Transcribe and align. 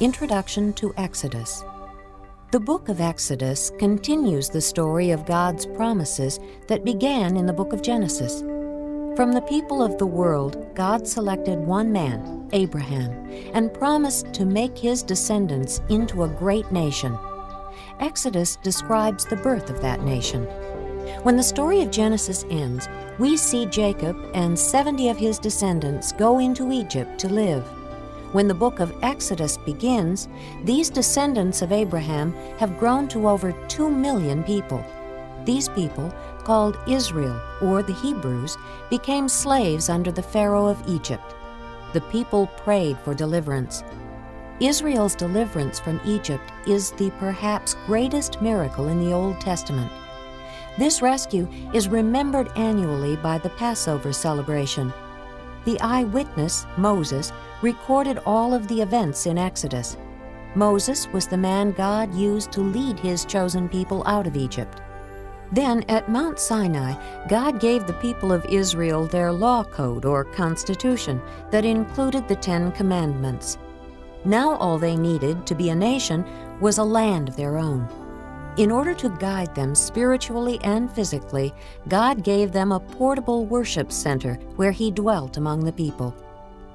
Introduction 0.00 0.72
to 0.72 0.94
Exodus. 0.96 1.62
The 2.52 2.58
book 2.58 2.88
of 2.88 3.02
Exodus 3.02 3.70
continues 3.78 4.48
the 4.48 4.62
story 4.62 5.10
of 5.10 5.26
God's 5.26 5.66
promises 5.66 6.40
that 6.68 6.86
began 6.86 7.36
in 7.36 7.44
the 7.44 7.52
book 7.52 7.74
of 7.74 7.82
Genesis. 7.82 8.40
From 9.14 9.32
the 9.32 9.44
people 9.46 9.82
of 9.82 9.98
the 9.98 10.06
world, 10.06 10.74
God 10.74 11.06
selected 11.06 11.58
one 11.58 11.92
man, 11.92 12.48
Abraham, 12.54 13.10
and 13.52 13.74
promised 13.74 14.32
to 14.32 14.46
make 14.46 14.78
his 14.78 15.02
descendants 15.02 15.82
into 15.90 16.22
a 16.22 16.28
great 16.28 16.72
nation. 16.72 17.18
Exodus 17.98 18.56
describes 18.56 19.26
the 19.26 19.36
birth 19.36 19.68
of 19.68 19.82
that 19.82 20.02
nation. 20.02 20.44
When 21.24 21.36
the 21.36 21.42
story 21.42 21.82
of 21.82 21.90
Genesis 21.90 22.46
ends, 22.48 22.88
we 23.18 23.36
see 23.36 23.66
Jacob 23.66 24.16
and 24.32 24.58
70 24.58 25.10
of 25.10 25.18
his 25.18 25.38
descendants 25.38 26.12
go 26.12 26.38
into 26.38 26.72
Egypt 26.72 27.18
to 27.18 27.28
live. 27.28 27.70
When 28.32 28.46
the 28.46 28.54
book 28.54 28.78
of 28.78 28.94
Exodus 29.02 29.56
begins, 29.56 30.28
these 30.62 30.88
descendants 30.88 31.62
of 31.62 31.72
Abraham 31.72 32.32
have 32.58 32.78
grown 32.78 33.08
to 33.08 33.28
over 33.28 33.50
2 33.66 33.90
million 33.90 34.44
people. 34.44 34.84
These 35.44 35.68
people, 35.70 36.14
called 36.44 36.78
Israel 36.86 37.40
or 37.60 37.82
the 37.82 37.94
Hebrews, 37.94 38.56
became 38.88 39.28
slaves 39.28 39.88
under 39.88 40.12
the 40.12 40.22
Pharaoh 40.22 40.66
of 40.66 40.82
Egypt. 40.88 41.34
The 41.92 42.02
people 42.02 42.46
prayed 42.56 42.98
for 43.00 43.14
deliverance. 43.14 43.82
Israel's 44.60 45.16
deliverance 45.16 45.80
from 45.80 46.00
Egypt 46.04 46.52
is 46.68 46.92
the 46.92 47.10
perhaps 47.18 47.74
greatest 47.86 48.40
miracle 48.40 48.86
in 48.88 49.00
the 49.00 49.12
Old 49.12 49.40
Testament. 49.40 49.90
This 50.78 51.02
rescue 51.02 51.48
is 51.74 51.88
remembered 51.88 52.48
annually 52.56 53.16
by 53.16 53.38
the 53.38 53.50
Passover 53.50 54.12
celebration. 54.12 54.92
The 55.64 55.78
eyewitness, 55.80 56.66
Moses, 56.76 57.32
recorded 57.62 58.18
all 58.24 58.54
of 58.54 58.66
the 58.68 58.80
events 58.80 59.26
in 59.26 59.36
Exodus. 59.36 59.96
Moses 60.54 61.06
was 61.08 61.26
the 61.26 61.36
man 61.36 61.72
God 61.72 62.12
used 62.14 62.50
to 62.52 62.60
lead 62.60 62.98
his 62.98 63.24
chosen 63.24 63.68
people 63.68 64.02
out 64.06 64.26
of 64.26 64.36
Egypt. 64.36 64.80
Then 65.52 65.84
at 65.88 66.08
Mount 66.08 66.38
Sinai, 66.38 66.94
God 67.28 67.60
gave 67.60 67.86
the 67.86 67.92
people 67.94 68.32
of 68.32 68.44
Israel 68.46 69.06
their 69.06 69.32
law 69.32 69.64
code 69.64 70.04
or 70.04 70.24
constitution 70.24 71.20
that 71.50 71.64
included 71.64 72.26
the 72.28 72.36
Ten 72.36 72.72
Commandments. 72.72 73.58
Now 74.24 74.56
all 74.56 74.78
they 74.78 74.96
needed 74.96 75.46
to 75.46 75.54
be 75.54 75.70
a 75.70 75.74
nation 75.74 76.24
was 76.60 76.78
a 76.78 76.84
land 76.84 77.28
of 77.28 77.36
their 77.36 77.58
own. 77.58 77.88
In 78.60 78.70
order 78.70 78.92
to 78.92 79.08
guide 79.08 79.54
them 79.54 79.74
spiritually 79.74 80.60
and 80.62 80.92
physically, 80.92 81.54
God 81.88 82.22
gave 82.22 82.52
them 82.52 82.72
a 82.72 82.78
portable 82.78 83.46
worship 83.46 83.90
center 83.90 84.34
where 84.56 84.70
He 84.70 84.90
dwelt 84.90 85.38
among 85.38 85.64
the 85.64 85.72
people. 85.72 86.14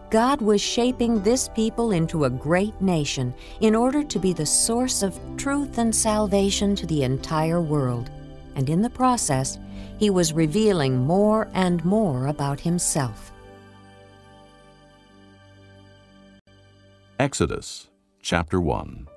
God 0.09 0.41
was 0.41 0.59
shaping 0.59 1.21
this 1.21 1.47
people 1.49 1.91
into 1.91 2.23
a 2.23 2.29
great 2.31 2.73
nation 2.81 3.35
in 3.61 3.75
order 3.75 4.01
to 4.03 4.17
be 4.17 4.33
the 4.33 4.47
source 4.47 5.03
of 5.03 5.19
truth 5.37 5.77
and 5.77 5.95
salvation 5.95 6.75
to 6.75 6.87
the 6.87 7.03
entire 7.03 7.61
world. 7.61 8.09
And 8.55 8.67
in 8.67 8.81
the 8.81 8.89
process, 8.89 9.59
He 9.99 10.09
was 10.09 10.33
revealing 10.33 10.97
more 10.97 11.49
and 11.53 11.85
more 11.85 12.25
about 12.25 12.59
Himself. 12.59 13.31
Exodus 17.19 17.89
chapter 18.23 18.59
1 18.59 19.07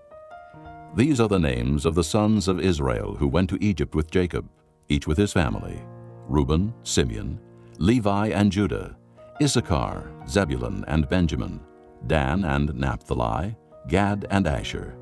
These 0.95 1.21
are 1.21 1.29
the 1.29 1.39
names 1.39 1.87
of 1.87 1.95
the 1.95 2.05
sons 2.05 2.49
of 2.49 2.61
Israel 2.61 3.15
who 3.15 3.29
went 3.29 3.51
to 3.51 3.63
Egypt 3.63 3.95
with 3.95 4.11
Jacob, 4.11 4.49
each 4.89 5.07
with 5.07 5.19
his 5.19 5.33
family 5.33 5.81
Reuben, 6.29 6.75
Simeon, 6.83 7.41
Levi, 7.79 8.29
and 8.29 8.51
Judah, 8.51 8.97
Issachar, 9.41 10.11
Zebulun, 10.29 10.85
and 10.89 11.09
Benjamin, 11.09 11.61
Dan 12.07 12.45
and 12.45 12.75
Naphtali, 12.75 13.57
Gad 13.89 14.27
and 14.31 14.47
Asher. 14.47 14.99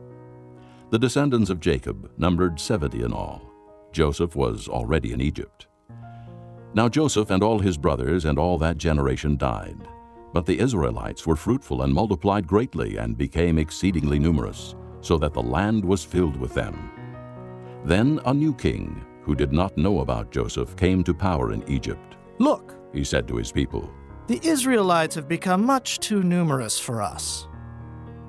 The 0.91 0.99
descendants 0.99 1.51
of 1.51 1.61
Jacob 1.61 2.11
numbered 2.19 2.61
seventy 2.61 3.03
in 3.03 3.13
all. 3.13 3.43
Joseph 3.93 4.37
was 4.37 4.69
already 4.69 5.13
in 5.13 5.21
Egypt. 5.21 5.67
Now 6.75 6.89
Joseph 6.89 7.31
and 7.31 7.43
all 7.43 7.59
his 7.59 7.79
brothers 7.79 8.25
and 8.25 8.39
all 8.39 8.59
that 8.59 8.77
generation 8.77 9.37
died. 9.37 9.89
But 10.33 10.45
the 10.45 10.59
Israelites 10.59 11.27
were 11.27 11.37
fruitful 11.37 11.83
and 11.83 11.95
multiplied 11.95 12.47
greatly 12.47 12.99
and 12.99 13.17
became 13.17 13.59
exceedingly 13.59 14.19
numerous, 14.19 14.75
so 15.07 15.17
that 15.19 15.33
the 15.33 15.43
land 15.43 15.85
was 15.85 16.05
filled 16.05 16.37
with 16.37 16.53
them. 16.53 16.91
Then 17.85 18.21
a 18.25 18.35
new 18.35 18.53
king, 18.53 19.05
who 19.23 19.37
did 19.37 19.53
not 19.53 19.77
know 19.79 20.01
about 20.01 20.33
Joseph, 20.33 20.75
came 20.77 21.05
to 21.05 21.15
power 21.15 21.53
in 21.53 21.63
Egypt. 21.71 22.17
Look, 22.39 22.75
He 22.93 23.05
said 23.05 23.29
to 23.29 23.37
his 23.37 23.53
people, 23.53 23.93
the 24.27 24.41
Israelites 24.43 25.15
have 25.15 25.29
become 25.29 25.65
much 25.65 26.01
too 26.01 26.25
numerous 26.25 26.81
for 26.81 27.01
us. 27.01 27.47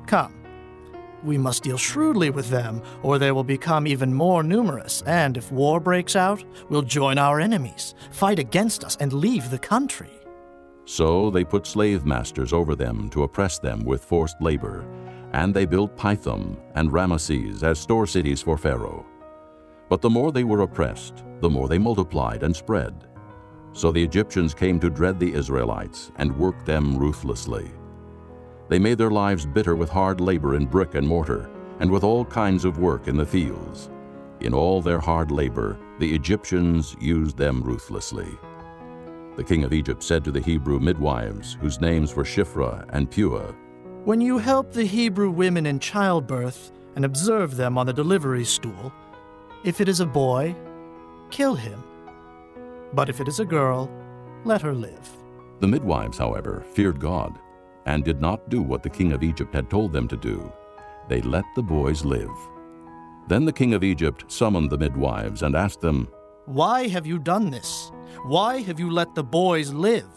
Come, 0.06 0.38
we 1.24 1.38
must 1.38 1.64
deal 1.64 1.78
shrewdly 1.78 2.30
with 2.30 2.50
them, 2.50 2.84
or 3.02 3.18
they 3.18 3.32
will 3.32 3.44
become 3.44 3.88
even 3.88 4.14
more 4.14 4.44
numerous, 4.44 5.02
and 5.08 5.38
if 5.38 5.52
war 5.52 5.80
breaks 5.80 6.16
out, 6.16 6.44
will 6.70 6.84
join 6.84 7.18
our 7.18 7.40
enemies, 7.40 7.96
fight 8.12 8.38
against 8.38 8.84
us, 8.84 8.96
and 9.00 9.12
leave 9.12 9.50
the 9.50 9.58
country. 9.58 10.12
So 10.86 11.32
they 11.32 11.44
put 11.44 11.66
slave 11.66 12.06
masters 12.06 12.54
over 12.54 12.76
them 12.76 13.10
to 13.10 13.24
oppress 13.24 13.58
them 13.58 13.84
with 13.84 14.06
forced 14.06 14.40
labor, 14.40 14.86
and 15.34 15.54
they 15.54 15.66
built 15.66 15.98
Pithom 15.98 16.58
and 16.76 16.92
Ramesses 16.92 17.64
as 17.64 17.80
store 17.80 18.08
cities 18.08 18.42
for 18.42 18.58
Pharaoh. 18.58 19.06
But 19.90 20.02
the 20.02 20.10
more 20.10 20.32
they 20.32 20.44
were 20.44 20.62
oppressed, 20.62 21.24
the 21.40 21.50
more 21.50 21.68
they 21.68 21.78
multiplied 21.78 22.44
and 22.44 22.56
spread. 22.56 23.08
So 23.74 23.92
the 23.92 24.04
Egyptians 24.04 24.54
came 24.54 24.80
to 24.80 24.90
dread 24.90 25.20
the 25.20 25.34
Israelites 25.34 26.12
and 26.18 26.36
worked 26.38 26.66
them 26.66 26.98
ruthlessly. 26.98 27.72
They 28.70 28.80
made 28.80 28.98
their 28.98 29.12
lives 29.12 29.46
bitter 29.46 29.76
with 29.76 29.90
hard 29.90 30.20
labor 30.20 30.56
in 30.56 30.66
brick 30.66 30.96
and 30.96 31.08
mortar, 31.08 31.50
and 31.80 31.90
with 31.90 32.04
all 32.04 32.26
kinds 32.26 32.66
of 32.66 32.80
work 32.80 33.08
in 33.08 33.16
the 33.16 33.26
fields. 33.26 33.90
In 34.42 34.54
all 34.54 34.82
their 34.82 35.00
hard 35.00 35.32
labor, 35.32 35.78
the 36.00 36.14
Egyptians 36.14 36.96
used 37.00 37.38
them 37.38 37.62
ruthlessly. 37.62 38.38
The 39.36 39.44
king 39.44 39.64
of 39.64 39.74
Egypt 39.74 40.04
said 40.04 40.24
to 40.26 40.32
the 40.32 40.42
Hebrew 40.42 40.80
midwives, 40.80 41.58
whose 41.62 41.80
names 41.80 42.16
were 42.16 42.24
Shiphrah 42.24 42.86
and 42.90 43.10
Puah, 43.10 43.56
When 44.08 44.22
you 44.22 44.38
help 44.38 44.72
the 44.72 44.86
Hebrew 44.86 45.30
women 45.30 45.66
in 45.66 45.80
childbirth 45.80 46.72
and 46.96 47.04
observe 47.04 47.58
them 47.58 47.78
on 47.78 47.88
the 47.88 47.92
delivery 47.92 48.46
stool, 48.46 48.94
if 49.66 49.82
it 49.82 49.90
is 49.90 50.00
a 50.00 50.06
boy, 50.06 50.56
kill 51.30 51.56
him. 51.56 51.84
But 52.94 53.10
if 53.10 53.20
it 53.20 53.28
is 53.28 53.42
a 53.42 53.46
girl, 53.46 53.92
let 54.46 54.62
her 54.62 54.74
live. 54.74 55.10
The 55.60 55.68
midwives, 55.68 56.18
however, 56.18 56.64
feared 56.72 57.02
God 57.02 57.38
and 57.86 58.06
did 58.06 58.22
not 58.22 58.48
do 58.48 58.62
what 58.62 58.82
the 58.82 58.90
king 58.90 59.12
of 59.12 59.24
Egypt 59.24 59.54
had 59.54 59.70
told 59.70 59.92
them 59.92 60.08
to 60.08 60.16
do. 60.16 60.54
They 61.10 61.22
let 61.22 61.44
the 61.54 61.62
boys 61.62 62.06
live. 62.06 62.32
Then 63.28 63.44
the 63.44 63.52
king 63.52 63.74
of 63.74 63.84
Egypt 63.84 64.32
summoned 64.32 64.70
the 64.70 64.78
midwives 64.78 65.44
and 65.44 65.54
asked 65.54 65.82
them, 65.82 66.08
Why 66.46 66.88
have 66.88 67.06
you 67.06 67.20
done 67.20 67.50
this? 67.50 67.92
Why 68.24 68.62
have 68.62 68.80
you 68.80 68.90
let 68.90 69.16
the 69.16 69.24
boys 69.26 69.74
live? 69.74 70.08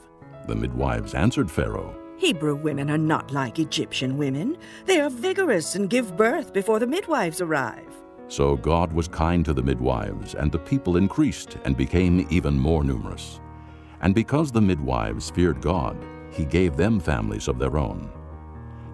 The 0.46 0.54
midwives 0.54 1.14
answered 1.14 1.50
Pharaoh, 1.50 1.99
Hebrew 2.20 2.54
women 2.54 2.90
are 2.90 2.98
not 2.98 3.32
like 3.32 3.58
Egyptian 3.58 4.18
women. 4.18 4.58
They 4.84 5.00
are 5.00 5.08
vigorous 5.08 5.74
and 5.74 5.88
give 5.88 6.18
birth 6.18 6.52
before 6.52 6.78
the 6.78 6.86
midwives 6.86 7.40
arrive. 7.40 7.88
So 8.28 8.58
God 8.58 8.92
was 8.92 9.08
kind 9.08 9.42
to 9.46 9.54
the 9.54 9.62
midwives, 9.62 10.34
and 10.34 10.52
the 10.52 10.58
people 10.58 10.98
increased 10.98 11.56
and 11.64 11.78
became 11.78 12.26
even 12.28 12.58
more 12.58 12.84
numerous. 12.84 13.40
And 14.02 14.14
because 14.14 14.52
the 14.52 14.60
midwives 14.60 15.30
feared 15.30 15.62
God, 15.62 15.96
he 16.30 16.44
gave 16.44 16.76
them 16.76 17.00
families 17.00 17.48
of 17.48 17.58
their 17.58 17.78
own. 17.78 18.10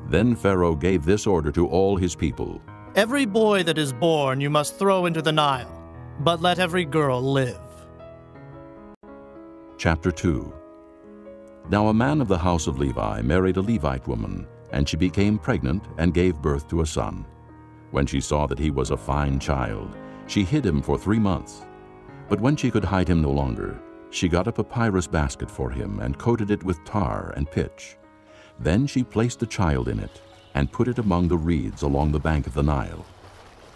Then 0.09 0.37
Pharaoh 0.37 0.77
gave 0.77 1.05
this 1.05 1.27
order 1.27 1.51
to 1.51 1.67
all 1.67 1.97
his 1.97 2.15
people 2.15 2.63
Every 2.95 3.27
boy 3.27 3.65
that 3.65 3.77
is 3.77 3.93
born 3.93 4.41
you 4.41 4.51
must 4.51 4.79
throw 4.79 5.05
into 5.05 5.21
the 5.21 5.33
Nile, 5.33 5.85
but 6.21 6.41
let 6.41 6.61
every 6.61 6.85
girl 6.85 7.21
live. 7.21 7.59
Chapter 9.79 10.13
2 10.13 10.53
Now 11.69 11.89
a 11.89 11.95
man 11.95 12.21
of 12.21 12.29
the 12.29 12.39
house 12.39 12.69
of 12.69 12.79
Levi 12.79 13.23
married 13.23 13.57
a 13.57 13.61
Levite 13.61 14.07
woman, 14.07 14.47
and 14.71 14.89
she 14.89 14.97
became 14.97 15.37
pregnant 15.37 15.85
and 15.99 16.15
gave 16.15 16.41
birth 16.41 16.69
to 16.69 16.83
a 16.83 16.87
son. 16.87 17.27
When 17.91 18.07
she 18.07 18.21
saw 18.21 18.47
that 18.47 18.59
he 18.59 18.71
was 18.71 18.93
a 18.93 18.97
fine 18.97 19.41
child, 19.41 19.97
she 20.29 20.45
hid 20.45 20.65
him 20.65 20.81
for 20.81 20.97
three 20.97 21.19
months. 21.19 21.67
But 22.29 22.41
when 22.41 22.55
she 22.55 22.71
could 22.71 22.85
hide 22.85 23.09
him 23.09 23.21
no 23.21 23.33
longer, 23.33 23.81
she 24.11 24.29
got 24.29 24.47
a 24.47 24.53
papyrus 24.53 25.09
basket 25.09 25.51
for 25.51 25.69
him 25.69 25.99
and 25.99 26.17
coated 26.19 26.53
it 26.53 26.63
with 26.63 26.85
tar 26.85 27.33
and 27.37 27.51
pitch. 27.51 27.97
Then 28.61 28.87
she 28.87 29.03
placed 29.03 29.41
the 29.41 29.47
child 29.47 29.89
in 29.89 29.99
it 29.99 30.23
and 30.55 30.71
put 30.71 30.87
it 30.87 31.01
among 31.01 31.27
the 31.27 31.37
reeds 31.37 31.83
along 31.83 32.13
the 32.13 32.21
bank 32.21 32.47
of 32.47 32.55
the 32.55 32.63
Nile. 32.63 33.05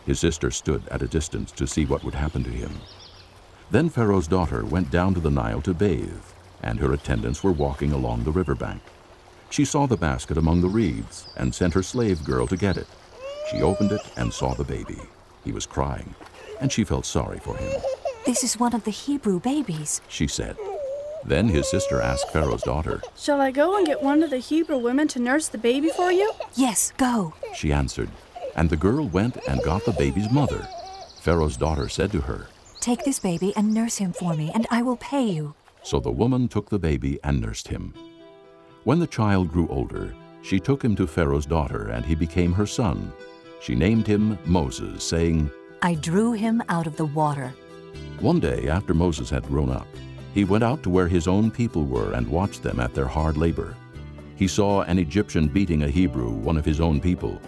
His 0.06 0.20
sister 0.20 0.52
stood 0.52 0.86
at 0.88 1.02
a 1.02 1.08
distance 1.08 1.50
to 1.52 1.66
see 1.66 1.86
what 1.86 2.04
would 2.04 2.14
happen 2.14 2.44
to 2.44 2.50
him. 2.50 2.70
Then 3.72 3.88
Pharaoh's 3.88 4.28
daughter 4.28 4.64
went 4.64 4.90
down 4.92 5.12
to 5.14 5.20
the 5.20 5.30
Nile 5.30 5.60
to 5.62 5.74
bathe, 5.74 6.22
and 6.62 6.78
her 6.78 6.92
attendants 6.92 7.42
were 7.42 7.52
walking 7.52 7.92
along 7.92 8.24
the 8.24 8.32
river 8.32 8.54
bank. 8.54 8.82
She 9.50 9.64
saw 9.64 9.86
the 9.86 9.96
basket 9.96 10.38
among 10.38 10.60
the 10.60 10.68
reeds 10.68 11.26
and 11.36 11.54
sent 11.54 11.74
her 11.74 11.82
slave 11.82 12.24
girl 12.24 12.46
to 12.46 12.56
get 12.56 12.76
it. 12.76 12.86
She 13.50 13.62
opened 13.62 13.92
it 13.92 14.02
and 14.16 14.32
saw 14.32 14.54
the 14.54 14.64
baby. 14.64 14.98
He 15.44 15.52
was 15.52 15.66
crying, 15.66 16.14
and 16.60 16.70
she 16.70 16.84
felt 16.84 17.04
sorry 17.06 17.38
for 17.38 17.56
him. 17.56 17.80
This 18.26 18.44
is 18.44 18.60
one 18.60 18.74
of 18.74 18.84
the 18.84 18.90
Hebrew 18.90 19.40
babies. 19.40 20.00
She 20.08 20.26
said, 20.26 20.56
Then 21.24 21.48
his 21.48 21.68
sister 21.68 22.00
asked 22.00 22.30
Pharaoh's 22.30 22.62
daughter. 22.62 23.00
Shall 23.16 23.40
I 23.40 23.50
go 23.50 23.76
and 23.76 23.86
get 23.86 24.02
one 24.02 24.22
of 24.22 24.30
the 24.30 24.38
Hebrew 24.38 24.78
women 24.78 25.08
to 25.08 25.18
nurse 25.18 25.48
the 25.48 25.58
baby 25.58 25.88
for 25.88 26.12
you? 26.12 26.32
Yes, 26.54 26.92
go. 26.96 27.34
She 27.54 27.72
answered. 27.72 28.10
And 28.54 28.68
the 28.68 28.76
girl 28.76 29.08
went 29.08 29.36
and 29.48 29.62
got 29.62 29.84
the 29.84 29.92
baby's 29.92 30.30
mother. 30.30 30.68
Pharaoh's 31.20 31.56
daughter 31.56 31.88
said 31.88 32.12
to 32.12 32.20
her, 32.20 32.48
Take 32.80 33.04
this 33.04 33.18
baby 33.18 33.52
and 33.56 33.74
nurse 33.74 33.98
him 33.98 34.12
for 34.12 34.34
me, 34.34 34.50
and 34.54 34.66
I 34.70 34.82
will 34.82 34.96
pay 34.96 35.24
you. 35.24 35.54
So 35.82 36.00
the 36.00 36.10
woman 36.10 36.48
took 36.48 36.68
the 36.68 36.78
baby 36.78 37.18
and 37.24 37.40
nursed 37.40 37.68
him. 37.68 37.94
When 38.84 38.98
the 38.98 39.06
child 39.06 39.50
grew 39.50 39.68
older, 39.68 40.14
she 40.42 40.58
took 40.58 40.82
him 40.82 40.96
to 40.96 41.06
Pharaoh's 41.06 41.46
daughter, 41.46 41.88
and 41.88 42.04
he 42.04 42.14
became 42.14 42.52
her 42.52 42.66
son. 42.66 43.12
She 43.60 43.74
named 43.74 44.06
him 44.06 44.38
Moses, 44.44 45.04
saying, 45.04 45.50
I 45.82 45.94
drew 45.94 46.32
him 46.32 46.62
out 46.68 46.86
of 46.86 46.96
the 46.96 47.06
water. 47.06 47.52
One 48.20 48.40
day, 48.40 48.68
after 48.68 48.94
Moses 48.94 49.30
had 49.30 49.46
grown 49.46 49.70
up, 49.70 49.86
he 50.34 50.44
went 50.44 50.64
out 50.64 50.82
to 50.82 50.90
where 50.90 51.08
his 51.08 51.26
own 51.26 51.50
people 51.50 51.84
were 51.84 52.12
and 52.12 52.26
watched 52.28 52.62
them 52.62 52.80
at 52.80 52.94
their 52.94 53.06
hard 53.06 53.36
labor. 53.36 53.76
He 54.36 54.46
saw 54.48 54.82
an 54.82 54.98
Egyptian 54.98 55.48
beating 55.48 55.82
a 55.82 55.88
Hebrew, 55.88 56.30
one 56.30 56.56
of 56.56 56.64
his 56.64 56.80
own 56.80 57.00
people. 57.00 57.40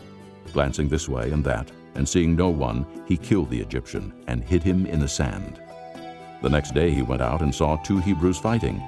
Glancing 0.52 0.88
this 0.88 1.08
way 1.08 1.31
and 1.31 1.43
that, 1.44 1.70
and 1.94 2.06
seeing 2.06 2.37
no 2.37 2.50
one, 2.50 2.85
he 3.06 3.17
killed 3.17 3.50
the 3.50 3.61
Egyptian 3.61 4.12
and 4.26 4.43
hid 4.44 4.62
him 4.62 4.85
in 4.87 4.99
the 4.99 5.08
sand. 5.08 5.61
The 6.42 6.50
next 6.50 6.74
day 6.74 6.90
he 6.90 7.02
went 7.02 7.22
out 7.22 7.40
and 7.40 7.54
saw 7.54 7.76
two 7.76 7.98
Hebrews 7.98 8.36
fighting. 8.36 8.82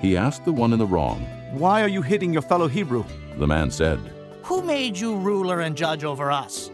He 0.00 0.16
asked 0.16 0.44
the 0.46 0.52
one 0.52 0.72
in 0.72 0.78
the 0.78 0.86
wrong, 0.86 1.20
Why 1.52 1.82
are 1.82 1.88
you 1.88 2.00
hitting 2.00 2.32
your 2.32 2.42
fellow 2.42 2.66
Hebrew? 2.66 3.04
The 3.36 3.46
man 3.46 3.70
said, 3.70 3.98
Who 4.42 4.62
made 4.62 4.96
you 4.96 5.14
ruler 5.14 5.60
and 5.60 5.76
judge 5.76 6.02
over 6.02 6.32
us? 6.32 6.70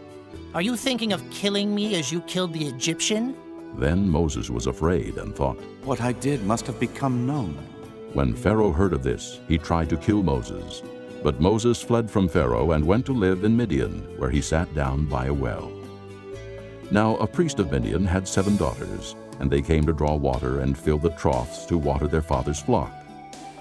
Are 0.53 0.61
you 0.61 0.77
thinking 0.77 1.11
of 1.11 1.29
killing 1.31 1.75
me 1.75 1.95
as 1.95 2.11
you 2.11 2.21
killed 2.21 2.53
the 2.53 2.65
Egyptian? 2.65 3.35
Then 3.75 4.09
Moses 4.09 4.49
was 4.49 4.67
afraid 4.67 5.17
and 5.17 5.35
thought, 5.35 5.59
What 5.83 6.01
I 6.01 6.13
did 6.13 6.45
must 6.45 6.65
have 6.67 6.79
become 6.79 7.27
known. 7.27 7.55
When 8.13 8.33
Pharaoh 8.33 8.71
heard 8.71 8.93
of 8.93 9.03
this, 9.03 9.39
he 9.47 9.57
tried 9.57 9.89
to 9.89 9.97
kill 9.97 10.23
Moses. 10.23 10.81
But 11.23 11.39
Moses 11.39 11.81
fled 11.81 12.09
from 12.09 12.27
Pharaoh 12.27 12.71
and 12.71 12.85
went 12.85 13.05
to 13.05 13.13
live 13.13 13.43
in 13.43 13.55
Midian, 13.55 13.99
where 14.17 14.29
he 14.29 14.41
sat 14.41 14.73
down 14.73 15.05
by 15.05 15.25
a 15.27 15.33
well. 15.33 15.71
Now 16.89 17.15
a 17.17 17.27
priest 17.27 17.59
of 17.59 17.71
Midian 17.71 18.05
had 18.05 18.27
seven 18.27 18.57
daughters, 18.57 19.15
and 19.41 19.49
they 19.49 19.61
came 19.61 19.83
to 19.83 19.91
draw 19.91 20.13
water 20.15 20.59
and 20.59 20.77
fill 20.77 20.99
the 20.99 21.09
troughs 21.09 21.65
to 21.65 21.77
water 21.77 22.07
their 22.07 22.21
father's 22.21 22.61
flock. 22.61 22.93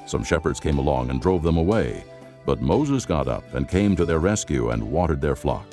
Some 0.07 0.23
shepherds 0.23 0.61
came 0.61 0.77
along 0.77 1.09
and 1.09 1.23
drove 1.23 1.43
them 1.43 1.57
away, 1.57 2.05
but 2.45 2.61
Moses 2.61 3.07
got 3.07 3.29
up 3.29 3.55
and 3.55 3.67
came 3.67 3.97
to 3.97 4.05
their 4.05 4.19
rescue 4.19 4.71
and 4.71 4.93
watered 4.93 5.23
their 5.23 5.35
flock. 5.35 5.65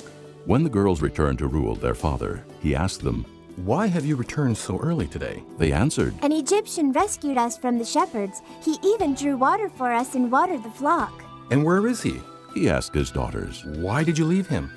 When 0.46 0.64
the 0.64 0.70
girls 0.70 1.02
returned 1.02 1.38
to 1.40 1.46
Reuel 1.46 1.74
their 1.74 1.94
father, 1.94 2.42
he 2.60 2.74
asked 2.74 3.02
them, 3.02 3.26
Why 3.56 3.86
have 3.86 4.06
you 4.06 4.16
returned 4.16 4.56
so 4.56 4.78
early 4.78 5.06
today? 5.06 5.44
They 5.58 5.72
answered, 5.72 6.14
An 6.22 6.32
Egyptian 6.32 6.92
rescued 6.92 7.36
us 7.36 7.58
from 7.58 7.76
the 7.78 7.84
shepherds. 7.84 8.40
He 8.62 8.78
even 8.82 9.14
drew 9.14 9.36
water 9.36 9.68
for 9.68 9.92
us 9.92 10.14
and 10.14 10.32
watered 10.32 10.64
the 10.64 10.70
flock. 10.70 11.22
And 11.50 11.62
where 11.62 11.86
is 11.86 12.02
he? 12.02 12.18
He 12.54 12.70
asked 12.70 12.94
his 12.94 13.10
daughters. 13.10 13.62
Why 13.64 14.04
did 14.04 14.16
you 14.16 14.24
leave 14.24 14.46
him? 14.46 14.70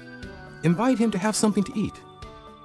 Invite 0.64 0.98
him 0.98 1.10
to 1.12 1.18
have 1.18 1.38
something 1.38 1.64
to 1.64 1.80
eat. 1.80 1.94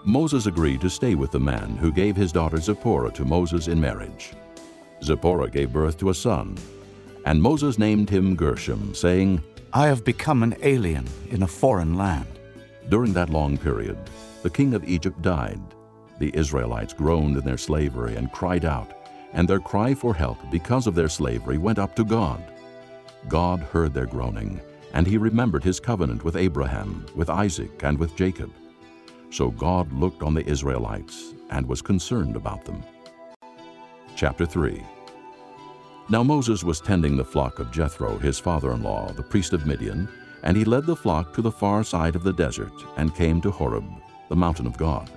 Moses 0.08 0.46
agreed 0.46 0.80
to 0.82 0.88
stay 0.88 1.16
with 1.16 1.32
the 1.32 1.40
man 1.40 1.70
who 1.70 1.90
gave 1.90 2.14
his 2.14 2.30
daughter 2.30 2.58
Zipporah 2.58 3.10
to 3.10 3.24
Moses 3.24 3.66
in 3.66 3.80
marriage. 3.80 4.34
Zipporah 5.02 5.50
gave 5.50 5.72
birth 5.72 5.98
to 5.98 6.10
a 6.10 6.14
son, 6.14 6.56
and 7.24 7.42
Moses 7.42 7.76
named 7.76 8.08
him 8.08 8.36
Gershom, 8.36 8.94
saying, 8.94 9.42
I 9.72 9.88
have 9.88 10.04
become 10.04 10.44
an 10.44 10.54
alien 10.62 11.08
in 11.30 11.42
a 11.42 11.48
foreign 11.48 11.96
land. 11.96 12.38
During 12.88 13.12
that 13.14 13.30
long 13.30 13.58
period, 13.58 13.98
the 14.44 14.48
king 14.48 14.74
of 14.74 14.88
Egypt 14.88 15.20
died. 15.22 15.60
The 16.20 16.30
Israelites 16.36 16.92
groaned 16.92 17.36
in 17.36 17.44
their 17.44 17.58
slavery 17.58 18.14
and 18.14 18.30
cried 18.30 18.64
out, 18.64 18.92
and 19.32 19.48
their 19.48 19.58
cry 19.58 19.92
for 19.92 20.14
help 20.14 20.38
because 20.52 20.86
of 20.86 20.94
their 20.94 21.08
slavery 21.08 21.58
went 21.58 21.80
up 21.80 21.96
to 21.96 22.04
God. 22.04 22.44
God 23.26 23.58
heard 23.58 23.92
their 23.92 24.06
groaning, 24.06 24.60
and 24.94 25.04
he 25.04 25.18
remembered 25.18 25.64
his 25.64 25.80
covenant 25.80 26.22
with 26.22 26.36
Abraham, 26.36 27.04
with 27.16 27.28
Isaac, 27.28 27.82
and 27.82 27.98
with 27.98 28.14
Jacob. 28.14 28.52
So 29.36 29.50
God 29.50 29.92
looked 29.92 30.22
on 30.22 30.32
the 30.32 30.48
Israelites 30.48 31.34
and 31.50 31.68
was 31.68 31.82
concerned 31.82 32.36
about 32.36 32.64
them. 32.64 32.82
Chapter 34.16 34.46
3 34.46 34.82
Now 36.08 36.22
Moses 36.22 36.64
was 36.64 36.80
tending 36.80 37.18
the 37.18 37.24
flock 37.32 37.58
of 37.58 37.70
Jethro, 37.70 38.16
his 38.16 38.38
father-in-law, 38.38 39.12
the 39.12 39.22
priest 39.22 39.52
of 39.52 39.66
Midian, 39.66 40.08
and 40.42 40.56
he 40.56 40.64
led 40.64 40.86
the 40.86 40.96
flock 40.96 41.34
to 41.34 41.42
the 41.42 41.52
far 41.52 41.84
side 41.84 42.16
of 42.16 42.22
the 42.22 42.32
desert 42.32 42.72
and 42.96 43.14
came 43.14 43.42
to 43.42 43.50
Horeb, 43.50 43.84
the 44.30 44.34
mountain 44.34 44.66
of 44.66 44.78
God. 44.78 45.10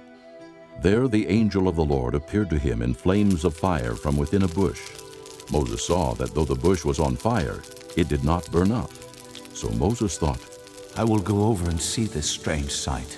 There 0.82 1.08
the 1.08 1.26
angel 1.28 1.70
of 1.70 1.78
the 1.78 1.86
Lord 1.86 2.14
appeared 2.14 2.50
to 2.50 2.60
him 2.60 2.82
in 2.82 2.94
flames 2.94 3.46
of 3.46 3.56
fire 3.56 3.96
from 3.96 4.18
within 4.18 4.44
a 4.44 4.50
bush. 4.50 4.82
Moses 5.50 5.86
saw 5.86 6.14
that 6.16 6.36
though 6.36 6.44
the 6.44 6.56
bush 6.56 6.84
was 6.84 7.00
on 7.00 7.16
fire, 7.16 7.62
it 7.96 8.10
did 8.10 8.26
not 8.26 8.52
burn 8.52 8.74
up. 8.74 8.92
So 9.54 9.70
Moses 9.70 10.18
thought, 10.18 10.46
I 10.98 11.06
will 11.06 11.20
go 11.20 11.46
over 11.46 11.70
and 11.70 11.80
see 11.80 12.04
this 12.04 12.30
strange 12.30 12.72
sight, 12.72 13.18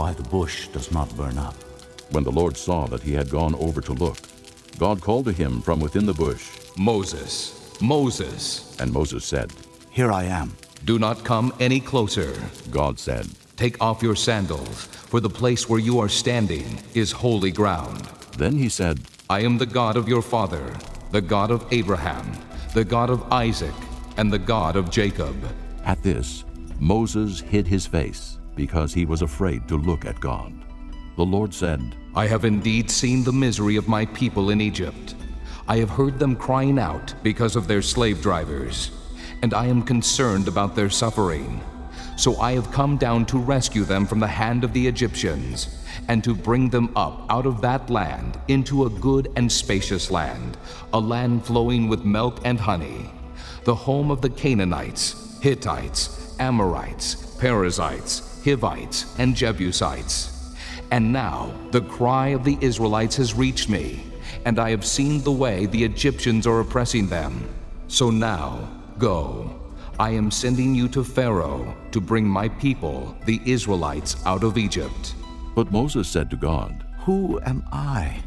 why 0.00 0.14
the 0.14 0.30
bush 0.30 0.68
does 0.68 0.90
not 0.90 1.14
burn 1.14 1.36
up. 1.36 1.54
When 2.12 2.24
the 2.24 2.32
Lord 2.32 2.56
saw 2.56 2.86
that 2.86 3.02
he 3.02 3.12
had 3.12 3.28
gone 3.28 3.54
over 3.56 3.82
to 3.82 3.92
look, 3.92 4.16
God 4.78 5.02
called 5.02 5.26
to 5.26 5.32
him 5.32 5.60
from 5.60 5.78
within 5.78 6.06
the 6.06 6.14
bush, 6.14 6.48
Moses, 6.78 7.78
Moses. 7.82 8.74
And 8.80 8.90
Moses 8.90 9.26
said, 9.26 9.52
Here 9.90 10.10
I 10.10 10.24
am. 10.24 10.56
Do 10.86 10.98
not 10.98 11.22
come 11.22 11.52
any 11.60 11.80
closer. 11.80 12.32
God 12.70 12.98
said, 12.98 13.28
Take 13.58 13.76
off 13.82 14.02
your 14.02 14.16
sandals, 14.16 14.86
for 15.10 15.20
the 15.20 15.36
place 15.40 15.68
where 15.68 15.84
you 15.88 15.98
are 15.98 16.08
standing 16.08 16.78
is 16.94 17.12
holy 17.12 17.50
ground. 17.50 18.08
Then 18.38 18.56
he 18.56 18.70
said, 18.70 19.00
I 19.28 19.40
am 19.40 19.58
the 19.58 19.72
God 19.80 19.98
of 19.98 20.08
your 20.08 20.22
father, 20.22 20.64
the 21.10 21.20
God 21.20 21.50
of 21.50 21.66
Abraham, 21.72 22.32
the 22.72 22.86
God 22.86 23.10
of 23.10 23.30
Isaac, 23.30 23.78
and 24.16 24.32
the 24.32 24.44
God 24.54 24.76
of 24.76 24.90
Jacob. 24.90 25.36
At 25.84 26.02
this, 26.02 26.44
Moses 26.78 27.40
hid 27.40 27.66
his 27.66 27.86
face 27.86 28.39
because 28.60 28.92
he 28.92 29.06
was 29.06 29.22
afraid 29.22 29.66
to 29.66 29.78
look 29.78 30.04
at 30.04 30.20
God. 30.20 30.52
The 31.16 31.24
Lord 31.24 31.54
said, 31.54 31.80
I 32.14 32.26
have 32.26 32.44
indeed 32.44 32.90
seen 32.90 33.24
the 33.24 33.32
misery 33.32 33.76
of 33.76 33.88
my 33.88 34.04
people 34.04 34.50
in 34.50 34.60
Egypt. 34.60 35.14
I 35.66 35.78
have 35.78 35.88
heard 35.88 36.18
them 36.18 36.36
crying 36.36 36.78
out 36.78 37.14
because 37.22 37.56
of 37.56 37.66
their 37.66 37.80
slave 37.80 38.20
drivers, 38.20 38.90
and 39.40 39.54
I 39.54 39.64
am 39.64 39.82
concerned 39.82 40.46
about 40.46 40.76
their 40.76 40.90
suffering. 40.90 41.58
So 42.18 42.38
I 42.38 42.52
have 42.52 42.70
come 42.70 42.98
down 42.98 43.24
to 43.26 43.38
rescue 43.38 43.84
them 43.84 44.04
from 44.04 44.20
the 44.20 44.34
hand 44.42 44.62
of 44.62 44.74
the 44.74 44.86
Egyptians, 44.86 45.82
and 46.08 46.22
to 46.22 46.34
bring 46.34 46.68
them 46.68 46.92
up 46.96 47.24
out 47.30 47.46
of 47.46 47.62
that 47.62 47.88
land 47.88 48.38
into 48.48 48.84
a 48.84 48.90
good 48.90 49.32
and 49.36 49.50
spacious 49.50 50.10
land, 50.10 50.58
a 50.92 51.00
land 51.00 51.46
flowing 51.46 51.88
with 51.88 52.04
milk 52.04 52.40
and 52.44 52.60
honey, 52.60 53.08
the 53.64 53.74
home 53.74 54.10
of 54.10 54.20
the 54.20 54.28
Canaanites, 54.28 55.38
Hittites, 55.40 56.36
Amorites, 56.38 57.14
Perizzites, 57.38 58.29
Hivites, 58.44 59.14
and 59.18 59.34
Jebusites. 59.34 60.54
And 60.90 61.12
now 61.12 61.52
the 61.70 61.82
cry 61.82 62.28
of 62.28 62.44
the 62.44 62.58
Israelites 62.60 63.16
has 63.16 63.34
reached 63.34 63.68
me, 63.68 64.04
and 64.44 64.58
I 64.58 64.70
have 64.70 64.84
seen 64.84 65.22
the 65.22 65.32
way 65.32 65.66
the 65.66 65.84
Egyptians 65.84 66.46
are 66.46 66.60
oppressing 66.60 67.06
them. 67.06 67.48
So 67.88 68.10
now, 68.10 68.68
go. 68.98 69.56
I 69.98 70.10
am 70.10 70.30
sending 70.30 70.74
you 70.74 70.88
to 70.88 71.04
Pharaoh 71.04 71.76
to 71.92 72.00
bring 72.00 72.26
my 72.26 72.48
people, 72.48 73.14
the 73.26 73.40
Israelites, 73.44 74.16
out 74.24 74.44
of 74.44 74.56
Egypt. 74.56 75.14
But 75.54 75.70
Moses 75.70 76.08
said 76.08 76.30
to 76.30 76.36
God, 76.36 76.84
Who 77.00 77.40
am 77.42 77.62
I 77.70 78.22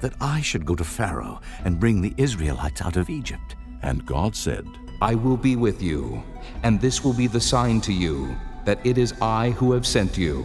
that 0.00 0.14
I 0.20 0.42
should 0.42 0.66
go 0.66 0.74
to 0.74 0.84
Pharaoh 0.84 1.40
and 1.64 1.80
bring 1.80 2.02
the 2.02 2.14
Israelites 2.18 2.82
out 2.82 2.96
of 2.96 3.08
Egypt? 3.08 3.56
And 3.82 4.04
God 4.04 4.36
said, 4.36 4.66
I 5.00 5.14
will 5.14 5.38
be 5.38 5.56
with 5.56 5.80
you, 5.82 6.22
and 6.62 6.80
this 6.80 7.02
will 7.02 7.14
be 7.14 7.26
the 7.26 7.40
sign 7.40 7.80
to 7.82 7.92
you 7.92 8.36
that 8.64 8.84
it 8.84 8.98
is 8.98 9.14
I 9.20 9.50
who 9.50 9.72
have 9.72 9.86
sent 9.86 10.16
you. 10.16 10.42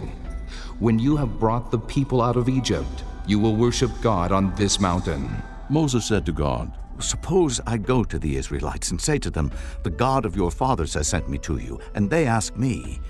When 0.80 1.00
you 1.00 1.16
have 1.16 1.40
brought 1.40 1.72
the 1.72 1.80
people 1.80 2.22
out 2.22 2.38
of 2.38 2.50
Egypt, 2.50 3.04
you 3.28 3.40
will 3.40 3.56
worship 3.56 3.92
God 4.02 4.32
on 4.32 4.54
this 4.56 4.80
mountain. 4.80 5.30
Moses 5.70 6.06
said 6.06 6.26
to 6.26 6.32
God, 6.32 6.72
Suppose 7.00 7.60
I 7.66 7.78
go 7.78 8.04
to 8.04 8.18
the 8.18 8.38
Israelites 8.38 8.92
and 8.92 9.02
say 9.02 9.18
to 9.20 9.30
them, 9.30 9.52
The 9.84 9.90
God 9.90 10.26
of 10.26 10.36
your 10.36 10.52
fathers 10.52 10.94
has 10.94 11.08
sent 11.08 11.28
me 11.30 11.38
to 11.40 11.58
you, 11.58 11.80
and 11.94 12.10
they 12.10 12.26
ask 12.26 12.56
me, 12.56 13.02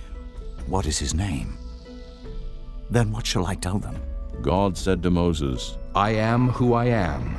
What 0.68 0.86
is 0.86 0.98
his 0.98 1.14
name? 1.14 1.58
Then 2.90 3.12
what 3.12 3.26
shall 3.26 3.46
I 3.46 3.56
tell 3.56 3.78
them? 3.80 3.96
God 4.42 4.78
said 4.78 5.02
to 5.04 5.10
Moses, 5.10 5.78
I 5.96 6.12
am 6.12 6.50
who 6.50 6.74
I 6.74 6.86
am. 6.86 7.38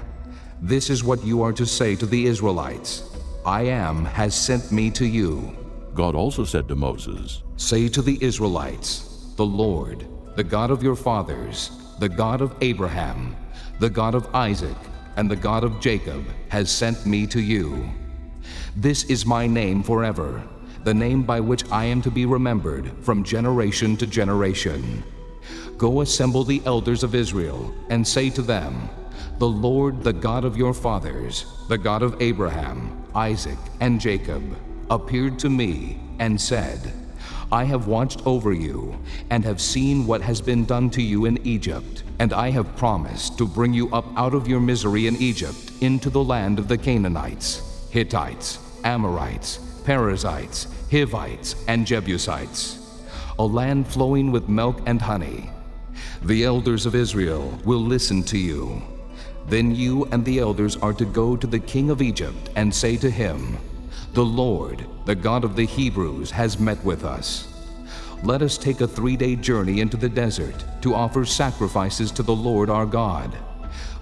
This 0.60 0.90
is 0.90 1.04
what 1.04 1.24
you 1.24 1.42
are 1.42 1.52
to 1.52 1.66
say 1.66 1.94
to 1.96 2.06
the 2.06 2.26
Israelites 2.26 3.02
I 3.44 3.62
am 3.62 4.04
has 4.04 4.34
sent 4.34 4.72
me 4.72 4.90
to 4.92 5.06
you. 5.06 5.56
God 5.94 6.14
also 6.14 6.44
said 6.44 6.66
to 6.68 6.74
Moses, 6.74 7.42
Say 7.56 7.88
to 7.88 8.02
the 8.02 8.22
Israelites, 8.22 9.32
The 9.36 9.46
Lord, 9.46 10.06
the 10.36 10.44
God 10.44 10.70
of 10.70 10.82
your 10.82 10.94
fathers, 10.94 11.70
the 11.98 12.08
God 12.08 12.42
of 12.42 12.54
Abraham, 12.60 13.34
the 13.80 13.88
God 13.88 14.14
of 14.14 14.34
Isaac, 14.34 14.76
and 15.16 15.30
the 15.30 15.36
God 15.36 15.64
of 15.64 15.80
Jacob, 15.80 16.22
has 16.50 16.70
sent 16.70 17.06
me 17.06 17.26
to 17.28 17.40
you. 17.40 17.88
This 18.76 19.04
is 19.04 19.24
my 19.24 19.46
name 19.46 19.82
forever, 19.82 20.42
the 20.84 20.92
name 20.92 21.22
by 21.22 21.40
which 21.40 21.64
I 21.72 21.86
am 21.86 22.02
to 22.02 22.10
be 22.10 22.26
remembered 22.26 22.92
from 23.02 23.24
generation 23.24 23.96
to 23.96 24.06
generation. 24.06 25.02
Go 25.78 26.02
assemble 26.02 26.44
the 26.44 26.60
elders 26.66 27.02
of 27.02 27.14
Israel, 27.14 27.74
and 27.88 28.06
say 28.06 28.28
to 28.30 28.42
them, 28.42 28.90
The 29.38 29.48
Lord, 29.48 30.04
the 30.04 30.12
God 30.12 30.44
of 30.44 30.58
your 30.58 30.74
fathers, 30.74 31.46
the 31.68 31.78
God 31.78 32.02
of 32.02 32.20
Abraham, 32.20 33.02
Isaac, 33.14 33.58
and 33.80 33.98
Jacob, 33.98 34.42
appeared 34.90 35.38
to 35.38 35.48
me 35.48 35.98
and 36.18 36.38
said, 36.38 36.92
I 37.52 37.62
have 37.64 37.86
watched 37.86 38.26
over 38.26 38.52
you 38.52 38.98
and 39.30 39.44
have 39.44 39.60
seen 39.60 40.06
what 40.06 40.20
has 40.20 40.40
been 40.40 40.64
done 40.64 40.90
to 40.90 41.02
you 41.02 41.26
in 41.26 41.38
Egypt, 41.46 42.02
and 42.18 42.32
I 42.32 42.50
have 42.50 42.76
promised 42.76 43.38
to 43.38 43.46
bring 43.46 43.72
you 43.72 43.88
up 43.94 44.06
out 44.16 44.34
of 44.34 44.48
your 44.48 44.58
misery 44.58 45.06
in 45.06 45.16
Egypt 45.16 45.70
into 45.80 46.10
the 46.10 46.24
land 46.24 46.58
of 46.58 46.66
the 46.66 46.76
Canaanites, 46.76 47.88
Hittites, 47.90 48.58
Amorites, 48.82 49.60
Perizzites, 49.84 50.66
Hivites, 50.90 51.54
and 51.68 51.86
Jebusites, 51.86 53.00
a 53.38 53.44
land 53.44 53.86
flowing 53.86 54.32
with 54.32 54.48
milk 54.48 54.80
and 54.86 55.00
honey. 55.00 55.48
The 56.22 56.44
elders 56.44 56.84
of 56.84 56.96
Israel 56.96 57.56
will 57.64 57.80
listen 57.80 58.24
to 58.24 58.38
you. 58.38 58.82
Then 59.46 59.72
you 59.72 60.06
and 60.06 60.24
the 60.24 60.40
elders 60.40 60.76
are 60.78 60.94
to 60.94 61.04
go 61.04 61.36
to 61.36 61.46
the 61.46 61.60
king 61.60 61.90
of 61.90 62.02
Egypt 62.02 62.50
and 62.56 62.74
say 62.74 62.96
to 62.96 63.08
him, 63.08 63.56
The 64.16 64.24
Lord, 64.24 64.86
the 65.04 65.14
God 65.14 65.44
of 65.44 65.56
the 65.56 65.66
Hebrews, 65.66 66.30
has 66.30 66.58
met 66.58 66.82
with 66.82 67.04
us. 67.04 67.48
Let 68.22 68.40
us 68.40 68.56
take 68.56 68.80
a 68.80 68.88
three 68.88 69.14
day 69.14 69.36
journey 69.36 69.80
into 69.80 69.98
the 69.98 70.08
desert 70.08 70.64
to 70.80 70.94
offer 70.94 71.26
sacrifices 71.26 72.10
to 72.12 72.22
the 72.22 72.34
Lord 72.34 72.70
our 72.70 72.86
God. 72.86 73.36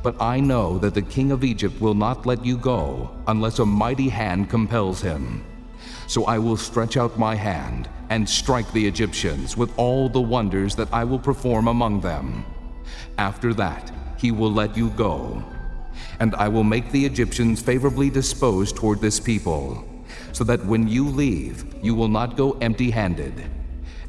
But 0.05 0.15
I 0.23 0.39
know 0.39 0.79
that 0.79 0.95
the 0.95 1.03
king 1.03 1.33
of 1.33 1.43
Egypt 1.43 1.81
will 1.81 1.95
not 1.95 2.27
let 2.27 2.45
you 2.45 2.57
go 2.57 3.11
unless 3.27 3.59
a 3.59 3.67
mighty 3.67 4.09
hand 4.09 4.49
compels 4.49 5.01
him. 5.01 5.45
So 6.07 6.27
I 6.27 6.39
will 6.39 6.57
stretch 6.57 6.97
out 6.97 7.19
my 7.19 7.35
hand 7.35 7.89
and 8.09 8.29
strike 8.29 8.71
the 8.71 8.87
Egyptians 8.87 9.57
with 9.57 9.77
all 9.77 10.09
the 10.09 10.21
wonders 10.21 10.77
that 10.77 10.93
I 10.93 11.03
will 11.03 11.19
perform 11.19 11.67
among 11.67 12.03
them. 12.03 12.45
After 13.19 13.53
that, 13.55 13.91
he 14.17 14.31
will 14.31 14.53
let 14.53 14.77
you 14.77 14.91
go. 14.91 15.43
And 16.21 16.37
I 16.37 16.47
will 16.47 16.63
make 16.63 16.93
the 16.93 17.05
Egyptians 17.05 17.61
favorably 17.61 18.11
disposed 18.11 18.77
toward 18.77 19.01
this 19.01 19.19
people, 19.19 19.85
so 20.35 20.43
that 20.45 20.65
when 20.67 20.89
you 20.89 21.09
leave, 21.09 21.65
you 21.83 21.95
will 21.95 22.09
not 22.09 22.37
go 22.37 22.59
empty 22.61 22.91
handed. 22.91 23.33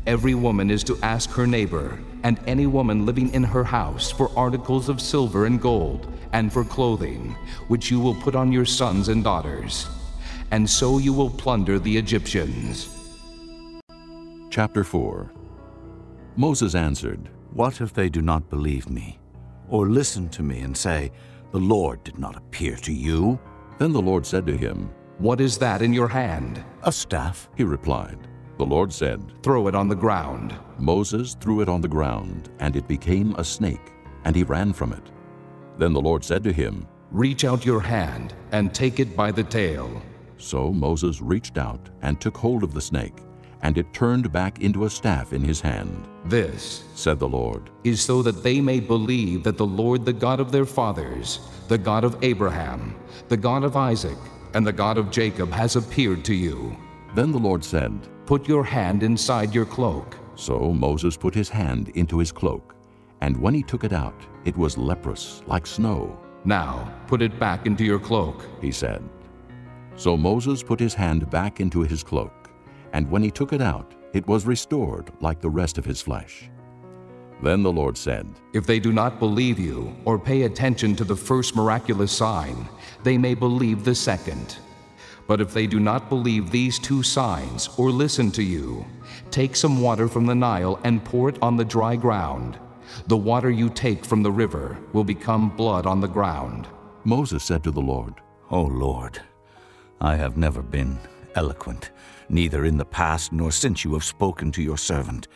Every 0.07 0.33
woman 0.33 0.71
is 0.71 0.83
to 0.85 0.97
ask 1.03 1.29
her 1.31 1.45
neighbor, 1.45 1.99
and 2.23 2.39
any 2.47 2.65
woman 2.65 3.05
living 3.05 3.31
in 3.33 3.43
her 3.43 3.63
house, 3.63 4.09
for 4.09 4.31
articles 4.35 4.89
of 4.89 4.99
silver 4.99 5.45
and 5.45 5.61
gold, 5.61 6.11
and 6.33 6.51
for 6.51 6.63
clothing, 6.63 7.35
which 7.67 7.91
you 7.91 7.99
will 7.99 8.15
put 8.15 8.35
on 8.35 8.51
your 8.51 8.65
sons 8.65 9.07
and 9.07 9.23
daughters. 9.23 9.87
And 10.49 10.67
so 10.67 10.97
you 10.97 11.13
will 11.13 11.29
plunder 11.29 11.77
the 11.77 11.95
Egyptians. 11.95 12.89
Chapter 14.49 14.83
4 14.83 15.31
Moses 16.35 16.73
answered, 16.73 17.29
What 17.53 17.81
if 17.81 17.93
they 17.93 18.09
do 18.09 18.21
not 18.21 18.49
believe 18.49 18.89
me, 18.89 19.19
or 19.69 19.89
listen 19.89 20.27
to 20.29 20.43
me 20.43 20.61
and 20.61 20.75
say, 20.75 21.11
The 21.51 21.59
Lord 21.59 22.03
did 22.03 22.17
not 22.17 22.35
appear 22.35 22.75
to 22.77 22.91
you? 22.91 23.39
Then 23.77 23.93
the 23.93 24.01
Lord 24.01 24.25
said 24.25 24.47
to 24.47 24.57
him, 24.57 24.89
What 25.17 25.39
is 25.39 25.57
that 25.59 25.81
in 25.81 25.93
your 25.93 26.09
hand? 26.09 26.61
A 26.83 26.91
staff. 26.91 27.49
He 27.55 27.63
replied. 27.63 28.17
The 28.57 28.65
Lord 28.65 28.91
said, 28.91 29.21
Throw 29.43 29.67
it 29.67 29.75
on 29.75 29.87
the 29.87 29.95
ground. 29.95 30.53
Moses 30.77 31.35
threw 31.39 31.61
it 31.61 31.69
on 31.69 31.79
the 31.79 31.87
ground, 31.87 32.49
and 32.59 32.75
it 32.75 32.87
became 32.87 33.33
a 33.35 33.43
snake, 33.43 33.93
and 34.25 34.35
he 34.35 34.43
ran 34.43 34.73
from 34.73 34.91
it. 34.91 35.11
Then 35.77 35.93
the 35.93 36.01
Lord 36.01 36.23
said 36.23 36.43
to 36.43 36.51
him, 36.51 36.85
Reach 37.11 37.45
out 37.45 37.65
your 37.65 37.79
hand 37.79 38.33
and 38.51 38.73
take 38.73 38.99
it 38.99 39.15
by 39.15 39.31
the 39.31 39.43
tail. 39.43 40.01
So 40.37 40.73
Moses 40.73 41.21
reached 41.21 41.57
out 41.57 41.89
and 42.01 42.19
took 42.19 42.35
hold 42.35 42.63
of 42.63 42.73
the 42.73 42.81
snake, 42.81 43.17
and 43.61 43.77
it 43.77 43.93
turned 43.93 44.33
back 44.33 44.61
into 44.61 44.83
a 44.83 44.89
staff 44.89 45.31
in 45.31 45.41
his 45.41 45.61
hand. 45.61 46.09
This, 46.25 46.83
said 46.93 47.19
the 47.19 47.27
Lord, 47.27 47.69
is 47.85 48.01
so 48.01 48.21
that 48.21 48.43
they 48.43 48.59
may 48.59 48.81
believe 48.81 49.43
that 49.43 49.57
the 49.57 49.65
Lord, 49.65 50.03
the 50.03 50.13
God 50.13 50.41
of 50.41 50.51
their 50.51 50.65
fathers, 50.65 51.39
the 51.69 51.77
God 51.77 52.03
of 52.03 52.21
Abraham, 52.21 52.95
the 53.29 53.37
God 53.37 53.63
of 53.63 53.77
Isaac, 53.77 54.17
and 54.55 54.65
the 54.65 54.73
God 54.73 54.97
of 54.97 55.11
Jacob, 55.11 55.51
has 55.51 55.75
appeared 55.75 56.23
to 56.25 56.33
you. 56.33 56.75
Then 57.13 57.31
the 57.31 57.37
Lord 57.37 57.63
said, 57.63 57.91
Put 58.25 58.47
your 58.47 58.63
hand 58.63 59.03
inside 59.03 59.53
your 59.53 59.65
cloak. 59.65 60.17
So 60.35 60.73
Moses 60.73 61.15
put 61.15 61.35
his 61.35 61.49
hand 61.49 61.89
into 61.89 62.17
his 62.17 62.31
cloak, 62.31 62.73
and 63.21 63.37
when 63.37 63.53
he 63.53 63.61
took 63.61 63.83
it 63.83 63.93
out, 63.93 64.25
it 64.45 64.57
was 64.57 64.77
leprous, 64.77 65.43
like 65.45 65.67
snow. 65.67 66.17
Now 66.45 66.93
put 67.07 67.21
it 67.21 67.39
back 67.39 67.65
into 67.65 67.83
your 67.83 67.99
cloak, 67.99 68.45
he 68.61 68.71
said. 68.71 69.03
So 69.95 70.17
Moses 70.17 70.63
put 70.63 70.79
his 70.79 70.93
hand 70.93 71.29
back 71.29 71.59
into 71.59 71.81
his 71.81 72.03
cloak, 72.03 72.49
and 72.93 73.09
when 73.09 73.23
he 73.23 73.31
took 73.31 73.53
it 73.53 73.61
out, 73.61 73.93
it 74.13 74.25
was 74.27 74.45
restored 74.45 75.11
like 75.21 75.41
the 75.41 75.49
rest 75.49 75.77
of 75.77 75.85
his 75.85 76.01
flesh. 76.01 76.49
Then 77.45 77.61
the 77.61 77.71
Lord 77.71 77.95
said, 77.95 78.25
If 78.53 78.65
they 78.65 78.79
do 78.79 78.91
not 78.91 79.19
believe 79.19 79.59
you 79.59 79.95
or 80.03 80.17
pay 80.17 80.41
attention 80.41 80.95
to 80.95 81.03
the 81.03 81.15
first 81.15 81.55
miraculous 81.55 82.11
sign, 82.11 82.67
they 83.03 83.19
may 83.19 83.35
believe 83.35 83.83
the 83.83 83.93
second. 83.93 84.57
But 85.27 85.39
if 85.39 85.53
they 85.53 85.67
do 85.67 85.79
not 85.79 86.09
believe 86.09 86.49
these 86.49 86.79
two 86.79 87.03
signs 87.03 87.69
or 87.77 87.91
listen 87.91 88.31
to 88.31 88.41
you, 88.41 88.83
take 89.29 89.55
some 89.55 89.79
water 89.79 90.07
from 90.07 90.25
the 90.25 90.33
Nile 90.33 90.79
and 90.83 91.05
pour 91.05 91.29
it 91.29 91.37
on 91.39 91.55
the 91.55 91.63
dry 91.63 91.95
ground. 91.95 92.57
The 93.05 93.17
water 93.17 93.51
you 93.51 93.69
take 93.69 94.03
from 94.03 94.23
the 94.23 94.31
river 94.31 94.79
will 94.91 95.03
become 95.03 95.55
blood 95.55 95.85
on 95.85 96.01
the 96.01 96.07
ground. 96.07 96.67
Moses 97.03 97.43
said 97.43 97.63
to 97.65 97.69
the 97.69 97.79
Lord, 97.79 98.15
O 98.49 98.63
Lord, 98.63 99.21
I 100.01 100.15
have 100.15 100.35
never 100.35 100.63
been 100.63 100.97
eloquent, 101.35 101.91
neither 102.27 102.65
in 102.65 102.77
the 102.77 102.85
past 102.85 103.31
nor 103.31 103.51
since 103.51 103.83
you 103.83 103.93
have 103.93 104.03
spoken 104.03 104.51
to 104.53 104.63
your 104.63 104.79
servant. 104.79 105.27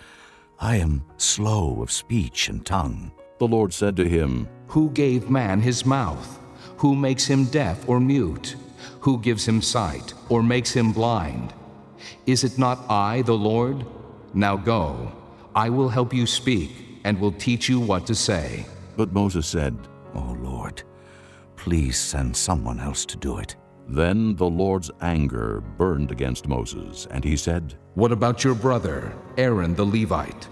I 0.62 0.76
am 0.76 1.06
slow 1.16 1.82
of 1.82 1.90
speech 1.90 2.50
and 2.50 2.66
tongue. 2.66 3.14
The 3.38 3.48
Lord 3.48 3.74
said 3.74 3.96
to 3.96 4.04
him, 4.04 4.50
Who 4.68 4.90
gave 4.90 5.30
man 5.30 5.62
his 5.62 5.86
mouth? 5.86 6.38
Who 6.80 6.98
makes 6.98 7.26
him 7.26 7.46
deaf 7.46 7.88
or 7.88 8.02
mute? 8.02 8.58
Who 9.00 9.20
gives 9.20 9.48
him 9.48 9.62
sight 9.62 10.14
or 10.28 10.44
makes 10.44 10.74
him 10.74 10.92
blind? 10.92 11.54
Is 12.26 12.44
it 12.44 12.58
not 12.58 12.84
I, 12.90 13.22
the 13.22 13.38
Lord? 13.38 13.86
Now 14.34 14.58
go, 14.58 15.14
I 15.56 15.70
will 15.70 15.88
help 15.88 16.14
you 16.14 16.28
speak 16.28 16.72
and 17.06 17.18
will 17.22 17.32
teach 17.32 17.70
you 17.70 17.80
what 17.80 18.06
to 18.08 18.16
say. 18.16 18.66
But 18.98 19.14
Moses 19.14 19.48
said, 19.48 19.78
O 20.14 20.36
Lord, 20.42 20.84
please 21.56 21.98
send 21.98 22.36
someone 22.36 22.82
else 22.82 23.06
to 23.06 23.16
do 23.18 23.38
it. 23.38 23.56
Then 23.88 24.36
the 24.36 24.50
Lord's 24.50 24.92
anger 25.02 25.64
burned 25.78 26.12
against 26.12 26.48
Moses, 26.48 27.08
and 27.10 27.24
he 27.24 27.38
said, 27.38 27.76
What 28.00 28.14
about 28.14 28.46
your 28.46 28.56
brother, 28.56 29.14
Aaron 29.38 29.76
the 29.76 29.86
Levite? 29.86 30.48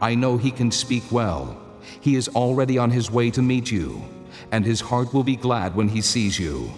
I 0.00 0.14
know 0.14 0.36
he 0.36 0.52
can 0.52 0.70
speak 0.70 1.02
well. 1.10 1.60
He 2.00 2.14
is 2.14 2.28
already 2.28 2.78
on 2.78 2.92
his 2.92 3.10
way 3.10 3.28
to 3.32 3.42
meet 3.42 3.72
you, 3.72 4.00
and 4.52 4.64
his 4.64 4.80
heart 4.80 5.12
will 5.12 5.24
be 5.24 5.34
glad 5.34 5.74
when 5.74 5.88
he 5.88 6.00
sees 6.00 6.38
you. 6.38 6.70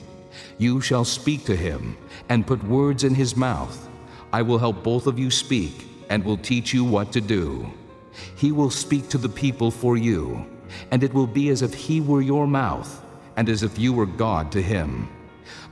You 0.57 0.81
shall 0.81 1.05
speak 1.05 1.45
to 1.45 1.55
him, 1.55 1.99
and 2.31 2.47
put 2.47 2.65
words 2.65 3.05
in 3.05 3.15
his 3.15 3.37
mouth. 3.37 3.87
I 4.33 4.41
will 4.41 4.57
help 4.57 4.83
both 4.83 5.07
of 5.07 5.19
you 5.19 5.31
speak, 5.31 5.87
and 6.09 6.25
will 6.25 6.39
teach 6.39 6.73
you 6.73 6.85
what 6.87 7.13
to 7.13 7.21
do. 7.21 7.71
He 8.35 8.51
will 8.51 8.71
speak 8.71 9.11
to 9.11 9.19
the 9.19 9.29
people 9.29 9.71
for 9.71 9.99
you, 9.99 10.47
and 10.91 11.05
it 11.05 11.13
will 11.13 11.27
be 11.27 11.51
as 11.51 11.61
if 11.61 11.75
he 11.75 12.01
were 12.01 12.23
your 12.23 12.47
mouth, 12.47 13.05
and 13.37 13.47
as 13.51 13.63
if 13.63 13.79
you 13.79 13.93
were 13.93 14.07
God 14.07 14.51
to 14.53 14.63
him. 14.63 15.07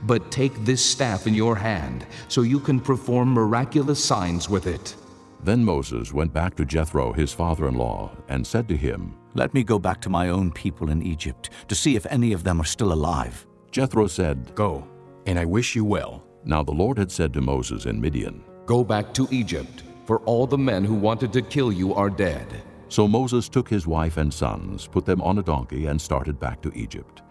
But 0.05 0.31
take 0.31 0.53
this 0.65 0.83
staff 0.83 1.27
in 1.27 1.33
your 1.33 1.55
hand, 1.55 2.05
so 2.27 2.41
you 2.41 2.59
can 2.59 2.79
perform 2.79 3.33
miraculous 3.33 4.03
signs 4.03 4.49
with 4.49 4.67
it. 4.67 4.95
Then 5.43 5.63
Moses 5.63 6.13
went 6.13 6.33
back 6.33 6.55
to 6.55 6.65
Jethro, 6.65 7.11
his 7.11 7.33
father 7.33 7.67
in 7.67 7.75
law, 7.75 8.11
and 8.29 8.45
said 8.45 8.67
to 8.69 8.77
him, 8.77 9.15
Let 9.33 9.53
me 9.53 9.63
go 9.63 9.77
back 9.79 9.99
to 10.01 10.09
my 10.09 10.29
own 10.29 10.51
people 10.51 10.89
in 10.89 11.01
Egypt, 11.01 11.49
to 11.67 11.75
see 11.75 11.95
if 11.95 12.05
any 12.09 12.31
of 12.31 12.43
them 12.43 12.61
are 12.61 12.65
still 12.65 12.93
alive. 12.93 13.45
Jethro 13.71 14.07
said, 14.07 14.53
Go, 14.55 14.87
and 15.25 15.39
I 15.39 15.45
wish 15.45 15.75
you 15.75 15.83
well. 15.83 16.23
Now 16.45 16.63
the 16.63 16.71
Lord 16.71 16.97
had 16.97 17.11
said 17.11 17.33
to 17.33 17.41
Moses 17.41 17.85
in 17.85 17.99
Midian, 17.99 18.43
Go 18.65 18.83
back 18.83 19.13
to 19.15 19.27
Egypt, 19.31 19.83
for 20.05 20.19
all 20.21 20.45
the 20.45 20.57
men 20.57 20.85
who 20.85 20.93
wanted 20.93 21.33
to 21.33 21.41
kill 21.41 21.71
you 21.71 21.93
are 21.93 22.09
dead. 22.09 22.47
So 22.87 23.07
Moses 23.07 23.49
took 23.49 23.67
his 23.67 23.87
wife 23.87 24.17
and 24.17 24.31
sons, 24.31 24.87
put 24.87 25.05
them 25.05 25.21
on 25.21 25.39
a 25.39 25.43
donkey, 25.43 25.87
and 25.87 25.99
started 25.99 26.39
back 26.39 26.61
to 26.61 26.71
Egypt. 26.77 27.22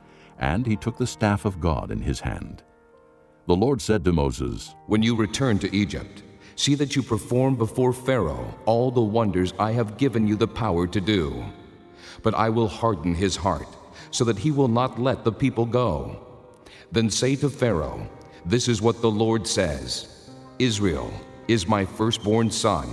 And 0.42 0.66
he 0.66 0.74
took 0.74 0.98
the 0.98 1.06
staff 1.06 1.44
of 1.44 1.60
God 1.60 1.92
in 1.92 2.02
his 2.02 2.18
hand. 2.18 2.64
The 3.46 3.54
Lord 3.54 3.80
said 3.80 4.04
to 4.04 4.12
Moses, 4.12 4.74
When 4.88 5.00
you 5.00 5.14
return 5.14 5.60
to 5.60 5.74
Egypt, 5.74 6.24
see 6.56 6.74
that 6.74 6.96
you 6.96 7.02
perform 7.02 7.54
before 7.54 7.92
Pharaoh 7.92 8.52
all 8.66 8.90
the 8.90 9.00
wonders 9.00 9.54
I 9.60 9.70
have 9.70 9.96
given 9.96 10.26
you 10.26 10.34
the 10.34 10.48
power 10.48 10.88
to 10.88 11.00
do. 11.00 11.44
But 12.24 12.34
I 12.34 12.48
will 12.48 12.66
harden 12.66 13.14
his 13.14 13.36
heart, 13.36 13.68
so 14.10 14.24
that 14.24 14.38
he 14.38 14.50
will 14.50 14.66
not 14.66 15.00
let 15.00 15.22
the 15.22 15.30
people 15.30 15.64
go. 15.64 16.20
Then 16.90 17.08
say 17.08 17.36
to 17.36 17.48
Pharaoh, 17.48 18.10
This 18.44 18.66
is 18.66 18.82
what 18.82 19.00
the 19.00 19.10
Lord 19.10 19.46
says 19.46 20.28
Israel 20.58 21.12
is 21.46 21.68
my 21.68 21.84
firstborn 21.84 22.50
son, 22.50 22.88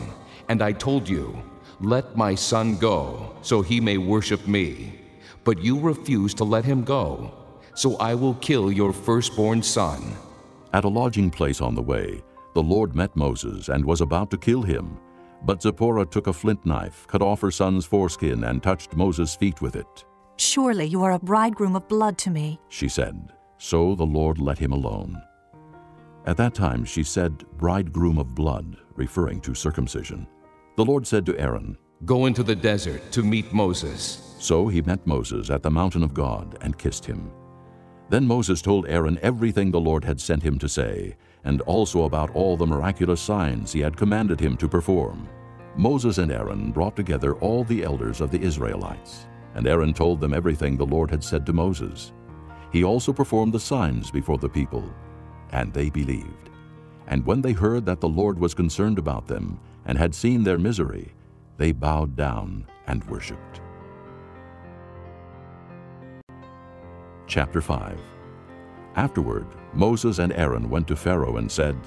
and 0.49 0.61
I 0.61 0.71
told 0.71 1.09
you, 1.09 1.41
Let 1.81 2.15
my 2.15 2.35
son 2.35 2.77
go, 2.77 3.35
so 3.41 3.63
he 3.63 3.81
may 3.81 3.97
worship 3.97 4.47
me. 4.47 4.99
But 5.43 5.63
you 5.63 5.79
refuse 5.79 6.35
to 6.35 6.43
let 6.43 6.63
him 6.63 6.83
go, 6.83 7.38
so 7.73 7.95
I 7.97 8.15
will 8.15 8.35
kill 8.35 8.71
your 8.71 8.93
firstborn 8.93 9.61
son. 9.63 10.13
At 10.73 10.85
a 10.85 10.89
lodging 10.89 11.29
place 11.29 11.61
on 11.61 11.75
the 11.75 11.81
way, 11.81 12.21
the 12.53 12.63
Lord 12.63 12.95
met 12.95 13.15
Moses 13.15 13.69
and 13.69 13.83
was 13.85 14.01
about 14.01 14.29
to 14.31 14.37
kill 14.37 14.61
him. 14.61 14.97
But 15.43 15.61
Zipporah 15.61 16.05
took 16.05 16.27
a 16.27 16.33
flint 16.33 16.65
knife, 16.65 17.07
cut 17.07 17.21
off 17.21 17.41
her 17.41 17.51
son's 17.51 17.85
foreskin, 17.85 18.43
and 18.43 18.61
touched 18.61 18.95
Moses' 18.95 19.35
feet 19.35 19.61
with 19.61 19.75
it. 19.75 20.05
Surely 20.37 20.85
you 20.85 21.03
are 21.03 21.13
a 21.13 21.19
bridegroom 21.19 21.75
of 21.75 21.87
blood 21.87 22.17
to 22.19 22.29
me. 22.29 22.59
She 22.69 22.87
said, 22.87 23.33
So 23.57 23.95
the 23.95 24.05
Lord 24.05 24.39
let 24.39 24.57
him 24.57 24.71
alone. 24.71 25.21
At 26.25 26.37
that 26.37 26.53
time 26.53 26.85
she 26.85 27.03
said, 27.03 27.45
Bridegroom 27.57 28.17
of 28.17 28.35
blood, 28.35 28.77
referring 28.95 29.41
to 29.41 29.55
circumcision. 29.55 30.27
The 30.75 30.85
Lord 30.85 31.07
said 31.07 31.25
to 31.25 31.37
Aaron, 31.39 31.77
Go 32.05 32.25
into 32.25 32.43
the 32.43 32.55
desert 32.55 33.11
to 33.11 33.23
meet 33.23 33.51
Moses. 33.51 34.35
So 34.39 34.67
he 34.67 34.81
met 34.81 35.05
Moses 35.05 35.49
at 35.49 35.63
the 35.63 35.71
mountain 35.71 36.03
of 36.03 36.13
God 36.13 36.57
and 36.61 36.77
kissed 36.77 37.05
him. 37.05 37.31
Then 38.09 38.25
Moses 38.25 38.61
told 38.61 38.87
Aaron 38.87 39.19
everything 39.21 39.69
the 39.69 39.79
Lord 39.79 40.03
had 40.03 40.19
sent 40.19 40.41
him 40.43 40.57
to 40.59 40.69
say, 40.69 41.15
and 41.43 41.61
also 41.61 42.03
about 42.03 42.31
all 42.31 42.57
the 42.57 42.65
miraculous 42.65 43.21
signs 43.21 43.71
he 43.71 43.79
had 43.79 43.95
commanded 43.95 44.39
him 44.39 44.57
to 44.57 44.67
perform. 44.67 45.29
Moses 45.75 46.17
and 46.17 46.31
Aaron 46.31 46.71
brought 46.71 46.95
together 46.95 47.35
all 47.35 47.63
the 47.63 47.83
elders 47.83 48.19
of 48.19 48.31
the 48.31 48.41
Israelites, 48.41 49.27
and 49.53 49.67
Aaron 49.67 49.93
told 49.93 50.19
them 50.19 50.33
everything 50.33 50.75
the 50.75 50.85
Lord 50.85 51.11
had 51.11 51.23
said 51.23 51.45
to 51.45 51.53
Moses. 51.53 52.11
He 52.71 52.83
also 52.83 53.13
performed 53.13 53.53
the 53.53 53.59
signs 53.59 54.11
before 54.11 54.37
the 54.37 54.49
people, 54.49 54.83
and 55.51 55.71
they 55.71 55.89
believed. 55.89 56.49
And 57.07 57.25
when 57.25 57.41
they 57.41 57.53
heard 57.53 57.85
that 57.85 58.01
the 58.01 58.09
Lord 58.09 58.39
was 58.39 58.53
concerned 58.53 58.99
about 58.99 59.27
them 59.27 59.59
and 59.85 59.97
had 59.97 60.13
seen 60.13 60.43
their 60.43 60.59
misery, 60.59 61.13
they 61.57 61.71
bowed 61.71 62.15
down 62.15 62.65
and 62.87 63.03
worshipped. 63.05 63.58
Chapter 67.29 67.61
5 67.61 68.01
Afterward, 68.95 69.45
Moses 69.73 70.17
and 70.17 70.33
Aaron 70.33 70.67
went 70.67 70.87
to 70.87 70.95
Pharaoh 70.95 71.37
and 71.37 71.49
said, 71.49 71.77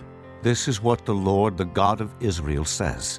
This 0.41 0.69
is 0.69 0.81
what 0.81 1.05
the 1.05 1.17
Lord, 1.17 1.57
the 1.57 1.65
God 1.65 2.01
of 2.01 2.15
Israel, 2.21 2.65
says 2.65 3.19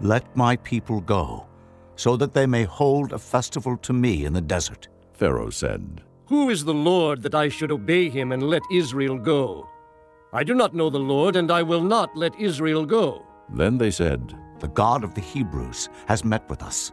Let 0.00 0.36
my 0.36 0.56
people 0.56 1.00
go, 1.00 1.46
so 1.94 2.16
that 2.16 2.34
they 2.34 2.44
may 2.44 2.64
hold 2.64 3.12
a 3.12 3.20
festival 3.20 3.76
to 3.76 3.92
me 3.92 4.24
in 4.24 4.32
the 4.32 4.40
desert. 4.40 4.88
Pharaoh 5.12 5.50
said, 5.50 6.02
Who 6.26 6.50
is 6.50 6.64
the 6.64 6.74
Lord 6.74 7.22
that 7.22 7.36
I 7.36 7.48
should 7.48 7.70
obey 7.70 8.08
him 8.08 8.32
and 8.32 8.42
let 8.42 8.62
Israel 8.72 9.16
go? 9.16 9.68
I 10.32 10.42
do 10.42 10.56
not 10.56 10.74
know 10.74 10.90
the 10.90 10.98
Lord, 10.98 11.36
and 11.36 11.52
I 11.52 11.62
will 11.62 11.82
not 11.84 12.16
let 12.16 12.34
Israel 12.40 12.84
go. 12.84 13.24
Then 13.48 13.78
they 13.78 13.92
said, 13.92 14.36
The 14.58 14.66
God 14.66 15.04
of 15.04 15.14
the 15.14 15.20
Hebrews 15.20 15.88
has 16.08 16.24
met 16.24 16.50
with 16.50 16.64
us. 16.64 16.90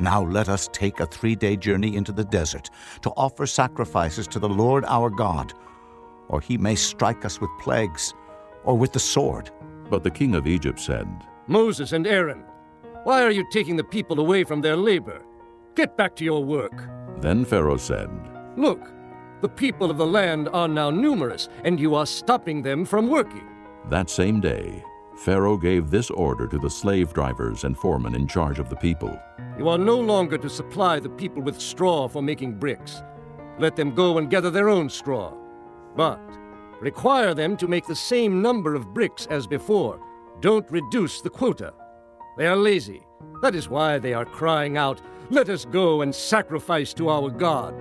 Now 0.00 0.22
let 0.22 0.48
us 0.48 0.68
take 0.72 1.00
a 1.00 1.06
three 1.06 1.34
day 1.34 1.56
journey 1.56 1.96
into 1.96 2.12
the 2.12 2.24
desert 2.24 2.70
to 3.02 3.10
offer 3.10 3.46
sacrifices 3.46 4.28
to 4.28 4.38
the 4.38 4.48
Lord 4.48 4.84
our 4.86 5.10
God, 5.10 5.52
or 6.28 6.40
he 6.40 6.56
may 6.56 6.76
strike 6.76 7.24
us 7.24 7.40
with 7.40 7.50
plagues 7.58 8.14
or 8.64 8.76
with 8.76 8.92
the 8.92 9.00
sword. 9.00 9.50
But 9.90 10.04
the 10.04 10.10
king 10.10 10.34
of 10.34 10.46
Egypt 10.46 10.78
said, 10.78 11.08
Moses 11.46 11.92
and 11.92 12.06
Aaron, 12.06 12.44
why 13.04 13.22
are 13.22 13.30
you 13.30 13.44
taking 13.50 13.76
the 13.76 13.84
people 13.84 14.20
away 14.20 14.44
from 14.44 14.60
their 14.60 14.76
labor? 14.76 15.22
Get 15.74 15.96
back 15.96 16.14
to 16.16 16.24
your 16.24 16.44
work. 16.44 16.88
Then 17.18 17.44
Pharaoh 17.44 17.76
said, 17.76 18.10
Look, 18.56 18.92
the 19.40 19.48
people 19.48 19.90
of 19.90 19.96
the 19.96 20.06
land 20.06 20.48
are 20.52 20.68
now 20.68 20.90
numerous, 20.90 21.48
and 21.64 21.80
you 21.80 21.94
are 21.94 22.06
stopping 22.06 22.62
them 22.62 22.84
from 22.84 23.08
working. 23.08 23.48
That 23.88 24.10
same 24.10 24.40
day, 24.40 24.84
Pharaoh 25.16 25.56
gave 25.56 25.90
this 25.90 26.10
order 26.10 26.46
to 26.46 26.58
the 26.58 26.70
slave 26.70 27.12
drivers 27.12 27.64
and 27.64 27.76
foremen 27.76 28.14
in 28.14 28.28
charge 28.28 28.58
of 28.58 28.68
the 28.68 28.76
people 28.76 29.18
You 29.58 29.68
are 29.68 29.78
no 29.78 29.98
longer 29.98 30.38
to 30.38 30.48
supply 30.48 31.00
the 31.00 31.08
people 31.08 31.42
with 31.42 31.60
straw 31.60 32.06
for 32.06 32.22
making 32.22 32.60
bricks. 32.60 33.02
Let 33.58 33.74
them 33.74 33.92
go 33.92 34.18
and 34.18 34.30
gather 34.30 34.50
their 34.50 34.68
own 34.68 34.88
straw. 34.88 35.34
But 35.96 36.20
require 36.80 37.34
them 37.34 37.56
to 37.56 37.66
make 37.66 37.84
the 37.84 37.96
same 37.96 38.40
number 38.40 38.76
of 38.76 38.94
bricks 38.94 39.26
as 39.26 39.48
before. 39.48 40.00
Don't 40.40 40.70
reduce 40.70 41.20
the 41.20 41.30
quota. 41.30 41.74
They 42.36 42.46
are 42.46 42.56
lazy. 42.56 43.02
That 43.42 43.56
is 43.56 43.68
why 43.68 43.98
they 43.98 44.14
are 44.14 44.24
crying 44.24 44.76
out, 44.76 45.00
Let 45.30 45.48
us 45.48 45.64
go 45.64 46.02
and 46.02 46.14
sacrifice 46.14 46.94
to 46.94 47.08
our 47.08 47.28
God. 47.28 47.74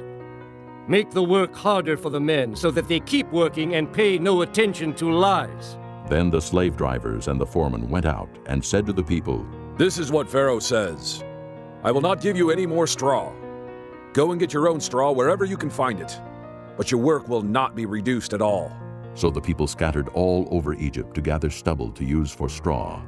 Make 0.88 1.12
the 1.12 1.24
work 1.24 1.54
harder 1.54 1.96
for 1.96 2.10
the 2.10 2.20
men 2.20 2.56
so 2.56 2.72
that 2.72 2.88
they 2.88 3.00
keep 3.02 3.32
working 3.32 3.76
and 3.76 3.94
pay 3.94 4.18
no 4.18 4.42
attention 4.42 4.96
to 4.96 5.12
lies. 5.12 5.78
Then 6.10 6.32
the 6.32 6.42
slave 6.42 6.76
drivers 6.76 7.28
and 7.28 7.40
the 7.40 7.46
foreman 7.46 7.88
went 7.88 8.08
out 8.08 8.30
and 8.48 8.66
said 8.66 8.88
to 8.88 8.94
the 8.94 9.04
people, 9.04 9.46
This 9.78 10.00
is 10.00 10.12
what 10.12 10.30
Pharaoh 10.30 10.60
says 10.60 11.24
I 11.84 11.92
will 11.92 12.02
not 12.02 12.22
give 12.22 12.36
you 12.36 12.50
any 12.50 12.66
more 12.66 12.88
straw. 12.88 13.32
Go 14.14 14.32
and 14.32 14.40
get 14.40 14.52
your 14.52 14.68
own 14.68 14.80
straw 14.80 15.12
wherever 15.12 15.46
you 15.46 15.58
can 15.58 15.70
find 15.70 16.00
it, 16.00 16.20
but 16.76 16.92
your 16.92 17.00
work 17.00 17.28
will 17.28 17.44
not 17.44 17.76
be 17.76 17.86
reduced 17.86 18.34
at 18.34 18.42
all. 18.42 18.72
So 19.14 19.30
the 19.30 19.42
people 19.42 19.68
scattered 19.68 20.10
all 20.10 20.48
over 20.52 20.74
Egypt 20.74 21.14
to 21.16 21.22
gather 21.22 21.50
stubble 21.50 21.92
to 21.92 22.04
use 22.04 22.32
for 22.32 22.50
straw. 22.50 23.02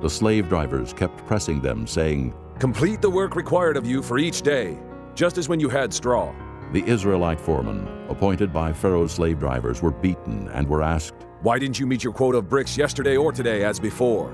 The 0.00 0.10
slave 0.10 0.48
drivers 0.48 0.92
kept 0.92 1.24
pressing 1.26 1.60
them, 1.60 1.86
saying, 1.86 2.34
Complete 2.58 3.00
the 3.00 3.10
work 3.10 3.36
required 3.36 3.76
of 3.76 3.86
you 3.86 4.02
for 4.02 4.18
each 4.18 4.42
day, 4.42 4.78
just 5.14 5.38
as 5.38 5.48
when 5.48 5.60
you 5.60 5.68
had 5.68 5.92
straw. 5.94 6.32
The 6.72 6.84
Israelite 6.86 7.40
foremen, 7.40 7.88
appointed 8.08 8.52
by 8.52 8.72
Pharaoh's 8.72 9.12
slave 9.12 9.38
drivers, 9.38 9.80
were 9.80 9.90
beaten 9.90 10.48
and 10.48 10.68
were 10.68 10.82
asked, 10.82 11.26
Why 11.42 11.58
didn't 11.58 11.80
you 11.80 11.86
meet 11.86 12.04
your 12.04 12.12
quota 12.12 12.38
of 12.38 12.48
bricks 12.48 12.76
yesterday 12.76 13.16
or 13.16 13.32
today 13.32 13.64
as 13.64 13.80
before? 13.80 14.32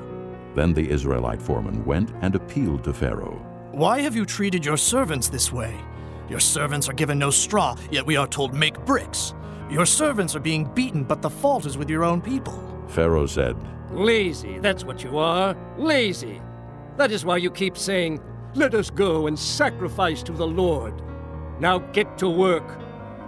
Then 0.55 0.73
the 0.73 0.88
Israelite 0.88 1.40
foreman 1.40 1.85
went 1.85 2.12
and 2.23 2.35
appealed 2.35 2.83
to 2.85 2.92
Pharaoh. 2.92 3.54
Why 3.75 4.03
have 4.03 4.15
you 4.15 4.25
treated 4.25 4.65
your 4.65 4.77
servants 4.77 5.29
this 5.29 5.53
way? 5.53 5.77
Your 6.29 6.39
servants 6.39 6.89
are 6.89 6.93
given 6.93 7.19
no 7.19 7.31
straw, 7.31 7.77
yet 7.91 8.07
we 8.07 8.17
are 8.17 8.29
told 8.29 8.55
make 8.55 8.79
bricks. 8.85 9.35
Your 9.69 9.85
servants 9.85 10.37
are 10.37 10.41
being 10.41 10.73
beaten, 10.75 11.03
but 11.03 11.21
the 11.21 11.29
fault 11.29 11.67
is 11.67 11.77
with 11.77 11.91
your 11.91 12.05
own 12.05 12.23
people. 12.23 12.55
Pharaoh 12.87 13.27
said, 13.27 13.57
Lazy, 13.91 14.61
that's 14.61 14.85
what 14.85 15.03
you 15.03 15.19
are. 15.19 15.57
Lazy. 15.77 16.41
That 16.99 17.11
is 17.11 17.25
why 17.25 17.39
you 17.39 17.51
keep 17.51 17.77
saying, 17.77 18.21
Let 18.55 18.75
us 18.75 18.91
go 18.91 19.27
and 19.27 19.37
sacrifice 19.37 20.23
to 20.23 20.33
the 20.33 20.47
Lord. 20.47 20.95
Now 21.59 21.79
get 21.79 22.17
to 22.19 22.31
work. 22.31 22.81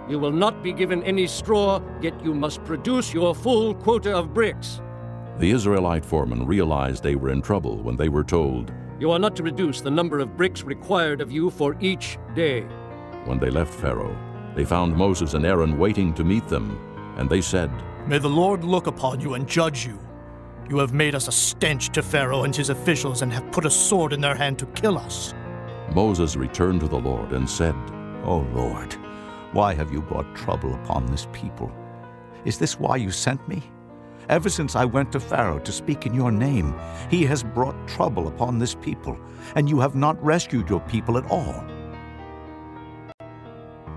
You 0.07 0.17
will 0.17 0.31
not 0.31 0.63
be 0.63 0.71
given 0.71 1.03
any 1.03 1.27
straw, 1.27 1.81
yet 2.01 2.23
you 2.23 2.33
must 2.33 2.63
produce 2.63 3.13
your 3.13 3.35
full 3.35 3.75
quota 3.75 4.15
of 4.15 4.33
bricks. 4.33 4.79
The 5.39 5.51
Israelite 5.51 6.05
foremen 6.05 6.45
realized 6.45 7.03
they 7.03 7.15
were 7.15 7.31
in 7.31 7.41
trouble 7.41 7.83
when 7.83 7.97
they 7.97 8.07
were 8.07 8.23
told, 8.23 8.71
You 8.99 9.11
are 9.11 9.19
not 9.19 9.35
to 9.35 9.43
reduce 9.43 9.81
the 9.81 9.91
number 9.91 10.19
of 10.19 10.35
bricks 10.35 10.63
required 10.63 11.21
of 11.21 11.31
you 11.31 11.51
for 11.51 11.75
each 11.79 12.17
day. 12.33 12.61
When 13.25 13.37
they 13.37 13.51
left 13.51 13.73
Pharaoh, 13.73 14.17
they 14.55 14.65
found 14.65 14.95
Moses 14.95 15.35
and 15.35 15.45
Aaron 15.45 15.77
waiting 15.77 16.13
to 16.15 16.23
meet 16.23 16.47
them, 16.47 16.79
and 17.15 17.29
they 17.29 17.41
said, 17.41 17.69
May 18.07 18.17
the 18.17 18.27
Lord 18.27 18.63
look 18.63 18.87
upon 18.87 19.19
you 19.19 19.35
and 19.35 19.47
judge 19.47 19.85
you. 19.85 19.99
You 20.67 20.79
have 20.79 20.93
made 20.93 21.13
us 21.13 21.27
a 21.27 21.31
stench 21.31 21.89
to 21.89 22.01
Pharaoh 22.01 22.43
and 22.43 22.55
his 22.55 22.69
officials 22.69 23.21
and 23.21 23.31
have 23.31 23.51
put 23.51 23.65
a 23.65 23.69
sword 23.69 24.13
in 24.13 24.19
their 24.19 24.35
hand 24.35 24.57
to 24.59 24.65
kill 24.67 24.97
us. 24.97 25.33
Moses 25.93 26.35
returned 26.35 26.79
to 26.81 26.87
the 26.87 26.97
Lord 26.97 27.33
and 27.33 27.47
said, 27.47 27.75
O 28.23 28.47
Lord, 28.53 28.93
why 29.53 29.75
have 29.75 29.93
you 29.93 30.01
brought 30.01 30.35
trouble 30.35 30.73
upon 30.73 31.05
this 31.05 31.27
people? 31.31 31.71
Is 32.45 32.57
this 32.57 32.79
why 32.79 32.95
you 32.95 33.11
sent 33.11 33.47
me? 33.47 33.63
Ever 34.29 34.49
since 34.49 34.75
I 34.75 34.83
went 34.83 35.13
to 35.13 35.21
Pharaoh 35.21 35.59
to 35.59 35.71
speak 35.71 36.05
in 36.05 36.13
your 36.13 36.31
name, 36.31 36.75
he 37.09 37.23
has 37.25 37.43
brought 37.43 37.87
trouble 37.87 38.27
upon 38.27 38.59
this 38.59 38.75
people, 38.75 39.17
and 39.55 39.69
you 39.69 39.79
have 39.79 39.95
not 39.95 40.21
rescued 40.23 40.69
your 40.69 40.81
people 40.81 41.17
at 41.17 41.31
all. 41.31 41.63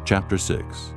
Chapter 0.05 0.39
6 0.39 0.95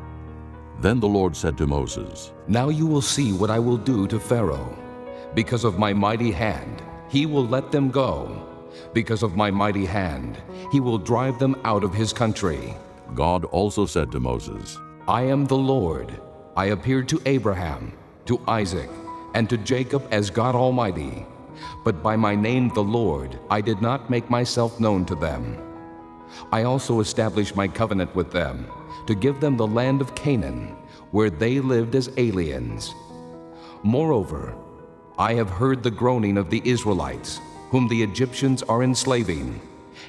Then 0.81 0.99
the 0.99 1.07
Lord 1.07 1.35
said 1.35 1.57
to 1.57 1.65
Moses, 1.65 2.31
Now 2.47 2.69
you 2.69 2.85
will 2.85 3.01
see 3.01 3.33
what 3.33 3.49
I 3.49 3.57
will 3.57 3.77
do 3.77 4.05
to 4.07 4.19
Pharaoh. 4.19 4.77
Because 5.33 5.63
of 5.63 5.79
my 5.79 5.93
mighty 5.93 6.31
hand, 6.31 6.83
he 7.09 7.25
will 7.25 7.47
let 7.47 7.71
them 7.71 7.89
go. 7.89 8.47
Because 8.93 9.23
of 9.23 9.35
my 9.35 9.49
mighty 9.49 9.85
hand, 9.85 10.37
he 10.71 10.79
will 10.79 10.99
drive 10.99 11.39
them 11.39 11.59
out 11.63 11.83
of 11.83 11.93
his 11.93 12.13
country. 12.13 12.75
God 13.15 13.45
also 13.45 13.87
said 13.87 14.11
to 14.11 14.19
Moses, 14.19 14.77
I 15.07 15.23
am 15.23 15.45
the 15.45 15.57
Lord. 15.57 16.19
I 16.55 16.65
appeared 16.65 17.09
to 17.09 17.21
Abraham, 17.25 17.93
to 18.25 18.39
Isaac, 18.47 18.89
and 19.33 19.49
to 19.49 19.57
Jacob 19.57 20.07
as 20.11 20.29
God 20.29 20.55
Almighty. 20.55 21.25
But 21.83 22.03
by 22.03 22.15
my 22.15 22.35
name, 22.35 22.69
the 22.69 22.83
Lord, 22.83 23.39
I 23.49 23.61
did 23.61 23.81
not 23.81 24.09
make 24.09 24.29
myself 24.29 24.79
known 24.79 25.05
to 25.05 25.15
them. 25.15 25.57
I 26.51 26.63
also 26.63 26.99
established 26.99 27.55
my 27.55 27.67
covenant 27.67 28.15
with 28.15 28.31
them, 28.31 28.67
to 29.07 29.15
give 29.15 29.39
them 29.39 29.57
the 29.57 29.67
land 29.67 30.01
of 30.01 30.15
Canaan, 30.15 30.75
where 31.11 31.29
they 31.29 31.59
lived 31.59 31.95
as 31.95 32.09
aliens. 32.17 32.93
Moreover, 33.83 34.55
I 35.17 35.33
have 35.35 35.49
heard 35.49 35.83
the 35.83 35.91
groaning 35.91 36.37
of 36.37 36.49
the 36.49 36.61
Israelites, 36.65 37.39
whom 37.69 37.87
the 37.87 38.01
Egyptians 38.01 38.63
are 38.63 38.83
enslaving, 38.83 39.61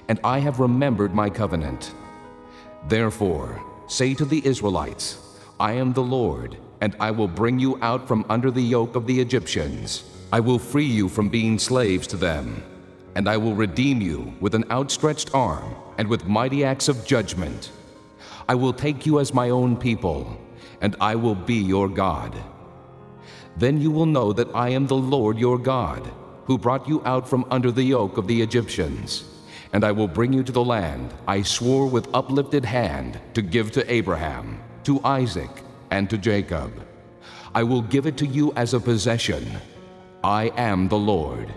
and 0.08 0.18
I 0.24 0.38
have 0.38 0.60
remembered 0.60 1.14
my 1.14 1.28
covenant. 1.28 1.92
Therefore, 2.88 3.62
say 3.86 4.14
to 4.14 4.24
the 4.24 4.46
Israelites, 4.46 5.18
I 5.60 5.72
am 5.72 5.92
the 5.92 6.02
Lord, 6.02 6.56
and 6.80 6.96
I 7.00 7.10
will 7.10 7.28
bring 7.28 7.58
you 7.58 7.78
out 7.82 8.06
from 8.06 8.24
under 8.28 8.50
the 8.50 8.62
yoke 8.62 8.96
of 8.96 9.06
the 9.06 9.20
Egyptians. 9.20 10.04
I 10.32 10.40
will 10.40 10.58
free 10.58 10.86
you 10.86 11.08
from 11.08 11.28
being 11.28 11.58
slaves 11.58 12.06
to 12.08 12.16
them, 12.16 12.62
and 13.14 13.28
I 13.28 13.36
will 13.36 13.54
redeem 13.54 14.00
you 14.00 14.34
with 14.40 14.54
an 14.54 14.64
outstretched 14.70 15.34
arm 15.34 15.74
and 15.98 16.08
with 16.08 16.26
mighty 16.26 16.64
acts 16.64 16.88
of 16.88 17.06
judgment. 17.06 17.70
I 18.48 18.54
will 18.54 18.72
take 18.72 19.06
you 19.06 19.20
as 19.20 19.32
my 19.32 19.50
own 19.50 19.76
people, 19.76 20.36
and 20.80 20.96
I 21.00 21.14
will 21.14 21.34
be 21.34 21.54
your 21.54 21.88
God. 21.88 22.34
Then 23.56 23.80
you 23.80 23.90
will 23.90 24.06
know 24.06 24.32
that 24.32 24.54
I 24.54 24.70
am 24.70 24.86
the 24.86 24.96
Lord 24.96 25.38
your 25.38 25.58
God, 25.58 26.10
who 26.46 26.58
brought 26.58 26.88
you 26.88 27.02
out 27.04 27.28
from 27.28 27.46
under 27.50 27.70
the 27.70 27.84
yoke 27.84 28.18
of 28.18 28.26
the 28.26 28.42
Egyptians, 28.42 29.24
and 29.72 29.84
I 29.84 29.92
will 29.92 30.08
bring 30.08 30.32
you 30.32 30.42
to 30.42 30.52
the 30.52 30.64
land 30.64 31.14
I 31.26 31.42
swore 31.42 31.86
with 31.86 32.12
uplifted 32.12 32.64
hand 32.64 33.20
to 33.34 33.42
give 33.42 33.70
to 33.72 33.92
Abraham, 33.92 34.60
to 34.84 35.00
Isaac, 35.04 35.50
and 35.94 36.10
to 36.10 36.18
Jacob. 36.18 36.72
I 37.54 37.62
will 37.62 37.82
give 37.82 38.06
it 38.06 38.16
to 38.16 38.26
you 38.26 38.52
as 38.56 38.74
a 38.74 38.80
possession. 38.80 39.46
I 40.24 40.52
am 40.56 40.88
the 40.88 40.98
Lord. 40.98 41.54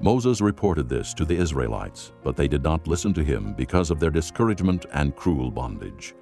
Moses 0.00 0.40
reported 0.40 0.88
this 0.88 1.14
to 1.14 1.24
the 1.24 1.36
Israelites, 1.36 2.12
but 2.24 2.34
they 2.36 2.48
did 2.48 2.64
not 2.64 2.88
listen 2.88 3.14
to 3.14 3.22
him 3.22 3.54
because 3.56 3.90
of 3.90 4.00
their 4.00 4.10
discouragement 4.10 4.86
and 4.92 5.14
cruel 5.14 5.50
bondage. 5.50 6.14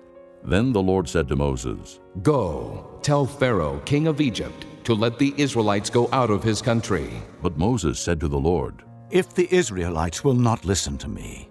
Then 0.45 0.73
the 0.73 0.83
Lord 0.83 1.09
said 1.09 1.27
to 1.29 1.37
Moses, 1.37 2.01
Go, 2.23 2.99
tell 3.03 3.25
Pharaoh, 3.25 3.81
king 3.87 4.09
of 4.09 4.21
Egypt, 4.21 4.67
to 4.85 4.95
let 4.95 5.19
the 5.19 5.33
Israelites 5.37 5.89
go 5.91 6.09
out 6.13 6.31
of 6.31 6.43
his 6.43 6.61
country. 6.61 7.11
But 7.43 7.57
Moses 7.57 7.99
said 7.99 8.21
to 8.21 8.29
the 8.29 8.39
Lord, 8.39 8.83
If 9.11 9.35
the 9.35 9.49
Israelites 9.55 10.23
will 10.23 10.35
not 10.35 10.65
listen 10.67 10.99
to 10.99 11.09
me, 11.09 11.49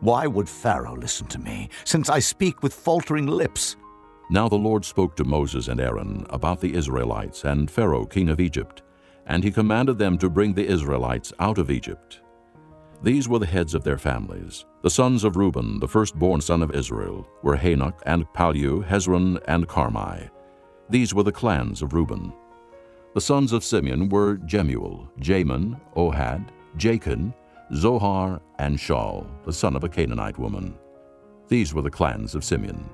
why 0.00 0.26
would 0.26 0.48
Pharaoh 0.48 0.96
listen 0.96 1.26
to 1.28 1.38
me, 1.38 1.70
since 1.84 2.08
I 2.08 2.20
speak 2.20 2.62
with 2.62 2.72
faltering 2.72 3.26
lips? 3.26 3.76
Now 4.32 4.48
the 4.48 4.54
Lord 4.54 4.84
spoke 4.84 5.16
to 5.16 5.24
Moses 5.24 5.66
and 5.66 5.80
Aaron 5.80 6.24
about 6.30 6.60
the 6.60 6.72
Israelites 6.72 7.42
and 7.42 7.68
Pharaoh 7.68 8.06
king 8.06 8.28
of 8.28 8.38
Egypt, 8.38 8.82
and 9.26 9.42
he 9.42 9.50
commanded 9.50 9.98
them 9.98 10.16
to 10.18 10.30
bring 10.30 10.54
the 10.54 10.68
Israelites 10.68 11.32
out 11.40 11.58
of 11.58 11.68
Egypt. 11.68 12.20
These 13.02 13.28
were 13.28 13.40
the 13.40 13.46
heads 13.46 13.74
of 13.74 13.82
their 13.82 13.98
families. 13.98 14.66
The 14.82 14.90
sons 14.90 15.24
of 15.24 15.34
Reuben, 15.34 15.80
the 15.80 15.88
firstborn 15.88 16.40
son 16.40 16.62
of 16.62 16.76
Israel, 16.76 17.26
were 17.42 17.56
Hanoch 17.56 18.00
and 18.06 18.24
Pallu, 18.32 18.86
Hezron 18.86 19.42
and 19.48 19.66
Carmi. 19.66 20.30
These 20.88 21.12
were 21.12 21.24
the 21.24 21.32
clans 21.32 21.82
of 21.82 21.92
Reuben. 21.92 22.32
The 23.14 23.20
sons 23.20 23.52
of 23.52 23.64
Simeon 23.64 24.08
were 24.10 24.36
Jemuel, 24.36 25.10
Jamin, 25.18 25.80
Ohad, 25.96 26.50
Jachin, 26.76 27.34
Zohar, 27.74 28.40
and 28.60 28.78
Shaul, 28.78 29.26
the 29.44 29.52
son 29.52 29.74
of 29.74 29.82
a 29.82 29.88
Canaanite 29.88 30.38
woman. 30.38 30.78
These 31.48 31.74
were 31.74 31.82
the 31.82 31.90
clans 31.90 32.36
of 32.36 32.44
Simeon. 32.44 32.88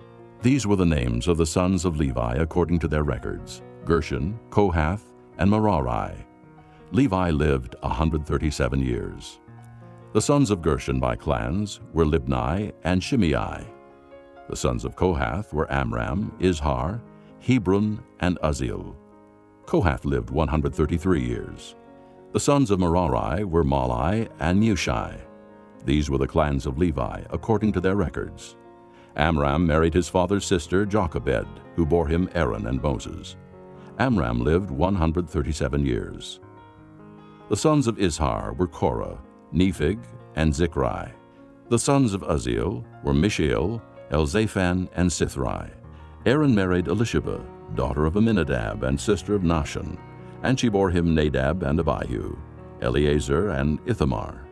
These 0.46 0.64
were 0.64 0.76
the 0.76 0.86
names 0.86 1.26
of 1.26 1.38
the 1.38 1.44
sons 1.44 1.84
of 1.84 1.96
Levi 1.96 2.34
according 2.36 2.78
to 2.78 2.86
their 2.86 3.02
records 3.02 3.62
Gershon, 3.84 4.38
Kohath, 4.48 5.10
and 5.38 5.50
Merari. 5.50 6.24
Levi 6.92 7.30
lived 7.30 7.74
137 7.80 8.80
years. 8.80 9.40
The 10.12 10.20
sons 10.20 10.52
of 10.52 10.62
Gershon 10.62 11.00
by 11.00 11.16
clans 11.16 11.80
were 11.92 12.04
Libni 12.04 12.72
and 12.84 13.02
Shimei. 13.02 13.66
The 14.48 14.54
sons 14.54 14.84
of 14.84 14.94
Kohath 14.94 15.52
were 15.52 15.66
Amram, 15.72 16.30
Izhar, 16.38 17.00
Hebron, 17.40 18.00
and 18.20 18.38
Uzziel. 18.44 18.94
Kohath 19.64 20.04
lived 20.04 20.30
133 20.30 21.24
years. 21.24 21.74
The 22.30 22.38
sons 22.38 22.70
of 22.70 22.78
Merari 22.78 23.42
were 23.42 23.64
Mahli 23.64 24.28
and 24.38 24.62
Mushi. 24.62 25.20
These 25.84 26.08
were 26.08 26.18
the 26.18 26.28
clans 26.28 26.66
of 26.66 26.78
Levi, 26.78 27.24
according 27.30 27.72
to 27.72 27.80
their 27.80 27.96
records. 27.96 28.54
Amram 29.16 29.66
married 29.66 29.94
his 29.94 30.08
father's 30.08 30.44
sister 30.44 30.84
Jochebed, 30.84 31.48
who 31.74 31.86
bore 31.86 32.06
him 32.06 32.28
Aaron 32.34 32.66
and 32.66 32.82
Moses. 32.82 33.36
Amram 33.98 34.44
lived 34.44 34.70
137 34.70 35.86
years. 35.86 36.40
The 37.48 37.56
sons 37.56 37.86
of 37.86 37.96
Izhar 37.96 38.56
were 38.56 38.66
Korah, 38.66 39.18
Nepheg, 39.54 39.98
and 40.34 40.52
Zichri. 40.52 41.12
The 41.70 41.78
sons 41.78 42.12
of 42.12 42.22
Uzziel 42.22 42.84
were 43.02 43.14
Mishael, 43.14 43.80
Elzaphan, 44.10 44.88
and 44.94 45.08
Sithri. 45.10 45.70
Aaron 46.26 46.54
married 46.54 46.86
Elisheba, 46.86 47.40
daughter 47.74 48.04
of 48.04 48.14
Amminadab 48.16 48.82
and 48.82 49.00
sister 49.00 49.34
of 49.34 49.42
Nahshon, 49.42 49.98
and 50.42 50.60
she 50.60 50.68
bore 50.68 50.90
him 50.90 51.14
Nadab 51.14 51.62
and 51.62 51.80
Abihu, 51.80 52.36
Eleazar 52.82 53.50
and 53.50 53.78
Ithamar. 53.86 54.46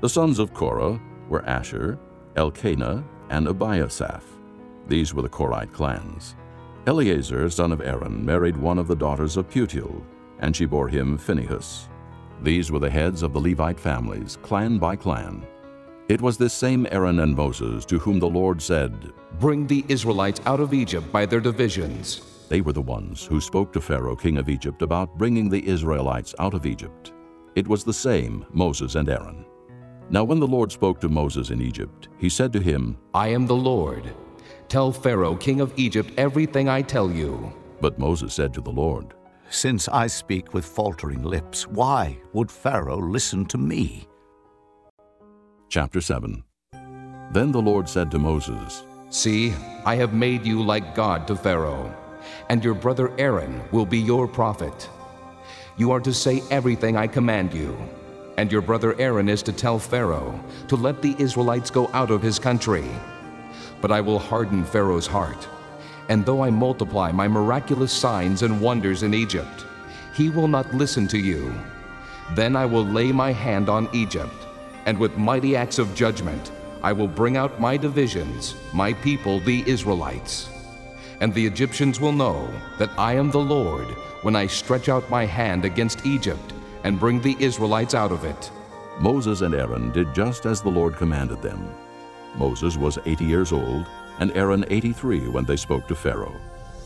The 0.00 0.08
sons 0.08 0.38
of 0.38 0.52
Korah 0.52 1.00
were 1.28 1.44
Assir, 1.46 1.98
Elkanah, 2.36 3.04
and 3.32 3.48
Abiasaph. 3.48 4.22
These 4.86 5.14
were 5.14 5.22
the 5.22 5.28
Korite 5.28 5.72
clans. 5.72 6.36
Eleazar, 6.86 7.48
son 7.48 7.72
of 7.72 7.80
Aaron, 7.80 8.24
married 8.24 8.56
one 8.56 8.78
of 8.78 8.86
the 8.86 8.96
daughters 8.96 9.36
of 9.36 9.48
Putiel, 9.48 10.02
and 10.40 10.54
she 10.54 10.66
bore 10.66 10.88
him 10.88 11.16
Phinehas. 11.16 11.88
These 12.42 12.70
were 12.70 12.80
the 12.80 12.90
heads 12.90 13.22
of 13.22 13.32
the 13.32 13.40
Levite 13.40 13.80
families, 13.80 14.36
clan 14.42 14.78
by 14.78 14.96
clan. 14.96 15.46
It 16.08 16.20
was 16.20 16.36
this 16.36 16.52
same 16.52 16.86
Aaron 16.90 17.20
and 17.20 17.34
Moses 17.34 17.84
to 17.86 17.98
whom 17.98 18.18
the 18.18 18.28
Lord 18.28 18.60
said, 18.60 19.12
Bring 19.38 19.66
the 19.66 19.84
Israelites 19.88 20.40
out 20.44 20.60
of 20.60 20.74
Egypt 20.74 21.10
by 21.10 21.24
their 21.24 21.40
divisions. 21.40 22.46
They 22.48 22.60
were 22.60 22.72
the 22.74 22.82
ones 22.82 23.24
who 23.24 23.40
spoke 23.40 23.72
to 23.72 23.80
Pharaoh, 23.80 24.16
king 24.16 24.36
of 24.36 24.48
Egypt, 24.48 24.82
about 24.82 25.16
bringing 25.16 25.48
the 25.48 25.66
Israelites 25.66 26.34
out 26.38 26.52
of 26.52 26.66
Egypt. 26.66 27.12
It 27.54 27.66
was 27.66 27.84
the 27.84 27.94
same 27.94 28.44
Moses 28.52 28.96
and 28.96 29.08
Aaron. 29.08 29.46
Now, 30.10 30.24
when 30.24 30.40
the 30.40 30.46
Lord 30.46 30.70
spoke 30.70 31.00
to 31.00 31.08
Moses 31.08 31.50
in 31.50 31.62
Egypt, 31.62 32.08
he 32.18 32.28
said 32.28 32.52
to 32.52 32.60
him, 32.60 32.98
I 33.14 33.28
am 33.28 33.46
the 33.46 33.56
Lord. 33.56 34.12
Tell 34.68 34.92
Pharaoh, 34.92 35.36
king 35.36 35.60
of 35.60 35.72
Egypt, 35.76 36.12
everything 36.16 36.68
I 36.68 36.82
tell 36.82 37.10
you. 37.10 37.52
But 37.80 37.98
Moses 37.98 38.34
said 38.34 38.54
to 38.54 38.60
the 38.60 38.70
Lord, 38.70 39.14
Since 39.50 39.88
I 39.88 40.06
speak 40.06 40.54
with 40.54 40.64
faltering 40.64 41.22
lips, 41.22 41.66
why 41.66 42.18
would 42.32 42.50
Pharaoh 42.50 43.00
listen 43.00 43.44
to 43.46 43.58
me? 43.58 44.06
Chapter 45.68 46.00
7 46.00 46.42
Then 47.32 47.52
the 47.52 47.62
Lord 47.62 47.88
said 47.88 48.10
to 48.10 48.18
Moses, 48.18 48.84
See, 49.10 49.52
I 49.84 49.96
have 49.96 50.14
made 50.14 50.46
you 50.46 50.62
like 50.62 50.94
God 50.94 51.26
to 51.26 51.36
Pharaoh, 51.36 51.94
and 52.48 52.64
your 52.64 52.74
brother 52.74 53.12
Aaron 53.18 53.62
will 53.72 53.86
be 53.86 53.98
your 53.98 54.28
prophet. 54.28 54.88
You 55.76 55.90
are 55.92 56.00
to 56.00 56.14
say 56.14 56.42
everything 56.50 56.96
I 56.96 57.06
command 57.06 57.52
you, 57.52 57.76
and 58.36 58.50
your 58.50 58.62
brother 58.62 58.98
Aaron 58.98 59.28
is 59.28 59.42
to 59.42 59.52
tell 59.52 59.78
Pharaoh 59.78 60.38
to 60.68 60.76
let 60.76 61.02
the 61.02 61.14
Israelites 61.18 61.70
go 61.70 61.90
out 61.92 62.10
of 62.10 62.22
his 62.22 62.38
country. 62.38 62.84
But 63.80 63.92
I 63.92 64.00
will 64.00 64.18
harden 64.18 64.64
Pharaoh's 64.64 65.06
heart, 65.06 65.48
and 66.08 66.24
though 66.24 66.42
I 66.42 66.50
multiply 66.50 67.12
my 67.12 67.28
miraculous 67.28 67.92
signs 67.92 68.42
and 68.42 68.60
wonders 68.60 69.02
in 69.02 69.14
Egypt, 69.14 69.66
he 70.14 70.30
will 70.30 70.48
not 70.48 70.72
listen 70.74 71.06
to 71.08 71.18
you. 71.18 71.54
Then 72.34 72.56
I 72.56 72.66
will 72.66 72.84
lay 72.84 73.12
my 73.12 73.32
hand 73.32 73.68
on 73.68 73.88
Egypt, 73.92 74.46
and 74.86 74.98
with 74.98 75.16
mighty 75.18 75.56
acts 75.56 75.78
of 75.78 75.94
judgment 75.94 76.52
I 76.82 76.92
will 76.92 77.08
bring 77.08 77.36
out 77.36 77.60
my 77.60 77.76
divisions, 77.76 78.54
my 78.72 78.92
people 78.94 79.40
the 79.40 79.62
Israelites. 79.68 80.48
And 81.20 81.32
the 81.32 81.46
Egyptians 81.46 82.00
will 82.00 82.12
know 82.12 82.50
that 82.78 82.90
I 82.98 83.14
am 83.14 83.30
the 83.30 83.38
Lord 83.38 83.86
when 84.22 84.34
I 84.34 84.46
stretch 84.46 84.88
out 84.88 85.08
my 85.10 85.24
hand 85.24 85.64
against 85.64 86.04
Egypt 86.06 86.52
and 86.84 87.00
bring 87.00 87.20
the 87.20 87.36
Israelites 87.38 87.94
out 87.94 88.12
of 88.12 88.24
it. 88.24 88.50
Moses 88.98 89.40
and 89.40 89.54
Aaron 89.54 89.90
did 89.92 90.14
just 90.14 90.46
as 90.46 90.60
the 90.60 90.68
Lord 90.68 90.96
commanded 90.96 91.42
them. 91.42 91.74
Moses 92.36 92.76
was 92.76 92.98
80 93.04 93.24
years 93.24 93.52
old, 93.52 93.86
and 94.18 94.36
Aaron 94.36 94.64
83 94.68 95.28
when 95.28 95.44
they 95.44 95.56
spoke 95.56 95.86
to 95.88 95.94
Pharaoh. 95.94 96.34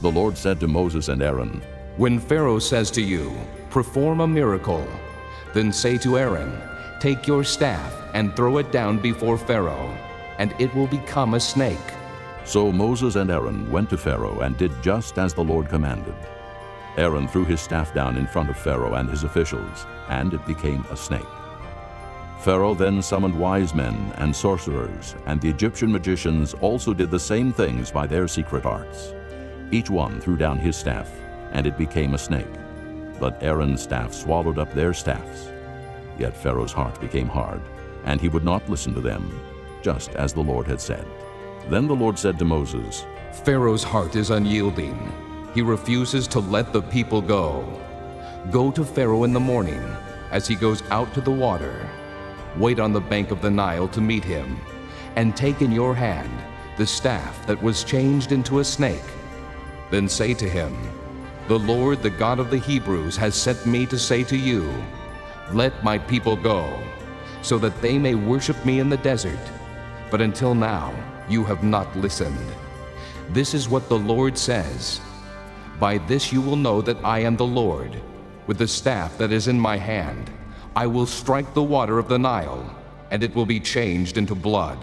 The 0.02 0.10
Lord 0.10 0.36
said 0.36 0.60
to 0.60 0.68
Moses 0.68 1.08
and 1.08 1.22
Aaron, 1.22 1.62
When 1.96 2.18
Pharaoh 2.18 2.58
says 2.58 2.90
to 2.92 3.02
you, 3.02 3.34
Perform 3.70 4.20
a 4.20 4.26
miracle, 4.26 4.86
then 5.54 5.72
say 5.72 5.98
to 5.98 6.18
Aaron, 6.18 6.52
Take 7.00 7.26
your 7.26 7.44
staff 7.44 7.94
and 8.14 8.34
throw 8.34 8.58
it 8.58 8.72
down 8.72 8.98
before 8.98 9.38
Pharaoh, 9.38 9.96
and 10.38 10.54
it 10.58 10.74
will 10.74 10.86
become 10.86 11.34
a 11.34 11.40
snake. 11.40 11.78
So 12.44 12.70
Moses 12.70 13.16
and 13.16 13.30
Aaron 13.30 13.70
went 13.70 13.90
to 13.90 13.98
Pharaoh 13.98 14.40
and 14.40 14.56
did 14.56 14.70
just 14.82 15.18
as 15.18 15.34
the 15.34 15.44
Lord 15.44 15.68
commanded. 15.68 16.14
Aaron 16.96 17.28
threw 17.28 17.44
his 17.44 17.60
staff 17.60 17.92
down 17.92 18.16
in 18.16 18.26
front 18.26 18.48
of 18.48 18.56
Pharaoh 18.56 18.94
and 18.94 19.08
his 19.08 19.24
officials, 19.24 19.86
and 20.08 20.32
it 20.32 20.44
became 20.46 20.84
a 20.90 20.96
snake. 20.96 21.26
Pharaoh 22.40 22.74
then 22.74 23.02
summoned 23.02 23.38
wise 23.38 23.74
men 23.74 24.12
and 24.18 24.34
sorcerers, 24.34 25.14
and 25.26 25.40
the 25.40 25.48
Egyptian 25.48 25.90
magicians 25.90 26.54
also 26.54 26.94
did 26.94 27.10
the 27.10 27.18
same 27.18 27.52
things 27.52 27.90
by 27.90 28.06
their 28.06 28.28
secret 28.28 28.64
arts. 28.64 29.12
Each 29.70 29.90
one 29.90 30.20
threw 30.20 30.36
down 30.36 30.58
his 30.58 30.76
staff, 30.76 31.10
and 31.52 31.66
it 31.66 31.76
became 31.76 32.14
a 32.14 32.18
snake. 32.18 32.46
But 33.18 33.42
Aaron's 33.42 33.82
staff 33.82 34.12
swallowed 34.12 34.58
up 34.58 34.72
their 34.72 34.94
staffs. 34.94 35.48
Yet 36.18 36.36
Pharaoh's 36.36 36.72
heart 36.72 37.00
became 37.00 37.28
hard, 37.28 37.60
and 38.04 38.20
he 38.20 38.28
would 38.28 38.44
not 38.44 38.68
listen 38.70 38.94
to 38.94 39.00
them, 39.00 39.40
just 39.82 40.10
as 40.10 40.32
the 40.32 40.40
Lord 40.40 40.66
had 40.66 40.80
said. 40.80 41.06
Then 41.68 41.88
the 41.88 41.96
Lord 41.96 42.18
said 42.18 42.38
to 42.38 42.44
Moses, 42.44 43.04
Pharaoh's 43.44 43.82
heart 43.82 44.14
is 44.14 44.30
unyielding. 44.30 45.25
He 45.56 45.62
refuses 45.62 46.28
to 46.28 46.40
let 46.40 46.74
the 46.74 46.82
people 46.82 47.22
go. 47.22 47.64
Go 48.50 48.70
to 48.70 48.84
Pharaoh 48.84 49.24
in 49.24 49.32
the 49.32 49.40
morning, 49.40 49.82
as 50.30 50.46
he 50.46 50.54
goes 50.54 50.82
out 50.90 51.14
to 51.14 51.22
the 51.22 51.30
water. 51.30 51.88
Wait 52.58 52.78
on 52.78 52.92
the 52.92 53.00
bank 53.00 53.30
of 53.30 53.40
the 53.40 53.50
Nile 53.50 53.88
to 53.88 54.02
meet 54.02 54.22
him, 54.22 54.60
and 55.16 55.34
take 55.34 55.62
in 55.62 55.72
your 55.72 55.94
hand 55.94 56.30
the 56.76 56.86
staff 56.86 57.46
that 57.46 57.62
was 57.62 57.84
changed 57.84 58.32
into 58.32 58.58
a 58.58 58.64
snake. 58.64 59.08
Then 59.90 60.10
say 60.10 60.34
to 60.34 60.46
him, 60.46 60.76
The 61.48 61.58
Lord, 61.58 62.02
the 62.02 62.10
God 62.10 62.38
of 62.38 62.50
the 62.50 62.58
Hebrews, 62.58 63.16
has 63.16 63.34
sent 63.34 63.64
me 63.64 63.86
to 63.86 63.98
say 63.98 64.24
to 64.24 64.36
you, 64.36 64.70
Let 65.52 65.82
my 65.82 65.96
people 65.96 66.36
go, 66.36 66.68
so 67.40 67.56
that 67.60 67.80
they 67.80 67.96
may 67.96 68.14
worship 68.14 68.62
me 68.66 68.78
in 68.78 68.90
the 68.90 68.98
desert. 68.98 69.40
But 70.10 70.20
until 70.20 70.54
now, 70.54 70.92
you 71.30 71.44
have 71.44 71.64
not 71.64 71.96
listened. 71.96 72.52
This 73.30 73.54
is 73.54 73.70
what 73.70 73.88
the 73.88 73.98
Lord 73.98 74.36
says 74.36 75.00
By 75.78 75.98
this 75.98 76.32
you 76.32 76.40
will 76.40 76.56
know 76.56 76.80
that 76.82 77.04
I 77.04 77.20
am 77.20 77.36
the 77.36 77.46
Lord. 77.46 78.00
With 78.46 78.58
the 78.58 78.68
staff 78.68 79.18
that 79.18 79.32
is 79.32 79.48
in 79.48 79.60
my 79.60 79.76
hand, 79.76 80.30
I 80.74 80.86
will 80.86 81.06
strike 81.06 81.52
the 81.52 81.62
water 81.62 81.98
of 81.98 82.08
the 82.08 82.18
Nile, 82.18 82.74
and 83.10 83.22
it 83.22 83.34
will 83.34 83.46
be 83.46 83.60
changed 83.60 84.16
into 84.16 84.34
blood. 84.34 84.78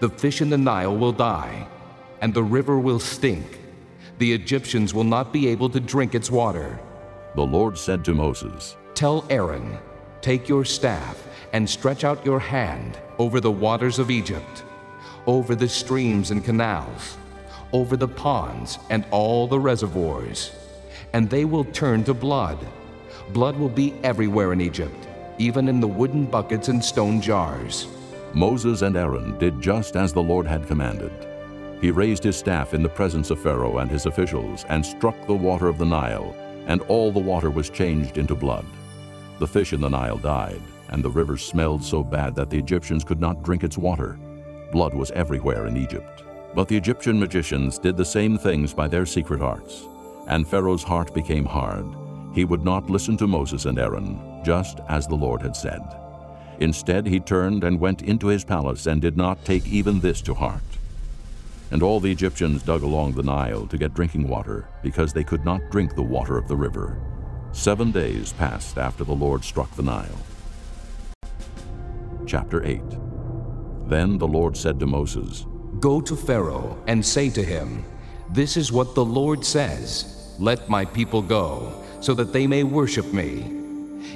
The 0.00 0.08
fish 0.08 0.40
in 0.40 0.50
the 0.50 0.58
Nile 0.58 0.96
will 0.96 1.12
die, 1.12 1.66
and 2.20 2.32
the 2.32 2.42
river 2.42 2.78
will 2.78 2.98
stink. 2.98 3.58
The 4.18 4.32
Egyptians 4.32 4.94
will 4.94 5.04
not 5.04 5.32
be 5.32 5.48
able 5.48 5.68
to 5.70 5.80
drink 5.80 6.14
its 6.14 6.30
water. 6.30 6.78
The 7.34 7.42
Lord 7.42 7.76
said 7.78 8.04
to 8.04 8.14
Moses, 8.14 8.76
Tell 8.94 9.26
Aaron, 9.30 9.78
Take 10.20 10.48
your 10.48 10.64
staff 10.64 11.26
and 11.52 11.68
stretch 11.68 12.04
out 12.04 12.24
your 12.24 12.40
hand 12.40 12.98
over 13.18 13.40
the 13.40 13.50
waters 13.50 13.98
of 13.98 14.10
Egypt, 14.10 14.64
over 15.26 15.54
the 15.54 15.68
streams 15.68 16.30
and 16.30 16.44
canals, 16.44 17.16
over 17.72 17.96
the 17.96 18.08
ponds 18.08 18.78
and 18.90 19.04
all 19.10 19.46
the 19.46 19.58
reservoirs, 19.58 20.52
and 21.12 21.28
they 21.28 21.44
will 21.44 21.64
turn 21.64 22.04
to 22.04 22.14
blood. 22.14 22.58
Blood 23.32 23.56
will 23.56 23.68
be 23.68 23.94
everywhere 24.02 24.52
in 24.52 24.60
Egypt, 24.60 25.08
even 25.38 25.68
in 25.68 25.80
the 25.80 25.88
wooden 25.88 26.24
buckets 26.24 26.68
and 26.68 26.84
stone 26.84 27.20
jars. 27.20 27.86
Moses 28.34 28.82
and 28.82 28.96
Aaron 28.96 29.38
did 29.38 29.60
just 29.60 29.96
as 29.96 30.12
the 30.12 30.22
Lord 30.22 30.46
had 30.46 30.66
commanded. 30.66 31.12
He 31.80 31.90
raised 31.90 32.22
his 32.22 32.36
staff 32.36 32.74
in 32.74 32.82
the 32.82 32.88
presence 32.88 33.30
of 33.30 33.40
Pharaoh 33.40 33.78
and 33.78 33.90
his 33.90 34.06
officials 34.06 34.64
and 34.68 34.84
struck 34.84 35.26
the 35.26 35.34
water 35.34 35.66
of 35.66 35.78
the 35.78 35.86
Nile, 35.86 36.34
and 36.66 36.82
all 36.82 37.10
the 37.10 37.18
water 37.18 37.50
was 37.50 37.70
changed 37.70 38.18
into 38.18 38.34
blood. 38.34 38.66
The 39.38 39.46
fish 39.46 39.72
in 39.72 39.80
the 39.80 39.88
Nile 39.88 40.18
died, 40.18 40.60
and 40.90 41.02
the 41.02 41.10
river 41.10 41.38
smelled 41.38 41.82
so 41.82 42.04
bad 42.04 42.34
that 42.34 42.50
the 42.50 42.58
Egyptians 42.58 43.04
could 43.04 43.20
not 43.20 43.42
drink 43.42 43.64
its 43.64 43.78
water. 43.78 44.18
Blood 44.70 44.92
was 44.92 45.10
everywhere 45.12 45.66
in 45.66 45.76
Egypt. 45.76 46.19
But 46.54 46.66
the 46.68 46.76
Egyptian 46.76 47.18
magicians 47.18 47.78
did 47.78 47.96
the 47.96 48.04
same 48.04 48.36
things 48.36 48.74
by 48.74 48.88
their 48.88 49.06
secret 49.06 49.40
arts, 49.40 49.86
and 50.26 50.46
Pharaoh's 50.46 50.82
heart 50.82 51.14
became 51.14 51.44
hard. 51.44 51.86
He 52.34 52.44
would 52.44 52.64
not 52.64 52.90
listen 52.90 53.16
to 53.18 53.26
Moses 53.26 53.66
and 53.66 53.78
Aaron, 53.78 54.42
just 54.44 54.80
as 54.88 55.06
the 55.06 55.14
Lord 55.14 55.42
had 55.42 55.54
said. 55.54 55.82
Instead, 56.58 57.06
he 57.06 57.20
turned 57.20 57.64
and 57.64 57.78
went 57.78 58.02
into 58.02 58.26
his 58.26 58.44
palace 58.44 58.86
and 58.86 59.00
did 59.00 59.16
not 59.16 59.44
take 59.44 59.66
even 59.66 60.00
this 60.00 60.20
to 60.22 60.34
heart. 60.34 60.60
And 61.70 61.82
all 61.82 62.00
the 62.00 62.10
Egyptians 62.10 62.62
dug 62.62 62.82
along 62.82 63.12
the 63.12 63.22
Nile 63.22 63.66
to 63.66 63.78
get 63.78 63.94
drinking 63.94 64.26
water, 64.28 64.68
because 64.82 65.12
they 65.12 65.24
could 65.24 65.44
not 65.44 65.70
drink 65.70 65.94
the 65.94 66.02
water 66.02 66.36
of 66.36 66.48
the 66.48 66.56
river. 66.56 67.00
Seven 67.52 67.92
days 67.92 68.32
passed 68.32 68.76
after 68.76 69.04
the 69.04 69.14
Lord 69.14 69.44
struck 69.44 69.74
the 69.76 69.82
Nile. 69.82 70.18
Chapter 72.26 72.64
8 72.64 72.82
Then 73.86 74.18
the 74.18 74.28
Lord 74.28 74.56
said 74.56 74.78
to 74.80 74.86
Moses, 74.86 75.46
Go 75.80 76.02
to 76.02 76.14
Pharaoh 76.14 76.76
and 76.86 77.04
say 77.04 77.30
to 77.30 77.42
him, 77.42 77.84
This 78.28 78.58
is 78.58 78.70
what 78.70 78.94
the 78.94 79.04
Lord 79.04 79.46
says 79.46 80.34
Let 80.38 80.68
my 80.68 80.84
people 80.84 81.22
go, 81.22 81.72
so 82.02 82.12
that 82.14 82.34
they 82.34 82.46
may 82.46 82.64
worship 82.64 83.14
me. 83.14 83.50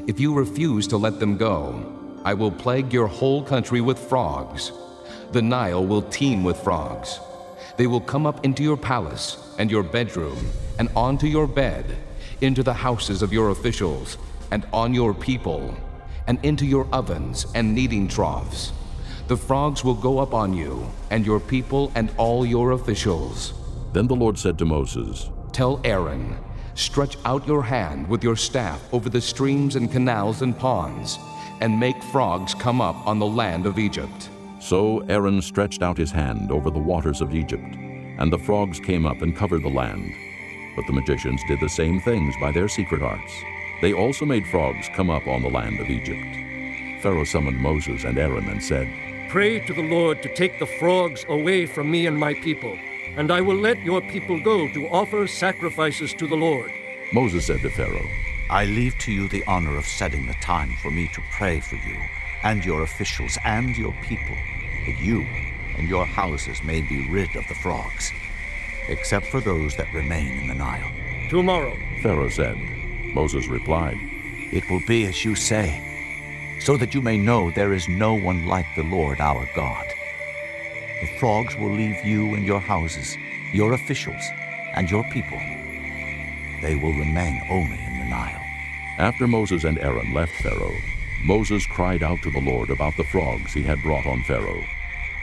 If 0.07 0.21
you 0.21 0.35
refuse 0.35 0.87
to 0.89 0.99
let 0.99 1.21
them 1.21 1.39
go, 1.39 2.21
I 2.23 2.35
will 2.35 2.51
plague 2.51 2.93
your 2.93 3.07
whole 3.07 3.43
country 3.43 3.81
with 3.81 3.99
frogs. 3.99 4.73
The 5.33 5.41
Nile 5.41 5.87
will 5.87 6.03
teem 6.03 6.45
with 6.45 6.61
frogs. 6.61 7.19
They 7.79 7.87
will 7.87 8.01
come 8.01 8.27
up 8.27 8.45
into 8.45 8.63
your 8.63 8.77
palace 8.77 9.39
and 9.59 9.71
your 9.71 9.83
bedroom 9.83 10.51
and 10.79 10.91
onto 10.95 11.27
your 11.27 11.47
bed, 11.47 11.87
into 12.43 12.63
the 12.63 12.75
houses 12.75 13.23
of 13.23 13.33
your 13.33 13.49
officials 13.49 14.19
and 14.51 14.67
on 14.71 14.93
your 14.93 15.15
people, 15.15 15.75
and 16.27 16.39
into 16.45 16.67
your 16.67 16.87
ovens 16.93 17.47
and 17.55 17.75
kneading 17.75 18.07
troughs. 18.07 18.73
The 19.27 19.37
frogs 19.39 19.83
will 19.83 19.95
go 19.95 20.19
up 20.19 20.35
on 20.35 20.53
you 20.53 20.87
and 21.11 21.25
your 21.25 21.41
people 21.41 21.91
and 21.95 22.11
all 22.19 22.45
your 22.45 22.73
officials. 22.73 23.55
Then 23.95 24.07
the 24.07 24.15
Lord 24.15 24.39
said 24.39 24.59
to 24.59 24.67
Moses, 24.67 25.31
Tell 25.51 25.81
Aaron, 25.83 26.37
stretch 26.75 27.17
out 27.25 27.47
your 27.47 27.63
hand 27.63 28.07
with 28.07 28.23
your 28.23 28.37
staff 28.37 28.83
over 28.93 29.09
the 29.09 29.23
streams 29.23 29.77
and 29.77 29.91
canals 29.91 30.43
and 30.43 30.59
ponds, 30.59 31.19
and 31.63 31.81
make 31.81 32.03
frogs 32.05 32.55
come 32.55 32.83
up 32.83 32.97
on 33.07 33.19
the 33.19 33.27
land 33.27 33.65
of 33.65 33.79
Egypt. 33.79 34.29
So 34.61 35.01
Aaron 35.09 35.41
stretched 35.41 35.81
out 35.81 35.97
his 35.97 36.11
hand 36.11 36.53
over 36.53 36.71
the 36.71 36.79
waters 36.79 37.23
of 37.23 37.35
Egypt, 37.35 37.77
and 38.19 38.31
the 38.31 38.39
frogs 38.39 38.79
came 38.79 39.07
up 39.07 39.23
and 39.23 39.35
covered 39.35 39.63
the 39.63 39.69
land. 39.69 40.13
But 40.77 40.87
the 40.87 40.93
magicians 40.93 41.41
did 41.49 41.61
the 41.61 41.69
same 41.71 41.99
things 42.01 42.35
by 42.43 42.53
their 42.53 42.69
secret 42.69 43.01
arts. 43.01 43.33
They 43.81 43.95
also 43.95 44.27
made 44.27 44.47
frogs 44.49 44.91
come 44.95 45.09
up 45.09 45.27
on 45.27 45.41
the 45.41 45.49
land 45.49 45.81
of 45.81 45.89
Egypt. 45.89 47.03
Pharaoh 47.03 47.25
summoned 47.25 47.59
Moses 47.59 48.05
and 48.05 48.19
Aaron 48.19 48.49
and 48.49 48.63
said, 48.63 48.89
Pray 49.35 49.59
to 49.59 49.73
the 49.73 49.83
Lord 49.83 50.23
to 50.23 50.29
take 50.29 50.61
the 50.61 50.67
frogs 50.79 51.27
away 51.29 51.67
from 51.67 51.91
me 51.91 52.07
and 52.07 52.17
my 52.17 52.35
people, 52.35 52.79
and 53.17 53.33
I 53.33 53.41
will 53.41 53.57
let 53.57 53.83
your 53.83 54.01
people 54.01 54.39
go 54.39 54.69
to 54.69 54.87
offer 54.87 55.27
sacrifices 55.27 56.15
to 56.15 56.29
the 56.29 56.37
Lord. 56.37 56.71
Moses 57.13 57.47
said 57.47 57.59
to 57.63 57.71
Pharaoh, 57.71 58.09
I 58.49 58.67
leave 58.67 58.97
to 58.99 59.11
you 59.11 59.27
the 59.27 59.43
honor 59.49 59.77
of 59.77 59.87
setting 59.87 60.29
the 60.29 60.35
time 60.35 60.77
for 60.81 60.93
me 60.93 61.09
to 61.09 61.23
pray 61.33 61.59
for 61.59 61.75
you 61.75 62.01
and 62.45 62.65
your 62.65 62.83
officials 62.85 63.37
and 63.45 63.77
your 63.77 63.93
people, 64.03 64.37
that 64.87 65.01
you 65.01 65.23
and 65.79 65.89
your 65.89 66.07
houses 66.07 66.63
may 66.63 66.81
be 66.83 67.11
rid 67.11 67.35
of 67.35 67.49
the 67.49 67.57
frogs, 67.57 68.13
except 68.89 69.27
for 69.27 69.41
those 69.41 69.75
that 69.75 69.93
remain 69.93 70.43
in 70.43 70.47
the 70.47 70.55
Nile. 70.55 70.93
Tomorrow, 71.29 71.77
Pharaoh 72.05 72.29
said. 72.29 72.57
Moses 73.17 73.49
replied, 73.49 73.99
It 74.53 74.71
will 74.71 74.83
be 74.87 75.07
as 75.07 75.25
you 75.25 75.35
say, 75.35 75.83
so 76.65 76.79
that 76.79 76.95
you 76.95 77.03
may 77.03 77.19
know 77.19 77.51
there 77.51 77.75
is 77.75 77.87
no 77.89 78.15
one 78.15 78.47
like 78.47 78.67
the 78.75 78.83
Lord 78.85 79.21
our 79.21 79.47
God. 79.55 79.85
The 81.03 81.19
frogs 81.19 81.55
will 81.57 81.71
leave 81.71 82.03
you 82.03 82.35
and 82.35 82.47
your 82.47 82.59
houses, 82.59 83.19
your 83.53 83.75
officials, 83.75 84.25
and 84.75 84.91
your 84.91 85.05
people. 85.11 85.39
They 86.63 86.75
will 86.77 86.95
remain 86.95 87.43
only 87.51 87.79
in 87.85 87.99
the 87.99 88.09
Nile. 88.09 88.41
After 88.97 89.29
Moses 89.29 89.65
and 89.65 89.79
Aaron 89.79 90.15
left 90.15 90.33
Pharaoh, 90.43 90.81
Moses 91.27 91.67
cried 91.67 92.03
out 92.03 92.23
to 92.23 92.31
the 92.31 92.41
Lord 92.41 92.71
about 92.71 92.97
the 92.97 93.05
frogs 93.05 93.53
he 93.53 93.63
had 93.63 93.83
brought 93.83 94.07
on 94.07 94.23
Pharaoh. 94.23 94.65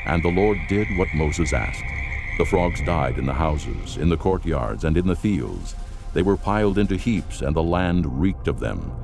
And 0.06 0.22
the 0.22 0.30
Lord 0.30 0.60
did 0.70 0.96
what 0.96 1.14
Moses 1.16 1.54
asked. 1.54 1.84
The 2.38 2.46
frogs 2.46 2.82
died 2.82 3.18
in 3.18 3.26
the 3.26 3.34
houses, 3.34 3.98
in 3.98 4.10
the 4.10 4.18
courtyards, 4.18 4.84
and 4.84 4.96
in 4.96 5.08
the 5.08 5.16
fields. 5.16 5.76
They 6.14 6.22
were 6.22 6.38
piled 6.38 6.78
into 6.78 6.98
heaps, 6.98 7.42
and 7.42 7.56
the 7.56 7.64
land 7.64 8.22
reeked 8.22 8.48
of 8.48 8.60
them. 8.60 9.01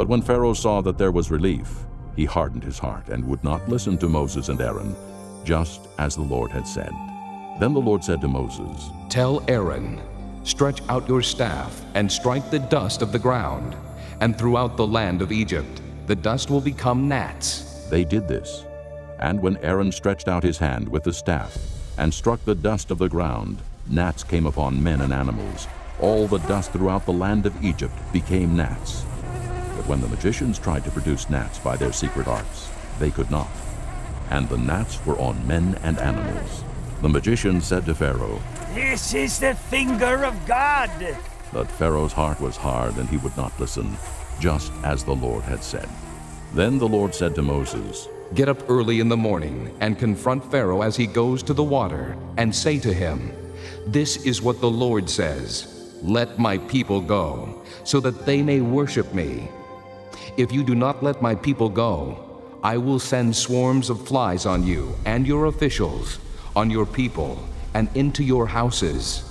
But 0.00 0.08
when 0.08 0.22
Pharaoh 0.22 0.54
saw 0.54 0.80
that 0.80 0.96
there 0.96 1.12
was 1.12 1.30
relief, 1.30 1.84
he 2.16 2.24
hardened 2.24 2.64
his 2.64 2.78
heart 2.78 3.10
and 3.10 3.22
would 3.28 3.44
not 3.44 3.68
listen 3.68 3.98
to 3.98 4.08
Moses 4.08 4.48
and 4.48 4.58
Aaron, 4.58 4.96
just 5.44 5.88
as 5.98 6.14
the 6.14 6.22
Lord 6.22 6.50
had 6.50 6.66
said. 6.66 6.90
Then 7.60 7.74
the 7.74 7.82
Lord 7.82 8.02
said 8.02 8.22
to 8.22 8.26
Moses, 8.26 8.88
Tell 9.10 9.44
Aaron, 9.46 10.00
stretch 10.42 10.80
out 10.88 11.06
your 11.06 11.20
staff 11.20 11.84
and 11.92 12.10
strike 12.10 12.50
the 12.50 12.60
dust 12.60 13.02
of 13.02 13.12
the 13.12 13.18
ground, 13.18 13.76
and 14.22 14.38
throughout 14.38 14.78
the 14.78 14.86
land 14.86 15.20
of 15.20 15.32
Egypt 15.32 15.82
the 16.06 16.16
dust 16.16 16.48
will 16.48 16.62
become 16.62 17.06
gnats. 17.06 17.86
They 17.90 18.04
did 18.04 18.26
this. 18.26 18.64
And 19.18 19.38
when 19.42 19.58
Aaron 19.58 19.92
stretched 19.92 20.28
out 20.28 20.42
his 20.42 20.56
hand 20.56 20.88
with 20.88 21.04
the 21.04 21.12
staff 21.12 21.58
and 21.98 22.14
struck 22.14 22.42
the 22.46 22.54
dust 22.54 22.90
of 22.90 22.96
the 22.96 23.10
ground, 23.10 23.58
gnats 23.86 24.24
came 24.24 24.46
upon 24.46 24.82
men 24.82 25.02
and 25.02 25.12
animals. 25.12 25.68
All 26.00 26.26
the 26.26 26.38
dust 26.38 26.72
throughout 26.72 27.04
the 27.04 27.12
land 27.12 27.44
of 27.44 27.62
Egypt 27.62 27.92
became 28.14 28.56
gnats. 28.56 29.04
But 29.80 29.88
when 29.88 30.02
the 30.02 30.08
magicians 30.08 30.58
tried 30.58 30.84
to 30.84 30.90
produce 30.90 31.30
gnats 31.30 31.58
by 31.58 31.74
their 31.74 31.90
secret 31.90 32.28
arts, 32.28 32.68
they 32.98 33.10
could 33.10 33.30
not. 33.30 33.48
And 34.28 34.46
the 34.46 34.58
gnats 34.58 35.02
were 35.06 35.18
on 35.18 35.46
men 35.46 35.78
and 35.82 35.98
animals. 35.98 36.64
The 37.00 37.08
magician 37.08 37.62
said 37.62 37.86
to 37.86 37.94
Pharaoh, 37.94 38.42
This 38.74 39.14
is 39.14 39.38
the 39.38 39.54
finger 39.54 40.26
of 40.26 40.36
God. 40.46 40.90
But 41.50 41.70
Pharaoh's 41.70 42.12
heart 42.12 42.42
was 42.42 42.58
hard, 42.58 42.98
and 42.98 43.08
he 43.08 43.16
would 43.16 43.34
not 43.38 43.58
listen, 43.58 43.96
just 44.38 44.70
as 44.84 45.02
the 45.02 45.14
Lord 45.14 45.44
had 45.44 45.64
said. 45.64 45.88
Then 46.52 46.76
the 46.76 46.86
Lord 46.86 47.14
said 47.14 47.34
to 47.36 47.42
Moses, 47.42 48.06
Get 48.34 48.50
up 48.50 48.68
early 48.68 49.00
in 49.00 49.08
the 49.08 49.16
morning 49.16 49.74
and 49.80 49.98
confront 49.98 50.44
Pharaoh 50.50 50.82
as 50.82 50.94
he 50.94 51.06
goes 51.06 51.42
to 51.44 51.54
the 51.54 51.64
water, 51.64 52.18
and 52.36 52.54
say 52.54 52.78
to 52.80 52.92
him, 52.92 53.32
This 53.86 54.26
is 54.26 54.42
what 54.42 54.60
the 54.60 54.70
Lord 54.70 55.08
says 55.08 55.96
Let 56.02 56.38
my 56.38 56.58
people 56.58 57.00
go, 57.00 57.62
so 57.84 57.98
that 58.00 58.26
they 58.26 58.42
may 58.42 58.60
worship 58.60 59.14
me. 59.14 59.48
If 60.36 60.52
you 60.52 60.62
do 60.62 60.74
not 60.74 61.02
let 61.02 61.22
my 61.22 61.34
people 61.34 61.68
go, 61.68 62.42
I 62.62 62.76
will 62.76 62.98
send 62.98 63.34
swarms 63.34 63.90
of 63.90 64.06
flies 64.06 64.44
on 64.46 64.66
you 64.66 64.94
and 65.06 65.26
your 65.26 65.46
officials, 65.46 66.18
on 66.54 66.70
your 66.70 66.86
people, 66.86 67.42
and 67.74 67.88
into 67.94 68.22
your 68.22 68.46
houses. 68.46 69.24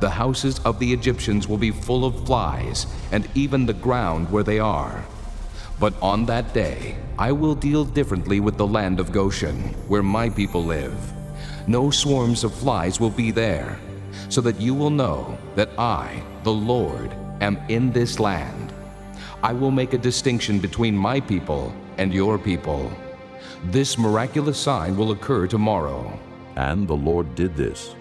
The 0.00 0.10
houses 0.10 0.58
of 0.60 0.78
the 0.78 0.92
Egyptians 0.92 1.48
will 1.48 1.56
be 1.56 1.70
full 1.70 2.04
of 2.04 2.26
flies, 2.26 2.86
and 3.10 3.28
even 3.34 3.64
the 3.66 3.72
ground 3.72 4.30
where 4.30 4.44
they 4.44 4.58
are. 4.58 5.04
But 5.80 5.94
on 6.02 6.26
that 6.26 6.54
day, 6.54 6.96
I 7.18 7.32
will 7.32 7.54
deal 7.54 7.84
differently 7.84 8.40
with 8.40 8.56
the 8.56 8.66
land 8.66 9.00
of 9.00 9.12
Goshen, 9.12 9.74
where 9.88 10.02
my 10.02 10.28
people 10.30 10.62
live. 10.62 10.94
No 11.66 11.90
swarms 11.90 12.44
of 12.44 12.54
flies 12.54 13.00
will 13.00 13.10
be 13.10 13.30
there, 13.30 13.78
so 14.28 14.40
that 14.42 14.60
you 14.60 14.74
will 14.74 14.90
know 14.90 15.38
that 15.54 15.70
I, 15.78 16.22
the 16.44 16.52
Lord, 16.52 17.10
am 17.40 17.58
in 17.68 17.90
this 17.90 18.20
land. 18.20 18.72
I 19.46 19.52
will 19.52 19.70
make 19.70 19.92
a 19.92 19.98
distinction 19.98 20.58
between 20.58 20.96
my 20.96 21.20
people 21.20 21.72
and 21.98 22.12
your 22.12 22.36
people. 22.36 22.90
This 23.66 23.96
miraculous 23.96 24.58
sign 24.58 24.96
will 24.96 25.12
occur 25.12 25.46
tomorrow. 25.46 26.18
And 26.56 26.88
the 26.88 26.96
Lord 26.96 27.32
did 27.36 27.54
this. 27.54 27.94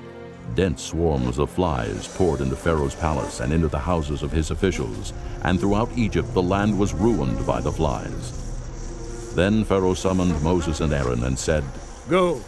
Dense 0.55 0.81
swarms 0.81 1.37
of 1.37 1.51
flies 1.51 2.07
poured 2.17 2.41
into 2.41 2.55
Pharaoh's 2.55 2.95
palace 2.95 3.41
and 3.41 3.53
into 3.53 3.67
the 3.67 3.77
houses 3.77 4.23
of 4.23 4.31
his 4.31 4.49
officials, 4.49 5.13
and 5.43 5.59
throughout 5.59 5.95
Egypt 5.95 6.33
the 6.33 6.41
land 6.41 6.79
was 6.79 6.95
ruined 6.95 7.45
by 7.45 7.61
the 7.61 7.71
flies. 7.71 9.35
Then 9.35 9.63
Pharaoh 9.65 9.93
summoned 9.93 10.41
Moses 10.41 10.81
and 10.81 10.91
Aaron 10.91 11.25
and 11.25 11.37
said, 11.37 11.63
Go, 12.09 12.39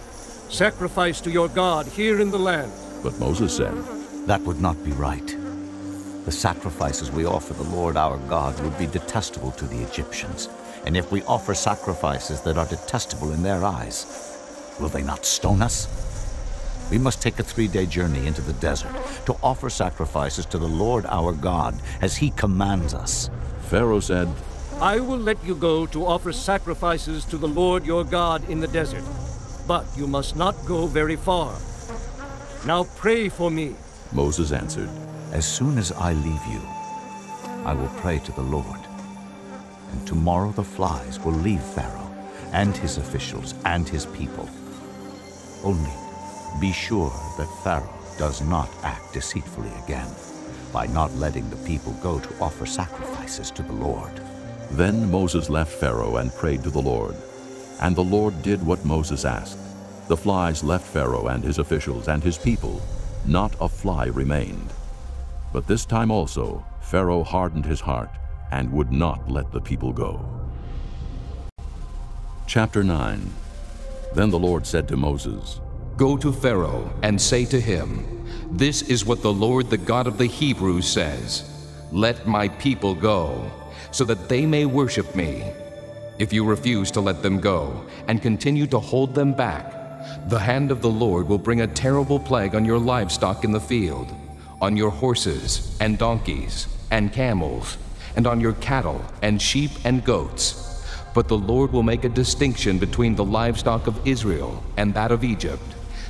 sacrifice 0.49 1.21
to 1.21 1.29
your 1.29 1.49
God 1.49 1.85
here 1.85 2.19
in 2.19 2.31
the 2.31 2.39
land. 2.39 2.71
But 3.03 3.19
Moses 3.19 3.55
said, 3.55 3.75
That 4.25 4.41
would 4.41 4.59
not 4.59 4.83
be 4.83 4.91
right. 4.93 5.37
The 6.27 6.33
sacrifices 6.33 7.09
we 7.09 7.25
offer 7.25 7.53
the 7.53 7.63
Lord 7.63 7.95
our 7.95 8.17
God 8.27 8.59
would 8.59 8.77
be 8.77 8.85
detestable 8.85 9.51
to 9.51 9.65
the 9.65 9.81
Egyptians. 9.81 10.49
And 10.85 10.97
if 10.97 11.09
we 11.09 11.23
offer 11.23 11.53
sacrifices 11.53 12.41
that 12.41 12.57
are 12.57 12.65
detestable 12.65 13.31
in 13.31 13.43
their 13.43 13.63
eyes, 13.63 14.75
will 14.77 14.89
they 14.89 15.03
not 15.03 15.23
stone 15.23 15.61
us? 15.61 15.87
We 16.91 16.97
must 16.97 17.21
take 17.21 17.39
a 17.39 17.43
three 17.43 17.69
day 17.69 17.85
journey 17.85 18.27
into 18.27 18.41
the 18.41 18.51
desert 18.59 18.91
to 19.25 19.37
offer 19.41 19.69
sacrifices 19.69 20.45
to 20.47 20.57
the 20.57 20.67
Lord 20.67 21.05
our 21.05 21.31
God 21.31 21.81
as 22.01 22.17
he 22.17 22.31
commands 22.31 22.93
us. 22.93 23.29
Pharaoh 23.69 24.01
said, 24.01 24.27
I 24.81 24.99
will 24.99 25.17
let 25.19 25.41
you 25.45 25.55
go 25.55 25.85
to 25.85 26.05
offer 26.05 26.33
sacrifices 26.33 27.23
to 27.23 27.37
the 27.37 27.47
Lord 27.47 27.85
your 27.85 28.03
God 28.03 28.49
in 28.49 28.59
the 28.59 28.67
desert, 28.67 29.05
but 29.65 29.85
you 29.95 30.07
must 30.07 30.35
not 30.35 30.57
go 30.65 30.87
very 30.87 31.15
far. 31.15 31.57
Now 32.65 32.83
pray 32.97 33.29
for 33.29 33.49
me. 33.49 33.77
Moses 34.11 34.51
answered, 34.51 34.89
As 35.31 35.45
soon 35.45 35.77
as 35.77 35.91
I 35.91 36.13
leave 36.13 36.45
you, 36.47 36.61
I 37.65 37.73
will 37.73 37.91
pray 37.97 38.19
to 38.19 38.31
the 38.31 38.41
Lord. 38.41 38.79
And 39.91 40.07
tomorrow 40.07 40.51
the 40.51 40.63
flies 40.63 41.19
will 41.19 41.33
leave 41.33 41.61
Pharaoh 41.61 42.11
and 42.53 42.75
his 42.75 42.97
officials 42.97 43.53
and 43.65 43.87
his 43.87 44.05
people. 44.05 44.49
Only 45.63 45.91
be 46.61 46.71
sure 46.71 47.11
that 47.37 47.61
Pharaoh 47.63 47.93
does 48.17 48.41
not 48.41 48.69
act 48.83 49.13
deceitfully 49.13 49.71
again 49.83 50.09
by 50.71 50.87
not 50.87 51.13
letting 51.15 51.49
the 51.49 51.57
people 51.67 51.91
go 52.01 52.19
to 52.19 52.39
offer 52.39 52.65
sacrifices 52.65 53.51
to 53.51 53.63
the 53.63 53.73
Lord. 53.73 54.21
Then 54.71 55.11
Moses 55.11 55.49
left 55.49 55.71
Pharaoh 55.71 56.17
and 56.17 56.33
prayed 56.33 56.63
to 56.63 56.69
the 56.69 56.81
Lord. 56.81 57.15
And 57.81 57.95
the 57.95 58.03
Lord 58.03 58.41
did 58.41 58.65
what 58.65 58.85
Moses 58.85 59.25
asked. 59.25 59.59
The 60.07 60.17
flies 60.17 60.63
left 60.63 60.87
Pharaoh 60.87 61.27
and 61.27 61.43
his 61.43 61.59
officials 61.59 62.07
and 62.07 62.23
his 62.23 62.37
people. 62.37 62.81
Not 63.25 63.53
a 63.59 63.67
fly 63.67 64.05
remained. 64.05 64.71
But 65.57 65.65
this 65.65 65.85
time 65.85 66.11
also 66.11 66.63
Pharaoh 66.81 67.23
hardened 67.23 67.65
his 67.65 67.79
heart 67.79 68.11
and 68.51 68.71
would 68.71 68.91
not 68.91 69.27
let 69.27 69.51
the 69.51 69.59
people 69.59 69.91
go. 69.91 70.23
Chapter 72.45 72.83
9 72.83 73.27
Then 74.13 74.29
the 74.29 74.37
Lord 74.37 74.67
said 74.67 74.87
to 74.89 74.95
Moses, 74.95 75.59
Go 75.95 76.15
to 76.15 76.31
Pharaoh 76.31 76.93
and 77.01 77.19
say 77.19 77.43
to 77.45 77.59
him, 77.59 78.05
This 78.51 78.83
is 78.83 79.03
what 79.03 79.23
the 79.23 79.33
Lord, 79.33 79.71
the 79.71 79.79
God 79.79 80.05
of 80.05 80.19
the 80.19 80.27
Hebrews, 80.27 80.87
says 80.87 81.49
Let 81.91 82.27
my 82.27 82.49
people 82.49 82.93
go, 82.93 83.51
so 83.89 84.03
that 84.03 84.29
they 84.29 84.45
may 84.45 84.67
worship 84.67 85.15
me. 85.15 85.51
If 86.19 86.31
you 86.31 86.45
refuse 86.45 86.91
to 86.91 87.01
let 87.01 87.23
them 87.23 87.39
go 87.39 87.83
and 88.07 88.21
continue 88.21 88.67
to 88.67 88.79
hold 88.79 89.15
them 89.15 89.33
back, 89.33 89.73
the 90.29 90.37
hand 90.37 90.69
of 90.69 90.83
the 90.83 90.95
Lord 91.05 91.27
will 91.27 91.39
bring 91.39 91.61
a 91.61 91.73
terrible 91.83 92.19
plague 92.19 92.53
on 92.53 92.63
your 92.63 92.77
livestock 92.77 93.43
in 93.43 93.51
the 93.51 93.59
field, 93.59 94.13
on 94.61 94.77
your 94.77 94.89
horses 94.89 95.77
and 95.79 95.97
donkeys 95.97 96.67
and 96.91 97.13
camels, 97.13 97.77
and 98.15 98.25
on 98.25 98.41
your 98.41 98.53
cattle 98.53 99.03
and 99.21 99.41
sheep 99.41 99.71
and 99.83 100.03
goats. 100.03 100.83
But 101.13 101.27
the 101.27 101.37
Lord 101.37 101.71
will 101.71 101.83
make 101.83 102.03
a 102.03 102.09
distinction 102.09 102.79
between 102.79 103.15
the 103.15 103.25
livestock 103.25 103.87
of 103.87 104.07
Israel 104.07 104.63
and 104.77 104.93
that 104.93 105.11
of 105.11 105.23
Egypt 105.23 105.63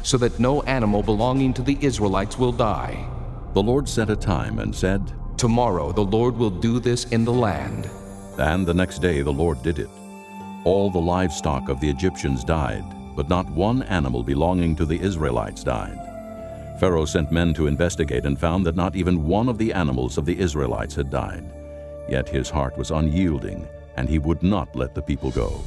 so 0.07 0.17
that 0.17 0.39
no 0.39 0.61
animal 0.63 1.03
belonging 1.03 1.53
to 1.53 1.61
the 1.61 1.77
Israelites 1.81 2.37
will 2.37 2.53
die. 2.53 3.05
The 3.53 3.61
Lord 3.61 3.89
set 3.89 4.09
a 4.09 4.15
time 4.15 4.59
and 4.59 4.73
said, 4.73 5.01
Tomorrow 5.37 5.91
the 5.91 6.05
Lord 6.05 6.37
will 6.37 6.49
do 6.49 6.79
this 6.79 7.03
in 7.05 7.25
the 7.25 7.33
land. 7.33 7.89
And 8.37 8.65
the 8.65 8.73
next 8.73 8.99
day 8.99 9.21
the 9.21 9.33
Lord 9.33 9.61
did 9.63 9.79
it. 9.79 9.89
All 10.63 10.89
the 10.89 10.99
livestock 10.99 11.67
of 11.67 11.81
the 11.81 11.89
Egyptians 11.89 12.45
died, 12.45 12.85
but 13.17 13.27
not 13.27 13.49
one 13.49 13.83
animal 13.83 14.23
belonging 14.23 14.77
to 14.77 14.85
the 14.85 14.99
Israelites 14.99 15.63
died. 15.63 16.06
Pharaoh 16.79 17.05
sent 17.05 17.31
men 17.31 17.53
to 17.55 17.67
investigate 17.67 18.25
and 18.25 18.39
found 18.39 18.65
that 18.65 18.75
not 18.75 18.95
even 18.95 19.27
one 19.27 19.49
of 19.49 19.57
the 19.57 19.73
animals 19.73 20.17
of 20.17 20.25
the 20.25 20.39
Israelites 20.39 20.93
had 20.95 21.09
died. 21.09 21.43
Yet 22.07 22.29
his 22.29 22.49
heart 22.49 22.77
was 22.77 22.91
unyielding, 22.91 23.67
and 23.95 24.07
he 24.07 24.19
would 24.19 24.43
not 24.43 24.75
let 24.75 24.93
the 24.93 25.01
people 25.01 25.31
go. 25.31 25.63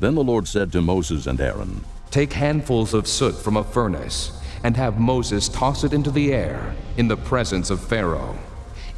Then 0.00 0.14
the 0.14 0.24
Lord 0.24 0.46
said 0.46 0.70
to 0.72 0.82
Moses 0.82 1.26
and 1.26 1.40
Aaron, 1.40 1.84
Take 2.10 2.32
handfuls 2.32 2.92
of 2.92 3.06
soot 3.06 3.34
from 3.34 3.56
a 3.56 3.64
furnace 3.64 4.32
and 4.62 4.76
have 4.76 5.00
Moses 5.00 5.48
toss 5.48 5.84
it 5.84 5.92
into 5.92 6.10
the 6.10 6.32
air 6.32 6.74
in 6.96 7.08
the 7.08 7.16
presence 7.16 7.70
of 7.70 7.80
Pharaoh. 7.80 8.36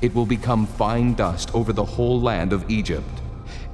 It 0.00 0.14
will 0.14 0.26
become 0.26 0.66
fine 0.66 1.14
dust 1.14 1.54
over 1.54 1.72
the 1.72 1.84
whole 1.84 2.20
land 2.20 2.52
of 2.52 2.68
Egypt, 2.68 3.20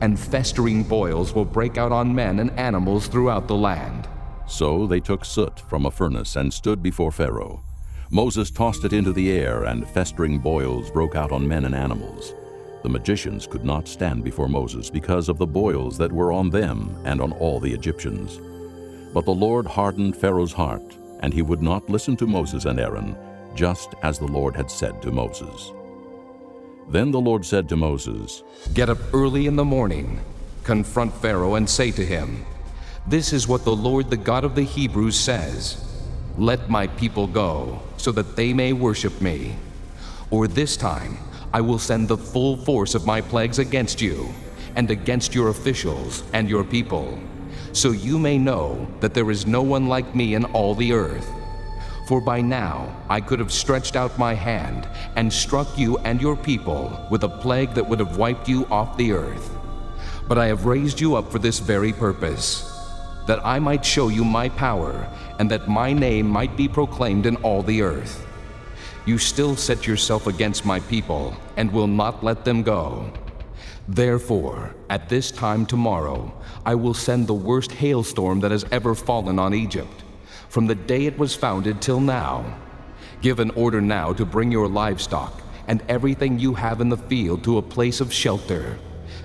and 0.01 0.21
festering 0.21 0.83
boils 0.83 1.35
will 1.35 1.47
break 1.47 1.79
out 1.79 1.93
on 1.93 2.15
men 2.15 2.39
and 2.39 2.51
animals 2.53 3.09
throughout 3.09 3.49
the 3.49 3.57
land. 3.57 4.07
So 4.49 4.87
they 4.87 5.01
took 5.01 5.25
soot 5.25 5.61
from 5.61 5.87
a 5.87 5.91
furnace 5.91 6.37
and 6.37 6.53
stood 6.53 6.83
before 6.83 7.13
Pharaoh. 7.13 7.63
Moses 8.11 8.51
tossed 8.51 8.85
it 8.85 8.95
into 8.95 9.13
the 9.13 9.31
air, 9.31 9.65
and 9.65 9.87
festering 9.87 10.39
boils 10.39 10.91
broke 10.91 11.15
out 11.15 11.31
on 11.31 11.47
men 11.47 11.67
and 11.67 11.75
animals. 11.75 12.35
The 12.83 12.89
magicians 12.89 13.47
could 13.47 13.65
not 13.65 13.87
stand 13.87 14.25
before 14.25 14.49
Moses 14.49 14.89
because 14.89 15.29
of 15.29 15.37
the 15.37 15.47
boils 15.47 15.99
that 15.99 16.11
were 16.11 16.33
on 16.33 16.49
them 16.49 16.97
and 17.05 17.21
on 17.21 17.33
all 17.33 17.61
the 17.61 17.73
Egyptians. 17.73 18.41
But 19.13 19.27
the 19.27 19.31
Lord 19.31 19.67
hardened 19.67 20.17
Pharaoh's 20.17 20.55
heart, 20.55 20.97
and 21.21 21.35
he 21.35 21.43
would 21.43 21.61
not 21.61 21.91
listen 21.91 22.17
to 22.17 22.27
Moses 22.27 22.65
and 22.65 22.81
Aaron, 22.81 23.17
just 23.55 23.95
as 24.03 24.19
the 24.19 24.27
Lord 24.27 24.57
had 24.57 24.71
said 24.71 25.03
to 25.03 25.11
Moses. 25.11 25.73
Then 26.89 27.11
the 27.11 27.21
Lord 27.21 27.45
said 27.45 27.69
to 27.69 27.77
Moses, 27.77 28.43
Get 28.73 28.89
up 28.89 28.99
early 29.13 29.47
in 29.47 29.57
the 29.57 29.65
morning, 29.65 30.21
confront 30.65 31.13
Pharaoh, 31.13 31.57
and 31.57 31.69
say 31.69 31.91
to 31.91 32.05
him, 32.05 32.47
This 33.09 33.33
is 33.33 33.49
what 33.49 33.65
the 33.65 33.75
Lord, 33.75 34.11
the 34.11 34.17
God 34.17 34.45
of 34.45 34.55
the 34.55 34.63
Hebrews, 34.63 35.19
says 35.19 35.85
Let 36.37 36.71
my 36.71 36.87
people 36.87 37.27
go, 37.27 37.81
so 37.97 38.13
that 38.13 38.37
they 38.37 38.53
may 38.53 38.73
worship 38.73 39.21
me. 39.21 39.57
Or 40.31 40.47
this 40.47 40.77
time 40.77 41.19
I 41.53 41.61
will 41.61 41.79
send 41.79 42.09
the 42.09 42.19
full 42.19 42.57
force 42.57 42.95
of 42.95 43.07
my 43.07 43.21
plagues 43.21 43.59
against 43.59 44.01
you, 44.01 44.29
and 44.77 44.91
against 44.91 45.35
your 45.35 45.49
officials 45.49 46.23
and 46.33 46.49
your 46.49 46.65
people 46.65 47.19
so 47.73 47.91
you 47.91 48.19
may 48.19 48.39
know 48.39 48.87
that 49.01 49.15
there 49.15 49.31
is 49.31 49.47
no 49.47 49.63
one 49.63 49.87
like 49.87 50.15
me 50.15 50.35
in 50.35 50.45
all 50.47 50.75
the 50.75 50.93
earth. 50.93 51.29
For 52.07 52.21
by 52.21 52.41
now 52.41 52.97
I 53.09 53.21
could 53.21 53.39
have 53.39 53.53
stretched 53.53 53.95
out 53.95 54.19
my 54.19 54.35
hand 54.35 54.89
and 55.17 55.33
struck 55.33 55.79
you 55.79 55.99
and 55.99 56.21
your 56.21 56.37
people 56.37 57.07
with 57.11 57.25
a 57.25 57.29
plague 57.29 57.75
that 57.75 57.87
would 57.87 58.01
have 58.01 58.17
wiped 58.17 58.49
you 58.49 58.67
off 58.67 58.97
the 58.97 59.13
earth. 59.13 59.55
But 60.27 60.39
I 60.39 60.47
have 60.47 60.67
raised 60.67 61.01
you 61.01 61.17
up 61.17 61.31
for 61.31 61.39
this 61.39 61.59
very 61.59 61.93
purpose, 61.93 62.78
that 63.29 63.45
I 63.45 63.59
might 63.59 63.85
show 63.85 64.09
you 64.09 64.25
my 64.25 64.49
power 64.49 65.07
and 65.39 65.51
that 65.51 65.69
my 65.69 65.93
name 65.93 66.27
might 66.27 66.57
be 66.57 66.67
proclaimed 66.67 67.27
in 67.27 67.37
all 67.37 67.63
the 67.63 67.83
earth. 67.83 68.27
You 69.05 69.19
still 69.19 69.55
set 69.55 69.87
yourself 69.87 70.27
against 70.27 70.65
my 70.65 70.81
people 70.81 71.37
and 71.59 71.71
will 71.71 71.87
not 71.87 72.25
let 72.25 72.47
them 72.47 72.63
go. 72.63 73.13
Therefore, 73.87 74.75
at 74.89 75.11
this 75.11 75.31
time 75.31 75.67
tomorrow, 75.67 76.33
I 76.65 76.75
will 76.75 76.95
send 76.95 77.27
the 77.27 77.35
worst 77.35 77.71
hailstorm 77.73 78.41
that 78.41 78.51
has 78.51 78.65
ever 78.73 78.95
fallen 78.95 79.39
on 79.39 79.53
Egypt, 79.53 80.05
from 80.49 80.67
the 80.67 80.75
day 80.75 81.05
it 81.05 81.19
was 81.19 81.35
founded 81.35 81.83
till 81.83 82.01
now. 82.01 82.59
Give 83.21 83.41
an 83.41 83.51
order 83.51 83.83
now 83.83 84.15
to 84.15 84.25
bring 84.25 84.51
your 84.51 84.69
livestock 84.69 85.43
and 85.67 85.83
everything 85.87 86.39
you 86.39 86.55
have 86.55 86.81
in 86.81 86.89
the 86.89 86.97
field 86.97 87.45
to 87.45 87.59
a 87.59 87.63
place 87.63 88.01
of 88.01 88.11
shelter, 88.11 88.79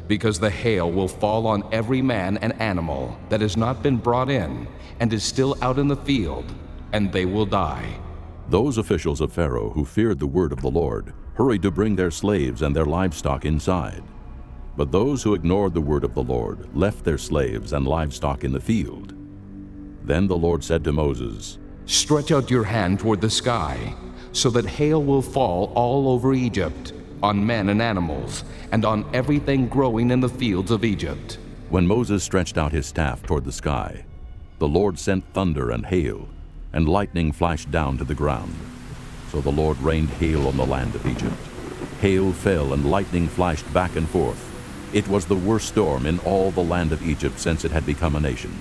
because 0.08 0.40
the 0.40 0.50
hail 0.50 0.92
will 0.92 1.08
fall 1.08 1.48
on 1.48 1.64
every 1.72 2.02
man 2.02 2.38
and 2.38 2.60
animal 2.62 3.18
that 3.30 3.42
has 3.42 3.56
not 3.56 3.82
been 3.82 3.98
brought 3.98 4.30
in 4.30 4.68
and 5.00 5.12
is 5.14 5.24
still 5.24 5.58
out 5.62 5.80
in 5.80 5.88
the 5.88 5.96
field, 5.96 6.46
and 6.92 7.12
they 7.12 7.26
will 7.26 7.46
die. 7.46 8.00
Those 8.50 8.78
officials 8.78 9.22
of 9.22 9.32
Pharaoh 9.32 9.70
who 9.70 9.86
feared 9.86 10.20
the 10.20 10.28
word 10.28 10.52
of 10.52 10.62
the 10.62 10.70
Lord 10.70 11.14
hurried 11.36 11.62
to 11.64 11.72
bring 11.72 11.96
their 11.96 12.12
slaves 12.12 12.62
and 12.62 12.76
their 12.76 12.86
livestock 12.86 13.46
inside. 13.46 14.04
But 14.76 14.92
those 14.92 15.24
who 15.24 15.34
ignored 15.34 15.74
the 15.74 15.82
word 15.82 16.04
of 16.04 16.14
the 16.14 16.24
Lord 16.24 16.68
left 16.76 17.04
their 17.04 17.18
slaves 17.18 17.74
and 17.74 17.88
livestock 17.88 18.44
in 18.44 18.52
the 18.52 18.60
field. 18.60 19.14
Then 20.04 20.28
the 20.28 20.38
Lord 20.38 20.64
said 20.64 20.84
to 20.84 20.92
Moses, 20.92 21.60
Stretch 21.86 22.32
out 22.32 22.50
your 22.50 22.64
hand 22.64 23.00
toward 23.00 23.22
the 23.22 23.30
sky, 23.30 23.96
so 24.32 24.50
that 24.50 24.66
hail 24.66 25.02
will 25.02 25.22
fall 25.22 25.72
all 25.76 26.10
over 26.10 26.34
Egypt, 26.34 26.94
on 27.24 27.44
men 27.44 27.70
and 27.70 27.82
animals, 27.82 28.44
and 28.74 28.84
on 28.84 29.10
everything 29.14 29.70
growing 29.70 30.12
in 30.12 30.20
the 30.20 30.28
fields 30.28 30.72
of 30.72 30.84
Egypt. 30.84 31.40
When 31.70 31.88
Moses 31.88 32.22
stretched 32.22 32.58
out 32.58 32.74
his 32.74 32.86
staff 32.86 33.24
toward 33.24 33.46
the 33.46 33.52
sky, 33.52 34.04
the 34.60 34.68
Lord 34.68 35.00
sent 35.00 35.24
thunder 35.34 35.72
and 35.72 35.86
hail, 35.86 36.28
and 36.74 36.88
lightning 36.88 37.32
flashed 37.32 37.72
down 37.72 37.98
to 37.98 38.04
the 38.04 38.14
ground. 38.14 38.54
So 39.32 39.40
the 39.40 39.52
Lord 39.52 39.80
rained 39.80 40.10
hail 40.10 40.48
on 40.48 40.58
the 40.58 40.66
land 40.66 40.96
of 40.96 41.08
Egypt. 41.08 41.34
Hail 42.02 42.34
fell 42.34 42.74
and 42.74 42.92
lightning 42.92 43.30
flashed 43.30 43.72
back 43.74 43.96
and 43.96 44.08
forth. 44.08 44.50
It 44.94 45.08
was 45.08 45.26
the 45.26 45.36
worst 45.36 45.70
storm 45.70 46.06
in 46.06 46.20
all 46.20 46.52
the 46.52 46.62
land 46.62 46.92
of 46.92 47.08
Egypt 47.08 47.40
since 47.40 47.64
it 47.64 47.72
had 47.72 47.86
become 47.86 48.18
a 48.18 48.20
nation. 48.20 48.52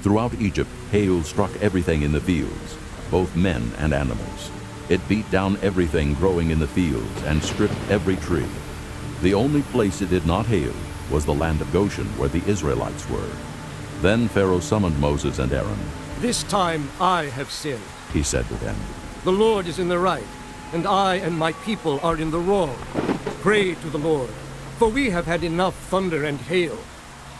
Throughout 0.00 0.34
Egypt, 0.40 0.70
hail 0.90 1.22
struck 1.22 1.50
everything 1.60 2.02
in 2.02 2.12
the 2.12 2.20
fields, 2.20 2.76
both 3.10 3.36
men 3.36 3.70
and 3.78 3.92
animals. 3.92 4.50
It 4.88 5.06
beat 5.06 5.30
down 5.30 5.58
everything 5.60 6.14
growing 6.14 6.50
in 6.50 6.58
the 6.58 6.66
fields 6.66 7.22
and 7.24 7.42
stripped 7.42 7.74
every 7.90 8.16
tree. 8.16 8.46
The 9.20 9.34
only 9.34 9.60
place 9.62 10.00
it 10.00 10.08
did 10.08 10.26
not 10.26 10.46
hail 10.46 10.72
was 11.10 11.26
the 11.26 11.34
land 11.34 11.60
of 11.60 11.72
Goshen 11.72 12.06
where 12.16 12.30
the 12.30 12.42
Israelites 12.46 13.08
were. 13.10 13.30
Then 14.00 14.28
Pharaoh 14.28 14.60
summoned 14.60 14.98
Moses 14.98 15.40
and 15.40 15.52
Aaron. 15.52 15.78
This 16.20 16.42
time 16.44 16.88
I 17.00 17.24
have 17.24 17.50
sinned, 17.50 17.82
he 18.14 18.22
said 18.22 18.46
to 18.48 18.54
them. 18.54 18.76
The 19.24 19.32
Lord 19.32 19.66
is 19.66 19.78
in 19.78 19.88
the 19.88 19.98
right, 19.98 20.24
and 20.72 20.86
I 20.86 21.16
and 21.16 21.36
my 21.36 21.52
people 21.64 22.00
are 22.02 22.16
in 22.16 22.30
the 22.30 22.38
wrong. 22.38 22.76
Pray 23.42 23.74
to 23.74 23.90
the 23.90 23.98
Lord, 23.98 24.30
for 24.78 24.88
we 24.88 25.10
have 25.10 25.26
had 25.26 25.44
enough 25.44 25.74
thunder 25.74 26.24
and 26.24 26.40
hail. 26.40 26.78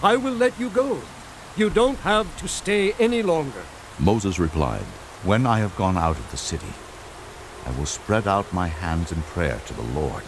I 0.02 0.16
will 0.16 0.34
let 0.34 0.58
you 0.60 0.68
go. 0.68 1.00
You 1.56 1.70
don't 1.70 1.98
have 2.00 2.26
to 2.40 2.48
stay 2.48 2.92
any 2.98 3.22
longer. 3.22 3.62
Moses 3.98 4.38
replied, 4.38 4.84
When 5.24 5.46
I 5.46 5.60
have 5.60 5.74
gone 5.76 5.96
out 5.96 6.18
of 6.18 6.30
the 6.30 6.36
city, 6.36 6.72
I 7.68 7.78
will 7.78 7.86
spread 7.86 8.26
out 8.26 8.50
my 8.50 8.66
hands 8.66 9.12
in 9.12 9.20
prayer 9.20 9.60
to 9.66 9.74
the 9.74 9.82
Lord. 10.00 10.22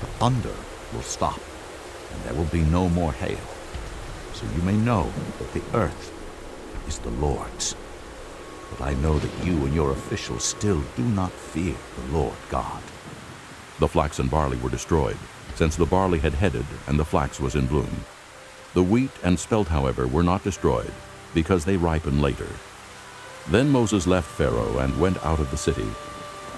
The 0.00 0.06
thunder 0.18 0.54
will 0.94 1.02
stop, 1.02 1.38
and 2.10 2.22
there 2.22 2.32
will 2.32 2.46
be 2.50 2.62
no 2.62 2.88
more 2.88 3.12
hail. 3.12 3.38
So 4.32 4.46
you 4.56 4.62
may 4.62 4.76
know 4.76 5.12
that 5.38 5.52
the 5.52 5.62
earth 5.76 6.10
is 6.88 6.98
the 6.98 7.10
Lord's. 7.10 7.76
But 8.70 8.80
I 8.80 8.94
know 8.94 9.18
that 9.18 9.44
you 9.44 9.66
and 9.66 9.74
your 9.74 9.90
officials 9.90 10.44
still 10.44 10.82
do 10.96 11.02
not 11.02 11.30
fear 11.30 11.74
the 11.96 12.16
Lord 12.16 12.36
God. 12.48 12.82
The 13.78 13.88
flax 13.88 14.18
and 14.18 14.30
barley 14.30 14.56
were 14.56 14.70
destroyed, 14.70 15.18
since 15.54 15.76
the 15.76 15.84
barley 15.84 16.20
had 16.20 16.32
headed 16.32 16.64
and 16.86 16.98
the 16.98 17.04
flax 17.04 17.38
was 17.38 17.54
in 17.54 17.66
bloom. 17.66 18.04
The 18.72 18.82
wheat 18.82 19.10
and 19.22 19.38
spelt, 19.38 19.68
however, 19.68 20.06
were 20.06 20.22
not 20.22 20.42
destroyed, 20.42 20.92
because 21.34 21.66
they 21.66 21.76
ripen 21.76 22.22
later. 22.22 22.48
Then 23.48 23.68
Moses 23.70 24.06
left 24.06 24.30
Pharaoh 24.30 24.78
and 24.78 24.98
went 24.98 25.22
out 25.22 25.38
of 25.38 25.50
the 25.50 25.58
city. 25.58 25.86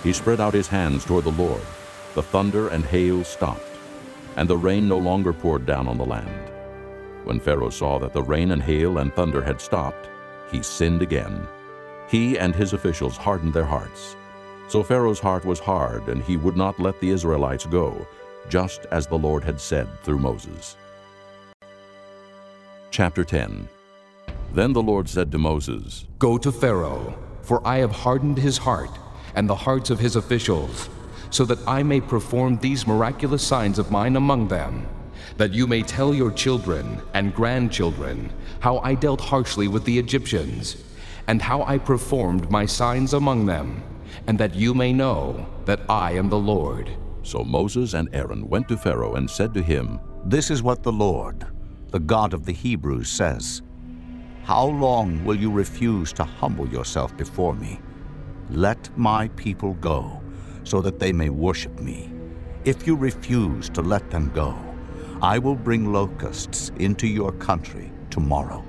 He 0.05 0.12
spread 0.12 0.38
out 0.38 0.52
his 0.52 0.68
hands 0.68 1.02
toward 1.02 1.24
the 1.24 1.32
Lord. 1.32 1.62
The 2.14 2.22
thunder 2.22 2.68
and 2.68 2.84
hail 2.84 3.24
stopped, 3.24 3.62
and 4.36 4.46
the 4.46 4.57
rain 4.57 4.86
no 4.86 4.98
longer 4.98 5.32
poured 5.32 5.64
down 5.64 5.88
on 5.88 5.96
the 5.96 6.05
land. 6.05 6.50
When 7.24 7.40
Pharaoh 7.40 7.70
saw 7.70 7.98
that 8.00 8.12
the 8.12 8.22
rain 8.22 8.50
and 8.50 8.62
hail 8.62 8.98
and 8.98 9.12
thunder 9.14 9.42
had 9.42 9.62
stopped, 9.62 10.11
he 10.52 10.62
sinned 10.62 11.00
again. 11.00 11.48
He 12.07 12.38
and 12.38 12.55
his 12.55 12.74
officials 12.74 13.16
hardened 13.16 13.55
their 13.55 13.64
hearts. 13.64 14.14
So 14.68 14.82
Pharaoh's 14.82 15.20
heart 15.20 15.46
was 15.46 15.59
hard, 15.59 16.07
and 16.09 16.22
he 16.22 16.36
would 16.36 16.57
not 16.57 16.78
let 16.78 17.00
the 17.00 17.09
Israelites 17.09 17.64
go, 17.64 18.07
just 18.50 18.84
as 18.90 19.07
the 19.07 19.18
Lord 19.18 19.42
had 19.42 19.59
said 19.59 19.88
through 20.02 20.18
Moses. 20.18 20.76
Chapter 22.90 23.24
10 23.24 23.66
Then 24.52 24.74
the 24.74 24.82
Lord 24.82 25.09
said 25.09 25.32
to 25.32 25.38
Moses, 25.38 26.07
Go 26.18 26.36
to 26.36 26.52
Pharaoh, 26.52 27.18
for 27.40 27.66
I 27.66 27.78
have 27.78 27.90
hardened 27.90 28.36
his 28.36 28.59
heart 28.59 28.90
and 29.35 29.49
the 29.49 29.55
hearts 29.55 29.91
of 29.91 29.99
his 29.99 30.16
officials, 30.16 30.89
so 31.30 31.45
that 31.45 31.59
I 31.66 31.82
may 31.82 32.01
perform 32.01 32.59
these 32.59 32.87
miraculous 32.87 33.43
signs 33.43 33.78
of 33.78 33.91
mine 33.91 34.16
among 34.16 34.49
them, 34.49 34.87
that 35.37 35.53
you 35.53 35.66
may 35.66 35.82
tell 35.82 36.14
your 36.14 36.30
children 36.30 37.01
and 37.14 37.35
grandchildren 37.35 38.32
how 38.61 38.78
I 38.78 38.95
dealt 38.95 39.20
harshly 39.20 39.68
with 39.68 39.85
the 39.85 39.99
Egyptians, 39.99 40.76
and 41.26 41.41
how 41.43 41.62
I 41.64 41.78
performed 41.78 42.51
my 42.51 42.66
signs 42.66 43.14
among 43.14 43.47
them, 43.47 43.82
and 44.26 44.39
that 44.39 44.55
you 44.55 44.74
may 44.74 44.93
know 44.93 45.47
that 45.64 45.80
I 45.89 46.12
am 46.12 46.28
the 46.28 46.39
Lord. 46.39 46.91
So 47.22 47.43
Moses 47.43 47.95
and 47.95 48.09
Aaron 48.14 48.49
went 48.49 48.68
to 48.68 48.76
Pharaoh 48.76 49.14
and 49.14 49.28
said 49.28 49.55
to 49.55 49.62
him, 49.62 49.99
This 50.24 50.51
is 50.51 50.62
what 50.62 50.82
the 50.82 50.93
Lord, 50.93 51.47
the 51.91 51.99
God 51.99 52.35
of 52.35 52.45
the 52.45 52.53
Hebrews, 52.53 53.09
says 53.09 53.62
How 54.45 54.66
long 54.66 55.24
will 55.24 55.37
you 55.37 55.51
refuse 55.51 56.12
to 56.14 56.24
humble 56.24 56.68
yourself 56.68 57.16
before 57.16 57.55
me? 57.55 57.80
Let 58.51 58.90
my 58.97 59.28
people 59.28 59.74
go, 59.74 60.20
so 60.64 60.80
that 60.82 60.99
they 60.99 61.12
may 61.12 61.30
worship 61.30 61.80
me. 61.80 62.11
If 62.64 62.86
you 62.86 62.95
refuse 62.95 63.68
to 63.70 63.82
let 63.82 64.11
them 64.11 64.30
go, 64.34 64.57
I 65.22 65.38
will 65.38 65.55
bring 65.55 65.92
locusts 65.92 66.70
into 66.78 67.07
your 67.07 67.32
country 67.32 67.90
tomorrow. 68.11 68.62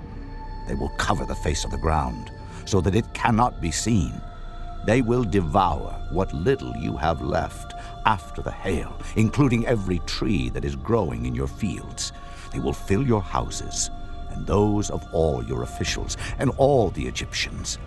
They 0.67 0.75
will 0.75 0.91
cover 0.97 1.25
the 1.25 1.35
face 1.35 1.65
of 1.65 1.71
the 1.71 1.77
ground, 1.77 2.31
so 2.65 2.81
that 2.81 2.95
it 2.95 3.13
cannot 3.13 3.61
be 3.61 3.71
seen. 3.71 4.13
They 4.85 5.01
will 5.01 5.23
devour 5.23 6.07
what 6.11 6.33
little 6.33 6.75
you 6.77 6.95
have 6.97 7.21
left 7.21 7.73
after 8.05 8.41
the 8.41 8.51
hail, 8.51 8.97
including 9.15 9.65
every 9.65 9.99
tree 9.99 10.49
that 10.49 10.63
is 10.63 10.75
growing 10.75 11.25
in 11.25 11.35
your 11.35 11.47
fields. 11.47 12.13
They 12.53 12.59
will 12.59 12.73
fill 12.73 13.05
your 13.05 13.21
houses 13.21 13.89
and 14.29 14.45
those 14.45 14.89
of 14.89 15.05
all 15.11 15.43
your 15.43 15.63
officials 15.63 16.17
and 16.39 16.51
all 16.57 16.91
the 16.91 17.07
Egyptians. 17.07 17.79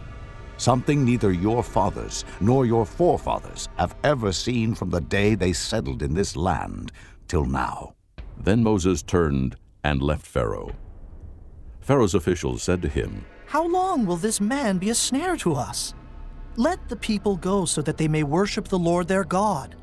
Something 0.59 1.05
neither 1.05 1.33
your 1.33 1.63
fathers 1.63 2.25
nor 2.41 2.67
your 2.67 2.85
forefathers 2.85 3.69
have 3.79 3.95
ever 4.05 4.33
seen 4.33 4.75
from 4.75 4.91
the 4.91 5.01
day 5.01 5.35
they 5.35 5.53
settled 5.53 6.03
in 6.03 6.15
this 6.15 6.37
land 6.37 6.93
till 7.29 7.45
now. 7.45 7.95
Then 8.37 8.63
Moses 8.63 9.03
turned 9.03 9.57
and 9.85 10.03
left 10.03 10.27
Pharaoh. 10.27 10.73
Pharaoh's 11.81 12.15
officials 12.15 12.63
said 12.63 12.83
to 12.83 12.89
him, 12.89 13.25
How 13.47 13.67
long 13.67 14.05
will 14.05 14.17
this 14.17 14.41
man 14.41 14.79
be 14.79 14.91
a 14.91 14.95
snare 14.95 15.37
to 15.39 15.55
us? 15.55 15.95
Let 16.57 16.89
the 16.89 16.97
people 16.97 17.37
go 17.37 17.65
so 17.65 17.81
that 17.83 17.97
they 17.97 18.09
may 18.09 18.25
worship 18.25 18.67
the 18.67 18.79
Lord 18.79 19.07
their 19.07 19.25
God. 19.25 19.77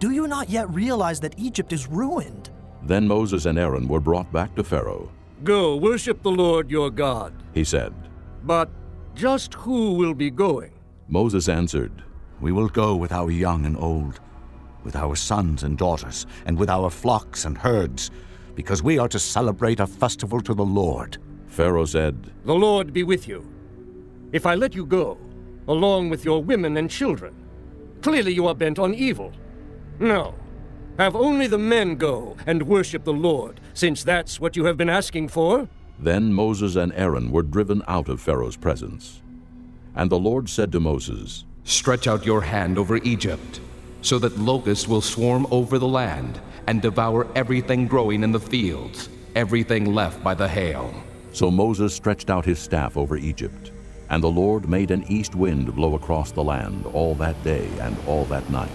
Do 0.00 0.10
you 0.10 0.26
not 0.26 0.50
yet 0.50 0.68
realize 0.70 1.20
that 1.20 1.38
Egypt 1.38 1.72
is 1.72 1.86
ruined? 1.86 2.50
Then 2.82 3.06
Moses 3.06 3.46
and 3.46 3.58
Aaron 3.58 3.86
were 3.86 4.00
brought 4.00 4.32
back 4.32 4.54
to 4.56 4.64
Pharaoh. 4.64 5.10
Go, 5.44 5.76
worship 5.76 6.22
the 6.22 6.30
Lord 6.30 6.70
your 6.70 6.90
God, 6.90 7.32
he 7.54 7.62
said. 7.62 7.94
But 8.42 8.70
just 9.18 9.52
who 9.54 9.94
will 9.94 10.14
be 10.14 10.30
going? 10.30 10.70
Moses 11.08 11.48
answered, 11.48 12.04
We 12.40 12.52
will 12.52 12.68
go 12.68 12.94
with 12.94 13.10
our 13.10 13.32
young 13.32 13.66
and 13.66 13.76
old, 13.76 14.20
with 14.84 14.94
our 14.94 15.16
sons 15.16 15.64
and 15.64 15.76
daughters, 15.76 16.24
and 16.46 16.56
with 16.56 16.70
our 16.70 16.88
flocks 16.88 17.44
and 17.44 17.58
herds, 17.58 18.12
because 18.54 18.80
we 18.80 18.96
are 18.96 19.08
to 19.08 19.18
celebrate 19.18 19.80
a 19.80 19.88
festival 19.88 20.40
to 20.42 20.54
the 20.54 20.64
Lord. 20.64 21.18
Pharaoh 21.48 21.84
said, 21.84 22.30
The 22.44 22.54
Lord 22.54 22.92
be 22.92 23.02
with 23.02 23.26
you. 23.26 23.44
If 24.30 24.46
I 24.46 24.54
let 24.54 24.76
you 24.76 24.86
go, 24.86 25.18
along 25.66 26.10
with 26.10 26.24
your 26.24 26.40
women 26.40 26.76
and 26.76 26.88
children, 26.88 27.34
clearly 28.02 28.32
you 28.32 28.46
are 28.46 28.54
bent 28.54 28.78
on 28.78 28.94
evil. 28.94 29.32
No. 29.98 30.34
Have 30.96 31.16
only 31.16 31.48
the 31.48 31.58
men 31.58 31.96
go 31.96 32.36
and 32.46 32.62
worship 32.62 33.02
the 33.02 33.12
Lord, 33.12 33.60
since 33.74 34.04
that's 34.04 34.38
what 34.38 34.54
you 34.54 34.64
have 34.66 34.76
been 34.76 34.88
asking 34.88 35.28
for. 35.28 35.68
Then 36.00 36.32
Moses 36.32 36.76
and 36.76 36.92
Aaron 36.94 37.30
were 37.30 37.42
driven 37.42 37.82
out 37.88 38.08
of 38.08 38.20
Pharaoh's 38.20 38.56
presence. 38.56 39.20
And 39.94 40.10
the 40.10 40.18
Lord 40.18 40.48
said 40.48 40.70
to 40.72 40.80
Moses, 40.80 41.44
Stretch 41.64 42.06
out 42.06 42.24
your 42.24 42.40
hand 42.40 42.78
over 42.78 42.98
Egypt, 42.98 43.60
so 44.00 44.18
that 44.20 44.38
locusts 44.38 44.86
will 44.86 45.00
swarm 45.00 45.46
over 45.50 45.78
the 45.78 45.88
land 45.88 46.40
and 46.68 46.80
devour 46.80 47.26
everything 47.34 47.88
growing 47.88 48.22
in 48.22 48.30
the 48.30 48.40
fields, 48.40 49.08
everything 49.34 49.92
left 49.92 50.22
by 50.22 50.34
the 50.34 50.46
hail. 50.46 50.94
So 51.32 51.50
Moses 51.50 51.94
stretched 51.94 52.30
out 52.30 52.44
his 52.44 52.58
staff 52.58 52.96
over 52.96 53.16
Egypt, 53.16 53.72
and 54.08 54.22
the 54.22 54.30
Lord 54.30 54.68
made 54.68 54.90
an 54.90 55.04
east 55.08 55.34
wind 55.34 55.74
blow 55.74 55.94
across 55.94 56.30
the 56.30 56.44
land 56.44 56.86
all 56.86 57.14
that 57.16 57.42
day 57.42 57.68
and 57.80 57.96
all 58.06 58.24
that 58.26 58.48
night. 58.50 58.70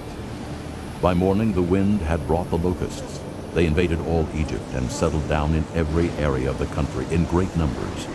By 1.01 1.13
morning 1.13 1.53
the 1.53 1.61
wind 1.61 2.01
had 2.01 2.25
brought 2.27 2.49
the 2.49 2.57
locusts. 2.57 3.22
They 3.53 3.67
invaded 3.67 3.99
all 4.01 4.27
Egypt 4.33 4.65
and 4.73 4.91
settled 4.91 5.29
down 5.29 5.53
in 5.53 5.65
every 5.75 6.09
area 6.11 6.49
of 6.49 6.57
the 6.57 6.65
country 6.67 7.05
in 7.11 7.25
great 7.25 7.55
numbers. 7.55 8.07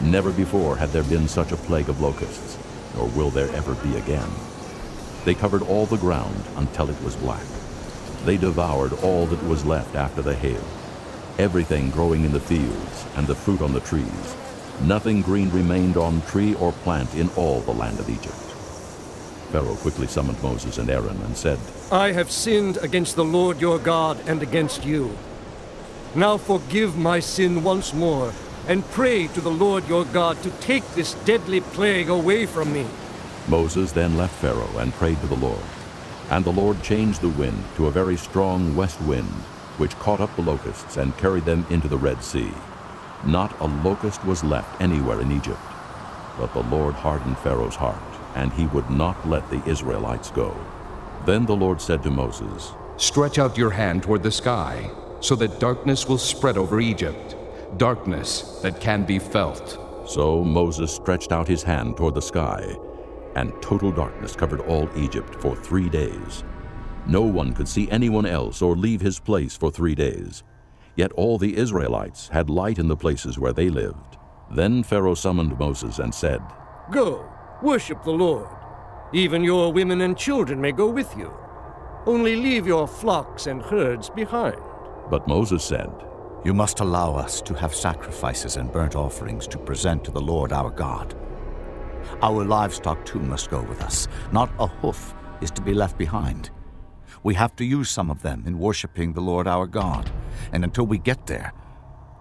Never 0.00 0.30
before 0.30 0.76
had 0.76 0.90
there 0.90 1.02
been 1.02 1.26
such 1.26 1.50
a 1.50 1.56
plague 1.56 1.88
of 1.88 2.00
locusts, 2.00 2.58
nor 2.94 3.08
will 3.08 3.30
there 3.30 3.50
ever 3.54 3.74
be 3.74 3.96
again. 3.96 4.30
They 5.24 5.34
covered 5.34 5.62
all 5.62 5.86
the 5.86 5.96
ground 5.96 6.44
until 6.56 6.90
it 6.90 7.02
was 7.02 7.16
black. 7.16 7.44
They 8.24 8.36
devoured 8.36 8.92
all 9.02 9.26
that 9.26 9.42
was 9.44 9.64
left 9.64 9.96
after 9.96 10.22
the 10.22 10.34
hail, 10.34 10.64
everything 11.38 11.90
growing 11.90 12.24
in 12.24 12.32
the 12.32 12.40
fields 12.40 13.04
and 13.16 13.26
the 13.26 13.34
fruit 13.34 13.62
on 13.62 13.72
the 13.72 13.80
trees. 13.80 14.36
Nothing 14.82 15.22
green 15.22 15.50
remained 15.50 15.96
on 15.96 16.22
tree 16.22 16.54
or 16.54 16.72
plant 16.72 17.14
in 17.14 17.28
all 17.30 17.60
the 17.60 17.72
land 17.72 17.98
of 17.98 18.08
Egypt. 18.08 18.43
Pharaoh 19.54 19.76
quickly 19.76 20.08
summoned 20.08 20.42
Moses 20.42 20.78
and 20.78 20.90
Aaron 20.90 21.16
and 21.22 21.36
said, 21.36 21.60
I 21.92 22.10
have 22.10 22.28
sinned 22.28 22.76
against 22.78 23.14
the 23.14 23.24
Lord 23.24 23.60
your 23.60 23.78
God 23.78 24.18
and 24.26 24.42
against 24.42 24.84
you. 24.84 25.16
Now 26.16 26.38
forgive 26.38 26.96
my 26.96 27.20
sin 27.20 27.62
once 27.62 27.94
more, 27.94 28.32
and 28.66 28.84
pray 28.90 29.28
to 29.28 29.40
the 29.40 29.52
Lord 29.52 29.86
your 29.86 30.06
God 30.06 30.42
to 30.42 30.50
take 30.58 30.84
this 30.96 31.14
deadly 31.24 31.60
plague 31.60 32.08
away 32.08 32.46
from 32.46 32.72
me. 32.72 32.84
Moses 33.46 33.92
then 33.92 34.16
left 34.16 34.34
Pharaoh 34.40 34.76
and 34.78 34.92
prayed 34.94 35.20
to 35.20 35.28
the 35.28 35.36
Lord. 35.36 35.62
And 36.30 36.44
the 36.44 36.50
Lord 36.50 36.82
changed 36.82 37.20
the 37.20 37.28
wind 37.28 37.62
to 37.76 37.86
a 37.86 37.92
very 37.92 38.16
strong 38.16 38.74
west 38.74 39.00
wind, 39.02 39.30
which 39.78 39.96
caught 40.00 40.20
up 40.20 40.34
the 40.34 40.42
locusts 40.42 40.96
and 40.96 41.16
carried 41.16 41.44
them 41.44 41.64
into 41.70 41.86
the 41.86 41.96
Red 41.96 42.24
Sea. 42.24 42.50
Not 43.24 43.56
a 43.60 43.68
locust 43.68 44.24
was 44.24 44.42
left 44.42 44.80
anywhere 44.80 45.20
in 45.20 45.30
Egypt. 45.30 45.60
But 46.40 46.52
the 46.54 46.64
Lord 46.64 46.94
hardened 46.94 47.38
Pharaoh's 47.38 47.76
heart, 47.76 48.02
and 48.34 48.52
he 48.52 48.66
would 48.66 48.88
not 48.90 49.28
let 49.28 49.48
the 49.50 49.62
Israelites 49.68 50.30
go. 50.30 50.56
Then 51.26 51.46
the 51.46 51.56
Lord 51.56 51.80
said 51.80 52.02
to 52.02 52.10
Moses, 52.10 52.72
Stretch 52.96 53.38
out 53.38 53.58
your 53.58 53.70
hand 53.70 54.02
toward 54.02 54.22
the 54.22 54.30
sky, 54.30 54.90
so 55.20 55.34
that 55.36 55.58
darkness 55.58 56.08
will 56.08 56.18
spread 56.18 56.56
over 56.56 56.80
Egypt, 56.80 57.36
darkness 57.78 58.60
that 58.62 58.80
can 58.80 59.04
be 59.04 59.18
felt. 59.18 59.78
So 60.06 60.44
Moses 60.44 60.94
stretched 60.94 61.32
out 61.32 61.48
his 61.48 61.62
hand 61.62 61.96
toward 61.96 62.14
the 62.14 62.22
sky, 62.22 62.76
and 63.36 63.52
total 63.62 63.90
darkness 63.90 64.36
covered 64.36 64.60
all 64.60 64.88
Egypt 64.96 65.34
for 65.36 65.56
three 65.56 65.88
days. 65.88 66.44
No 67.06 67.22
one 67.22 67.52
could 67.52 67.68
see 67.68 67.90
anyone 67.90 68.26
else 68.26 68.62
or 68.62 68.76
leave 68.76 69.00
his 69.00 69.18
place 69.18 69.56
for 69.56 69.70
three 69.70 69.94
days. 69.94 70.42
Yet 70.96 71.12
all 71.12 71.38
the 71.38 71.56
Israelites 71.56 72.28
had 72.28 72.48
light 72.48 72.78
in 72.78 72.88
the 72.88 72.96
places 72.96 73.38
where 73.38 73.52
they 73.52 73.68
lived. 73.68 74.18
Then 74.50 74.82
Pharaoh 74.82 75.14
summoned 75.14 75.58
Moses 75.58 75.98
and 75.98 76.14
said, 76.14 76.40
Go, 76.90 77.28
worship 77.62 78.02
the 78.02 78.10
Lord. 78.10 78.48
Even 79.12 79.44
your 79.44 79.72
women 79.72 80.00
and 80.00 80.16
children 80.16 80.60
may 80.60 80.72
go 80.72 80.88
with 80.88 81.16
you. 81.16 81.32
Only 82.06 82.36
leave 82.36 82.66
your 82.66 82.86
flocks 82.86 83.46
and 83.46 83.62
herds 83.62 84.10
behind. 84.10 84.60
But 85.10 85.28
Moses 85.28 85.64
said, 85.64 85.90
You 86.44 86.52
must 86.52 86.80
allow 86.80 87.14
us 87.14 87.40
to 87.42 87.54
have 87.54 87.74
sacrifices 87.74 88.56
and 88.56 88.72
burnt 88.72 88.96
offerings 88.96 89.46
to 89.48 89.58
present 89.58 90.04
to 90.04 90.10
the 90.10 90.20
Lord 90.20 90.52
our 90.52 90.70
God. 90.70 91.14
Our 92.22 92.44
livestock 92.44 93.04
too 93.06 93.20
must 93.20 93.50
go 93.50 93.62
with 93.62 93.82
us. 93.82 94.08
Not 94.32 94.50
a 94.58 94.66
hoof 94.66 95.14
is 95.40 95.50
to 95.52 95.62
be 95.62 95.74
left 95.74 95.96
behind. 95.96 96.50
We 97.22 97.34
have 97.34 97.56
to 97.56 97.64
use 97.64 97.88
some 97.88 98.10
of 98.10 98.22
them 98.22 98.44
in 98.46 98.58
worshiping 98.58 99.12
the 99.12 99.20
Lord 99.20 99.46
our 99.46 99.66
God, 99.66 100.10
and 100.52 100.64
until 100.64 100.86
we 100.86 100.98
get 100.98 101.26
there, 101.26 101.52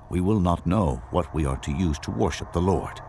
we 0.10 0.22
will 0.22 0.40
not 0.40 0.66
know 0.66 1.02
what 1.12 1.34
we 1.34 1.46
are 1.46 1.58
to 1.58 1.72
use 1.72 2.00
to 2.00 2.12
worship 2.12 2.54
the 2.54 2.62
Lord. 2.62 3.02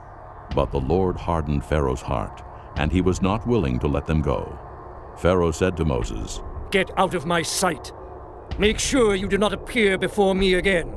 But 0.54 0.70
the 0.70 0.80
Lord 0.80 1.16
hardened 1.16 1.64
Pharaoh's 1.64 2.02
heart, 2.02 2.42
and 2.76 2.90
he 2.90 3.00
was 3.00 3.22
not 3.22 3.46
willing 3.46 3.78
to 3.78 3.88
let 3.88 4.06
them 4.06 4.20
go. 4.20 4.58
Pharaoh 5.18 5.52
said 5.52 5.76
to 5.76 5.84
Moses, 5.84 6.40
Get 6.70 6.90
out 6.98 7.14
of 7.14 7.26
my 7.26 7.42
sight. 7.42 7.92
Make 8.58 8.78
sure 8.78 9.14
you 9.14 9.28
do 9.28 9.38
not 9.38 9.52
appear 9.52 9.96
before 9.96 10.34
me 10.34 10.54
again. 10.54 10.92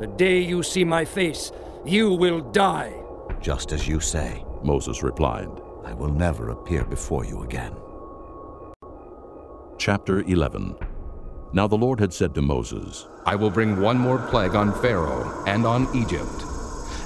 The 0.00 0.06
day 0.06 0.40
you 0.40 0.62
see 0.62 0.84
my 0.84 1.04
face, 1.04 1.52
you 1.84 2.12
will 2.12 2.40
die. 2.40 2.94
Just 3.40 3.72
as 3.72 3.86
you 3.86 4.00
say, 4.00 4.44
Moses 4.62 5.02
replied, 5.02 5.48
I 5.84 5.92
will 5.94 6.12
never 6.12 6.50
appear 6.50 6.84
before 6.84 7.24
you 7.24 7.42
again. 7.42 7.74
Chapter 9.78 10.20
11 10.22 10.76
Now 11.52 11.66
the 11.66 11.76
Lord 11.76 11.98
had 11.98 12.12
said 12.12 12.34
to 12.34 12.42
Moses, 12.42 13.06
I 13.26 13.34
will 13.34 13.50
bring 13.50 13.80
one 13.80 13.98
more 13.98 14.18
plague 14.18 14.54
on 14.54 14.72
Pharaoh 14.80 15.44
and 15.46 15.66
on 15.66 15.88
Egypt. 15.96 16.44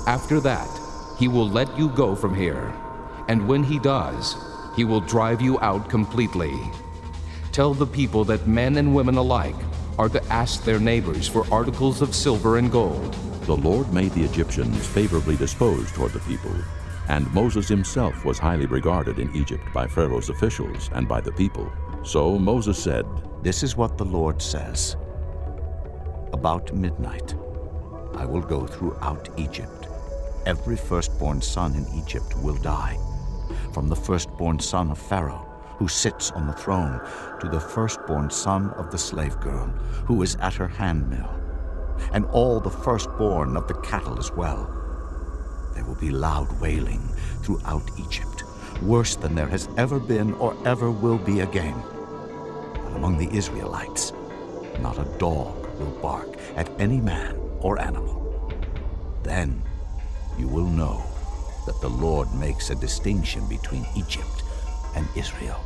After 0.06 0.40
that, 0.40 0.68
he 1.16 1.28
will 1.28 1.48
let 1.48 1.76
you 1.78 1.88
go 1.88 2.14
from 2.14 2.34
here, 2.34 2.74
and 3.28 3.46
when 3.48 3.62
he 3.62 3.78
does, 3.78 4.36
he 4.76 4.84
will 4.84 5.00
drive 5.00 5.40
you 5.40 5.58
out 5.60 5.88
completely. 5.88 6.54
Tell 7.52 7.72
the 7.72 7.86
people 7.86 8.24
that 8.24 8.46
men 8.46 8.76
and 8.76 8.94
women 8.94 9.16
alike 9.16 9.56
are 9.98 10.10
to 10.10 10.22
ask 10.26 10.62
their 10.64 10.78
neighbors 10.78 11.26
for 11.26 11.46
articles 11.50 12.02
of 12.02 12.14
silver 12.14 12.58
and 12.58 12.70
gold. 12.70 13.14
The 13.42 13.56
Lord 13.56 13.92
made 13.92 14.12
the 14.12 14.24
Egyptians 14.24 14.86
favorably 14.86 15.36
disposed 15.36 15.94
toward 15.94 16.12
the 16.12 16.20
people, 16.20 16.54
and 17.08 17.32
Moses 17.32 17.68
himself 17.68 18.24
was 18.24 18.38
highly 18.38 18.66
regarded 18.66 19.18
in 19.18 19.34
Egypt 19.34 19.64
by 19.72 19.86
Pharaoh's 19.86 20.28
officials 20.28 20.90
and 20.92 21.08
by 21.08 21.20
the 21.20 21.32
people. 21.32 21.72
So 22.02 22.38
Moses 22.38 22.82
said, 22.82 23.06
This 23.42 23.62
is 23.62 23.76
what 23.76 23.96
the 23.96 24.04
Lord 24.04 24.42
says. 24.42 24.96
About 26.32 26.74
midnight, 26.74 27.34
I 28.14 28.26
will 28.26 28.42
go 28.42 28.66
throughout 28.66 29.28
Egypt. 29.38 29.85
Every 30.46 30.76
firstborn 30.76 31.42
son 31.42 31.74
in 31.74 31.84
Egypt 31.98 32.36
will 32.36 32.54
die, 32.54 32.96
from 33.72 33.88
the 33.88 33.96
firstborn 33.96 34.60
son 34.60 34.92
of 34.92 34.98
Pharaoh, 34.98 35.44
who 35.76 35.88
sits 35.88 36.30
on 36.30 36.46
the 36.46 36.52
throne, 36.52 37.00
to 37.40 37.48
the 37.48 37.58
firstborn 37.58 38.30
son 38.30 38.70
of 38.70 38.92
the 38.92 38.96
slave 38.96 39.40
girl, 39.40 39.66
who 40.06 40.22
is 40.22 40.36
at 40.36 40.54
her 40.54 40.68
handmill, 40.68 41.28
and 42.12 42.26
all 42.26 42.60
the 42.60 42.70
firstborn 42.70 43.56
of 43.56 43.66
the 43.66 43.74
cattle 43.80 44.20
as 44.20 44.30
well. 44.30 44.70
There 45.74 45.84
will 45.84 45.96
be 45.96 46.10
loud 46.10 46.60
wailing 46.60 47.02
throughout 47.42 47.90
Egypt, 47.98 48.44
worse 48.82 49.16
than 49.16 49.34
there 49.34 49.48
has 49.48 49.68
ever 49.76 49.98
been 49.98 50.32
or 50.34 50.56
ever 50.64 50.92
will 50.92 51.18
be 51.18 51.40
again. 51.40 51.82
But 52.72 52.94
among 52.94 53.18
the 53.18 53.36
Israelites, 53.36 54.12
not 54.80 54.96
a 54.96 55.18
dog 55.18 55.66
will 55.80 55.98
bark 56.00 56.28
at 56.54 56.70
any 56.80 57.00
man 57.00 57.36
or 57.58 57.80
animal. 57.80 58.22
Then 59.24 59.64
you 60.38 60.48
will 60.48 60.66
know 60.66 61.02
that 61.66 61.80
the 61.80 61.88
Lord 61.88 62.32
makes 62.34 62.70
a 62.70 62.74
distinction 62.74 63.46
between 63.48 63.86
Egypt 63.96 64.42
and 64.94 65.06
Israel. 65.14 65.60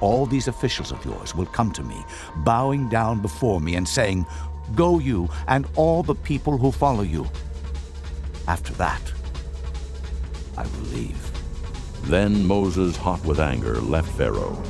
All 0.00 0.26
these 0.26 0.48
officials 0.48 0.92
of 0.92 1.04
yours 1.04 1.34
will 1.34 1.46
come 1.46 1.72
to 1.72 1.82
me, 1.82 2.04
bowing 2.36 2.88
down 2.88 3.20
before 3.20 3.60
me 3.60 3.76
and 3.76 3.88
saying, 3.88 4.26
Go 4.74 4.98
you 4.98 5.28
and 5.48 5.66
all 5.76 6.02
the 6.02 6.14
people 6.14 6.58
who 6.58 6.70
follow 6.72 7.02
you. 7.02 7.26
After 8.48 8.72
that, 8.74 9.00
I 10.56 10.62
will 10.62 10.88
leave. 10.92 11.32
Then 12.04 12.46
Moses, 12.46 12.96
hot 12.96 13.24
with 13.24 13.40
anger, 13.40 13.80
left 13.80 14.10
Pharaoh. 14.16 14.62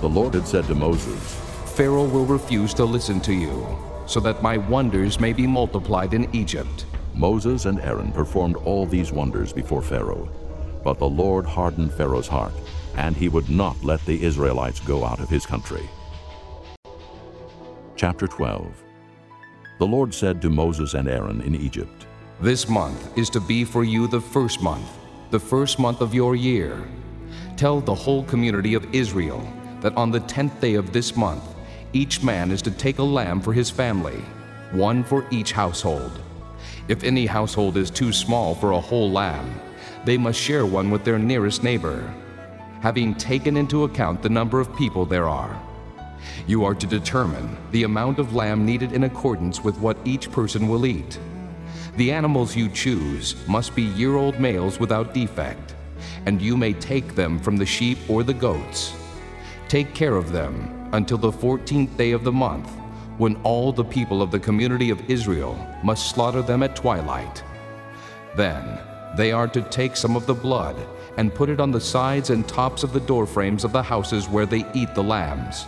The 0.00 0.08
Lord 0.08 0.34
had 0.34 0.46
said 0.46 0.64
to 0.66 0.74
Moses, 0.74 1.40
Pharaoh 1.74 2.08
will 2.08 2.24
refuse 2.24 2.72
to 2.74 2.84
listen 2.84 3.20
to 3.22 3.34
you, 3.34 3.66
so 4.06 4.20
that 4.20 4.42
my 4.42 4.56
wonders 4.56 5.18
may 5.18 5.32
be 5.32 5.46
multiplied 5.46 6.14
in 6.14 6.34
Egypt. 6.34 6.86
Moses 7.14 7.66
and 7.66 7.80
Aaron 7.80 8.10
performed 8.10 8.56
all 8.56 8.86
these 8.86 9.12
wonders 9.12 9.52
before 9.52 9.82
Pharaoh. 9.82 10.28
But 10.82 10.98
the 10.98 11.08
Lord 11.08 11.46
hardened 11.46 11.94
Pharaoh's 11.94 12.26
heart, 12.26 12.52
and 12.96 13.16
he 13.16 13.28
would 13.28 13.48
not 13.48 13.82
let 13.84 14.04
the 14.04 14.22
Israelites 14.22 14.80
go 14.80 15.04
out 15.04 15.20
of 15.20 15.30
his 15.30 15.46
country. 15.46 15.88
Chapter 17.94 18.26
12 18.26 18.82
The 19.78 19.86
Lord 19.86 20.12
said 20.12 20.42
to 20.42 20.50
Moses 20.50 20.94
and 20.94 21.08
Aaron 21.08 21.40
in 21.42 21.54
Egypt, 21.54 22.06
This 22.40 22.68
month 22.68 23.16
is 23.16 23.30
to 23.30 23.40
be 23.40 23.64
for 23.64 23.84
you 23.84 24.08
the 24.08 24.20
first 24.20 24.60
month, 24.60 24.98
the 25.30 25.38
first 25.38 25.78
month 25.78 26.00
of 26.00 26.12
your 26.12 26.34
year. 26.34 26.82
Tell 27.56 27.80
the 27.80 27.94
whole 27.94 28.24
community 28.24 28.74
of 28.74 28.92
Israel 28.92 29.46
that 29.80 29.96
on 29.96 30.10
the 30.10 30.20
tenth 30.20 30.60
day 30.60 30.74
of 30.74 30.92
this 30.92 31.16
month, 31.16 31.44
each 31.92 32.24
man 32.24 32.50
is 32.50 32.60
to 32.62 32.72
take 32.72 32.98
a 32.98 33.02
lamb 33.02 33.40
for 33.40 33.52
his 33.52 33.70
family, 33.70 34.20
one 34.72 35.04
for 35.04 35.24
each 35.30 35.52
household. 35.52 36.23
If 36.86 37.02
any 37.02 37.24
household 37.24 37.76
is 37.76 37.90
too 37.90 38.12
small 38.12 38.54
for 38.54 38.72
a 38.72 38.80
whole 38.80 39.10
lamb, 39.10 39.60
they 40.04 40.18
must 40.18 40.38
share 40.38 40.66
one 40.66 40.90
with 40.90 41.04
their 41.04 41.18
nearest 41.18 41.62
neighbor, 41.62 42.12
having 42.80 43.14
taken 43.14 43.56
into 43.56 43.84
account 43.84 44.22
the 44.22 44.28
number 44.28 44.60
of 44.60 44.76
people 44.76 45.06
there 45.06 45.28
are. 45.28 45.58
You 46.46 46.64
are 46.64 46.74
to 46.74 46.86
determine 46.86 47.56
the 47.70 47.84
amount 47.84 48.18
of 48.18 48.34
lamb 48.34 48.66
needed 48.66 48.92
in 48.92 49.04
accordance 49.04 49.64
with 49.64 49.78
what 49.78 49.96
each 50.04 50.30
person 50.30 50.68
will 50.68 50.84
eat. 50.84 51.18
The 51.96 52.12
animals 52.12 52.54
you 52.54 52.68
choose 52.68 53.34
must 53.48 53.74
be 53.74 53.82
year 53.82 54.16
old 54.16 54.38
males 54.38 54.78
without 54.78 55.14
defect, 55.14 55.74
and 56.26 56.42
you 56.42 56.56
may 56.56 56.74
take 56.74 57.14
them 57.14 57.38
from 57.38 57.56
the 57.56 57.64
sheep 57.64 57.98
or 58.08 58.22
the 58.22 58.34
goats. 58.34 58.94
Take 59.68 59.94
care 59.94 60.16
of 60.16 60.32
them 60.32 60.90
until 60.92 61.18
the 61.18 61.32
fourteenth 61.32 61.96
day 61.96 62.10
of 62.12 62.24
the 62.24 62.32
month, 62.32 62.70
when 63.18 63.36
all 63.42 63.72
the 63.72 63.84
people 63.84 64.22
of 64.22 64.30
the 64.30 64.40
community 64.40 64.90
of 64.90 65.08
Israel 65.08 65.56
must 65.82 66.10
slaughter 66.10 66.42
them 66.42 66.62
at 66.62 66.74
twilight. 66.74 67.42
Then 68.36 68.78
they 69.16 69.30
are 69.30 69.48
to 69.48 69.62
take 69.62 69.96
some 69.96 70.16
of 70.16 70.26
the 70.26 70.34
blood 70.34 70.76
and 71.16 71.34
put 71.34 71.48
it 71.48 71.60
on 71.60 71.70
the 71.70 71.80
sides 71.80 72.30
and 72.30 72.46
tops 72.48 72.82
of 72.82 72.92
the 72.92 73.00
doorframes 73.00 73.62
of 73.64 73.72
the 73.72 73.82
houses 73.82 74.28
where 74.28 74.46
they 74.46 74.66
eat 74.74 74.94
the 74.94 75.02
lambs. 75.02 75.66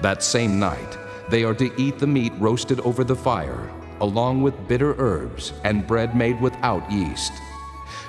That 0.00 0.22
same 0.22 0.58
night, 0.58 0.98
they 1.28 1.44
are 1.44 1.54
to 1.54 1.72
eat 1.80 1.98
the 1.98 2.06
meat 2.06 2.32
roasted 2.38 2.80
over 2.80 3.04
the 3.04 3.16
fire, 3.16 3.70
along 4.00 4.42
with 4.42 4.68
bitter 4.68 4.94
herbs 4.98 5.52
and 5.64 5.86
bread 5.86 6.16
made 6.16 6.40
without 6.40 6.90
yeast. 6.90 7.32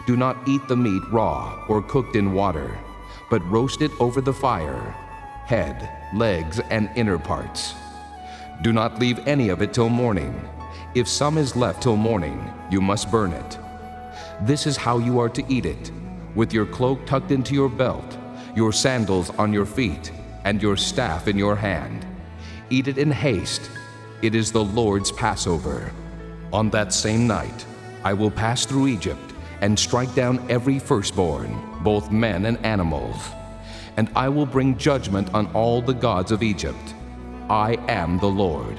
Do 0.07 0.15
not 0.15 0.47
eat 0.47 0.67
the 0.67 0.77
meat 0.77 1.03
raw 1.11 1.65
or 1.67 1.81
cooked 1.81 2.15
in 2.15 2.33
water, 2.33 2.77
but 3.29 3.45
roast 3.49 3.81
it 3.81 3.91
over 3.99 4.21
the 4.21 4.33
fire, 4.33 4.95
head, 5.45 5.89
legs, 6.13 6.59
and 6.69 6.89
inner 6.95 7.17
parts. 7.17 7.73
Do 8.61 8.71
not 8.71 8.99
leave 8.99 9.27
any 9.27 9.49
of 9.49 9.61
it 9.61 9.73
till 9.73 9.89
morning. 9.89 10.33
If 10.95 11.07
some 11.07 11.37
is 11.37 11.55
left 11.55 11.83
till 11.83 11.97
morning, 11.97 12.51
you 12.71 12.81
must 12.81 13.11
burn 13.11 13.33
it. 13.33 13.59
This 14.41 14.65
is 14.65 14.77
how 14.77 14.97
you 14.97 15.19
are 15.19 15.29
to 15.29 15.43
eat 15.53 15.65
it, 15.65 15.91
with 16.35 16.53
your 16.53 16.65
cloak 16.65 17.05
tucked 17.05 17.31
into 17.31 17.53
your 17.53 17.69
belt, 17.69 18.17
your 18.55 18.71
sandals 18.71 19.29
on 19.31 19.53
your 19.53 19.65
feet, 19.65 20.11
and 20.45 20.61
your 20.61 20.77
staff 20.77 21.27
in 21.27 21.37
your 21.37 21.55
hand. 21.55 22.05
Eat 22.69 22.87
it 22.87 22.97
in 22.97 23.11
haste. 23.11 23.69
It 24.21 24.33
is 24.33 24.51
the 24.51 24.63
Lord's 24.63 25.11
Passover. 25.11 25.91
On 26.51 26.69
that 26.69 26.93
same 26.93 27.27
night, 27.27 27.65
I 28.03 28.13
will 28.13 28.31
pass 28.31 28.65
through 28.65 28.87
Egypt 28.87 29.33
and 29.61 29.77
strike 29.77 30.13
down 30.15 30.43
every 30.49 30.79
firstborn, 30.79 31.61
both 31.83 32.11
men 32.11 32.45
and 32.45 32.57
animals. 32.65 33.17
And 33.97 34.09
I 34.15 34.29
will 34.29 34.45
bring 34.45 34.77
judgment 34.77 35.33
on 35.33 35.47
all 35.53 35.81
the 35.81 35.93
gods 35.93 36.31
of 36.31 36.41
Egypt. 36.41 36.94
I 37.49 37.73
am 37.87 38.17
the 38.17 38.25
Lord. 38.25 38.75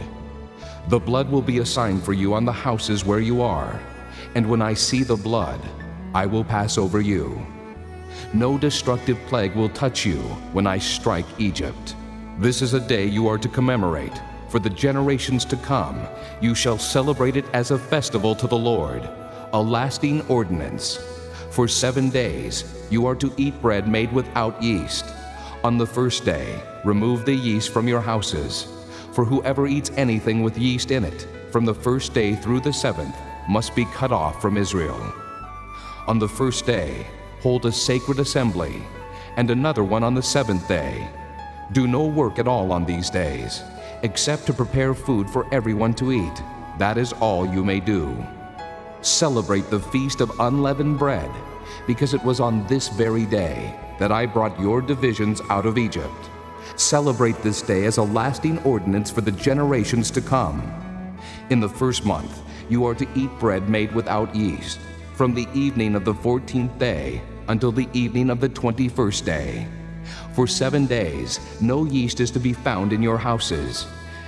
The 0.88 0.98
blood 0.98 1.30
will 1.30 1.42
be 1.42 1.58
a 1.58 1.66
sign 1.66 2.00
for 2.00 2.12
you 2.12 2.34
on 2.34 2.44
the 2.44 2.52
houses 2.52 3.04
where 3.04 3.20
you 3.20 3.40
are, 3.40 3.80
and 4.34 4.50
when 4.50 4.60
I 4.60 4.74
see 4.74 5.04
the 5.04 5.14
blood, 5.14 5.60
I 6.14 6.26
will 6.26 6.42
pass 6.42 6.76
over 6.76 7.00
you. 7.00 7.40
No 8.34 8.58
destructive 8.58 9.18
plague 9.28 9.54
will 9.54 9.68
touch 9.68 10.04
you 10.04 10.18
when 10.52 10.66
I 10.66 10.78
strike 10.78 11.26
Egypt. 11.38 11.94
This 12.38 12.60
is 12.60 12.74
a 12.74 12.80
day 12.80 13.06
you 13.06 13.28
are 13.28 13.38
to 13.38 13.48
commemorate. 13.48 14.20
For 14.48 14.58
the 14.58 14.70
generations 14.70 15.44
to 15.44 15.56
come, 15.58 16.04
you 16.40 16.54
shall 16.56 16.78
celebrate 16.78 17.36
it 17.36 17.44
as 17.52 17.70
a 17.70 17.78
festival 17.78 18.34
to 18.34 18.48
the 18.48 18.58
Lord, 18.58 19.08
a 19.52 19.62
lasting 19.62 20.26
ordinance. 20.26 20.98
For 21.50 21.68
seven 21.68 22.10
days 22.10 22.64
you 22.90 23.06
are 23.06 23.14
to 23.16 23.32
eat 23.36 23.62
bread 23.62 23.86
made 23.88 24.12
without 24.12 24.60
yeast. 24.60 25.04
On 25.66 25.76
the 25.76 25.84
first 25.84 26.24
day, 26.24 26.62
remove 26.84 27.24
the 27.24 27.34
yeast 27.34 27.72
from 27.72 27.88
your 27.88 28.00
houses. 28.00 28.68
For 29.10 29.24
whoever 29.24 29.66
eats 29.66 29.90
anything 29.96 30.44
with 30.44 30.56
yeast 30.56 30.92
in 30.92 31.02
it, 31.02 31.26
from 31.50 31.64
the 31.64 31.74
first 31.74 32.14
day 32.14 32.36
through 32.36 32.60
the 32.60 32.72
seventh 32.72 33.16
must 33.48 33.74
be 33.74 33.84
cut 33.86 34.12
off 34.12 34.40
from 34.40 34.56
Israel. 34.56 35.12
On 36.06 36.20
the 36.20 36.28
first 36.28 36.66
day, 36.66 37.08
hold 37.40 37.66
a 37.66 37.72
sacred 37.72 38.20
assembly, 38.20 38.80
and 39.36 39.50
another 39.50 39.82
one 39.82 40.04
on 40.04 40.14
the 40.14 40.22
seventh 40.22 40.68
day. 40.68 41.10
Do 41.72 41.88
no 41.88 42.06
work 42.06 42.38
at 42.38 42.46
all 42.46 42.70
on 42.70 42.84
these 42.84 43.10
days, 43.10 43.64
except 44.04 44.46
to 44.46 44.52
prepare 44.52 44.94
food 44.94 45.28
for 45.28 45.52
everyone 45.52 45.94
to 45.94 46.12
eat. 46.12 46.42
That 46.78 46.96
is 46.96 47.12
all 47.14 47.44
you 47.44 47.64
may 47.64 47.80
do. 47.80 48.16
Celebrate 49.00 49.68
the 49.68 49.80
feast 49.80 50.20
of 50.20 50.38
unleavened 50.38 50.96
bread, 50.96 51.32
because 51.88 52.14
it 52.14 52.22
was 52.22 52.38
on 52.38 52.64
this 52.68 52.86
very 52.86 53.26
day 53.26 53.74
that 53.98 54.12
I 54.12 54.26
brought 54.26 54.60
your 54.60 54.80
divisions 54.80 55.40
out 55.48 55.66
of 55.66 55.78
Egypt. 55.78 56.30
Celebrate 56.76 57.40
this 57.42 57.62
day 57.62 57.84
as 57.86 57.96
a 57.96 58.02
lasting 58.02 58.58
ordinance 58.60 59.10
for 59.10 59.20
the 59.20 59.32
generations 59.32 60.10
to 60.10 60.20
come. 60.20 60.60
In 61.50 61.60
the 61.60 61.68
first 61.68 62.04
month, 62.04 62.42
you 62.68 62.84
are 62.86 62.94
to 62.94 63.08
eat 63.14 63.30
bread 63.38 63.68
made 63.68 63.92
without 63.92 64.34
yeast, 64.34 64.80
from 65.14 65.32
the 65.32 65.48
evening 65.54 65.94
of 65.94 66.04
the 66.04 66.14
fourteenth 66.14 66.76
day 66.78 67.22
until 67.48 67.72
the 67.72 67.88
evening 67.92 68.28
of 68.28 68.40
the 68.40 68.48
twenty 68.48 68.88
first 68.88 69.24
day. 69.24 69.66
For 70.34 70.46
seven 70.46 70.86
days, 70.86 71.40
no 71.60 71.84
yeast 71.84 72.20
is 72.20 72.30
to 72.32 72.40
be 72.40 72.52
found 72.52 72.92
in 72.92 73.02
your 73.02 73.16
houses, 73.16 73.86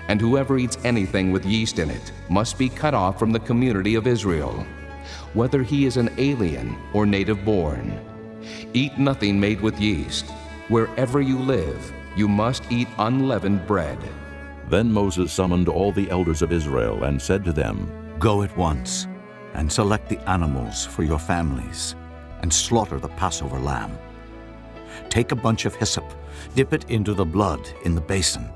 and 0.08 0.20
whoever 0.20 0.56
eats 0.56 0.78
anything 0.84 1.32
with 1.32 1.44
yeast 1.44 1.78
in 1.78 1.90
it 1.90 2.12
must 2.30 2.56
be 2.56 2.68
cut 2.68 2.94
off 2.94 3.18
from 3.18 3.32
the 3.32 3.40
community 3.40 3.96
of 3.96 4.06
Israel, 4.06 4.64
whether 5.34 5.62
he 5.62 5.84
is 5.84 5.98
an 5.98 6.08
alien 6.16 6.76
or 6.94 7.04
native 7.04 7.44
born. 7.44 8.00
Eat 8.78 8.96
nothing 8.96 9.40
made 9.40 9.60
with 9.60 9.80
yeast. 9.80 10.30
Wherever 10.68 11.20
you 11.20 11.36
live, 11.36 11.92
you 12.14 12.28
must 12.28 12.62
eat 12.70 12.86
unleavened 12.98 13.66
bread. 13.66 13.98
Then 14.68 14.92
Moses 14.92 15.32
summoned 15.32 15.68
all 15.68 15.90
the 15.90 16.08
elders 16.12 16.42
of 16.42 16.52
Israel 16.52 17.02
and 17.02 17.20
said 17.20 17.44
to 17.44 17.52
them, 17.52 17.90
Go 18.20 18.44
at 18.44 18.56
once 18.56 19.08
and 19.54 19.72
select 19.72 20.08
the 20.08 20.20
animals 20.30 20.86
for 20.86 21.02
your 21.02 21.18
families 21.18 21.96
and 22.42 22.52
slaughter 22.52 23.00
the 23.00 23.08
Passover 23.08 23.58
lamb. 23.58 23.98
Take 25.08 25.32
a 25.32 25.42
bunch 25.46 25.64
of 25.64 25.74
hyssop, 25.74 26.08
dip 26.54 26.72
it 26.72 26.88
into 26.88 27.14
the 27.14 27.26
blood 27.26 27.68
in 27.84 27.96
the 27.96 28.00
basin, 28.12 28.48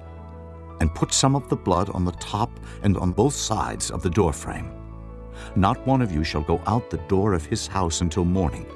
and 0.78 0.94
put 0.94 1.12
some 1.12 1.34
of 1.34 1.48
the 1.48 1.56
blood 1.56 1.90
on 1.90 2.04
the 2.04 2.18
top 2.20 2.60
and 2.84 2.96
on 2.96 3.10
both 3.10 3.34
sides 3.34 3.90
of 3.90 4.04
the 4.04 4.10
doorframe. 4.10 4.70
Not 5.56 5.84
one 5.84 6.00
of 6.00 6.12
you 6.12 6.22
shall 6.22 6.42
go 6.42 6.62
out 6.68 6.90
the 6.90 7.04
door 7.08 7.34
of 7.34 7.44
his 7.44 7.66
house 7.66 8.02
until 8.02 8.24
morning. 8.24 8.68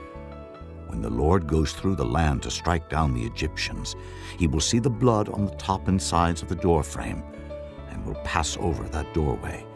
When 0.97 1.03
the 1.03 1.11
Lord 1.11 1.47
goes 1.47 1.75
through 1.75 1.97
the 1.97 2.07
land 2.07 2.43
to 2.45 2.51
strike 2.51 2.89
down 2.89 3.13
the 3.13 3.27
Egyptians, 3.27 3.97
he 4.39 4.47
will 4.47 4.63
see 4.63 4.79
the 4.79 4.89
blood 4.89 5.29
on 5.29 5.45
the 5.45 5.55
top 5.57 5.89
and 5.89 6.01
sides 6.01 6.41
of 6.41 6.49
the 6.49 6.55
doorframe 6.55 7.23
and 7.91 8.03
will 8.03 8.15
pass 8.25 8.57
over 8.57 8.85
that 8.85 9.13
doorway. 9.13 9.67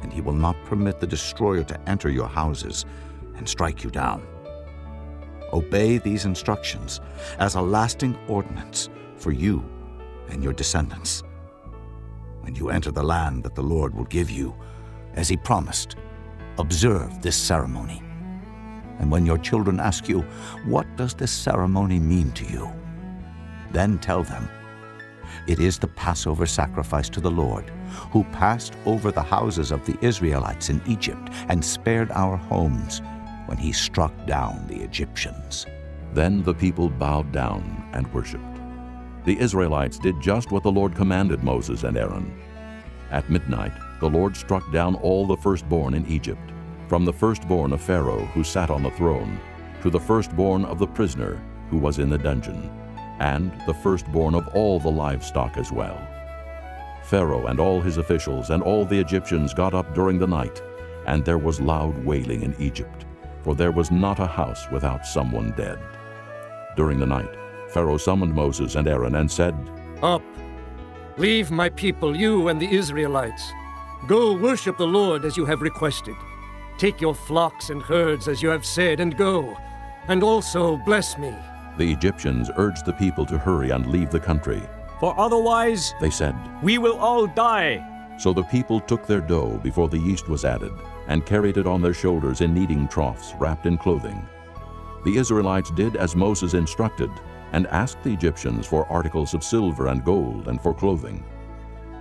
And 0.00 0.10
he 0.10 0.22
will 0.22 0.32
not 0.32 0.56
permit 0.64 0.98
the 0.98 1.06
destroyer 1.06 1.62
to 1.64 1.78
enter 1.86 2.08
your 2.08 2.26
houses 2.26 2.86
and 3.36 3.46
strike 3.46 3.84
you 3.84 3.90
down. 3.90 4.26
Obey 5.52 5.98
these 5.98 6.24
instructions 6.24 7.02
as 7.38 7.54
a 7.54 7.60
lasting 7.60 8.16
ordinance 8.26 8.88
for 9.18 9.32
you 9.32 9.62
and 10.30 10.42
your 10.42 10.54
descendants. 10.54 11.22
When 12.40 12.54
you 12.54 12.70
enter 12.70 12.90
the 12.90 13.02
land 13.02 13.42
that 13.42 13.54
the 13.54 13.62
Lord 13.62 13.94
will 13.94 14.06
give 14.06 14.30
you, 14.30 14.56
as 15.12 15.28
he 15.28 15.36
promised, 15.36 15.96
observe 16.56 17.20
this 17.20 17.36
ceremony. 17.36 18.02
And 19.00 19.10
when 19.10 19.26
your 19.26 19.38
children 19.38 19.80
ask 19.80 20.08
you, 20.08 20.20
What 20.64 20.86
does 20.96 21.14
this 21.14 21.32
ceremony 21.32 21.98
mean 21.98 22.30
to 22.32 22.44
you? 22.44 22.70
Then 23.72 23.98
tell 23.98 24.22
them, 24.22 24.48
It 25.48 25.58
is 25.58 25.78
the 25.78 25.88
Passover 25.88 26.46
sacrifice 26.46 27.08
to 27.10 27.20
the 27.20 27.30
Lord, 27.30 27.70
who 28.12 28.24
passed 28.24 28.74
over 28.86 29.10
the 29.10 29.22
houses 29.22 29.72
of 29.72 29.84
the 29.84 29.98
Israelites 30.00 30.68
in 30.68 30.80
Egypt 30.86 31.30
and 31.48 31.64
spared 31.64 32.10
our 32.12 32.36
homes 32.36 33.00
when 33.46 33.58
he 33.58 33.72
struck 33.72 34.12
down 34.26 34.66
the 34.68 34.80
Egyptians. 34.82 35.66
Then 36.12 36.42
the 36.42 36.54
people 36.54 36.88
bowed 36.88 37.32
down 37.32 37.88
and 37.92 38.12
worshipped. 38.12 38.44
The 39.24 39.38
Israelites 39.38 39.98
did 39.98 40.20
just 40.20 40.50
what 40.50 40.62
the 40.62 40.72
Lord 40.72 40.94
commanded 40.94 41.42
Moses 41.42 41.84
and 41.84 41.96
Aaron. 41.96 42.32
At 43.10 43.28
midnight, 43.28 43.72
the 44.00 44.08
Lord 44.08 44.36
struck 44.36 44.70
down 44.72 44.94
all 44.96 45.26
the 45.26 45.36
firstborn 45.36 45.94
in 45.94 46.06
Egypt, 46.06 46.49
from 46.90 47.04
the 47.04 47.12
firstborn 47.12 47.72
of 47.72 47.80
Pharaoh 47.80 48.24
who 48.34 48.42
sat 48.42 48.68
on 48.68 48.82
the 48.82 48.90
throne, 48.90 49.38
to 49.80 49.90
the 49.90 50.00
firstborn 50.00 50.64
of 50.64 50.80
the 50.80 50.86
prisoner 50.88 51.40
who 51.70 51.78
was 51.78 52.00
in 52.00 52.10
the 52.10 52.18
dungeon, 52.18 52.68
and 53.20 53.52
the 53.64 53.74
firstborn 53.74 54.34
of 54.34 54.48
all 54.54 54.80
the 54.80 54.90
livestock 54.90 55.56
as 55.56 55.70
well. 55.70 55.96
Pharaoh 57.04 57.46
and 57.46 57.60
all 57.60 57.80
his 57.80 57.96
officials 57.96 58.50
and 58.50 58.60
all 58.60 58.84
the 58.84 58.98
Egyptians 58.98 59.54
got 59.54 59.72
up 59.72 59.94
during 59.94 60.18
the 60.18 60.26
night, 60.26 60.60
and 61.06 61.24
there 61.24 61.38
was 61.38 61.60
loud 61.60 61.96
wailing 62.04 62.42
in 62.42 62.56
Egypt, 62.58 63.04
for 63.44 63.54
there 63.54 63.70
was 63.70 63.92
not 63.92 64.18
a 64.18 64.26
house 64.26 64.68
without 64.72 65.06
someone 65.06 65.52
dead. 65.52 65.78
During 66.76 66.98
the 66.98 67.06
night, 67.06 67.36
Pharaoh 67.68 67.98
summoned 67.98 68.34
Moses 68.34 68.74
and 68.74 68.88
Aaron 68.88 69.14
and 69.14 69.30
said, 69.30 69.54
Up! 70.02 70.22
Leave 71.18 71.52
my 71.52 71.68
people, 71.68 72.16
you 72.16 72.48
and 72.48 72.60
the 72.60 72.74
Israelites. 72.74 73.52
Go 74.08 74.32
worship 74.32 74.76
the 74.76 74.88
Lord 74.88 75.24
as 75.24 75.36
you 75.36 75.44
have 75.44 75.62
requested. 75.62 76.16
Take 76.80 76.98
your 76.98 77.14
flocks 77.14 77.68
and 77.68 77.82
herds 77.82 78.26
as 78.26 78.42
you 78.42 78.48
have 78.48 78.64
said, 78.64 79.00
and 79.00 79.14
go. 79.14 79.54
And 80.08 80.22
also 80.22 80.78
bless 80.78 81.18
me. 81.18 81.34
The 81.76 81.92
Egyptians 81.92 82.50
urged 82.56 82.86
the 82.86 82.94
people 82.94 83.26
to 83.26 83.36
hurry 83.36 83.68
and 83.68 83.88
leave 83.88 84.10
the 84.10 84.18
country. 84.18 84.62
For 84.98 85.14
otherwise, 85.20 85.92
they 86.00 86.08
said, 86.08 86.34
we 86.62 86.78
will 86.78 86.96
all 86.96 87.26
die. 87.26 88.16
So 88.18 88.32
the 88.32 88.44
people 88.44 88.80
took 88.80 89.06
their 89.06 89.20
dough 89.20 89.60
before 89.62 89.90
the 89.90 89.98
yeast 89.98 90.30
was 90.30 90.46
added, 90.46 90.72
and 91.06 91.26
carried 91.26 91.58
it 91.58 91.66
on 91.66 91.82
their 91.82 91.92
shoulders 91.92 92.40
in 92.40 92.54
kneading 92.54 92.88
troughs 92.88 93.34
wrapped 93.38 93.66
in 93.66 93.76
clothing. 93.76 94.26
The 95.04 95.18
Israelites 95.18 95.70
did 95.72 95.96
as 95.96 96.16
Moses 96.16 96.54
instructed, 96.54 97.10
and 97.52 97.66
asked 97.66 98.02
the 98.02 98.14
Egyptians 98.14 98.66
for 98.66 98.90
articles 98.90 99.34
of 99.34 99.44
silver 99.44 99.88
and 99.88 100.02
gold 100.02 100.48
and 100.48 100.58
for 100.58 100.72
clothing. 100.72 101.26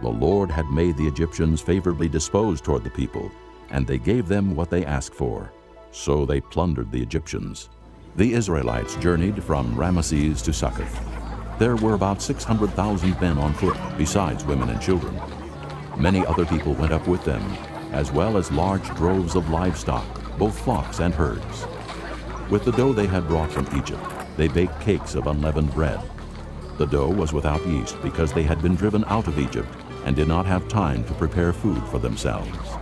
The 0.01 0.07
Lord 0.07 0.49
had 0.49 0.67
made 0.67 0.95
the 0.95 1.07
Egyptians 1.07 1.59
favorably 1.59 2.07
disposed 2.07 2.63
toward 2.63 2.85
the 2.85 2.89
people, 2.89 3.29
and 3.71 3.85
they 3.85 3.97
gave 3.97 4.27
them 4.27 4.55
what 4.55 4.69
they 4.69 4.85
asked 4.85 5.13
for. 5.13 5.51
So 5.91 6.25
they 6.25 6.41
plundered 6.41 6.91
the 6.91 7.01
Egyptians. 7.01 7.69
The 8.15 8.33
Israelites 8.33 8.95
journeyed 8.95 9.43
from 9.43 9.75
Ramesses 9.75 10.43
to 10.43 10.53
Succoth. 10.53 10.99
There 11.59 11.75
were 11.75 11.93
about 11.93 12.21
600,000 12.21 13.19
men 13.19 13.37
on 13.37 13.53
foot, 13.53 13.77
besides 13.97 14.45
women 14.45 14.69
and 14.69 14.81
children. 14.81 15.19
Many 15.97 16.25
other 16.25 16.45
people 16.45 16.73
went 16.73 16.93
up 16.93 17.07
with 17.07 17.23
them, 17.25 17.41
as 17.91 18.11
well 18.11 18.37
as 18.37 18.51
large 18.51 18.87
droves 18.95 19.35
of 19.35 19.49
livestock, 19.49 20.05
both 20.37 20.57
flocks 20.59 20.99
and 20.99 21.13
herds. 21.13 21.65
With 22.49 22.63
the 22.63 22.71
dough 22.71 22.93
they 22.93 23.07
had 23.07 23.27
brought 23.27 23.51
from 23.51 23.67
Egypt, 23.77 24.03
they 24.37 24.47
baked 24.47 24.79
cakes 24.79 25.15
of 25.15 25.27
unleavened 25.27 25.73
bread. 25.73 25.99
The 26.77 26.87
dough 26.87 27.09
was 27.09 27.33
without 27.33 27.67
yeast 27.67 28.01
because 28.01 28.31
they 28.31 28.43
had 28.43 28.61
been 28.61 28.75
driven 28.75 29.03
out 29.07 29.27
of 29.27 29.37
Egypt 29.37 29.67
and 30.05 30.15
did 30.15 30.29
not 30.29 30.45
have 30.45 30.69
time 30.69 31.03
to 31.03 31.13
prepare 31.13 31.51
food 31.51 31.83
for 31.89 31.99
themselves. 31.99 32.78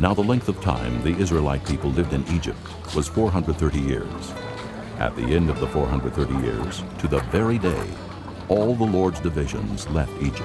Now 0.00 0.14
the 0.14 0.22
length 0.22 0.48
of 0.48 0.60
time 0.60 1.02
the 1.02 1.16
Israelite 1.18 1.64
people 1.66 1.90
lived 1.90 2.12
in 2.12 2.26
Egypt 2.28 2.58
was 2.94 3.08
430 3.08 3.78
years. 3.78 4.32
At 4.98 5.14
the 5.16 5.22
end 5.22 5.50
of 5.50 5.60
the 5.60 5.66
430 5.66 6.34
years, 6.44 6.82
to 6.98 7.08
the 7.08 7.20
very 7.30 7.58
day, 7.58 7.86
all 8.48 8.74
the 8.74 8.84
Lord's 8.84 9.20
divisions 9.20 9.88
left 9.90 10.12
Egypt. 10.22 10.42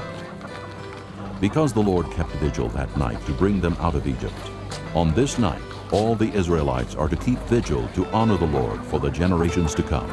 Because 1.40 1.72
the 1.72 1.82
Lord 1.82 2.12
kept 2.12 2.32
vigil 2.34 2.68
that 2.70 2.96
night 2.98 3.24
to 3.26 3.32
bring 3.34 3.62
them 3.62 3.78
out 3.80 3.96
of 3.96 4.08
Egypt, 4.08 4.34
on 4.94 5.14
this 5.14 5.38
night 5.40 5.62
all 5.92 6.16
the 6.16 6.32
Israelites 6.34 6.96
are 6.96 7.08
to 7.08 7.16
keep 7.16 7.40
vigil 7.44 7.88
to 7.96 8.06
honor 8.08 8.38
the 8.38 8.46
Lord 8.46 8.84
for 8.86 9.00
the 9.00 9.10
generations 9.10 9.74
to 9.76 9.84
come. 9.84 10.10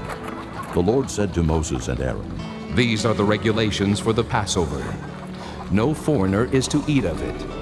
The 0.72 0.80
Lord 0.80 1.11
said 1.11 1.35
to 1.35 1.43
Moses 1.43 1.89
and 1.89 2.01
Aaron, 2.01 2.30
These 2.74 3.05
are 3.05 3.14
the 3.14 3.24
regulations 3.24 3.99
for 3.99 4.12
the 4.12 4.24
Passover. 4.24 4.82
No 5.72 5.93
foreigner 5.93 6.45
is 6.53 6.68
to 6.68 6.85
eat 6.87 7.05
of 7.05 7.20
it. 7.20 7.54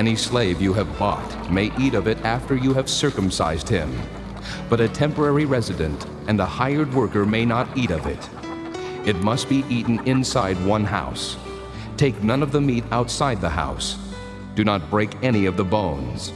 Any 0.00 0.16
slave 0.16 0.62
you 0.62 0.72
have 0.72 0.98
bought 0.98 1.52
may 1.52 1.70
eat 1.78 1.92
of 1.92 2.06
it 2.06 2.16
after 2.24 2.56
you 2.56 2.72
have 2.72 2.88
circumcised 2.88 3.68
him. 3.68 3.94
But 4.70 4.80
a 4.80 4.88
temporary 4.88 5.44
resident 5.44 6.06
and 6.26 6.40
a 6.40 6.46
hired 6.46 6.94
worker 6.94 7.26
may 7.26 7.44
not 7.44 7.76
eat 7.76 7.90
of 7.90 8.06
it. 8.06 8.30
It 9.06 9.16
must 9.16 9.50
be 9.50 9.62
eaten 9.68 10.00
inside 10.08 10.56
one 10.64 10.84
house. 10.84 11.36
Take 11.98 12.22
none 12.22 12.42
of 12.42 12.50
the 12.50 12.62
meat 12.62 12.84
outside 12.90 13.42
the 13.42 13.50
house. 13.50 13.98
Do 14.54 14.64
not 14.64 14.88
break 14.88 15.22
any 15.22 15.44
of 15.44 15.58
the 15.58 15.64
bones. 15.64 16.32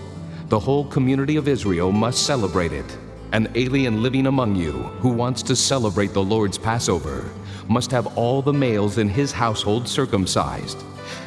The 0.51 0.61
whole 0.61 0.85
community 0.85 1.37
of 1.37 1.49
Israel 1.49 1.91
must 1.91 2.27
celebrate 2.27 2.75
it. 2.75 2.99
An 3.33 3.51
alien 3.55 4.03
living 4.03 4.27
among 4.27 4.57
you 4.57 4.73
who 5.01 5.09
wants 5.09 5.43
to 5.45 5.57
celebrate 5.57 6.13
the 6.13 6.23
Lord's 6.23 6.59
Passover 6.59 7.31
must 7.67 7.91
have 7.93 8.15
all 8.19 8.43
the 8.43 8.53
males 8.53 8.99
in 8.99 9.09
his 9.09 9.33
household 9.33 9.89
circumcised. 9.89 10.85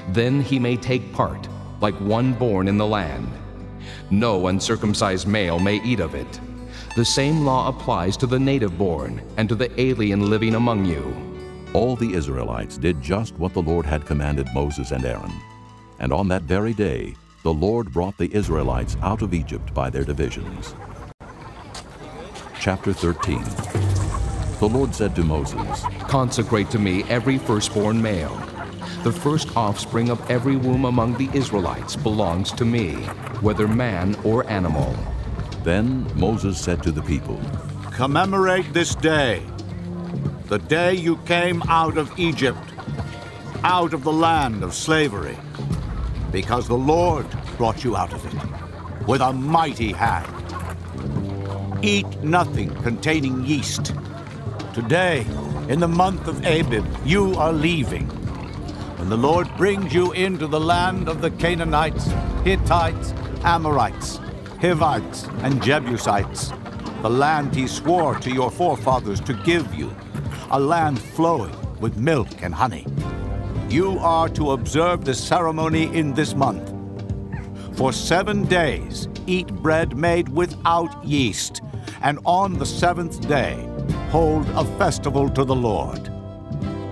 Then 0.10 0.40
he 0.40 0.60
may 0.60 0.78
take 0.78 1.12
part, 1.14 1.48
like 1.82 1.96
one 1.96 2.34
born 2.34 2.68
in 2.68 2.78
the 2.78 2.86
land. 2.86 3.30
No 4.10 4.48
uncircumcised 4.48 5.28
male 5.28 5.60
may 5.60 5.82
eat 5.84 6.00
of 6.00 6.16
it. 6.16 6.40
The 6.96 7.06
same 7.06 7.46
law 7.46 7.68
applies 7.68 8.18
to 8.18 8.28
the 8.28 8.40
native 8.40 8.78
born 8.78 9.22
and 9.38 9.48
to 9.50 9.56
the 9.56 9.70
alien 9.80 10.30
living 10.30 10.56
among 10.56 10.86
you. 10.86 11.16
All 11.74 11.96
the 11.96 12.14
Israelites 12.14 12.78
did 12.78 13.02
just 13.02 13.38
what 13.38 13.54
the 13.54 13.62
Lord 13.62 13.86
had 13.86 14.06
commanded 14.06 14.48
Moses 14.54 14.92
and 14.92 15.06
Aaron. 15.06 15.32
And 16.00 16.12
on 16.12 16.28
that 16.30 16.44
very 16.44 16.74
day, 16.74 17.14
the 17.44 17.54
Lord 17.54 17.92
brought 17.94 18.18
the 18.18 18.34
Israelites 18.34 18.98
out 19.02 19.22
of 19.22 19.34
Egypt 19.34 19.74
by 19.74 19.90
their 19.90 20.04
divisions. 20.04 20.74
Chapter 22.60 22.94
13 22.94 23.44
The 24.60 24.70
Lord 24.70 24.94
said 24.96 25.16
to 25.16 25.24
Moses, 25.24 25.84
Consecrate 26.08 26.70
to 26.72 26.80
me 26.80 27.04
every 27.04 27.38
firstborn 27.38 28.02
male. 28.02 28.36
The 29.08 29.14
first 29.14 29.56
offspring 29.56 30.10
of 30.10 30.20
every 30.30 30.58
womb 30.58 30.84
among 30.84 31.14
the 31.14 31.30
Israelites 31.32 31.96
belongs 31.96 32.52
to 32.52 32.66
me, 32.66 32.96
whether 33.40 33.66
man 33.66 34.18
or 34.26 34.46
animal. 34.50 34.94
Then 35.64 36.06
Moses 36.14 36.60
said 36.60 36.84
to 36.84 36.92
the 36.92 37.02
people, 37.02 37.40
Commemorate 37.94 38.74
this 38.74 38.96
day, 38.96 39.44
the 40.48 40.60
day 40.60 40.94
you 40.94 41.16
came 41.20 41.64
out 41.70 41.98
of 41.98 42.12
Egypt, 42.20 42.60
out 43.64 43.94
of 43.94 44.04
the 44.04 44.12
land 44.12 44.62
of 44.62 44.74
slavery, 44.74 45.38
because 46.34 46.68
the 46.68 46.78
Lord 46.78 47.28
brought 47.56 47.86
you 47.86 47.96
out 47.96 48.12
of 48.12 48.26
it 48.26 49.08
with 49.08 49.22
a 49.22 49.32
mighty 49.32 49.94
hand. 49.94 50.28
Eat 51.82 52.10
nothing 52.24 52.76
containing 52.84 53.46
yeast. 53.46 53.94
Today, 54.74 55.26
in 55.70 55.80
the 55.80 55.88
month 55.88 56.28
of 56.28 56.46
Abib, 56.46 56.86
you 57.06 57.36
are 57.36 57.54
leaving. 57.54 58.17
When 58.98 59.10
the 59.10 59.18
Lord 59.18 59.48
brings 59.58 59.94
you 59.94 60.12
into 60.14 60.48
the 60.48 60.60
land 60.60 61.08
of 61.08 61.22
the 61.22 61.30
Canaanites, 61.30 62.10
Hittites, 62.44 63.14
Amorites, 63.44 64.20
Hivites, 64.60 65.26
and 65.44 65.62
Jebusites, 65.62 66.52
the 67.04 67.10
land 67.10 67.56
he 67.56 67.68
swore 67.68 68.16
to 68.16 68.32
your 68.32 68.50
forefathers 68.50 69.22
to 69.22 69.34
give 69.46 69.72
you, 69.76 69.96
a 70.50 70.60
land 70.60 71.00
flowing 71.00 71.56
with 71.80 71.96
milk 71.98 72.28
and 72.42 72.56
honey. 72.56 72.88
You 73.70 74.00
are 74.00 74.30
to 74.30 74.54
observe 74.54 75.06
the 75.06 75.14
ceremony 75.14 75.96
in 75.96 76.16
this 76.16 76.34
month. 76.34 76.74
For 77.78 77.94
seven 77.94 78.46
days, 78.46 79.08
eat 79.28 79.54
bread 79.54 79.96
made 79.96 80.28
without 80.30 81.06
yeast, 81.06 81.62
and 82.02 82.18
on 82.26 82.58
the 82.58 82.66
seventh 82.66 83.28
day, 83.28 83.64
hold 84.10 84.50
a 84.50 84.66
festival 84.80 85.30
to 85.30 85.46
the 85.46 85.56
Lord. 85.56 86.12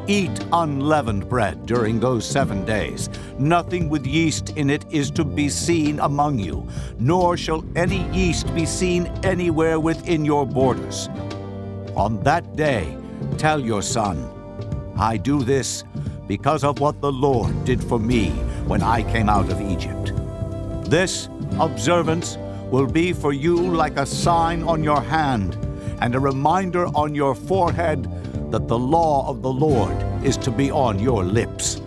Eat 0.07 0.45
unleavened 0.53 1.27
bread 1.27 1.65
during 1.65 1.99
those 1.99 2.29
seven 2.29 2.63
days. 2.63 3.09
Nothing 3.39 3.89
with 3.89 4.05
yeast 4.05 4.51
in 4.51 4.69
it 4.69 4.85
is 4.91 5.09
to 5.11 5.25
be 5.25 5.49
seen 5.49 5.99
among 5.99 6.37
you, 6.37 6.67
nor 6.99 7.35
shall 7.37 7.65
any 7.75 8.07
yeast 8.11 8.53
be 8.53 8.67
seen 8.67 9.07
anywhere 9.23 9.79
within 9.79 10.23
your 10.23 10.45
borders. 10.45 11.09
On 11.95 12.21
that 12.21 12.55
day, 12.55 12.95
tell 13.39 13.59
your 13.59 13.81
son, 13.81 14.29
I 14.95 15.17
do 15.17 15.41
this 15.41 15.83
because 16.27 16.63
of 16.63 16.79
what 16.79 17.01
the 17.01 17.11
Lord 17.11 17.65
did 17.65 17.83
for 17.83 17.97
me 17.97 18.29
when 18.67 18.83
I 18.83 19.01
came 19.11 19.27
out 19.27 19.51
of 19.51 19.59
Egypt. 19.59 20.13
This 20.87 21.29
observance 21.59 22.37
will 22.69 22.85
be 22.85 23.11
for 23.11 23.33
you 23.33 23.55
like 23.55 23.97
a 23.97 24.05
sign 24.05 24.61
on 24.63 24.83
your 24.83 25.01
hand 25.01 25.55
and 25.99 26.13
a 26.13 26.19
reminder 26.19 26.85
on 26.87 27.15
your 27.15 27.33
forehead 27.33 28.07
that 28.55 28.69
the 28.69 28.79
law 28.79 29.27
of 29.27 29.41
the 29.41 29.51
Lord 29.51 30.01
is 30.23 30.37
to 30.37 30.49
be 30.49 30.71
on 30.71 30.97
your 30.97 31.25
lips. 31.25 31.81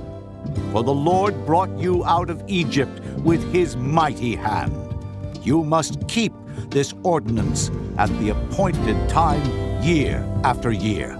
For 0.70 0.82
the 0.84 0.92
Lord 0.92 1.46
brought 1.46 1.74
you 1.78 2.04
out 2.04 2.28
of 2.28 2.42
Egypt 2.46 3.00
with 3.20 3.42
his 3.54 3.74
mighty 3.74 4.36
hand. 4.36 4.74
You 5.42 5.64
must 5.64 6.06
keep 6.08 6.34
this 6.68 6.92
ordinance 7.04 7.70
at 7.96 8.10
the 8.18 8.28
appointed 8.28 9.08
time, 9.08 9.42
year 9.82 10.22
after 10.44 10.70
year. 10.70 11.18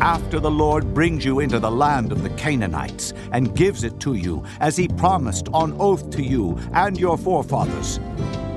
After 0.00 0.40
the 0.40 0.50
Lord 0.50 0.92
brings 0.92 1.24
you 1.24 1.38
into 1.38 1.60
the 1.60 1.70
land 1.70 2.10
of 2.10 2.24
the 2.24 2.30
Canaanites 2.30 3.12
and 3.30 3.54
gives 3.54 3.84
it 3.84 4.00
to 4.00 4.14
you, 4.14 4.42
as 4.58 4.76
he 4.76 4.88
promised 4.88 5.46
on 5.52 5.76
oath 5.78 6.10
to 6.10 6.24
you 6.24 6.58
and 6.72 6.98
your 6.98 7.16
forefathers, 7.16 8.00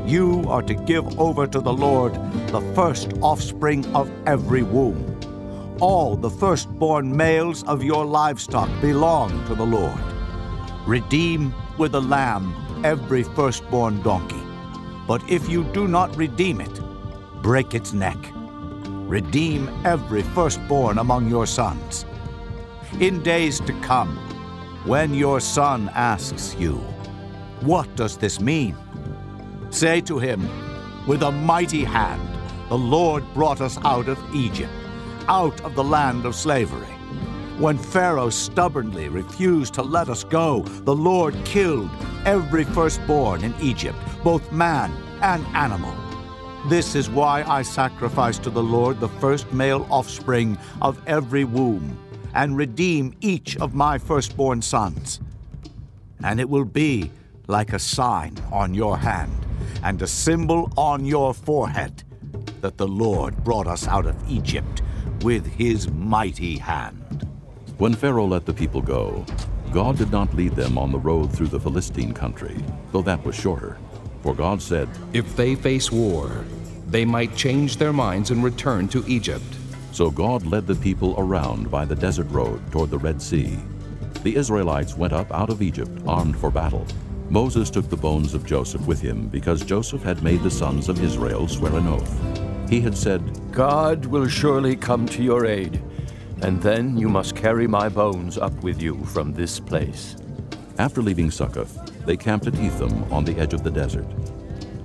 you 0.08 0.44
are 0.48 0.64
to 0.64 0.74
give 0.74 1.20
over 1.20 1.46
to 1.46 1.62
the 1.62 1.72
Lord 1.72 2.16
the 2.48 2.62
first 2.74 3.14
offspring 3.22 3.86
of 3.96 4.10
every 4.26 4.64
womb. 4.64 5.19
All 5.82 6.18
the 6.18 6.30
firstborn 6.30 7.16
males 7.16 7.64
of 7.64 7.82
your 7.86 8.04
livestock 8.04 8.70
belong 8.82 9.30
to 9.48 9.56
the 9.56 9.66
Lord. 9.66 10.02
Redeem 10.86 11.54
with 11.78 11.96
a 11.96 12.02
lamb 12.02 12.54
every 12.84 13.24
firstborn 13.24 14.02
donkey. 14.02 14.42
But 15.08 15.24
if 15.30 15.48
you 15.48 15.64
do 15.64 15.88
not 15.88 16.14
redeem 16.18 16.60
it, 16.60 16.82
break 17.42 17.74
its 17.74 17.94
neck. 17.94 18.18
Redeem 19.08 19.70
every 19.86 20.22
firstborn 20.22 20.98
among 20.98 21.30
your 21.30 21.46
sons. 21.46 22.06
In 23.00 23.24
days 23.24 23.62
to 23.62 23.72
come, 23.80 24.18
when 24.86 25.14
your 25.14 25.40
son 25.40 25.90
asks 25.94 26.56
you, 26.60 26.76
What 27.62 27.96
does 27.96 28.18
this 28.18 28.42
mean? 28.42 28.76
Say 29.70 30.02
to 30.02 30.20
him, 30.20 30.50
With 31.08 31.24
a 31.24 31.32
mighty 31.32 31.86
hand, 31.86 32.22
the 32.68 32.78
Lord 32.78 33.24
brought 33.34 33.62
us 33.62 33.78
out 33.86 34.10
of 34.10 34.20
Egypt, 34.36 34.74
out 35.30 35.62
of 35.62 35.76
the 35.76 35.84
land 35.84 36.26
of 36.26 36.34
slavery. 36.34 36.88
When 37.60 37.78
Pharaoh 37.78 38.32
stubbornly 38.32 39.10
refused 39.10 39.76
to 39.76 39.84
let 39.84 40.10
us 40.10 40.24
go, 40.24 40.62
the 40.64 40.96
Lord 40.96 41.36
killed 41.46 41.92
every 42.26 42.64
firstborn 42.64 43.44
in 43.44 43.54
Egypt, 43.62 43.98
both 44.24 44.52
man 44.52 44.92
and 45.22 45.46
animal. 45.56 45.94
This 46.68 46.96
is 46.96 47.12
why 47.12 47.44
I 47.44 47.62
sacrifice 47.62 48.40
to 48.40 48.50
the 48.50 48.64
Lord 48.64 49.00
the 49.00 49.08
first 49.08 49.54
male 49.54 49.86
offspring 49.92 50.58
of 50.82 51.00
every 51.08 51.44
womb, 51.44 51.98
and 52.34 52.58
redeem 52.58 53.16
each 53.22 53.56
of 53.58 53.76
my 53.76 54.00
firstborn 54.00 54.64
sons. 54.64 55.20
And 56.24 56.40
it 56.40 56.50
will 56.50 56.66
be 56.66 57.12
like 57.48 57.74
a 57.74 57.80
sign 57.80 58.36
on 58.52 58.74
your 58.74 58.98
hand, 58.98 59.46
and 59.84 60.02
a 60.02 60.08
symbol 60.08 60.72
on 60.76 61.06
your 61.06 61.36
forehead, 61.36 62.04
that 62.62 62.78
the 62.78 62.88
Lord 62.88 63.44
brought 63.44 63.68
us 63.68 63.88
out 63.88 64.08
of 64.08 64.16
Egypt 64.28 64.82
with 65.24 65.46
his 65.46 65.90
mighty 65.90 66.58
hand. 66.58 67.28
When 67.78 67.94
Pharaoh 67.94 68.26
let 68.26 68.46
the 68.46 68.54
people 68.54 68.82
go, 68.82 69.26
God 69.72 69.98
did 69.98 70.12
not 70.12 70.34
lead 70.34 70.54
them 70.56 70.78
on 70.78 70.92
the 70.92 71.00
road 71.00 71.32
through 71.32 71.48
the 71.48 71.60
Philistine 71.60 72.14
country, 72.14 72.58
though 72.92 73.04
that 73.04 73.24
was 73.24 73.36
shorter. 73.36 73.78
For 74.24 74.34
God 74.34 74.62
said, 74.62 74.90
If 75.14 75.36
they 75.36 75.56
face 75.56 75.92
war, 75.92 76.46
they 76.88 77.06
might 77.06 77.36
change 77.36 77.78
their 77.78 77.94
minds 77.94 78.32
and 78.32 78.44
return 78.44 78.88
to 78.90 79.06
Egypt. 79.08 79.46
So 79.92 80.10
God 80.10 80.46
led 80.46 80.68
the 80.68 80.76
people 80.76 81.16
around 81.18 81.70
by 81.70 81.86
the 81.86 81.96
desert 81.96 82.30
road 82.30 82.60
toward 82.72 82.90
the 82.90 82.98
Red 82.98 83.22
Sea. 83.22 83.58
The 84.24 84.36
Israelites 84.36 84.98
went 84.98 85.14
up 85.14 85.32
out 85.32 85.50
of 85.50 85.62
Egypt 85.62 86.02
armed 86.08 86.38
for 86.38 86.52
battle. 86.52 86.86
Moses 87.30 87.70
took 87.70 87.90
the 87.90 87.96
bones 87.96 88.34
of 88.34 88.46
Joseph 88.46 88.86
with 88.88 89.00
him 89.00 89.28
because 89.28 89.64
Joseph 89.64 90.02
had 90.02 90.24
made 90.24 90.42
the 90.42 90.52
sons 90.52 90.90
of 90.90 91.04
Israel 91.04 91.48
swear 91.48 91.76
an 91.76 91.88
oath. 91.88 92.49
He 92.70 92.82
had 92.82 92.96
said, 92.96 93.52
God 93.52 94.06
will 94.06 94.28
surely 94.28 94.76
come 94.76 95.08
to 95.08 95.24
your 95.24 95.48
aid, 95.48 95.82
and 96.44 96.62
then 96.62 96.98
you 96.98 97.10
must 97.10 97.36
carry 97.36 97.66
my 97.66 97.90
bones 97.90 98.38
up 98.38 98.54
with 98.62 98.80
you 98.80 99.04
from 99.06 99.34
this 99.34 99.60
place. 99.60 100.16
After 100.78 101.02
leaving 101.02 101.32
Succoth, 101.32 102.06
they 102.06 102.16
camped 102.16 102.46
at 102.46 102.56
Etham 102.56 103.12
on 103.12 103.26
the 103.26 103.38
edge 103.40 103.54
of 103.54 103.64
the 103.64 103.72
desert. 103.72 104.06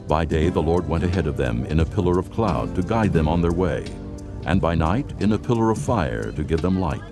By 0.09 0.25
day 0.25 0.49
the 0.49 0.63
Lord 0.63 0.89
went 0.89 1.05
ahead 1.05 1.27
of 1.27 1.37
them 1.37 1.67
in 1.67 1.81
a 1.81 1.85
pillar 1.85 2.19
of 2.19 2.33
cloud 2.33 2.75
to 2.75 2.83
guide 2.83 3.13
them 3.13 3.29
on 3.29 3.43
their 3.43 3.53
way, 3.53 3.85
and 4.47 4.63
by 4.63 4.75
night 4.75 5.13
in 5.21 5.33
a 5.33 5.39
pillar 5.39 5.71
of 5.71 5.79
fire 5.79 6.33
to 6.33 6.43
give 6.43 6.63
them 6.63 6.81
light, 6.81 7.03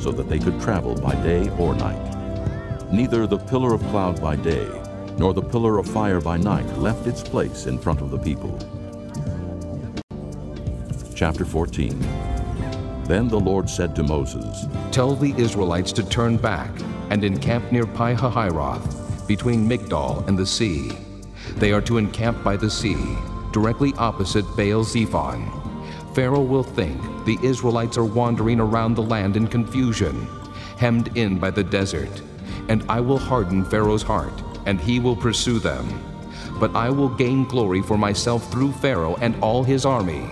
so 0.00 0.10
that 0.12 0.30
they 0.30 0.38
could 0.38 0.58
travel 0.62 0.94
by 0.94 1.14
day 1.16 1.50
or 1.58 1.74
night. 1.74 2.90
Neither 2.90 3.26
the 3.26 3.38
pillar 3.38 3.74
of 3.74 3.82
cloud 3.88 4.20
by 4.20 4.36
day 4.36 4.66
nor 5.18 5.34
the 5.34 5.42
pillar 5.42 5.78
of 5.78 5.86
fire 5.86 6.22
by 6.22 6.38
night 6.38 6.66
left 6.78 7.06
its 7.06 7.22
place 7.22 7.66
in 7.66 7.78
front 7.78 8.00
of 8.00 8.10
the 8.10 8.18
people. 8.18 8.58
Chapter 11.14 11.44
14 11.44 11.98
Then 13.04 13.28
the 13.28 13.38
Lord 13.38 13.68
said 13.68 13.94
to 13.96 14.02
Moses, 14.02 14.66
Tell 14.90 15.14
the 15.14 15.34
Israelites 15.36 15.92
to 15.92 16.02
turn 16.02 16.36
back 16.36 16.70
and 17.10 17.22
encamp 17.22 17.70
near 17.70 17.86
Pi-hahiroth, 17.86 19.26
between 19.26 19.68
Migdol 19.68 20.26
and 20.26 20.38
the 20.38 20.46
sea. 20.46 20.92
They 21.56 21.72
are 21.72 21.80
to 21.82 21.98
encamp 21.98 22.42
by 22.42 22.56
the 22.56 22.70
sea, 22.70 23.16
directly 23.52 23.92
opposite 23.98 24.44
Baal 24.56 24.84
Zephon. 24.84 25.50
Pharaoh 26.14 26.42
will 26.42 26.62
think 26.62 27.00
the 27.24 27.38
Israelites 27.42 27.96
are 27.96 28.04
wandering 28.04 28.60
around 28.60 28.94
the 28.94 29.02
land 29.02 29.36
in 29.36 29.46
confusion, 29.46 30.26
hemmed 30.76 31.16
in 31.16 31.38
by 31.38 31.50
the 31.50 31.64
desert, 31.64 32.22
and 32.68 32.84
I 32.88 33.00
will 33.00 33.18
harden 33.18 33.64
Pharaoh's 33.64 34.02
heart, 34.02 34.42
and 34.66 34.80
he 34.80 34.98
will 34.98 35.16
pursue 35.16 35.58
them. 35.58 35.86
But 36.58 36.74
I 36.74 36.90
will 36.90 37.08
gain 37.08 37.44
glory 37.44 37.82
for 37.82 37.98
myself 37.98 38.50
through 38.50 38.72
Pharaoh 38.72 39.16
and 39.20 39.34
all 39.42 39.62
his 39.62 39.84
army, 39.84 40.28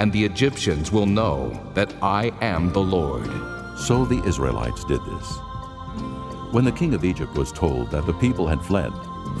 and 0.00 0.10
the 0.14 0.24
Egyptians 0.24 0.90
will 0.90 1.04
know 1.04 1.50
that 1.74 1.92
I 2.00 2.32
am 2.40 2.72
the 2.72 2.80
Lord. 2.80 3.30
So 3.78 4.06
the 4.06 4.24
Israelites 4.24 4.82
did 4.82 5.00
this. 5.04 5.38
When 6.52 6.64
the 6.64 6.72
king 6.72 6.94
of 6.94 7.04
Egypt 7.04 7.34
was 7.34 7.52
told 7.52 7.90
that 7.90 8.06
the 8.06 8.14
people 8.14 8.48
had 8.48 8.62
fled, 8.62 8.92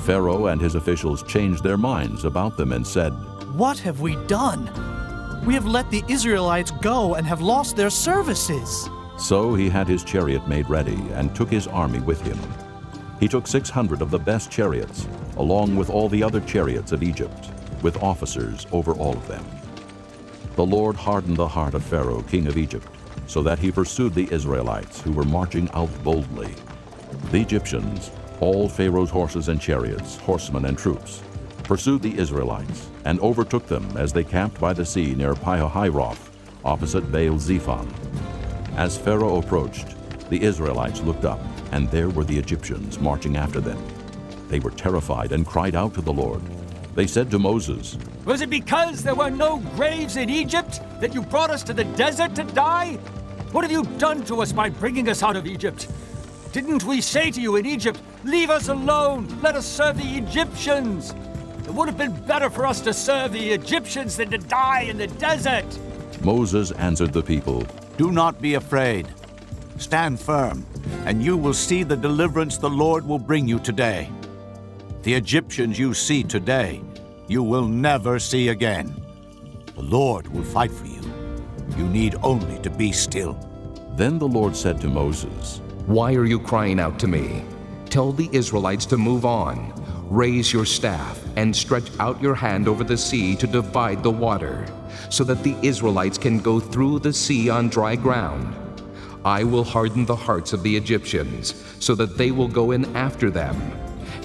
Pharaoh 0.02 0.48
and 0.48 0.60
his 0.60 0.74
officials 0.74 1.22
changed 1.22 1.64
their 1.64 1.78
minds 1.78 2.26
about 2.26 2.58
them 2.58 2.72
and 2.72 2.86
said, 2.86 3.12
What 3.56 3.78
have 3.78 4.02
we 4.02 4.16
done? 4.26 4.66
We 5.46 5.54
have 5.54 5.64
let 5.64 5.90
the 5.90 6.04
Israelites 6.08 6.72
go 6.82 7.14
and 7.14 7.26
have 7.26 7.40
lost 7.40 7.74
their 7.74 7.88
services. 7.88 8.90
So 9.18 9.54
he 9.54 9.70
had 9.70 9.88
his 9.88 10.04
chariot 10.04 10.46
made 10.46 10.68
ready 10.68 11.00
and 11.14 11.34
took 11.34 11.48
his 11.48 11.68
army 11.68 12.00
with 12.00 12.20
him. 12.20 12.38
He 13.18 13.28
took 13.28 13.46
600 13.46 14.02
of 14.02 14.10
the 14.10 14.18
best 14.18 14.50
chariots, 14.50 15.08
along 15.38 15.76
with 15.76 15.88
all 15.88 16.10
the 16.10 16.22
other 16.22 16.40
chariots 16.42 16.92
of 16.92 17.02
Egypt, 17.02 17.48
with 17.82 18.02
officers 18.02 18.66
over 18.72 18.92
all 18.92 19.16
of 19.16 19.26
them. 19.26 19.44
The 20.60 20.66
Lord 20.66 20.94
hardened 20.94 21.38
the 21.38 21.48
heart 21.48 21.72
of 21.72 21.82
Pharaoh, 21.82 22.20
king 22.20 22.46
of 22.46 22.58
Egypt, 22.58 22.86
so 23.26 23.42
that 23.44 23.58
he 23.58 23.72
pursued 23.72 24.12
the 24.12 24.30
Israelites 24.30 25.00
who 25.00 25.10
were 25.10 25.24
marching 25.24 25.70
out 25.72 25.88
boldly. 26.04 26.54
The 27.30 27.40
Egyptians, 27.40 28.10
all 28.40 28.68
Pharaoh's 28.68 29.08
horses 29.08 29.48
and 29.48 29.58
chariots, 29.58 30.18
horsemen 30.18 30.66
and 30.66 30.76
troops, 30.76 31.22
pursued 31.64 32.02
the 32.02 32.14
Israelites 32.14 32.90
and 33.06 33.18
overtook 33.20 33.68
them 33.68 33.88
as 33.96 34.12
they 34.12 34.22
camped 34.22 34.60
by 34.60 34.74
the 34.74 34.84
sea 34.84 35.14
near 35.14 35.32
Pihahiroth, 35.32 36.28
opposite 36.62 37.10
Baal 37.10 37.38
Zephon. 37.38 37.90
As 38.76 38.98
Pharaoh 38.98 39.38
approached, 39.38 39.96
the 40.28 40.42
Israelites 40.42 41.00
looked 41.00 41.24
up, 41.24 41.40
and 41.72 41.90
there 41.90 42.10
were 42.10 42.24
the 42.24 42.38
Egyptians 42.38 43.00
marching 43.00 43.38
after 43.38 43.62
them. 43.62 43.82
They 44.48 44.60
were 44.60 44.72
terrified 44.72 45.32
and 45.32 45.46
cried 45.46 45.74
out 45.74 45.94
to 45.94 46.02
the 46.02 46.12
Lord. 46.12 46.42
They 46.94 47.06
said 47.06 47.30
to 47.30 47.38
Moses, 47.38 47.96
Was 48.24 48.40
it 48.40 48.50
because 48.50 49.02
there 49.02 49.14
were 49.14 49.30
no 49.30 49.58
graves 49.76 50.16
in 50.16 50.28
Egypt 50.28 50.80
that 51.00 51.14
you 51.14 51.22
brought 51.22 51.50
us 51.50 51.62
to 51.64 51.72
the 51.72 51.84
desert 51.84 52.34
to 52.34 52.44
die? 52.44 52.94
What 53.52 53.64
have 53.64 53.72
you 53.72 53.84
done 53.98 54.24
to 54.24 54.42
us 54.42 54.52
by 54.52 54.70
bringing 54.70 55.08
us 55.08 55.22
out 55.22 55.36
of 55.36 55.46
Egypt? 55.46 55.88
Didn't 56.52 56.84
we 56.84 57.00
say 57.00 57.30
to 57.30 57.40
you 57.40 57.56
in 57.56 57.66
Egypt, 57.66 58.00
Leave 58.24 58.50
us 58.50 58.68
alone, 58.68 59.26
let 59.40 59.54
us 59.54 59.66
serve 59.66 59.96
the 59.96 60.18
Egyptians? 60.18 61.14
It 61.64 61.72
would 61.72 61.88
have 61.88 61.96
been 61.96 62.14
better 62.26 62.50
for 62.50 62.66
us 62.66 62.80
to 62.82 62.92
serve 62.92 63.32
the 63.32 63.50
Egyptians 63.52 64.16
than 64.16 64.30
to 64.30 64.38
die 64.38 64.82
in 64.82 64.98
the 64.98 65.06
desert. 65.06 65.64
Moses 66.22 66.72
answered 66.72 67.12
the 67.12 67.22
people, 67.22 67.64
Do 67.96 68.10
not 68.10 68.42
be 68.42 68.54
afraid. 68.54 69.08
Stand 69.78 70.20
firm, 70.20 70.66
and 71.06 71.22
you 71.22 71.36
will 71.36 71.54
see 71.54 71.82
the 71.82 71.96
deliverance 71.96 72.58
the 72.58 72.68
Lord 72.68 73.06
will 73.06 73.18
bring 73.18 73.48
you 73.48 73.58
today. 73.58 74.10
The 75.02 75.14
Egyptians 75.14 75.78
you 75.78 75.94
see 75.94 76.22
today, 76.22 76.82
you 77.26 77.42
will 77.42 77.66
never 77.66 78.18
see 78.18 78.48
again. 78.48 79.02
The 79.74 79.80
Lord 79.80 80.28
will 80.28 80.44
fight 80.44 80.70
for 80.70 80.84
you. 80.84 81.00
You 81.78 81.88
need 81.88 82.16
only 82.22 82.58
to 82.58 82.68
be 82.68 82.92
still. 82.92 83.38
Then 83.96 84.18
the 84.18 84.28
Lord 84.28 84.54
said 84.54 84.78
to 84.82 84.88
Moses, 84.88 85.62
Why 85.86 86.14
are 86.16 86.26
you 86.26 86.38
crying 86.38 86.78
out 86.78 86.98
to 86.98 87.08
me? 87.08 87.46
Tell 87.88 88.12
the 88.12 88.28
Israelites 88.30 88.84
to 88.86 88.98
move 88.98 89.24
on. 89.24 89.72
Raise 90.10 90.52
your 90.52 90.66
staff 90.66 91.18
and 91.36 91.56
stretch 91.56 91.90
out 91.98 92.20
your 92.20 92.34
hand 92.34 92.68
over 92.68 92.84
the 92.84 92.98
sea 92.98 93.34
to 93.36 93.46
divide 93.46 94.02
the 94.02 94.10
water, 94.10 94.66
so 95.08 95.24
that 95.24 95.42
the 95.42 95.56
Israelites 95.62 96.18
can 96.18 96.40
go 96.40 96.60
through 96.60 96.98
the 96.98 97.12
sea 97.12 97.48
on 97.48 97.70
dry 97.70 97.96
ground. 97.96 98.54
I 99.24 99.44
will 99.44 99.64
harden 99.64 100.04
the 100.04 100.16
hearts 100.16 100.52
of 100.52 100.62
the 100.62 100.76
Egyptians, 100.76 101.54
so 101.78 101.94
that 101.94 102.18
they 102.18 102.32
will 102.32 102.48
go 102.48 102.72
in 102.72 102.84
after 102.94 103.30
them. 103.30 103.56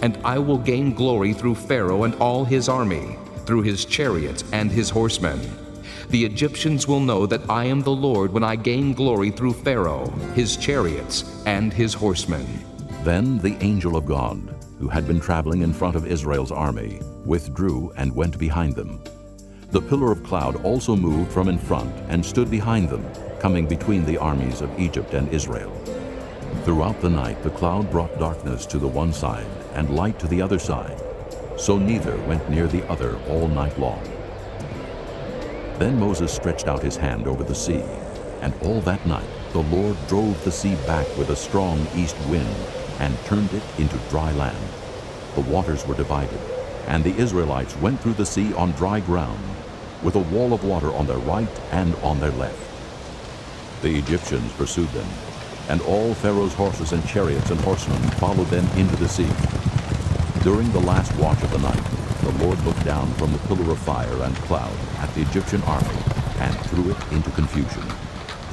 And 0.01 0.17
I 0.23 0.39
will 0.39 0.57
gain 0.57 0.93
glory 0.93 1.33
through 1.33 1.55
Pharaoh 1.55 2.03
and 2.03 2.15
all 2.15 2.45
his 2.45 2.69
army, 2.69 3.17
through 3.45 3.61
his 3.61 3.85
chariots 3.85 4.43
and 4.51 4.71
his 4.71 4.89
horsemen. 4.89 5.39
The 6.09 6.23
Egyptians 6.23 6.87
will 6.87 6.99
know 6.99 7.25
that 7.25 7.49
I 7.49 7.65
am 7.65 7.81
the 7.81 7.91
Lord 7.91 8.31
when 8.31 8.43
I 8.43 8.55
gain 8.55 8.93
glory 8.93 9.31
through 9.31 9.53
Pharaoh, 9.53 10.09
his 10.35 10.55
chariots, 10.55 11.43
and 11.45 11.73
his 11.73 11.93
horsemen. 11.93 12.45
Then 13.03 13.39
the 13.39 13.57
angel 13.61 13.97
of 13.97 14.05
God, 14.05 14.55
who 14.79 14.87
had 14.87 15.07
been 15.07 15.19
traveling 15.19 15.61
in 15.61 15.73
front 15.73 15.95
of 15.95 16.05
Israel's 16.05 16.51
army, 16.51 17.01
withdrew 17.25 17.91
and 17.97 18.15
went 18.15 18.37
behind 18.37 18.75
them. 18.75 19.03
The 19.71 19.81
pillar 19.81 20.11
of 20.11 20.23
cloud 20.23 20.63
also 20.63 20.95
moved 20.95 21.31
from 21.31 21.49
in 21.49 21.57
front 21.57 21.93
and 22.07 22.23
stood 22.23 22.51
behind 22.51 22.89
them, 22.89 23.05
coming 23.39 23.67
between 23.67 24.05
the 24.05 24.17
armies 24.17 24.61
of 24.61 24.79
Egypt 24.79 25.13
and 25.13 25.27
Israel. 25.33 25.73
Throughout 26.63 27.01
the 27.01 27.09
night 27.09 27.41
the 27.43 27.49
cloud 27.49 27.89
brought 27.89 28.17
darkness 28.19 28.65
to 28.67 28.77
the 28.77 28.87
one 28.87 29.11
side 29.11 29.47
and 29.75 29.95
light 29.95 30.17
to 30.19 30.27
the 30.27 30.41
other 30.41 30.59
side, 30.59 30.99
so 31.57 31.77
neither 31.77 32.17
went 32.21 32.49
near 32.49 32.67
the 32.67 32.87
other 32.89 33.17
all 33.29 33.47
night 33.47 33.77
long. 33.77 34.01
Then 35.77 35.99
Moses 35.99 36.33
stretched 36.33 36.67
out 36.67 36.81
his 36.81 36.95
hand 36.95 37.27
over 37.27 37.43
the 37.43 37.53
sea, 37.53 37.83
and 38.41 38.53
all 38.63 38.81
that 38.81 39.05
night 39.05 39.29
the 39.51 39.63
Lord 39.63 39.97
drove 40.07 40.43
the 40.43 40.51
sea 40.51 40.75
back 40.87 41.05
with 41.17 41.29
a 41.29 41.35
strong 41.35 41.85
east 41.95 42.17
wind 42.27 42.55
and 42.99 43.17
turned 43.25 43.53
it 43.53 43.63
into 43.77 43.97
dry 44.09 44.31
land. 44.33 44.57
The 45.35 45.41
waters 45.41 45.85
were 45.85 45.95
divided, 45.95 46.39
and 46.87 47.03
the 47.03 47.15
Israelites 47.17 47.75
went 47.77 47.99
through 47.99 48.13
the 48.13 48.25
sea 48.25 48.53
on 48.53 48.71
dry 48.73 49.01
ground, 49.01 49.39
with 50.01 50.15
a 50.15 50.19
wall 50.19 50.53
of 50.53 50.63
water 50.63 50.93
on 50.93 51.07
their 51.07 51.17
right 51.17 51.59
and 51.71 51.95
on 51.95 52.19
their 52.19 52.31
left. 52.31 52.59
The 53.81 53.97
Egyptians 53.97 54.51
pursued 54.53 54.89
them, 54.89 55.07
and 55.67 55.81
all 55.81 56.13
Pharaoh's 56.13 56.53
horses 56.53 56.93
and 56.93 57.05
chariots 57.07 57.49
and 57.49 57.59
horsemen 57.61 58.01
followed 58.11 58.47
them 58.47 58.65
into 58.77 58.95
the 58.95 59.09
sea. 59.09 59.29
During 60.45 60.71
the 60.73 60.79
last 60.79 61.11
watch 61.17 61.41
of 61.41 61.49
the 61.49 61.57
night, 61.57 61.83
the 62.21 62.45
Lord 62.45 62.63
looked 62.65 62.85
down 62.85 63.11
from 63.13 63.31
the 63.31 63.39
pillar 63.39 63.71
of 63.71 63.79
fire 63.79 64.21
and 64.21 64.35
cloud 64.35 64.77
at 64.99 65.11
the 65.15 65.23
Egyptian 65.23 65.59
army 65.63 65.97
and 66.37 66.55
threw 66.67 66.91
it 66.91 67.11
into 67.11 67.31
confusion. 67.31 67.81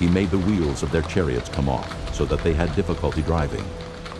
He 0.00 0.08
made 0.08 0.30
the 0.30 0.38
wheels 0.38 0.82
of 0.82 0.90
their 0.90 1.02
chariots 1.02 1.50
come 1.50 1.68
off, 1.68 2.14
so 2.14 2.24
that 2.24 2.42
they 2.42 2.54
had 2.54 2.74
difficulty 2.74 3.20
driving. 3.20 3.62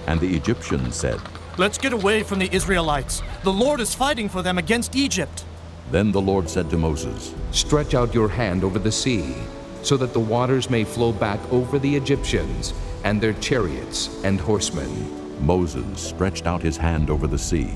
And 0.06 0.20
the 0.20 0.36
Egyptians 0.36 0.96
said, 0.96 1.18
Let's 1.56 1.78
get 1.78 1.94
away 1.94 2.22
from 2.22 2.40
the 2.40 2.54
Israelites. 2.54 3.22
The 3.42 3.54
Lord 3.54 3.80
is 3.80 3.94
fighting 3.94 4.28
for 4.28 4.42
them 4.42 4.58
against 4.58 4.94
Egypt. 4.94 5.46
Then 5.90 6.12
the 6.12 6.20
Lord 6.20 6.50
said 6.50 6.68
to 6.68 6.76
Moses, 6.76 7.34
Stretch 7.52 7.94
out 7.94 8.12
your 8.12 8.28
hand 8.28 8.64
over 8.64 8.78
the 8.78 8.92
sea, 8.92 9.34
so 9.82 9.96
that 9.96 10.12
the 10.12 10.20
waters 10.20 10.68
may 10.68 10.84
flow 10.84 11.10
back 11.10 11.40
over 11.50 11.78
the 11.78 11.96
Egyptians 11.96 12.74
and 13.02 13.18
their 13.18 13.32
chariots 13.32 14.22
and 14.24 14.38
horsemen. 14.38 15.21
Moses 15.42 16.00
stretched 16.00 16.46
out 16.46 16.62
his 16.62 16.76
hand 16.76 17.10
over 17.10 17.26
the 17.26 17.38
sea, 17.38 17.70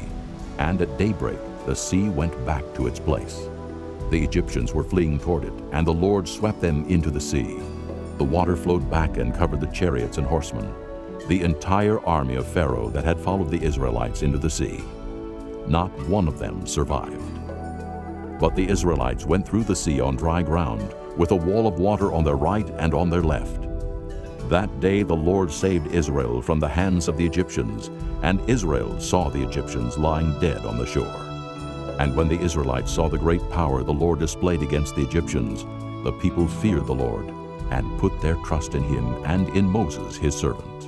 and 0.59 0.81
at 0.81 0.97
daybreak 0.97 1.39
the 1.67 1.75
sea 1.75 2.09
went 2.09 2.47
back 2.47 2.63
to 2.75 2.87
its 2.87 3.01
place. 3.01 3.49
The 4.11 4.23
Egyptians 4.23 4.73
were 4.73 4.85
fleeing 4.85 5.19
toward 5.19 5.45
it, 5.45 5.53
and 5.73 5.85
the 5.85 5.93
Lord 5.93 6.29
swept 6.29 6.61
them 6.61 6.87
into 6.89 7.11
the 7.11 7.21
sea. 7.21 7.59
The 8.19 8.25
water 8.25 8.57
flowed 8.57 8.89
back 8.89 9.17
and 9.17 9.35
covered 9.35 9.61
the 9.61 9.67
chariots 9.67 10.19
and 10.19 10.27
horsemen, 10.27 10.73
the 11.27 11.43
entire 11.43 11.99
army 12.07 12.37
of 12.37 12.47
Pharaoh 12.47 12.89
that 12.91 13.05
had 13.05 13.19
followed 13.19 13.51
the 13.51 13.63
Israelites 13.63 14.23
into 14.23 14.39
the 14.39 14.49
sea. 14.49 14.81
Not 15.67 15.91
one 16.09 16.29
of 16.29 16.39
them 16.39 16.67
survived. 16.67 17.21
But 18.39 18.55
the 18.55 18.69
Israelites 18.69 19.27
went 19.27 19.47
through 19.47 19.65
the 19.65 19.75
sea 19.75 20.01
on 20.01 20.15
dry 20.15 20.41
ground, 20.41 20.95
with 21.17 21.33
a 21.33 21.37
wall 21.37 21.67
of 21.67 21.81
water 21.81 22.13
on 22.13 22.23
their 22.23 22.37
right 22.37 22.71
and 22.79 22.95
on 22.95 23.11
their 23.11 23.23
left. 23.23 23.66
That 24.49 24.79
day 24.79 25.03
the 25.03 25.17
Lord 25.17 25.51
saved 25.51 25.89
Israel 25.89 26.41
from 26.41 26.61
the 26.61 26.69
hands 26.69 27.09
of 27.09 27.17
the 27.17 27.27
Egyptians, 27.27 27.91
and 28.23 28.39
Israel 28.49 29.01
saw 29.01 29.29
the 29.29 29.43
Egyptians 29.43 29.99
lying 29.99 30.39
dead 30.39 30.65
on 30.65 30.79
the 30.79 30.87
shore. 30.87 31.27
And 31.99 32.15
when 32.15 32.29
the 32.29 32.41
Israelites 32.41 32.93
saw 32.93 33.09
the 33.09 33.19
great 33.19 33.43
power 33.51 33.83
the 33.83 33.93
Lord 33.93 34.21
displayed 34.21 34.63
against 34.63 34.95
the 34.95 35.03
Egyptians, 35.03 35.65
the 36.05 36.17
people 36.23 36.47
feared 36.47 36.87
the 36.87 36.95
Lord 36.95 37.27
and 37.73 37.99
put 37.99 38.21
their 38.21 38.37
trust 38.37 38.77
in 38.77 38.85
him 38.85 39.21
and 39.25 39.49
in 39.57 39.65
Moses 39.65 40.17
his 40.17 40.37
servant. 40.37 40.87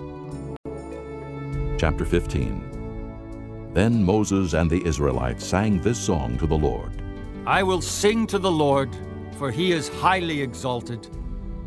Chapter 1.80 2.04
15 2.04 3.72
Then 3.74 4.04
Moses 4.04 4.52
and 4.52 4.70
the 4.70 4.86
Israelites 4.86 5.44
sang 5.44 5.80
this 5.80 5.98
song 5.98 6.38
to 6.38 6.46
the 6.46 6.56
Lord. 6.56 7.02
I 7.44 7.64
will 7.64 7.82
sing 7.82 8.24
to 8.28 8.38
the 8.38 8.52
Lord, 8.52 8.96
for 9.36 9.50
he 9.50 9.72
is 9.72 9.88
highly 9.88 10.40
exalted. 10.40 11.08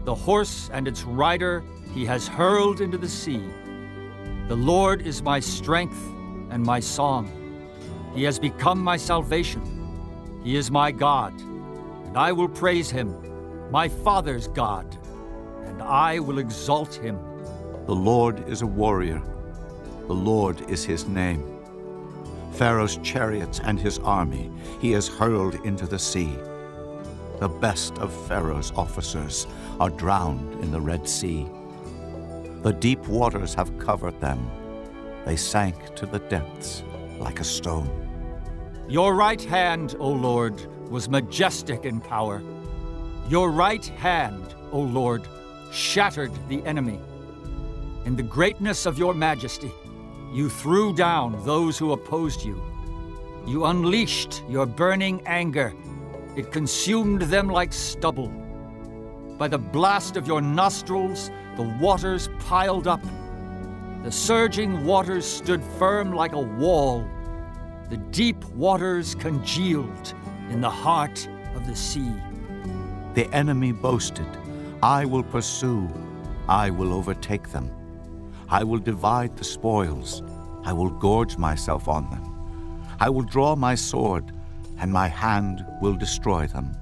The 0.06 0.16
horse 0.16 0.70
and 0.72 0.88
its 0.88 1.04
rider 1.04 1.64
he 1.94 2.06
has 2.06 2.28
hurled 2.28 2.82
into 2.82 2.98
the 2.98 3.10
sea. 3.10 3.44
The 4.48 4.56
Lord 4.56 5.02
is 5.02 5.22
my 5.22 5.40
strength 5.40 6.02
and 6.50 6.64
my 6.64 6.80
song. 6.80 7.32
He 8.14 8.24
has 8.24 8.40
become 8.40 8.80
my 8.82 8.98
salvation. 8.98 9.62
He 10.44 10.56
is 10.56 10.72
my 10.72 10.92
God, 10.92 11.40
and 12.06 12.18
I 12.18 12.32
will 12.32 12.50
praise 12.50 12.90
him, 12.90 13.16
my 13.72 13.88
father's 13.88 14.48
God, 14.48 14.98
and 15.66 15.82
I 15.82 16.20
will 16.20 16.40
exalt 16.40 16.96
him. 16.96 17.18
The 17.86 17.96
Lord 17.96 18.48
is 18.50 18.62
a 18.62 18.68
warrior. 18.68 19.22
The 20.08 20.14
Lord 20.14 20.70
is 20.70 20.84
his 20.84 21.08
name. 21.08 21.44
Pharaoh's 22.54 22.98
chariots 22.98 23.62
and 23.64 23.80
his 23.80 24.00
army 24.00 24.52
he 24.82 24.92
has 24.92 25.08
hurled 25.08 25.56
into 25.66 25.86
the 25.86 26.00
sea. 26.00 26.36
The 27.40 27.48
best 27.48 27.98
of 28.00 28.14
Pharaoh's 28.28 28.72
officers 28.76 29.48
are 29.80 29.90
drowned 29.90 30.62
in 30.62 30.72
the 30.72 30.82
Red 30.82 31.08
Sea. 31.08 31.48
The 32.62 32.74
deep 32.74 33.08
waters 33.08 33.56
have 33.56 33.80
covered 33.80 34.22
them. 34.22 34.48
They 35.26 35.36
sank 35.36 35.96
to 35.96 36.06
the 36.06 36.20
depths 36.20 36.84
like 37.18 37.40
a 37.40 37.44
stone. 37.44 37.90
Your 38.88 39.16
right 39.16 39.42
hand, 39.42 39.96
O 40.00 40.10
Lord, 40.10 40.62
was 40.92 41.10
majestic 41.10 41.86
in 41.86 42.00
power. 42.00 42.44
Your 43.28 43.50
right 43.50 43.84
hand, 43.84 44.54
O 44.72 44.80
Lord, 44.80 45.28
shattered 45.72 46.32
the 46.50 46.64
enemy. 46.66 47.00
In 48.06 48.16
the 48.16 48.24
greatness 48.24 48.86
of 48.86 49.00
your 49.00 49.16
majesty, 49.16 49.72
you 50.32 50.48
threw 50.48 50.94
down 50.94 51.44
those 51.44 51.80
who 51.80 51.94
opposed 51.94 52.44
you. 52.44 52.62
You 53.48 53.66
unleashed 53.66 54.44
your 54.48 54.68
burning 54.68 55.24
anger. 55.26 55.74
It 56.36 56.52
consumed 56.52 57.24
them 57.24 57.48
like 57.48 57.74
stubble. 57.74 58.32
By 59.40 59.48
the 59.48 59.58
blast 59.58 60.16
of 60.16 60.28
your 60.28 60.42
nostrils, 60.42 61.32
the 61.58 61.64
waters 61.64 62.30
piled 62.40 62.88
up. 62.88 63.02
The 64.04 64.12
surging 64.12 64.86
waters 64.86 65.26
stood 65.26 65.64
firm 65.80 66.14
like 66.14 66.34
a 66.34 66.40
wall. 66.40 67.08
the 67.90 67.98
deep 67.98 68.44
waters 68.56 69.16
congealed 69.16 70.14
in 70.50 70.62
the 70.62 70.70
heart 70.70 71.28
of 71.56 71.68
the 71.68 71.76
sea. 71.76 72.14
The 73.16 73.30
enemy 73.36 73.74
boasted, 73.74 74.28
I 74.82 75.06
will 75.06 75.24
pursue, 75.24 75.90
I 76.48 76.70
will 76.70 76.94
overtake 76.94 77.50
them. 77.52 77.70
I 78.50 78.64
will 78.64 78.80
divide 78.80 79.38
the 79.38 79.44
spoils, 79.44 80.24
I 80.64 80.74
will 80.74 80.90
gorge 80.90 81.38
myself 81.38 81.90
on 81.90 82.10
them. 82.12 82.86
I 83.00 83.10
will 83.10 83.24
draw 83.24 83.56
my 83.58 83.76
sword, 83.76 84.32
and 84.80 84.92
my 84.92 85.08
hand 85.10 85.66
will 85.82 85.96
destroy 85.96 86.48
them. 86.48 86.78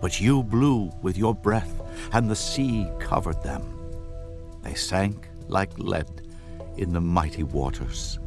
But 0.00 0.20
you 0.20 0.44
blew 0.44 0.92
with 1.02 1.18
your 1.18 1.34
breath, 1.34 1.82
and 2.12 2.28
the 2.28 2.36
sea 2.36 2.86
covered 2.98 3.42
them. 3.42 3.62
They 4.62 4.74
sank 4.74 5.28
like 5.48 5.78
lead 5.78 6.22
in 6.76 6.92
the 6.92 7.00
mighty 7.00 7.42
waters. 7.42 8.18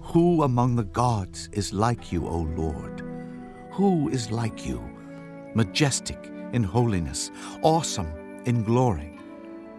Who 0.00 0.44
among 0.44 0.76
the 0.76 0.84
gods 0.84 1.48
is 1.52 1.72
like 1.72 2.12
you, 2.12 2.26
O 2.26 2.48
Lord? 2.56 3.02
Who 3.72 4.08
is 4.08 4.30
like 4.30 4.64
you, 4.64 4.80
majestic 5.54 6.30
in 6.52 6.62
holiness, 6.62 7.30
awesome 7.62 8.42
in 8.44 8.62
glory, 8.62 9.18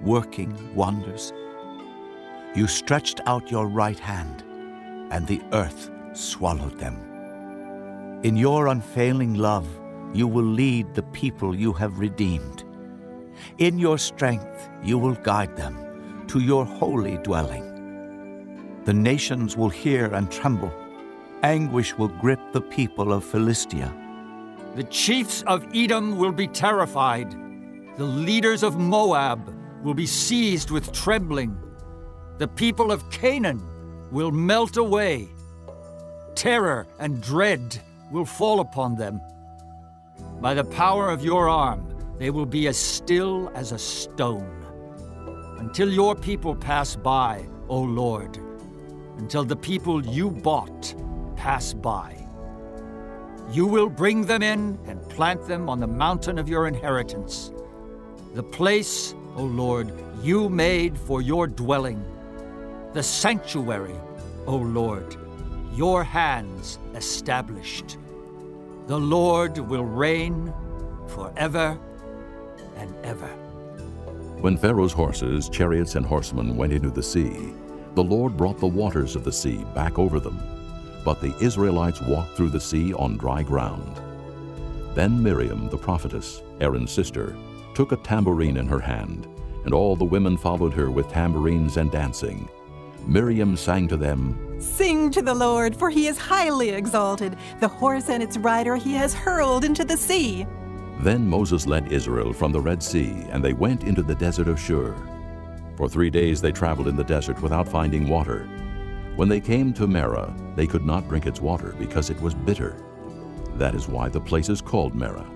working 0.02 0.54
wonders? 0.76 1.32
You 2.56 2.68
stretched 2.68 3.22
out 3.26 3.52
your 3.52 3.68
right 3.68 4.00
hand, 4.00 4.44
and 5.12 5.26
the 5.26 5.42
earth 5.54 5.90
swallowed 6.14 6.78
them. 6.78 6.96
In 8.24 8.36
your 8.36 8.68
unfailing 8.68 9.36
love, 9.36 9.68
you 10.14 10.28
will 10.28 10.44
lead 10.44 10.94
the 10.94 11.04
people 11.04 11.56
you 11.56 11.72
have 11.74 12.00
redeemed. 12.00 12.64
In 13.58 13.80
your 13.80 13.98
strength, 13.98 14.70
you 14.84 14.98
will 14.98 15.16
guide 15.16 15.56
them 15.56 16.26
to 16.28 16.40
your 16.40 16.66
holy 16.66 17.18
dwelling. 17.18 17.64
The 18.86 18.94
nations 18.94 19.58
will 19.58 19.70
hear 19.70 20.14
and 20.14 20.32
tremble. 20.32 20.72
Anguish 21.44 21.98
will 21.98 22.08
grip 22.08 22.40
the 22.54 22.62
people 22.62 23.12
of 23.14 23.24
Philistia. 23.24 23.94
The 24.76 24.84
chiefs 24.84 25.44
of 25.48 25.66
Edom 25.74 26.18
will 26.18 26.32
be 26.32 26.48
terrified. 26.48 27.32
The 27.98 28.04
leaders 28.04 28.64
of 28.64 28.78
Moab 28.78 29.54
will 29.84 29.94
be 29.94 30.06
seized 30.06 30.72
with 30.72 30.92
trembling. 30.92 31.58
The 32.38 32.48
people 32.48 32.92
of 32.92 33.10
Canaan 33.10 33.62
will 34.12 34.32
melt 34.32 34.78
away. 34.78 35.30
Terror 36.36 36.88
and 37.00 37.22
dread 37.22 37.82
will 38.12 38.26
fall 38.26 38.60
upon 38.60 38.96
them. 38.96 39.20
By 40.40 40.54
the 40.54 40.64
power 40.64 41.10
of 41.10 41.24
your 41.24 41.50
arm, 41.50 41.97
they 42.18 42.30
will 42.30 42.46
be 42.46 42.68
as 42.68 42.78
still 42.78 43.52
as 43.54 43.72
a 43.72 43.78
stone. 43.78 44.54
Until 45.60 45.92
your 45.92 46.16
people 46.16 46.56
pass 46.56 46.96
by, 46.96 47.48
O 47.70 47.80
Lord, 47.80 48.38
until 49.18 49.44
the 49.44 49.56
people 49.56 50.06
you 50.06 50.32
bought 50.32 50.96
pass 51.36 51.74
by. 51.74 52.16
You 53.52 53.66
will 53.66 53.90
bring 53.90 54.26
them 54.26 54.44
in 54.44 54.78
and 54.86 55.02
plant 55.10 55.48
them 55.48 55.70
on 55.70 55.80
the 55.80 55.88
mountain 55.88 56.38
of 56.38 56.50
your 56.50 56.68
inheritance, 56.68 57.52
the 58.34 58.44
place, 58.44 59.16
O 59.36 59.44
Lord, 59.44 59.92
you 60.22 60.50
made 60.50 60.98
for 60.98 61.22
your 61.22 61.48
dwelling, 61.48 62.04
the 62.94 63.04
sanctuary, 63.04 63.96
O 64.46 64.58
Lord, 64.58 65.16
your 65.74 66.04
hands 66.04 66.80
established. 66.96 67.98
The 68.88 69.00
Lord 69.00 69.58
will 69.60 69.86
reign 69.86 70.54
forever 71.08 71.80
and 72.78 72.94
ever. 73.04 73.28
When 74.42 74.58
Pharaoh's 74.58 74.94
horses, 74.94 75.50
chariots, 75.50 75.96
and 75.96 76.06
horsemen 76.06 76.56
went 76.56 76.74
into 76.74 76.90
the 76.90 77.04
sea, 77.04 77.54
the 77.96 78.04
Lord 78.04 78.38
brought 78.38 78.60
the 78.60 78.68
waters 78.68 79.16
of 79.16 79.24
the 79.24 79.32
sea 79.32 79.66
back 79.74 79.98
over 79.98 80.20
them. 80.20 80.40
But 81.04 81.22
the 81.22 81.36
Israelites 81.42 82.02
walked 82.02 82.38
through 82.38 82.50
the 82.50 82.60
sea 82.60 82.94
on 82.94 83.18
dry 83.18 83.42
ground. 83.42 84.00
Then 84.94 85.22
Miriam, 85.22 85.70
the 85.70 85.78
prophetess, 85.78 86.44
Aaron's 86.62 86.92
sister, 86.92 87.36
took 87.74 87.92
a 87.92 87.98
tambourine 87.98 88.58
in 88.58 88.68
her 88.68 88.80
hand, 88.80 89.28
and 89.66 89.74
all 89.74 89.96
the 89.96 90.06
women 90.06 90.38
followed 90.38 90.74
her 90.74 90.92
with 90.92 91.10
tambourines 91.10 91.78
and 91.78 91.92
dancing. 91.92 92.48
Miriam 93.08 93.56
sang 93.56 93.88
to 93.88 93.98
them, 93.98 94.60
Sing 94.60 95.12
to 95.12 95.22
the 95.22 95.34
Lord, 95.34 95.76
for 95.76 95.90
he 95.90 96.08
is 96.08 96.18
highly 96.18 96.70
exalted. 96.70 97.38
The 97.60 97.68
horse 97.68 98.10
and 98.10 98.22
its 98.22 98.38
rider 98.38 98.76
he 98.76 98.94
has 98.94 99.14
hurled 99.14 99.64
into 99.64 99.86
the 99.86 99.98
sea. 99.98 100.46
Then 101.00 101.28
Moses 101.28 101.68
led 101.68 101.92
Israel 101.92 102.34
from 102.34 102.52
the 102.52 102.60
Red 102.60 102.82
Sea, 102.82 103.26
and 103.30 103.44
they 103.44 103.54
went 103.54 103.84
into 103.84 104.02
the 104.02 104.16
desert 104.16 104.48
of 104.48 104.60
Shur. 104.60 104.96
For 105.76 105.88
three 105.88 106.10
days 106.10 106.42
they 106.42 106.52
traveled 106.52 106.88
in 106.88 106.96
the 106.96 107.04
desert 107.04 107.42
without 107.42 107.70
finding 107.70 108.10
water. 108.10 108.46
When 109.16 109.30
they 109.30 109.40
came 109.40 109.74
to 109.74 109.88
Marah, 109.88 110.36
they 110.56 110.66
could 110.66 110.86
not 110.86 111.08
drink 111.08 111.28
its 111.28 111.42
water 111.42 111.76
because 111.78 112.10
it 112.10 112.20
was 112.20 112.34
bitter. 112.34 112.84
That 113.56 113.76
is 113.76 113.88
why 113.88 114.10
the 114.10 114.20
place 114.20 114.50
is 114.50 114.62
called 114.62 114.96
Marah. 114.96 115.30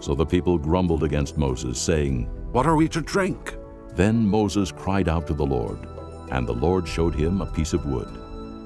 So 0.00 0.14
the 0.14 0.24
people 0.26 0.56
grumbled 0.56 1.04
against 1.04 1.36
Moses, 1.36 1.78
saying, 1.78 2.24
What 2.52 2.66
are 2.66 2.76
we 2.76 2.88
to 2.88 3.00
drink? 3.00 3.56
Then 3.94 4.26
Moses 4.26 4.72
cried 4.72 5.08
out 5.08 5.26
to 5.26 5.34
the 5.34 5.44
Lord, 5.44 5.86
and 6.30 6.46
the 6.46 6.52
Lord 6.54 6.86
showed 6.86 7.14
him 7.14 7.40
a 7.40 7.46
piece 7.46 7.72
of 7.72 7.84
wood. 7.84 8.08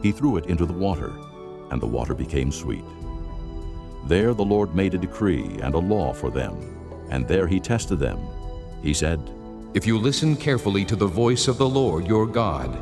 He 0.02 0.12
threw 0.12 0.36
it 0.36 0.46
into 0.46 0.66
the 0.66 0.72
water, 0.72 1.12
and 1.70 1.80
the 1.80 1.86
water 1.86 2.14
became 2.14 2.52
sweet. 2.52 2.84
There 4.06 4.34
the 4.34 4.44
Lord 4.44 4.74
made 4.74 4.94
a 4.94 4.98
decree 4.98 5.58
and 5.62 5.74
a 5.74 5.78
law 5.78 6.12
for 6.12 6.30
them, 6.30 6.56
and 7.10 7.26
there 7.26 7.46
he 7.46 7.60
tested 7.60 7.98
them. 7.98 8.18
He 8.82 8.92
said, 8.92 9.20
If 9.74 9.86
you 9.86 9.96
listen 9.96 10.36
carefully 10.36 10.84
to 10.86 10.96
the 10.96 11.06
voice 11.06 11.46
of 11.46 11.58
the 11.58 11.68
Lord 11.68 12.06
your 12.06 12.26
God, 12.26 12.76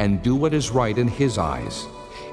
and 0.00 0.22
do 0.22 0.34
what 0.34 0.54
is 0.54 0.70
right 0.70 0.96
in 0.96 1.08
his 1.08 1.38
eyes, 1.38 1.86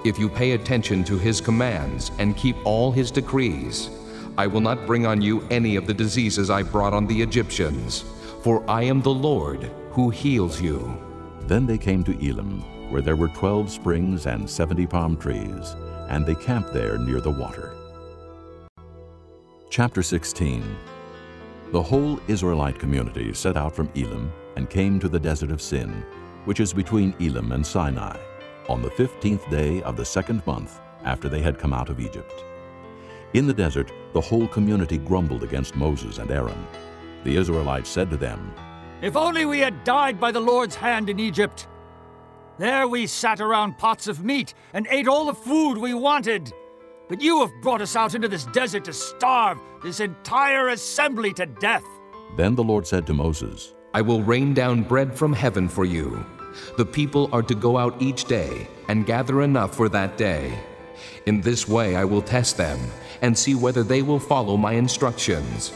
if 0.03 0.17
you 0.17 0.27
pay 0.27 0.53
attention 0.53 1.03
to 1.03 1.17
his 1.19 1.39
commands 1.39 2.11
and 2.17 2.35
keep 2.35 2.55
all 2.65 2.91
his 2.91 3.11
decrees, 3.11 3.89
I 4.37 4.47
will 4.47 4.61
not 4.61 4.87
bring 4.87 5.05
on 5.05 5.21
you 5.21 5.47
any 5.51 5.75
of 5.75 5.85
the 5.85 5.93
diseases 5.93 6.49
I 6.49 6.63
brought 6.63 6.93
on 6.93 7.05
the 7.05 7.21
Egyptians, 7.21 8.03
for 8.41 8.67
I 8.69 8.83
am 8.83 9.01
the 9.01 9.13
Lord 9.13 9.71
who 9.91 10.09
heals 10.09 10.59
you. 10.59 10.97
Then 11.41 11.67
they 11.67 11.77
came 11.77 12.03
to 12.05 12.27
Elim, 12.27 12.61
where 12.91 13.01
there 13.01 13.15
were 13.15 13.27
twelve 13.27 13.69
springs 13.69 14.25
and 14.25 14.49
seventy 14.49 14.87
palm 14.87 15.17
trees, 15.17 15.75
and 16.09 16.25
they 16.25 16.35
camped 16.35 16.73
there 16.73 16.97
near 16.97 17.21
the 17.21 17.29
water. 17.29 17.75
Chapter 19.71 20.03
16 20.03 20.65
The 21.71 21.81
whole 21.81 22.19
Israelite 22.27 22.77
community 22.77 23.33
set 23.33 23.55
out 23.55 23.73
from 23.73 23.89
Elim 23.95 24.29
and 24.57 24.69
came 24.69 24.99
to 24.99 25.07
the 25.07 25.17
desert 25.17 25.49
of 25.49 25.61
Sin, 25.61 26.03
which 26.43 26.59
is 26.59 26.73
between 26.73 27.15
Elim 27.21 27.53
and 27.53 27.65
Sinai, 27.65 28.17
on 28.67 28.81
the 28.81 28.89
fifteenth 28.89 29.49
day 29.49 29.81
of 29.83 29.95
the 29.95 30.03
second 30.03 30.45
month 30.45 30.81
after 31.05 31.29
they 31.29 31.39
had 31.39 31.57
come 31.57 31.71
out 31.71 31.87
of 31.87 32.01
Egypt. 32.01 32.43
In 33.33 33.47
the 33.47 33.53
desert, 33.53 33.93
the 34.11 34.19
whole 34.19 34.45
community 34.49 34.97
grumbled 34.97 35.41
against 35.41 35.77
Moses 35.77 36.17
and 36.17 36.29
Aaron. 36.31 36.67
The 37.23 37.37
Israelites 37.37 37.89
said 37.89 38.09
to 38.09 38.17
them, 38.17 38.53
If 39.01 39.15
only 39.15 39.45
we 39.45 39.59
had 39.59 39.85
died 39.85 40.19
by 40.19 40.33
the 40.33 40.41
Lord's 40.41 40.75
hand 40.75 41.09
in 41.09 41.17
Egypt! 41.17 41.69
There 42.57 42.89
we 42.89 43.07
sat 43.07 43.39
around 43.39 43.77
pots 43.77 44.09
of 44.09 44.21
meat 44.21 44.53
and 44.73 44.85
ate 44.89 45.07
all 45.07 45.27
the 45.27 45.33
food 45.33 45.77
we 45.77 45.93
wanted. 45.93 46.51
But 47.11 47.21
you 47.21 47.41
have 47.41 47.51
brought 47.61 47.81
us 47.81 47.97
out 47.97 48.15
into 48.15 48.29
this 48.29 48.45
desert 48.45 48.85
to 48.85 48.93
starve 48.93 49.57
this 49.83 49.99
entire 49.99 50.69
assembly 50.69 51.33
to 51.33 51.45
death. 51.45 51.83
Then 52.37 52.55
the 52.55 52.63
Lord 52.63 52.87
said 52.87 53.05
to 53.07 53.13
Moses, 53.13 53.73
I 53.93 53.99
will 53.99 54.23
rain 54.23 54.53
down 54.53 54.83
bread 54.83 55.13
from 55.13 55.33
heaven 55.33 55.67
for 55.67 55.83
you. 55.83 56.25
The 56.77 56.85
people 56.85 57.27
are 57.33 57.41
to 57.41 57.53
go 57.53 57.77
out 57.77 58.01
each 58.01 58.23
day 58.23 58.65
and 58.87 59.05
gather 59.05 59.41
enough 59.41 59.75
for 59.75 59.89
that 59.89 60.17
day. 60.17 60.57
In 61.25 61.41
this 61.41 61.67
way 61.67 61.97
I 61.97 62.05
will 62.05 62.21
test 62.21 62.55
them 62.55 62.79
and 63.21 63.37
see 63.37 63.55
whether 63.55 63.83
they 63.83 64.01
will 64.01 64.17
follow 64.17 64.55
my 64.55 64.71
instructions. 64.71 65.73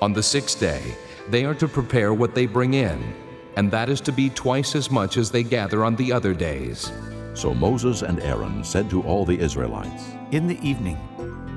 On 0.00 0.12
the 0.12 0.22
sixth 0.22 0.60
day, 0.60 0.94
they 1.30 1.44
are 1.44 1.54
to 1.56 1.66
prepare 1.66 2.14
what 2.14 2.36
they 2.36 2.46
bring 2.46 2.74
in, 2.74 3.12
and 3.56 3.72
that 3.72 3.88
is 3.88 4.00
to 4.02 4.12
be 4.12 4.30
twice 4.30 4.76
as 4.76 4.88
much 4.88 5.16
as 5.16 5.32
they 5.32 5.42
gather 5.42 5.84
on 5.84 5.96
the 5.96 6.12
other 6.12 6.32
days. 6.32 6.92
So 7.34 7.52
Moses 7.52 8.02
and 8.02 8.20
Aaron 8.20 8.62
said 8.62 8.88
to 8.90 9.02
all 9.02 9.24
the 9.24 9.40
Israelites, 9.40 10.15
In 10.32 10.48
the 10.48 10.58
evening 10.60 10.98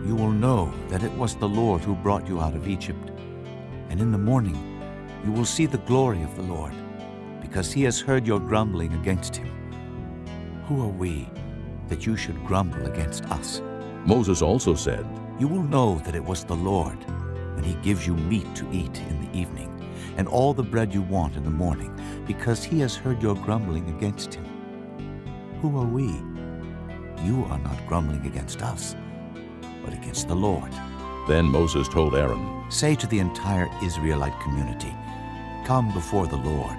you 0.05 0.15
will 0.15 0.29
know 0.29 0.71
that 0.89 1.01
it 1.01 1.11
was 1.13 1.33
the 1.35 1.49
Lord 1.49 1.81
who 1.81 1.95
brought 1.95 2.27
you 2.27 2.39
out 2.39 2.53
of 2.53 2.67
Egypt. 2.67 3.09
And 3.89 3.99
in 3.99 4.11
the 4.11 4.17
morning 4.19 4.55
you 5.25 5.31
will 5.31 5.45
see 5.45 5.65
the 5.65 5.79
glory 5.79 6.21
of 6.21 6.35
the 6.35 6.43
Lord, 6.43 6.73
because 7.41 7.71
he 7.71 7.81
has 7.83 7.99
heard 7.99 8.27
your 8.27 8.39
grumbling 8.39 8.93
against 8.93 9.35
him. 9.35 9.47
Who 10.67 10.83
are 10.83 10.87
we 10.87 11.27
that 11.87 12.05
you 12.05 12.15
should 12.15 12.45
grumble 12.45 12.85
against 12.85 13.25
us? 13.31 13.59
Moses 14.05 14.43
also 14.43 14.75
said, 14.75 15.03
You 15.39 15.47
will 15.47 15.63
know 15.63 15.97
that 16.05 16.15
it 16.15 16.23
was 16.23 16.43
the 16.43 16.55
Lord 16.55 16.97
when 17.55 17.63
he 17.63 17.73
gives 17.81 18.05
you 18.05 18.13
meat 18.13 18.53
to 18.53 18.71
eat 18.71 18.99
in 18.99 19.19
the 19.19 19.35
evening, 19.35 19.73
and 20.15 20.27
all 20.27 20.53
the 20.53 20.61
bread 20.61 20.93
you 20.93 21.01
want 21.01 21.35
in 21.35 21.43
the 21.43 21.49
morning, 21.49 21.91
because 22.27 22.63
he 22.63 22.79
has 22.81 22.95
heard 22.95 23.19
your 23.19 23.35
grumbling 23.35 23.89
against 23.89 24.35
him. 24.35 24.45
Who 25.59 25.75
are 25.79 25.87
we? 25.87 26.21
You 27.23 27.45
are 27.45 27.59
not 27.59 27.85
grumbling 27.87 28.25
against 28.25 28.61
us, 28.61 28.95
but 29.83 29.93
against 29.93 30.27
the 30.27 30.35
Lord. 30.35 30.71
Then 31.27 31.45
Moses 31.45 31.87
told 31.87 32.15
Aaron, 32.15 32.63
Say 32.69 32.95
to 32.95 33.07
the 33.07 33.19
entire 33.19 33.69
Israelite 33.83 34.39
community, 34.39 34.95
Come 35.65 35.93
before 35.93 36.27
the 36.27 36.37
Lord, 36.37 36.77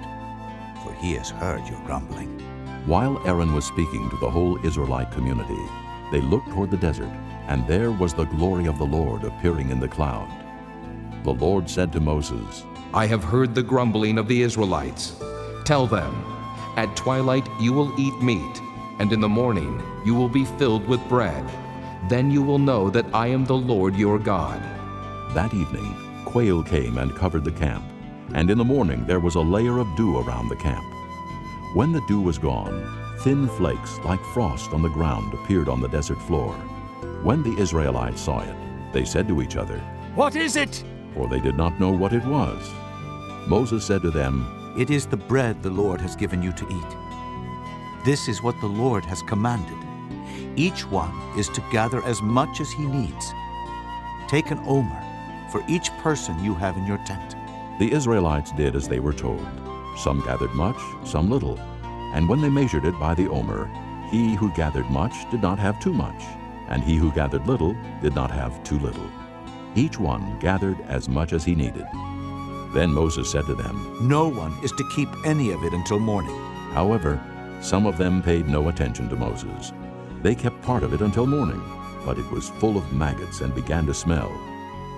for 0.83 0.93
he 0.95 1.13
has 1.13 1.29
heard 1.29 1.67
your 1.67 1.79
grumbling. 1.85 2.39
While 2.85 3.21
Aaron 3.27 3.53
was 3.53 3.65
speaking 3.65 4.09
to 4.09 4.17
the 4.17 4.29
whole 4.29 4.63
Israelite 4.65 5.11
community, 5.11 5.61
they 6.11 6.21
looked 6.21 6.49
toward 6.49 6.71
the 6.71 6.77
desert, 6.77 7.11
and 7.47 7.65
there 7.67 7.91
was 7.91 8.13
the 8.13 8.25
glory 8.25 8.65
of 8.65 8.77
the 8.77 8.85
Lord 8.85 9.23
appearing 9.23 9.69
in 9.69 9.79
the 9.79 9.87
cloud. 9.87 10.29
The 11.23 11.33
Lord 11.33 11.69
said 11.69 11.93
to 11.93 11.99
Moses, 11.99 12.63
I 12.93 13.05
have 13.05 13.23
heard 13.23 13.53
the 13.53 13.63
grumbling 13.63 14.17
of 14.17 14.27
the 14.27 14.41
Israelites. 14.41 15.15
Tell 15.65 15.85
them, 15.85 16.13
At 16.75 16.95
twilight 16.95 17.47
you 17.59 17.71
will 17.71 17.97
eat 17.99 18.19
meat, 18.21 18.61
and 18.99 19.11
in 19.13 19.21
the 19.21 19.29
morning 19.29 19.81
you 20.05 20.13
will 20.13 20.29
be 20.29 20.45
filled 20.45 20.87
with 20.87 21.07
bread. 21.07 21.45
Then 22.09 22.31
you 22.31 22.41
will 22.41 22.59
know 22.59 22.89
that 22.89 23.05
I 23.13 23.27
am 23.27 23.45
the 23.45 23.57
Lord 23.57 23.95
your 23.95 24.17
God. 24.17 24.61
That 25.33 25.53
evening, 25.53 25.95
quail 26.25 26.63
came 26.63 26.97
and 26.97 27.15
covered 27.15 27.43
the 27.43 27.51
camp, 27.51 27.83
and 28.33 28.49
in 28.49 28.57
the 28.57 28.63
morning 28.63 29.05
there 29.05 29.19
was 29.19 29.35
a 29.35 29.41
layer 29.41 29.77
of 29.79 29.95
dew 29.95 30.17
around 30.19 30.49
the 30.49 30.55
camp. 30.55 30.85
When 31.73 31.91
the 31.91 32.01
dew 32.07 32.19
was 32.19 32.37
gone, 32.37 33.17
thin 33.19 33.47
flakes 33.47 33.97
like 33.99 34.23
frost 34.33 34.73
on 34.73 34.81
the 34.81 34.89
ground 34.89 35.33
appeared 35.33 35.69
on 35.69 35.79
the 35.79 35.87
desert 35.87 36.21
floor. 36.23 36.53
When 37.23 37.43
the 37.43 37.55
Israelites 37.61 38.21
saw 38.21 38.41
it, 38.41 38.55
they 38.93 39.05
said 39.05 39.27
to 39.27 39.41
each 39.41 39.55
other, 39.55 39.79
What 40.15 40.35
is 40.35 40.55
it? 40.55 40.83
For 41.13 41.27
they 41.27 41.39
did 41.39 41.55
not 41.55 41.79
know 41.79 41.91
what 41.91 42.13
it 42.13 42.25
was. 42.25 42.71
Moses 43.47 43.85
said 43.85 44.01
to 44.01 44.11
them, 44.11 44.75
It 44.77 44.89
is 44.89 45.05
the 45.05 45.17
bread 45.17 45.61
the 45.61 45.69
Lord 45.69 46.01
has 46.01 46.15
given 46.15 46.41
you 46.41 46.51
to 46.51 46.67
eat. 46.67 47.00
This 48.03 48.27
is 48.27 48.41
what 48.41 48.59
the 48.59 48.67
Lord 48.67 49.05
has 49.05 49.21
commanded. 49.21 49.77
Each 50.55 50.87
one 50.87 51.11
is 51.37 51.47
to 51.49 51.63
gather 51.71 52.03
as 52.03 52.19
much 52.19 52.59
as 52.59 52.71
he 52.71 52.83
needs. 52.83 53.31
Take 54.27 54.49
an 54.49 54.59
omer 54.65 55.03
for 55.51 55.63
each 55.67 55.91
person 55.99 56.43
you 56.43 56.55
have 56.55 56.77
in 56.77 56.87
your 56.87 56.97
tent. 57.05 57.35
The 57.77 57.91
Israelites 57.91 58.51
did 58.53 58.75
as 58.75 58.87
they 58.87 58.99
were 58.99 59.13
told. 59.13 59.45
Some 59.97 60.21
gathered 60.21 60.53
much, 60.55 60.79
some 61.03 61.29
little. 61.29 61.59
And 62.15 62.27
when 62.27 62.41
they 62.41 62.49
measured 62.49 62.85
it 62.85 62.99
by 62.99 63.13
the 63.13 63.29
omer, 63.29 63.69
he 64.09 64.33
who 64.33 64.51
gathered 64.53 64.89
much 64.89 65.29
did 65.29 65.43
not 65.43 65.59
have 65.59 65.79
too 65.79 65.93
much, 65.93 66.23
and 66.69 66.83
he 66.83 66.95
who 66.95 67.11
gathered 67.11 67.45
little 67.45 67.75
did 68.01 68.15
not 68.15 68.31
have 68.31 68.63
too 68.63 68.79
little. 68.79 69.09
Each 69.75 69.99
one 69.99 70.39
gathered 70.39 70.81
as 70.81 71.07
much 71.07 71.33
as 71.33 71.45
he 71.45 71.53
needed. 71.53 71.85
Then 72.73 72.91
Moses 72.91 73.31
said 73.31 73.45
to 73.45 73.53
them, 73.53 73.97
No 74.01 74.27
one 74.27 74.57
is 74.63 74.71
to 74.71 74.89
keep 74.95 75.09
any 75.23 75.51
of 75.51 75.63
it 75.63 75.73
until 75.73 75.99
morning. 75.99 76.35
However, 76.71 77.21
some 77.61 77.85
of 77.85 77.97
them 77.97 78.21
paid 78.21 78.47
no 78.47 78.69
attention 78.69 79.07
to 79.09 79.15
Moses. 79.15 79.71
They 80.21 80.35
kept 80.35 80.61
part 80.61 80.83
of 80.83 80.93
it 80.93 81.01
until 81.01 81.27
morning, 81.27 81.61
but 82.05 82.17
it 82.17 82.29
was 82.31 82.49
full 82.49 82.77
of 82.77 82.93
maggots 82.93 83.41
and 83.41 83.53
began 83.53 83.85
to 83.85 83.93
smell. 83.93 84.31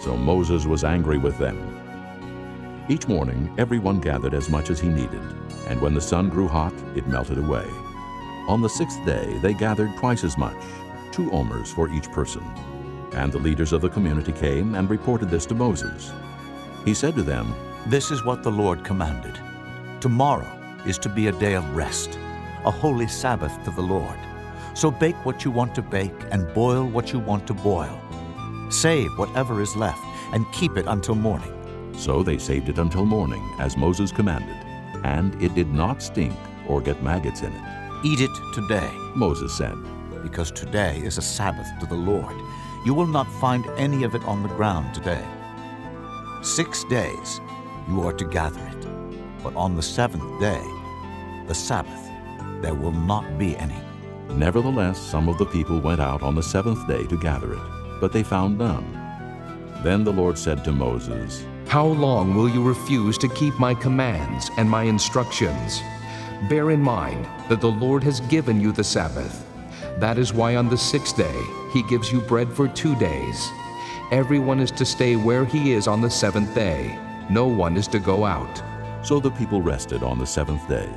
So 0.01 0.15
Moses 0.17 0.65
was 0.65 0.83
angry 0.83 1.17
with 1.17 1.37
them. 1.37 1.57
Each 2.89 3.07
morning, 3.07 3.53
everyone 3.57 3.99
gathered 3.99 4.33
as 4.33 4.49
much 4.49 4.69
as 4.69 4.79
he 4.79 4.89
needed, 4.89 5.21
and 5.67 5.81
when 5.81 5.93
the 5.93 6.01
sun 6.01 6.29
grew 6.29 6.47
hot, 6.47 6.73
it 6.95 7.07
melted 7.07 7.37
away. 7.37 7.65
On 8.47 8.61
the 8.61 8.69
sixth 8.69 9.03
day, 9.05 9.37
they 9.41 9.53
gathered 9.53 9.95
twice 9.97 10.23
as 10.25 10.37
much, 10.37 10.61
two 11.11 11.31
omers 11.31 11.71
for 11.71 11.89
each 11.89 12.11
person. 12.11 12.43
And 13.13 13.31
the 13.31 13.39
leaders 13.39 13.71
of 13.71 13.81
the 13.81 13.89
community 13.89 14.33
came 14.33 14.75
and 14.75 14.89
reported 14.89 15.29
this 15.29 15.45
to 15.45 15.55
Moses. 15.55 16.11
He 16.83 16.93
said 16.93 17.15
to 17.15 17.23
them, 17.23 17.53
This 17.87 18.11
is 18.11 18.25
what 18.25 18.43
the 18.43 18.51
Lord 18.51 18.83
commanded. 18.83 19.39
Tomorrow 20.01 20.47
is 20.85 20.97
to 20.99 21.09
be 21.09 21.27
a 21.27 21.31
day 21.39 21.53
of 21.53 21.75
rest, 21.75 22.19
a 22.65 22.71
holy 22.71 23.07
Sabbath 23.07 23.63
to 23.65 23.71
the 23.71 23.81
Lord. 23.81 24.19
So 24.73 24.89
bake 24.89 25.25
what 25.25 25.45
you 25.45 25.51
want 25.51 25.75
to 25.75 25.81
bake 25.81 26.11
and 26.31 26.51
boil 26.53 26.85
what 26.85 27.13
you 27.13 27.19
want 27.19 27.45
to 27.47 27.53
boil. 27.53 27.99
Save 28.69 29.17
whatever 29.17 29.61
is 29.61 29.75
left 29.75 30.03
and 30.33 30.51
keep 30.51 30.77
it 30.77 30.85
until 30.87 31.15
morning. 31.15 31.51
So 31.95 32.23
they 32.23 32.37
saved 32.37 32.69
it 32.69 32.79
until 32.79 33.05
morning, 33.05 33.43
as 33.59 33.77
Moses 33.77 34.11
commanded, 34.11 34.55
and 35.03 35.39
it 35.41 35.53
did 35.53 35.71
not 35.71 36.01
stink 36.01 36.35
or 36.67 36.81
get 36.81 37.03
maggots 37.03 37.41
in 37.41 37.51
it. 37.51 37.61
Eat 38.03 38.19
it 38.21 38.31
today, 38.53 38.89
Moses 39.15 39.55
said, 39.55 39.75
because 40.23 40.51
today 40.51 40.97
is 40.97 41.17
a 41.17 41.21
Sabbath 41.21 41.67
to 41.79 41.85
the 41.85 41.95
Lord. 41.95 42.35
You 42.85 42.93
will 42.93 43.07
not 43.07 43.31
find 43.39 43.65
any 43.77 44.03
of 44.03 44.15
it 44.15 44.23
on 44.23 44.41
the 44.41 44.49
ground 44.49 44.93
today. 44.93 45.23
Six 46.41 46.83
days 46.85 47.39
you 47.87 48.01
are 48.01 48.13
to 48.13 48.25
gather 48.25 48.59
it, 48.59 48.87
but 49.43 49.55
on 49.55 49.75
the 49.75 49.81
seventh 49.81 50.39
day, 50.39 50.61
the 51.47 51.53
Sabbath, 51.53 52.02
there 52.63 52.73
will 52.73 52.93
not 52.93 53.37
be 53.37 53.55
any. 53.57 53.77
Nevertheless, 54.29 54.97
some 54.97 55.29
of 55.29 55.37
the 55.37 55.45
people 55.45 55.79
went 55.79 55.99
out 55.99 56.23
on 56.23 56.33
the 56.33 56.41
seventh 56.41 56.87
day 56.87 57.05
to 57.07 57.19
gather 57.19 57.53
it, 57.53 57.99
but 57.99 58.11
they 58.11 58.23
found 58.23 58.57
none. 58.57 58.89
Then 59.83 60.05
the 60.05 60.13
Lord 60.13 60.37
said 60.37 60.63
to 60.63 60.71
Moses, 60.71 61.45
How 61.67 61.85
long 61.85 62.33
will 62.33 62.49
you 62.49 62.63
refuse 62.63 63.17
to 63.19 63.27
keep 63.27 63.59
my 63.59 63.75
commands 63.75 64.49
and 64.57 64.69
my 64.69 64.83
instructions? 64.83 65.81
Bear 66.49 66.71
in 66.71 66.81
mind 66.81 67.27
that 67.49 67.59
the 67.59 67.71
Lord 67.71 68.01
has 68.03 68.21
given 68.21 68.61
you 68.61 68.71
the 68.71 68.83
Sabbath. 68.83 69.45
That 69.99 70.17
is 70.17 70.33
why 70.33 70.55
on 70.55 70.69
the 70.69 70.77
sixth 70.77 71.17
day 71.17 71.43
he 71.73 71.83
gives 71.83 72.11
you 72.11 72.21
bread 72.21 72.51
for 72.51 72.69
two 72.69 72.95
days. 72.95 73.49
Everyone 74.11 74.61
is 74.61 74.71
to 74.71 74.85
stay 74.85 75.17
where 75.17 75.43
he 75.43 75.73
is 75.73 75.87
on 75.87 75.99
the 75.99 76.09
seventh 76.09 76.55
day. 76.55 76.97
No 77.29 77.45
one 77.45 77.75
is 77.75 77.87
to 77.89 77.99
go 77.99 78.25
out. 78.25 78.63
So 79.05 79.19
the 79.19 79.31
people 79.31 79.61
rested 79.61 80.01
on 80.01 80.17
the 80.17 80.25
seventh 80.25 80.67
day. 80.69 80.89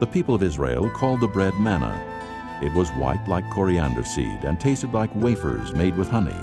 The 0.00 0.06
people 0.08 0.34
of 0.34 0.42
Israel 0.42 0.90
called 0.90 1.20
the 1.20 1.28
bread 1.28 1.54
manna. 1.54 1.94
It 2.60 2.72
was 2.74 2.90
white 2.90 3.24
like 3.28 3.48
coriander 3.50 4.02
seed 4.02 4.42
and 4.42 4.58
tasted 4.58 4.92
like 4.92 5.14
wafers 5.14 5.72
made 5.72 5.96
with 5.96 6.08
honey. 6.08 6.34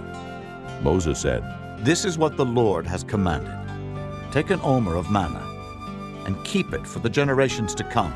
Moses 0.82 1.20
said, 1.20 1.44
This 1.84 2.06
is 2.06 2.18
what 2.18 2.38
the 2.38 2.46
Lord 2.46 2.88
has 2.88 3.04
commanded. 3.04 3.54
Take 4.32 4.52
an 4.52 4.62
omer 4.64 4.96
of 4.96 5.12
manna 5.12 5.46
and 6.26 6.42
keep 6.46 6.72
it 6.72 6.88
for 6.88 7.00
the 7.00 7.10
generations 7.10 7.76
to 7.76 7.84
come, 7.84 8.14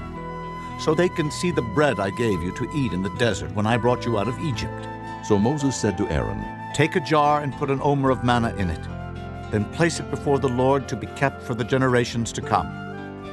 so 0.79 0.95
they 0.95 1.09
can 1.09 1.29
see 1.29 1.51
the 1.51 1.69
bread 1.73 1.99
I 1.99 2.11
gave 2.11 2.41
you 2.41 2.55
to 2.55 2.71
eat 2.73 2.93
in 2.93 3.03
the 3.03 3.15
desert 3.17 3.53
when 3.53 3.67
I 3.67 3.75
brought 3.75 4.05
you 4.05 4.17
out 4.17 4.29
of 4.29 4.39
Egypt. 4.39 4.87
So 5.27 5.37
Moses 5.37 5.75
said 5.75 5.97
to 5.97 6.07
Aaron, 6.09 6.41
Take 6.73 6.95
a 6.95 7.01
jar 7.01 7.41
and 7.41 7.53
put 7.55 7.69
an 7.69 7.81
omer 7.83 8.09
of 8.09 8.23
manna 8.23 8.55
in 8.55 8.69
it. 8.69 8.83
Then 9.51 9.65
place 9.73 9.99
it 9.99 10.09
before 10.09 10.39
the 10.39 10.47
Lord 10.47 10.87
to 10.87 10.95
be 10.95 11.07
kept 11.07 11.43
for 11.43 11.55
the 11.55 11.63
generations 11.65 12.31
to 12.31 12.41
come. 12.41 12.67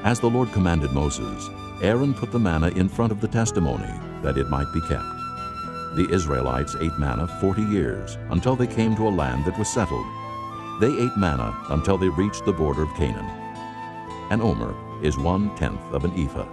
As 0.03 0.19
the 0.19 0.31
Lord 0.31 0.51
commanded 0.53 0.91
Moses, 0.91 1.49
Aaron 1.83 2.15
put 2.15 2.31
the 2.31 2.39
manna 2.39 2.69
in 2.69 2.89
front 2.89 3.11
of 3.11 3.21
the 3.21 3.27
testimony, 3.27 3.93
that 4.23 4.39
it 4.39 4.49
might 4.49 4.73
be 4.73 4.81
kept. 4.83 5.03
The 5.97 6.07
Israelites 6.13 6.77
ate 6.81 6.97
manna 6.97 7.27
forty 7.41 7.63
years, 7.63 8.19
until 8.31 8.55
they 8.55 8.69
came 8.69 8.95
to 8.95 9.09
a 9.09 9.11
land 9.11 9.45
that 9.47 9.59
was 9.59 9.69
settled. 9.69 10.07
They 10.81 10.97
ate 10.97 11.17
manna 11.17 11.53
until 11.71 11.99
they 11.99 12.09
reached 12.09 12.45
the 12.45 12.53
border 12.53 12.85
of 12.85 12.95
Canaan. 12.95 13.27
An 14.31 14.41
omer 14.41 14.77
is 15.03 15.19
one-tenth 15.19 15.81
of 15.93 16.05
an 16.05 16.13
ephah. 16.13 16.47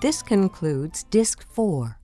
This 0.00 0.22
concludes 0.22 1.02
Disc 1.02 1.42
4. 1.42 1.98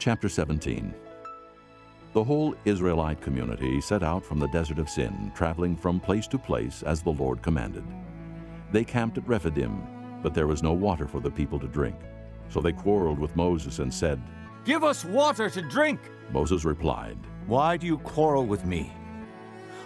Chapter 0.00 0.28
17 0.28 0.92
The 2.14 2.24
whole 2.24 2.54
Israelite 2.64 3.20
community 3.20 3.82
set 3.82 4.02
out 4.02 4.24
from 4.24 4.38
the 4.38 4.48
desert 4.48 4.78
of 4.78 4.88
Sin, 4.88 5.30
traveling 5.34 5.76
from 5.76 6.00
place 6.00 6.26
to 6.28 6.38
place 6.38 6.82
as 6.82 7.02
the 7.02 7.10
Lord 7.10 7.42
commanded. 7.42 7.84
They 8.72 8.82
camped 8.82 9.18
at 9.18 9.28
Rephidim, 9.28 9.82
but 10.22 10.32
there 10.32 10.46
was 10.46 10.62
no 10.62 10.72
water 10.72 11.06
for 11.06 11.20
the 11.20 11.30
people 11.30 11.60
to 11.60 11.66
drink. 11.68 11.96
So 12.48 12.60
they 12.60 12.72
quarreled 12.72 13.18
with 13.18 13.36
Moses 13.36 13.78
and 13.78 13.92
said, 13.92 14.22
Give 14.64 14.84
us 14.84 15.04
water 15.04 15.50
to 15.50 15.60
drink. 15.60 16.00
Moses 16.32 16.64
replied, 16.64 17.18
Why 17.46 17.76
do 17.76 17.86
you 17.86 17.98
quarrel 17.98 18.46
with 18.46 18.64
me? 18.64 18.90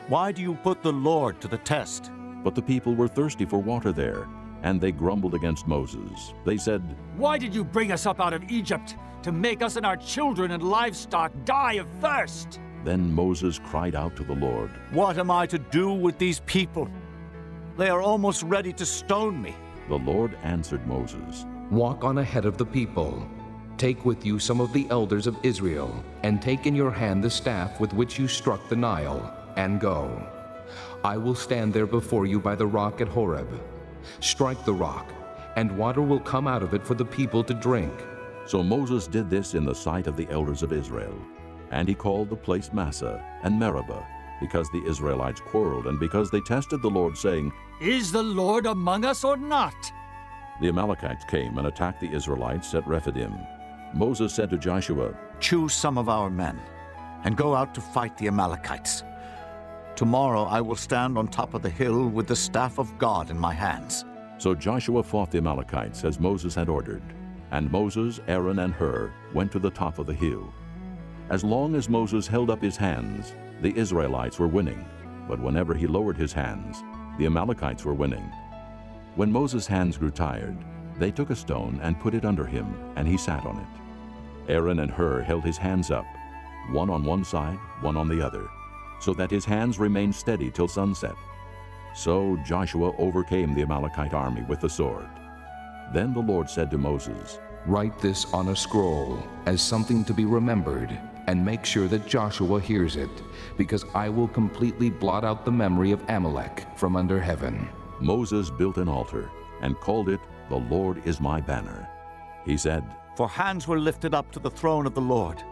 Why 0.07 0.31
do 0.31 0.43
you 0.43 0.55
put 0.55 0.81
the 0.81 0.93
Lord 0.93 1.41
to 1.41 1.49
the 1.49 1.59
test? 1.59 2.13
But 2.45 2.55
the 2.55 2.63
people 2.63 2.95
were 2.95 3.09
thirsty 3.09 3.45
for 3.45 3.59
water 3.59 3.91
there, 3.91 4.29
and 4.63 4.81
they 4.81 4.93
grumbled 4.93 5.35
against 5.35 5.67
Moses. 5.67 6.35
They 6.45 6.57
said, 6.57 6.83
Why 7.17 7.37
did 7.37 7.53
you 7.53 7.65
bring 7.65 7.91
us 7.91 8.07
up 8.07 8.21
out 8.21 8.33
of 8.33 8.45
Egypt 8.49 8.95
to 9.23 9.33
make 9.33 9.63
us 9.63 9.77
and 9.77 9.87
our 9.87 9.97
children 9.97 10.53
and 10.53 10.63
livestock 10.63 11.33
die 11.45 11.75
of 11.75 11.87
thirst? 12.01 12.61
Then 12.85 13.13
Moses 13.13 13.59
cried 13.59 13.95
out 13.95 14.17
to 14.17 14.25
the 14.25 14.35
Lord, 14.35 14.71
What 14.91 15.19
am 15.19 15.31
I 15.31 15.47
to 15.47 15.59
do 15.59 15.93
with 15.93 16.19
these 16.19 16.41
people? 16.41 16.89
They 17.77 17.89
are 17.89 18.03
almost 18.03 18.43
ready 18.43 18.73
to 18.75 18.85
stone 18.85 19.41
me. 19.41 19.55
The 19.89 19.99
Lord 19.99 20.37
answered 20.43 20.87
Moses, 20.87 21.47
Walk 21.71 22.05
on 22.05 22.19
ahead 22.19 22.45
of 22.45 22.59
the 22.59 22.67
people. 22.67 23.27
Take 23.79 24.05
with 24.05 24.27
you 24.27 24.39
some 24.39 24.61
of 24.61 24.73
the 24.73 24.87
elders 24.91 25.27
of 25.27 25.39
Israel, 25.43 26.05
and 26.23 26.43
take 26.43 26.67
in 26.67 26.75
your 26.75 26.91
hand 26.91 27.25
the 27.25 27.31
staff 27.31 27.81
with 27.81 27.93
which 27.95 28.19
you 28.19 28.29
struck 28.29 28.69
the 28.69 28.77
Nile, 28.77 29.35
and 29.57 29.81
go. 29.81 30.25
I 31.05 31.17
will 31.17 31.35
stand 31.35 31.73
there 31.73 31.87
before 31.87 32.27
you 32.27 32.39
by 32.39 32.55
the 32.55 32.67
rock 32.67 33.01
at 33.01 33.09
Horeb. 33.09 33.61
Strike 34.21 34.65
the 34.65 34.75
rock, 34.75 35.13
and 35.57 35.77
water 35.77 36.03
will 36.03 36.21
come 36.21 36.47
out 36.47 36.63
of 36.63 36.75
it 36.75 36.87
for 36.87 36.95
the 36.95 37.05
people 37.05 37.43
to 37.45 37.55
drink. 37.55 37.93
So 38.47 38.63
Moses 38.63 39.07
did 39.07 39.31
this 39.31 39.55
in 39.55 39.65
the 39.65 39.75
sight 39.75 40.07
of 40.07 40.17
the 40.17 40.29
elders 40.29 40.63
of 40.63 40.73
Israel. 40.73 41.15
And 41.71 41.89
he 41.89 41.95
called 41.95 42.29
the 42.29 42.37
place 42.37 42.73
Massah 42.73 43.25
and 43.45 43.59
Meribah, 43.59 44.07
because 44.41 44.69
the 44.71 44.85
Israelites 44.85 45.41
quarreled, 45.41 45.87
and 45.87 45.99
because 45.99 46.31
they 46.31 46.41
tested 46.41 46.83
the 46.83 46.91
Lord, 46.91 47.17
saying, 47.17 47.53
Is 47.81 48.13
the 48.13 48.23
Lord 48.23 48.67
among 48.67 49.05
us 49.05 49.25
or 49.25 49.37
not? 49.37 49.75
The 50.61 50.69
Amalekites 50.69 51.25
came 51.25 51.57
and 51.59 51.67
attacked 51.69 52.01
the 52.01 52.13
Israelites 52.13 52.75
at 52.75 52.87
Rephidim. 52.87 53.35
Moses 53.95 54.35
said 54.35 54.51
to 54.51 54.59
Joshua, 54.59 55.15
Choose 55.41 55.73
some 55.73 55.97
of 55.97 56.09
our 56.09 56.29
men, 56.29 56.61
and 57.25 57.37
go 57.37 57.55
out 57.55 57.75
to 57.75 57.81
fight 57.81 58.19
the 58.19 58.27
Amalekites. 58.27 59.05
Tomorrow 59.97 60.45
I 60.45 60.61
will 60.61 60.77
stand 60.77 61.17
on 61.17 61.29
top 61.29 61.55
of 61.55 61.63
the 61.63 61.71
hill 61.71 62.09
with 62.09 62.27
the 62.27 62.37
staff 62.37 62.79
of 62.79 62.99
God 62.99 63.31
in 63.31 63.39
my 63.39 63.53
hands. 63.53 64.05
So 64.39 64.55
Joshua 64.55 65.03
fought 65.03 65.31
the 65.31 65.39
Amalekites 65.39 66.05
as 66.05 66.19
Moses 66.19 66.55
had 66.55 66.69
ordered. 66.69 67.03
And 67.53 67.71
Moses, 67.71 68.19
Aaron, 68.29 68.59
and 68.59 68.73
Hur 68.73 69.13
went 69.35 69.53
to 69.53 69.59
the 69.59 69.71
top 69.71 69.99
of 69.99 70.07
the 70.07 70.15
hill. 70.15 70.53
As 71.29 71.45
long 71.45 71.75
as 71.75 71.89
Moses 71.89 72.27
held 72.27 72.51
up 72.51 72.63
his 72.63 72.77
hands, 72.77 73.35
the 73.61 73.77
Israelites 73.77 74.39
were 74.39 74.49
winning. 74.49 74.85
But 75.29 75.39
whenever 75.39 75.75
he 75.75 75.87
lowered 75.87 76.17
his 76.17 76.33
hands, 76.33 76.83
the 77.19 77.27
Amalekites 77.27 77.85
were 77.85 77.95
winning. 77.95 78.25
When 79.17 79.31
Moses' 79.31 79.67
hands 79.67 79.99
grew 79.99 80.11
tired, 80.11 80.57
they 80.99 81.11
took 81.11 81.29
a 81.29 81.37
stone 81.37 81.79
and 81.83 82.01
put 82.01 82.15
it 82.15 82.25
under 82.25 82.47
him, 82.47 82.75
and 82.97 83.07
he 83.07 83.19
sat 83.19 83.45
on 83.45 83.59
it. 83.59 84.51
Aaron 84.51 84.81
and 84.81 84.91
Hur 84.91 85.21
held 85.21 85.45
his 85.45 85.59
hands 85.59 85.91
up, 85.91 86.07
one 86.71 86.89
on 86.89 87.05
one 87.05 87.25
side, 87.25 87.59
one 87.83 87.99
on 87.99 88.09
the 88.09 88.25
other, 88.25 88.49
so 88.99 89.13
that 89.15 89.31
his 89.31 89.45
hands 89.45 89.79
remained 89.79 90.15
steady 90.15 90.51
till 90.51 90.69
sunset. 90.69 91.15
So 91.95 92.39
Joshua 92.47 92.93
overcame 92.97 93.53
the 93.53 93.63
Amalekite 93.63 94.15
army 94.15 94.43
with 94.49 94.61
the 94.61 94.71
sword. 94.71 95.07
Then 95.93 96.15
the 96.15 96.21
Lord 96.21 96.49
said 96.49 96.71
to 96.71 96.79
Moses, 96.79 97.39
Write 97.67 97.99
this 97.99 98.25
on 98.33 98.49
a 98.49 98.57
scroll 98.57 99.23
as 99.47 99.61
something 99.61 100.05
to 100.05 100.15
be 100.15 100.25
remembered, 100.25 100.99
and 101.27 101.45
make 101.45 101.65
sure 101.65 101.87
that 101.89 102.07
Joshua 102.07 102.61
hears 102.61 102.97
it, 102.97 103.11
because 103.59 103.85
I 103.95 104.09
will 104.09 104.29
completely 104.29 104.89
blot 104.91 105.23
out 105.23 105.45
the 105.45 105.53
memory 105.53 105.93
of 105.93 106.03
Amalek 106.09 106.67
from 106.77 106.97
under 106.97 107.21
heaven. 107.21 107.69
Moses 108.01 108.51
built 108.51 108.79
an 108.79 108.89
altar 108.89 109.31
and 109.61 109.77
called 109.77 110.09
it, 110.09 110.21
The 110.49 110.57
Lord 110.57 111.07
is 111.07 111.21
my 111.21 111.41
banner. 111.41 111.89
He 112.45 112.57
said, 112.57 112.85
For 113.17 113.29
hands 113.29 113.69
were 113.69 113.79
lifted 113.79 114.15
up 114.15 114.33
to 114.33 114.41
the 114.41 114.51
throne 114.51 114.87
of 114.87 114.95
the 114.95 115.01
Lord. 115.01 115.43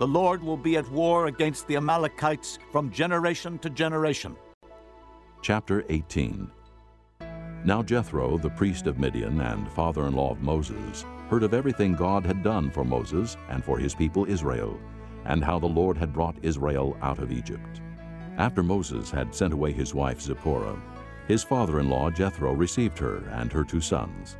The 0.00 0.06
Lord 0.06 0.42
will 0.42 0.56
be 0.56 0.76
at 0.76 0.90
war 0.90 1.26
against 1.26 1.66
the 1.66 1.76
Amalekites 1.76 2.58
from 2.70 2.90
generation 2.90 3.58
to 3.60 3.70
generation. 3.70 4.36
Chapter 5.40 5.84
18 5.88 6.50
Now 7.64 7.82
Jethro, 7.82 8.38
the 8.38 8.50
priest 8.50 8.86
of 8.86 8.98
Midian 8.98 9.40
and 9.40 9.70
father 9.72 10.06
in 10.06 10.14
law 10.14 10.30
of 10.30 10.40
Moses, 10.40 11.04
heard 11.28 11.42
of 11.42 11.54
everything 11.54 11.94
God 11.94 12.24
had 12.24 12.42
done 12.42 12.70
for 12.70 12.84
Moses 12.84 13.36
and 13.50 13.64
for 13.64 13.78
his 13.78 13.94
people 13.94 14.24
Israel, 14.26 14.78
and 15.24 15.44
how 15.44 15.58
the 15.58 15.66
Lord 15.66 15.98
had 15.98 16.12
brought 16.12 16.36
Israel 16.42 16.96
out 17.02 17.18
of 17.18 17.32
Egypt. 17.32 17.80
After 18.36 18.62
Moses 18.62 19.10
had 19.10 19.34
sent 19.34 19.52
away 19.52 19.72
his 19.72 19.92
wife 19.92 20.20
Zipporah, 20.20 20.80
his 21.26 21.42
father 21.42 21.80
in 21.80 21.90
law 21.90 22.10
Jethro 22.10 22.52
received 22.52 22.98
her 22.98 23.28
and 23.32 23.52
her 23.52 23.64
two 23.64 23.80
sons. 23.80 24.36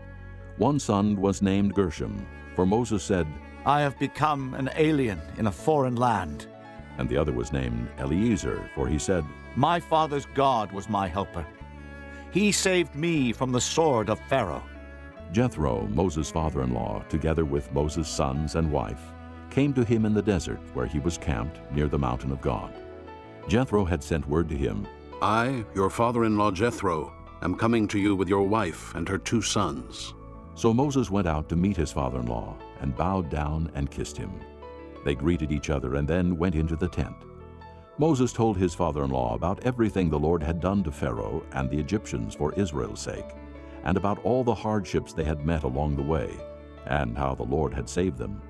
One 0.56 0.78
son 0.78 1.20
was 1.20 1.42
named 1.42 1.74
Gershom, 1.74 2.24
for 2.54 2.64
Moses 2.64 3.02
said, 3.02 3.26
I 3.66 3.80
have 3.80 3.98
become 3.98 4.54
an 4.54 4.70
alien 4.76 5.20
in 5.36 5.48
a 5.48 5.52
foreign 5.52 5.96
land. 5.96 6.46
And 6.96 7.08
the 7.08 7.16
other 7.16 7.32
was 7.32 7.52
named 7.52 7.88
Eliezer, 7.98 8.70
for 8.74 8.88
he 8.88 8.98
said, 8.98 9.24
My 9.56 9.80
father's 9.80 10.26
God 10.34 10.72
was 10.72 10.88
my 10.88 11.08
helper. 11.08 11.44
He 12.30 12.52
saved 12.52 12.94
me 12.94 13.32
from 13.32 13.52
the 13.52 13.60
sword 13.60 14.10
of 14.10 14.20
Pharaoh. 14.28 14.62
Jethro, 15.32 15.86
Moses' 15.88 16.30
father 16.30 16.62
in 16.62 16.72
law, 16.72 17.02
together 17.08 17.44
with 17.44 17.72
Moses' 17.72 18.08
sons 18.08 18.54
and 18.54 18.70
wife, 18.70 19.12
came 19.50 19.72
to 19.74 19.84
him 19.84 20.04
in 20.04 20.14
the 20.14 20.22
desert 20.22 20.60
where 20.74 20.86
he 20.86 20.98
was 20.98 21.18
camped 21.18 21.60
near 21.72 21.88
the 21.88 21.98
mountain 21.98 22.32
of 22.32 22.40
God. 22.40 22.72
Jethro 23.48 23.84
had 23.84 24.02
sent 24.02 24.28
word 24.28 24.48
to 24.50 24.56
him, 24.56 24.86
I, 25.22 25.64
your 25.74 25.90
father 25.90 26.24
in 26.24 26.36
law 26.36 26.50
Jethro, 26.50 27.12
am 27.42 27.56
coming 27.56 27.88
to 27.88 27.98
you 27.98 28.14
with 28.14 28.28
your 28.28 28.46
wife 28.46 28.94
and 28.94 29.08
her 29.08 29.18
two 29.18 29.42
sons. 29.42 30.14
So 30.54 30.74
Moses 30.74 31.10
went 31.10 31.26
out 31.26 31.48
to 31.48 31.56
meet 31.56 31.76
his 31.76 31.92
father 31.92 32.20
in 32.20 32.26
law 32.26 32.56
and 32.80 32.96
bowed 32.96 33.30
down 33.30 33.70
and 33.74 33.90
kissed 33.90 34.16
him. 34.16 34.32
They 35.04 35.14
greeted 35.14 35.50
each 35.50 35.70
other 35.70 35.94
and 35.94 36.06
then 36.06 36.36
went 36.36 36.54
into 36.54 36.76
the 36.76 36.88
tent. 36.88 37.16
Moses 38.00 38.32
told 38.32 38.56
his 38.56 38.74
father 38.74 39.02
in 39.02 39.10
law 39.10 39.34
about 39.34 39.64
everything 39.64 40.08
the 40.08 40.18
Lord 40.18 40.40
had 40.40 40.60
done 40.60 40.84
to 40.84 40.92
Pharaoh 40.92 41.44
and 41.52 41.68
the 41.68 41.78
Egyptians 41.78 42.32
for 42.32 42.54
Israel's 42.54 43.00
sake, 43.00 43.34
and 43.82 43.96
about 43.96 44.24
all 44.24 44.44
the 44.44 44.54
hardships 44.54 45.12
they 45.12 45.24
had 45.24 45.44
met 45.44 45.64
along 45.64 45.96
the 45.96 46.02
way, 46.02 46.32
and 46.86 47.18
how 47.18 47.34
the 47.34 47.42
Lord 47.42 47.74
had 47.74 47.88
saved 47.88 48.16
them. 48.16 48.40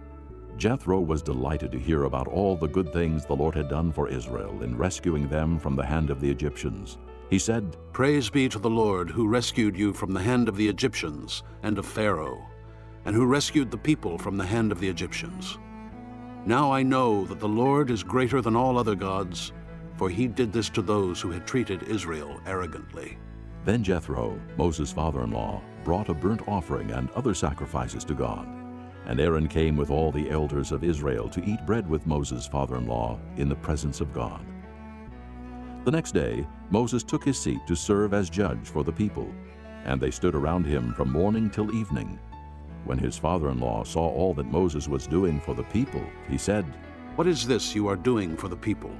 Jethro 0.58 1.00
was 1.00 1.22
delighted 1.22 1.72
to 1.72 1.78
hear 1.78 2.04
about 2.04 2.28
all 2.28 2.56
the 2.56 2.68
good 2.68 2.92
things 2.92 3.24
the 3.24 3.36
Lord 3.36 3.54
had 3.54 3.70
done 3.70 3.90
for 3.90 4.08
Israel 4.08 4.62
in 4.62 4.76
rescuing 4.76 5.28
them 5.28 5.58
from 5.58 5.76
the 5.76 5.86
hand 5.86 6.10
of 6.10 6.20
the 6.20 6.30
Egyptians. 6.30 6.98
He 7.30 7.38
said, 7.38 7.76
Praise 7.92 8.28
be 8.28 8.50
to 8.50 8.58
the 8.58 8.68
Lord 8.68 9.08
who 9.08 9.28
rescued 9.28 9.78
you 9.78 9.94
from 9.94 10.12
the 10.12 10.22
hand 10.22 10.48
of 10.48 10.56
the 10.56 10.68
Egyptians 10.68 11.42
and 11.62 11.78
of 11.78 11.86
Pharaoh, 11.86 12.44
and 13.06 13.16
who 13.16 13.24
rescued 13.24 13.70
the 13.70 13.78
people 13.78 14.18
from 14.18 14.36
the 14.36 14.46
hand 14.46 14.72
of 14.72 14.80
the 14.80 14.88
Egyptians. 14.88 15.58
Now 16.46 16.72
I 16.72 16.82
know 16.82 17.24
that 17.26 17.40
the 17.40 17.48
Lord 17.48 17.90
is 17.90 18.02
greater 18.02 18.40
than 18.40 18.56
all 18.56 18.78
other 18.78 18.94
gods, 18.94 19.52
for 19.96 20.08
he 20.08 20.26
did 20.26 20.52
this 20.52 20.70
to 20.70 20.82
those 20.82 21.20
who 21.20 21.30
had 21.30 21.46
treated 21.46 21.82
Israel 21.84 22.40
arrogantly. 22.46 23.18
Then 23.64 23.82
Jethro, 23.82 24.40
Moses' 24.56 24.92
father 24.92 25.24
in 25.24 25.32
law, 25.32 25.60
brought 25.84 26.08
a 26.08 26.14
burnt 26.14 26.46
offering 26.48 26.90
and 26.92 27.10
other 27.10 27.34
sacrifices 27.34 28.04
to 28.04 28.14
God. 28.14 28.46
And 29.06 29.20
Aaron 29.20 29.48
came 29.48 29.76
with 29.76 29.90
all 29.90 30.12
the 30.12 30.30
elders 30.30 30.72
of 30.72 30.84
Israel 30.84 31.28
to 31.30 31.44
eat 31.44 31.66
bread 31.66 31.88
with 31.88 32.06
Moses' 32.06 32.46
father 32.46 32.76
in 32.76 32.86
law 32.86 33.18
in 33.36 33.48
the 33.48 33.56
presence 33.56 34.00
of 34.00 34.12
God. 34.12 34.44
The 35.84 35.90
next 35.90 36.12
day, 36.12 36.46
Moses 36.70 37.02
took 37.02 37.24
his 37.24 37.38
seat 37.38 37.60
to 37.66 37.74
serve 37.74 38.12
as 38.12 38.30
judge 38.30 38.66
for 38.66 38.84
the 38.84 38.92
people, 38.92 39.32
and 39.84 40.00
they 40.00 40.10
stood 40.10 40.34
around 40.34 40.64
him 40.64 40.92
from 40.94 41.10
morning 41.10 41.50
till 41.50 41.74
evening. 41.74 42.18
When 42.84 42.98
his 42.98 43.18
father 43.18 43.50
in 43.50 43.60
law 43.60 43.84
saw 43.84 44.08
all 44.08 44.34
that 44.34 44.50
Moses 44.50 44.88
was 44.88 45.06
doing 45.06 45.40
for 45.40 45.54
the 45.54 45.64
people, 45.64 46.02
he 46.28 46.38
said, 46.38 46.64
What 47.16 47.26
is 47.26 47.46
this 47.46 47.74
you 47.74 47.88
are 47.88 47.96
doing 47.96 48.36
for 48.36 48.48
the 48.48 48.56
people? 48.56 48.90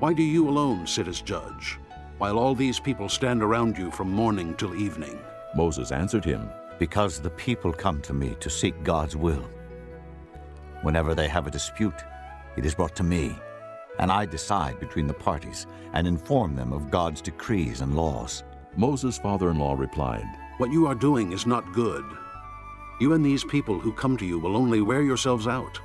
Why 0.00 0.12
do 0.12 0.22
you 0.22 0.48
alone 0.48 0.86
sit 0.86 1.08
as 1.08 1.20
judge, 1.20 1.78
while 2.18 2.38
all 2.38 2.54
these 2.54 2.80
people 2.80 3.08
stand 3.08 3.42
around 3.42 3.76
you 3.76 3.90
from 3.90 4.10
morning 4.10 4.54
till 4.56 4.74
evening? 4.74 5.18
Moses 5.54 5.92
answered 5.92 6.24
him, 6.24 6.48
Because 6.78 7.20
the 7.20 7.30
people 7.30 7.72
come 7.72 8.00
to 8.02 8.14
me 8.14 8.34
to 8.40 8.50
seek 8.50 8.82
God's 8.82 9.16
will. 9.16 9.44
Whenever 10.82 11.14
they 11.14 11.28
have 11.28 11.46
a 11.46 11.50
dispute, 11.50 12.02
it 12.56 12.64
is 12.64 12.74
brought 12.74 12.96
to 12.96 13.02
me, 13.02 13.36
and 13.98 14.10
I 14.10 14.24
decide 14.24 14.80
between 14.80 15.06
the 15.06 15.14
parties 15.14 15.66
and 15.92 16.06
inform 16.06 16.56
them 16.56 16.72
of 16.72 16.90
God's 16.90 17.20
decrees 17.20 17.82
and 17.82 17.94
laws. 17.94 18.44
Moses' 18.76 19.18
father 19.18 19.50
in 19.50 19.58
law 19.58 19.74
replied, 19.74 20.24
What 20.56 20.72
you 20.72 20.86
are 20.86 20.94
doing 20.94 21.32
is 21.32 21.46
not 21.46 21.72
good. 21.72 22.04
You 23.00 23.14
and 23.14 23.24
these 23.24 23.44
people 23.44 23.80
who 23.80 23.92
come 23.92 24.18
to 24.18 24.26
you 24.26 24.38
will 24.38 24.56
only 24.56 24.82
wear 24.82 25.00
yourselves 25.00 25.46
out. 25.46 25.80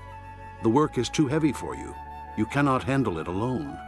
The 0.64 0.70
work 0.70 0.98
is 0.98 1.10
too 1.10 1.28
heavy 1.28 1.54
for 1.54 1.74
you. 1.74 1.96
You 2.38 2.46
cannot 2.46 2.84
handle 2.84 3.20
it 3.20 3.28
alone. 3.28 3.80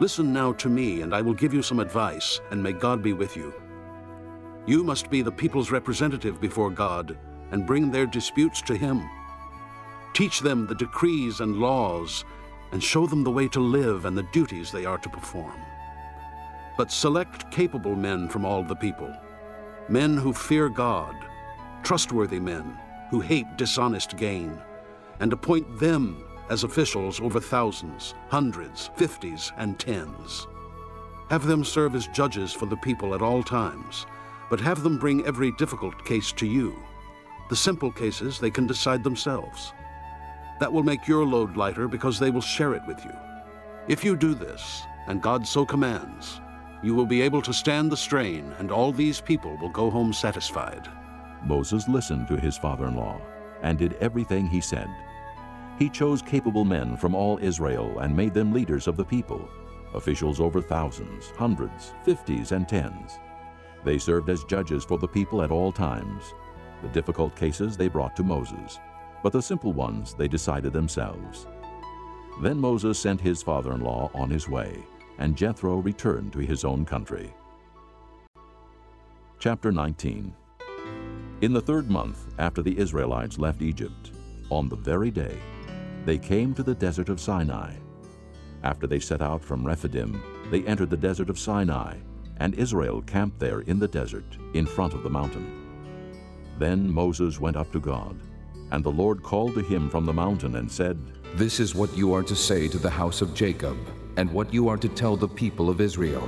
Listen 0.00 0.32
now 0.32 0.52
to 0.54 0.68
me, 0.68 1.02
and 1.02 1.14
I 1.14 1.22
will 1.22 1.34
give 1.34 1.54
you 1.54 1.62
some 1.62 1.78
advice, 1.78 2.40
and 2.50 2.60
may 2.60 2.72
God 2.72 3.00
be 3.00 3.12
with 3.12 3.36
you. 3.36 3.54
You 4.66 4.82
must 4.82 5.08
be 5.08 5.22
the 5.22 5.30
people's 5.30 5.70
representative 5.70 6.40
before 6.40 6.68
God 6.68 7.16
and 7.52 7.64
bring 7.64 7.92
their 7.92 8.06
disputes 8.06 8.60
to 8.62 8.76
Him. 8.76 9.08
Teach 10.12 10.40
them 10.40 10.66
the 10.66 10.74
decrees 10.74 11.38
and 11.38 11.60
laws, 11.60 12.24
and 12.72 12.82
show 12.82 13.06
them 13.06 13.22
the 13.22 13.30
way 13.30 13.46
to 13.48 13.60
live 13.60 14.04
and 14.04 14.18
the 14.18 14.26
duties 14.32 14.72
they 14.72 14.84
are 14.84 14.98
to 14.98 15.08
perform. 15.08 15.60
But 16.76 16.90
select 16.90 17.48
capable 17.52 17.94
men 17.94 18.28
from 18.28 18.44
all 18.44 18.64
the 18.64 18.74
people, 18.74 19.14
men 19.88 20.16
who 20.16 20.32
fear 20.32 20.68
God, 20.68 21.14
trustworthy 21.86 22.40
men 22.40 22.76
who 23.12 23.20
hate 23.20 23.46
dishonest 23.56 24.16
gain, 24.16 24.60
and 25.20 25.32
appoint 25.32 25.78
them 25.78 26.20
as 26.50 26.64
officials 26.64 27.20
over 27.20 27.38
thousands, 27.38 28.12
hundreds, 28.28 28.90
fifties, 28.96 29.52
and 29.56 29.78
tens. 29.78 30.48
Have 31.30 31.46
them 31.46 31.62
serve 31.62 31.94
as 31.94 32.08
judges 32.08 32.52
for 32.52 32.66
the 32.66 32.76
people 32.78 33.14
at 33.14 33.22
all 33.22 33.40
times, 33.40 34.04
but 34.50 34.58
have 34.58 34.82
them 34.82 34.98
bring 34.98 35.24
every 35.26 35.52
difficult 35.52 36.04
case 36.04 36.32
to 36.32 36.44
you. 36.44 36.76
The 37.50 37.54
simple 37.54 37.92
cases 37.92 38.40
they 38.40 38.50
can 38.50 38.66
decide 38.66 39.04
themselves. 39.04 39.72
That 40.58 40.72
will 40.72 40.82
make 40.82 41.06
your 41.06 41.24
load 41.24 41.56
lighter 41.56 41.86
because 41.86 42.18
they 42.18 42.30
will 42.30 42.40
share 42.40 42.74
it 42.74 42.82
with 42.88 43.04
you. 43.04 43.14
If 43.86 44.04
you 44.04 44.16
do 44.16 44.34
this, 44.34 44.82
and 45.06 45.22
God 45.22 45.46
so 45.46 45.64
commands, 45.64 46.40
you 46.82 46.96
will 46.96 47.06
be 47.06 47.22
able 47.22 47.42
to 47.42 47.54
stand 47.54 47.92
the 47.92 47.96
strain, 47.96 48.52
and 48.58 48.72
all 48.72 48.90
these 48.90 49.20
people 49.20 49.56
will 49.58 49.70
go 49.70 49.88
home 49.88 50.12
satisfied. 50.12 50.88
Moses 51.46 51.88
listened 51.88 52.26
to 52.26 52.36
his 52.36 52.58
father 52.58 52.86
in 52.86 52.96
law 52.96 53.20
and 53.62 53.78
did 53.78 53.94
everything 53.94 54.46
he 54.46 54.60
said. 54.60 54.88
He 55.78 55.88
chose 55.88 56.20
capable 56.22 56.64
men 56.64 56.96
from 56.96 57.14
all 57.14 57.38
Israel 57.40 58.00
and 58.00 58.16
made 58.16 58.34
them 58.34 58.52
leaders 58.52 58.88
of 58.88 58.96
the 58.96 59.04
people, 59.04 59.48
officials 59.94 60.40
over 60.40 60.60
thousands, 60.60 61.30
hundreds, 61.36 61.94
fifties, 62.04 62.52
and 62.52 62.68
tens. 62.68 63.18
They 63.84 63.98
served 63.98 64.28
as 64.28 64.44
judges 64.44 64.84
for 64.84 64.98
the 64.98 65.06
people 65.06 65.42
at 65.42 65.50
all 65.52 65.70
times. 65.70 66.34
The 66.82 66.88
difficult 66.88 67.36
cases 67.36 67.76
they 67.76 67.88
brought 67.88 68.16
to 68.16 68.24
Moses, 68.24 68.80
but 69.22 69.32
the 69.32 69.42
simple 69.42 69.72
ones 69.72 70.14
they 70.14 70.28
decided 70.28 70.72
themselves. 70.72 71.46
Then 72.42 72.58
Moses 72.58 72.98
sent 72.98 73.20
his 73.20 73.42
father 73.42 73.72
in 73.72 73.80
law 73.80 74.10
on 74.14 74.30
his 74.30 74.48
way, 74.48 74.84
and 75.18 75.36
Jethro 75.36 75.76
returned 75.76 76.32
to 76.32 76.40
his 76.40 76.64
own 76.64 76.84
country. 76.84 77.32
Chapter 79.38 79.70
19 79.70 80.34
In 81.42 81.52
the 81.52 81.60
third 81.60 81.90
month 81.90 82.32
after 82.38 82.62
the 82.62 82.78
Israelites 82.78 83.38
left 83.38 83.60
Egypt, 83.60 84.12
on 84.48 84.70
the 84.70 84.76
very 84.76 85.10
day, 85.10 85.38
they 86.06 86.16
came 86.16 86.54
to 86.54 86.62
the 86.62 86.74
desert 86.74 87.10
of 87.10 87.20
Sinai. 87.20 87.74
After 88.62 88.86
they 88.86 88.98
set 88.98 89.20
out 89.20 89.44
from 89.44 89.66
Rephidim, 89.66 90.22
they 90.50 90.64
entered 90.64 90.88
the 90.88 90.96
desert 90.96 91.28
of 91.28 91.38
Sinai, 91.38 91.98
and 92.38 92.54
Israel 92.54 93.02
camped 93.02 93.38
there 93.38 93.60
in 93.60 93.78
the 93.78 93.86
desert, 93.86 94.38
in 94.54 94.64
front 94.64 94.94
of 94.94 95.02
the 95.02 95.10
mountain. 95.10 95.66
Then 96.58 96.90
Moses 96.90 97.38
went 97.38 97.56
up 97.56 97.70
to 97.72 97.80
God, 97.80 98.18
and 98.70 98.82
the 98.82 98.90
Lord 98.90 99.22
called 99.22 99.54
to 99.56 99.60
him 99.60 99.90
from 99.90 100.06
the 100.06 100.14
mountain 100.14 100.56
and 100.56 100.72
said, 100.72 100.98
This 101.34 101.60
is 101.60 101.74
what 101.74 101.94
you 101.94 102.14
are 102.14 102.22
to 102.22 102.34
say 102.34 102.66
to 102.66 102.78
the 102.78 102.88
house 102.88 103.20
of 103.20 103.34
Jacob, 103.34 103.76
and 104.16 104.32
what 104.32 104.54
you 104.54 104.68
are 104.68 104.78
to 104.78 104.88
tell 104.88 105.18
the 105.18 105.28
people 105.28 105.68
of 105.68 105.82
Israel. 105.82 106.26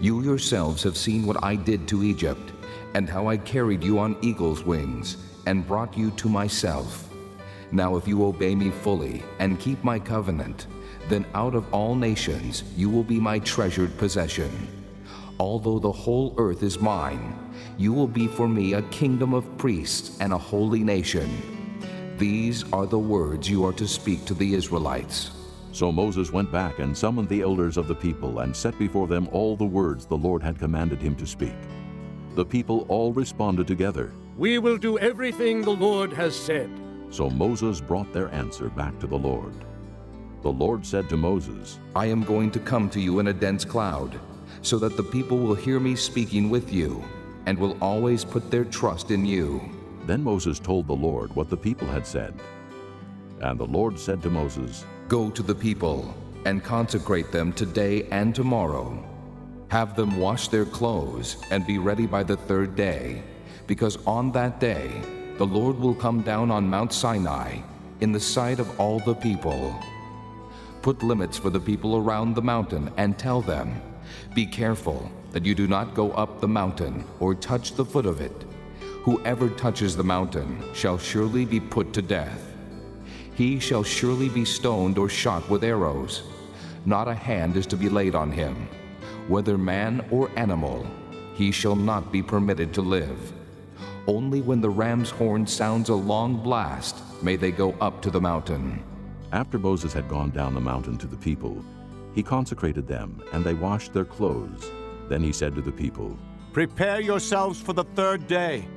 You 0.00 0.22
yourselves 0.22 0.82
have 0.84 0.96
seen 0.96 1.26
what 1.26 1.44
I 1.44 1.54
did 1.54 1.86
to 1.88 2.02
Egypt, 2.02 2.52
and 2.94 3.08
how 3.08 3.26
I 3.28 3.36
carried 3.36 3.82
you 3.82 3.98
on 3.98 4.16
eagle's 4.22 4.64
wings, 4.64 5.16
and 5.46 5.66
brought 5.66 5.96
you 5.96 6.10
to 6.12 6.28
myself. 6.28 7.08
Now 7.70 7.96
if 7.96 8.06
you 8.06 8.24
obey 8.24 8.54
me 8.54 8.70
fully, 8.70 9.22
and 9.38 9.58
keep 9.58 9.82
my 9.82 9.98
covenant, 9.98 10.66
then 11.08 11.26
out 11.34 11.54
of 11.54 11.72
all 11.72 11.94
nations 11.94 12.64
you 12.76 12.90
will 12.90 13.02
be 13.02 13.18
my 13.18 13.38
treasured 13.38 13.96
possession. 13.98 14.50
Although 15.40 15.78
the 15.78 15.90
whole 15.90 16.34
earth 16.36 16.62
is 16.62 16.80
mine, 16.80 17.34
you 17.78 17.92
will 17.92 18.06
be 18.06 18.28
for 18.28 18.48
me 18.48 18.74
a 18.74 18.82
kingdom 18.82 19.34
of 19.34 19.58
priests 19.58 20.18
and 20.20 20.32
a 20.32 20.38
holy 20.38 20.84
nation. 20.84 21.30
These 22.18 22.70
are 22.72 22.86
the 22.86 22.98
words 22.98 23.48
you 23.48 23.64
are 23.64 23.72
to 23.72 23.88
speak 23.88 24.24
to 24.26 24.34
the 24.34 24.54
Israelites. 24.54 25.32
So 25.72 25.90
Moses 25.90 26.30
went 26.30 26.52
back 26.52 26.78
and 26.78 26.96
summoned 26.96 27.30
the 27.30 27.40
elders 27.40 27.78
of 27.78 27.88
the 27.88 27.94
people 27.94 28.40
and 28.40 28.54
set 28.54 28.78
before 28.78 29.06
them 29.06 29.28
all 29.32 29.56
the 29.56 29.64
words 29.64 30.04
the 30.04 30.16
Lord 30.16 30.42
had 30.42 30.58
commanded 30.58 31.00
him 31.00 31.16
to 31.16 31.26
speak. 31.26 31.56
The 32.34 32.44
people 32.44 32.86
all 32.88 33.12
responded 33.12 33.66
together. 33.66 34.12
We 34.38 34.58
will 34.58 34.78
do 34.78 34.98
everything 34.98 35.60
the 35.60 35.70
Lord 35.70 36.12
has 36.14 36.34
said. 36.34 36.70
So 37.10 37.28
Moses 37.28 37.80
brought 37.80 38.10
their 38.12 38.32
answer 38.32 38.70
back 38.70 38.98
to 39.00 39.06
the 39.06 39.18
Lord. 39.18 39.52
The 40.40 40.50
Lord 40.50 40.86
said 40.86 41.10
to 41.10 41.16
Moses, 41.18 41.78
I 41.94 42.06
am 42.06 42.24
going 42.24 42.50
to 42.52 42.58
come 42.58 42.88
to 42.90 43.00
you 43.00 43.18
in 43.18 43.28
a 43.28 43.34
dense 43.34 43.66
cloud, 43.66 44.18
so 44.62 44.78
that 44.78 44.96
the 44.96 45.02
people 45.02 45.38
will 45.38 45.54
hear 45.54 45.78
me 45.78 45.94
speaking 45.94 46.48
with 46.48 46.72
you, 46.72 47.04
and 47.44 47.58
will 47.58 47.76
always 47.82 48.24
put 48.24 48.50
their 48.50 48.64
trust 48.64 49.10
in 49.10 49.26
you. 49.26 49.60
Then 50.06 50.24
Moses 50.24 50.58
told 50.58 50.86
the 50.86 50.94
Lord 50.94 51.36
what 51.36 51.50
the 51.50 51.56
people 51.56 51.86
had 51.86 52.06
said. 52.06 52.34
And 53.42 53.60
the 53.60 53.66
Lord 53.66 53.98
said 53.98 54.22
to 54.22 54.30
Moses, 54.30 54.86
Go 55.08 55.28
to 55.30 55.42
the 55.42 55.54
people, 55.54 56.14
and 56.46 56.64
consecrate 56.64 57.30
them 57.30 57.52
today 57.52 58.08
and 58.10 58.34
tomorrow. 58.34 59.11
Have 59.72 59.96
them 59.96 60.18
wash 60.18 60.48
their 60.48 60.66
clothes, 60.66 61.38
and 61.50 61.66
be 61.66 61.78
ready 61.78 62.04
by 62.04 62.24
the 62.24 62.36
third 62.36 62.76
day, 62.76 63.22
because 63.66 63.96
on 64.06 64.30
that 64.32 64.60
day 64.60 65.00
the 65.38 65.46
Lord 65.46 65.78
will 65.78 65.94
come 65.94 66.20
down 66.20 66.50
on 66.50 66.68
Mount 66.68 66.92
Sinai 66.92 67.56
in 68.02 68.12
the 68.12 68.20
sight 68.20 68.60
of 68.60 68.78
all 68.78 68.98
the 69.00 69.14
people. 69.14 69.74
Put 70.82 71.02
limits 71.02 71.38
for 71.38 71.48
the 71.48 71.58
people 71.58 71.96
around 71.96 72.34
the 72.34 72.42
mountain 72.42 72.92
and 72.98 73.18
tell 73.18 73.40
them, 73.40 73.80
Be 74.34 74.44
careful 74.44 75.10
that 75.30 75.46
you 75.46 75.54
do 75.54 75.66
not 75.66 75.94
go 75.94 76.10
up 76.12 76.42
the 76.42 76.48
mountain 76.48 77.06
or 77.18 77.34
touch 77.34 77.72
the 77.72 77.86
foot 77.86 78.04
of 78.04 78.20
it. 78.20 78.44
Whoever 79.04 79.48
touches 79.48 79.96
the 79.96 80.04
mountain 80.04 80.62
shall 80.74 80.98
surely 80.98 81.46
be 81.46 81.60
put 81.60 81.94
to 81.94 82.02
death. 82.02 82.52
He 83.34 83.58
shall 83.58 83.84
surely 83.84 84.28
be 84.28 84.44
stoned 84.44 84.98
or 84.98 85.08
shot 85.08 85.48
with 85.48 85.64
arrows. 85.64 86.24
Not 86.84 87.08
a 87.08 87.14
hand 87.14 87.56
is 87.56 87.66
to 87.68 87.76
be 87.78 87.88
laid 87.88 88.14
on 88.14 88.30
him. 88.30 88.68
Whether 89.32 89.56
man 89.56 90.04
or 90.10 90.30
animal, 90.36 90.86
he 91.32 91.52
shall 91.52 91.74
not 91.74 92.12
be 92.12 92.22
permitted 92.22 92.74
to 92.74 92.82
live. 92.82 93.32
Only 94.06 94.42
when 94.42 94.60
the 94.60 94.68
ram's 94.68 95.08
horn 95.08 95.46
sounds 95.46 95.88
a 95.88 95.94
long 95.94 96.36
blast 96.42 96.98
may 97.22 97.36
they 97.36 97.50
go 97.50 97.72
up 97.80 98.02
to 98.02 98.10
the 98.10 98.20
mountain. 98.20 98.84
After 99.32 99.58
Moses 99.58 99.94
had 99.94 100.06
gone 100.06 100.32
down 100.32 100.52
the 100.52 100.60
mountain 100.60 100.98
to 100.98 101.06
the 101.06 101.16
people, 101.16 101.64
he 102.14 102.22
consecrated 102.22 102.86
them, 102.86 103.22
and 103.32 103.42
they 103.42 103.54
washed 103.54 103.94
their 103.94 104.04
clothes. 104.04 104.70
Then 105.08 105.22
he 105.22 105.32
said 105.32 105.54
to 105.54 105.62
the 105.62 105.72
people, 105.72 106.14
Prepare 106.52 107.00
yourselves 107.00 107.58
for 107.58 107.72
the 107.72 107.84
third 107.96 108.26
day. 108.26 108.68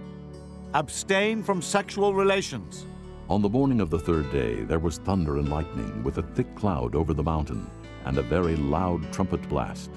Abstain 0.73 1.43
from 1.43 1.61
sexual 1.61 2.13
relations. 2.13 2.85
On 3.27 3.41
the 3.41 3.49
morning 3.49 3.81
of 3.81 3.89
the 3.89 3.99
third 3.99 4.31
day 4.31 4.61
there 4.61 4.79
was 4.79 4.99
thunder 4.99 5.35
and 5.37 5.49
lightning, 5.49 6.01
with 6.01 6.17
a 6.17 6.29
thick 6.33 6.55
cloud 6.55 6.95
over 6.95 7.13
the 7.13 7.21
mountain, 7.21 7.69
and 8.05 8.17
a 8.17 8.21
very 8.21 8.55
loud 8.55 9.11
trumpet 9.11 9.41
blast. 9.49 9.91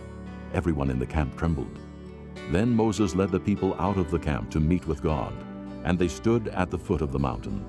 Everyone 0.55 0.91
in 0.91 0.99
the 0.99 1.07
camp 1.07 1.37
trembled. 1.37 1.79
Then 2.51 2.75
Moses 2.75 3.15
led 3.15 3.31
the 3.31 3.41
people 3.41 3.75
out 3.79 3.99
of 3.99 4.11
the 4.11 4.19
camp 4.19 4.51
to 4.51 4.61
meet 4.61 4.87
with 4.87 5.03
God, 5.03 5.35
and 5.85 5.99
they 5.99 6.09
stood 6.09 6.49
at 6.49 6.71
the 6.71 6.79
foot 6.79 7.03
of 7.03 7.13
the 7.13 7.19
mountain. 7.19 7.65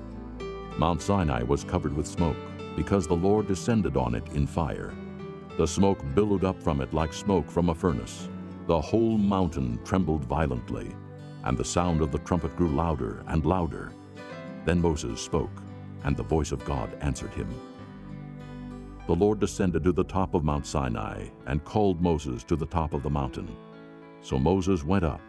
Mount 0.78 1.02
Sinai 1.02 1.42
was 1.42 1.64
covered 1.64 1.94
with 1.94 2.06
smoke, 2.06 2.36
because 2.76 3.06
the 3.06 3.14
Lord 3.14 3.46
descended 3.46 3.96
on 3.96 4.14
it 4.14 4.26
in 4.32 4.46
fire. 4.46 4.94
The 5.58 5.66
smoke 5.66 6.02
billowed 6.14 6.44
up 6.44 6.62
from 6.62 6.80
it 6.80 6.94
like 6.94 7.12
smoke 7.12 7.50
from 7.50 7.68
a 7.68 7.74
furnace. 7.74 8.28
The 8.66 8.80
whole 8.80 9.18
mountain 9.18 9.78
trembled 9.84 10.24
violently, 10.24 10.94
and 11.44 11.58
the 11.58 11.64
sound 11.64 12.00
of 12.00 12.12
the 12.12 12.18
trumpet 12.20 12.56
grew 12.56 12.68
louder 12.68 13.22
and 13.26 13.44
louder. 13.44 13.92
Then 14.64 14.80
Moses 14.80 15.20
spoke, 15.20 15.62
and 16.04 16.16
the 16.16 16.22
voice 16.22 16.52
of 16.52 16.64
God 16.64 16.96
answered 17.00 17.34
him. 17.34 17.48
The 19.10 19.16
Lord 19.16 19.40
descended 19.40 19.82
to 19.82 19.90
the 19.90 20.04
top 20.04 20.34
of 20.34 20.44
Mount 20.44 20.64
Sinai 20.64 21.24
and 21.48 21.64
called 21.64 22.00
Moses 22.00 22.44
to 22.44 22.54
the 22.54 22.64
top 22.64 22.94
of 22.94 23.02
the 23.02 23.10
mountain. 23.10 23.56
So 24.22 24.38
Moses 24.38 24.84
went 24.84 25.04
up, 25.04 25.20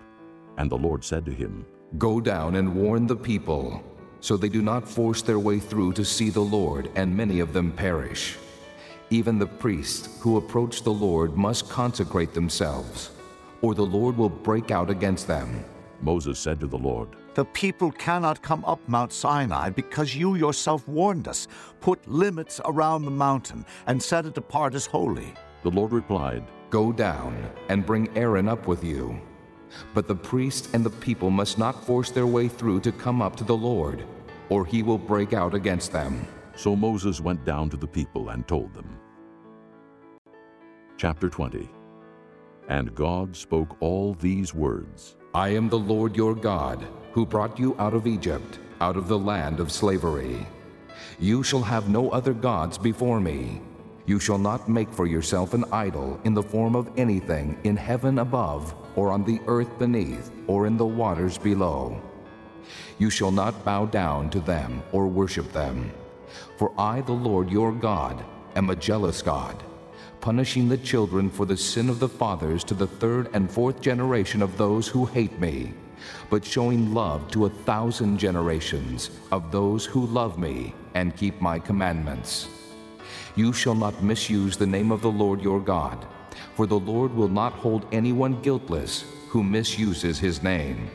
and 0.59 0.69
the 0.69 0.77
Lord 0.77 1.03
said 1.03 1.25
to 1.25 1.33
him, 1.33 1.65
Go 1.97 2.21
down 2.21 2.57
and 2.57 2.75
warn 2.75 3.07
the 3.07 3.15
people, 3.15 3.83
so 4.19 4.37
they 4.37 4.49
do 4.49 4.61
not 4.61 4.87
force 4.87 5.23
their 5.23 5.39
way 5.39 5.57
through 5.57 5.93
to 5.93 6.05
see 6.05 6.29
the 6.29 6.41
Lord, 6.41 6.91
and 6.93 7.17
many 7.17 7.39
of 7.39 7.53
them 7.53 7.71
perish. 7.71 8.37
Even 9.09 9.39
the 9.39 9.47
priests 9.47 10.21
who 10.21 10.37
approach 10.37 10.83
the 10.83 10.93
Lord 10.93 11.35
must 11.35 11.67
consecrate 11.67 12.35
themselves, 12.35 13.09
or 13.63 13.73
the 13.73 13.81
Lord 13.81 14.15
will 14.15 14.29
break 14.29 14.69
out 14.69 14.91
against 14.91 15.25
them. 15.25 15.65
Moses 16.03 16.37
said 16.37 16.59
to 16.59 16.67
the 16.67 16.77
Lord, 16.77 17.15
The 17.33 17.45
people 17.45 17.91
cannot 17.93 18.41
come 18.41 18.65
up 18.65 18.81
Mount 18.87 19.13
Sinai 19.13 19.69
because 19.69 20.15
you 20.15 20.35
yourself 20.35 20.85
warned 20.87 21.29
us. 21.29 21.47
Put 21.79 22.05
limits 22.05 22.59
around 22.65 23.05
the 23.05 23.11
mountain 23.11 23.65
and 23.87 24.03
set 24.03 24.25
it 24.25 24.37
apart 24.37 24.75
as 24.75 24.85
holy. 24.85 25.33
The 25.63 25.71
Lord 25.71 25.93
replied, 25.93 26.43
Go 26.69 26.91
down 26.91 27.49
and 27.69 27.85
bring 27.85 28.09
Aaron 28.17 28.49
up 28.49 28.67
with 28.67 28.83
you. 28.83 29.19
But 29.93 30.07
the 30.07 30.15
priests 30.15 30.69
and 30.73 30.83
the 30.85 30.89
people 30.89 31.29
must 31.29 31.57
not 31.57 31.85
force 31.85 32.11
their 32.11 32.27
way 32.27 32.49
through 32.49 32.81
to 32.81 32.91
come 32.91 33.21
up 33.21 33.37
to 33.37 33.45
the 33.45 33.55
Lord, 33.55 34.05
or 34.49 34.65
he 34.65 34.83
will 34.83 34.97
break 34.97 35.31
out 35.31 35.53
against 35.53 35.93
them. 35.93 36.27
So 36.55 36.75
Moses 36.75 37.21
went 37.21 37.45
down 37.45 37.69
to 37.69 37.77
the 37.77 37.87
people 37.87 38.29
and 38.29 38.45
told 38.45 38.73
them. 38.73 38.97
Chapter 40.97 41.29
20 41.29 41.69
And 42.67 42.93
God 42.93 43.35
spoke 43.35 43.77
all 43.79 44.15
these 44.15 44.53
words 44.53 45.15
I 45.33 45.49
am 45.49 45.69
the 45.69 45.79
Lord 45.79 46.17
your 46.17 46.35
God, 46.35 46.85
who 47.11 47.25
brought 47.25 47.59
you 47.59 47.75
out 47.79 47.93
of 47.93 48.07
Egypt, 48.07 48.59
out 48.79 48.97
of 48.97 49.07
the 49.07 49.19
land 49.19 49.59
of 49.59 49.71
slavery. 49.71 50.45
You 51.19 51.43
shall 51.43 51.61
have 51.61 51.89
no 51.89 52.09
other 52.09 52.33
gods 52.33 52.77
before 52.77 53.19
me. 53.19 53.61
You 54.05 54.19
shall 54.19 54.37
not 54.37 54.67
make 54.67 54.91
for 54.91 55.05
yourself 55.05 55.53
an 55.53 55.65
idol 55.71 56.19
in 56.23 56.33
the 56.33 56.43
form 56.43 56.75
of 56.75 56.89
anything 56.97 57.57
in 57.63 57.77
heaven 57.77 58.19
above, 58.19 58.73
or 58.95 59.11
on 59.11 59.23
the 59.23 59.39
earth 59.47 59.77
beneath, 59.77 60.31
or 60.47 60.67
in 60.67 60.77
the 60.77 60.85
waters 60.85 61.37
below. 61.37 62.01
You 62.97 63.09
shall 63.09 63.31
not 63.31 63.63
bow 63.63 63.85
down 63.85 64.29
to 64.31 64.39
them 64.39 64.83
or 64.91 65.07
worship 65.07 65.51
them. 65.51 65.91
For 66.57 66.71
I, 66.77 67.01
the 67.01 67.11
Lord 67.11 67.49
your 67.49 67.71
God, 67.71 68.23
am 68.55 68.69
a 68.69 68.75
jealous 68.75 69.21
God, 69.21 69.61
punishing 70.19 70.69
the 70.69 70.77
children 70.77 71.29
for 71.29 71.45
the 71.45 71.57
sin 71.57 71.89
of 71.89 71.99
the 71.99 72.09
fathers 72.09 72.63
to 72.65 72.73
the 72.73 72.87
third 72.87 73.29
and 73.33 73.51
fourth 73.51 73.81
generation 73.81 74.41
of 74.41 74.57
those 74.57 74.87
who 74.87 75.05
hate 75.05 75.39
me, 75.39 75.73
but 76.29 76.45
showing 76.45 76.93
love 76.93 77.29
to 77.31 77.45
a 77.45 77.49
thousand 77.49 78.17
generations 78.17 79.11
of 79.31 79.51
those 79.51 79.85
who 79.85 80.05
love 80.07 80.37
me 80.37 80.73
and 80.95 81.15
keep 81.15 81.39
my 81.41 81.59
commandments. 81.59 82.47
You 83.35 83.53
shall 83.53 83.75
not 83.75 84.03
misuse 84.03 84.57
the 84.57 84.67
name 84.67 84.91
of 84.91 85.01
the 85.01 85.11
Lord 85.11 85.41
your 85.41 85.59
God, 85.59 86.05
for 86.55 86.65
the 86.67 86.79
Lord 86.79 87.13
will 87.13 87.29
not 87.29 87.53
hold 87.53 87.85
anyone 87.91 88.41
guiltless 88.41 89.05
who 89.29 89.43
misuses 89.43 90.19
his 90.19 90.43
name. 90.43 90.89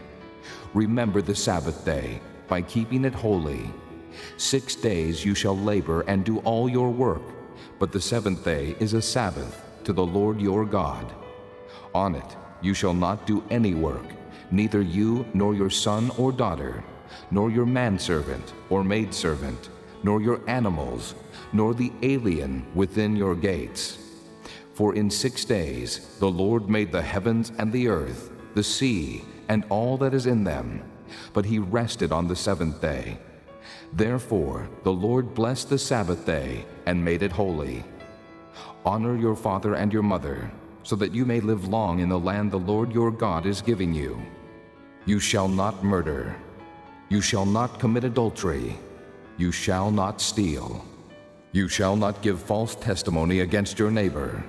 Remember 0.74 1.22
the 1.22 1.34
Sabbath 1.34 1.84
day 1.84 2.20
by 2.48 2.60
keeping 2.62 3.04
it 3.04 3.14
holy. 3.14 3.70
Six 4.36 4.74
days 4.74 5.24
you 5.24 5.34
shall 5.34 5.56
labor 5.56 6.02
and 6.02 6.24
do 6.24 6.38
all 6.40 6.68
your 6.68 6.90
work, 6.90 7.22
but 7.78 7.92
the 7.92 8.00
seventh 8.00 8.44
day 8.44 8.76
is 8.80 8.92
a 8.92 9.02
Sabbath 9.02 9.64
to 9.84 9.92
the 9.92 10.04
Lord 10.04 10.40
your 10.40 10.64
God. 10.64 11.12
On 11.94 12.14
it 12.14 12.36
you 12.60 12.74
shall 12.74 12.94
not 12.94 13.26
do 13.26 13.42
any 13.50 13.74
work, 13.74 14.04
neither 14.50 14.82
you 14.82 15.26
nor 15.34 15.54
your 15.54 15.70
son 15.70 16.10
or 16.18 16.32
daughter, 16.32 16.84
nor 17.30 17.50
your 17.50 17.66
manservant 17.66 18.54
or 18.70 18.84
maidservant, 18.84 19.70
nor 20.02 20.20
your 20.20 20.40
animals, 20.48 21.14
nor 21.52 21.74
the 21.74 21.92
alien 22.02 22.66
within 22.74 23.16
your 23.16 23.34
gates. 23.34 23.98
For 24.74 24.94
in 24.94 25.10
six 25.10 25.44
days 25.44 26.16
the 26.18 26.30
Lord 26.30 26.68
made 26.68 26.92
the 26.92 27.02
heavens 27.02 27.52
and 27.58 27.72
the 27.72 27.88
earth, 27.88 28.30
the 28.54 28.62
sea, 28.62 29.24
and 29.48 29.64
all 29.68 29.96
that 29.98 30.14
is 30.14 30.26
in 30.26 30.44
them, 30.44 30.82
but 31.32 31.44
he 31.44 31.58
rested 31.58 32.12
on 32.12 32.28
the 32.28 32.36
seventh 32.36 32.80
day. 32.80 33.18
Therefore 33.92 34.68
the 34.82 34.92
Lord 34.92 35.34
blessed 35.34 35.70
the 35.70 35.78
Sabbath 35.78 36.26
day 36.26 36.64
and 36.84 37.04
made 37.04 37.22
it 37.22 37.32
holy. 37.32 37.84
Honor 38.84 39.16
your 39.16 39.34
father 39.34 39.74
and 39.74 39.92
your 39.92 40.02
mother, 40.02 40.50
so 40.82 40.94
that 40.96 41.14
you 41.14 41.24
may 41.24 41.40
live 41.40 41.66
long 41.68 41.98
in 42.00 42.08
the 42.08 42.18
land 42.18 42.52
the 42.52 42.58
Lord 42.58 42.92
your 42.92 43.10
God 43.10 43.46
is 43.46 43.60
giving 43.60 43.92
you. 43.92 44.20
You 45.06 45.20
shall 45.20 45.46
not 45.46 45.84
murder. 45.84 46.34
You 47.10 47.20
shall 47.20 47.46
not 47.46 47.78
commit 47.78 48.02
adultery. 48.02 48.76
You 49.36 49.52
shall 49.52 49.92
not 49.92 50.20
steal. 50.20 50.84
You 51.52 51.68
shall 51.68 51.94
not 51.94 52.22
give 52.22 52.40
false 52.40 52.74
testimony 52.74 53.38
against 53.40 53.78
your 53.78 53.92
neighbor. 53.92 54.42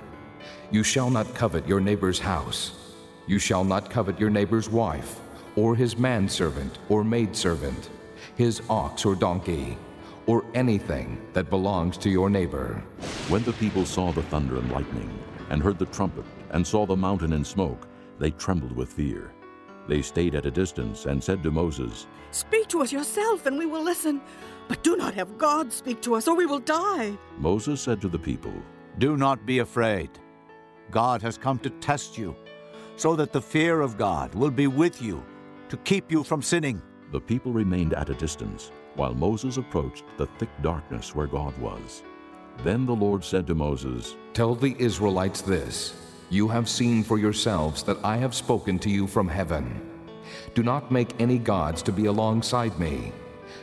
You 0.71 0.81
shall 0.81 1.11
not 1.11 1.31
covet 1.35 1.67
your 1.67 1.79
neighbor's 1.79 2.17
house. 2.17 2.97
You 3.27 3.37
shall 3.37 3.63
not 3.63 3.91
covet 3.91 4.19
your 4.19 4.31
neighbor's 4.31 4.67
wife, 4.67 5.19
or 5.55 5.75
his 5.75 5.95
manservant 5.95 6.79
or 6.89 7.03
maidservant, 7.03 7.91
his 8.35 8.63
ox 8.67 9.05
or 9.05 9.13
donkey, 9.13 9.77
or 10.25 10.43
anything 10.55 11.21
that 11.33 11.51
belongs 11.51 11.99
to 11.99 12.09
your 12.09 12.31
neighbor. 12.31 12.83
When 13.29 13.43
the 13.43 13.53
people 13.53 13.85
saw 13.85 14.11
the 14.11 14.23
thunder 14.23 14.57
and 14.57 14.71
lightning, 14.71 15.23
and 15.51 15.61
heard 15.61 15.77
the 15.77 15.85
trumpet, 15.85 16.25
and 16.49 16.65
saw 16.65 16.87
the 16.87 16.97
mountain 16.97 17.33
in 17.33 17.45
smoke, 17.45 17.87
they 18.17 18.31
trembled 18.31 18.75
with 18.75 18.91
fear. 18.91 19.31
They 19.87 20.01
stayed 20.01 20.35
at 20.35 20.45
a 20.45 20.51
distance 20.51 21.05
and 21.05 21.23
said 21.23 21.41
to 21.43 21.51
Moses, 21.51 22.07
Speak 22.31 22.67
to 22.69 22.81
us 22.81 22.91
yourself, 22.91 23.45
and 23.45 23.57
we 23.57 23.65
will 23.65 23.83
listen. 23.83 24.21
But 24.67 24.83
do 24.83 24.97
not 24.97 25.13
have 25.13 25.37
God 25.37 25.71
speak 25.71 26.01
to 26.01 26.15
us, 26.15 26.27
or 26.27 26.35
we 26.35 26.45
will 26.45 26.59
die. 26.59 27.17
Moses 27.37 27.81
said 27.81 28.01
to 28.01 28.09
the 28.09 28.19
people, 28.19 28.53
Do 28.97 29.15
not 29.15 29.45
be 29.45 29.59
afraid. 29.59 30.09
God 30.91 31.21
has 31.21 31.37
come 31.37 31.59
to 31.59 31.69
test 31.69 32.17
you, 32.17 32.35
so 32.97 33.15
that 33.15 33.31
the 33.31 33.41
fear 33.41 33.81
of 33.81 33.97
God 33.97 34.35
will 34.35 34.51
be 34.51 34.67
with 34.67 35.01
you, 35.01 35.23
to 35.69 35.77
keep 35.77 36.11
you 36.11 36.23
from 36.23 36.41
sinning. 36.41 36.81
The 37.11 37.21
people 37.21 37.53
remained 37.53 37.93
at 37.93 38.09
a 38.09 38.13
distance, 38.13 38.71
while 38.95 39.13
Moses 39.13 39.57
approached 39.57 40.03
the 40.17 40.27
thick 40.37 40.49
darkness 40.61 41.15
where 41.15 41.27
God 41.27 41.57
was. 41.59 42.03
Then 42.63 42.85
the 42.85 42.95
Lord 42.95 43.23
said 43.23 43.47
to 43.47 43.55
Moses, 43.55 44.17
Tell 44.33 44.55
the 44.55 44.75
Israelites 44.79 45.41
this 45.41 46.06
You 46.29 46.49
have 46.49 46.67
seen 46.67 47.03
for 47.03 47.17
yourselves 47.17 47.83
that 47.83 48.03
I 48.03 48.17
have 48.17 48.35
spoken 48.35 48.79
to 48.79 48.89
you 48.89 49.07
from 49.07 49.29
heaven. 49.29 49.81
Do 50.55 50.61
not 50.61 50.91
make 50.91 51.21
any 51.21 51.37
gods 51.37 51.81
to 51.83 51.93
be 51.93 52.07
alongside 52.07 52.77
me. 52.77 53.13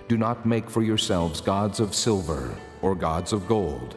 Do 0.09 0.17
not 0.17 0.47
make 0.47 0.71
for 0.71 0.83
yourselves 0.83 1.43
gods 1.43 1.79
of 1.79 1.95
silver 1.95 2.57
or 2.81 2.95
gods 2.95 3.35
of 3.35 3.47
gold. 3.47 3.97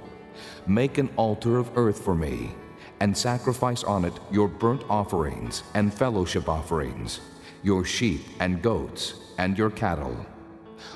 Make 0.68 0.98
an 0.98 1.10
altar 1.15 1.57
of 1.57 1.72
earth 1.77 2.03
for 2.03 2.14
me, 2.14 2.52
and 2.99 3.18
sacrifice 3.18 3.85
on 3.85 4.03
it 4.03 4.19
your 4.31 4.49
burnt 4.49 4.84
offerings 4.89 5.64
and 5.73 5.94
fellowship 5.94 6.49
offerings, 6.49 7.22
your 7.64 7.85
sheep 7.85 8.22
and 8.41 8.61
goats, 8.61 9.14
and 9.38 9.57
your 9.57 9.69
cattle. 9.69 10.15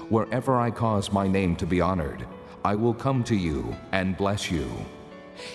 Wherever 0.09 0.59
I 0.59 0.71
cause 0.71 1.13
my 1.13 1.25
name 1.25 1.55
to 1.55 1.65
be 1.65 1.79
honored, 1.79 2.27
I 2.65 2.75
will 2.75 2.93
come 2.93 3.23
to 3.25 3.35
you 3.35 3.73
and 3.93 4.17
bless 4.17 4.51
you. 4.51 4.69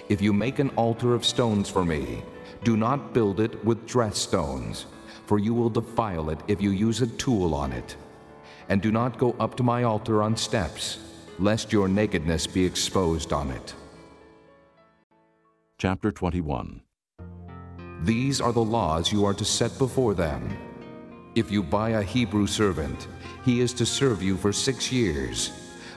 If 0.09 0.21
you 0.21 0.33
make 0.33 0.59
an 0.59 0.71
altar 0.71 1.15
of 1.15 1.25
stones 1.25 1.69
for 1.69 1.85
me, 1.85 2.23
do 2.65 2.77
not 2.77 3.13
build 3.13 3.41
it 3.41 3.65
with 3.65 3.87
dressed 3.87 4.23
stones, 4.23 4.87
for 5.27 5.39
you 5.39 5.55
will 5.55 5.71
defile 5.71 6.31
it 6.31 6.41
if 6.49 6.61
you 6.61 6.71
use 6.71 7.03
a 7.03 7.07
tool 7.07 7.55
on 7.55 7.73
it. 7.73 7.97
And 8.69 8.83
do 8.83 8.91
not 8.91 9.19
go 9.19 9.37
up 9.39 9.57
to 9.57 9.63
my 9.63 9.85
altar 9.85 10.23
on 10.23 10.37
steps, 10.37 10.99
lest 11.39 11.73
your 11.73 11.89
nakedness 11.89 12.47
be 12.47 12.65
exposed 12.65 13.33
on 13.33 13.51
it. 13.51 13.75
Chapter 15.79 16.11
21 16.11 16.81
These 18.03 18.41
are 18.41 18.53
the 18.53 18.65
laws 18.65 19.13
you 19.13 19.25
are 19.25 19.35
to 19.35 19.45
set 19.45 19.77
before 19.79 20.15
them. 20.15 20.57
If 21.35 21.51
you 21.51 21.63
buy 21.63 21.91
a 21.91 22.03
Hebrew 22.03 22.47
servant, 22.47 23.09
he 23.45 23.61
is 23.61 23.73
to 23.75 23.87
serve 23.87 24.23
you 24.23 24.37
for 24.37 24.53
six 24.53 24.91
years, 24.91 25.53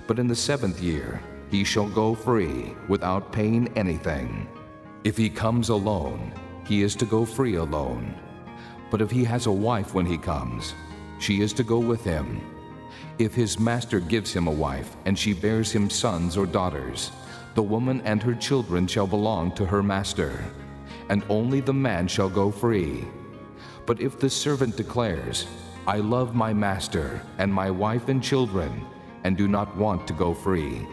but 0.05 0.19
in 0.19 0.27
the 0.27 0.35
seventh 0.35 0.81
year 0.81 1.21
he 1.51 1.63
shall 1.63 1.87
go 1.87 2.13
free 2.13 2.75
without 2.87 3.31
paying 3.31 3.67
anything. 3.77 4.47
If 5.03 5.17
he 5.17 5.29
comes 5.29 5.69
alone, 5.69 6.33
he 6.65 6.83
is 6.83 6.95
to 6.97 7.05
go 7.05 7.25
free 7.25 7.55
alone. 7.55 8.13
But 8.91 9.01
if 9.01 9.09
he 9.09 9.23
has 9.23 9.45
a 9.45 9.51
wife 9.51 9.93
when 9.93 10.05
he 10.05 10.17
comes, 10.17 10.73
she 11.19 11.41
is 11.41 11.53
to 11.53 11.63
go 11.63 11.79
with 11.79 12.03
him. 12.03 12.41
If 13.17 13.33
his 13.33 13.59
master 13.59 13.99
gives 13.99 14.33
him 14.33 14.47
a 14.47 14.51
wife, 14.51 14.95
and 15.05 15.17
she 15.17 15.33
bears 15.33 15.71
him 15.71 15.89
sons 15.89 16.37
or 16.37 16.45
daughters, 16.45 17.11
the 17.55 17.63
woman 17.63 18.01
and 18.05 18.21
her 18.23 18.35
children 18.35 18.87
shall 18.87 19.07
belong 19.07 19.51
to 19.53 19.65
her 19.65 19.83
master, 19.83 20.43
and 21.09 21.23
only 21.29 21.59
the 21.59 21.73
man 21.73 22.07
shall 22.07 22.29
go 22.29 22.51
free. 22.51 23.05
But 23.85 23.99
if 23.99 24.19
the 24.19 24.29
servant 24.29 24.77
declares, 24.77 25.47
I 25.87 25.97
love 25.97 26.35
my 26.35 26.53
master 26.53 27.21
and 27.39 27.53
my 27.53 27.71
wife 27.71 28.07
and 28.07 28.23
children, 28.23 28.85
and 29.23 29.35
do 29.35 29.47
not 29.47 29.75
want 29.75 30.07
to 30.07 30.13
go 30.13 30.33
free, 30.33 30.87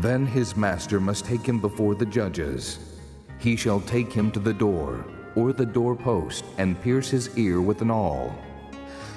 then 0.00 0.26
his 0.26 0.56
master 0.56 1.00
must 1.00 1.24
take 1.24 1.46
him 1.46 1.60
before 1.60 1.94
the 1.94 2.06
judges. 2.06 2.78
He 3.38 3.56
shall 3.56 3.80
take 3.80 4.12
him 4.12 4.30
to 4.32 4.40
the 4.40 4.54
door, 4.54 5.04
or 5.34 5.52
the 5.52 5.66
doorpost, 5.66 6.44
and 6.58 6.80
pierce 6.80 7.10
his 7.10 7.36
ear 7.36 7.60
with 7.60 7.82
an 7.82 7.90
awl. 7.90 8.34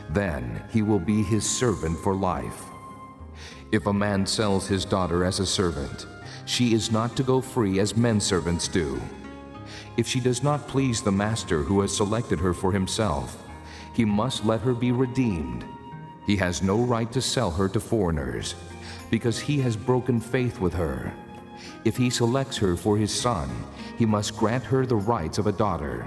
Then 0.10 0.64
he 0.72 0.82
will 0.82 1.00
be 1.00 1.24
his 1.24 1.50
servant 1.50 1.98
for 2.00 2.16
life. 2.16 2.64
If 3.72 3.88
a 3.88 3.94
man 3.94 4.26
sells 4.26 4.68
his 4.68 4.86
daughter 4.86 5.24
as 5.24 5.40
a 5.40 5.46
servant, 5.46 6.08
she 6.46 6.74
is 6.74 6.92
not 6.92 7.16
to 7.18 7.24
go 7.24 7.42
free 7.42 7.80
as 7.80 7.98
men 7.98 8.20
servants 8.20 8.68
do. 8.68 9.02
If 9.98 10.08
she 10.08 10.20
does 10.20 10.44
not 10.44 10.68
please 10.68 11.02
the 11.02 11.12
master 11.12 11.64
who 11.64 11.82
has 11.82 11.96
selected 11.96 12.40
her 12.40 12.54
for 12.54 12.72
himself, 12.72 13.44
he 13.94 14.06
must 14.06 14.46
let 14.46 14.62
her 14.62 14.74
be 14.74 14.92
redeemed. 14.92 15.66
He 16.26 16.36
has 16.38 16.62
no 16.62 16.82
right 16.82 17.12
to 17.12 17.22
sell 17.22 17.52
her 17.52 17.70
to 17.70 17.80
foreigners, 17.80 18.56
because 19.16 19.40
he 19.40 19.62
has 19.62 19.78
broken 19.78 20.20
faith 20.20 20.60
with 20.60 20.74
her. 20.74 21.10
If 21.86 21.96
he 21.96 22.10
selects 22.10 22.58
her 22.58 22.76
for 22.76 22.98
his 22.98 23.14
son, 23.14 23.50
he 23.98 24.06
must 24.06 24.36
grant 24.36 24.66
her 24.66 24.86
the 24.86 24.98
rights 24.98 25.38
of 25.38 25.48
a 25.48 25.54
daughter. 25.54 26.06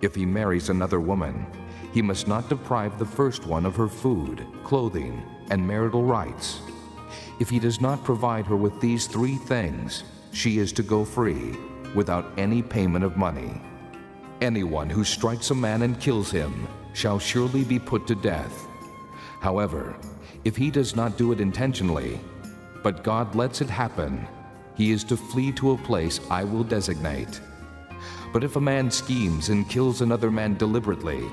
If 0.00 0.16
he 0.16 0.26
marries 0.26 0.68
another 0.68 0.98
woman, 0.98 1.46
he 1.92 2.02
must 2.02 2.26
not 2.26 2.48
deprive 2.48 2.98
the 2.98 3.06
first 3.06 3.46
one 3.46 3.64
of 3.64 3.76
her 3.76 3.86
food, 3.86 4.44
clothing, 4.64 5.22
and 5.50 5.64
marital 5.64 6.02
rights. 6.02 6.58
If 7.38 7.48
he 7.48 7.60
does 7.60 7.80
not 7.80 8.02
provide 8.02 8.46
her 8.46 8.56
with 8.56 8.80
these 8.80 9.06
three 9.06 9.36
things, 9.36 10.02
she 10.32 10.58
is 10.58 10.72
to 10.72 10.82
go 10.82 11.04
free, 11.04 11.56
without 11.94 12.32
any 12.36 12.62
payment 12.62 13.04
of 13.04 13.16
money. 13.16 13.62
Anyone 14.40 14.90
who 14.90 15.04
strikes 15.04 15.52
a 15.52 15.54
man 15.54 15.82
and 15.82 16.00
kills 16.00 16.32
him 16.32 16.66
shall 16.94 17.20
surely 17.20 17.62
be 17.62 17.78
put 17.78 18.08
to 18.08 18.16
death. 18.16 18.66
However, 19.38 19.94
if 20.44 20.56
he 20.56 20.70
does 20.70 20.94
not 20.94 21.16
do 21.16 21.32
it 21.32 21.40
intentionally, 21.40 22.20
but 22.82 23.02
God 23.02 23.34
lets 23.34 23.60
it 23.60 23.70
happen, 23.70 24.26
he 24.74 24.90
is 24.90 25.04
to 25.04 25.16
flee 25.16 25.52
to 25.52 25.72
a 25.72 25.78
place 25.78 26.20
I 26.30 26.44
will 26.44 26.64
designate. 26.64 27.40
But 28.32 28.44
if 28.44 28.56
a 28.56 28.60
man 28.60 28.90
schemes 28.90 29.48
and 29.48 29.68
kills 29.68 30.00
another 30.00 30.30
man 30.30 30.56
deliberately, 30.56 31.24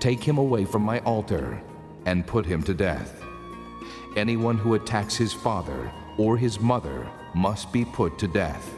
take 0.00 0.22
him 0.22 0.38
away 0.38 0.64
from 0.64 0.82
my 0.82 1.00
altar 1.00 1.60
and 2.06 2.26
put 2.26 2.46
him 2.46 2.62
to 2.62 2.74
death. 2.74 3.22
Anyone 4.16 4.56
who 4.56 4.74
attacks 4.74 5.16
his 5.16 5.32
father 5.32 5.90
or 6.16 6.36
his 6.36 6.58
mother 6.58 7.06
must 7.34 7.72
be 7.72 7.84
put 7.84 8.18
to 8.18 8.28
death. 8.28 8.74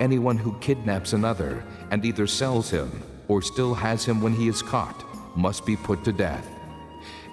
Anyone 0.00 0.38
who 0.38 0.58
kidnaps 0.60 1.12
another 1.12 1.64
and 1.90 2.04
either 2.04 2.26
sells 2.26 2.70
him 2.70 3.02
or 3.28 3.42
still 3.42 3.74
has 3.74 4.04
him 4.04 4.20
when 4.20 4.32
he 4.32 4.48
is 4.48 4.62
caught 4.62 5.04
must 5.36 5.64
be 5.64 5.76
put 5.76 6.02
to 6.04 6.12
death. 6.12 6.48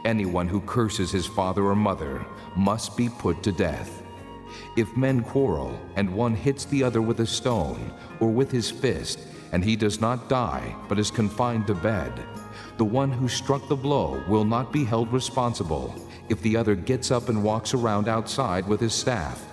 Anyone 0.07 0.47
who 0.47 0.61
curses 0.61 1.11
his 1.11 1.25
father 1.25 1.65
or 1.65 1.75
mother 1.75 2.25
must 2.55 2.95
be 2.95 3.09
put 3.09 3.43
to 3.43 3.51
death. 3.51 4.01
If 4.77 4.95
men 4.95 5.21
quarrel 5.21 5.77
and 5.97 6.09
one 6.09 6.33
hits 6.33 6.63
the 6.63 6.81
other 6.81 7.01
with 7.01 7.19
a 7.19 7.27
stone 7.27 7.93
or 8.21 8.29
with 8.29 8.49
his 8.49 8.71
fist, 8.71 9.19
and 9.51 9.61
he 9.61 9.75
does 9.75 9.99
not 9.99 10.29
die 10.29 10.73
but 10.87 10.97
is 10.97 11.11
confined 11.11 11.67
to 11.67 11.75
bed, 11.75 12.13
the 12.77 12.85
one 12.85 13.11
who 13.11 13.27
struck 13.27 13.67
the 13.67 13.75
blow 13.75 14.23
will 14.29 14.45
not 14.45 14.71
be 14.71 14.85
held 14.85 15.11
responsible 15.11 15.93
if 16.29 16.41
the 16.41 16.55
other 16.55 16.75
gets 16.75 17.11
up 17.11 17.27
and 17.27 17.43
walks 17.43 17.73
around 17.73 18.07
outside 18.07 18.65
with 18.65 18.79
his 18.79 18.93
staff. 18.93 19.43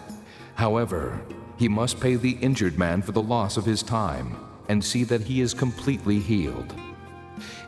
However, 0.54 1.20
he 1.56 1.68
must 1.68 1.98
pay 1.98 2.14
the 2.14 2.38
injured 2.40 2.78
man 2.78 3.02
for 3.02 3.10
the 3.10 3.20
loss 3.20 3.56
of 3.56 3.64
his 3.64 3.82
time 3.82 4.36
and 4.68 4.84
see 4.84 5.02
that 5.02 5.22
he 5.22 5.40
is 5.40 5.52
completely 5.52 6.20
healed. 6.20 6.72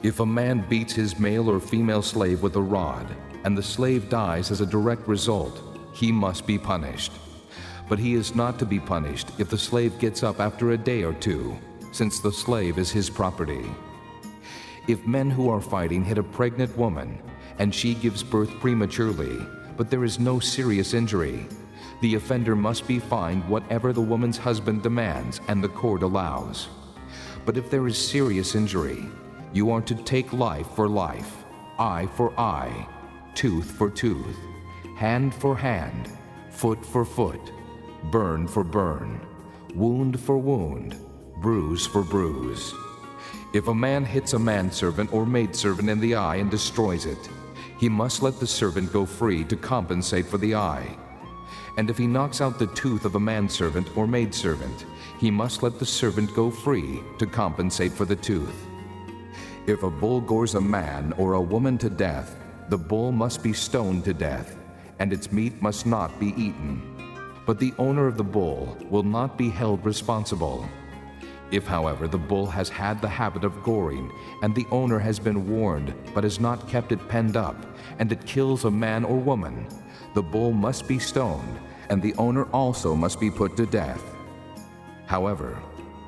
If 0.02 0.20
a 0.20 0.26
man 0.26 0.64
beats 0.68 0.92
his 0.92 1.18
male 1.18 1.50
or 1.50 1.58
female 1.58 2.02
slave 2.02 2.42
with 2.42 2.56
a 2.56 2.62
rod, 2.62 3.06
and 3.44 3.56
the 3.56 3.62
slave 3.62 4.08
dies 4.08 4.50
as 4.50 4.60
a 4.60 4.66
direct 4.66 5.08
result, 5.08 5.62
he 5.94 6.12
must 6.12 6.46
be 6.46 6.58
punished. 6.58 7.12
But 7.88 7.98
he 7.98 8.14
is 8.14 8.34
not 8.34 8.58
to 8.58 8.66
be 8.66 8.80
punished 8.80 9.30
if 9.38 9.48
the 9.48 9.58
slave 9.58 9.98
gets 9.98 10.22
up 10.22 10.40
after 10.40 10.72
a 10.72 10.78
day 10.78 11.02
or 11.02 11.14
two, 11.14 11.56
since 11.92 12.20
the 12.20 12.32
slave 12.32 12.78
is 12.78 12.90
his 12.90 13.08
property. 13.08 13.64
If 14.86 15.06
men 15.06 15.30
who 15.30 15.48
are 15.48 15.60
fighting 15.60 16.04
hit 16.04 16.18
a 16.18 16.22
pregnant 16.22 16.76
woman, 16.76 17.22
and 17.58 17.74
she 17.74 17.94
gives 17.94 18.22
birth 18.22 18.50
prematurely, 18.60 19.38
but 19.76 19.90
there 19.90 20.04
is 20.04 20.18
no 20.18 20.38
serious 20.38 20.92
injury, 20.92 21.46
the 22.02 22.14
offender 22.14 22.54
must 22.54 22.86
be 22.86 22.98
fined 22.98 23.48
whatever 23.48 23.92
the 23.92 24.00
woman's 24.00 24.36
husband 24.36 24.82
demands 24.82 25.40
and 25.48 25.64
the 25.64 25.68
court 25.68 26.02
allows. 26.02 26.68
But 27.46 27.56
if 27.56 27.70
there 27.70 27.86
is 27.86 27.96
serious 27.96 28.54
injury, 28.54 29.06
you 29.56 29.70
are 29.70 29.80
to 29.80 29.94
take 29.94 30.34
life 30.34 30.68
for 30.76 30.86
life, 30.86 31.44
eye 31.78 32.06
for 32.14 32.38
eye, 32.38 32.86
tooth 33.34 33.70
for 33.70 33.88
tooth, 33.88 34.36
hand 34.96 35.34
for 35.34 35.56
hand, 35.56 36.10
foot 36.50 36.84
for 36.84 37.06
foot, 37.06 37.40
burn 38.10 38.46
for 38.46 38.62
burn, 38.62 39.18
wound 39.74 40.20
for 40.20 40.36
wound, 40.36 40.94
bruise 41.40 41.86
for 41.86 42.02
bruise. 42.02 42.74
If 43.54 43.68
a 43.68 43.74
man 43.74 44.04
hits 44.04 44.34
a 44.34 44.38
manservant 44.38 45.10
or 45.10 45.24
maidservant 45.24 45.88
in 45.88 46.00
the 46.00 46.16
eye 46.16 46.36
and 46.36 46.50
destroys 46.50 47.06
it, 47.06 47.30
he 47.80 47.88
must 47.88 48.22
let 48.22 48.38
the 48.38 48.46
servant 48.46 48.92
go 48.92 49.06
free 49.06 49.42
to 49.44 49.56
compensate 49.56 50.26
for 50.26 50.36
the 50.36 50.54
eye. 50.54 50.98
And 51.78 51.88
if 51.88 51.96
he 51.96 52.06
knocks 52.06 52.42
out 52.42 52.58
the 52.58 52.74
tooth 52.74 53.06
of 53.06 53.14
a 53.14 53.20
manservant 53.20 53.96
or 53.96 54.06
maidservant, 54.06 54.84
he 55.18 55.30
must 55.30 55.62
let 55.62 55.78
the 55.78 55.86
servant 55.86 56.34
go 56.34 56.50
free 56.50 57.00
to 57.18 57.26
compensate 57.26 57.92
for 57.92 58.04
the 58.04 58.16
tooth. 58.16 58.66
If 59.66 59.82
a 59.82 59.90
bull 59.90 60.20
gores 60.20 60.54
a 60.54 60.60
man 60.60 61.12
or 61.18 61.32
a 61.32 61.40
woman 61.40 61.76
to 61.78 61.90
death, 61.90 62.36
the 62.68 62.78
bull 62.78 63.10
must 63.10 63.42
be 63.42 63.52
stoned 63.52 64.04
to 64.04 64.14
death, 64.14 64.56
and 65.00 65.12
its 65.12 65.32
meat 65.32 65.60
must 65.60 65.86
not 65.86 66.20
be 66.20 66.28
eaten. 66.40 66.80
But 67.46 67.58
the 67.58 67.74
owner 67.76 68.06
of 68.06 68.16
the 68.16 68.22
bull 68.22 68.76
will 68.88 69.02
not 69.02 69.36
be 69.36 69.50
held 69.50 69.84
responsible. 69.84 70.68
If, 71.50 71.66
however, 71.66 72.06
the 72.06 72.16
bull 72.16 72.46
has 72.46 72.68
had 72.68 73.02
the 73.02 73.08
habit 73.08 73.42
of 73.42 73.64
goring, 73.64 74.08
and 74.42 74.54
the 74.54 74.66
owner 74.70 75.00
has 75.00 75.18
been 75.18 75.48
warned 75.50 75.92
but 76.14 76.22
has 76.22 76.38
not 76.38 76.68
kept 76.68 76.92
it 76.92 77.08
penned 77.08 77.36
up, 77.36 77.56
and 77.98 78.12
it 78.12 78.24
kills 78.24 78.66
a 78.66 78.70
man 78.70 79.04
or 79.04 79.16
woman, 79.16 79.66
the 80.14 80.22
bull 80.22 80.52
must 80.52 80.86
be 80.86 81.00
stoned, 81.00 81.58
and 81.90 82.00
the 82.00 82.14
owner 82.18 82.44
also 82.52 82.94
must 82.94 83.18
be 83.18 83.32
put 83.32 83.56
to 83.56 83.66
death. 83.66 84.02
However, 85.06 85.58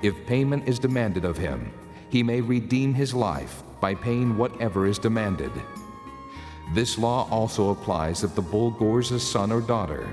if 0.01 0.27
payment 0.27 0.69
is 0.69 0.79
demanded 0.79 1.25
of 1.25 1.37
him, 1.37 1.73
he 2.11 2.23
may 2.23 2.41
redeem 2.41 2.95
his 2.95 3.15
life 3.15 3.63
by 3.81 3.95
paying 3.95 4.37
whatever 4.37 4.87
is 4.87 4.99
demanded. 4.99 5.53
This 6.75 6.99
law 6.99 7.29
also 7.31 7.71
applies 7.71 8.25
if 8.25 8.35
the 8.35 8.43
bull 8.43 8.71
gores 8.71 9.11
a 9.11 9.21
son 9.21 9.51
or 9.53 9.61
daughter. 9.61 10.13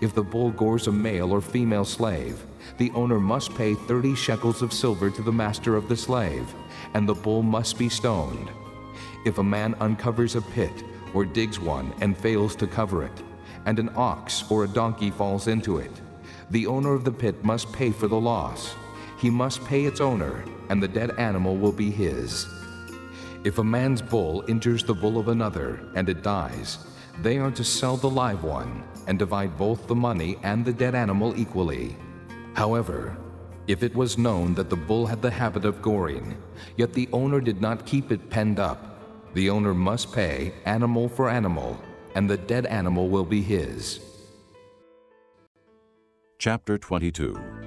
If 0.00 0.14
the 0.14 0.22
bull 0.22 0.50
gores 0.50 0.86
a 0.86 0.92
male 0.92 1.32
or 1.32 1.40
female 1.40 1.84
slave, 1.84 2.44
the 2.78 2.90
owner 2.92 3.20
must 3.20 3.54
pay 3.54 3.74
30 3.74 4.14
shekels 4.14 4.62
of 4.62 4.72
silver 4.72 5.10
to 5.10 5.22
the 5.22 5.32
master 5.32 5.76
of 5.76 5.88
the 5.88 5.96
slave, 5.96 6.52
and 6.94 7.08
the 7.08 7.14
bull 7.14 7.42
must 7.42 7.78
be 7.78 7.88
stoned. 7.88 8.50
If 9.24 9.38
a 9.38 9.44
man 9.44 9.74
uncovers 9.80 10.34
a 10.34 10.42
pit 10.42 10.84
or 11.14 11.24
digs 11.24 11.60
one 11.60 11.94
and 12.00 12.16
fails 12.16 12.56
to 12.56 12.66
cover 12.66 13.04
it, 13.04 13.22
and 13.66 13.78
an 13.78 13.90
ox 13.94 14.44
or 14.50 14.64
a 14.64 14.68
donkey 14.68 15.10
falls 15.10 15.46
into 15.46 15.78
it, 15.78 15.92
the 16.50 16.66
owner 16.66 16.92
of 16.92 17.04
the 17.04 17.12
pit 17.12 17.44
must 17.44 17.72
pay 17.72 17.90
for 17.90 18.08
the 18.08 18.20
loss. 18.20 18.74
He 19.24 19.30
must 19.30 19.64
pay 19.64 19.86
its 19.86 20.02
owner, 20.02 20.44
and 20.68 20.82
the 20.82 20.86
dead 20.86 21.12
animal 21.16 21.56
will 21.56 21.72
be 21.72 21.90
his. 21.90 22.46
If 23.42 23.56
a 23.56 23.64
man's 23.64 24.02
bull 24.02 24.44
injures 24.48 24.84
the 24.84 24.92
bull 24.92 25.16
of 25.16 25.28
another, 25.28 25.80
and 25.94 26.10
it 26.10 26.22
dies, 26.22 26.86
they 27.22 27.38
are 27.38 27.50
to 27.52 27.64
sell 27.64 27.96
the 27.96 28.10
live 28.10 28.44
one 28.44 28.84
and 29.06 29.18
divide 29.18 29.56
both 29.56 29.86
the 29.86 29.94
money 29.94 30.36
and 30.42 30.62
the 30.62 30.74
dead 30.74 30.94
animal 30.94 31.32
equally. 31.38 31.96
However, 32.52 33.16
if 33.66 33.82
it 33.82 33.94
was 33.94 34.18
known 34.18 34.52
that 34.56 34.68
the 34.68 34.76
bull 34.76 35.06
had 35.06 35.22
the 35.22 35.30
habit 35.30 35.64
of 35.64 35.80
goring, 35.80 36.36
yet 36.76 36.92
the 36.92 37.08
owner 37.10 37.40
did 37.40 37.62
not 37.62 37.86
keep 37.86 38.12
it 38.12 38.28
penned 38.28 38.60
up, 38.60 39.00
the 39.32 39.48
owner 39.48 39.72
must 39.72 40.12
pay 40.12 40.52
animal 40.66 41.08
for 41.08 41.30
animal, 41.30 41.80
and 42.14 42.28
the 42.28 42.36
dead 42.36 42.66
animal 42.66 43.08
will 43.08 43.24
be 43.24 43.40
his. 43.40 44.00
Chapter 46.38 46.76
22 46.76 47.64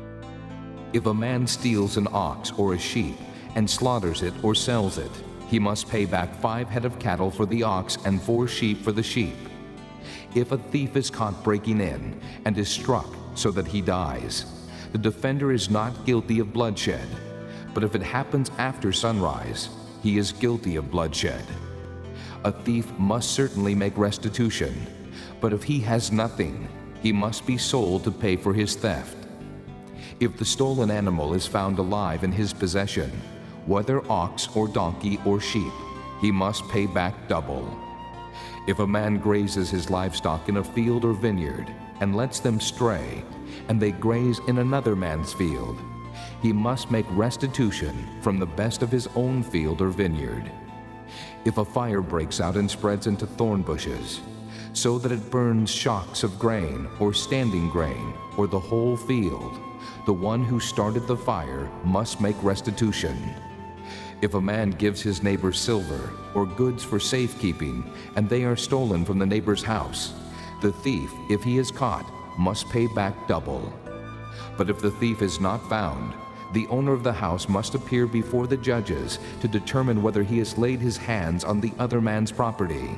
If 0.93 1.05
a 1.05 1.13
man 1.13 1.45
steals 1.45 1.97
an 1.97 2.07
ox 2.11 2.51
or 2.57 2.73
a 2.73 2.79
sheep 2.79 3.17
and 3.55 3.69
slaughters 3.69 4.21
it 4.21 4.33
or 4.43 4.55
sells 4.55 4.97
it, 4.97 5.11
he 5.49 5.59
must 5.59 5.89
pay 5.89 6.05
back 6.05 6.33
five 6.35 6.69
head 6.69 6.85
of 6.85 6.97
cattle 6.97 7.29
for 7.29 7.45
the 7.45 7.63
ox 7.63 7.97
and 8.05 8.21
four 8.21 8.47
sheep 8.47 8.81
for 8.83 8.91
the 8.91 9.03
sheep. 9.03 9.35
If 10.33 10.51
a 10.51 10.57
thief 10.57 10.95
is 10.95 11.09
caught 11.09 11.43
breaking 11.43 11.81
in 11.81 12.19
and 12.45 12.57
is 12.57 12.69
struck 12.69 13.07
so 13.35 13.51
that 13.51 13.67
he 13.67 13.81
dies, 13.81 14.45
the 14.93 14.97
defender 14.97 15.51
is 15.51 15.69
not 15.69 16.05
guilty 16.05 16.39
of 16.39 16.53
bloodshed. 16.53 17.07
But 17.73 17.83
if 17.83 17.93
it 17.93 18.01
happens 18.01 18.49
after 18.57 18.93
sunrise, 18.93 19.69
he 20.01 20.17
is 20.17 20.31
guilty 20.31 20.77
of 20.77 20.89
bloodshed. 20.89 21.43
A 22.45 22.51
thief 22.51 22.91
must 22.97 23.31
certainly 23.31 23.75
make 23.75 23.97
restitution, 23.97 24.87
but 25.41 25.51
if 25.51 25.63
he 25.63 25.79
has 25.81 26.11
nothing, 26.11 26.67
he 27.01 27.11
must 27.11 27.45
be 27.45 27.57
sold 27.57 28.05
to 28.05 28.11
pay 28.11 28.37
for 28.37 28.53
his 28.53 28.75
theft. 28.75 29.26
If 30.19 30.35
the 30.35 30.45
stolen 30.45 30.89
animal 30.89 31.35
is 31.35 31.45
found 31.45 31.77
alive 31.77 32.23
in 32.23 32.31
his 32.31 32.51
possession, 32.51 33.11
whether 33.67 34.01
ox 34.11 34.49
or 34.55 34.67
donkey 34.67 35.19
or 35.23 35.39
sheep, 35.39 35.71
he 36.19 36.31
must 36.31 36.67
pay 36.69 36.87
back 36.87 37.27
double. 37.27 37.77
If 38.67 38.79
a 38.79 38.87
man 38.87 39.17
grazes 39.17 39.69
his 39.69 39.91
livestock 39.91 40.49
in 40.49 40.57
a 40.57 40.63
field 40.63 41.05
or 41.05 41.13
vineyard 41.13 41.71
and 41.99 42.15
lets 42.15 42.39
them 42.39 42.59
stray, 42.59 43.23
and 43.69 43.79
they 43.79 43.91
graze 43.91 44.39
in 44.47 44.57
another 44.57 44.95
man's 44.95 45.33
field, 45.33 45.79
he 46.41 46.51
must 46.51 46.89
make 46.89 47.05
restitution 47.11 47.95
from 48.23 48.39
the 48.39 48.45
best 48.45 48.81
of 48.81 48.91
his 48.91 49.07
own 49.15 49.43
field 49.43 49.83
or 49.83 49.89
vineyard. 49.89 50.51
If 51.45 51.59
a 51.59 51.65
fire 51.65 52.01
breaks 52.01 52.41
out 52.41 52.55
and 52.55 52.69
spreads 52.69 53.05
into 53.05 53.27
thorn 53.27 53.61
bushes, 53.61 54.21
so 54.73 54.97
that 54.97 55.11
it 55.11 55.29
burns 55.29 55.69
shocks 55.69 56.23
of 56.23 56.39
grain 56.39 56.87
or 56.99 57.13
standing 57.13 57.69
grain 57.69 58.15
or 58.35 58.47
the 58.47 58.59
whole 58.59 58.97
field, 58.97 59.59
the 60.07 60.13
one 60.13 60.41
who 60.41 60.57
started 60.57 61.05
the 61.05 61.17
fire 61.17 61.69
must 61.83 62.21
make 62.21 62.41
restitution. 62.41 63.35
If 64.21 64.35
a 64.35 64.41
man 64.41 64.71
gives 64.71 65.01
his 65.01 65.21
neighbor 65.21 65.51
silver 65.51 66.13
or 66.33 66.45
goods 66.45 66.81
for 66.81 66.97
safekeeping, 66.97 67.83
and 68.15 68.29
they 68.29 68.45
are 68.45 68.55
stolen 68.55 69.03
from 69.03 69.19
the 69.19 69.25
neighbor's 69.25 69.61
house, 69.61 70.13
the 70.61 70.71
thief, 70.71 71.11
if 71.29 71.43
he 71.43 71.57
is 71.57 71.71
caught, 71.71 72.09
must 72.39 72.69
pay 72.69 72.87
back 72.87 73.27
double. 73.27 73.73
But 74.57 74.69
if 74.69 74.79
the 74.79 74.91
thief 74.91 75.21
is 75.21 75.41
not 75.41 75.67
found, 75.67 76.13
the 76.53 76.67
owner 76.67 76.93
of 76.93 77.03
the 77.03 77.11
house 77.11 77.49
must 77.49 77.75
appear 77.75 78.07
before 78.07 78.47
the 78.47 78.55
judges 78.55 79.19
to 79.41 79.49
determine 79.49 80.01
whether 80.01 80.23
he 80.23 80.37
has 80.37 80.57
laid 80.57 80.79
his 80.79 80.95
hands 80.95 81.43
on 81.43 81.59
the 81.59 81.73
other 81.79 81.99
man's 81.99 82.31
property. 82.31 82.97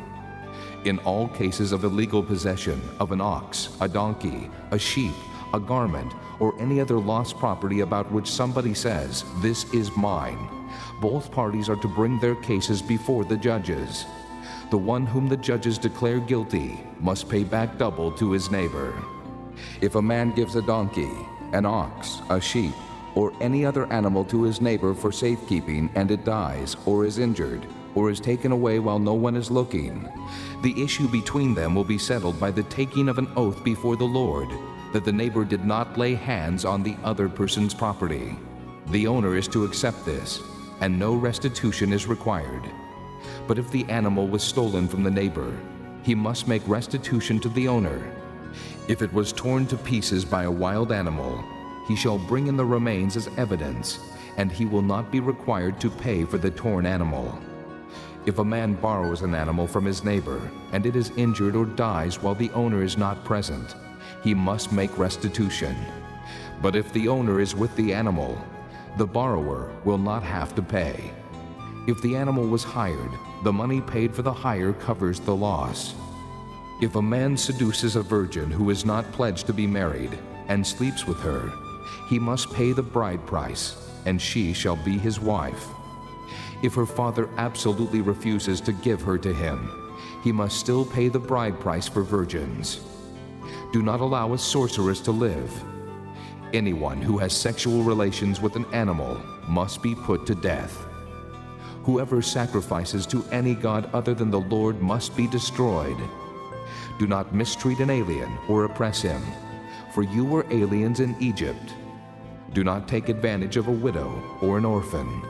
In 0.86 0.99
all 0.99 1.27
cases 1.30 1.72
of 1.72 1.84
illegal 1.84 2.22
possession 2.22 2.80
of 2.99 3.11
an 3.11 3.19
ox, 3.19 3.76
a 3.81 3.88
donkey, 3.88 4.52
a 4.69 4.77
sheep, 4.77 5.15
a 5.54 5.60
garment, 5.60 6.14
or 6.40 6.60
any 6.60 6.80
other 6.80 7.00
lost 7.00 7.38
property 7.38 7.82
about 7.82 8.12
which 8.12 8.30
somebody 8.30 8.74
says, 8.74 9.24
This 9.42 9.72
is 9.74 9.96
mine, 9.96 10.50
both 11.02 11.32
parties 11.32 11.70
are 11.70 11.76
to 11.78 11.88
bring 11.88 12.20
their 12.20 12.36
cases 12.36 12.82
before 12.82 13.26
the 13.26 13.38
judges. 13.38 14.06
The 14.70 14.78
one 14.78 15.06
whom 15.06 15.28
the 15.28 15.38
judges 15.38 15.78
declare 15.78 16.20
guilty 16.20 16.80
must 17.00 17.30
pay 17.30 17.44
back 17.44 17.78
double 17.78 18.12
to 18.14 18.32
his 18.32 18.52
neighbor. 18.52 18.94
If 19.82 19.96
a 19.96 20.02
man 20.02 20.32
gives 20.32 20.56
a 20.56 20.62
donkey, 20.62 21.12
an 21.54 21.66
ox, 21.66 22.20
a 22.30 22.40
sheep, 22.40 22.74
or 23.16 23.34
any 23.42 23.66
other 23.66 23.92
animal 23.92 24.24
to 24.26 24.44
his 24.44 24.62
neighbor 24.62 24.94
for 24.94 25.12
safekeeping 25.12 25.90
and 25.96 26.12
it 26.12 26.24
dies, 26.24 26.78
or 26.86 27.06
is 27.06 27.18
injured, 27.18 27.66
or 27.96 28.12
is 28.12 28.20
taken 28.20 28.52
away 28.52 28.78
while 28.80 29.00
no 29.00 29.14
one 29.14 29.36
is 29.36 29.50
looking, 29.50 30.08
the 30.62 30.82
issue 30.82 31.08
between 31.08 31.56
them 31.56 31.74
will 31.74 31.84
be 31.84 31.98
settled 31.98 32.40
by 32.40 32.52
the 32.52 32.64
taking 32.64 33.10
of 33.10 33.18
an 33.18 33.28
oath 33.36 33.64
before 33.64 33.96
the 33.96 34.06
Lord 34.06 34.50
that 34.94 35.06
the 35.06 35.11
neighbor 35.11 35.45
did 35.45 35.66
not 35.66 35.98
lay 35.98 36.16
hands 36.16 36.66
on 36.66 36.82
the 36.82 36.95
other 37.03 37.30
person's 37.30 37.74
property. 37.74 38.36
The 38.88 39.07
owner 39.07 39.36
is 39.36 39.48
to 39.49 39.66
accept 39.66 40.06
this, 40.06 40.41
and 40.82 40.98
no 40.98 41.14
restitution 41.14 41.94
is 41.94 42.07
required. 42.07 42.64
But 43.48 43.60
if 43.60 43.70
the 43.72 43.86
animal 43.86 44.28
was 44.28 44.44
stolen 44.44 44.88
from 44.88 45.03
the 45.03 45.11
neighbor, 45.11 45.57
he 46.03 46.16
must 46.16 46.48
make 46.48 46.68
restitution 46.68 47.40
to 47.41 47.49
the 47.49 47.68
owner. 47.68 48.02
If 48.88 49.02
it 49.02 49.14
was 49.14 49.32
torn 49.32 49.68
to 49.68 49.78
pieces 49.78 50.26
by 50.26 50.44
a 50.44 50.52
wild 50.52 50.91
animal, 50.91 51.44
he 51.88 51.95
shall 51.95 52.18
bring 52.18 52.48
in 52.48 52.57
the 52.57 52.66
remains 52.66 53.16
as 53.16 53.30
evidence, 53.38 53.99
and 54.38 54.52
he 54.52 54.66
will 54.66 54.82
not 54.82 55.11
be 55.11 55.20
required 55.20 55.80
to 55.82 55.90
pay 55.90 56.24
for 56.24 56.38
the 56.38 56.52
torn 56.52 56.86
animal. 56.86 57.38
If 58.26 58.40
a 58.40 58.45
man 58.45 58.74
borrows 58.74 59.22
an 59.22 59.36
animal 59.36 59.68
from 59.68 59.86
his 59.86 60.03
neighbor, 60.03 60.52
and 60.72 60.86
it 60.86 60.95
is 60.95 61.11
injured 61.18 61.56
or 61.56 61.66
dies 61.66 62.22
while 62.22 62.36
the 62.36 62.52
owner 62.52 62.84
is 62.84 62.98
not 62.98 63.24
present, 63.24 63.76
he 64.24 64.34
must 64.34 64.72
make 64.72 64.98
restitution. 64.98 65.76
But 66.62 66.76
if 66.76 66.91
the 66.91 67.08
owner 67.08 67.40
is 67.40 67.56
with 67.56 67.76
the 67.76 67.94
animal, 67.94 68.38
the 68.98 69.08
borrower 69.08 69.72
will 69.86 69.98
not 69.98 70.24
have 70.24 70.56
to 70.56 70.62
pay. 70.62 71.12
If 71.88 72.02
the 72.02 72.16
animal 72.16 72.48
was 72.48 72.64
hired, 72.64 73.12
the 73.44 73.54
money 73.54 73.82
paid 73.82 74.14
for 74.14 74.22
the 74.22 74.34
hire 74.34 74.74
covers 74.74 75.20
the 75.20 75.36
loss. 75.36 75.96
If 76.82 76.96
a 76.96 77.02
man 77.02 77.38
seduces 77.38 77.96
a 77.96 78.02
virgin 78.02 78.52
who 78.52 78.70
is 78.70 78.86
not 78.86 79.12
pledged 79.12 79.48
to 79.48 79.54
be 79.54 79.68
married 79.68 80.18
and 80.48 80.66
sleeps 80.66 81.08
with 81.08 81.20
her, 81.22 81.52
he 82.10 82.20
must 82.20 82.54
pay 82.54 82.72
the 82.72 82.84
bride 82.84 83.26
price, 83.26 83.90
and 84.06 84.22
she 84.22 84.54
shall 84.54 84.76
be 84.78 84.98
his 84.98 85.20
wife. 85.20 85.68
If 86.62 86.74
her 86.76 86.86
father 86.86 87.30
absolutely 87.38 88.02
refuses 88.02 88.60
to 88.62 88.74
give 88.74 89.02
her 89.02 89.18
to 89.18 89.34
him, 89.34 89.72
he 90.24 90.32
must 90.32 90.60
still 90.60 90.86
pay 90.86 91.08
the 91.08 91.20
bride 91.20 91.60
price 91.60 91.88
for 91.88 92.04
virgins. 92.04 92.82
Do 93.72 93.84
not 93.84 94.00
allow 94.00 94.34
a 94.34 94.38
sorceress 94.38 95.00
to 95.02 95.12
live. 95.12 95.52
Anyone 96.54 97.02
who 97.02 97.20
has 97.20 97.38
sexual 97.38 97.84
relations 97.84 98.41
with 98.41 98.56
an 98.56 98.66
animal 98.74 99.22
must 99.48 99.84
be 99.84 99.94
put 99.94 100.26
to 100.26 100.34
death. 100.34 100.86
Whoever 101.84 102.22
sacrifices 102.22 103.06
to 103.08 103.24
any 103.32 103.54
god 103.54 103.90
other 103.94 104.16
than 104.16 104.32
the 104.32 104.40
Lord 104.40 104.82
must 104.82 105.16
be 105.16 105.28
destroyed. 105.28 105.98
Do 106.98 107.06
not 107.06 107.34
mistreat 107.34 107.80
an 107.80 107.91
alien 107.91 108.36
or 108.48 108.66
oppress 108.66 109.04
him, 109.04 109.22
for 109.94 110.02
you 110.02 110.26
were 110.26 110.46
aliens 110.50 111.00
in 111.00 111.16
Egypt. 111.20 111.76
Do 112.54 112.64
not 112.64 112.88
take 112.88 113.10
advantage 113.10 113.58
of 113.58 113.68
a 113.68 113.72
widow 113.72 114.40
or 114.41 114.58
an 114.58 114.66
orphan. 114.66 115.22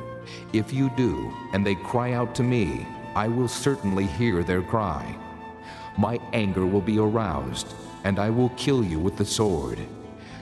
If 0.53 0.71
you 0.71 0.89
do, 0.95 1.33
and 1.51 1.65
they 1.65 1.75
cry 1.75 2.13
out 2.13 2.33
to 2.35 2.43
me, 2.43 2.87
I 3.15 3.27
will 3.27 3.49
certainly 3.49 4.05
hear 4.05 4.43
their 4.43 4.61
cry. 4.61 5.15
My 5.99 6.17
anger 6.31 6.65
will 6.65 6.79
be 6.79 6.97
aroused, 6.97 7.73
and 8.05 8.19
I 8.19 8.29
will 8.29 8.47
kill 8.55 8.85
you 8.85 8.97
with 8.97 9.17
the 9.17 9.25
sword. 9.25 9.79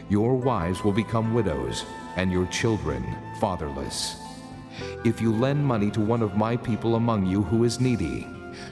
Your 0.08 0.36
wives 0.36 0.84
will 0.84 0.92
become 0.92 1.34
widows, 1.34 1.84
and 2.16 2.32
your 2.32 2.46
children 2.46 3.04
fatherless. 3.40 4.18
If 5.04 5.20
you 5.20 5.34
lend 5.34 5.66
money 5.66 5.90
to 5.92 6.00
one 6.00 6.22
of 6.22 6.38
my 6.38 6.58
people 6.58 6.94
among 6.94 7.26
you 7.26 7.42
who 7.42 7.64
is 7.64 7.80
needy, 7.80 8.28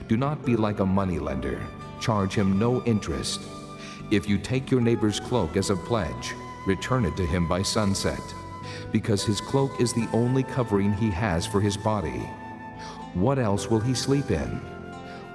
do 0.06 0.16
not 0.16 0.44
be 0.44 0.54
like 0.54 0.78
a 0.78 0.86
moneylender. 0.86 1.60
Charge 2.00 2.34
him 2.34 2.56
no 2.56 2.84
interest. 2.84 3.40
If 4.12 4.28
you 4.28 4.38
take 4.38 4.70
your 4.70 4.80
neighbor's 4.80 5.18
cloak 5.18 5.56
as 5.56 5.70
a 5.70 5.76
pledge, 5.76 6.34
return 6.68 7.04
it 7.04 7.16
to 7.16 7.26
him 7.26 7.48
by 7.48 7.62
sunset, 7.62 8.22
because 8.92 9.24
his 9.24 9.40
cloak 9.40 9.80
is 9.80 9.92
the 9.92 10.08
only 10.12 10.44
covering 10.44 10.92
he 10.92 11.10
has 11.10 11.48
for 11.48 11.60
his 11.60 11.76
body. 11.76 12.30
What 13.14 13.40
else 13.40 13.68
will 13.68 13.80
he 13.80 13.92
sleep 13.92 14.30
in? 14.30 14.75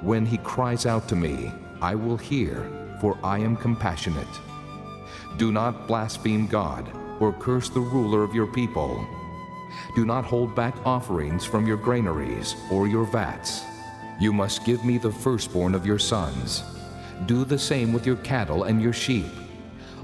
When 0.02 0.26
he 0.26 0.38
cries 0.38 0.88
out 0.88 1.08
to 1.10 1.16
me, 1.16 1.52
I 1.80 1.94
will 1.94 2.18
hear, 2.18 2.68
for 3.00 3.18
I 3.24 3.38
am 3.38 3.56
compassionate. 3.56 4.28
Do 5.38 5.52
not 5.52 5.88
blaspheme 5.88 6.48
God 6.48 6.92
or 7.20 7.34
curse 7.34 7.70
the 7.70 7.80
ruler 7.80 8.24
of 8.24 8.34
your 8.34 8.48
people. 8.48 9.06
Do 9.96 10.06
not 10.06 10.26
hold 10.26 10.56
back 10.56 10.76
offerings 10.86 11.46
from 11.46 11.68
your 11.68 11.78
granaries 11.78 12.56
or 12.72 12.88
your 12.88 13.06
vats. 13.06 13.64
You 14.20 14.34
must 14.34 14.66
give 14.66 14.84
me 14.84 14.98
the 14.98 15.12
firstborn 15.12 15.76
of 15.76 15.86
your 15.86 16.00
sons. 16.00 16.64
Do 17.28 17.46
the 17.46 17.60
same 17.60 17.94
with 17.94 18.08
your 18.08 18.18
cattle 18.18 18.64
and 18.64 18.82
your 18.82 18.94
sheep. 18.94 19.28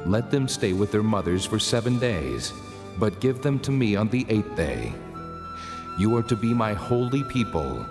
Let 0.05 0.29
them 0.29 0.47
stay 0.47 0.73
with 0.73 0.91
their 0.91 1.03
mothers 1.03 1.43
for 1.43 1.57
seven 1.57 1.97
days, 1.97 2.53
but 2.99 3.19
give 3.19 3.41
them 3.41 3.59
to 3.59 3.71
me 3.71 3.95
on 3.95 4.09
the 4.09 4.27
eighth 4.29 4.55
day. 4.55 4.93
You 5.97 6.15
are 6.17 6.23
to 6.23 6.35
be 6.35 6.53
my 6.53 6.73
holy 6.73 7.23
people. 7.23 7.83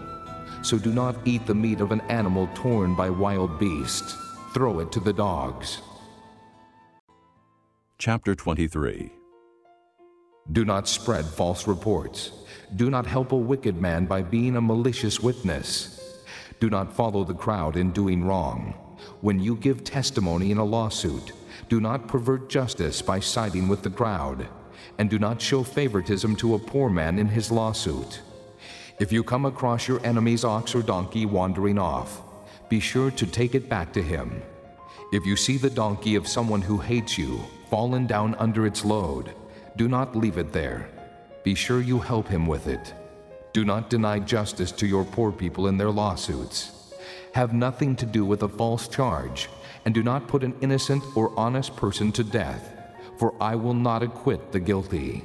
So 0.66 0.78
do 0.78 0.93
not 0.93 1.14
eat 1.24 1.47
the 1.47 1.55
meat 1.55 1.80
of 1.80 1.93
an 1.93 2.01
animal 2.09 2.48
torn 2.52 2.97
by 2.97 3.09
wild 3.09 3.56
beasts. 3.56 4.16
Throw 4.52 4.80
it 4.80 4.90
to 4.90 4.98
the 4.98 5.12
dogs. 5.12 5.80
Chapter 7.98 8.34
23 8.34 9.12
Do 10.51 10.64
not 10.64 10.88
spread 10.88 11.24
false 11.24 11.68
reports. 11.68 12.32
Do 12.74 12.90
not 12.90 13.06
help 13.06 13.30
a 13.30 13.36
wicked 13.36 13.80
man 13.80 14.06
by 14.06 14.22
being 14.22 14.56
a 14.56 14.60
malicious 14.60 15.20
witness. 15.20 16.01
Do 16.59 16.68
not 16.68 16.93
follow 16.93 17.22
the 17.22 17.40
crowd 17.44 17.76
in 17.76 17.93
doing 17.93 18.24
wrong. 18.24 18.74
When 19.20 19.38
you 19.38 19.55
give 19.55 19.84
testimony 19.84 20.51
in 20.51 20.59
a 20.59 20.64
lawsuit, 20.64 21.30
do 21.68 21.80
not 21.80 22.09
pervert 22.09 22.48
justice 22.48 23.01
by 23.01 23.20
siding 23.20 23.68
with 23.68 23.84
the 23.84 23.90
crowd, 23.90 24.48
and 24.98 25.09
do 25.09 25.20
not 25.20 25.40
show 25.40 25.62
favoritism 25.62 26.34
to 26.34 26.56
a 26.56 26.59
poor 26.59 26.90
man 26.90 27.20
in 27.20 27.28
his 27.28 27.52
lawsuit. 27.52 28.20
If 28.98 29.12
you 29.12 29.23
come 29.23 29.44
across 29.44 29.86
your 29.86 30.05
enemy's 30.06 30.43
ox 30.43 30.74
or 30.74 30.81
donkey 30.81 31.27
wandering 31.27 31.78
off, 31.78 32.23
be 32.70 32.81
sure 32.81 33.10
to 33.10 33.27
take 33.27 33.55
it 33.55 33.68
back 33.68 33.93
to 33.93 34.02
him. 34.02 34.43
If 35.12 35.27
you 35.27 35.36
see 35.36 35.59
the 35.59 35.68
donkey 35.68 36.14
of 36.14 36.27
someone 36.27 36.62
who 36.62 36.78
hates 36.78 37.18
you 37.18 37.40
fallen 37.68 38.06
down 38.06 38.35
under 38.36 38.66
its 38.66 38.86
load, 38.86 39.35
do 39.77 39.86
not 39.86 40.16
leave 40.16 40.39
it 40.39 40.51
there. 40.51 40.89
Be 41.44 41.55
sure 41.55 41.82
you 41.82 41.98
help 41.98 42.27
him 42.27 42.47
with 42.47 42.68
it. 42.68 42.94
Do 43.52 43.66
not 43.66 43.90
deny 43.90 44.18
justice 44.18 44.73
to 44.73 44.86
your 44.86 45.05
poor 45.05 45.31
people 45.31 45.66
in 45.68 45.77
their 45.77 45.90
lawsuits. 45.90 46.94
Have 47.35 47.52
nothing 47.52 47.97
to 47.97 48.06
do 48.06 48.24
with 48.24 48.44
a 48.44 48.48
false 48.48 48.89
charge, 48.89 49.51
and 49.85 49.93
do 49.94 50.02
not 50.02 50.27
put 50.27 50.43
an 50.43 50.56
innocent 50.62 51.05
or 51.14 51.39
honest 51.39 51.77
person 51.77 52.12
to 52.12 52.24
death, 52.24 52.73
for 53.18 53.35
I 53.43 53.56
will 53.56 53.74
not 53.74 54.02
acquit 54.02 54.52
the 54.52 54.60
guilty. 54.60 55.23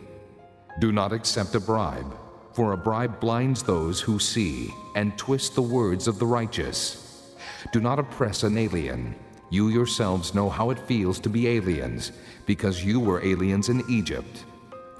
Do 0.81 0.91
not 0.91 1.13
accept 1.13 1.55
a 1.55 1.59
bribe, 1.61 2.13
for 2.53 2.73
a 2.73 2.77
bribe 2.77 3.19
blinds 3.19 3.63
those 3.63 4.01
who 4.01 4.19
see 4.19 4.73
and 4.95 5.17
twists 5.17 5.49
the 5.55 5.61
words 5.61 6.07
of 6.07 6.19
the 6.19 6.25
righteous. 6.25 7.33
Do 7.71 7.79
not 7.79 7.99
oppress 7.99 8.43
an 8.43 8.57
alien. 8.57 9.15
You 9.49 9.69
yourselves 9.69 10.33
know 10.33 10.49
how 10.49 10.69
it 10.69 10.79
feels 10.79 11.19
to 11.21 11.29
be 11.29 11.47
aliens, 11.47 12.11
because 12.45 12.83
you 12.83 12.99
were 12.99 13.23
aliens 13.25 13.69
in 13.69 13.83
Egypt. 13.89 14.45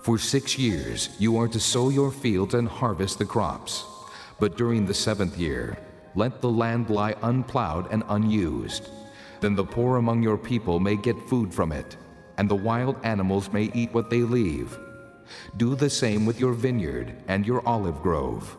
For 0.02 0.18
six 0.18 0.58
years 0.58 1.10
you 1.20 1.38
are 1.38 1.48
to 1.48 1.60
sow 1.60 1.90
your 1.90 2.12
fields 2.12 2.54
and 2.54 2.68
harvest 2.68 3.20
the 3.20 3.26
crops. 3.26 3.86
But 4.40 4.58
during 4.58 4.86
the 4.86 4.94
seventh 4.94 5.38
year, 5.38 5.78
let 6.16 6.42
the 6.42 6.50
land 6.50 6.90
lie 6.90 7.16
unplowed 7.22 7.88
and 7.92 8.04
unused. 8.10 8.90
Then 9.40 9.56
the 9.56 9.64
poor 9.64 9.98
among 9.98 10.24
your 10.24 10.38
people 10.38 10.80
may 10.80 10.96
get 10.96 11.30
food 11.30 11.54
from 11.54 11.72
it, 11.72 11.98
and 12.38 12.50
the 12.50 12.56
wild 12.56 12.96
animals 13.04 13.52
may 13.52 13.72
eat 13.74 13.94
what 13.94 14.10
they 14.10 14.22
leave. 14.22 14.78
Do 15.58 15.76
the 15.76 15.90
same 15.90 16.26
with 16.26 16.40
your 16.40 16.54
vineyard 16.54 17.14
and 17.28 17.46
your 17.46 17.66
olive 17.68 18.02
grove. 18.02 18.58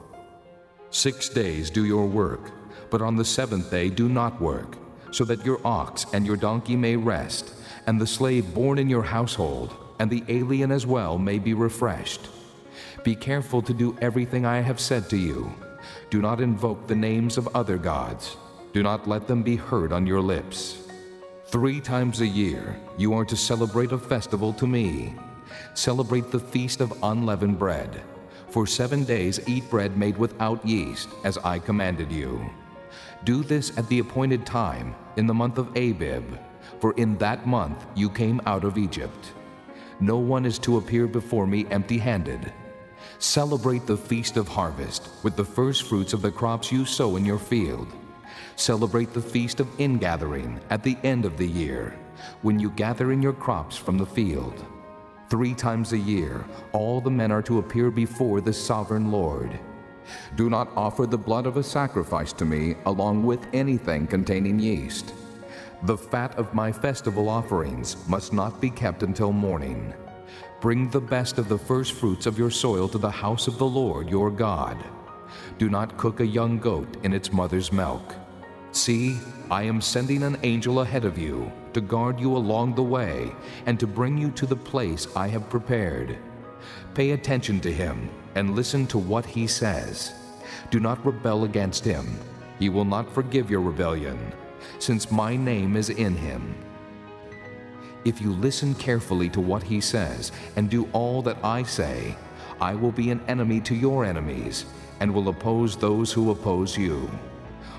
Six 0.90 1.28
days 1.28 1.70
do 1.70 1.84
your 1.84 2.06
work, 2.06 2.52
but 2.90 3.00
on 3.00 3.16
the 3.16 3.24
seventh 3.24 3.70
day 3.70 3.88
do 3.88 4.08
not 4.08 4.40
work, 4.40 4.76
so 5.10 5.24
that 5.24 5.44
your 5.44 5.60
ox 5.64 6.06
and 6.12 6.26
your 6.26 6.36
donkey 6.36 6.76
may 6.76 6.96
rest, 6.96 7.54
and 7.86 8.00
the 8.00 8.06
slave 8.06 8.52
born 8.54 8.78
in 8.78 8.90
your 8.90 9.02
household, 9.02 9.74
and 9.98 10.10
the 10.10 10.24
alien 10.28 10.70
as 10.70 10.86
well 10.86 11.18
may 11.18 11.38
be 11.38 11.54
refreshed. 11.54 12.28
Be 13.04 13.14
careful 13.14 13.62
to 13.62 13.74
do 13.74 13.96
everything 14.00 14.44
I 14.44 14.60
have 14.60 14.80
said 14.80 15.08
to 15.10 15.16
you. 15.16 15.52
Do 16.10 16.20
not 16.20 16.40
invoke 16.40 16.86
the 16.86 16.94
names 16.94 17.38
of 17.38 17.48
other 17.54 17.78
gods. 17.78 18.36
Do 18.72 18.82
not 18.82 19.08
let 19.08 19.26
them 19.26 19.42
be 19.42 19.56
heard 19.56 19.92
on 19.92 20.06
your 20.06 20.20
lips. 20.20 20.78
Three 21.46 21.80
times 21.80 22.20
a 22.20 22.26
year 22.26 22.78
you 22.96 23.12
are 23.14 23.24
to 23.24 23.36
celebrate 23.36 23.92
a 23.92 23.98
festival 23.98 24.52
to 24.54 24.66
me. 24.66 25.14
Celebrate 25.74 26.30
the 26.30 26.40
feast 26.40 26.80
of 26.80 26.92
unleavened 27.02 27.58
bread. 27.58 28.02
For 28.48 28.66
seven 28.66 29.04
days 29.04 29.40
eat 29.48 29.68
bread 29.70 29.96
made 29.96 30.18
without 30.18 30.66
yeast, 30.66 31.08
as 31.24 31.38
I 31.38 31.58
commanded 31.58 32.12
you. 32.12 32.44
Do 33.24 33.42
this 33.42 33.76
at 33.78 33.88
the 33.88 34.00
appointed 34.00 34.44
time, 34.44 34.94
in 35.16 35.26
the 35.26 35.34
month 35.34 35.58
of 35.58 35.76
Abib, 35.76 36.38
for 36.80 36.92
in 36.94 37.16
that 37.18 37.46
month 37.46 37.86
you 37.94 38.10
came 38.10 38.40
out 38.46 38.64
of 38.64 38.76
Egypt. 38.76 39.32
No 40.00 40.16
one 40.16 40.44
is 40.44 40.58
to 40.60 40.78
appear 40.78 41.06
before 41.06 41.46
me 41.46 41.66
empty 41.70 41.98
handed. 41.98 42.52
Celebrate 43.18 43.86
the 43.86 43.96
feast 43.96 44.36
of 44.36 44.48
harvest 44.48 45.08
with 45.22 45.36
the 45.36 45.44
first 45.44 45.84
fruits 45.84 46.12
of 46.12 46.22
the 46.22 46.30
crops 46.30 46.72
you 46.72 46.84
sow 46.84 47.16
in 47.16 47.24
your 47.24 47.38
field. 47.38 47.86
Celebrate 48.56 49.12
the 49.12 49.22
feast 49.22 49.60
of 49.60 49.80
ingathering 49.80 50.60
at 50.70 50.82
the 50.82 50.96
end 51.04 51.24
of 51.24 51.36
the 51.36 51.46
year, 51.46 51.96
when 52.42 52.58
you 52.58 52.70
gather 52.70 53.12
in 53.12 53.22
your 53.22 53.32
crops 53.32 53.76
from 53.76 53.96
the 53.96 54.06
field. 54.06 54.64
Three 55.32 55.54
times 55.54 55.94
a 55.94 55.98
year, 55.98 56.44
all 56.72 57.00
the 57.00 57.10
men 57.10 57.32
are 57.32 57.40
to 57.40 57.58
appear 57.58 57.90
before 57.90 58.42
the 58.42 58.52
sovereign 58.52 59.10
Lord. 59.10 59.58
Do 60.36 60.50
not 60.50 60.70
offer 60.76 61.06
the 61.06 61.16
blood 61.16 61.46
of 61.46 61.56
a 61.56 61.62
sacrifice 61.62 62.34
to 62.34 62.44
me 62.44 62.74
along 62.84 63.24
with 63.24 63.46
anything 63.54 64.06
containing 64.06 64.58
yeast. 64.60 65.14
The 65.84 65.96
fat 65.96 66.36
of 66.36 66.52
my 66.52 66.70
festival 66.70 67.30
offerings 67.30 67.96
must 68.08 68.34
not 68.34 68.60
be 68.60 68.68
kept 68.68 69.02
until 69.02 69.32
morning. 69.32 69.94
Bring 70.60 70.90
the 70.90 71.00
best 71.00 71.38
of 71.38 71.48
the 71.48 71.56
first 71.56 71.94
fruits 71.94 72.26
of 72.26 72.38
your 72.38 72.50
soil 72.50 72.86
to 72.90 72.98
the 72.98 73.10
house 73.10 73.48
of 73.48 73.56
the 73.56 73.64
Lord 73.64 74.10
your 74.10 74.30
God. 74.30 74.76
Do 75.56 75.70
not 75.70 75.96
cook 75.96 76.20
a 76.20 76.26
young 76.26 76.58
goat 76.58 76.98
in 77.04 77.14
its 77.14 77.32
mother's 77.32 77.72
milk. 77.72 78.14
See, 78.72 79.18
I 79.50 79.62
am 79.62 79.80
sending 79.80 80.24
an 80.24 80.36
angel 80.42 80.80
ahead 80.80 81.06
of 81.06 81.16
you 81.16 81.50
to 81.74 81.80
guard 81.80 82.20
you 82.20 82.36
along 82.36 82.74
the 82.74 82.82
way 82.82 83.32
and 83.66 83.78
to 83.80 83.86
bring 83.86 84.18
you 84.18 84.30
to 84.32 84.46
the 84.46 84.56
place 84.56 85.06
I 85.16 85.28
have 85.28 85.48
prepared. 85.48 86.18
Pay 86.94 87.12
attention 87.12 87.60
to 87.60 87.72
him 87.72 88.10
and 88.34 88.54
listen 88.54 88.86
to 88.88 88.98
what 88.98 89.24
he 89.24 89.46
says. 89.46 90.12
Do 90.70 90.80
not 90.80 91.04
rebel 91.04 91.44
against 91.44 91.84
him. 91.84 92.18
He 92.58 92.68
will 92.68 92.84
not 92.84 93.12
forgive 93.12 93.50
your 93.50 93.60
rebellion, 93.60 94.32
since 94.78 95.10
my 95.10 95.36
name 95.36 95.76
is 95.76 95.90
in 95.90 96.16
him. 96.16 96.54
If 98.04 98.20
you 98.20 98.32
listen 98.32 98.74
carefully 98.74 99.28
to 99.30 99.40
what 99.40 99.62
he 99.62 99.80
says 99.80 100.32
and 100.56 100.68
do 100.68 100.88
all 100.92 101.22
that 101.22 101.38
I 101.42 101.62
say, 101.62 102.16
I 102.60 102.74
will 102.74 102.92
be 102.92 103.10
an 103.10 103.20
enemy 103.28 103.60
to 103.62 103.74
your 103.74 104.04
enemies 104.04 104.66
and 105.00 105.12
will 105.12 105.28
oppose 105.28 105.76
those 105.76 106.12
who 106.12 106.30
oppose 106.30 106.76
you. 106.76 107.10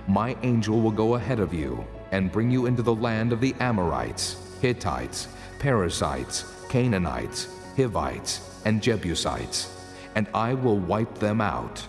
My 0.07 0.35
angel 0.43 0.81
will 0.81 0.91
go 0.91 1.15
ahead 1.15 1.39
of 1.39 1.53
you 1.53 1.85
and 2.14 2.31
bring 2.31 2.52
you 2.52 2.68
into 2.68 2.84
the 2.84 2.94
land 2.94 3.34
of 3.34 3.41
the 3.41 3.56
Amorites, 3.60 4.38
Hittites, 4.61 5.27
Perizzites, 5.57 6.45
Canaanites, 6.69 7.48
Hivites, 7.76 8.61
and 8.65 8.84
Jebusites, 8.84 9.76
and 10.14 10.27
I 10.31 10.53
will 10.53 10.77
wipe 10.77 11.15
them 11.15 11.41
out. 11.41 11.85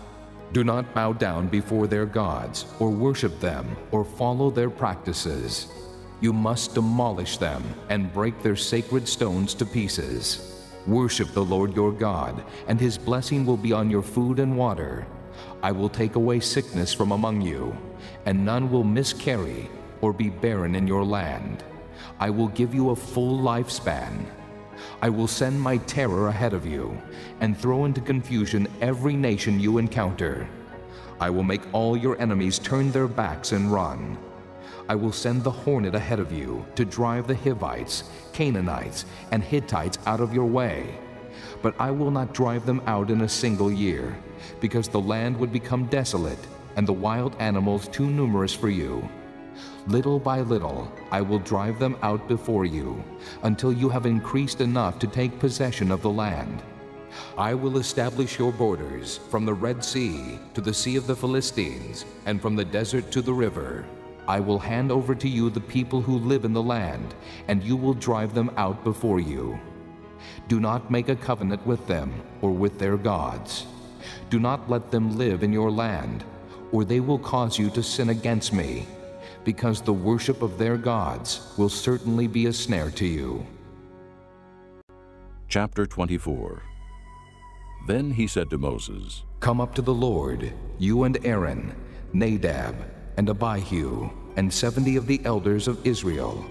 Do 0.54 0.64
not 0.64 0.94
bow 0.94 1.12
down 1.12 1.48
before 1.48 1.86
their 1.86 2.06
gods, 2.06 2.64
or 2.80 2.88
worship 2.88 3.38
them, 3.38 3.76
or 3.90 4.02
follow 4.02 4.50
their 4.50 4.70
practices. 4.70 5.66
You 6.22 6.32
must 6.32 6.74
demolish 6.74 7.36
them 7.36 7.62
and 7.90 8.12
break 8.12 8.42
their 8.42 8.56
sacred 8.56 9.06
stones 9.06 9.52
to 9.54 9.66
pieces. 9.66 10.70
Worship 10.86 11.32
the 11.32 11.44
Lord 11.44 11.76
your 11.76 11.92
God, 11.92 12.42
and 12.66 12.80
his 12.80 12.96
blessing 12.96 13.44
will 13.44 13.58
be 13.58 13.72
on 13.72 13.90
your 13.90 14.02
food 14.02 14.38
and 14.38 14.56
water. 14.56 15.06
I 15.62 15.70
will 15.72 15.90
take 15.90 16.14
away 16.14 16.40
sickness 16.40 16.94
from 16.94 17.12
among 17.12 17.42
you, 17.42 17.76
and 18.24 18.42
none 18.42 18.70
will 18.70 18.84
miscarry 18.84 19.68
or 20.04 20.12
be 20.12 20.28
barren 20.28 20.74
in 20.74 20.86
your 20.86 21.02
land. 21.02 21.64
I 22.20 22.28
will 22.28 22.48
give 22.48 22.74
you 22.74 22.90
a 22.90 22.96
full 22.96 23.38
lifespan. 23.38 24.26
I 25.00 25.08
will 25.08 25.26
send 25.26 25.58
my 25.58 25.78
terror 25.78 26.28
ahead 26.28 26.52
of 26.52 26.66
you 26.66 27.00
and 27.40 27.56
throw 27.56 27.86
into 27.86 28.02
confusion 28.02 28.68
every 28.82 29.16
nation 29.16 29.58
you 29.58 29.78
encounter. 29.78 30.46
I 31.20 31.30
will 31.30 31.42
make 31.42 31.62
all 31.72 31.96
your 31.96 32.20
enemies 32.20 32.58
turn 32.58 32.92
their 32.92 33.08
backs 33.08 33.52
and 33.52 33.72
run. 33.72 34.18
I 34.90 34.94
will 34.94 35.12
send 35.12 35.42
the 35.42 35.50
hornet 35.50 35.94
ahead 35.94 36.20
of 36.20 36.30
you 36.30 36.66
to 36.74 36.84
drive 36.84 37.26
the 37.26 37.36
Hivites, 37.36 38.04
Canaanites, 38.34 39.06
and 39.30 39.42
Hittites 39.42 39.98
out 40.04 40.20
of 40.20 40.34
your 40.34 40.44
way. 40.44 40.98
But 41.62 41.74
I 41.80 41.90
will 41.90 42.10
not 42.10 42.34
drive 42.34 42.66
them 42.66 42.82
out 42.86 43.10
in 43.10 43.22
a 43.22 43.28
single 43.28 43.72
year, 43.72 44.14
because 44.60 44.88
the 44.88 45.00
land 45.00 45.38
would 45.38 45.52
become 45.52 45.86
desolate 45.86 46.46
and 46.76 46.86
the 46.86 46.92
wild 46.92 47.34
animals 47.38 47.88
too 47.88 48.10
numerous 48.10 48.52
for 48.52 48.68
you. 48.68 49.08
Little 49.86 50.18
by 50.18 50.40
little, 50.40 50.90
I 51.10 51.20
will 51.20 51.40
drive 51.40 51.78
them 51.78 51.98
out 52.02 52.26
before 52.26 52.64
you, 52.64 53.04
until 53.42 53.70
you 53.70 53.90
have 53.90 54.06
increased 54.06 54.62
enough 54.62 54.98
to 55.00 55.06
take 55.06 55.38
possession 55.38 55.90
of 55.90 56.00
the 56.00 56.10
land. 56.10 56.62
I 57.36 57.52
will 57.52 57.76
establish 57.76 58.38
your 58.38 58.50
borders 58.50 59.18
from 59.28 59.44
the 59.44 59.52
Red 59.52 59.84
Sea 59.84 60.38
to 60.54 60.62
the 60.62 60.72
Sea 60.72 60.96
of 60.96 61.06
the 61.06 61.14
Philistines, 61.14 62.06
and 62.24 62.40
from 62.40 62.56
the 62.56 62.64
desert 62.64 63.10
to 63.10 63.20
the 63.20 63.34
river. 63.34 63.84
I 64.26 64.40
will 64.40 64.58
hand 64.58 64.90
over 64.90 65.14
to 65.14 65.28
you 65.28 65.50
the 65.50 65.60
people 65.60 66.00
who 66.00 66.18
live 66.18 66.46
in 66.46 66.54
the 66.54 66.62
land, 66.62 67.14
and 67.48 67.62
you 67.62 67.76
will 67.76 67.92
drive 67.92 68.32
them 68.32 68.50
out 68.56 68.84
before 68.84 69.20
you. 69.20 69.60
Do 70.48 70.60
not 70.60 70.90
make 70.90 71.10
a 71.10 71.16
covenant 71.16 71.64
with 71.66 71.86
them 71.86 72.10
or 72.40 72.50
with 72.52 72.78
their 72.78 72.96
gods. 72.96 73.66
Do 74.30 74.40
not 74.40 74.70
let 74.70 74.90
them 74.90 75.18
live 75.18 75.42
in 75.42 75.52
your 75.52 75.70
land, 75.70 76.24
or 76.72 76.86
they 76.86 77.00
will 77.00 77.18
cause 77.18 77.58
you 77.58 77.68
to 77.70 77.82
sin 77.82 78.08
against 78.08 78.54
me, 78.54 78.86
because 79.44 79.80
the 79.80 79.92
worship 79.92 80.42
of 80.42 80.58
their 80.58 80.76
gods 80.76 81.54
will 81.56 81.68
certainly 81.68 82.26
be 82.26 82.46
a 82.46 82.52
snare 82.52 82.90
to 82.92 83.06
you. 83.06 83.46
Chapter 85.48 85.86
24 85.86 86.62
Then 87.86 88.10
he 88.10 88.26
said 88.26 88.50
to 88.50 88.58
Moses, 88.58 89.22
Come 89.40 89.60
up 89.60 89.74
to 89.74 89.82
the 89.82 89.94
Lord, 89.94 90.52
you 90.78 91.04
and 91.04 91.18
Aaron, 91.24 91.74
Nadab, 92.12 92.74
and 93.16 93.28
Abihu, 93.28 94.10
and 94.36 94.52
seventy 94.52 94.96
of 94.96 95.06
the 95.06 95.20
elders 95.24 95.68
of 95.68 95.86
Israel. 95.86 96.44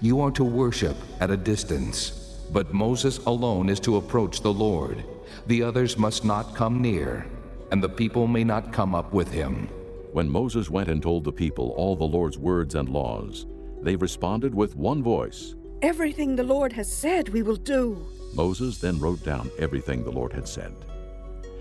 You 0.00 0.20
are 0.20 0.30
to 0.32 0.44
worship 0.44 0.96
at 1.20 1.30
a 1.30 1.36
distance, 1.36 2.40
but 2.52 2.72
Moses 2.72 3.18
alone 3.26 3.68
is 3.68 3.80
to 3.80 3.96
approach 3.96 4.40
the 4.40 4.52
Lord. 4.52 5.04
The 5.46 5.62
others 5.62 5.98
must 5.98 6.24
not 6.24 6.54
come 6.54 6.80
near, 6.80 7.26
and 7.72 7.82
the 7.82 7.88
people 7.88 8.26
may 8.26 8.44
not 8.44 8.72
come 8.72 8.94
up 8.94 9.12
with 9.12 9.30
him. 9.30 9.68
When 10.16 10.30
Moses 10.30 10.70
went 10.70 10.88
and 10.88 11.02
told 11.02 11.24
the 11.24 11.30
people 11.30 11.74
all 11.76 11.94
the 11.94 12.04
Lord's 12.04 12.38
words 12.38 12.74
and 12.74 12.88
laws, 12.88 13.44
they 13.82 13.96
responded 13.96 14.54
with 14.54 14.74
one 14.74 15.02
voice. 15.02 15.56
Everything 15.82 16.34
the 16.34 16.42
Lord 16.42 16.72
has 16.72 16.90
said 16.90 17.28
we 17.28 17.42
will 17.42 17.56
do. 17.56 18.02
Moses 18.32 18.78
then 18.78 18.98
wrote 18.98 19.22
down 19.24 19.50
everything 19.58 20.02
the 20.02 20.10
Lord 20.10 20.32
had 20.32 20.48
said. 20.48 20.72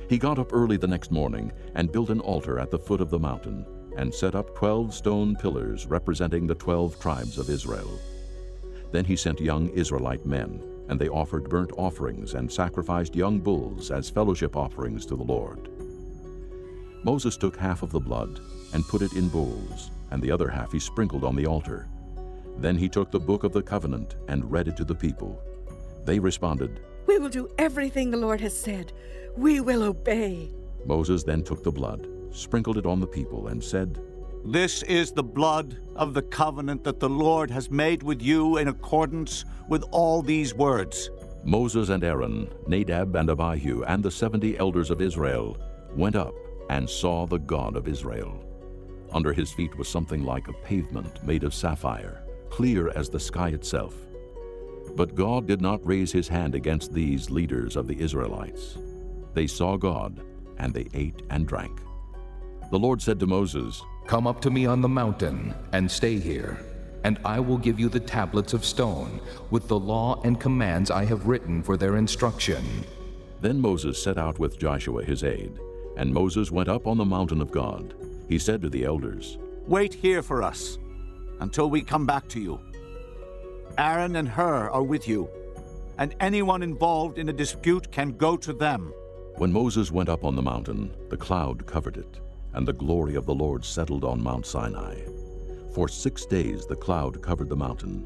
He 0.08 0.18
got 0.18 0.40
up 0.40 0.54
early 0.54 0.78
the 0.78 0.88
next 0.88 1.12
morning 1.12 1.52
and 1.74 1.92
built 1.92 2.10
an 2.10 2.22
altar 2.22 2.58
at 2.58 2.72
the 2.72 2.80
foot 2.80 3.02
of 3.02 3.10
the 3.10 3.20
mountain 3.20 3.66
and 3.98 4.16
set 4.16 4.36
up 4.36 4.56
twelve 4.56 4.94
stone 4.94 5.36
pillars 5.36 5.86
representing 5.86 6.48
the 6.48 6.56
twelve 6.56 6.98
tribes 6.98 7.38
of 7.38 7.50
Israel. 7.50 8.00
Then 8.94 9.04
he 9.04 9.18
sent 9.18 9.42
young 9.42 9.68
Israelite 9.72 10.26
men, 10.26 10.64
and 10.88 10.98
they 10.98 11.10
offered 11.10 11.50
burnt 11.50 11.74
offerings 11.76 12.36
and 12.36 12.50
sacrificed 12.50 13.18
young 13.18 13.42
bulls 13.42 13.92
as 13.92 14.10
fellowship 14.10 14.56
offerings 14.56 15.06
to 15.08 15.18
the 15.18 15.24
Lord. 15.24 15.75
Moses 17.06 17.38
took 17.38 17.56
half 17.56 17.84
of 17.84 17.92
the 17.92 18.00
blood 18.00 18.40
and 18.74 18.88
put 18.88 19.04
it 19.04 19.14
in 19.14 19.30
bowls, 19.30 19.92
and 20.10 20.20
the 20.24 20.32
other 20.32 20.50
half 20.50 20.72
he 20.72 20.80
sprinkled 20.80 21.24
on 21.24 21.36
the 21.36 21.46
altar. 21.46 21.88
Then 22.58 22.76
he 22.76 22.90
took 22.90 23.12
the 23.12 23.20
book 23.20 23.44
of 23.44 23.54
the 23.54 23.62
covenant 23.62 24.16
and 24.28 24.52
read 24.52 24.68
it 24.68 24.76
to 24.78 24.84
the 24.84 24.96
people. 24.96 25.40
They 26.04 26.18
responded, 26.18 26.80
We 27.06 27.20
will 27.20 27.30
do 27.30 27.48
everything 27.60 28.10
the 28.10 28.18
Lord 28.18 28.42
has 28.42 28.60
said. 28.60 28.92
We 29.38 29.62
will 29.62 29.84
obey. 29.84 30.50
Moses 30.84 31.22
then 31.22 31.44
took 31.44 31.62
the 31.62 31.72
blood, 31.72 32.08
sprinkled 32.32 32.80
it 32.80 32.88
on 32.88 33.00
the 33.00 33.06
people, 33.06 33.50
and 33.50 33.64
said, 33.64 34.02
This 34.44 34.82
is 34.82 35.12
the 35.12 35.22
blood 35.22 35.78
of 35.96 36.16
the 36.16 36.24
covenant 36.24 36.84
that 36.86 37.00
the 37.00 37.10
Lord 37.10 37.52
has 37.52 37.70
made 37.70 38.02
with 38.02 38.20
you 38.20 38.58
in 38.58 38.68
accordance 38.68 39.46
with 39.70 39.84
all 39.92 40.24
these 40.24 40.56
words. 40.56 41.12
Moses 41.44 41.90
and 41.90 42.04
Aaron, 42.04 42.50
Nadab 42.66 43.16
and 43.16 43.30
Abihu, 43.30 43.84
and 43.84 44.02
the 44.02 44.10
seventy 44.10 44.58
elders 44.58 44.90
of 44.90 45.02
Israel 45.02 45.56
went 45.96 46.16
up 46.16 46.34
and 46.70 46.90
saw 46.90 47.26
the 47.26 47.40
God 47.40 47.76
of 47.76 47.88
Israel. 47.88 48.44
Under 49.12 49.34
his 49.34 49.52
feet 49.52 49.78
was 49.78 49.88
something 49.88 50.24
like 50.24 50.48
a 50.48 50.54
pavement 50.54 51.24
made 51.24 51.44
of 51.44 51.54
sapphire, 51.54 52.24
clear 52.50 52.90
as 52.90 53.10
the 53.10 53.20
sky 53.20 53.50
itself. 53.50 53.96
But 54.96 55.16
God 55.16 55.48
did 55.48 55.62
not 55.62 55.86
raise 55.86 56.12
his 56.12 56.28
hand 56.28 56.56
against 56.56 56.94
these 56.94 57.30
leaders 57.30 57.76
of 57.76 57.88
the 57.88 58.00
Israelites. 58.00 58.78
They 59.34 59.48
saw 59.48 59.78
God, 59.78 60.22
and 60.58 60.74
they 60.74 60.88
ate 60.94 61.22
and 61.30 61.48
drank. 61.48 61.80
The 62.72 62.80
Lord 62.80 63.02
said 63.02 63.20
to 63.20 63.28
Moses, 63.28 63.82
Come 64.08 64.28
up 64.28 64.42
to 64.42 64.52
me 64.52 64.66
on 64.66 64.82
the 64.82 64.90
mountain 64.90 65.54
and 65.72 65.90
stay 65.90 66.20
here, 66.20 66.60
and 67.04 67.20
I 67.26 67.40
will 67.40 67.58
give 67.58 67.80
you 67.80 67.90
the 67.90 68.00
tablets 68.00 68.54
of 68.54 68.66
stone 68.66 69.20
with 69.52 69.68
the 69.68 69.80
law 69.80 70.22
and 70.24 70.40
commands 70.40 70.90
I 70.90 71.06
have 71.06 71.28
written 71.28 71.62
for 71.62 71.78
their 71.78 71.98
instruction. 71.98 72.64
Then 73.42 73.60
Moses 73.60 74.02
set 74.02 74.18
out 74.18 74.40
with 74.40 74.58
Joshua 74.58 75.04
his 75.04 75.24
aide, 75.24 75.60
and 75.98 76.14
Moses 76.14 76.52
went 76.52 76.70
up 76.70 76.88
on 76.88 76.98
the 76.98 77.06
mountain 77.06 77.42
of 77.42 77.52
God. 77.52 77.94
He 78.28 78.40
said 78.40 78.62
to 78.62 78.70
the 78.70 78.86
elders, 78.86 79.38
Wait 79.68 79.94
here 79.94 80.22
for 80.22 80.44
us 80.44 80.78
until 81.40 81.70
we 81.70 81.82
come 81.82 82.06
back 82.06 82.28
to 82.30 82.40
you. 82.40 82.60
Aaron 83.78 84.16
and 84.16 84.30
Hur 84.30 84.70
are 84.70 84.84
with 84.84 85.08
you, 85.08 85.30
and 85.98 86.16
anyone 86.20 86.64
involved 86.64 87.18
in 87.18 87.30
a 87.30 87.34
dispute 87.34 87.92
can 87.92 88.12
go 88.12 88.38
to 88.38 88.54
them. 88.54 88.94
When 89.38 89.52
Moses 89.52 89.92
went 89.92 90.10
up 90.10 90.24
on 90.24 90.36
the 90.36 90.42
mountain, 90.42 90.96
the 91.10 91.18
cloud 91.18 91.66
covered 91.66 91.98
it, 91.98 92.20
and 92.54 92.66
the 92.66 92.74
glory 92.74 93.16
of 93.16 93.26
the 93.26 93.36
Lord 93.36 93.66
settled 93.66 94.06
on 94.06 94.24
Mount 94.24 94.46
Sinai. 94.46 94.96
For 95.74 95.90
six 95.90 96.26
days 96.26 96.66
the 96.66 96.76
cloud 96.76 97.22
covered 97.22 97.50
the 97.50 97.56
mountain, 97.56 98.06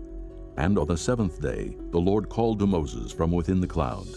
and 0.58 0.80
on 0.80 0.88
the 0.88 0.98
seventh 0.98 1.40
day 1.40 1.78
the 1.92 2.00
Lord 2.00 2.30
called 2.30 2.58
to 2.60 2.68
Moses 2.68 3.12
from 3.12 3.32
within 3.32 3.62
the 3.62 3.68
cloud. 3.68 4.08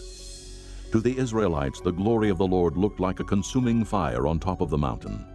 To 0.93 0.99
the 0.99 1.17
Israelites 1.17 1.81
the 1.81 1.91
glory 1.91 2.29
of 2.29 2.37
the 2.37 2.45
Lord 2.45 2.77
looked 2.77 2.99
like 2.99 3.19
a 3.19 3.23
consuming 3.23 3.83
fire 3.83 4.27
on 4.27 4.37
top 4.37 4.61
of 4.61 4.69
the 4.69 4.77
mountain. 4.77 5.25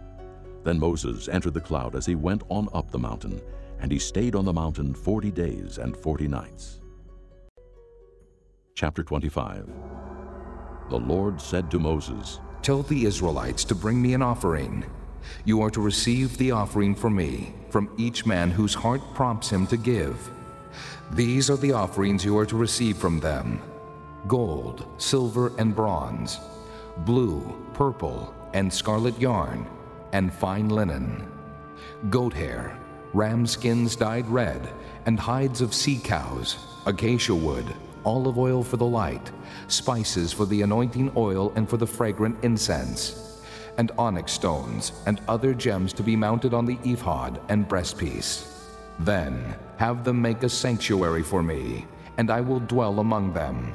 Then 0.63 0.79
Moses 0.79 1.27
entered 1.27 1.53
the 1.53 1.59
cloud 1.59 1.97
as 1.97 2.05
he 2.05 2.15
went 2.15 2.43
on 2.47 2.69
up 2.73 2.89
the 2.89 2.97
mountain, 2.97 3.41
and 3.81 3.91
he 3.91 3.99
stayed 3.99 4.35
on 4.35 4.45
the 4.45 4.53
mountain 4.53 4.93
forty 4.93 5.31
days 5.31 5.77
and 5.77 5.97
forty 5.97 6.29
nights. 6.29 6.79
Chapter 8.73 9.03
25 9.03 9.67
The 10.89 10.95
Lord 10.95 11.41
said 11.41 11.69
to 11.71 11.77
Moses, 11.77 12.39
Tell 12.61 12.83
the 12.83 13.03
Israelites 13.03 13.65
to 13.65 13.75
bring 13.75 14.01
me 14.01 14.13
an 14.13 14.21
offering. 14.21 14.85
You 15.43 15.61
are 15.61 15.71
to 15.71 15.81
receive 15.81 16.37
the 16.37 16.51
offering 16.51 16.95
for 16.95 17.09
me 17.09 17.53
from 17.69 17.93
each 17.97 18.25
man 18.25 18.49
whose 18.49 18.73
heart 18.73 19.01
prompts 19.13 19.49
him 19.49 19.67
to 19.67 19.75
give. 19.75 20.31
These 21.11 21.49
are 21.49 21.57
the 21.57 21.73
offerings 21.73 22.23
you 22.23 22.37
are 22.37 22.45
to 22.45 22.55
receive 22.55 22.95
from 22.95 23.19
them 23.19 23.61
gold, 24.27 24.85
silver, 24.97 25.51
and 25.57 25.75
bronze, 25.75 26.39
blue, 26.99 27.55
purple, 27.73 28.33
and 28.53 28.71
scarlet 28.71 29.19
yarn, 29.19 29.65
and 30.11 30.33
fine 30.33 30.69
linen, 30.69 31.27
goat 32.09 32.33
hair, 32.33 32.77
ram 33.13 33.45
skins 33.45 33.95
dyed 33.95 34.27
red, 34.27 34.69
and 35.05 35.19
hides 35.19 35.61
of 35.61 35.73
sea 35.73 35.99
cows, 36.03 36.57
acacia 36.85 37.33
wood, 37.33 37.65
olive 38.05 38.37
oil 38.37 38.63
for 38.63 38.77
the 38.77 38.85
light, 38.85 39.31
spices 39.67 40.33
for 40.33 40.45
the 40.45 40.61
anointing 40.61 41.11
oil 41.15 41.51
and 41.55 41.69
for 41.69 41.77
the 41.77 41.87
fragrant 41.87 42.37
incense, 42.43 43.41
and 43.77 43.91
onyx 43.97 44.31
stones 44.31 44.91
and 45.05 45.21
other 45.27 45.53
gems 45.53 45.93
to 45.93 46.03
be 46.03 46.15
mounted 46.15 46.53
on 46.53 46.65
the 46.65 46.77
ephod 46.83 47.39
and 47.49 47.67
breastpiece. 47.67 48.45
Then 48.99 49.55
have 49.77 50.03
them 50.03 50.21
make 50.21 50.43
a 50.43 50.49
sanctuary 50.49 51.23
for 51.23 51.41
me, 51.41 51.87
and 52.17 52.29
I 52.29 52.41
will 52.41 52.59
dwell 52.59 52.99
among 52.99 53.33
them. 53.33 53.73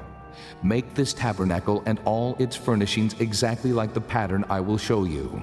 Make 0.65 0.95
this 0.95 1.13
tabernacle 1.13 1.83
and 1.85 2.01
all 2.07 2.37
its 2.39 2.57
furnishings 2.57 3.15
exactly 3.21 3.71
like 3.71 3.93
the 3.93 4.01
pattern 4.01 4.47
I 4.49 4.61
will 4.61 4.79
show 4.79 5.05
you. 5.05 5.43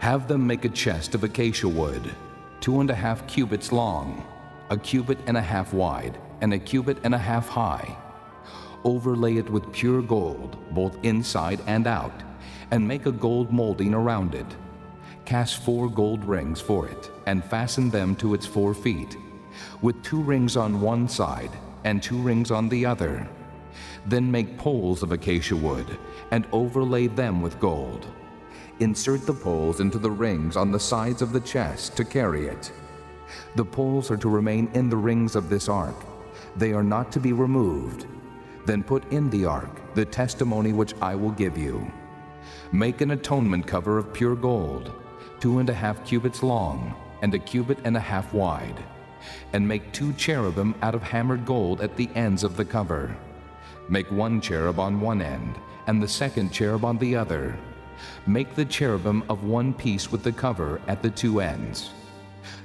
Have 0.00 0.26
them 0.26 0.44
make 0.44 0.64
a 0.64 0.68
chest 0.68 1.14
of 1.14 1.22
acacia 1.22 1.68
wood, 1.68 2.10
two 2.58 2.80
and 2.80 2.90
a 2.90 2.94
half 2.94 3.24
cubits 3.28 3.70
long, 3.70 4.26
a 4.68 4.76
cubit 4.76 5.18
and 5.28 5.36
a 5.36 5.40
half 5.40 5.72
wide, 5.72 6.18
and 6.40 6.52
a 6.52 6.58
cubit 6.58 6.98
and 7.04 7.14
a 7.14 7.18
half 7.18 7.48
high. 7.48 7.96
Overlay 8.82 9.36
it 9.36 9.48
with 9.48 9.72
pure 9.72 10.02
gold, 10.02 10.56
both 10.72 10.98
inside 11.04 11.60
and 11.68 11.86
out, 11.86 12.24
and 12.72 12.88
make 12.88 13.06
a 13.06 13.12
gold 13.12 13.52
molding 13.52 13.94
around 13.94 14.34
it. 14.34 14.56
Cast 15.26 15.62
four 15.62 15.88
gold 15.88 16.24
rings 16.24 16.60
for 16.60 16.88
it, 16.88 17.08
and 17.26 17.44
fasten 17.44 17.88
them 17.88 18.16
to 18.16 18.34
its 18.34 18.46
four 18.46 18.74
feet, 18.74 19.16
with 19.80 20.02
two 20.02 20.20
rings 20.20 20.56
on 20.56 20.80
one 20.80 21.06
side 21.08 21.52
and 21.84 22.02
two 22.02 22.18
rings 22.20 22.50
on 22.50 22.68
the 22.68 22.84
other. 22.84 23.28
Then 24.06 24.30
make 24.30 24.58
poles 24.58 25.02
of 25.02 25.12
acacia 25.12 25.56
wood, 25.56 25.98
and 26.30 26.46
overlay 26.52 27.06
them 27.06 27.42
with 27.42 27.60
gold. 27.60 28.06
Insert 28.80 29.26
the 29.26 29.34
poles 29.34 29.80
into 29.80 29.98
the 29.98 30.10
rings 30.10 30.56
on 30.56 30.72
the 30.72 30.80
sides 30.80 31.20
of 31.20 31.32
the 31.32 31.40
chest 31.40 31.96
to 31.96 32.04
carry 32.04 32.46
it. 32.46 32.72
The 33.56 33.64
poles 33.64 34.10
are 34.10 34.16
to 34.16 34.28
remain 34.28 34.70
in 34.74 34.88
the 34.88 34.96
rings 34.96 35.36
of 35.36 35.50
this 35.50 35.68
ark. 35.68 35.96
They 36.56 36.72
are 36.72 36.82
not 36.82 37.12
to 37.12 37.20
be 37.20 37.32
removed. 37.32 38.06
Then 38.66 38.82
put 38.82 39.10
in 39.12 39.28
the 39.30 39.44
ark 39.44 39.94
the 39.94 40.04
testimony 40.04 40.72
which 40.72 40.94
I 41.00 41.14
will 41.14 41.30
give 41.32 41.58
you. 41.58 41.90
Make 42.72 43.00
an 43.00 43.10
atonement 43.10 43.66
cover 43.66 43.98
of 43.98 44.12
pure 44.12 44.36
gold, 44.36 44.92
two 45.40 45.58
and 45.58 45.68
a 45.68 45.74
half 45.74 46.04
cubits 46.04 46.42
long, 46.42 46.94
and 47.22 47.34
a 47.34 47.38
cubit 47.38 47.78
and 47.84 47.96
a 47.96 48.00
half 48.00 48.32
wide. 48.32 48.82
And 49.52 49.66
make 49.66 49.92
two 49.92 50.12
cherubim 50.14 50.74
out 50.80 50.94
of 50.94 51.02
hammered 51.02 51.44
gold 51.44 51.80
at 51.80 51.96
the 51.96 52.08
ends 52.14 52.44
of 52.44 52.56
the 52.56 52.64
cover. 52.64 53.14
Make 53.90 54.10
one 54.12 54.40
cherub 54.40 54.78
on 54.78 55.00
one 55.00 55.20
end, 55.20 55.58
and 55.88 56.00
the 56.00 56.06
second 56.06 56.52
cherub 56.52 56.84
on 56.84 56.96
the 56.98 57.16
other. 57.16 57.58
Make 58.24 58.54
the 58.54 58.64
cherubim 58.64 59.24
of 59.28 59.42
one 59.42 59.74
piece 59.74 60.12
with 60.12 60.22
the 60.22 60.30
cover 60.30 60.80
at 60.86 61.02
the 61.02 61.10
two 61.10 61.40
ends. 61.40 61.90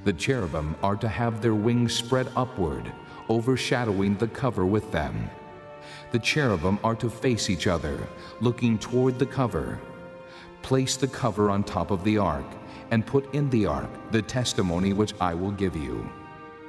The 0.03 0.14
cherubim 0.14 0.76
are 0.84 0.95
to 0.95 1.10
have 1.10 1.41
their 1.41 1.56
wings 1.56 1.95
spread 1.95 2.27
upward, 2.35 2.91
overshadowing 3.27 4.18
the 4.18 4.27
cover 4.27 4.68
with 4.68 4.91
them. 4.91 5.30
The 6.11 6.19
cherubim 6.19 6.77
are 6.84 6.95
to 6.97 7.10
face 7.10 7.49
each 7.49 7.65
other, 7.65 8.07
looking 8.39 8.77
toward 8.77 9.18
the 9.18 9.26
cover. 9.26 9.80
Place 10.61 10.95
the 10.95 11.07
cover 11.07 11.49
on 11.49 11.64
top 11.64 11.89
of 11.89 12.03
the 12.03 12.19
ark, 12.19 12.45
and 12.91 13.03
put 13.03 13.34
in 13.34 13.49
the 13.49 13.65
ark 13.65 13.89
the 14.11 14.22
testimony 14.22 14.93
which 14.93 15.15
I 15.19 15.34
will 15.34 15.52
give 15.52 15.76
you. 15.76 16.07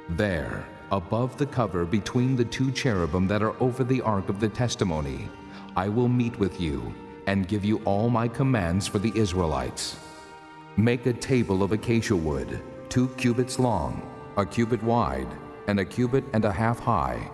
There, 0.09 0.65
above 0.91 1.37
the 1.37 1.45
cover 1.45 1.85
between 1.85 2.35
the 2.35 2.45
two 2.45 2.71
cherubim 2.71 3.27
that 3.27 3.43
are 3.43 3.61
over 3.61 3.83
the 3.83 4.01
ark 4.01 4.29
of 4.29 4.39
the 4.39 4.49
testimony, 4.49 5.29
I 5.75 5.89
will 5.89 6.07
meet 6.07 6.37
with 6.39 6.61
you 6.61 6.93
and 7.27 7.47
give 7.47 7.65
you 7.65 7.81
all 7.83 8.09
my 8.09 8.27
commands 8.27 8.87
for 8.87 8.99
the 8.99 9.11
Israelites. 9.15 9.97
Make 10.77 11.05
a 11.05 11.13
table 11.13 11.61
of 11.61 11.73
acacia 11.73 12.15
wood, 12.15 12.61
two 12.89 13.09
cubits 13.09 13.59
long, 13.59 14.01
a 14.37 14.45
cubit 14.45 14.81
wide, 14.81 15.27
and 15.67 15.79
a 15.79 15.85
cubit 15.85 16.23
and 16.33 16.45
a 16.45 16.51
half 16.51 16.79
high. 16.79 17.29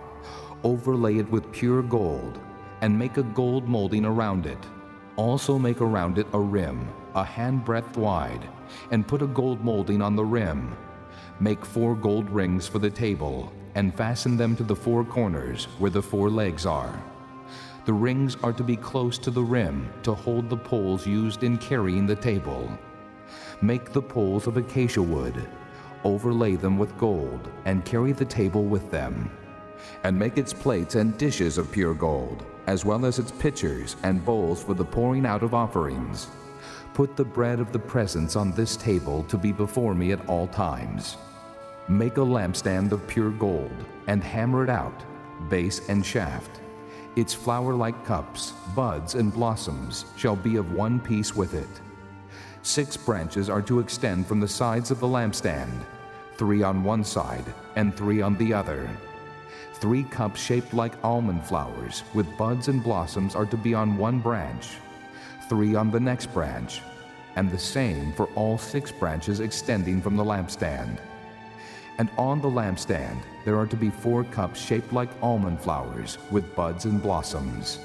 Overlay 0.64 1.18
it 1.18 1.30
with 1.30 1.52
pure 1.52 1.82
gold, 1.82 2.40
and 2.80 2.98
make 2.98 3.18
a 3.18 3.22
gold 3.22 3.68
molding 3.68 4.04
around 4.04 4.46
it. 4.46 4.58
Also 5.16 5.58
make 5.58 5.80
around 5.80 6.18
it 6.18 6.26
a 6.32 6.40
rim, 6.40 6.88
a 7.14 7.22
handbreadth 7.22 7.96
wide, 7.96 8.48
and 8.90 9.06
put 9.06 9.22
a 9.22 9.28
gold 9.28 9.62
molding 9.62 10.02
on 10.02 10.16
the 10.16 10.24
rim. 10.24 10.76
Make 11.40 11.64
four 11.64 11.96
gold 11.96 12.30
rings 12.30 12.68
for 12.68 12.78
the 12.78 12.90
table, 12.90 13.52
and 13.74 13.94
fasten 13.94 14.36
them 14.36 14.54
to 14.56 14.62
the 14.62 14.76
four 14.76 15.04
corners 15.04 15.64
where 15.78 15.90
the 15.90 16.02
four 16.02 16.30
legs 16.30 16.64
are. 16.64 17.02
The 17.86 17.92
rings 17.92 18.36
are 18.42 18.52
to 18.52 18.62
be 18.62 18.76
close 18.76 19.18
to 19.18 19.30
the 19.30 19.42
rim 19.42 19.92
to 20.04 20.14
hold 20.14 20.48
the 20.48 20.56
poles 20.56 21.06
used 21.06 21.42
in 21.42 21.58
carrying 21.58 22.06
the 22.06 22.16
table. 22.16 22.70
Make 23.60 23.92
the 23.92 24.00
poles 24.00 24.46
of 24.46 24.56
acacia 24.56 25.02
wood, 25.02 25.46
overlay 26.04 26.54
them 26.56 26.78
with 26.78 26.96
gold, 26.98 27.50
and 27.64 27.84
carry 27.84 28.12
the 28.12 28.24
table 28.24 28.64
with 28.64 28.90
them. 28.90 29.30
And 30.04 30.18
make 30.18 30.38
its 30.38 30.52
plates 30.52 30.94
and 30.94 31.18
dishes 31.18 31.58
of 31.58 31.72
pure 31.72 31.94
gold, 31.94 32.44
as 32.68 32.84
well 32.84 33.04
as 33.04 33.18
its 33.18 33.32
pitchers 33.32 33.96
and 34.02 34.24
bowls 34.24 34.62
for 34.62 34.74
the 34.74 34.84
pouring 34.84 35.26
out 35.26 35.42
of 35.42 35.52
offerings. 35.52 36.28
Put 36.94 37.16
the 37.16 37.24
bread 37.24 37.58
of 37.58 37.72
the 37.72 37.78
presence 37.80 38.36
on 38.36 38.52
this 38.52 38.76
table 38.76 39.24
to 39.24 39.36
be 39.36 39.50
before 39.50 39.96
me 39.96 40.12
at 40.12 40.28
all 40.28 40.46
times. 40.46 41.16
Make 41.88 42.18
a 42.18 42.20
lampstand 42.20 42.92
of 42.92 43.04
pure 43.08 43.32
gold, 43.32 43.84
and 44.06 44.22
hammer 44.22 44.62
it 44.62 44.70
out, 44.70 45.02
base 45.50 45.88
and 45.88 46.06
shaft. 46.06 46.60
Its 47.16 47.34
flower 47.34 47.74
like 47.74 48.04
cups, 48.04 48.52
buds, 48.76 49.16
and 49.16 49.34
blossoms 49.34 50.04
shall 50.16 50.36
be 50.36 50.54
of 50.54 50.72
one 50.72 51.00
piece 51.00 51.34
with 51.34 51.54
it. 51.54 51.80
Six 52.62 52.96
branches 52.96 53.50
are 53.50 53.62
to 53.62 53.80
extend 53.80 54.28
from 54.28 54.38
the 54.38 54.46
sides 54.46 54.92
of 54.92 55.00
the 55.00 55.06
lampstand, 55.08 55.84
three 56.36 56.62
on 56.62 56.84
one 56.84 57.02
side 57.02 57.44
and 57.74 57.96
three 57.96 58.22
on 58.22 58.36
the 58.36 58.54
other. 58.54 58.88
Three 59.74 60.04
cups 60.04 60.40
shaped 60.40 60.72
like 60.72 60.94
almond 61.02 61.44
flowers, 61.44 62.04
with 62.14 62.38
buds 62.38 62.68
and 62.68 62.84
blossoms, 62.84 63.34
are 63.34 63.46
to 63.46 63.56
be 63.56 63.74
on 63.74 63.98
one 63.98 64.20
branch, 64.20 64.76
three 65.48 65.74
on 65.74 65.90
the 65.90 66.00
next 66.00 66.32
branch, 66.34 66.80
and 67.36 67.50
the 67.50 67.58
same 67.58 68.12
for 68.12 68.26
all 68.34 68.58
six 68.58 68.92
branches 68.92 69.40
extending 69.40 70.00
from 70.00 70.16
the 70.16 70.24
lampstand. 70.24 70.98
And 71.98 72.10
on 72.18 72.40
the 72.40 72.48
lampstand 72.48 73.22
there 73.44 73.58
are 73.58 73.66
to 73.66 73.76
be 73.76 73.90
four 73.90 74.24
cups 74.24 74.60
shaped 74.60 74.92
like 74.92 75.10
almond 75.22 75.60
flowers, 75.60 76.18
with 76.30 76.54
buds 76.56 76.84
and 76.86 77.02
blossoms. 77.02 77.78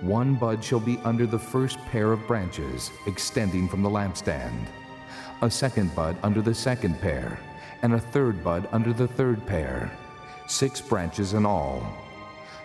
One 0.00 0.34
bud 0.34 0.64
shall 0.64 0.80
be 0.80 0.98
under 1.04 1.26
the 1.26 1.38
first 1.38 1.78
pair 1.86 2.12
of 2.12 2.26
branches, 2.26 2.90
extending 3.06 3.68
from 3.68 3.82
the 3.82 3.90
lampstand, 3.90 4.66
a 5.42 5.50
second 5.50 5.94
bud 5.94 6.16
under 6.22 6.42
the 6.42 6.54
second 6.54 7.00
pair, 7.00 7.38
and 7.82 7.94
a 7.94 8.00
third 8.00 8.42
bud 8.42 8.68
under 8.72 8.92
the 8.92 9.08
third 9.08 9.46
pair, 9.46 9.90
six 10.46 10.80
branches 10.80 11.34
in 11.34 11.46
all. 11.46 11.82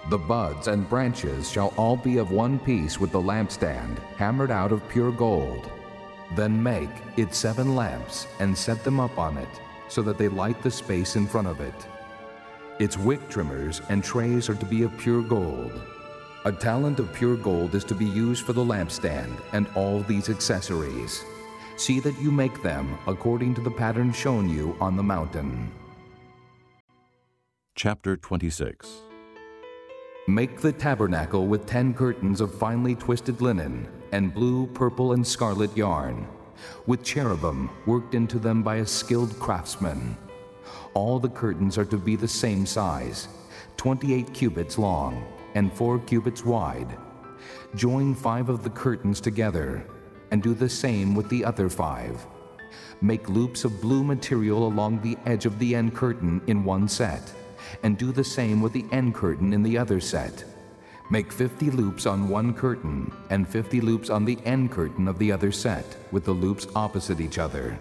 The 0.08 0.18
buds 0.20 0.68
and 0.68 0.88
branches 0.88 1.50
shall 1.50 1.74
all 1.78 1.98
be 1.98 2.18
of 2.18 2.30
one 2.30 2.60
piece 2.60 3.00
with 3.00 3.12
the 3.12 3.22
lampstand, 3.22 3.98
hammered 4.18 4.52
out 4.52 4.72
of 4.72 4.88
pure 4.88 5.12
gold. 5.12 5.68
Then 6.36 6.62
make 6.62 6.92
it 7.18 7.34
seven 7.34 7.76
lamps, 7.76 8.28
and 8.40 8.56
set 8.56 8.84
them 8.84 9.00
up 9.00 9.18
on 9.18 9.38
it 9.38 9.50
so 9.88 10.04
that 10.04 10.20
they 10.20 10.28
light 10.28 10.62
the 10.62 10.70
space 10.70 11.16
in 11.16 11.26
front 11.26 11.48
of 11.48 11.60
it. 11.60 11.74
Its 12.78 12.98
wick 12.98 13.30
trimmers 13.30 13.82
and 13.90 14.04
trays 14.04 14.48
are 14.48 14.56
to 14.56 14.66
be 14.66 14.84
of 14.84 14.96
pure 14.98 15.24
gold. 15.24 15.72
A 16.46 16.52
talent 16.52 17.00
of 17.00 17.12
pure 17.12 17.38
gold 17.38 17.74
is 17.74 17.84
to 17.86 17.96
be 17.96 18.06
used 18.06 18.46
for 18.46 18.54
the 18.54 18.64
lampstand 18.64 19.42
and 19.54 19.68
all 19.76 20.02
these 20.02 20.30
accessories. 20.30 21.24
See 21.78 22.00
that 22.02 22.20
you 22.22 22.32
make 22.32 22.62
them 22.62 22.96
according 23.08 23.56
to 23.56 23.62
the 23.62 23.72
pattern 23.72 24.14
shown 24.14 24.50
you 24.50 24.78
on 24.80 24.96
the 24.96 25.04
mountain. 25.04 25.72
Chapter 27.74 28.16
26 28.16 29.02
Make 30.28 30.60
the 30.60 30.72
tabernacle 30.72 31.48
with 31.48 31.66
ten 31.66 31.94
curtains 31.94 32.42
of 32.42 32.54
finely 32.54 32.96
twisted 32.96 33.42
linen, 33.42 33.88
and 34.12 34.34
blue, 34.34 34.68
purple, 34.68 35.14
and 35.14 35.26
scarlet 35.26 35.76
yarn 35.78 36.28
with 36.88 37.04
cherubim 37.04 37.70
worked 37.86 38.16
into 38.16 38.40
them 38.40 38.64
by 38.64 38.78
a 38.78 38.86
skilled 38.86 39.38
craftsman. 39.40 40.18
All 40.94 41.20
the 41.20 41.30
curtains 41.30 41.78
are 41.78 41.86
to 41.86 41.98
be 41.98 42.16
the 42.16 42.28
same 42.28 42.66
size, 42.66 43.28
28 43.78 44.34
cubits 44.34 44.78
long 44.78 45.26
and 45.56 45.72
4 45.74 46.00
cubits 46.00 46.46
wide. 46.46 46.98
Join 47.76 48.16
five 48.16 48.50
of 48.50 48.64
the 48.64 48.70
curtains 48.70 49.22
together 49.22 49.86
and 50.32 50.42
do 50.42 50.54
the 50.54 50.70
same 50.70 51.16
with 51.16 51.30
the 51.30 51.46
other 51.46 51.70
five. 51.70 52.26
Make 53.02 53.30
loops 53.30 53.64
of 53.66 53.82
blue 53.82 54.04
material 54.04 54.68
along 54.68 55.02
the 55.02 55.18
edge 55.26 55.46
of 55.46 55.60
the 55.60 55.76
end 55.76 55.94
curtain 55.94 56.42
in 56.48 56.64
one 56.64 56.88
set, 56.88 57.32
and 57.84 57.98
do 57.98 58.12
the 58.12 58.24
same 58.24 58.62
with 58.62 58.74
the 58.74 58.86
end 58.92 59.14
curtain 59.14 59.54
in 59.54 59.64
the 59.64 59.78
other 59.78 60.00
set. 60.00 60.44
Make 61.12 61.32
50 61.32 61.70
loops 61.70 62.06
on 62.06 62.30
one 62.30 62.54
curtain 62.54 63.12
and 63.30 63.48
50 63.48 63.80
loops 63.82 64.10
on 64.10 64.26
the 64.26 64.40
end 64.44 64.72
curtain 64.72 65.08
of 65.08 65.20
the 65.20 65.32
other 65.32 65.52
set, 65.52 65.98
with 66.12 66.26
the 66.26 66.32
loops 66.32 66.68
opposite 66.76 67.22
each 67.22 67.38
other. 67.38 67.80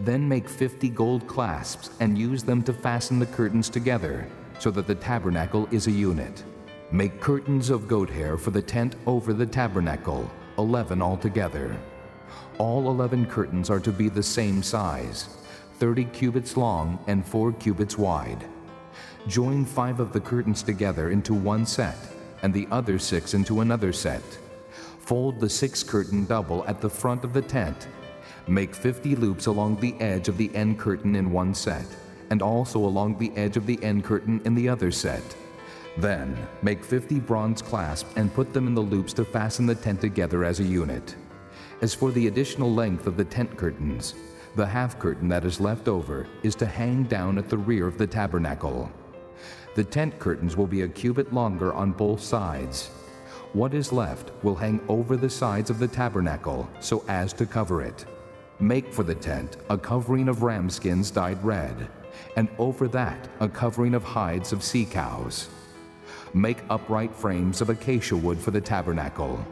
Then 0.00 0.26
make 0.26 0.48
50 0.48 0.88
gold 0.90 1.26
clasps 1.26 1.90
and 2.00 2.16
use 2.16 2.42
them 2.42 2.62
to 2.62 2.72
fasten 2.72 3.18
the 3.18 3.26
curtains 3.26 3.68
together, 3.68 4.26
so 4.58 4.70
that 4.70 4.86
the 4.86 4.94
tabernacle 4.94 5.68
is 5.70 5.88
a 5.88 5.92
unit. 5.92 6.42
Make 6.90 7.20
curtains 7.20 7.68
of 7.68 7.86
goat 7.86 8.08
hair 8.08 8.38
for 8.38 8.50
the 8.50 8.62
tent 8.62 8.96
over 9.06 9.34
the 9.34 9.44
tabernacle, 9.44 10.30
11 10.56 11.02
altogether. 11.02 11.76
All 12.56 12.88
11 12.88 13.26
curtains 13.26 13.68
are 13.68 13.80
to 13.80 13.92
be 13.92 14.08
the 14.08 14.22
same 14.22 14.62
size, 14.62 15.36
30 15.74 16.04
cubits 16.06 16.56
long 16.56 16.98
and 17.06 17.26
4 17.26 17.52
cubits 17.52 17.98
wide. 17.98 18.44
Join 19.28 19.66
five 19.66 20.00
of 20.00 20.14
the 20.14 20.20
curtains 20.20 20.62
together 20.62 21.10
into 21.10 21.34
one 21.34 21.66
set 21.66 21.98
and 22.42 22.54
the 22.54 22.66
other 22.70 22.98
six 22.98 23.34
into 23.34 23.60
another 23.60 23.92
set. 23.92 24.22
Fold 25.00 25.38
the 25.38 25.50
six 25.50 25.82
curtain 25.82 26.24
double 26.24 26.64
at 26.66 26.80
the 26.80 26.88
front 26.88 27.24
of 27.24 27.34
the 27.34 27.42
tent. 27.42 27.88
Make 28.46 28.74
50 28.74 29.16
loops 29.16 29.44
along 29.44 29.80
the 29.80 29.94
edge 30.00 30.28
of 30.28 30.38
the 30.38 30.50
end 30.54 30.78
curtain 30.78 31.14
in 31.14 31.30
one 31.30 31.52
set, 31.52 31.84
and 32.30 32.40
also 32.40 32.78
along 32.78 33.18
the 33.18 33.30
edge 33.36 33.58
of 33.58 33.66
the 33.66 33.78
end 33.84 34.02
curtain 34.02 34.40
in 34.46 34.54
the 34.54 34.66
other 34.66 34.90
set. 34.90 35.22
Then, 35.98 36.34
make 36.62 36.82
50 36.82 37.20
bronze 37.20 37.60
clasps 37.60 38.10
and 38.16 38.32
put 38.32 38.54
them 38.54 38.66
in 38.66 38.74
the 38.74 38.80
loops 38.80 39.12
to 39.14 39.26
fasten 39.26 39.66
the 39.66 39.74
tent 39.74 40.00
together 40.00 40.42
as 40.42 40.60
a 40.60 40.64
unit. 40.64 41.16
As 41.82 41.94
for 41.94 42.12
the 42.12 42.28
additional 42.28 42.72
length 42.72 43.06
of 43.06 43.18
the 43.18 43.26
tent 43.26 43.58
curtains, 43.58 44.14
the 44.56 44.64
half 44.64 44.98
curtain 44.98 45.28
that 45.28 45.44
is 45.44 45.60
left 45.60 45.86
over 45.86 46.26
is 46.42 46.54
to 46.54 46.66
hang 46.66 47.02
down 47.02 47.36
at 47.36 47.50
the 47.50 47.58
rear 47.58 47.86
of 47.86 47.98
the 47.98 48.06
tabernacle. 48.06 48.90
The 49.74 49.84
tent 49.84 50.18
curtains 50.18 50.56
will 50.56 50.66
be 50.66 50.82
a 50.82 50.88
cubit 50.88 51.32
longer 51.32 51.72
on 51.72 51.92
both 51.92 52.20
sides. 52.20 52.90
What 53.52 53.74
is 53.74 53.92
left 53.92 54.32
will 54.42 54.54
hang 54.54 54.80
over 54.88 55.16
the 55.16 55.30
sides 55.30 55.70
of 55.70 55.78
the 55.78 55.88
tabernacle 55.88 56.68
so 56.80 57.04
as 57.08 57.32
to 57.34 57.46
cover 57.46 57.82
it. 57.82 58.04
Make 58.60 58.92
for 58.92 59.04
the 59.04 59.14
tent 59.14 59.56
a 59.70 59.78
covering 59.78 60.28
of 60.28 60.42
ram 60.42 60.68
skins 60.68 61.10
dyed 61.10 61.42
red, 61.44 61.88
and 62.36 62.48
over 62.58 62.88
that 62.88 63.28
a 63.40 63.48
covering 63.48 63.94
of 63.94 64.02
hides 64.02 64.52
of 64.52 64.64
sea 64.64 64.84
cows. 64.84 65.48
Make 66.34 66.58
upright 66.68 67.14
frames 67.14 67.60
of 67.60 67.70
acacia 67.70 68.16
wood 68.16 68.38
for 68.38 68.50
the 68.50 68.60
tabernacle. 68.60 69.44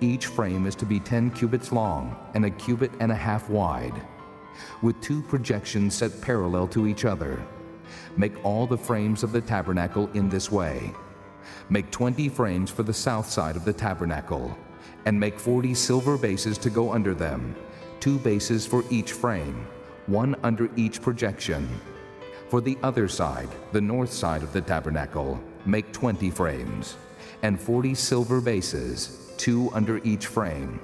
Each 0.00 0.26
frame 0.26 0.66
is 0.66 0.74
to 0.76 0.84
be 0.84 1.00
10 1.00 1.30
cubits 1.30 1.72
long 1.72 2.14
and 2.34 2.44
a 2.44 2.50
cubit 2.50 2.92
and 3.00 3.10
a 3.10 3.14
half 3.14 3.48
wide, 3.48 4.00
with 4.82 5.00
two 5.00 5.22
projections 5.22 5.94
set 5.94 6.20
parallel 6.20 6.68
to 6.68 6.86
each 6.86 7.04
other. 7.04 7.42
Make 8.16 8.44
all 8.44 8.66
the 8.66 8.78
frames 8.78 9.22
of 9.22 9.32
the 9.32 9.40
tabernacle 9.40 10.08
in 10.14 10.28
this 10.28 10.50
way. 10.50 10.92
Make 11.68 11.90
20 11.90 12.28
frames 12.30 12.70
for 12.70 12.82
the 12.82 12.94
south 12.94 13.28
side 13.28 13.56
of 13.56 13.64
the 13.64 13.72
tabernacle, 13.72 14.56
and 15.04 15.18
make 15.18 15.38
40 15.38 15.74
silver 15.74 16.16
bases 16.16 16.56
to 16.58 16.70
go 16.70 16.92
under 16.92 17.14
them, 17.14 17.54
two 18.00 18.18
bases 18.18 18.66
for 18.66 18.84
each 18.90 19.12
frame, 19.12 19.66
one 20.06 20.34
under 20.42 20.70
each 20.76 21.02
projection. 21.02 21.68
For 22.48 22.60
the 22.60 22.78
other 22.82 23.08
side, 23.08 23.48
the 23.72 23.80
north 23.80 24.12
side 24.12 24.42
of 24.42 24.52
the 24.52 24.60
tabernacle, 24.60 25.40
make 25.64 25.92
20 25.92 26.30
frames, 26.30 26.96
and 27.42 27.60
40 27.60 27.94
silver 27.94 28.40
bases, 28.40 29.32
two 29.36 29.70
under 29.72 29.98
each 30.04 30.26
frame. 30.26 30.80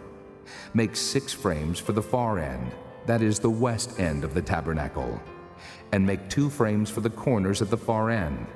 Make 0.74 0.96
six 0.96 1.32
frames 1.32 1.78
for 1.78 1.92
the 1.92 2.02
far 2.02 2.38
end, 2.38 2.72
that 3.06 3.22
is 3.22 3.38
the 3.38 3.50
west 3.50 3.98
end 3.98 4.22
of 4.22 4.34
the 4.34 4.42
tabernacle, 4.42 5.20
and 5.92 6.06
make 6.06 6.28
two 6.28 6.50
frames 6.50 6.90
for 6.90 7.00
the 7.00 7.10
corners 7.10 7.62
at 7.62 7.70
the 7.70 7.76
far 7.76 8.10
end. 8.10 8.46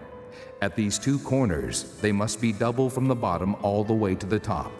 At 0.63 0.75
these 0.75 0.99
two 0.99 1.19
corners, 1.19 1.99
they 2.01 2.13
must 2.13 2.41
be 2.41 2.53
double 2.53 2.89
from 2.89 3.07
the 3.07 3.15
bottom 3.15 3.55
all 3.63 3.85
the 3.85 3.93
way 3.93 4.15
to 4.15 4.27
the 4.27 4.39
top, 4.39 4.73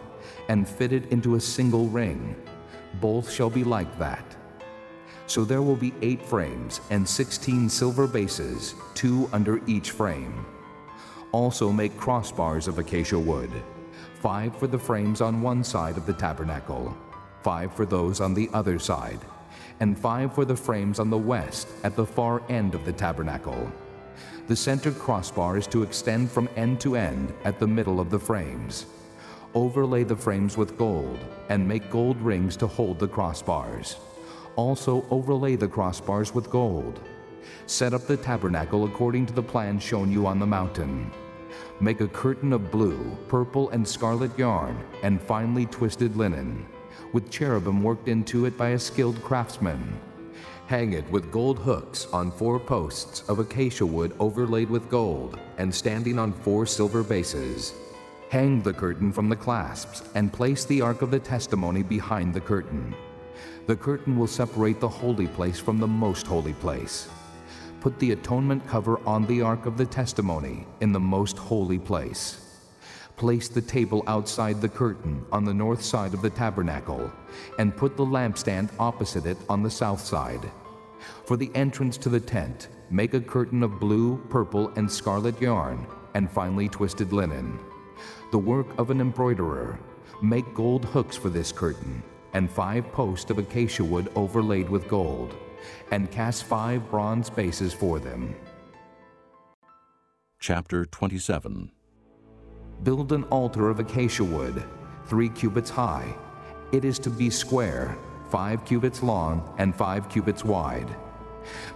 and 0.49 0.67
fitted 0.67 1.05
into 1.11 1.35
a 1.35 1.39
single 1.39 1.87
ring. 1.87 2.35
Both 2.99 3.31
shall 3.31 3.49
be 3.49 3.63
like 3.63 3.99
that. 3.99 4.35
So 5.27 5.43
there 5.43 5.61
will 5.61 5.75
be 5.75 5.93
eight 6.01 6.25
frames 6.25 6.81
and 6.89 7.07
sixteen 7.07 7.69
silver 7.69 8.07
bases, 8.07 8.73
two 8.95 9.29
under 9.33 9.61
each 9.67 9.91
frame. 9.91 10.45
Also 11.31 11.71
make 11.71 11.95
crossbars 11.97 12.67
of 12.67 12.79
acacia 12.79 13.19
wood, 13.19 13.51
five 14.21 14.57
for 14.57 14.67
the 14.67 14.79
frames 14.79 15.21
on 15.21 15.41
one 15.41 15.63
side 15.63 15.97
of 15.97 16.05
the 16.05 16.13
tabernacle, 16.13 16.97
five 17.43 17.75
for 17.75 17.85
those 17.85 18.21
on 18.21 18.33
the 18.33 18.49
other 18.53 18.79
side, 18.79 19.19
and 19.79 19.97
five 19.97 20.33
for 20.33 20.45
the 20.45 20.55
frames 20.55 20.99
on 20.99 21.09
the 21.09 21.17
west 21.17 21.67
at 21.83 21.95
the 21.95 22.05
far 22.05 22.41
end 22.49 22.75
of 22.75 22.85
the 22.85 22.93
tabernacle. 22.93 23.71
The 24.47 24.55
center 24.55 24.91
crossbar 24.91 25.57
is 25.57 25.67
to 25.67 25.83
extend 25.83 26.31
from 26.31 26.49
end 26.55 26.79
to 26.81 26.95
end 26.95 27.33
at 27.43 27.59
the 27.59 27.67
middle 27.67 27.99
of 27.99 28.09
the 28.09 28.19
frames. 28.19 28.85
Overlay 29.53 30.03
the 30.03 30.15
frames 30.15 30.57
with 30.57 30.77
gold, 30.77 31.19
and 31.49 31.67
make 31.67 31.89
gold 31.89 32.21
rings 32.21 32.55
to 32.57 32.67
hold 32.67 32.99
the 32.99 33.07
crossbars. 33.07 33.97
Also 34.55 35.05
overlay 35.11 35.55
the 35.55 35.67
crossbars 35.67 36.33
with 36.33 36.49
gold. 36.49 36.99
Set 37.65 37.93
up 37.93 38.07
the 38.07 38.17
tabernacle 38.17 38.85
according 38.85 39.25
to 39.25 39.33
the 39.33 39.43
plan 39.43 39.79
shown 39.79 40.11
you 40.11 40.25
on 40.25 40.39
the 40.39 40.45
mountain. 40.45 41.11
Make 41.79 42.01
a 42.01 42.07
curtain 42.07 42.53
of 42.53 42.71
blue, 42.71 43.17
purple, 43.27 43.69
and 43.69 43.87
scarlet 43.87 44.37
yarn, 44.37 44.77
and 45.03 45.21
finely 45.21 45.65
twisted 45.65 46.15
linen, 46.15 46.65
with 47.13 47.29
cherubim 47.29 47.83
worked 47.83 48.07
into 48.07 48.45
it 48.45 48.57
by 48.57 48.69
a 48.69 48.79
skilled 48.79 49.21
craftsman. 49.23 49.99
Hang 50.67 50.93
it 50.93 51.09
with 51.09 51.31
gold 51.31 51.59
hooks 51.59 52.07
on 52.11 52.31
four 52.31 52.59
posts 52.59 53.21
of 53.29 53.39
acacia 53.39 53.85
wood 53.85 54.13
overlaid 54.19 54.69
with 54.69 54.89
gold, 54.89 55.39
and 55.57 55.73
standing 55.73 56.19
on 56.19 56.33
four 56.33 56.65
silver 56.65 57.03
bases. 57.03 57.73
Hang 58.29 58.61
the 58.61 58.73
curtain 58.73 59.13
from 59.13 59.29
the 59.29 59.35
clasps, 59.35 60.03
and 60.15 60.33
place 60.33 60.65
the 60.65 60.81
Ark 60.81 61.01
of 61.01 61.11
the 61.11 61.19
Testimony 61.19 61.83
behind 61.83 62.33
the 62.33 62.41
curtain. 62.41 62.93
The 63.65 63.75
curtain 63.77 64.17
will 64.17 64.27
separate 64.27 64.81
the 64.81 64.89
holy 64.89 65.27
place 65.27 65.59
from 65.59 65.79
the 65.79 65.87
most 65.87 66.27
holy 66.27 66.53
place. 66.53 67.07
Put 67.79 67.97
the 67.99 68.11
atonement 68.11 68.67
cover 68.67 68.99
on 69.07 69.25
the 69.25 69.41
Ark 69.41 69.65
of 69.65 69.77
the 69.77 69.85
Testimony 69.85 70.65
in 70.81 70.91
the 70.91 70.99
most 70.99 71.37
holy 71.37 71.79
place. 71.79 72.46
Place 73.17 73.47
the 73.47 73.61
table 73.61 74.03
outside 74.05 74.61
the 74.61 74.69
curtain 74.69 75.25
on 75.31 75.43
the 75.43 75.53
north 75.53 75.83
side 75.83 76.13
of 76.13 76.21
the 76.21 76.29
tabernacle, 76.29 77.11
and 77.57 77.75
put 77.75 77.97
the 77.97 78.05
lampstand 78.05 78.69
opposite 78.77 79.25
it 79.25 79.37
on 79.49 79.63
the 79.63 79.71
south 79.71 80.01
side. 80.01 80.51
For 81.25 81.35
the 81.35 81.49
entrance 81.55 81.97
to 81.97 82.09
the 82.09 82.19
tent, 82.19 82.67
make 82.91 83.15
a 83.15 83.19
curtain 83.19 83.63
of 83.63 83.79
blue, 83.79 84.17
purple, 84.29 84.69
and 84.75 84.89
scarlet 84.89 85.41
yarn, 85.41 85.87
and 86.13 86.29
finely 86.29 86.69
twisted 86.69 87.11
linen. 87.11 87.59
The 88.31 88.37
work 88.37 88.67
of 88.77 88.91
an 88.91 89.01
embroiderer. 89.01 89.79
Make 90.21 90.53
gold 90.53 90.85
hooks 90.85 91.17
for 91.17 91.29
this 91.29 91.51
curtain, 91.51 92.03
and 92.33 92.51
five 92.51 92.91
posts 92.91 93.31
of 93.31 93.39
acacia 93.39 93.83
wood 93.83 94.11
overlaid 94.15 94.69
with 94.69 94.87
gold, 94.87 95.35
and 95.89 96.11
cast 96.11 96.43
five 96.43 96.87
bronze 96.91 97.31
bases 97.31 97.73
for 97.73 97.97
them. 97.97 98.35
Chapter 100.39 100.85
27 100.85 101.71
Build 102.83 103.11
an 103.11 103.23
altar 103.25 103.69
of 103.69 103.79
acacia 103.79 104.23
wood, 104.23 104.63
three 105.07 105.29
cubits 105.29 105.69
high. 105.69 106.15
It 106.71 106.85
is 106.85 106.99
to 106.99 107.09
be 107.09 107.29
square, 107.29 107.97
five 108.29 108.63
cubits 108.65 109.01
long, 109.01 109.53
and 109.57 109.75
five 109.75 110.07
cubits 110.09 110.45
wide. 110.45 110.95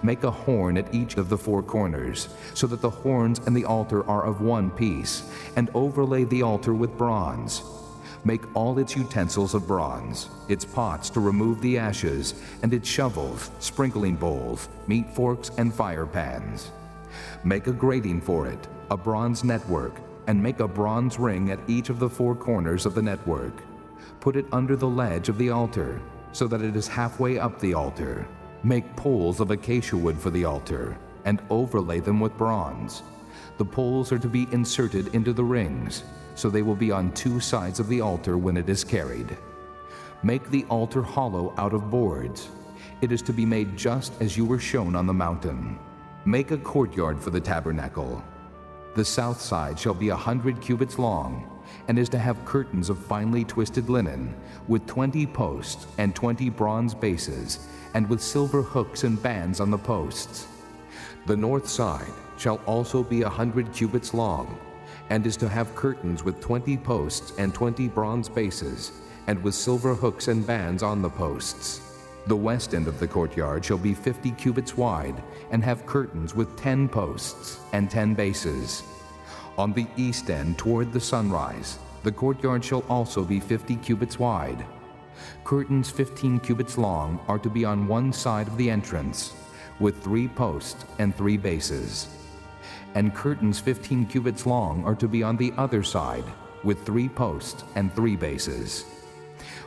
Make 0.03 0.23
a 0.23 0.31
horn 0.31 0.77
at 0.77 0.93
each 0.93 1.17
of 1.17 1.29
the 1.29 1.37
four 1.37 1.63
corners, 1.63 2.29
so 2.53 2.67
that 2.67 2.81
the 2.81 2.89
horns 2.89 3.39
and 3.45 3.55
the 3.55 3.65
altar 3.65 4.07
are 4.07 4.25
of 4.25 4.41
one 4.41 4.69
piece, 4.69 5.29
and 5.55 5.71
overlay 5.73 6.25
the 6.25 6.43
altar 6.43 6.73
with 6.73 6.97
bronze. 6.97 7.63
Make 8.23 8.55
all 8.55 8.77
its 8.77 8.95
utensils 8.95 9.55
of 9.55 9.65
bronze, 9.65 10.29
its 10.49 10.65
pots 10.65 11.09
to 11.11 11.19
remove 11.19 11.61
the 11.61 11.79
ashes, 11.79 12.35
and 12.61 12.73
its 12.73 12.87
shovels, 12.87 13.49
sprinkling 13.59 14.15
bowls, 14.15 14.69
meat 14.87 15.09
forks, 15.15 15.49
and 15.57 15.73
fire 15.73 16.05
pans. 16.05 16.69
Make 17.43 17.65
a 17.65 17.71
grating 17.71 18.21
for 18.21 18.45
it, 18.45 18.67
a 18.91 18.97
bronze 18.97 19.43
network, 19.43 19.93
and 20.31 20.41
make 20.41 20.61
a 20.61 20.67
bronze 20.67 21.19
ring 21.19 21.51
at 21.51 21.59
each 21.67 21.89
of 21.89 21.99
the 21.99 22.09
four 22.09 22.33
corners 22.33 22.85
of 22.85 22.95
the 22.95 23.01
network. 23.01 23.51
Put 24.21 24.37
it 24.37 24.45
under 24.53 24.77
the 24.77 24.87
ledge 24.87 25.27
of 25.27 25.37
the 25.37 25.49
altar, 25.49 26.01
so 26.31 26.47
that 26.47 26.61
it 26.61 26.73
is 26.73 26.87
halfway 26.87 27.37
up 27.37 27.59
the 27.59 27.73
altar. 27.73 28.25
Make 28.63 28.95
poles 28.95 29.41
of 29.41 29.51
acacia 29.51 29.97
wood 29.97 30.17
for 30.17 30.29
the 30.29 30.45
altar, 30.45 30.97
and 31.25 31.41
overlay 31.49 31.99
them 31.99 32.21
with 32.21 32.37
bronze. 32.37 33.03
The 33.57 33.65
poles 33.65 34.13
are 34.13 34.19
to 34.19 34.29
be 34.29 34.47
inserted 34.53 35.13
into 35.13 35.33
the 35.33 35.43
rings, 35.43 36.03
so 36.35 36.49
they 36.49 36.61
will 36.61 36.77
be 36.77 36.93
on 36.93 37.11
two 37.11 37.41
sides 37.41 37.81
of 37.81 37.89
the 37.89 37.99
altar 37.99 38.37
when 38.37 38.55
it 38.55 38.69
is 38.69 38.85
carried. 38.85 39.37
Make 40.23 40.49
the 40.49 40.63
altar 40.69 41.01
hollow 41.01 41.53
out 41.57 41.73
of 41.73 41.91
boards. 41.91 42.47
It 43.01 43.11
is 43.11 43.21
to 43.23 43.33
be 43.33 43.45
made 43.45 43.75
just 43.75 44.13
as 44.21 44.37
you 44.37 44.45
were 44.45 44.59
shown 44.59 44.95
on 44.95 45.07
the 45.07 45.13
mountain. 45.13 45.77
Make 46.23 46.51
a 46.51 46.57
courtyard 46.57 47.19
for 47.19 47.31
the 47.31 47.41
tabernacle. 47.41 48.23
The 48.93 49.05
south 49.05 49.39
side 49.39 49.79
shall 49.79 49.93
be 49.93 50.09
a 50.09 50.15
hundred 50.15 50.59
cubits 50.59 50.99
long, 50.99 51.49
and 51.87 51.97
is 51.97 52.09
to 52.09 52.19
have 52.19 52.43
curtains 52.43 52.89
of 52.89 52.97
finely 52.97 53.45
twisted 53.45 53.89
linen, 53.89 54.35
with 54.67 54.85
twenty 54.85 55.25
posts 55.25 55.87
and 55.97 56.13
twenty 56.13 56.49
bronze 56.49 56.93
bases, 56.93 57.67
and 57.93 58.09
with 58.09 58.21
silver 58.21 58.61
hooks 58.61 59.05
and 59.05 59.21
bands 59.23 59.61
on 59.61 59.71
the 59.71 59.77
posts. 59.77 60.47
The 61.25 61.37
north 61.37 61.69
side 61.69 62.11
shall 62.37 62.59
also 62.65 63.01
be 63.01 63.21
a 63.21 63.29
hundred 63.29 63.71
cubits 63.71 64.13
long, 64.13 64.59
and 65.09 65.25
is 65.25 65.37
to 65.37 65.47
have 65.47 65.73
curtains 65.75 66.25
with 66.25 66.41
twenty 66.41 66.75
posts 66.75 67.31
and 67.37 67.53
twenty 67.53 67.87
bronze 67.87 68.27
bases, 68.27 68.91
and 69.27 69.41
with 69.41 69.55
silver 69.55 69.93
hooks 69.93 70.27
and 70.27 70.45
bands 70.45 70.83
on 70.83 71.01
the 71.01 71.09
posts. 71.09 71.90
The 72.27 72.35
west 72.35 72.75
end 72.75 72.87
of 72.87 72.99
the 72.99 73.07
courtyard 73.07 73.65
shall 73.65 73.79
be 73.79 73.93
fifty 73.93 74.31
cubits 74.31 74.77
wide, 74.77 75.21
and 75.49 75.63
have 75.63 75.85
curtains 75.85 76.35
with 76.35 76.55
ten 76.55 76.87
posts 76.87 77.59
and 77.73 77.89
ten 77.89 78.13
bases. 78.13 78.83
On 79.57 79.73
the 79.73 79.87
east 79.97 80.29
end 80.29 80.57
toward 80.57 80.93
the 80.93 80.99
sunrise, 80.99 81.79
the 82.03 82.11
courtyard 82.11 82.63
shall 82.63 82.85
also 82.89 83.23
be 83.23 83.39
fifty 83.39 83.75
cubits 83.75 84.19
wide. 84.19 84.65
Curtains 85.43 85.89
fifteen 85.89 86.39
cubits 86.39 86.77
long 86.77 87.19
are 87.27 87.39
to 87.39 87.49
be 87.49 87.65
on 87.65 87.87
one 87.87 88.13
side 88.13 88.47
of 88.47 88.57
the 88.57 88.69
entrance, 88.69 89.33
with 89.79 90.01
three 90.03 90.27
posts 90.27 90.85
and 90.99 91.15
three 91.15 91.37
bases. 91.37 92.07
And 92.93 93.15
curtains 93.15 93.59
fifteen 93.59 94.05
cubits 94.05 94.45
long 94.45 94.83
are 94.85 94.95
to 94.95 95.07
be 95.07 95.23
on 95.23 95.37
the 95.37 95.53
other 95.57 95.81
side, 95.81 96.25
with 96.63 96.85
three 96.85 97.09
posts 97.09 97.63
and 97.75 97.93
three 97.93 98.15
bases. 98.15 98.85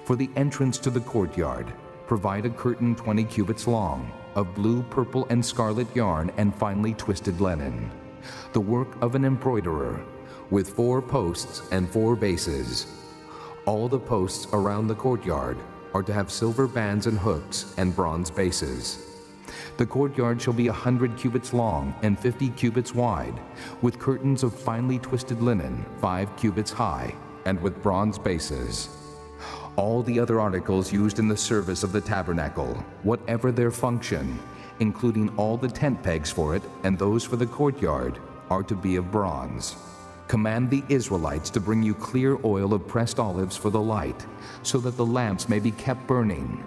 For 0.05 0.14
the 0.14 0.31
entrance 0.36 0.78
to 0.78 0.90
the 0.90 1.01
courtyard, 1.01 1.72
provide 2.06 2.47
a 2.47 2.51
curtain 2.51 2.94
twenty 2.94 3.24
cubits 3.24 3.66
long, 3.66 4.12
of 4.35 4.55
blue, 4.55 4.82
purple, 4.85 5.26
and 5.31 5.44
scarlet 5.44 5.86
yarn 5.94 6.31
and 6.36 6.55
finely 6.55 6.94
twisted 6.94 7.40
linen, 7.40 7.90
the 8.52 8.60
work 8.60 8.89
of 9.02 9.14
an 9.14 9.24
embroiderer, 9.24 10.01
with 10.51 10.68
four 10.68 11.01
posts 11.01 11.62
and 11.72 11.89
four 11.89 12.16
bases. 12.16 12.86
All 13.66 13.89
the 13.89 13.98
posts 13.98 14.47
around 14.52 14.89
the 14.89 14.94
courtyard 14.94 15.56
are 15.94 16.02
to 16.02 16.12
have 16.12 16.31
silver 16.31 16.66
bands 16.66 17.06
and 17.06 17.18
hooks 17.18 17.74
and 17.78 17.94
bronze 17.94 18.31
bases. 18.31 19.10
The 19.76 19.86
courtyard 19.86 20.40
shall 20.40 20.52
be 20.52 20.68
a 20.68 20.72
hundred 20.72 21.16
cubits 21.16 21.52
long 21.52 21.94
and 22.02 22.18
fifty 22.18 22.51
cubits 22.51 22.94
wide, 22.94 23.40
with 23.82 23.98
curtains 23.98 24.43
of 24.43 24.59
finely 24.59 24.98
twisted 24.98 25.40
linen, 25.40 25.85
five 26.01 26.35
cubits 26.36 26.70
high, 26.72 27.14
and 27.44 27.60
with 27.60 27.82
bronze 27.82 28.18
bases. 28.18 28.89
All 29.76 30.05
the 30.05 30.20
other 30.20 30.38
articles 30.38 30.92
used 30.92 31.18
in 31.18 31.26
the 31.26 31.36
service 31.36 31.82
of 31.82 31.90
the 31.90 32.01
tabernacle, 32.01 32.74
whatever 33.02 33.51
their 33.51 33.72
function, 33.72 34.38
including 34.78 35.36
all 35.36 35.56
the 35.56 35.68
tent 35.68 36.01
pegs 36.01 36.30
for 36.30 36.55
it 36.55 36.62
and 36.84 36.96
those 36.96 37.24
for 37.24 37.34
the 37.34 37.46
courtyard, 37.46 38.18
are 38.51 38.62
to 38.62 38.76
be 38.76 38.94
of 38.96 39.10
bronze. 39.10 39.74
Command 40.28 40.70
the 40.70 40.84
Israelites 40.88 41.51
to 41.51 41.60
bring 41.60 41.82
you 41.82 41.92
clear 41.92 42.38
oil 42.44 42.72
of 42.72 42.86
pressed 42.86 43.18
olives 43.18 43.56
for 43.56 43.70
the 43.70 43.80
light, 43.80 44.24
so 44.62 44.78
that 44.78 44.96
the 44.96 45.05
lamps 45.05 45.48
may 45.48 45.59
be 45.59 45.72
kept 45.72 46.06
burning. 46.06 46.64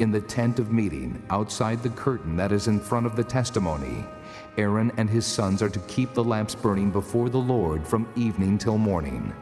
In 0.00 0.10
the 0.10 0.20
tent 0.20 0.58
of 0.58 0.72
meeting, 0.72 1.22
outside 1.30 1.80
the 1.82 1.90
curtain 1.90 2.36
that 2.36 2.50
is 2.50 2.66
in 2.66 2.80
front 2.80 3.06
of 3.06 3.14
the 3.14 3.24
testimony, 3.24 4.04
Aaron 4.58 4.90
and 4.96 5.08
his 5.08 5.26
sons 5.26 5.62
are 5.62 5.70
to 5.70 5.78
keep 5.80 6.12
the 6.12 6.24
lamps 6.24 6.56
burning 6.56 6.90
before 6.90 7.28
the 7.28 7.38
Lord 7.38 7.86
from 7.86 8.08
evening 8.16 8.58
till 8.58 8.78
morning. 8.78 9.32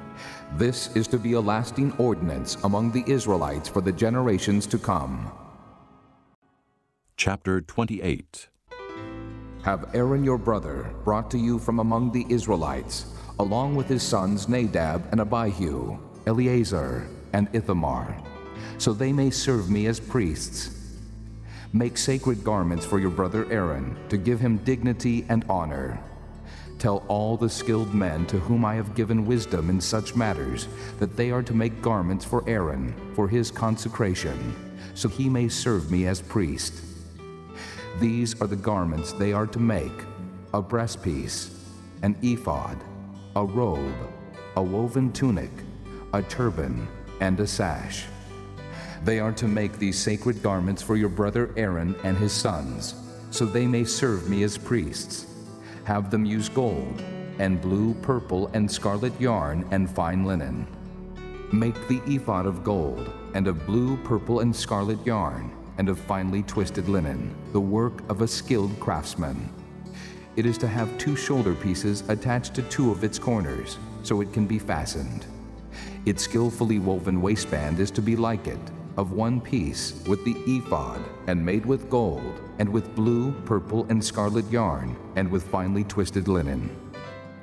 This 0.55 0.95
is 0.97 1.07
to 1.09 1.19
be 1.19 1.35
a 1.35 1.41
lasting 1.41 1.93
ordinance 1.93 2.57
among 2.65 2.91
the 2.91 3.05
Israelites 3.07 3.69
for 3.69 3.81
the 3.81 3.93
generations 3.93 4.67
to 4.67 4.79
come. 4.79 5.31
Chapter 7.17 7.61
28 7.61 8.49
Have 9.63 9.95
Aaron 9.95 10.25
your 10.25 10.39
brother 10.39 10.93
brought 11.05 11.31
to 11.31 11.39
you 11.39 11.59
from 11.61 11.79
among 11.79 12.11
the 12.11 12.27
Israelites, 12.29 13.07
along 13.39 13.77
with 13.77 13.87
his 13.87 14.03
sons 14.03 14.49
Nadab 14.49 15.07
and 15.13 15.21
Abihu, 15.21 15.97
Eleazar 16.27 17.07
and 17.33 17.49
Ithamar, 17.53 18.17
so 18.77 18.93
they 18.93 19.13
may 19.13 19.31
serve 19.31 19.71
me 19.71 19.87
as 19.87 20.01
priests. 20.01 20.77
Make 21.73 21.97
sacred 21.97 22.43
garments 22.43 22.85
for 22.85 22.99
your 22.99 23.11
brother 23.11 23.51
Aaron, 23.53 23.97
to 24.09 24.17
give 24.17 24.41
him 24.41 24.57
dignity 24.59 25.25
and 25.29 25.45
honor. 25.49 26.03
Tell 26.81 27.05
all 27.09 27.37
the 27.37 27.51
skilled 27.51 27.93
men 27.93 28.25
to 28.29 28.39
whom 28.39 28.65
I 28.65 28.75
have 28.75 28.95
given 28.95 29.27
wisdom 29.27 29.69
in 29.69 29.83
such 29.83 30.17
matters 30.17 30.67
that 30.99 31.15
they 31.15 31.31
are 31.31 31.43
to 31.43 31.53
make 31.53 31.83
garments 31.83 32.25
for 32.25 32.43
Aaron 32.49 32.95
for 33.15 33.29
his 33.29 33.51
consecration, 33.51 34.57
so 34.95 35.07
he 35.07 35.29
may 35.29 35.47
serve 35.47 35.91
me 35.91 36.07
as 36.07 36.23
priest. 36.23 36.83
These 37.99 38.41
are 38.41 38.47
the 38.47 38.57
garments 38.57 39.13
they 39.13 39.35
are 39.35 39.47
to 39.49 39.59
make 39.59 39.93
a 40.55 40.63
breastpiece, 40.63 41.55
an 42.01 42.17
ephod, 42.23 42.79
a 43.37 43.45
robe, 43.45 43.95
a 44.57 44.63
woven 44.63 45.13
tunic, 45.13 45.53
a 46.15 46.23
turban, 46.23 46.89
and 47.21 47.39
a 47.41 47.47
sash. 47.47 48.07
They 49.05 49.21
are 49.21 49.33
to 49.33 49.47
make 49.47 49.79
these 49.79 49.99
sacred 49.99 50.43
garments 50.43 50.83
for 50.83 50.97
your 50.97 51.11
brother 51.11 51.53
Aaron 51.59 51.95
and 52.05 52.17
his 52.17 52.33
sons, 52.33 52.95
so 53.31 53.45
they 53.45 53.67
may 53.67 53.85
serve 53.85 54.31
me 54.31 54.45
as 54.45 54.57
priests. 54.57 55.27
Have 55.91 56.09
them 56.09 56.25
use 56.25 56.49
gold, 56.49 57.03
and 57.41 57.61
blue, 57.61 57.95
purple, 57.95 58.47
and 58.55 58.71
scarlet 58.71 59.21
yarn, 59.21 59.67
and 59.73 59.91
fine 59.91 60.25
linen. 60.25 60.65
Make 61.53 61.89
the 61.89 62.01
ephod 62.07 62.47
of 62.47 62.63
gold, 62.63 63.13
and 63.35 63.49
of 63.49 63.67
blue, 63.67 63.97
purple, 64.05 64.39
and 64.39 64.55
scarlet 64.55 65.05
yarn, 65.05 65.51
and 65.79 65.89
of 65.89 65.99
finely 65.99 66.45
twisted 66.45 66.89
linen, 66.89 67.35
the 67.51 67.61
work 67.61 68.09
of 68.09 68.23
a 68.23 68.29
skilled 68.29 68.79
craftsman. 68.79 69.53
It 70.37 70.47
is 70.47 70.57
to 70.59 70.69
have 70.69 70.97
two 70.97 71.17
shoulder 71.17 71.57
pieces 71.57 72.09
attached 72.09 72.55
to 72.55 72.63
two 72.63 72.93
of 72.93 73.03
its 73.03 73.19
corners, 73.19 73.77
so 74.05 74.21
it 74.21 74.33
can 74.33 74.47
be 74.47 74.61
fastened. 74.61 75.27
Its 76.07 76.23
skillfully 76.23 76.79
woven 76.79 77.21
waistband 77.21 77.81
is 77.81 77.91
to 77.91 78.01
be 78.01 78.15
like 78.15 78.47
it, 78.47 78.61
of 79.01 79.13
one 79.13 79.41
piece 79.41 80.05
with 80.07 80.23
the 80.27 80.37
ephod, 80.47 81.03
and 81.27 81.43
made 81.43 81.65
with 81.65 81.89
gold, 81.89 82.39
and 82.59 82.69
with 82.69 82.95
blue, 82.95 83.33
purple, 83.47 83.87
and 83.89 84.05
scarlet 84.05 84.45
yarn, 84.51 84.95
and 85.17 85.27
with 85.31 85.43
finely 85.43 85.83
twisted 85.85 86.29
linen. 86.29 86.69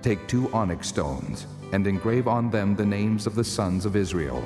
Take 0.04 0.28
two 0.28 0.54
onyx 0.54 0.88
stones, 0.88 1.48
and 1.74 1.88
engrave 1.88 2.28
on 2.28 2.52
them 2.52 2.76
the 2.76 2.86
names 2.86 3.26
of 3.26 3.34
the 3.34 3.44
sons 3.44 3.88
of 3.88 3.96
Israel. 3.96 4.44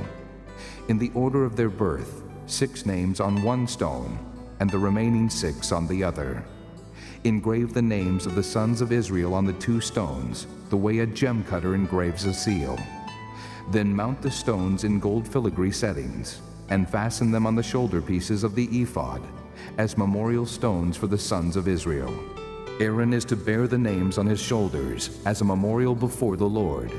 In 0.88 0.97
the 0.97 1.11
order 1.13 1.43
of 1.43 1.57
their 1.57 1.69
birth, 1.69 2.23
six 2.45 2.85
names 2.85 3.19
on 3.19 3.43
one 3.43 3.67
stone, 3.67 4.17
and 4.61 4.69
the 4.69 4.79
remaining 4.79 5.29
six 5.29 5.73
on 5.73 5.88
the 5.88 6.05
other. 6.05 6.45
Engrave 7.25 7.73
the 7.73 7.81
names 7.81 8.25
of 8.25 8.35
the 8.35 8.43
sons 8.43 8.79
of 8.79 8.93
Israel 8.93 9.33
on 9.33 9.43
the 9.43 9.59
two 9.59 9.81
stones, 9.81 10.47
the 10.69 10.77
way 10.77 10.99
a 10.99 11.05
gem 11.05 11.43
cutter 11.43 11.75
engraves 11.75 12.23
a 12.23 12.33
seal. 12.33 12.79
Then 13.69 13.93
mount 13.93 14.21
the 14.21 14.31
stones 14.31 14.85
in 14.85 15.01
gold 15.01 15.27
filigree 15.27 15.71
settings 15.71 16.39
and 16.72 16.89
fasten 16.89 17.31
them 17.31 17.45
on 17.45 17.53
the 17.53 17.61
shoulder 17.61 18.02
pieces 18.02 18.43
of 18.43 18.56
the 18.56 18.65
ephod 18.81 19.22
as 19.77 19.98
memorial 19.98 20.45
stones 20.45 20.98
for 20.98 21.07
the 21.07 21.18
sons 21.18 21.56
of 21.56 21.68
Israel. 21.68 22.18
Aaron 22.80 23.14
is 23.14 23.26
to 23.26 23.35
bear 23.35 23.68
the 23.68 23.77
names 23.77 24.18
on 24.18 24.26
his 24.26 24.41
shoulders 24.41 25.22
as 25.26 25.41
a 25.41 25.45
memorial 25.45 25.93
before 25.93 26.38
the 26.38 26.48
Lord. 26.48 26.91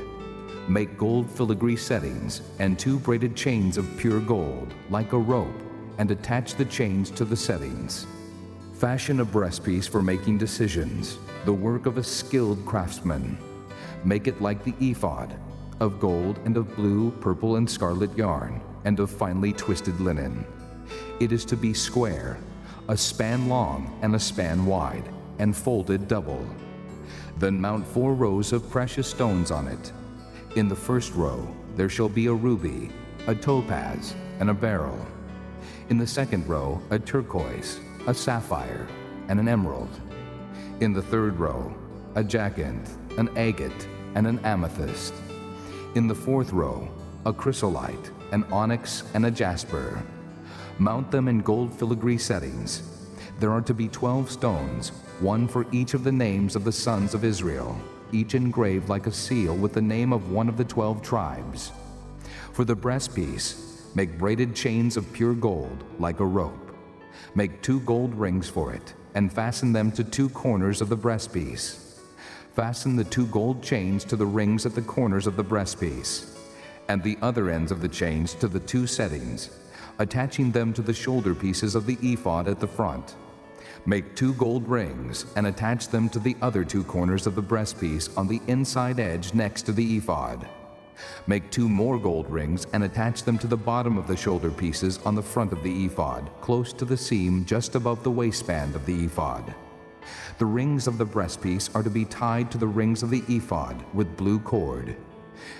Make 0.69 0.97
gold 0.97 1.29
filigree 1.29 1.75
settings 1.75 2.41
and 2.59 2.79
two 2.79 2.99
braided 2.99 3.35
chains 3.35 3.77
of 3.77 3.97
pure 3.97 4.21
gold, 4.21 4.73
like 4.89 5.11
a 5.11 5.17
rope, 5.17 5.61
and 5.97 6.09
attach 6.11 6.53
the 6.53 6.65
chains 6.65 7.09
to 7.11 7.25
the 7.25 7.35
settings. 7.35 8.05
Fashion 8.75 9.19
a 9.21 9.25
breastpiece 9.25 9.89
for 9.89 10.01
making 10.01 10.37
decisions, 10.37 11.17
the 11.45 11.53
work 11.53 11.85
of 11.85 11.97
a 11.97 12.03
skilled 12.03 12.63
craftsman. 12.65 13.37
Make 14.05 14.27
it 14.27 14.41
like 14.41 14.63
the 14.63 14.75
ephod, 14.79 15.35
of 15.79 15.99
gold 15.99 16.39
and 16.45 16.57
of 16.57 16.73
blue, 16.75 17.11
purple, 17.19 17.55
and 17.55 17.69
scarlet 17.69 18.15
yarn 18.15 18.61
and 18.85 18.99
of 18.99 19.09
finely 19.09 19.53
twisted 19.53 19.99
linen. 19.99 20.45
It 21.19 21.31
is 21.31 21.45
to 21.45 21.55
be 21.55 21.73
square, 21.73 22.37
a 22.89 22.97
span 22.97 23.47
long 23.47 23.97
and 24.01 24.15
a 24.15 24.19
span 24.19 24.65
wide, 24.65 25.09
and 25.39 25.55
folded 25.55 26.07
double. 26.07 26.45
Then 27.37 27.59
mount 27.59 27.87
four 27.87 28.13
rows 28.13 28.53
of 28.53 28.69
precious 28.69 29.07
stones 29.07 29.51
on 29.51 29.67
it. 29.67 29.91
In 30.55 30.67
the 30.67 30.75
first 30.75 31.13
row 31.15 31.47
there 31.75 31.89
shall 31.89 32.09
be 32.09 32.27
a 32.27 32.33
ruby, 32.33 32.91
a 33.27 33.33
topaz, 33.33 34.13
and 34.39 34.49
a 34.49 34.53
beryl. 34.53 35.07
In 35.89 35.97
the 35.97 36.07
second 36.07 36.47
row, 36.47 36.81
a 36.91 36.99
turquoise, 36.99 37.79
a 38.07 38.13
sapphire, 38.13 38.87
and 39.29 39.39
an 39.39 39.47
emerald. 39.47 39.89
In 40.79 40.93
the 40.93 41.01
third 41.01 41.39
row, 41.39 41.73
a 42.15 42.23
jacinth, 42.23 42.97
an 43.17 43.29
agate, 43.37 43.87
and 44.15 44.27
an 44.27 44.39
amethyst. 44.39 45.13
In 45.95 46.07
the 46.07 46.15
fourth 46.15 46.51
row, 46.51 46.89
a 47.25 47.33
chrysolite, 47.33 48.11
an 48.33 48.43
onyx, 48.51 49.03
and 49.13 49.27
a 49.27 49.31
jasper. 49.31 50.01
Mount 50.79 51.11
them 51.11 51.27
in 51.27 51.39
gold 51.41 51.71
filigree 51.71 52.17
settings. 52.17 52.81
There 53.39 53.51
are 53.51 53.61
to 53.61 53.75
be 53.75 53.87
twelve 53.87 54.31
stones, 54.31 54.89
one 55.19 55.47
for 55.47 55.67
each 55.71 55.93
of 55.93 56.03
the 56.03 56.11
names 56.11 56.55
of 56.55 56.63
the 56.63 56.71
sons 56.71 57.13
of 57.13 57.23
Israel, 57.23 57.79
each 58.11 58.33
engraved 58.33 58.89
like 58.89 59.05
a 59.05 59.11
seal 59.11 59.55
with 59.55 59.73
the 59.73 59.81
name 59.81 60.11
of 60.11 60.31
one 60.31 60.49
of 60.49 60.57
the 60.57 60.65
twelve 60.65 61.03
tribes. 61.03 61.71
For 62.53 62.65
the 62.65 62.75
breastpiece, 62.75 63.95
make 63.95 64.17
braided 64.17 64.55
chains 64.55 64.97
of 64.97 65.13
pure 65.13 65.35
gold, 65.35 65.83
like 65.99 66.19
a 66.19 66.25
rope. 66.25 66.75
Make 67.35 67.61
two 67.61 67.81
gold 67.81 68.15
rings 68.15 68.49
for 68.49 68.73
it, 68.73 68.95
and 69.13 69.31
fasten 69.31 69.73
them 69.73 69.91
to 69.91 70.03
two 70.03 70.29
corners 70.29 70.81
of 70.81 70.89
the 70.89 70.97
breastpiece. 70.97 71.99
Fasten 72.55 72.95
the 72.95 73.03
two 73.03 73.27
gold 73.27 73.61
chains 73.61 74.03
to 74.05 74.15
the 74.15 74.25
rings 74.25 74.65
at 74.65 74.73
the 74.73 74.81
corners 74.81 75.27
of 75.27 75.35
the 75.35 75.43
breastpiece 75.43 76.32
and 76.87 77.01
the 77.01 77.17
other 77.21 77.49
ends 77.49 77.71
of 77.71 77.81
the 77.81 77.87
chains 77.87 78.33
to 78.35 78.47
the 78.47 78.59
two 78.59 78.87
settings, 78.87 79.49
attaching 79.99 80.51
them 80.51 80.73
to 80.73 80.81
the 80.81 80.93
shoulder 80.93 81.33
pieces 81.33 81.75
of 81.75 81.85
the 81.85 81.97
ephod 82.01 82.47
at 82.47 82.59
the 82.59 82.67
front. 82.67 83.15
Make 83.85 84.15
two 84.15 84.33
gold 84.35 84.67
rings 84.67 85.25
and 85.35 85.47
attach 85.47 85.89
them 85.89 86.09
to 86.09 86.19
the 86.19 86.37
other 86.41 86.63
two 86.63 86.83
corners 86.83 87.27
of 87.27 87.35
the 87.35 87.43
breastpiece 87.43 88.17
on 88.17 88.27
the 88.27 88.41
inside 88.47 88.99
edge 88.99 89.33
next 89.33 89.63
to 89.63 89.71
the 89.71 89.97
ephod. 89.97 90.47
Make 91.27 91.49
two 91.49 91.67
more 91.67 91.97
gold 91.97 92.29
rings 92.29 92.65
and 92.71 92.83
attach 92.83 93.23
them 93.23 93.37
to 93.39 93.47
the 93.47 93.57
bottom 93.57 93.97
of 93.97 94.07
the 94.07 94.15
shoulder 94.15 94.51
pieces 94.51 94.99
on 95.05 95.15
the 95.15 95.21
front 95.21 95.51
of 95.51 95.63
the 95.63 95.85
ephod, 95.85 96.29
close 96.39 96.71
to 96.73 96.85
the 96.85 96.95
seam 96.95 97.43
just 97.45 97.75
above 97.75 98.03
the 98.03 98.11
waistband 98.11 98.75
of 98.75 98.85
the 98.85 99.05
ephod. 99.05 99.53
The 100.37 100.45
rings 100.45 100.87
of 100.87 100.97
the 100.97 101.05
breastpiece 101.05 101.73
are 101.75 101.83
to 101.83 101.89
be 101.89 102.05
tied 102.05 102.51
to 102.51 102.57
the 102.57 102.67
rings 102.67 103.03
of 103.03 103.09
the 103.09 103.23
ephod 103.27 103.83
with 103.93 104.17
blue 104.17 104.39
cord 104.39 104.95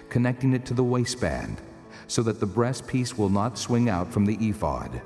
connecting 0.09 0.53
it 0.53 0.65
to 0.65 0.73
the 0.73 0.83
waistband, 0.83 1.61
so 2.07 2.21
that 2.23 2.39
the 2.39 2.47
breastpiece 2.47 3.17
will 3.17 3.29
not 3.29 3.57
swing 3.57 3.89
out 3.89 4.11
from 4.11 4.25
the 4.25 4.37
ephod. 4.39 5.01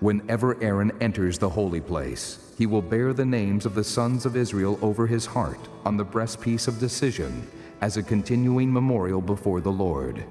Whenever 0.00 0.62
Aaron 0.62 0.92
enters 1.00 1.38
the 1.38 1.48
holy 1.48 1.80
place, 1.80 2.52
he 2.56 2.66
will 2.66 2.82
bear 2.82 3.12
the 3.12 3.24
names 3.24 3.66
of 3.66 3.74
the 3.74 3.84
sons 3.84 4.26
of 4.26 4.36
Israel 4.36 4.78
over 4.82 5.06
his 5.06 5.26
heart 5.26 5.60
on 5.84 5.96
the 5.96 6.04
breastpiece 6.04 6.68
of 6.68 6.78
decision 6.78 7.46
as 7.80 7.96
a 7.96 8.02
continuing 8.02 8.72
memorial 8.72 9.20
before 9.20 9.60
the 9.60 9.72
Lord. 9.72 10.24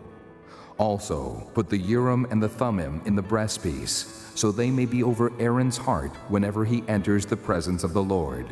Also, 0.78 1.49
put 1.53 1.70
the 1.70 1.78
Urim 1.78 2.26
and 2.32 2.41
the 2.41 2.48
Thummim 2.48 3.02
in 3.06 3.16
the 3.16 3.24
breastpiece, 3.24 4.38
so 4.38 4.52
they 4.52 4.72
may 4.72 4.86
be 4.86 5.03
over 5.03 5.34
Aaron's 5.40 5.78
heart 5.78 6.16
whenever 6.30 6.64
he 6.64 6.84
enters 6.88 7.26
the 7.26 7.36
presence 7.36 7.84
of 7.84 7.94
the 7.94 8.03
Lord. 8.03 8.48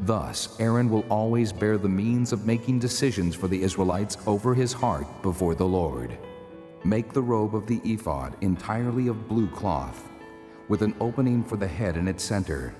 Thus, 0.00 0.56
Aaron 0.58 0.90
will 0.90 1.04
always 1.08 1.52
bear 1.52 1.78
the 1.78 1.88
means 1.88 2.32
of 2.32 2.46
making 2.46 2.80
decisions 2.80 3.34
for 3.34 3.48
the 3.48 3.62
Israelites 3.62 4.18
over 4.26 4.54
his 4.54 4.72
heart 4.72 5.06
before 5.22 5.54
the 5.54 5.66
Lord. 5.66 6.18
Make 6.84 7.12
the 7.12 7.22
robe 7.22 7.54
of 7.54 7.66
the 7.66 7.80
ephod 7.84 8.36
entirely 8.40 9.08
of 9.08 9.28
blue 9.28 9.48
cloth, 9.48 10.08
with 10.68 10.82
an 10.82 10.94
opening 11.00 11.44
for 11.44 11.56
the 11.56 11.66
head 11.66 11.96
in 11.96 12.08
its 12.08 12.24
center. 12.24 12.74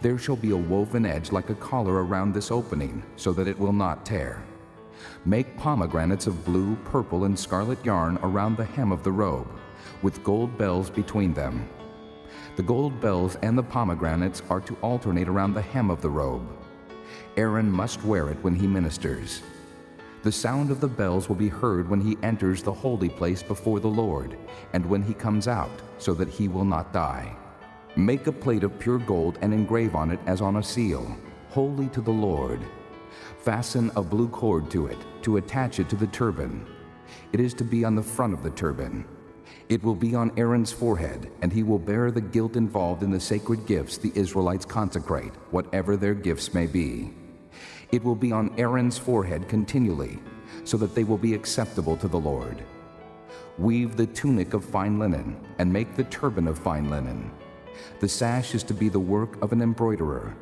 There 0.00 0.18
shall 0.18 0.36
be 0.36 0.50
a 0.50 0.56
woven 0.56 1.06
edge 1.06 1.32
like 1.32 1.50
a 1.50 1.54
collar 1.54 2.04
around 2.04 2.34
this 2.34 2.50
opening, 2.50 3.02
so 3.16 3.32
that 3.32 3.48
it 3.48 3.58
will 3.58 3.72
not 3.72 4.04
tear. 4.04 4.42
Make 5.24 5.56
pomegranates 5.56 6.26
of 6.26 6.44
blue, 6.44 6.76
purple, 6.84 7.24
and 7.24 7.36
scarlet 7.38 7.84
yarn 7.84 8.18
around 8.22 8.56
the 8.56 8.64
hem 8.64 8.92
of 8.92 9.02
the 9.02 9.12
robe, 9.12 9.48
with 10.02 10.22
gold 10.22 10.56
bells 10.58 10.90
between 10.90 11.32
them. 11.32 11.68
The 12.54 12.62
gold 12.62 13.00
bells 13.00 13.36
and 13.36 13.56
the 13.56 13.62
pomegranates 13.62 14.42
are 14.50 14.60
to 14.60 14.76
alternate 14.82 15.28
around 15.28 15.54
the 15.54 15.62
hem 15.62 15.90
of 15.90 16.02
the 16.02 16.10
robe. 16.10 16.46
Aaron 17.38 17.70
must 17.70 18.04
wear 18.04 18.28
it 18.28 18.36
when 18.42 18.54
he 18.54 18.66
ministers. 18.66 19.42
The 20.22 20.32
sound 20.32 20.70
of 20.70 20.80
the 20.80 20.88
bells 20.88 21.28
will 21.28 21.36
be 21.36 21.48
heard 21.48 21.88
when 21.88 22.00
he 22.00 22.18
enters 22.22 22.62
the 22.62 22.72
holy 22.72 23.08
place 23.08 23.42
before 23.42 23.80
the 23.80 23.88
Lord, 23.88 24.36
and 24.74 24.84
when 24.84 25.02
he 25.02 25.14
comes 25.14 25.48
out, 25.48 25.70
so 25.98 26.12
that 26.14 26.28
he 26.28 26.46
will 26.46 26.64
not 26.64 26.92
die. 26.92 27.34
Make 27.96 28.26
a 28.26 28.32
plate 28.32 28.64
of 28.64 28.78
pure 28.78 28.98
gold 28.98 29.38
and 29.40 29.52
engrave 29.54 29.94
on 29.94 30.10
it 30.10 30.20
as 30.26 30.40
on 30.40 30.56
a 30.56 30.62
seal, 30.62 31.16
holy 31.48 31.88
to 31.88 32.00
the 32.00 32.12
Lord. 32.12 32.60
Fasten 33.38 33.90
a 33.96 34.02
blue 34.02 34.28
cord 34.28 34.70
to 34.70 34.86
it, 34.86 34.98
to 35.22 35.38
attach 35.38 35.80
it 35.80 35.88
to 35.88 35.96
the 35.96 36.06
turban. 36.08 36.66
It 37.32 37.40
is 37.40 37.54
to 37.54 37.64
be 37.64 37.84
on 37.84 37.94
the 37.94 38.02
front 38.02 38.34
of 38.34 38.42
the 38.42 38.50
turban. 38.50 39.06
It 39.72 39.82
will 39.82 39.94
be 39.94 40.14
on 40.14 40.32
Aaron's 40.36 40.70
forehead, 40.70 41.30
and 41.40 41.50
he 41.50 41.62
will 41.62 41.78
bear 41.78 42.10
the 42.10 42.20
guilt 42.20 42.56
involved 42.56 43.02
in 43.02 43.10
the 43.10 43.18
sacred 43.18 43.64
gifts 43.64 43.96
the 43.96 44.12
Israelites 44.14 44.66
consecrate, 44.66 45.32
whatever 45.50 45.96
their 45.96 46.12
gifts 46.12 46.52
may 46.52 46.66
be. 46.66 47.14
It 47.90 48.04
will 48.04 48.14
be 48.14 48.32
on 48.32 48.52
Aaron's 48.58 48.98
forehead 48.98 49.48
continually, 49.48 50.18
so 50.64 50.76
that 50.76 50.94
they 50.94 51.04
will 51.04 51.16
be 51.16 51.32
acceptable 51.32 51.96
to 51.96 52.06
the 52.06 52.20
Lord. 52.20 52.62
Weave 53.56 53.96
the 53.96 54.08
tunic 54.08 54.52
of 54.52 54.62
fine 54.62 54.98
linen, 54.98 55.40
and 55.58 55.72
make 55.72 55.96
the 55.96 56.04
turban 56.04 56.48
of 56.48 56.58
fine 56.58 56.90
linen. 56.90 57.30
The 58.00 58.10
sash 58.10 58.54
is 58.54 58.62
to 58.64 58.74
be 58.74 58.90
the 58.90 59.00
work 59.00 59.40
of 59.40 59.52
an 59.52 59.62
embroiderer. 59.62 60.36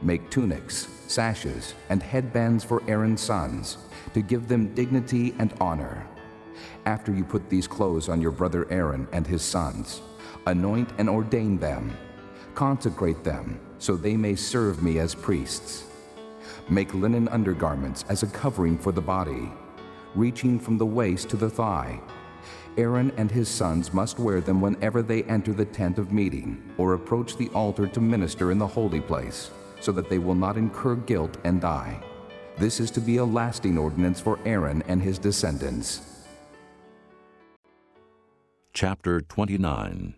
Make 0.00 0.30
tunics, 0.30 0.88
sashes, 1.06 1.74
and 1.90 2.02
headbands 2.02 2.64
for 2.64 2.82
Aaron's 2.88 3.20
sons, 3.20 3.76
to 4.14 4.22
give 4.22 4.48
them 4.48 4.74
dignity 4.74 5.34
and 5.38 5.52
honor. 5.60 6.06
After 6.86 7.12
you 7.12 7.24
put 7.24 7.48
these 7.48 7.66
clothes 7.66 8.10
on 8.10 8.20
your 8.20 8.30
brother 8.30 8.70
Aaron 8.70 9.08
and 9.12 9.26
his 9.26 9.42
sons, 9.42 10.02
anoint 10.46 10.90
and 10.98 11.08
ordain 11.08 11.56
them, 11.58 11.96
consecrate 12.54 13.24
them, 13.24 13.58
so 13.78 13.96
they 13.96 14.16
may 14.16 14.34
serve 14.34 14.82
me 14.82 14.98
as 14.98 15.14
priests. 15.14 15.84
Make 16.68 16.92
linen 16.92 17.28
undergarments 17.28 18.04
as 18.10 18.22
a 18.22 18.26
covering 18.26 18.76
for 18.76 18.92
the 18.92 19.00
body, 19.00 19.50
reaching 20.14 20.58
from 20.58 20.76
the 20.76 20.86
waist 20.86 21.30
to 21.30 21.36
the 21.36 21.48
thigh. 21.48 22.00
Aaron 22.76 23.12
and 23.16 23.30
his 23.30 23.48
sons 23.48 23.94
must 23.94 24.18
wear 24.18 24.40
them 24.40 24.60
whenever 24.60 25.00
they 25.00 25.22
enter 25.24 25.52
the 25.52 25.64
tent 25.64 25.98
of 25.98 26.12
meeting 26.12 26.62
or 26.76 26.94
approach 26.94 27.36
the 27.36 27.48
altar 27.50 27.86
to 27.86 28.00
minister 28.00 28.50
in 28.50 28.58
the 28.58 28.66
holy 28.66 29.00
place, 29.00 29.50
so 29.80 29.90
that 29.92 30.10
they 30.10 30.18
will 30.18 30.34
not 30.34 30.58
incur 30.58 30.96
guilt 30.96 31.38
and 31.44 31.60
die. 31.60 31.98
This 32.58 32.78
is 32.78 32.90
to 32.92 33.00
be 33.00 33.16
a 33.16 33.24
lasting 33.24 33.78
ordinance 33.78 34.20
for 34.20 34.38
Aaron 34.44 34.82
and 34.86 35.00
his 35.00 35.18
descendants. 35.18 36.13
Chapter 38.76 39.20
29 39.20 40.16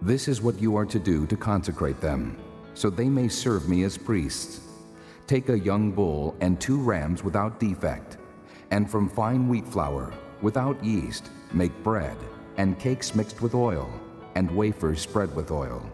This 0.00 0.28
is 0.28 0.40
what 0.40 0.62
you 0.62 0.76
are 0.76 0.86
to 0.86 1.00
do 1.00 1.26
to 1.26 1.36
consecrate 1.36 2.00
them, 2.00 2.38
so 2.74 2.88
they 2.88 3.08
may 3.08 3.26
serve 3.26 3.68
me 3.68 3.82
as 3.82 3.98
priests. 3.98 4.60
Take 5.26 5.48
a 5.48 5.58
young 5.58 5.90
bull 5.90 6.36
and 6.40 6.60
two 6.60 6.80
rams 6.80 7.24
without 7.24 7.58
defect, 7.58 8.18
and 8.70 8.88
from 8.88 9.08
fine 9.08 9.48
wheat 9.48 9.66
flour, 9.66 10.14
without 10.42 10.82
yeast, 10.84 11.28
make 11.52 11.72
bread, 11.82 12.16
and 12.56 12.78
cakes 12.78 13.16
mixed 13.16 13.42
with 13.42 13.56
oil, 13.56 13.90
and 14.36 14.48
wafers 14.48 15.00
spread 15.00 15.34
with 15.34 15.50
oil. 15.50 15.92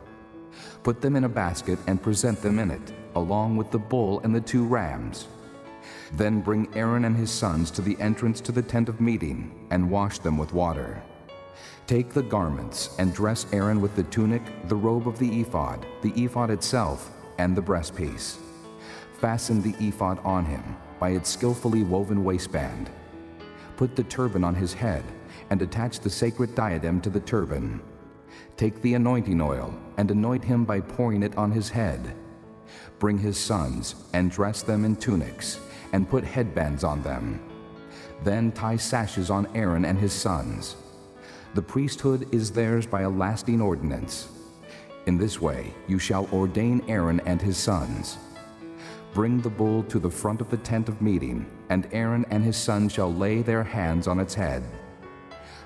Put 0.83 1.01
them 1.01 1.17
in 1.17 1.25
a 1.25 1.37
basket 1.43 1.79
and 1.87 2.03
present 2.03 2.43
them 2.43 2.59
in 2.59 2.71
it, 2.71 2.93
along 3.15 3.57
with 3.57 3.71
the 3.71 3.79
bull 3.79 4.21
and 4.25 4.35
the 4.35 4.43
two 4.43 4.67
rams. 4.67 5.27
Then 6.13 6.43
bring 6.43 6.69
Aaron 6.75 7.07
and 7.07 7.17
his 7.17 7.31
sons 7.31 7.71
to 7.71 7.81
the 7.81 7.99
entrance 7.99 8.43
to 8.43 8.53
the 8.53 8.61
tent 8.61 8.91
of 8.91 9.01
meeting, 9.01 9.67
and 9.71 9.91
wash 9.91 10.19
them 10.19 10.37
with 10.37 10.53
water. 10.53 11.03
Take 11.87 12.11
the 12.11 12.23
garments 12.23 12.95
and 12.99 13.15
dress 13.15 13.47
Aaron 13.53 13.81
with 13.81 13.95
the 13.97 14.05
tunic, 14.05 14.43
the 14.69 14.77
robe 14.77 15.09
of 15.09 15.19
the 15.19 15.41
ephod, 15.41 15.85
the 16.03 16.13
ephod 16.13 16.51
itself, 16.51 17.11
and 17.39 17.57
the 17.57 17.63
breastpiece. 17.63 18.39
Fasten 19.21 19.63
the 19.63 19.75
ephod 19.81 20.19
on 20.25 20.45
him 20.45 20.77
by 20.99 21.11
its 21.11 21.31
skillfully 21.31 21.83
woven 21.83 22.25
waistband. 22.25 22.91
Put 23.77 23.97
the 23.97 24.05
turban 24.05 24.45
on 24.45 24.55
his 24.55 24.73
head 24.73 25.05
and 25.51 25.61
attach 25.61 26.01
the 26.01 26.11
sacred 26.11 26.55
diadem 26.55 27.01
to 27.01 27.11
the 27.11 27.21
turban. 27.21 27.83
Take 28.57 28.81
the 28.83 28.95
anointing 28.95 29.41
oil 29.41 29.75
and 29.97 30.11
anoint 30.11 30.45
him 30.45 30.65
by 30.65 30.81
pouring 30.81 31.23
it 31.23 31.37
on 31.37 31.51
his 31.51 31.69
head. 31.69 32.15
Bring 32.99 33.19
his 33.19 33.37
sons 33.37 33.97
and 34.13 34.31
dress 34.31 34.63
them 34.63 34.85
in 34.85 34.97
tunics 34.97 35.59
and 35.93 36.09
put 36.09 36.25
headbands 36.25 36.85
on 36.85 37.03
them. 37.03 37.41
Then 38.25 38.53
tie 38.53 38.77
sashes 38.77 39.31
on 39.31 39.49
Aaron 39.55 39.85
and 39.85 39.99
his 39.99 40.13
sons. 40.13 40.77
The 41.55 41.61
priesthood 41.61 42.35
is 42.35 42.51
theirs 42.51 42.87
by 42.87 43.03
a 43.03 43.11
lasting 43.11 43.61
ordinance. 43.61 44.29
In 45.05 45.19
this 45.19 45.39
way 45.39 45.75
you 45.87 45.99
shall 45.99 46.27
ordain 46.33 46.83
Aaron 46.89 47.21
and 47.27 47.43
his 47.43 47.59
sons. 47.59 48.17
Bring 49.13 49.43
the 49.43 49.51
bull 49.51 49.83
to 49.85 49.99
the 49.99 50.11
front 50.11 50.41
of 50.41 50.49
the 50.49 50.57
tent 50.57 50.89
of 50.89 51.03
meeting, 51.03 51.45
and 51.69 51.87
Aaron 51.93 52.25
and 52.31 52.43
his 52.43 52.57
sons 52.57 52.93
shall 52.93 53.13
lay 53.13 53.43
their 53.43 53.63
hands 53.63 54.07
on 54.07 54.19
its 54.19 54.33
head. 54.33 54.63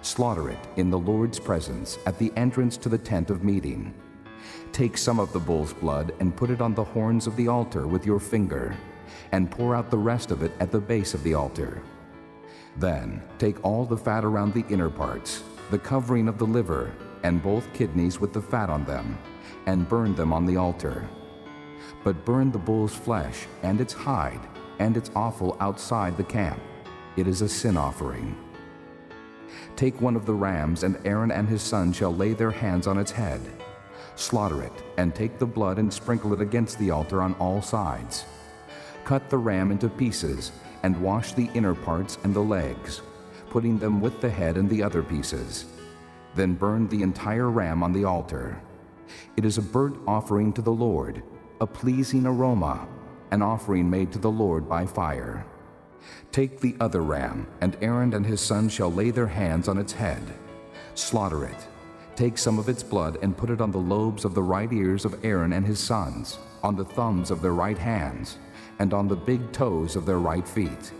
Slaughter 0.02 0.50
it 0.50 0.58
in 0.74 0.90
the 0.90 0.98
Lord's 0.98 1.38
presence 1.38 1.98
at 2.04 2.18
the 2.18 2.32
entrance 2.36 2.76
to 2.78 2.88
the 2.88 2.98
tent 2.98 3.30
of 3.30 3.44
meeting. 3.44 3.94
Take 4.72 4.98
some 4.98 5.20
of 5.20 5.32
the 5.32 5.38
bull's 5.38 5.72
blood 5.72 6.12
and 6.18 6.36
put 6.36 6.50
it 6.50 6.60
on 6.60 6.74
the 6.74 6.82
horns 6.82 7.28
of 7.28 7.36
the 7.36 7.46
altar 7.46 7.86
with 7.86 8.04
your 8.04 8.18
finger, 8.18 8.76
and 9.30 9.48
pour 9.48 9.76
out 9.76 9.92
the 9.92 9.98
rest 9.98 10.32
of 10.32 10.42
it 10.42 10.50
at 10.58 10.72
the 10.72 10.80
base 10.80 11.14
of 11.14 11.22
the 11.22 11.34
altar. 11.34 11.80
Then 12.76 13.22
take 13.38 13.64
all 13.64 13.84
the 13.84 13.96
fat 13.96 14.24
around 14.24 14.52
the 14.52 14.64
inner 14.68 14.90
parts, 14.90 15.44
the 15.70 15.78
covering 15.78 16.28
of 16.28 16.38
the 16.38 16.46
liver, 16.46 16.92
and 17.22 17.42
both 17.42 17.72
kidneys 17.72 18.20
with 18.20 18.32
the 18.32 18.40
fat 18.40 18.70
on 18.70 18.84
them, 18.84 19.18
and 19.66 19.88
burn 19.88 20.14
them 20.14 20.32
on 20.32 20.46
the 20.46 20.56
altar. 20.56 21.08
But 22.04 22.24
burn 22.24 22.52
the 22.52 22.58
bull's 22.58 22.94
flesh 22.94 23.46
and 23.62 23.80
its 23.80 23.92
hide 23.92 24.40
and 24.78 24.96
its 24.96 25.10
offal 25.16 25.56
outside 25.60 26.16
the 26.16 26.24
camp. 26.24 26.60
It 27.16 27.26
is 27.26 27.42
a 27.42 27.48
sin 27.48 27.76
offering. 27.76 28.36
Take 29.74 30.00
one 30.00 30.16
of 30.16 30.26
the 30.26 30.34
rams, 30.34 30.82
and 30.82 30.98
Aaron 31.04 31.30
and 31.30 31.48
his 31.48 31.62
sons 31.62 31.96
shall 31.96 32.14
lay 32.14 32.32
their 32.32 32.50
hands 32.50 32.86
on 32.86 32.98
its 32.98 33.10
head. 33.10 33.40
Slaughter 34.14 34.62
it, 34.62 34.72
and 34.96 35.14
take 35.14 35.38
the 35.38 35.46
blood 35.46 35.78
and 35.78 35.92
sprinkle 35.92 36.32
it 36.32 36.40
against 36.40 36.78
the 36.78 36.90
altar 36.90 37.20
on 37.22 37.34
all 37.34 37.60
sides. 37.60 38.24
Cut 39.04 39.28
the 39.28 39.38
ram 39.38 39.70
into 39.70 39.88
pieces, 39.88 40.52
and 40.82 41.00
wash 41.00 41.32
the 41.32 41.50
inner 41.54 41.74
parts 41.74 42.18
and 42.22 42.34
the 42.34 42.40
legs, 42.40 43.02
putting 43.56 43.78
them 43.78 44.02
with 44.02 44.20
the 44.20 44.28
head 44.28 44.58
and 44.58 44.68
the 44.68 44.82
other 44.82 45.02
pieces. 45.02 45.64
Then 46.34 46.52
burn 46.52 46.88
the 46.88 47.02
entire 47.02 47.48
ram 47.48 47.82
on 47.82 47.90
the 47.90 48.04
altar. 48.04 48.60
It 49.38 49.46
is 49.46 49.56
a 49.56 49.62
burnt 49.62 49.96
offering 50.06 50.52
to 50.52 50.60
the 50.60 50.78
Lord, 50.86 51.22
a 51.62 51.66
pleasing 51.66 52.26
aroma, 52.26 52.86
an 53.30 53.40
offering 53.40 53.88
made 53.88 54.12
to 54.12 54.18
the 54.18 54.30
Lord 54.30 54.68
by 54.68 54.84
fire. 54.84 55.46
Take 56.32 56.60
the 56.60 56.76
other 56.80 57.02
ram, 57.02 57.46
and 57.62 57.78
Aaron 57.80 58.12
and 58.12 58.26
his 58.26 58.42
sons 58.42 58.74
shall 58.74 58.92
lay 58.92 59.10
their 59.10 59.26
hands 59.26 59.68
on 59.68 59.78
its 59.78 59.94
head. 59.94 60.20
Slaughter 60.94 61.46
it. 61.46 61.66
Take 62.14 62.36
some 62.36 62.58
of 62.58 62.68
its 62.68 62.82
blood 62.82 63.16
and 63.22 63.38
put 63.38 63.48
it 63.48 63.62
on 63.62 63.70
the 63.70 63.78
lobes 63.78 64.26
of 64.26 64.34
the 64.34 64.42
right 64.42 64.70
ears 64.70 65.06
of 65.06 65.24
Aaron 65.24 65.54
and 65.54 65.66
his 65.66 65.78
sons, 65.78 66.38
on 66.62 66.76
the 66.76 66.84
thumbs 66.84 67.30
of 67.30 67.40
their 67.40 67.54
right 67.54 67.78
hands, 67.78 68.36
and 68.80 68.92
on 68.92 69.08
the 69.08 69.16
big 69.16 69.50
toes 69.50 69.96
of 69.96 70.04
their 70.04 70.18
right 70.18 70.46
feet. 70.46 70.92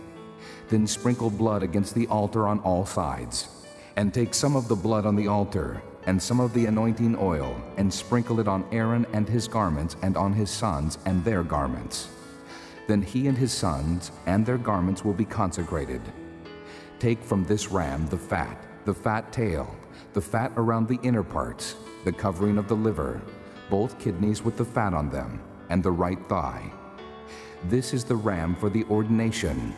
Then 0.69 0.85
sprinkle 0.87 1.29
blood 1.29 1.63
against 1.63 1.95
the 1.95 2.07
altar 2.07 2.47
on 2.47 2.59
all 2.59 2.85
sides. 2.85 3.47
And 3.95 4.13
take 4.13 4.33
some 4.33 4.55
of 4.55 4.67
the 4.67 4.75
blood 4.75 5.05
on 5.05 5.15
the 5.15 5.27
altar, 5.27 5.81
and 6.05 6.21
some 6.21 6.39
of 6.39 6.53
the 6.53 6.65
anointing 6.65 7.17
oil, 7.19 7.59
and 7.77 7.93
sprinkle 7.93 8.39
it 8.39 8.47
on 8.47 8.65
Aaron 8.71 9.05
and 9.13 9.27
his 9.27 9.47
garments, 9.47 9.95
and 10.01 10.15
on 10.15 10.33
his 10.33 10.49
sons 10.49 10.97
and 11.05 11.23
their 11.23 11.43
garments. 11.43 12.09
Then 12.87 13.01
he 13.01 13.27
and 13.27 13.37
his 13.37 13.51
sons 13.51 14.11
and 14.25 14.45
their 14.45 14.57
garments 14.57 15.03
will 15.03 15.13
be 15.13 15.25
consecrated. 15.25 16.01
Take 16.99 17.21
from 17.21 17.43
this 17.43 17.69
ram 17.69 18.07
the 18.07 18.17
fat, 18.17 18.57
the 18.85 18.93
fat 18.93 19.31
tail, 19.31 19.75
the 20.13 20.21
fat 20.21 20.51
around 20.55 20.87
the 20.87 20.99
inner 21.03 21.23
parts, 21.23 21.75
the 22.05 22.11
covering 22.13 22.57
of 22.57 22.67
the 22.67 22.75
liver, 22.75 23.21
both 23.69 23.99
kidneys 23.99 24.41
with 24.41 24.55
the 24.57 24.65
fat 24.65 24.93
on 24.93 25.09
them, 25.09 25.41
and 25.69 25.83
the 25.83 25.91
right 25.91 26.19
thigh. 26.29 26.71
This 27.65 27.93
is 27.93 28.05
the 28.05 28.15
ram 28.15 28.55
for 28.55 28.69
the 28.69 28.85
ordination. 28.85 29.75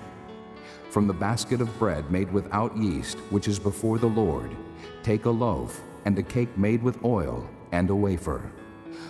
From 0.90 1.06
the 1.06 1.14
basket 1.14 1.62
of 1.62 1.78
bread 1.78 2.10
made 2.10 2.32
without 2.32 2.76
yeast, 2.76 3.20
which 3.30 3.48
is 3.48 3.60
before 3.60 4.00
the 4.00 4.08
Lord, 4.08 4.56
take 5.04 5.26
a 5.26 5.30
loaf, 5.30 5.82
and 6.06 6.18
a 6.18 6.24
cake 6.24 6.58
made 6.58 6.82
with 6.82 7.04
oil, 7.06 7.48
and 7.72 7.92
a 7.92 7.96
wafer. 7.96 8.52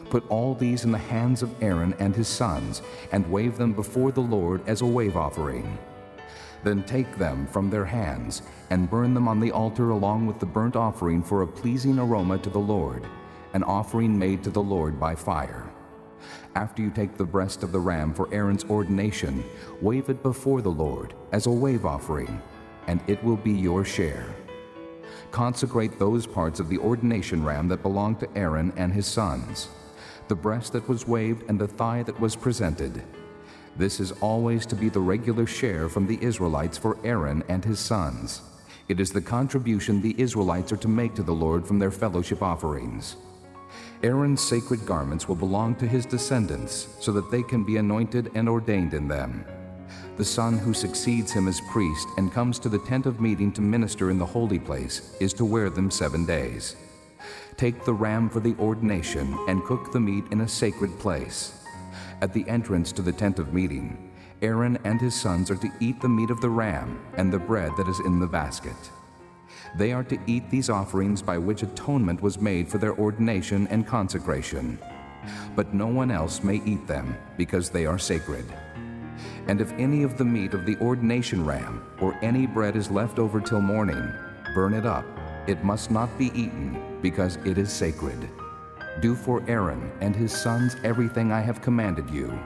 Put 0.10 0.30
all 0.30 0.56
these 0.56 0.84
in 0.84 0.92
the 0.92 0.98
hands 0.98 1.42
of 1.42 1.56
Aaron 1.64 1.96
and 1.98 2.14
his 2.14 2.28
sons, 2.28 2.82
and 3.14 3.32
wave 3.32 3.58
them 3.58 3.72
before 3.72 4.12
the 4.12 4.20
Lord 4.20 4.62
as 4.68 4.82
a 4.82 4.86
wave 4.86 5.16
offering. 5.16 5.78
Then 6.66 6.84
take 6.84 7.18
them 7.18 7.48
from 7.48 7.70
their 7.70 7.86
hands, 7.86 8.42
and 8.70 8.90
burn 8.90 9.14
them 9.14 9.30
on 9.30 9.40
the 9.40 9.52
altar 9.52 9.92
along 9.92 10.26
with 10.26 10.40
the 10.40 10.46
burnt 10.46 10.76
offering 10.76 11.24
for 11.24 11.44
a 11.44 11.48
pleasing 11.48 11.98
aroma 11.98 12.40
to 12.40 12.50
the 12.50 12.60
Lord, 12.60 13.06
an 13.54 13.64
offering 13.64 14.20
made 14.20 14.44
to 14.44 14.50
the 14.50 14.62
Lord 14.62 15.00
by 15.00 15.16
fire. 15.16 15.69
After 16.56 16.82
you 16.82 16.90
take 16.90 17.16
the 17.16 17.26
breast 17.26 17.64
of 17.64 17.72
the 17.72 17.80
ram 17.80 18.14
for 18.14 18.34
Aaron's 18.34 18.66
ordination, 18.66 19.44
wave 19.82 20.10
it 20.10 20.24
before 20.24 20.62
the 20.62 20.70
Lord 20.70 21.14
as 21.32 21.46
a 21.46 21.52
wave 21.52 21.86
offering, 21.86 22.42
and 22.88 23.02
it 23.08 23.24
will 23.24 23.38
be 23.38 23.52
your 23.52 23.86
share. 23.86 24.26
Consecrate 25.32 26.00
those 26.00 26.26
parts 26.26 26.60
of 26.60 26.70
the 26.70 26.80
ordination 26.80 27.44
ram 27.44 27.68
that 27.68 27.84
belong 27.84 28.16
to 28.18 28.38
Aaron 28.38 28.74
and 28.78 28.92
his 28.92 29.06
sons 29.06 29.70
the 30.30 30.36
breast 30.36 30.74
that 30.74 30.88
was 30.88 31.08
waved 31.08 31.44
and 31.50 31.60
the 31.60 31.68
thigh 31.68 32.04
that 32.04 32.20
was 32.20 32.36
presented. 32.36 33.04
This 33.76 34.00
is 34.00 34.12
always 34.22 34.66
to 34.68 34.76
be 34.76 34.88
the 34.88 35.00
regular 35.00 35.48
share 35.48 35.90
from 35.90 36.06
the 36.06 36.20
Israelites 36.22 36.78
for 36.78 36.98
Aaron 37.04 37.44
and 37.50 37.66
his 37.66 37.80
sons. 37.80 38.42
It 38.88 39.00
is 39.00 39.12
the 39.12 39.22
contribution 39.22 40.02
the 40.02 40.20
Israelites 40.20 40.72
are 40.72 40.78
to 40.78 40.88
make 40.88 41.16
to 41.16 41.24
the 41.24 41.34
Lord 41.34 41.66
from 41.66 41.80
their 41.80 41.92
fellowship 41.92 42.44
offerings. 42.44 43.16
Aaron's 44.02 44.42
sacred 44.42 44.86
garments 44.86 45.28
will 45.28 45.36
belong 45.36 45.76
to 45.76 45.88
his 45.88 46.06
descendants, 46.06 46.88
so 47.02 47.12
that 47.12 47.30
they 47.30 47.44
can 47.44 47.66
be 47.66 47.76
anointed 47.76 48.32
and 48.34 48.48
ordained 48.48 48.94
in 48.94 49.10
them. 49.10 49.44
The 50.16 50.24
son 50.24 50.58
who 50.58 50.74
succeeds 50.74 51.34
him 51.34 51.50
as 51.50 51.60
priest 51.70 52.08
and 52.18 52.32
comes 52.32 52.60
to 52.60 52.70
the 52.70 52.80
tent 52.80 53.06
of 53.06 53.20
meeting 53.20 53.52
to 53.54 53.62
minister 53.62 54.10
in 54.10 54.18
the 54.18 54.26
holy 54.26 54.60
place 54.60 55.16
is 55.20 55.34
to 55.34 55.46
wear 55.46 55.70
them 55.70 55.92
seven 55.92 56.26
days. 56.26 56.78
Take 57.58 57.84
the 57.84 57.94
ram 57.94 58.30
for 58.30 58.40
the 58.40 58.56
ordination 58.58 59.38
and 59.50 59.64
cook 59.66 59.92
the 59.92 60.00
meat 60.00 60.24
in 60.32 60.42
a 60.42 60.48
sacred 60.48 60.98
place. 61.00 61.66
At 62.22 62.34
the 62.34 62.48
entrance 62.48 62.94
to 62.94 63.02
the 63.02 63.12
tent 63.12 63.38
of 63.38 63.54
meeting, 63.54 64.12
Aaron 64.42 64.78
and 64.86 65.02
his 65.02 65.14
sons 65.14 65.52
are 65.52 65.58
to 65.58 65.72
eat 65.82 66.00
the 66.00 66.08
meat 66.08 66.30
of 66.30 66.40
the 66.40 66.50
ram 66.50 67.02
and 67.18 67.34
the 67.34 67.40
bread 67.40 67.74
that 67.76 67.90
is 67.90 68.00
in 68.02 68.20
the 68.22 68.28
basket. 68.28 68.78
They 69.76 69.94
are 69.94 70.04
to 70.04 70.18
eat 70.26 70.50
these 70.50 70.70
offerings 70.70 71.22
by 71.22 71.38
which 71.38 71.64
atonement 71.64 72.22
was 72.22 72.42
made 72.42 72.68
for 72.68 72.78
their 72.78 72.96
ordination 72.96 73.68
and 73.68 73.86
consecration. 73.86 74.80
But 75.56 75.74
no 75.74 75.88
one 75.88 76.12
else 76.12 76.44
may 76.44 76.62
eat 76.66 76.88
them, 76.88 77.16
because 77.38 77.70
they 77.70 77.86
are 77.86 78.00
sacred. 78.00 78.46
And 79.48 79.62
if 79.62 79.72
any 79.74 80.04
of 80.04 80.18
the 80.18 80.26
meat 80.26 80.54
of 80.54 80.66
the 80.66 80.78
ordination 80.78 81.46
ram 81.46 81.84
or 82.02 82.18
any 82.22 82.48
bread 82.48 82.76
is 82.76 82.92
left 82.92 83.20
over 83.20 83.42
till 83.42 83.62
morning, 83.62 84.12
burn 84.54 84.74
it 84.74 84.86
up. 84.86 85.06
It 85.48 85.64
must 85.64 85.92
not 85.92 86.16
be 86.18 86.28
eaten, 86.28 87.00
because 87.02 87.38
it 87.46 87.58
is 87.58 87.72
sacred. 87.72 88.30
Do 89.02 89.16
for 89.16 89.44
Aaron 89.48 89.92
and 90.02 90.16
his 90.16 90.32
sons 90.32 90.76
everything 90.84 91.32
I 91.32 91.42
have 91.42 91.62
commanded 91.62 92.10
you, 92.10 92.38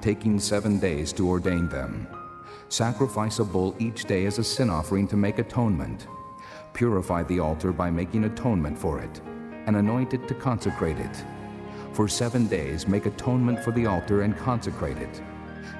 taking 0.00 0.38
seven 0.38 0.78
days 0.78 1.12
to 1.14 1.28
ordain 1.28 1.68
them. 1.68 2.06
Sacrifice 2.68 3.38
a 3.38 3.44
bull 3.44 3.74
each 3.78 4.04
day 4.04 4.26
as 4.26 4.38
a 4.38 4.44
sin 4.44 4.70
offering 4.70 5.08
to 5.08 5.16
make 5.16 5.38
atonement. 5.38 6.06
Purify 6.76 7.22
the 7.22 7.40
altar 7.40 7.72
by 7.72 7.88
making 7.88 8.24
atonement 8.24 8.78
for 8.78 9.00
it, 9.00 9.22
and 9.64 9.76
anoint 9.76 10.12
it 10.12 10.28
to 10.28 10.34
consecrate 10.34 10.98
it. 10.98 11.24
For 11.94 12.06
seven 12.06 12.46
days 12.48 12.86
make 12.86 13.06
atonement 13.06 13.64
for 13.64 13.70
the 13.70 13.86
altar 13.86 14.20
and 14.20 14.36
consecrate 14.36 14.98
it. 14.98 15.22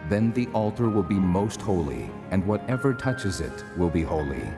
Then 0.09 0.33
the 0.33 0.49
altar 0.55 0.89
will 0.89 1.03
be 1.03 1.17
most 1.17 1.61
holy, 1.61 2.11
and 2.31 2.47
whatever 2.47 2.95
touches 2.95 3.43
it 3.43 3.63
will 3.77 3.91
be 3.91 4.03
holy. 4.03 4.49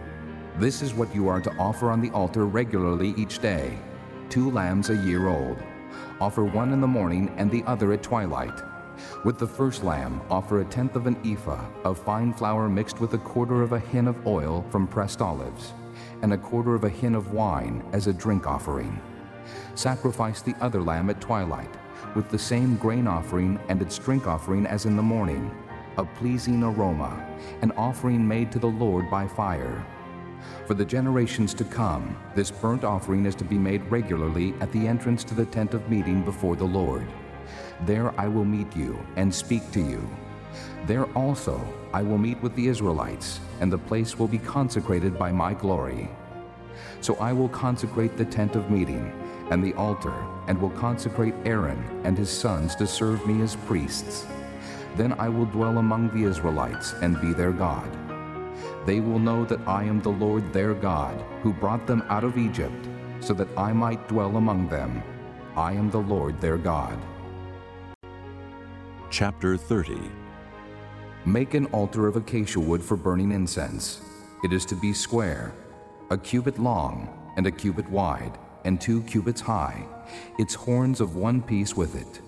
This 0.59 0.81
is 0.81 0.95
what 0.95 1.13
you 1.13 1.27
are 1.27 1.41
to 1.41 1.51
offer 1.57 1.91
on 1.91 2.01
the 2.01 2.11
altar 2.11 2.47
regularly 2.47 3.15
each 3.17 3.41
day 3.41 3.77
two 4.31 4.51
lambs 4.53 4.91
a 4.91 4.97
year 4.97 5.27
old. 5.27 5.59
Offer 6.21 6.45
one 6.45 6.73
in 6.73 6.81
the 6.81 6.87
morning 6.87 7.35
and 7.37 7.51
the 7.51 7.65
other 7.65 7.93
at 7.95 8.03
twilight. 8.05 8.63
With 9.25 9.39
the 9.39 9.47
first 9.47 9.83
lamb, 9.83 10.21
offer 10.31 10.61
a 10.61 10.65
tenth 10.65 10.95
of 10.95 11.09
an 11.09 11.17
ephah 11.25 11.65
of 11.83 11.99
fine 11.99 12.33
flour 12.33 12.69
mixed 12.69 13.01
with 13.01 13.15
a 13.15 13.19
quarter 13.19 13.63
of 13.63 13.73
a 13.73 13.81
hin 13.81 14.07
of 14.07 14.25
oil 14.25 14.65
from 14.71 14.87
pressed 14.87 15.21
olives, 15.21 15.73
and 16.23 16.33
a 16.33 16.39
quarter 16.39 16.75
of 16.75 16.85
a 16.85 16.89
hin 16.89 17.15
of 17.15 17.33
wine 17.33 17.83
as 17.93 18.07
a 18.07 18.13
drink 18.13 18.47
offering. 18.47 19.01
Sacrifice 19.75 20.43
the 20.43 20.55
other 20.61 20.83
lamb 20.83 21.11
at 21.11 21.21
twilight, 21.21 21.75
with 22.15 22.29
the 22.29 22.39
same 22.39 22.77
grain 22.77 23.07
offering 23.07 23.59
and 23.69 23.81
its 23.81 23.99
drink 23.99 24.27
offering 24.27 24.67
as 24.67 24.87
in 24.87 24.97
the 24.97 25.03
morning, 25.03 25.51
a 25.97 26.05
pleasing 26.05 26.63
aroma, 26.63 27.27
an 27.63 27.73
offering 27.73 28.27
made 28.27 28.53
to 28.53 28.59
the 28.59 28.67
Lord 28.67 29.11
by 29.11 29.27
fire. 29.27 29.85
For 30.67 30.75
the 30.75 30.85
generations 30.85 31.55
to 31.55 31.65
come, 31.65 32.17
this 32.35 32.51
burnt 32.51 32.85
offering 32.85 33.27
is 33.27 33.35
to 33.37 33.45
be 33.45 33.59
made 33.59 33.83
regularly 33.91 34.55
at 34.61 34.71
the 34.73 34.87
entrance 34.87 35.25
to 35.25 35.35
the 35.35 35.47
tent 35.47 35.75
of 35.75 35.91
meeting 35.91 36.23
before 36.23 36.57
the 36.57 36.65
Lord. 36.65 37.07
There 37.83 38.19
I 38.21 38.29
will 38.29 38.45
meet 38.45 38.77
you 38.77 38.99
and 39.17 39.35
speak 39.35 39.71
to 39.73 39.81
you. 39.81 40.07
There 40.89 41.05
also 41.13 41.61
I 41.93 42.03
will 42.03 42.17
meet 42.17 42.41
with 42.43 42.55
the 42.55 42.67
Israelites, 42.67 43.41
and 43.61 43.71
the 43.71 43.77
place 43.77 44.19
will 44.19 44.27
be 44.27 44.39
consecrated 44.39 45.19
by 45.19 45.31
my 45.31 45.53
glory. 45.53 46.09
So 47.03 47.15
I 47.17 47.31
will 47.31 47.51
consecrate 47.51 48.17
the 48.17 48.25
tent 48.25 48.57
of 48.57 48.71
meeting 48.71 49.13
and 49.51 49.63
the 49.63 49.75
altar, 49.75 50.15
and 50.47 50.59
will 50.59 50.71
consecrate 50.71 51.35
Aaron 51.45 51.79
and 52.05 52.17
his 52.17 52.31
sons 52.31 52.75
to 52.77 52.87
serve 52.87 53.27
me 53.27 53.43
as 53.43 53.55
priests. 53.55 54.27
Then 54.97 55.13
I 55.19 55.29
will 55.29 55.45
dwell 55.45 55.77
among 55.77 56.09
the 56.09 56.25
Israelites 56.27 56.95
and 57.03 57.21
be 57.21 57.35
their 57.35 57.53
God. 57.53 57.91
They 58.87 59.01
will 59.01 59.19
know 59.19 59.45
that 59.45 59.61
I 59.69 59.85
am 59.85 60.01
the 60.01 60.17
Lord 60.25 60.55
their 60.55 60.73
God, 60.73 61.23
who 61.43 61.53
brought 61.53 61.87
them 61.87 62.03
out 62.09 62.25
of 62.25 62.39
Egypt, 62.39 62.89
so 63.21 63.35
that 63.35 63.49
I 63.59 63.75
might 63.75 64.09
dwell 64.09 64.39
among 64.39 64.69
them. 64.69 65.03
I 65.55 65.75
am 65.75 65.91
the 65.91 66.01
Lord 66.15 66.41
their 66.41 66.57
God. 66.57 66.99
Chapter 69.11 69.59
30 69.59 70.18
Make 71.29 71.53
an 71.53 71.67
altar 71.67 72.07
of 72.07 72.17
acacia 72.17 72.59
wood 72.59 72.83
for 72.83 72.97
burning 72.97 73.33
incense. 73.33 74.01
It 74.43 74.51
is 74.51 74.65
to 74.65 74.75
be 74.75 74.95
square, 74.95 75.53
a 76.11 76.17
cubit 76.17 76.59
long 76.59 77.07
and 77.37 77.47
a 77.47 77.51
cubit 77.51 77.87
wide, 77.91 78.39
and 78.65 78.81
two 78.81 79.03
cubits 79.03 79.43
high, 79.43 79.85
its 80.39 80.55
horns 80.55 81.03
of 81.03 81.17
one 81.17 81.43
piece 81.43 81.77
with 81.77 81.97
it. 81.97 82.23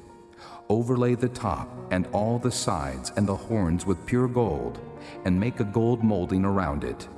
Overlay 0.69 1.15
the 1.15 1.31
top 1.31 1.71
and 1.91 2.09
all 2.13 2.39
the 2.39 2.53
sides 2.53 3.11
and 3.17 3.27
the 3.27 3.35
horns 3.35 3.87
with 3.87 4.05
pure 4.05 4.29
gold, 4.29 4.79
and 5.25 5.41
make 5.41 5.61
a 5.61 5.65
gold 5.65 6.05
molding 6.05 6.45
around 6.45 6.85
it. 6.85 7.09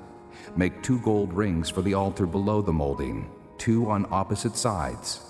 Make 0.54 0.84
two 0.84 1.00
gold 1.00 1.32
rings 1.32 1.68
for 1.68 1.82
the 1.82 1.94
altar 1.94 2.26
below 2.26 2.62
the 2.62 2.72
molding, 2.72 3.28
two 3.58 3.90
on 3.90 4.06
opposite 4.12 4.56
sides, 4.56 5.22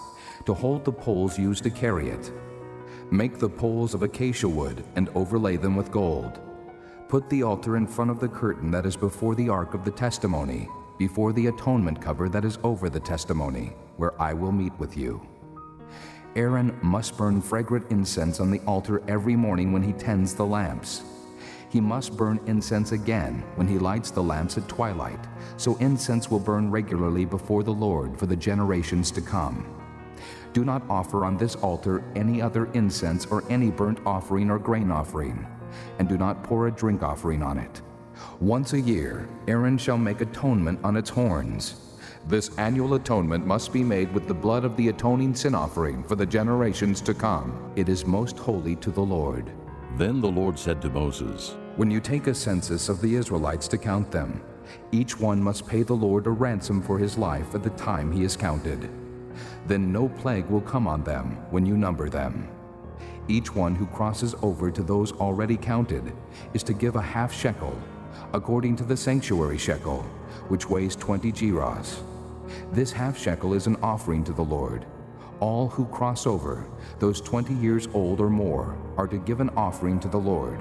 to 0.45 0.53
hold 0.53 0.85
the 0.85 0.93
poles 0.93 1.39
used 1.39 1.65
to 1.65 1.71
carry 1.71 2.11
it. 2.11 2.31
Make 3.11 3.39
the 3.39 3.49
poles 3.49 3.95
of 3.95 4.03
acacia 4.03 4.49
wood 4.49 4.85
and 4.97 5.09
overlay 5.15 5.57
them 5.57 5.77
with 5.77 5.91
gold. 5.91 6.41
Put 7.13 7.29
the 7.29 7.43
altar 7.43 7.77
in 7.77 7.87
front 7.87 8.11
of 8.11 8.21
the 8.21 8.29
curtain 8.29 8.71
that 8.71 8.87
is 8.87 8.97
before 8.97 9.35
the 9.35 9.51
ark 9.51 9.75
of 9.75 9.85
the 9.85 9.91
testimony, 9.91 10.67
before 10.97 11.35
the 11.35 11.49
atonement 11.49 12.01
cover 12.01 12.27
that 12.31 12.43
is 12.43 12.59
over 12.65 12.89
the 12.89 13.01
testimony, 13.01 13.75
where 13.99 14.19
I 14.19 14.33
will 14.33 14.51
meet 14.51 14.73
with 14.79 14.97
you. 14.97 15.21
Aaron 16.37 16.75
must 16.81 17.19
burn 17.19 17.43
fragrant 17.43 17.85
incense 17.91 18.41
on 18.41 18.51
the 18.51 18.61
altar 18.61 19.03
every 19.09 19.37
morning 19.37 19.75
when 19.75 19.83
he 19.83 19.93
tends 19.93 20.35
the 20.35 20.47
lamps. 20.47 21.03
He 21.69 21.83
must 21.83 22.17
burn 22.17 22.41
incense 22.47 22.93
again 22.93 23.45
when 23.57 23.69
he 23.69 23.79
lights 23.79 24.11
the 24.11 24.23
lamps 24.23 24.57
at 24.57 24.67
twilight, 24.67 25.21
so 25.59 25.77
incense 25.81 26.31
will 26.31 26.41
burn 26.41 26.71
regularly 26.71 27.27
before 27.27 27.63
the 27.63 27.75
Lord 27.75 28.19
for 28.19 28.25
the 28.25 28.37
generations 28.37 29.11
to 29.11 29.21
come. 29.21 29.67
Do 30.55 30.65
not 30.65 30.83
offer 30.89 31.27
on 31.27 31.37
this 31.37 31.57
altar 31.57 32.03
any 32.17 32.41
other 32.41 32.73
incense 32.73 33.27
or 33.27 33.45
any 33.51 33.71
burnt 33.71 33.99
offering 34.07 34.51
or 34.51 34.59
grain 34.59 34.91
offering, 34.91 35.47
and 35.99 36.09
do 36.09 36.17
not 36.17 36.43
pour 36.43 36.67
a 36.67 36.73
drink 36.73 37.03
offering 37.03 37.43
on 37.43 37.59
it. 37.59 37.83
Once 38.41 38.73
a 38.73 38.81
year, 38.81 39.29
Aaron 39.49 39.79
shall 39.79 39.99
make 39.99 40.21
atonement 40.21 40.79
on 40.85 40.97
its 40.97 41.11
horns. 41.11 41.99
This 42.29 42.57
annual 42.59 42.95
atonement 42.95 43.47
must 43.47 43.73
be 43.73 43.83
made 43.83 44.13
with 44.13 44.29
the 44.29 44.35
blood 44.35 44.65
of 44.65 44.77
the 44.77 44.89
atoning 44.89 45.35
sin 45.35 45.55
offering 45.55 46.05
for 46.05 46.15
the 46.15 46.27
generations 46.27 47.01
to 47.03 47.15
come. 47.15 47.73
It 47.75 47.89
is 47.89 48.07
most 48.07 48.39
holy 48.39 48.77
to 48.77 48.91
the 48.91 49.01
Lord. 49.01 49.51
Then 49.97 50.21
the 50.21 50.31
Lord 50.31 50.59
said 50.59 50.81
to 50.83 50.91
Moses, 50.91 51.57
When 51.77 51.91
you 51.91 52.01
take 52.01 52.29
a 52.29 52.35
census 52.35 52.89
of 52.89 53.01
the 53.01 53.15
Israelites 53.15 53.67
to 53.69 53.79
count 53.79 54.11
them, 54.11 54.41
each 54.93 55.19
one 55.19 55.43
must 55.43 55.67
pay 55.67 55.83
the 55.83 55.95
Lord 55.95 56.27
a 56.27 56.31
ransom 56.31 56.81
for 56.81 56.99
his 56.99 57.19
life 57.19 57.55
at 57.55 57.63
the 57.63 57.71
time 57.71 58.13
he 58.13 58.23
is 58.23 58.37
counted. 58.37 58.89
Then 59.67 59.93
no 59.93 60.09
plague 60.09 60.47
will 60.47 60.61
come 60.61 60.87
on 60.87 61.03
them 61.03 61.37
when 61.51 61.67
you 61.67 61.77
number 61.77 62.09
them. 62.09 62.49
Each 63.33 63.55
one 63.55 63.75
who 63.75 63.87
crosses 63.87 64.35
over 64.43 64.71
to 64.71 64.83
those 64.83 65.13
already 65.13 65.57
counted 65.57 66.13
is 66.53 66.63
to 66.65 66.75
give 66.75 66.97
a 66.97 67.01
half 67.01 67.33
shekel, 67.33 67.75
according 68.35 68.77
to 68.77 68.85
the 68.85 68.95
sanctuary 68.95 69.57
shekel, 69.57 70.03
which 70.49 70.69
weighs 70.69 70.95
20 70.97 71.33
gerahs. 71.33 72.03
This 72.73 72.93
half 72.93 73.17
shekel 73.17 73.55
is 73.55 73.67
an 73.67 73.77
offering 73.83 74.23
to 74.25 74.35
the 74.35 74.45
Lord. 74.45 74.85
All 75.41 75.69
who 75.69 75.87
cross 75.87 76.27
over, 76.27 76.67
those 76.99 77.23
20 77.23 77.55
years 77.55 77.89
old 77.95 78.21
or 78.21 78.29
more, 78.29 78.77
are 78.99 79.07
to 79.07 79.17
give 79.17 79.41
an 79.41 79.49
offering 79.57 79.99
to 80.01 80.09
the 80.09 80.21
Lord. 80.21 80.61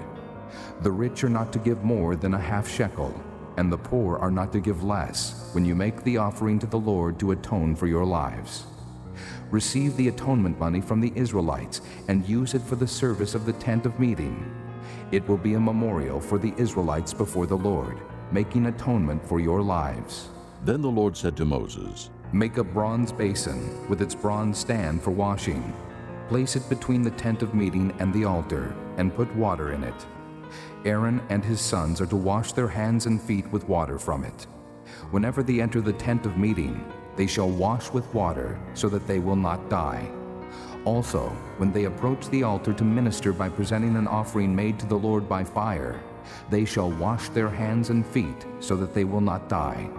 The 0.82 0.94
rich 0.94 1.26
are 1.26 1.30
not 1.30 1.52
to 1.52 1.60
give 1.60 1.84
more 1.84 2.16
than 2.16 2.36
a 2.36 2.40
half 2.40 2.70
shekel, 2.70 3.14
and 3.58 3.70
the 3.70 3.78
poor 3.78 4.18
are 4.18 4.32
not 4.32 4.54
to 4.54 4.62
give 4.62 4.82
less 4.82 5.50
when 5.52 5.66
you 5.66 5.76
make 5.76 6.06
the 6.06 6.16
offering 6.16 6.58
to 6.60 6.68
the 6.68 6.80
Lord 6.80 7.20
to 7.20 7.32
atone 7.32 7.76
for 7.76 7.88
your 7.88 8.06
lives. 8.06 8.64
Receive 9.52 9.98
the 9.98 10.08
atonement 10.08 10.58
money 10.58 10.80
from 10.80 11.02
the 11.02 11.12
Israelites 11.16 11.82
and 12.08 12.28
use 12.28 12.54
it 12.54 12.62
for 12.62 12.78
the 12.78 12.88
service 12.88 13.36
of 13.36 13.46
the 13.46 13.54
tent 13.54 13.86
of 13.86 14.00
meeting. 14.00 14.50
It 15.12 15.28
will 15.28 15.38
be 15.38 15.56
a 15.56 15.60
memorial 15.60 16.22
for 16.22 16.38
the 16.38 16.54
Israelites 16.58 17.14
before 17.14 17.46
the 17.46 17.58
Lord, 17.58 17.98
making 18.32 18.68
atonement 18.68 19.28
for 19.28 19.42
your 19.42 19.62
lives. 19.62 20.30
Then 20.64 20.82
the 20.82 20.90
Lord 20.90 21.18
said 21.18 21.36
to 21.38 21.46
Moses, 21.46 22.10
Make 22.32 22.58
a 22.58 22.64
bronze 22.64 23.12
basin 23.12 23.90
with 23.90 24.02
its 24.02 24.16
bronze 24.16 24.58
stand 24.58 25.04
for 25.04 25.12
washing. 25.12 25.74
Place 26.30 26.56
it 26.56 26.70
between 26.70 27.02
the 27.02 27.12
tent 27.12 27.42
of 27.42 27.54
meeting 27.54 27.94
and 28.00 28.14
the 28.14 28.24
altar, 28.24 28.74
and 28.96 29.14
put 29.14 29.36
water 29.36 29.74
in 29.74 29.84
it. 29.84 30.06
Aaron 30.86 31.22
and 31.28 31.44
his 31.44 31.60
sons 31.60 32.00
are 32.00 32.06
to 32.06 32.16
wash 32.16 32.54
their 32.54 32.70
hands 32.70 33.06
and 33.06 33.22
feet 33.22 33.52
with 33.52 33.68
water 33.68 34.00
from 34.00 34.24
it. 34.24 34.48
Whenever 35.12 35.44
they 35.44 35.60
enter 35.60 35.82
the 35.82 35.94
tent 35.94 36.26
of 36.26 36.38
meeting, 36.38 36.86
they 37.16 37.28
shall 37.28 37.50
wash 37.50 37.92
with 37.92 38.14
water, 38.14 38.60
so 38.74 38.90
that 38.90 39.08
they 39.08 39.20
will 39.20 39.36
not 39.36 39.70
die. 39.70 40.10
Also, 40.86 41.30
when 41.58 41.72
they 41.72 41.86
approach 41.86 42.28
the 42.30 42.44
altar 42.44 42.74
to 42.74 42.84
minister 42.84 43.32
by 43.32 43.50
presenting 43.50 43.96
an 43.96 44.08
offering 44.08 44.56
made 44.56 44.80
to 44.80 44.86
the 44.88 44.98
Lord 44.98 45.30
by 45.30 45.44
fire, 45.44 46.02
they 46.50 46.66
shall 46.66 46.92
wash 46.92 47.30
their 47.30 47.50
hands 47.50 47.90
and 47.90 48.06
feet 48.06 48.46
so 48.60 48.76
that 48.76 48.94
they 48.94 49.04
will 49.04 49.22
not 49.22 49.50
die. 49.50 49.90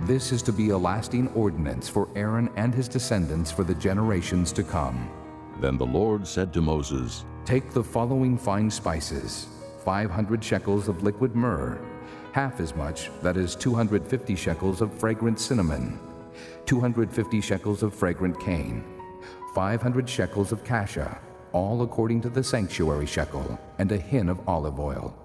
This 0.00 0.32
is 0.32 0.42
to 0.42 0.52
be 0.52 0.70
a 0.70 0.78
lasting 0.78 1.28
ordinance 1.28 1.88
for 1.88 2.08
Aaron 2.16 2.50
and 2.56 2.74
his 2.74 2.88
descendants 2.88 3.50
for 3.50 3.64
the 3.64 3.74
generations 3.74 4.52
to 4.52 4.62
come. 4.62 5.10
Then 5.60 5.78
the 5.78 5.86
Lord 5.86 6.26
said 6.26 6.52
to 6.54 6.60
Moses, 6.60 7.24
Take 7.44 7.70
the 7.70 7.84
following 7.84 8.36
fine 8.36 8.70
spices 8.70 9.48
500 9.84 10.42
shekels 10.42 10.88
of 10.88 11.04
liquid 11.04 11.36
myrrh, 11.36 11.78
half 12.32 12.58
as 12.58 12.74
much, 12.74 13.10
that 13.22 13.36
is 13.36 13.54
250 13.54 14.34
shekels 14.34 14.80
of 14.80 14.92
fragrant 14.92 15.38
cinnamon, 15.38 15.98
250 16.66 17.40
shekels 17.40 17.82
of 17.84 17.94
fragrant 17.94 18.38
cane, 18.40 18.84
500 19.54 20.08
shekels 20.08 20.50
of 20.50 20.64
cassia, 20.64 21.18
all 21.52 21.82
according 21.82 22.20
to 22.20 22.28
the 22.28 22.42
sanctuary 22.42 23.06
shekel, 23.06 23.58
and 23.78 23.92
a 23.92 23.96
hin 23.96 24.28
of 24.28 24.46
olive 24.48 24.80
oil. 24.80 25.16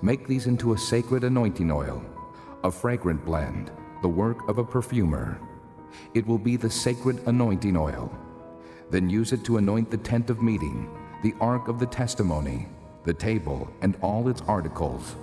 Make 0.00 0.26
these 0.26 0.46
into 0.46 0.72
a 0.72 0.78
sacred 0.78 1.22
anointing 1.22 1.70
oil, 1.70 2.02
a 2.64 2.70
fragrant 2.70 3.24
blend, 3.24 3.70
the 4.00 4.08
work 4.08 4.48
of 4.48 4.58
a 4.58 4.64
perfumer. 4.64 5.38
It 6.14 6.26
will 6.26 6.38
be 6.38 6.56
the 6.56 6.70
sacred 6.70 7.20
anointing 7.26 7.76
oil. 7.76 8.10
Then 8.90 9.10
use 9.10 9.32
it 9.32 9.44
to 9.44 9.58
anoint 9.58 9.90
the 9.90 9.98
tent 9.98 10.30
of 10.30 10.42
meeting, 10.42 10.88
the 11.22 11.34
ark 11.40 11.68
of 11.68 11.78
the 11.78 11.86
testimony, 11.86 12.68
the 13.04 13.14
table 13.14 13.70
and 13.82 13.96
all 14.00 14.28
its 14.28 14.40
articles, 14.42 15.16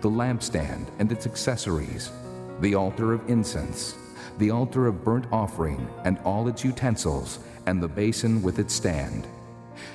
the 0.00 0.08
lampstand 0.08 0.86
and 0.98 1.12
its 1.12 1.26
accessories, 1.26 2.10
the 2.60 2.74
altar 2.74 3.12
of 3.12 3.28
incense, 3.28 3.94
the 4.38 4.50
altar 4.50 4.86
of 4.86 5.04
burnt 5.04 5.26
offering 5.32 5.88
and 6.04 6.18
all 6.24 6.48
its 6.48 6.64
utensils, 6.64 7.38
and 7.66 7.82
the 7.82 7.88
basin 7.88 8.42
with 8.42 8.58
its 8.58 8.74
stand. 8.74 9.26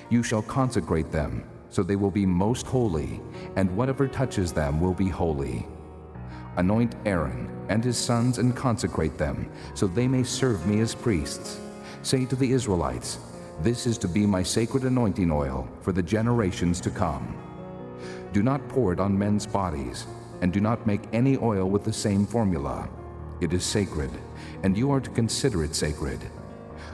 You 0.10 0.24
shall 0.24 0.42
consecrate 0.42 1.12
them, 1.12 1.44
so 1.70 1.84
they 1.84 1.96
will 1.96 2.12
be 2.12 2.26
most 2.26 2.66
holy, 2.66 3.22
and 3.56 3.76
whatever 3.76 4.08
touches 4.08 4.52
them 4.52 4.82
will 4.82 4.94
be 4.94 5.08
holy. 5.08 5.66
Anoint 6.58 6.96
Aaron 7.06 7.50
and 7.70 7.84
his 7.84 7.98
sons 7.98 8.38
and 8.38 8.56
consecrate 8.56 9.18
them, 9.18 9.50
so 9.74 9.88
they 9.88 10.08
may 10.08 10.24
serve 10.24 10.66
me 10.68 10.82
as 10.82 10.94
priests. 10.94 11.60
Say 12.02 12.26
to 12.26 12.36
the 12.36 12.52
Israelites, 12.52 13.20
This 13.62 13.88
is 13.88 13.98
to 14.00 14.08
be 14.08 14.26
my 14.26 14.44
sacred 14.44 14.84
anointing 14.84 15.32
oil 15.32 15.70
for 15.82 15.94
the 15.94 16.04
generations 16.04 16.82
to 16.82 16.90
come. 16.90 17.38
Do 18.34 18.44
not 18.44 18.68
pour 18.68 18.92
it 18.92 19.00
on 19.00 19.18
men's 19.18 19.46
bodies, 19.46 20.06
and 20.42 20.52
do 20.52 20.60
not 20.60 20.86
make 20.86 21.02
any 21.14 21.38
oil 21.38 21.70
with 21.70 21.84
the 21.86 21.94
same 21.94 22.26
formula. 22.26 22.90
It 23.40 23.54
is 23.54 23.64
sacred, 23.64 24.12
and 24.64 24.78
you 24.78 24.92
are 24.92 25.00
to 25.00 25.10
consider 25.10 25.64
it 25.64 25.76
sacred. 25.76 26.20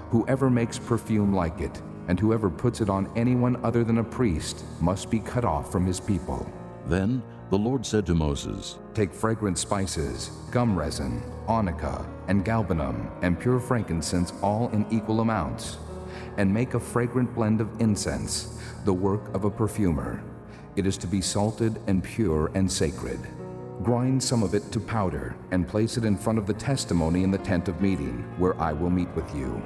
Whoever 0.10 0.50
makes 0.50 0.80
perfume 0.80 1.34
like 1.34 1.60
it, 1.60 1.82
and 2.08 2.20
whoever 2.20 2.50
puts 2.50 2.82
it 2.82 2.90
on 2.90 3.12
anyone 3.16 3.64
other 3.64 3.84
than 3.84 3.98
a 3.98 4.04
priest, 4.04 4.64
must 4.80 5.10
be 5.10 5.20
cut 5.20 5.44
off 5.44 5.72
from 5.72 5.86
his 5.86 6.00
people. 6.00 6.50
Then 6.86 7.22
the 7.50 7.58
Lord 7.58 7.86
said 7.86 8.06
to 8.06 8.16
Moses, 8.16 8.78
Take 8.94 9.14
fragrant 9.14 9.58
spices, 9.58 10.32
gum 10.52 10.78
resin, 10.78 11.22
onycha, 11.48 12.06
and 12.28 12.46
galbanum, 12.46 13.10
and 13.22 13.40
pure 13.40 13.60
frankincense, 13.60 14.34
all 14.42 14.70
in 14.70 14.86
equal 14.90 15.22
amounts, 15.22 15.78
and 16.38 16.54
make 16.54 16.74
a 16.74 16.80
fragrant 16.80 17.34
blend 17.34 17.62
of 17.62 17.82
incense, 17.82 18.60
the 18.86 18.94
work 18.94 19.34
of 19.34 19.44
a 19.44 19.50
perfumer. 19.50 20.24
It 20.76 20.86
is 20.86 20.98
to 21.00 21.08
be 21.08 21.22
salted 21.22 21.82
and 21.88 22.04
pure 22.04 22.52
and 22.54 22.72
sacred. 22.72 23.20
Grind 23.84 24.22
some 24.22 24.42
of 24.42 24.56
it 24.56 24.72
to 24.72 24.80
powder, 24.80 25.36
and 25.52 25.68
place 25.68 25.98
it 25.98 26.06
in 26.06 26.18
front 26.18 26.40
of 26.40 26.48
the 26.48 26.54
testimony 26.54 27.24
in 27.24 27.32
the 27.32 27.38
tent 27.38 27.68
of 27.68 27.82
meeting, 27.82 28.24
where 28.38 28.60
I 28.60 28.74
will 28.74 28.90
meet 28.90 29.10
with 29.16 29.34
you. 29.36 29.62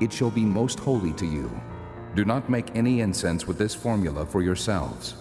It 0.00 0.12
shall 0.12 0.30
be 0.30 0.44
most 0.44 0.78
holy 0.78 1.12
to 1.14 1.26
you. 1.26 1.50
Do 2.14 2.24
not 2.24 2.50
make 2.50 2.76
any 2.76 3.00
incense 3.00 3.46
with 3.46 3.58
this 3.58 3.74
formula 3.74 4.26
for 4.26 4.42
yourselves. 4.42 5.14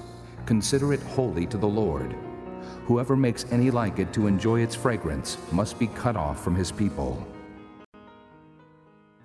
Consider 0.45 0.93
it 0.93 1.01
holy 1.01 1.45
to 1.47 1.57
the 1.57 1.67
Lord. 1.67 2.15
Whoever 2.85 3.15
makes 3.15 3.45
any 3.51 3.71
like 3.71 3.99
it 3.99 4.13
to 4.13 4.27
enjoy 4.27 4.61
its 4.61 4.75
fragrance 4.75 5.37
must 5.51 5.79
be 5.79 5.87
cut 5.87 6.15
off 6.15 6.43
from 6.43 6.55
his 6.55 6.71
people. 6.71 7.25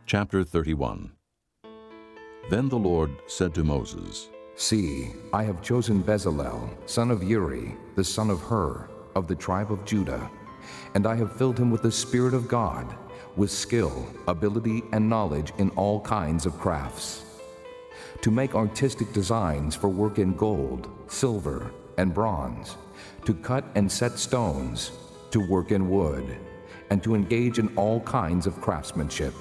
Chapter 0.06 0.44
31 0.44 1.12
Then 2.50 2.68
the 2.68 2.78
Lord 2.78 3.10
said 3.26 3.54
to 3.54 3.64
Moses, 3.64 4.28
See, 4.56 5.12
I 5.32 5.44
have 5.44 5.62
chosen 5.62 6.02
Bezalel, 6.02 6.68
son 6.88 7.10
of 7.10 7.22
Uri, 7.22 7.74
the 7.94 8.04
son 8.04 8.28
of 8.28 8.40
Hur, 8.42 8.88
of 9.14 9.26
the 9.28 9.34
tribe 9.34 9.72
of 9.72 9.84
Judah, 9.84 10.30
and 10.94 11.06
I 11.06 11.14
have 11.16 11.36
filled 11.36 11.58
him 11.58 11.70
with 11.70 11.82
the 11.82 11.92
Spirit 11.92 12.34
of 12.34 12.48
God, 12.48 12.94
with 13.36 13.50
skill, 13.50 14.06
ability, 14.28 14.82
and 14.92 15.08
knowledge 15.08 15.52
in 15.58 15.70
all 15.70 16.00
kinds 16.00 16.46
of 16.46 16.58
crafts, 16.58 17.24
to 18.20 18.30
make 18.30 18.54
artistic 18.54 19.12
designs 19.12 19.74
for 19.74 19.88
work 19.88 20.18
in 20.18 20.34
gold, 20.34 20.88
silver, 21.08 21.70
and 21.98 22.14
bronze, 22.14 22.76
to 23.24 23.34
cut 23.34 23.64
and 23.74 23.90
set 23.90 24.18
stones, 24.18 24.92
to 25.30 25.40
work 25.48 25.72
in 25.72 25.88
wood, 25.88 26.38
and 26.90 27.02
to 27.02 27.14
engage 27.14 27.58
in 27.58 27.74
all 27.76 28.00
kinds 28.00 28.46
of 28.46 28.60
craftsmanship. 28.60 29.34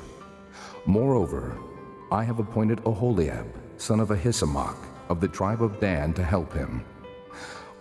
Moreover, 0.85 1.57
I 2.11 2.23
have 2.23 2.39
appointed 2.39 2.84
Oholiab, 2.84 3.45
son 3.77 3.99
of 3.99 4.10
Ahisamach, 4.10 4.77
of 5.10 5.19
the 5.19 5.27
tribe 5.27 5.61
of 5.61 5.80
Dan, 5.80 6.14
to 6.14 6.23
help 6.23 6.53
him. 6.53 6.84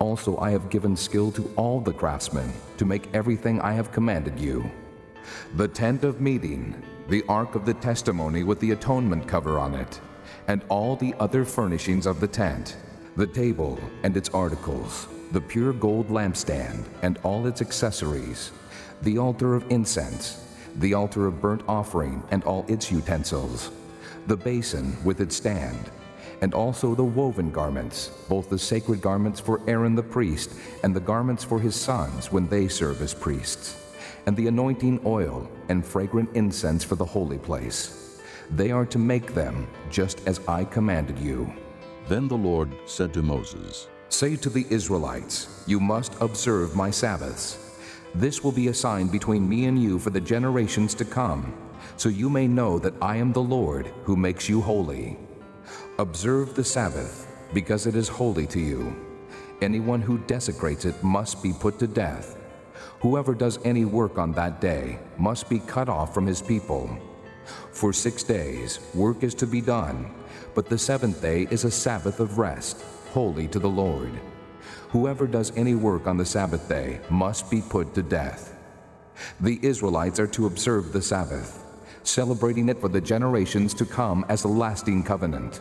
Also, 0.01 0.39
I 0.39 0.51
have 0.51 0.71
given 0.71 0.97
skill 0.97 1.31
to 1.33 1.53
all 1.57 1.79
the 1.79 1.93
craftsmen 1.93 2.51
to 2.79 2.87
make 2.87 3.15
everything 3.15 3.61
I 3.61 3.75
have 3.75 3.93
commanded 3.93 4.41
you. 4.41 4.71
The 5.57 5.69
tent 5.69 6.05
of 6.05 6.23
meeting, 6.23 6.83
the 7.09 7.23
ark 7.29 7.55
of 7.55 7.67
the 7.67 7.75
testimony 7.75 8.43
with 8.43 8.59
the 8.61 8.71
atonement 8.71 9.29
cover 9.29 9.59
on 9.59 9.75
it, 9.75 10.01
and 10.49 10.65
all 10.71 10.97
the 10.97 11.15
other 11.21 11.45
furnishings 11.45 12.07
of 12.07 12.19
the 12.19 12.27
tent, 12.27 12.79
the 13.17 13.27
table 13.27 13.79
and 14.03 14.17
its 14.17 14.31
articles, 14.31 15.07
the 15.33 15.41
pure 15.41 15.75
gold 15.75 16.09
lampstand 16.09 16.85
and 17.03 17.19
all 17.23 17.47
its 17.47 17.61
accessories, 17.61 18.53
the 19.03 19.19
altar 19.19 19.55
of 19.55 19.71
incense, 19.71 20.47
the 20.77 20.95
altar 20.95 21.27
of 21.27 21.43
burnt 21.43 21.63
offering 21.69 22.23
and 22.31 22.43
all 22.45 22.65
its 22.69 22.91
utensils, 22.91 23.71
the 24.29 24.37
basin 24.37 24.97
with 25.05 25.21
its 25.21 25.37
stand, 25.37 25.91
and 26.43 26.55
also 26.55 26.95
the 26.95 27.05
woven 27.05 27.51
garments, 27.51 28.09
both 28.29 28.49
the 28.49 28.59
sacred 28.59 29.01
garments 29.01 29.41
for 29.41 29.61
Aaron 29.69 29.95
the 29.95 30.03
priest 30.03 30.53
and 30.83 30.95
the 30.95 31.01
garments 31.01 31.45
for 31.45 31.61
his 31.61 31.75
sons 31.75 32.33
when 32.33 32.49
they 32.49 32.69
serve 32.69 33.03
as 33.03 33.15
priests, 33.15 33.77
and 34.27 34.37
the 34.37 34.47
anointing 34.47 35.01
oil 35.05 35.51
and 35.69 35.85
fragrant 35.85 36.31
incense 36.35 36.83
for 36.83 36.95
the 36.95 37.05
holy 37.05 37.39
place. 37.39 38.21
They 38.51 38.71
are 38.71 38.87
to 38.87 38.99
make 38.99 39.35
them 39.35 39.69
just 39.91 40.27
as 40.27 40.41
I 40.49 40.65
commanded 40.65 41.19
you. 41.19 41.53
Then 42.09 42.27
the 42.27 42.37
Lord 42.37 42.71
said 42.87 43.15
to 43.15 43.23
Moses, 43.23 43.89
Say 44.09 44.35
to 44.37 44.51
the 44.51 44.67
Israelites, 44.71 45.63
You 45.67 45.79
must 45.79 46.21
observe 46.21 46.75
my 46.75 46.91
Sabbaths. 46.91 47.71
This 48.15 48.43
will 48.43 48.51
be 48.51 48.67
a 48.69 48.75
sign 48.75 49.07
between 49.07 49.49
me 49.49 49.67
and 49.67 49.81
you 49.81 50.01
for 50.01 50.11
the 50.11 50.21
generations 50.21 50.95
to 50.95 51.05
come, 51.05 51.55
so 51.97 52.09
you 52.09 52.29
may 52.29 52.49
know 52.49 52.79
that 52.81 52.95
I 53.01 53.17
am 53.17 53.33
the 53.33 53.43
Lord 53.43 53.87
who 54.03 54.17
makes 54.17 54.49
you 54.49 54.61
holy. 54.61 55.17
Observe 56.01 56.55
the 56.55 56.65
Sabbath, 56.65 57.27
because 57.53 57.87
it 57.87 57.95
is 57.95 58.09
holy 58.09 58.47
to 58.47 58.59
you. 58.59 58.97
Anyone 59.61 60.01
who 60.01 60.17
desecrates 60.21 60.87
it 60.87 60.95
must 61.03 61.43
be 61.43 61.53
put 61.53 61.79
to 61.79 61.87
death. 61.87 62.39
Whoever 63.01 63.35
does 63.35 63.59
any 63.67 63.85
work 63.85 64.17
on 64.17 64.33
that 64.33 64.63
day 64.63 64.99
must 65.19 65.51
be 65.51 65.59
cut 65.59 65.91
off 65.91 66.15
from 66.15 66.27
his 66.27 66.41
people. 66.41 66.89
For 67.73 67.93
six 67.93 68.23
days 68.23 68.81
work 68.95 69.23
is 69.23 69.35
to 69.35 69.47
be 69.47 69.61
done, 69.61 70.11
but 70.55 70.71
the 70.71 70.79
seventh 70.79 71.21
day 71.21 71.47
is 71.51 71.65
a 71.65 71.71
Sabbath 71.71 72.19
of 72.19 72.39
rest, 72.39 72.83
holy 73.13 73.47
to 73.49 73.59
the 73.59 73.69
Lord. 73.69 74.19
Whoever 74.89 75.27
does 75.27 75.53
any 75.55 75.75
work 75.75 76.07
on 76.07 76.17
the 76.17 76.25
Sabbath 76.25 76.67
day 76.67 77.01
must 77.11 77.51
be 77.51 77.61
put 77.61 77.93
to 77.93 78.03
death. 78.03 78.57
The 79.43 79.59
Israelites 79.61 80.19
are 80.19 80.29
to 80.29 80.47
observe 80.47 80.95
the 80.95 81.03
Sabbath, 81.03 81.63
celebrating 82.05 82.71
it 82.71 82.81
for 82.81 82.89
the 82.89 83.03
generations 83.03 83.75
to 83.75 83.85
come 83.85 84.25
as 84.31 84.45
a 84.45 84.49
lasting 84.49 85.03
covenant. 85.03 85.61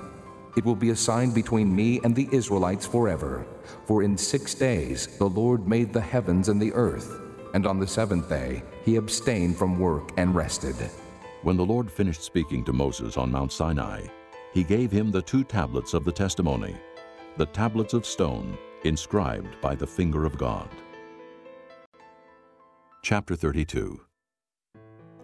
It 0.57 0.65
will 0.65 0.76
be 0.76 0.89
a 0.89 0.95
sign 0.95 1.31
between 1.31 1.76
me 1.76 1.99
and 2.03 2.15
the 2.15 2.27
Israelites 2.31 2.85
forever. 2.85 3.45
For 3.85 4.03
in 4.03 4.17
six 4.17 4.53
days 4.55 5.17
the 5.17 5.30
Lord 5.30 5.67
made 5.67 5.93
the 5.93 6.01
heavens 6.01 6.49
and 6.49 6.61
the 6.61 6.73
earth, 6.73 7.21
and 7.53 7.67
on 7.67 7.80
the 7.80 7.88
seventh 7.88 8.30
day 8.30 8.63
he 8.84 8.95
abstained 8.95 9.57
from 9.57 9.80
work 9.80 10.11
and 10.17 10.34
rested. 10.35 10.76
When 11.43 11.55
the 11.55 11.65
Lord 11.65 11.91
finished 11.91 12.21
speaking 12.21 12.63
to 12.65 12.73
Moses 12.73 13.15
on 13.15 13.31
Mount 13.31 13.51
Sinai, 13.51 14.05
he 14.53 14.63
gave 14.63 14.91
him 14.91 15.11
the 15.11 15.21
two 15.21 15.43
tablets 15.43 15.93
of 15.93 16.03
the 16.03 16.11
testimony, 16.11 16.76
the 17.38 17.45
tablets 17.45 17.93
of 17.93 18.05
stone 18.05 18.57
inscribed 18.84 19.61
by 19.61 19.76
the 19.76 19.88
finger 19.88 20.26
of 20.26 20.38
God. 20.38 20.69
Chapter 23.03 23.35
32 23.35 24.01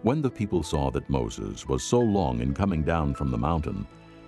When 0.02 0.22
the 0.22 0.30
people 0.30 0.62
saw 0.62 0.90
that 0.90 1.10
Moses 1.10 1.66
was 1.66 1.82
so 1.82 1.98
long 2.00 2.40
in 2.40 2.54
coming 2.54 2.82
down 2.82 3.14
from 3.14 3.30
the 3.30 3.38
mountain, 3.38 3.86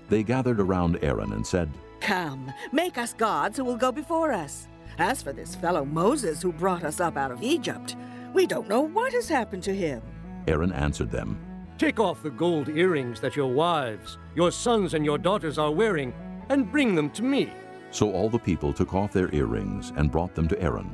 they 0.08 0.22
gathered 0.22 0.60
around 0.60 0.98
Aaron 1.02 1.32
and 1.32 1.46
said, 1.46 1.70
Come, 2.00 2.52
make 2.72 2.98
us 2.98 3.12
gods 3.12 3.56
who 3.56 3.64
will 3.64 3.76
go 3.76 3.92
before 3.92 4.32
us. 4.32 4.68
As 4.98 5.22
for 5.22 5.32
this 5.32 5.54
fellow 5.54 5.84
Moses 5.84 6.42
who 6.42 6.52
brought 6.52 6.84
us 6.84 7.00
up 7.00 7.16
out 7.16 7.30
of 7.30 7.42
Egypt, 7.42 7.96
we 8.32 8.46
don't 8.46 8.68
know 8.68 8.80
what 8.80 9.12
has 9.12 9.28
happened 9.28 9.62
to 9.64 9.74
him. 9.74 10.02
Aaron 10.46 10.72
answered 10.72 11.10
them, 11.10 11.38
Take 11.78 12.00
off 12.00 12.22
the 12.22 12.30
gold 12.30 12.68
earrings 12.68 13.20
that 13.20 13.36
your 13.36 13.52
wives, 13.52 14.18
your 14.34 14.50
sons, 14.50 14.94
and 14.94 15.04
your 15.04 15.18
daughters 15.18 15.58
are 15.58 15.70
wearing, 15.70 16.12
and 16.48 16.70
bring 16.70 16.94
them 16.94 17.10
to 17.10 17.22
me. 17.22 17.52
So 17.90 18.12
all 18.12 18.28
the 18.28 18.38
people 18.38 18.72
took 18.72 18.94
off 18.94 19.12
their 19.12 19.32
earrings 19.34 19.92
and 19.96 20.10
brought 20.10 20.34
them 20.34 20.48
to 20.48 20.60
Aaron. 20.60 20.90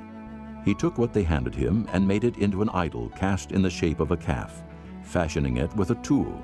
He 0.64 0.74
took 0.74 0.98
what 0.98 1.12
they 1.12 1.22
handed 1.22 1.54
him 1.54 1.88
and 1.92 2.06
made 2.06 2.24
it 2.24 2.38
into 2.38 2.62
an 2.62 2.70
idol 2.70 3.10
cast 3.10 3.52
in 3.52 3.62
the 3.62 3.70
shape 3.70 4.00
of 4.00 4.10
a 4.10 4.16
calf, 4.16 4.62
fashioning 5.02 5.58
it 5.58 5.74
with 5.76 5.90
a 5.90 5.96
tool. 5.96 6.42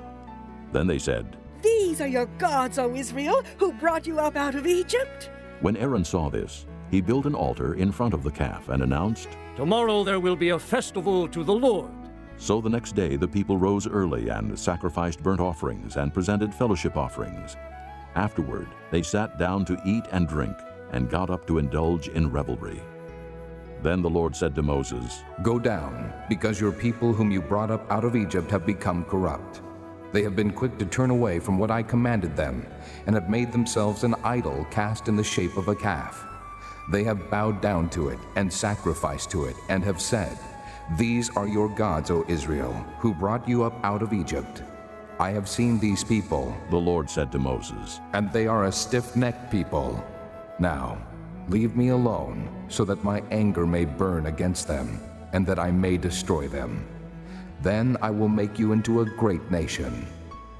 Then 0.71 0.87
they 0.87 0.99
said, 0.99 1.37
These 1.91 1.99
are 1.99 2.07
your 2.07 2.27
gods, 2.37 2.79
O 2.79 2.95
Israel, 2.95 3.43
who 3.57 3.73
brought 3.73 4.07
you 4.07 4.17
up 4.17 4.37
out 4.37 4.55
of 4.55 4.65
Egypt. 4.65 5.29
When 5.59 5.75
Aaron 5.75 6.05
saw 6.05 6.29
this, 6.29 6.65
he 6.89 7.01
built 7.01 7.25
an 7.25 7.35
altar 7.35 7.73
in 7.73 7.91
front 7.91 8.13
of 8.13 8.23
the 8.23 8.31
calf 8.31 8.69
and 8.69 8.81
announced, 8.81 9.27
Tomorrow 9.57 10.05
there 10.05 10.21
will 10.21 10.37
be 10.37 10.51
a 10.51 10.57
festival 10.57 11.27
to 11.27 11.43
the 11.43 11.53
Lord. 11.53 11.91
So 12.37 12.61
the 12.61 12.69
next 12.69 12.95
day 12.95 13.17
the 13.17 13.27
people 13.27 13.57
rose 13.57 13.87
early 13.87 14.29
and 14.29 14.57
sacrificed 14.57 15.21
burnt 15.21 15.41
offerings 15.41 15.97
and 15.97 16.13
presented 16.13 16.55
fellowship 16.55 16.95
offerings. 16.95 17.57
Afterward 18.15 18.69
they 18.89 19.01
sat 19.01 19.37
down 19.37 19.65
to 19.65 19.77
eat 19.85 20.05
and 20.13 20.29
drink 20.29 20.55
and 20.93 21.09
got 21.09 21.29
up 21.29 21.45
to 21.47 21.57
indulge 21.57 22.07
in 22.07 22.31
revelry. 22.31 22.81
Then 23.83 24.01
the 24.01 24.09
Lord 24.09 24.33
said 24.33 24.55
to 24.55 24.63
Moses, 24.63 25.25
Go 25.43 25.59
down, 25.59 26.13
because 26.29 26.61
your 26.61 26.71
people 26.71 27.11
whom 27.11 27.31
you 27.31 27.41
brought 27.41 27.69
up 27.69 27.85
out 27.91 28.05
of 28.05 28.15
Egypt 28.15 28.49
have 28.49 28.65
become 28.65 29.03
corrupt. 29.03 29.61
They 30.11 30.23
have 30.23 30.35
been 30.35 30.51
quick 30.51 30.77
to 30.77 30.85
turn 30.85 31.09
away 31.09 31.39
from 31.39 31.57
what 31.57 31.71
I 31.71 31.83
commanded 31.83 32.35
them, 32.35 32.65
and 33.05 33.15
have 33.15 33.29
made 33.29 33.51
themselves 33.51 34.03
an 34.03 34.15
idol 34.23 34.65
cast 34.69 35.07
in 35.07 35.15
the 35.15 35.23
shape 35.23 35.57
of 35.57 35.67
a 35.67 35.75
calf. 35.75 36.25
They 36.91 37.03
have 37.03 37.29
bowed 37.29 37.61
down 37.61 37.89
to 37.91 38.09
it 38.09 38.19
and 38.35 38.51
sacrificed 38.51 39.31
to 39.31 39.45
it, 39.45 39.55
and 39.69 39.83
have 39.83 40.01
said, 40.01 40.37
these 40.97 41.29
are 41.37 41.47
your 41.47 41.69
gods, 41.69 42.11
O 42.11 42.25
Israel, 42.27 42.73
who 42.99 43.13
brought 43.13 43.47
you 43.47 43.63
up 43.63 43.79
out 43.83 44.01
of 44.01 44.11
Egypt. 44.11 44.63
I 45.19 45.29
have 45.29 45.47
seen 45.47 45.79
these 45.79 46.03
people, 46.03 46.53
the 46.69 46.77
Lord 46.77 47.09
said 47.09 47.31
to 47.31 47.39
Moses, 47.39 48.01
and 48.11 48.29
they 48.33 48.45
are 48.45 48.65
a 48.65 48.71
stiff-necked 48.71 49.49
people. 49.49 50.03
Now, 50.59 50.97
leave 51.47 51.77
me 51.77 51.89
alone, 51.89 52.49
so 52.67 52.83
that 52.85 53.05
my 53.05 53.23
anger 53.31 53.65
may 53.65 53.85
burn 53.85 54.25
against 54.25 54.67
them, 54.67 54.99
and 55.31 55.45
that 55.47 55.59
I 55.59 55.71
may 55.71 55.95
destroy 55.95 56.49
them. 56.49 56.85
Then 57.61 57.97
I 58.01 58.09
will 58.09 58.29
make 58.29 58.57
you 58.57 58.71
into 58.71 59.01
a 59.01 59.05
great 59.05 59.49
nation. 59.51 60.07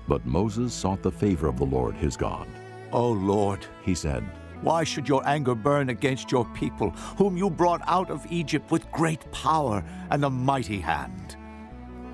But 0.07 0.25
Moses 0.25 0.73
sought 0.73 1.01
the 1.01 1.11
favor 1.11 1.47
of 1.47 1.57
the 1.57 1.65
Lord 1.65 1.95
his 1.95 2.17
God. 2.17 2.47
O 2.91 3.11
Lord, 3.11 3.65
he 3.83 3.95
said, 3.95 4.23
why 4.61 4.83
should 4.83 5.09
your 5.09 5.27
anger 5.27 5.55
burn 5.55 5.89
against 5.89 6.31
your 6.31 6.45
people, 6.53 6.91
whom 7.17 7.35
you 7.35 7.49
brought 7.49 7.81
out 7.87 8.11
of 8.11 8.31
Egypt 8.31 8.69
with 8.69 8.91
great 8.91 9.29
power 9.31 9.83
and 10.11 10.23
a 10.23 10.29
mighty 10.29 10.79
hand? 10.79 11.35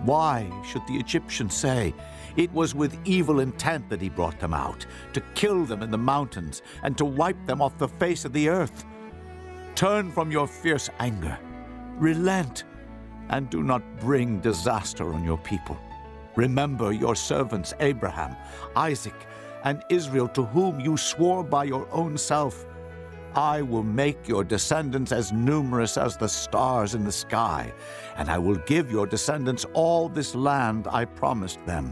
Why 0.04 0.50
should 0.66 0.84
the 0.88 0.96
Egyptians 0.96 1.54
say, 1.54 1.94
It 2.38 2.52
was 2.54 2.74
with 2.74 2.98
evil 3.04 3.42
intent 3.42 3.90
that 3.90 4.02
he 4.02 4.08
brought 4.08 4.40
them 4.40 4.54
out, 4.54 4.86
to 5.12 5.22
kill 5.34 5.66
them 5.66 5.84
in 5.84 5.92
the 5.92 5.98
mountains 5.98 6.62
and 6.84 6.98
to 6.98 7.04
wipe 7.04 7.46
them 7.46 7.62
off 7.62 7.78
the 7.78 7.88
face 7.88 8.24
of 8.24 8.32
the 8.32 8.48
earth? 8.48 8.86
Turn 9.76 10.10
from 10.12 10.32
your 10.32 10.48
fierce 10.48 10.90
anger, 11.00 11.38
relent, 11.98 12.64
and 13.30 13.50
do 13.50 13.64
not 13.64 13.82
bring 14.00 14.40
disaster 14.40 15.14
on 15.14 15.24
your 15.24 15.38
people. 15.40 15.78
Remember 16.36 16.92
your 16.92 17.16
servants 17.16 17.74
Abraham, 17.80 18.36
Isaac, 18.76 19.16
and 19.64 19.84
Israel, 19.90 20.28
to 20.30 20.46
whom 20.46 20.80
you 20.80 20.98
swore 20.98 21.44
by 21.44 21.64
your 21.64 21.88
own 21.92 22.18
self, 22.18 22.66
I 23.36 23.62
will 23.62 23.84
make 23.84 24.28
your 24.28 24.44
descendants 24.44 25.12
as 25.12 25.32
numerous 25.32 25.98
as 25.98 26.18
the 26.18 26.28
stars 26.28 26.96
in 26.96 27.04
the 27.04 27.12
sky, 27.12 27.72
and 28.16 28.30
I 28.30 28.38
will 28.38 28.56
give 28.66 28.92
your 28.92 29.06
descendants 29.06 29.66
all 29.74 30.10
this 30.10 30.34
land 30.34 30.88
I 30.90 31.06
promised 31.06 31.64
them, 31.66 31.92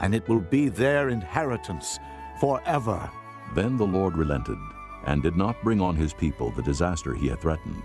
and 0.00 0.14
it 0.14 0.28
will 0.28 0.40
be 0.40 0.68
their 0.68 1.08
inheritance 1.08 1.98
forever. 2.40 3.10
Then 3.54 3.76
the 3.76 3.86
Lord 3.86 4.16
relented, 4.16 4.58
and 5.04 5.22
did 5.22 5.36
not 5.36 5.62
bring 5.62 5.80
on 5.80 5.96
his 5.96 6.12
people 6.12 6.50
the 6.50 6.62
disaster 6.62 7.14
he 7.14 7.28
had 7.28 7.40
threatened. 7.40 7.84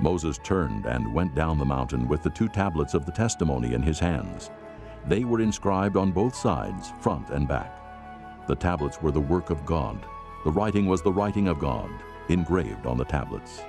Moses 0.00 0.38
turned 0.42 0.86
and 0.86 1.12
went 1.12 1.34
down 1.34 1.58
the 1.58 1.64
mountain 1.64 2.08
with 2.08 2.22
the 2.22 2.30
two 2.30 2.48
tablets 2.48 2.94
of 2.94 3.04
the 3.04 3.12
testimony 3.12 3.74
in 3.74 3.82
his 3.82 3.98
hands. 3.98 4.50
They 5.06 5.24
were 5.24 5.40
inscribed 5.40 5.96
on 5.96 6.10
both 6.10 6.34
sides, 6.34 6.92
front 7.00 7.30
and 7.30 7.46
back. 7.46 7.76
The 8.46 8.56
tablets 8.56 9.02
were 9.02 9.10
the 9.10 9.20
work 9.20 9.50
of 9.50 9.66
God. 9.66 9.98
The 10.44 10.50
writing 10.50 10.86
was 10.86 11.02
the 11.02 11.12
writing 11.12 11.48
of 11.48 11.58
God, 11.58 11.90
engraved 12.28 12.86
on 12.86 12.96
the 12.96 13.04
tablets. 13.04 13.62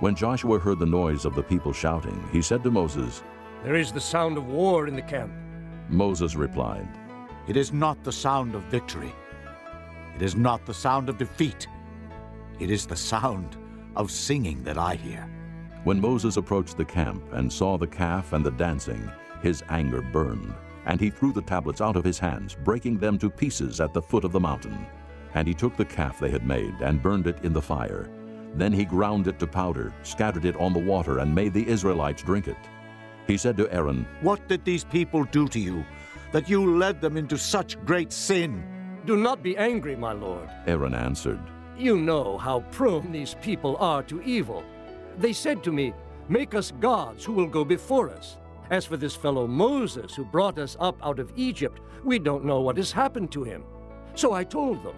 When 0.00 0.14
Joshua 0.14 0.58
heard 0.58 0.78
the 0.78 0.86
noise 0.86 1.24
of 1.24 1.34
the 1.34 1.42
people 1.42 1.72
shouting, 1.72 2.28
he 2.32 2.40
said 2.40 2.62
to 2.62 2.70
Moses, 2.70 3.22
There 3.64 3.74
is 3.74 3.90
the 3.90 4.00
sound 4.00 4.36
of 4.36 4.46
war 4.46 4.86
in 4.86 4.94
the 4.94 5.02
camp. 5.02 5.32
Moses 5.88 6.36
replied, 6.36 6.88
It 7.48 7.56
is 7.56 7.72
not 7.72 8.02
the 8.04 8.12
sound 8.12 8.54
of 8.54 8.62
victory. 8.64 9.12
It 10.14 10.22
is 10.22 10.36
not 10.36 10.64
the 10.64 10.74
sound 10.74 11.08
of 11.08 11.18
defeat. 11.18 11.66
It 12.60 12.70
is 12.70 12.86
the 12.86 12.96
sound 12.96 13.56
of 13.96 14.10
singing 14.10 14.62
that 14.64 14.78
I 14.78 14.94
hear. 14.94 15.28
When 15.84 16.00
Moses 16.00 16.36
approached 16.36 16.76
the 16.76 16.84
camp 16.84 17.22
and 17.32 17.52
saw 17.52 17.76
the 17.76 17.86
calf 17.86 18.32
and 18.32 18.44
the 18.44 18.50
dancing, 18.50 19.10
his 19.42 19.62
anger 19.68 20.00
burned. 20.00 20.54
And 20.86 21.00
he 21.00 21.10
threw 21.10 21.32
the 21.32 21.42
tablets 21.42 21.80
out 21.80 21.96
of 21.96 22.04
his 22.04 22.18
hands, 22.18 22.56
breaking 22.64 22.98
them 22.98 23.18
to 23.18 23.30
pieces 23.30 23.80
at 23.80 23.92
the 23.92 24.02
foot 24.02 24.24
of 24.24 24.32
the 24.32 24.40
mountain. 24.40 24.86
And 25.34 25.48
he 25.48 25.54
took 25.54 25.76
the 25.76 25.84
calf 25.84 26.18
they 26.18 26.30
had 26.30 26.46
made 26.46 26.74
and 26.80 27.02
burned 27.02 27.26
it 27.26 27.44
in 27.44 27.52
the 27.52 27.62
fire. 27.62 28.10
Then 28.54 28.72
he 28.72 28.84
ground 28.84 29.26
it 29.26 29.38
to 29.40 29.46
powder, 29.46 29.92
scattered 30.02 30.44
it 30.44 30.56
on 30.56 30.72
the 30.72 30.78
water, 30.78 31.18
and 31.18 31.34
made 31.34 31.52
the 31.52 31.66
Israelites 31.66 32.22
drink 32.22 32.48
it. 32.48 32.56
He 33.26 33.36
said 33.36 33.56
to 33.56 33.72
Aaron, 33.72 34.06
What 34.20 34.46
did 34.48 34.64
these 34.64 34.84
people 34.84 35.24
do 35.24 35.48
to 35.48 35.58
you, 35.58 35.84
that 36.32 36.48
you 36.48 36.76
led 36.76 37.00
them 37.00 37.16
into 37.16 37.36
such 37.36 37.82
great 37.84 38.12
sin? 38.12 38.62
Do 39.06 39.16
not 39.16 39.42
be 39.42 39.56
angry, 39.56 39.96
my 39.96 40.12
lord. 40.12 40.48
Aaron 40.66 40.94
answered, 40.94 41.40
You 41.76 41.98
know 41.98 42.38
how 42.38 42.60
prone 42.70 43.10
these 43.10 43.34
people 43.42 43.76
are 43.78 44.02
to 44.04 44.22
evil. 44.22 44.62
They 45.18 45.32
said 45.32 45.64
to 45.64 45.72
me, 45.72 45.92
Make 46.28 46.54
us 46.54 46.72
gods 46.80 47.24
who 47.24 47.32
will 47.32 47.48
go 47.48 47.64
before 47.64 48.10
us. 48.10 48.38
As 48.70 48.86
for 48.86 48.96
this 48.96 49.16
fellow 49.16 49.46
Moses 49.46 50.14
who 50.14 50.24
brought 50.24 50.58
us 50.58 50.76
up 50.80 50.96
out 51.04 51.18
of 51.18 51.32
Egypt, 51.36 51.80
we 52.04 52.18
don't 52.18 52.44
know 52.44 52.60
what 52.60 52.76
has 52.76 52.92
happened 52.92 53.30
to 53.32 53.42
him. 53.42 53.64
So 54.14 54.32
I 54.32 54.44
told 54.44 54.82
them, 54.84 54.94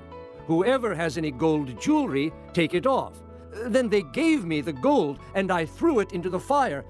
Whoever 0.46 0.94
has 0.94 1.18
any 1.18 1.30
gold 1.30 1.80
jewelry, 1.80 2.32
take 2.52 2.74
it 2.74 2.86
off. 2.86 3.22
Then 3.64 3.88
they 3.88 4.02
gave 4.02 4.44
me 4.44 4.60
the 4.60 4.72
gold, 4.72 5.18
and 5.34 5.50
I 5.50 5.64
threw 5.66 6.00
it 6.00 6.12
into 6.12 6.30
the 6.30 6.38
fire, 6.38 6.84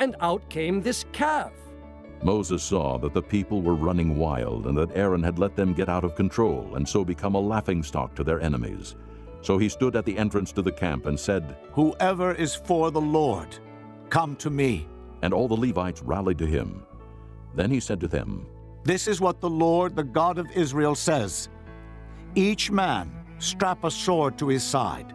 and 0.00 0.16
out 0.20 0.46
came 0.50 0.82
this 0.82 1.06
calf. 1.12 1.52
Moses 2.22 2.62
saw 2.62 2.98
that 2.98 3.14
the 3.14 3.22
people 3.22 3.62
were 3.62 3.74
running 3.74 4.18
wild, 4.18 4.66
and 4.66 4.76
that 4.76 4.94
Aaron 4.94 5.22
had 5.22 5.38
let 5.38 5.56
them 5.56 5.72
get 5.72 5.88
out 5.88 6.04
of 6.04 6.16
control, 6.16 6.74
and 6.74 6.86
so 6.86 7.04
become 7.04 7.34
a 7.34 7.40
laughingstock 7.40 8.14
to 8.16 8.24
their 8.24 8.40
enemies. 8.40 8.96
So 9.42 9.58
he 9.58 9.68
stood 9.68 9.96
at 9.96 10.04
the 10.04 10.16
entrance 10.18 10.52
to 10.52 10.62
the 10.62 10.72
camp 10.72 11.06
and 11.06 11.18
said, 11.18 11.56
Whoever 11.72 12.32
is 12.34 12.54
for 12.54 12.90
the 12.90 13.00
Lord, 13.00 13.58
come 14.10 14.36
to 14.36 14.50
me 14.50 14.86
and 15.22 15.34
all 15.34 15.48
the 15.48 15.54
Levites 15.54 16.02
rallied 16.02 16.38
to 16.38 16.46
him. 16.46 16.84
Then 17.54 17.70
he 17.70 17.80
said 17.80 18.00
to 18.00 18.08
them, 18.08 18.46
This 18.84 19.06
is 19.06 19.20
what 19.20 19.40
the 19.40 19.50
Lord, 19.50 19.96
the 19.96 20.04
God 20.04 20.38
of 20.38 20.50
Israel, 20.52 20.94
says 20.94 21.48
Each 22.34 22.70
man 22.70 23.12
strap 23.38 23.84
a 23.84 23.90
sword 23.90 24.38
to 24.38 24.48
his 24.48 24.62
side. 24.62 25.14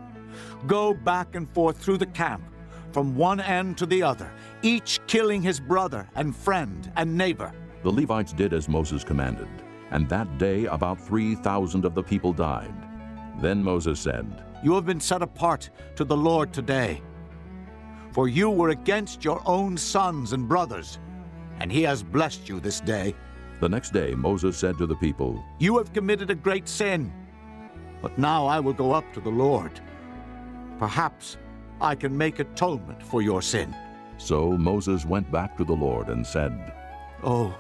Go 0.68 0.94
back 0.94 1.36
and 1.36 1.50
forth 1.50 1.78
through 1.78 1.98
the 1.98 2.06
camp, 2.08 2.44
from 2.92 3.16
one 3.16 3.40
end 3.40 3.78
to 3.78 3.86
the 3.86 4.02
other, 4.02 4.32
each 4.62 5.00
killing 5.08 5.42
his 5.42 5.60
brother 5.60 6.10
and 6.16 6.36
friend 6.36 6.92
and 6.96 7.16
neighbor. 7.18 7.52
The 7.84 7.92
Levites 7.92 8.34
did 8.34 8.54
as 8.54 8.68
Moses 8.68 9.04
commanded, 9.04 9.48
and 9.92 10.10
that 10.10 10.38
day 10.38 10.66
about 10.66 11.00
3,000 11.00 11.86
of 11.86 11.94
the 11.94 12.04
people 12.04 12.34
died. 12.34 12.74
Then 13.40 13.64
Moses 13.64 14.00
said, 14.00 14.44
You 14.64 14.74
have 14.76 14.86
been 14.86 15.00
set 15.00 15.22
apart 15.22 15.70
to 15.96 16.04
the 16.04 16.18
Lord 16.18 16.54
today 16.54 17.02
for 18.16 18.30
you 18.30 18.50
were 18.50 18.70
against 18.70 19.26
your 19.26 19.42
own 19.46 19.76
sons 19.76 20.32
and 20.32 20.48
brothers, 20.48 21.00
and 21.60 21.70
he 21.70 21.84
has 21.84 22.02
blessed 22.02 22.48
you 22.48 22.62
this 22.62 22.80
day. 22.80 23.14
The 23.60 23.68
next 23.68 23.92
day 23.92 24.16
Moses 24.16 24.56
said 24.58 24.78
to 24.78 24.86
the 24.86 24.96
people, 24.96 25.44
You 25.60 25.78
have 25.78 25.92
committed 25.92 26.30
a 26.30 26.36
great 26.36 26.70
sin, 26.70 27.12
but 28.02 28.18
now 28.18 28.46
I 28.46 28.62
will 28.62 28.72
go 28.72 28.94
up 28.94 29.04
to 29.16 29.20
the 29.20 29.30
Lord. 29.30 29.82
Perhaps 30.80 31.36
I 31.82 31.94
can 31.94 32.18
make 32.18 32.40
atonement 32.40 33.04
for 33.04 33.22
your 33.22 33.42
sin. 33.42 33.76
So 34.18 34.52
Moses 34.52 35.04
went 35.04 35.30
back 35.30 35.58
to 35.58 35.66
the 35.66 35.74
Lord 35.74 36.08
and 36.08 36.26
said, 36.26 36.72
Oh, 37.22 37.54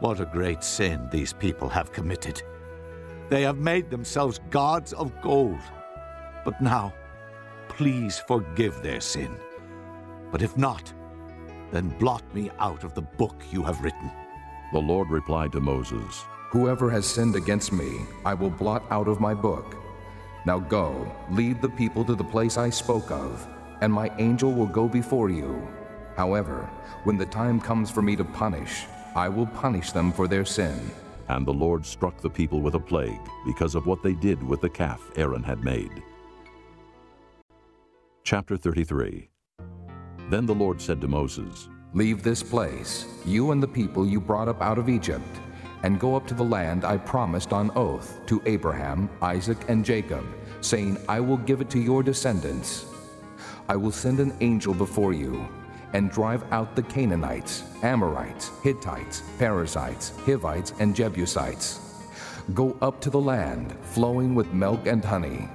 what 0.00 0.18
a 0.18 0.26
great 0.26 0.64
sin 0.64 1.08
these 1.12 1.32
people 1.32 1.68
have 1.68 1.92
committed. 1.92 2.42
They 3.28 3.42
have 3.42 3.58
made 3.58 3.90
themselves 3.90 4.40
gods 4.50 4.92
of 4.92 5.20
gold. 5.22 5.60
But 6.44 6.60
now, 6.60 6.92
please 7.68 8.18
forgive 8.18 8.82
their 8.82 9.00
sin. 9.00 9.34
But 10.30 10.42
if 10.42 10.56
not, 10.56 10.92
then 11.70 11.88
blot 11.98 12.22
me 12.34 12.50
out 12.58 12.84
of 12.84 12.94
the 12.94 13.02
book 13.02 13.42
you 13.50 13.62
have 13.62 13.82
written. 13.82 14.10
The 14.72 14.78
Lord 14.78 15.10
replied 15.10 15.52
to 15.52 15.60
Moses, 15.60 16.24
Whoever 16.50 16.90
has 16.90 17.06
sinned 17.06 17.34
against 17.34 17.72
me, 17.72 18.00
I 18.24 18.34
will 18.34 18.50
blot 18.50 18.84
out 18.90 19.08
of 19.08 19.20
my 19.20 19.34
book. 19.34 19.76
Now 20.46 20.58
go, 20.58 21.10
lead 21.30 21.62
the 21.62 21.70
people 21.70 22.04
to 22.04 22.14
the 22.14 22.22
place 22.22 22.58
I 22.58 22.70
spoke 22.70 23.10
of, 23.10 23.48
and 23.80 23.92
my 23.92 24.10
angel 24.18 24.52
will 24.52 24.66
go 24.66 24.86
before 24.86 25.30
you. 25.30 25.66
However, 26.16 26.70
when 27.04 27.16
the 27.16 27.26
time 27.26 27.60
comes 27.60 27.90
for 27.90 28.02
me 28.02 28.14
to 28.16 28.24
punish, 28.24 28.84
I 29.16 29.28
will 29.28 29.46
punish 29.46 29.90
them 29.92 30.12
for 30.12 30.28
their 30.28 30.44
sin. 30.44 30.90
And 31.28 31.46
the 31.46 31.52
Lord 31.52 31.84
struck 31.86 32.20
the 32.20 32.30
people 32.30 32.60
with 32.60 32.74
a 32.74 32.80
plague 32.80 33.20
because 33.46 33.74
of 33.74 33.86
what 33.86 34.02
they 34.02 34.14
did 34.14 34.42
with 34.42 34.60
the 34.60 34.68
calf 34.68 35.10
Aaron 35.16 35.42
had 35.42 35.64
made. 35.64 36.02
Chapter 38.22 38.56
33 38.56 39.28
Then 40.30 40.46
the 40.46 40.54
Lord 40.54 40.80
said 40.80 41.00
to 41.00 41.08
Moses, 41.08 41.68
Leave 41.92 42.22
this 42.22 42.42
place, 42.42 43.06
you 43.24 43.52
and 43.52 43.62
the 43.62 43.68
people 43.68 44.06
you 44.06 44.20
brought 44.20 44.48
up 44.48 44.60
out 44.60 44.78
of 44.78 44.88
Egypt, 44.88 45.40
and 45.84 46.00
go 46.00 46.16
up 46.16 46.26
to 46.26 46.34
the 46.34 46.42
land 46.42 46.84
I 46.84 46.96
promised 46.96 47.52
on 47.52 47.70
oath 47.76 48.18
to 48.26 48.42
Abraham, 48.46 49.08
Isaac, 49.22 49.58
and 49.68 49.84
Jacob, 49.84 50.24
saying, 50.60 50.98
I 51.08 51.20
will 51.20 51.36
give 51.36 51.60
it 51.60 51.70
to 51.70 51.78
your 51.78 52.02
descendants. 52.02 52.86
I 53.68 53.76
will 53.76 53.92
send 53.92 54.18
an 54.18 54.36
angel 54.40 54.74
before 54.74 55.12
you, 55.12 55.46
and 55.94 56.10
drive 56.10 56.44
out 56.52 56.76
the 56.76 56.82
Canaanites, 56.82 57.62
Amorites, 57.82 58.50
Hittites, 58.62 59.22
Perizzites, 59.38 60.12
Hivites, 60.26 60.74
and 60.80 60.94
Jebusites. 60.94 61.80
Go 62.52 62.76
up 62.82 63.00
to 63.00 63.10
the 63.10 63.20
land 63.20 63.74
flowing 63.80 64.34
with 64.34 64.52
milk 64.52 64.86
and 64.86 65.02
honey. 65.02 65.48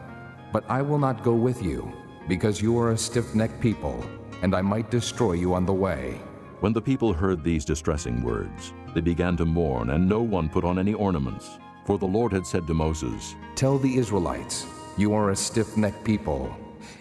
But 0.51 0.63
I 0.67 0.81
will 0.81 0.97
not 0.97 1.23
go 1.23 1.35
with 1.35 1.61
you, 1.61 1.91
because 2.27 2.61
you 2.61 2.79
are 2.79 2.91
a 2.91 2.97
stiff 2.97 3.35
necked 3.35 3.59
people, 3.61 4.03
and 4.41 4.55
I 4.55 4.61
might 4.61 4.89
destroy 4.89 5.33
you 5.33 5.53
on 5.53 5.65
the 5.65 5.73
way. 5.73 6.19
When 6.61 6.73
the 6.73 6.81
people 6.81 7.13
heard 7.13 7.43
these 7.43 7.63
distressing 7.63 8.23
words, 8.23 8.73
they 8.95 9.01
began 9.01 9.37
to 9.37 9.45
mourn, 9.45 9.91
and 9.91 10.09
no 10.09 10.21
one 10.21 10.49
put 10.49 10.63
on 10.63 10.79
any 10.79 10.93
ornaments. 10.93 11.59
For 11.85 11.97
the 11.97 12.05
Lord 12.05 12.31
had 12.31 12.47
said 12.47 12.65
to 12.67 12.73
Moses, 12.73 13.35
Tell 13.55 13.77
the 13.77 13.97
Israelites, 13.97 14.65
You 14.97 15.13
are 15.13 15.29
a 15.29 15.35
stiff 15.35 15.77
necked 15.77 16.03
people. 16.03 16.55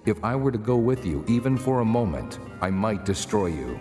If 0.08 0.24
I 0.24 0.34
were 0.34 0.50
to 0.50 0.56
go 0.56 0.76
with 0.76 1.04
you 1.04 1.22
even 1.28 1.58
for 1.58 1.80
a 1.80 1.84
moment, 1.84 2.38
I 2.62 2.70
might 2.70 3.04
destroy 3.04 3.48
you. 3.48 3.78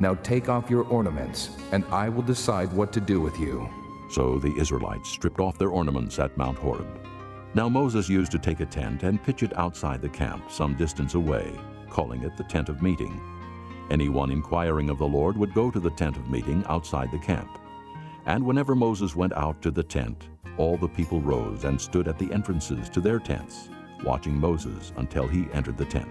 Now 0.00 0.12
take 0.16 0.50
off 0.50 0.68
your 0.68 0.84
ornaments, 0.84 1.48
and 1.72 1.82
I 1.86 2.10
will 2.10 2.20
decide 2.20 2.70
what 2.74 2.92
to 2.92 3.00
do 3.00 3.22
with 3.22 3.40
you. 3.40 3.66
So 4.10 4.38
the 4.38 4.54
Israelites 4.58 5.08
stripped 5.08 5.40
off 5.40 5.56
their 5.56 5.70
ornaments 5.70 6.18
at 6.18 6.36
Mount 6.36 6.58
Horeb. 6.58 6.86
Now 7.54 7.70
Moses 7.70 8.06
used 8.06 8.32
to 8.32 8.38
take 8.38 8.60
a 8.60 8.66
tent 8.66 9.02
and 9.02 9.22
pitch 9.22 9.42
it 9.42 9.56
outside 9.56 10.02
the 10.02 10.10
camp 10.10 10.50
some 10.50 10.74
distance 10.74 11.14
away, 11.14 11.58
calling 11.88 12.22
it 12.22 12.36
the 12.36 12.44
tent 12.44 12.68
of 12.68 12.82
meeting. 12.82 13.18
Anyone 13.90 14.30
inquiring 14.30 14.90
of 14.90 14.98
the 14.98 15.08
Lord 15.08 15.38
would 15.38 15.54
go 15.54 15.70
to 15.70 15.80
the 15.80 15.96
tent 16.02 16.18
of 16.18 16.28
meeting 16.28 16.66
outside 16.68 17.10
the 17.10 17.18
camp. 17.18 17.58
And 18.26 18.44
whenever 18.44 18.74
Moses 18.74 19.16
went 19.16 19.32
out 19.32 19.62
to 19.62 19.70
the 19.70 19.82
tent, 19.82 20.28
all 20.58 20.76
the 20.76 20.86
people 20.86 21.22
rose 21.22 21.64
and 21.64 21.80
stood 21.80 22.08
at 22.08 22.18
the 22.18 22.30
entrances 22.30 22.90
to 22.90 23.00
their 23.00 23.18
tents, 23.18 23.70
watching 24.04 24.34
Moses 24.34 24.92
until 24.96 25.26
he 25.26 25.48
entered 25.52 25.76
the 25.76 25.84
tent. 25.84 26.08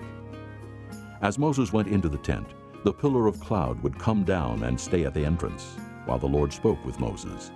As 1.21 1.39
Moses 1.39 1.73
went 1.73 1.87
into 1.87 2.09
the 2.09 2.17
tent, 2.17 2.47
the 2.83 2.93
pillar 2.93 3.27
of 3.27 3.39
cloud 3.39 3.81
would 3.81 3.97
come 3.97 4.23
down 4.23 4.63
and 4.63 4.79
stay 4.79 5.05
at 5.05 5.13
the 5.13 5.25
entrance, 5.25 5.77
while 6.05 6.19
the 6.19 6.27
Lord 6.27 6.53
spoke 6.53 6.83
with 6.85 6.99
Moses. 6.99 7.51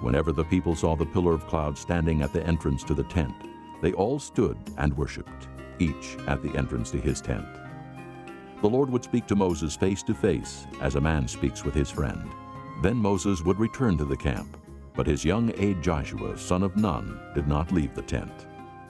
Whenever 0.00 0.30
the 0.30 0.44
people 0.44 0.76
saw 0.76 0.94
the 0.94 1.06
pillar 1.06 1.32
of 1.32 1.46
cloud 1.46 1.76
standing 1.76 2.22
at 2.22 2.32
the 2.32 2.46
entrance 2.46 2.84
to 2.84 2.94
the 2.94 3.04
tent, 3.04 3.34
they 3.82 3.92
all 3.92 4.18
stood 4.18 4.56
and 4.78 4.96
worshipped, 4.96 5.48
each 5.78 6.16
at 6.26 6.42
the 6.42 6.56
entrance 6.56 6.90
to 6.90 7.00
his 7.00 7.20
tent. 7.20 7.46
The 8.62 8.68
Lord 8.68 8.88
would 8.90 9.04
speak 9.04 9.26
to 9.26 9.36
Moses 9.36 9.76
face 9.76 10.02
to 10.04 10.14
face, 10.14 10.66
as 10.80 10.94
a 10.94 11.00
man 11.00 11.26
speaks 11.28 11.64
with 11.64 11.74
his 11.74 11.90
friend. 11.90 12.30
Then 12.82 12.96
Moses 12.96 13.42
would 13.42 13.58
return 13.58 13.98
to 13.98 14.04
the 14.04 14.16
camp, 14.16 14.56
but 14.94 15.06
his 15.06 15.24
young 15.24 15.52
aide 15.56 15.82
Joshua, 15.82 16.38
son 16.38 16.62
of 16.62 16.76
Nun, 16.76 17.20
did 17.34 17.48
not 17.48 17.72
leave 17.72 17.94
the 17.94 18.02
tent. 18.02 18.45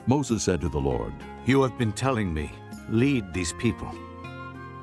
Moses 0.09 0.45
said 0.45 0.61
to 0.61 0.69
the 0.69 0.79
Lord, 0.79 1.13
You 1.47 1.63
have 1.63 1.77
been 1.77 1.93
telling 1.93 2.33
me, 2.33 2.53
lead 2.89 3.35
these 3.35 3.53
people, 3.55 3.93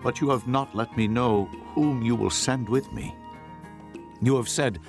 but 0.01 0.19
you 0.19 0.29
have 0.29 0.47
not 0.47 0.75
let 0.75 0.95
me 0.97 1.07
know 1.07 1.45
whom 1.73 2.01
you 2.01 2.15
will 2.15 2.29
send 2.29 2.67
with 2.67 2.91
me. 2.91 3.15
You 4.21 4.35
have 4.35 4.49
said, 4.49 4.79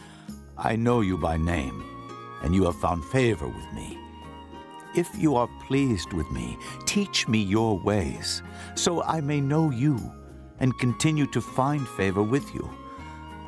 I 0.59 0.74
know 0.74 1.02
you 1.02 1.16
by 1.16 1.36
name, 1.36 1.85
and 2.43 2.52
you 2.55 2.65
have 2.65 2.81
found 2.81 3.05
favor 3.05 3.47
with 3.47 3.73
me. 3.73 3.98
If 4.97 5.09
you 5.16 5.36
are 5.36 5.48
pleased 5.66 6.12
with 6.12 6.28
me, 6.32 6.59
teach 6.85 7.28
me 7.28 7.39
your 7.39 7.78
ways, 7.78 8.43
so 8.74 9.02
I 9.05 9.20
may 9.20 9.40
know 9.40 9.70
you 9.70 9.98
and 10.59 10.78
continue 10.78 11.27
to 11.28 11.40
find 11.40 11.86
favor 11.90 12.23
with 12.23 12.52
you. 12.55 12.69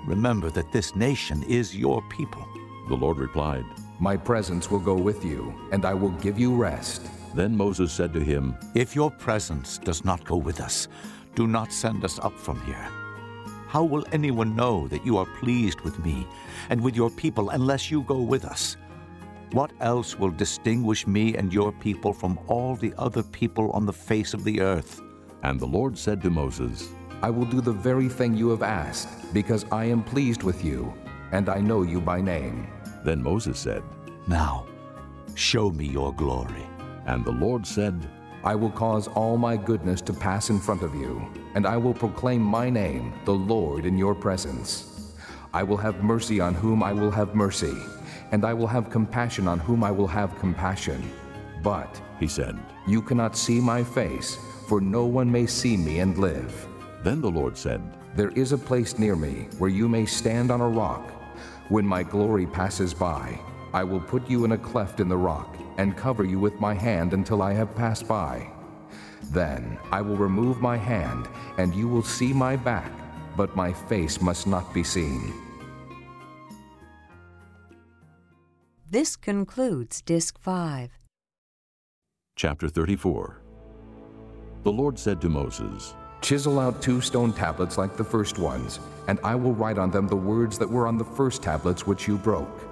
Remember 0.06 0.50
that 0.50 0.70
this 0.70 0.94
nation 0.94 1.42
is 1.44 1.74
your 1.74 2.00
people. 2.10 2.46
The 2.88 2.94
Lord 2.94 3.18
replied, 3.18 3.64
My 3.98 4.14
presence 4.16 4.70
will 4.70 4.78
go 4.78 4.94
with 4.94 5.24
you, 5.24 5.54
and 5.72 5.86
I 5.86 5.94
will 5.94 6.10
give 6.10 6.38
you 6.38 6.54
rest. 6.54 7.08
Then 7.34 7.56
Moses 7.56 7.92
said 7.92 8.12
to 8.12 8.20
him, 8.20 8.54
If 8.74 8.94
your 8.94 9.10
presence 9.10 9.78
does 9.78 10.04
not 10.04 10.24
go 10.24 10.36
with 10.36 10.60
us, 10.60 10.88
do 11.34 11.46
not 11.46 11.72
send 11.72 12.04
us 12.04 12.18
up 12.18 12.38
from 12.38 12.60
here. 12.62 12.88
How 13.68 13.84
will 13.84 14.06
anyone 14.12 14.54
know 14.54 14.86
that 14.88 15.04
you 15.04 15.16
are 15.16 15.26
pleased 15.40 15.80
with 15.80 15.98
me 16.04 16.26
and 16.68 16.80
with 16.80 16.94
your 16.94 17.10
people 17.10 17.50
unless 17.50 17.90
you 17.90 18.02
go 18.02 18.20
with 18.20 18.44
us? 18.44 18.76
What 19.52 19.72
else 19.80 20.18
will 20.18 20.30
distinguish 20.30 21.06
me 21.06 21.36
and 21.36 21.52
your 21.52 21.72
people 21.72 22.12
from 22.12 22.38
all 22.48 22.76
the 22.76 22.92
other 22.98 23.22
people 23.22 23.70
on 23.72 23.86
the 23.86 23.92
face 23.92 24.34
of 24.34 24.44
the 24.44 24.60
earth? 24.60 25.00
And 25.42 25.58
the 25.58 25.66
Lord 25.66 25.96
said 25.96 26.20
to 26.22 26.30
Moses, 26.30 26.88
I 27.22 27.30
will 27.30 27.46
do 27.46 27.62
the 27.62 27.72
very 27.72 28.10
thing 28.10 28.36
you 28.36 28.50
have 28.50 28.62
asked, 28.62 29.32
because 29.32 29.64
I 29.72 29.86
am 29.86 30.02
pleased 30.02 30.42
with 30.42 30.62
you, 30.62 30.92
and 31.32 31.48
I 31.48 31.60
know 31.60 31.82
you 31.82 32.00
by 32.00 32.20
name. 32.20 32.68
Then 33.06 33.22
Moses 33.22 33.56
said, 33.56 33.84
Now, 34.26 34.66
show 35.36 35.70
me 35.70 35.86
your 35.86 36.12
glory. 36.12 36.66
And 37.06 37.24
the 37.24 37.30
Lord 37.30 37.64
said, 37.64 37.94
I 38.42 38.56
will 38.56 38.72
cause 38.72 39.06
all 39.06 39.36
my 39.36 39.56
goodness 39.56 40.00
to 40.02 40.12
pass 40.12 40.50
in 40.50 40.58
front 40.58 40.82
of 40.82 40.92
you, 40.92 41.24
and 41.54 41.68
I 41.68 41.76
will 41.76 41.94
proclaim 41.94 42.42
my 42.42 42.68
name, 42.68 43.14
the 43.24 43.32
Lord, 43.32 43.86
in 43.86 43.96
your 43.96 44.16
presence. 44.16 45.14
I 45.54 45.62
will 45.62 45.76
have 45.76 46.02
mercy 46.02 46.40
on 46.40 46.52
whom 46.52 46.82
I 46.82 46.92
will 46.92 47.12
have 47.12 47.36
mercy, 47.36 47.76
and 48.32 48.44
I 48.44 48.52
will 48.52 48.66
have 48.66 48.90
compassion 48.90 49.46
on 49.46 49.60
whom 49.60 49.84
I 49.84 49.92
will 49.92 50.08
have 50.08 50.36
compassion. 50.40 51.00
But, 51.62 52.02
he 52.18 52.26
said, 52.26 52.58
you 52.88 53.00
cannot 53.00 53.36
see 53.36 53.60
my 53.60 53.84
face, 53.84 54.36
for 54.66 54.80
no 54.80 55.04
one 55.04 55.30
may 55.30 55.46
see 55.46 55.76
me 55.76 56.00
and 56.00 56.18
live. 56.18 56.66
Then 57.04 57.20
the 57.20 57.30
Lord 57.30 57.56
said, 57.56 57.80
There 58.16 58.30
is 58.30 58.50
a 58.50 58.58
place 58.58 58.98
near 58.98 59.14
me 59.14 59.46
where 59.58 59.70
you 59.70 59.88
may 59.88 60.06
stand 60.06 60.50
on 60.50 60.60
a 60.60 60.68
rock. 60.68 61.15
When 61.68 61.84
my 61.84 62.04
glory 62.04 62.46
passes 62.46 62.94
by, 62.94 63.40
I 63.72 63.82
will 63.82 63.98
put 63.98 64.30
you 64.30 64.44
in 64.44 64.52
a 64.52 64.58
cleft 64.58 65.00
in 65.00 65.08
the 65.08 65.16
rock 65.16 65.56
and 65.78 65.96
cover 65.96 66.22
you 66.22 66.38
with 66.38 66.60
my 66.60 66.74
hand 66.74 67.12
until 67.12 67.42
I 67.42 67.54
have 67.54 67.74
passed 67.74 68.06
by. 68.06 68.48
Then 69.32 69.76
I 69.90 70.00
will 70.00 70.16
remove 70.16 70.60
my 70.60 70.76
hand, 70.76 71.28
and 71.58 71.74
you 71.74 71.88
will 71.88 72.04
see 72.04 72.32
my 72.32 72.54
back, 72.54 72.92
but 73.36 73.56
my 73.56 73.72
face 73.72 74.20
must 74.20 74.46
not 74.46 74.72
be 74.72 74.84
seen. 74.84 75.32
This 78.88 79.16
concludes 79.16 80.00
Disc 80.00 80.38
5. 80.38 80.92
Chapter 82.36 82.68
34 82.68 83.40
The 84.62 84.70
Lord 84.70 84.96
said 85.00 85.20
to 85.22 85.28
Moses, 85.28 85.96
Chisel 86.20 86.58
out 86.58 86.82
two 86.82 87.00
stone 87.00 87.32
tablets 87.32 87.78
like 87.78 87.96
the 87.96 88.04
first 88.04 88.38
ones, 88.38 88.80
and 89.06 89.20
I 89.22 89.34
will 89.34 89.54
write 89.54 89.78
on 89.78 89.90
them 89.90 90.08
the 90.08 90.16
words 90.16 90.58
that 90.58 90.68
were 90.68 90.86
on 90.86 90.98
the 90.98 91.04
first 91.04 91.42
tablets 91.42 91.86
which 91.86 92.08
you 92.08 92.18
broke. 92.18 92.62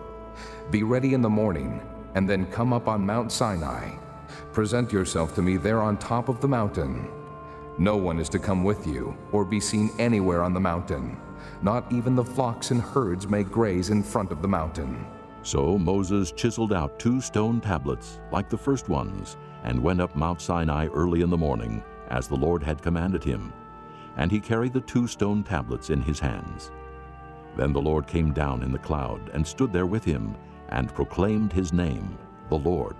Be 0.70 0.82
ready 0.82 1.14
in 1.14 1.22
the 1.22 1.30
morning, 1.30 1.80
and 2.14 2.28
then 2.28 2.46
come 2.46 2.72
up 2.72 2.88
on 2.88 3.06
Mount 3.06 3.30
Sinai. 3.30 3.90
Present 4.52 4.92
yourself 4.92 5.34
to 5.34 5.42
me 5.42 5.56
there 5.56 5.80
on 5.80 5.96
top 5.98 6.28
of 6.28 6.40
the 6.40 6.48
mountain. 6.48 7.08
No 7.78 7.96
one 7.96 8.18
is 8.18 8.28
to 8.30 8.38
come 8.38 8.64
with 8.64 8.86
you, 8.86 9.16
or 9.32 9.44
be 9.44 9.60
seen 9.60 9.90
anywhere 9.98 10.42
on 10.42 10.54
the 10.54 10.60
mountain. 10.60 11.16
Not 11.62 11.90
even 11.92 12.14
the 12.14 12.24
flocks 12.24 12.70
and 12.70 12.80
herds 12.80 13.28
may 13.28 13.44
graze 13.44 13.90
in 13.90 14.02
front 14.02 14.32
of 14.32 14.42
the 14.42 14.48
mountain. 14.48 15.06
So 15.42 15.76
Moses 15.76 16.32
chiseled 16.32 16.72
out 16.72 16.98
two 16.98 17.20
stone 17.20 17.60
tablets, 17.60 18.18
like 18.32 18.48
the 18.48 18.56
first 18.56 18.88
ones, 18.88 19.36
and 19.64 19.82
went 19.82 20.00
up 20.00 20.16
Mount 20.16 20.40
Sinai 20.40 20.86
early 20.88 21.20
in 21.20 21.30
the 21.30 21.36
morning, 21.36 21.82
as 22.08 22.28
the 22.28 22.36
Lord 22.36 22.62
had 22.62 22.82
commanded 22.82 23.24
him. 23.24 23.52
And 24.16 24.30
he 24.30 24.40
carried 24.40 24.72
the 24.72 24.80
two 24.80 25.06
stone 25.06 25.42
tablets 25.42 25.90
in 25.90 26.00
his 26.00 26.20
hands. 26.20 26.70
Then 27.56 27.72
the 27.72 27.80
Lord 27.80 28.06
came 28.06 28.32
down 28.32 28.62
in 28.62 28.72
the 28.72 28.78
cloud, 28.78 29.30
and 29.32 29.46
stood 29.46 29.72
there 29.72 29.86
with 29.86 30.04
him, 30.04 30.36
and 30.68 30.94
proclaimed 30.94 31.52
his 31.52 31.72
name, 31.72 32.18
the 32.48 32.58
Lord. 32.58 32.96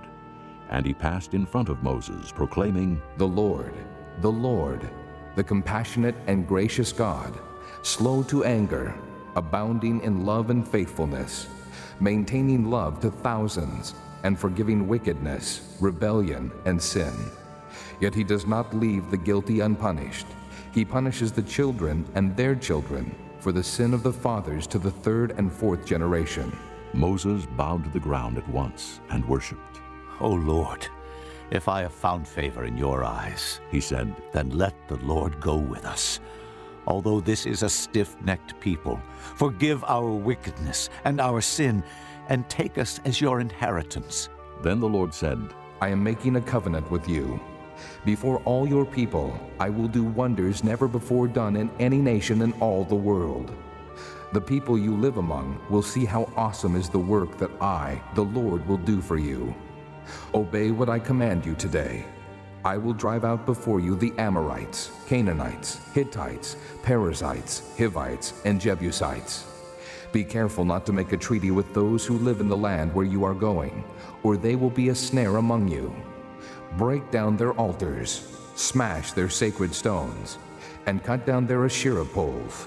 And 0.71 0.87
he 0.87 0.95
passed 0.95 1.35
in 1.35 1.47
front 1.47 1.69
of 1.69 1.83
Moses, 1.83 2.33
proclaiming, 2.33 3.01
The 3.17 3.27
Lord, 3.27 3.75
the 4.21 4.31
Lord, 4.33 4.89
the 5.35 5.45
compassionate 5.45 6.15
and 6.27 6.47
gracious 6.47 6.93
God, 6.93 7.35
slow 7.83 8.23
to 8.25 8.45
anger, 8.45 8.95
abounding 9.37 10.01
in 10.03 10.25
love 10.25 10.51
and 10.51 10.67
faithfulness, 10.67 11.49
maintaining 12.01 12.71
love 12.71 13.01
to 13.01 13.11
thousands, 13.11 13.95
and 14.23 14.39
forgiving 14.39 14.89
wickedness, 14.89 15.77
rebellion, 15.81 16.51
and 16.65 16.81
sin. 16.81 17.13
Yet 18.01 18.15
he 18.15 18.25
does 18.25 18.47
not 18.47 18.75
leave 18.75 19.11
the 19.11 19.17
guilty 19.17 19.61
unpunished. 19.61 20.27
He 20.73 20.85
punishes 20.85 21.33
the 21.33 21.43
children 21.43 22.05
and 22.15 22.37
their 22.37 22.55
children 22.55 23.15
for 23.39 23.53
the 23.53 23.63
sin 23.63 23.95
of 23.95 24.03
the 24.03 24.13
fathers 24.13 24.67
to 24.69 24.79
the 24.79 24.91
third 24.91 25.33
and 25.33 25.53
fourth 25.53 25.85
generation. 25.85 26.57
Moses 26.93 27.47
bowed 27.57 27.85
to 27.85 27.91
the 27.91 28.01
ground 28.01 28.39
at 28.39 28.49
once 28.49 29.01
and 29.11 29.29
worshipped. 29.29 29.81
O 30.21 30.31
Lord, 30.31 30.87
if 31.51 31.69
I 31.69 31.83
have 31.83 31.93
found 31.93 32.27
favor 32.27 32.65
in 32.65 32.77
your 32.77 33.05
eyes, 33.05 33.61
he 33.71 33.81
said, 33.81 34.15
then 34.33 34.51
let 34.51 34.75
the 34.89 34.97
Lord 34.97 35.41
go 35.41 35.57
with 35.57 35.85
us. 35.85 36.21
Although 36.87 37.21
this 37.21 37.47
is 37.47 37.63
a 37.63 37.69
stiff 37.69 38.17
necked 38.23 38.59
people, 38.61 39.01
forgive 39.37 39.85
our 39.85 40.11
wickedness 40.11 40.91
and 41.05 41.21
our 41.21 41.41
sin, 41.41 41.83
and 42.29 42.49
take 42.49 42.79
us 42.79 43.01
as 43.05 43.21
your 43.21 43.41
inheritance. 43.41 44.29
Then 44.63 44.81
the 44.81 44.89
Lord 44.89 45.13
said, 45.13 45.39
I 45.81 45.89
am 45.89 46.03
making 46.03 46.37
a 46.37 46.41
covenant 46.41 46.91
with 46.91 47.09
you. 47.09 47.41
Before 48.05 48.43
all 48.45 48.69
your 48.69 48.85
people, 48.85 49.33
I 49.59 49.71
will 49.71 49.89
do 49.89 50.05
wonders 50.05 50.63
never 50.63 50.87
before 50.87 51.27
done 51.27 51.57
in 51.57 51.71
any 51.81 51.97
nation 51.97 52.43
in 52.43 52.53
all 52.61 52.85
the 52.85 52.95
world. 52.95 53.51
The 54.35 54.41
people 54.43 54.77
you 54.77 54.95
live 54.95 55.17
among 55.17 55.59
will 55.71 55.83
see 55.83 56.05
how 56.05 56.31
awesome 56.37 56.77
is 56.77 56.91
the 56.91 56.99
work 56.99 57.39
that 57.39 57.51
I, 57.63 58.03
the 58.15 58.25
Lord, 58.25 58.67
will 58.69 58.77
do 58.77 59.01
for 59.01 59.17
you. 59.17 59.55
Obey 60.35 60.71
what 60.71 60.91
I 60.91 60.99
command 60.99 61.47
you 61.47 61.55
today. 61.55 62.05
I 62.63 62.77
will 62.77 62.93
drive 62.93 63.25
out 63.25 63.47
before 63.47 63.81
you 63.81 63.97
the 63.97 64.13
Amorites, 64.19 64.91
Canaanites, 65.07 65.81
Hittites, 65.95 66.57
Perizzites, 66.83 67.75
Hivites, 67.79 68.35
and 68.45 68.61
Jebusites. 68.61 69.47
Be 70.13 70.25
careful 70.25 70.67
not 70.67 70.85
to 70.87 70.93
make 70.93 71.13
a 71.13 71.17
treaty 71.17 71.51
with 71.51 71.73
those 71.73 72.05
who 72.05 72.19
live 72.19 72.41
in 72.41 72.49
the 72.49 72.57
land 72.57 72.95
where 72.95 73.07
you 73.07 73.25
are 73.25 73.35
going, 73.35 73.83
or 74.23 74.37
they 74.37 74.57
will 74.57 74.71
be 74.71 74.91
a 74.91 74.95
snare 74.95 75.37
among 75.37 75.69
you. 75.69 75.95
Break 76.77 77.09
down 77.13 77.37
their 77.37 77.53
altars, 77.53 78.37
smash 78.57 79.13
their 79.13 79.29
sacred 79.29 79.73
stones, 79.73 80.39
and 80.87 81.05
cut 81.05 81.25
down 81.25 81.47
their 81.47 81.65
Asherah 81.65 82.05
poles. 82.05 82.67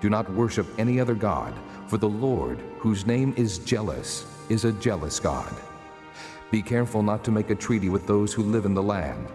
Do 0.00 0.10
not 0.10 0.32
worship 0.32 0.66
any 0.78 0.98
other 0.98 1.14
God, 1.14 1.54
for 1.86 1.96
the 1.96 2.08
Lord, 2.08 2.58
whose 2.78 3.06
name 3.06 3.32
is 3.36 3.58
jealous, 3.58 4.26
is 4.48 4.64
a 4.64 4.72
jealous 4.72 5.20
God. 5.20 5.54
Be 6.50 6.60
careful 6.60 7.04
not 7.04 7.22
to 7.24 7.30
make 7.30 7.50
a 7.50 7.54
treaty 7.54 7.88
with 7.88 8.06
those 8.06 8.32
who 8.32 8.42
live 8.42 8.64
in 8.64 8.74
the 8.74 8.82
land, 8.82 9.28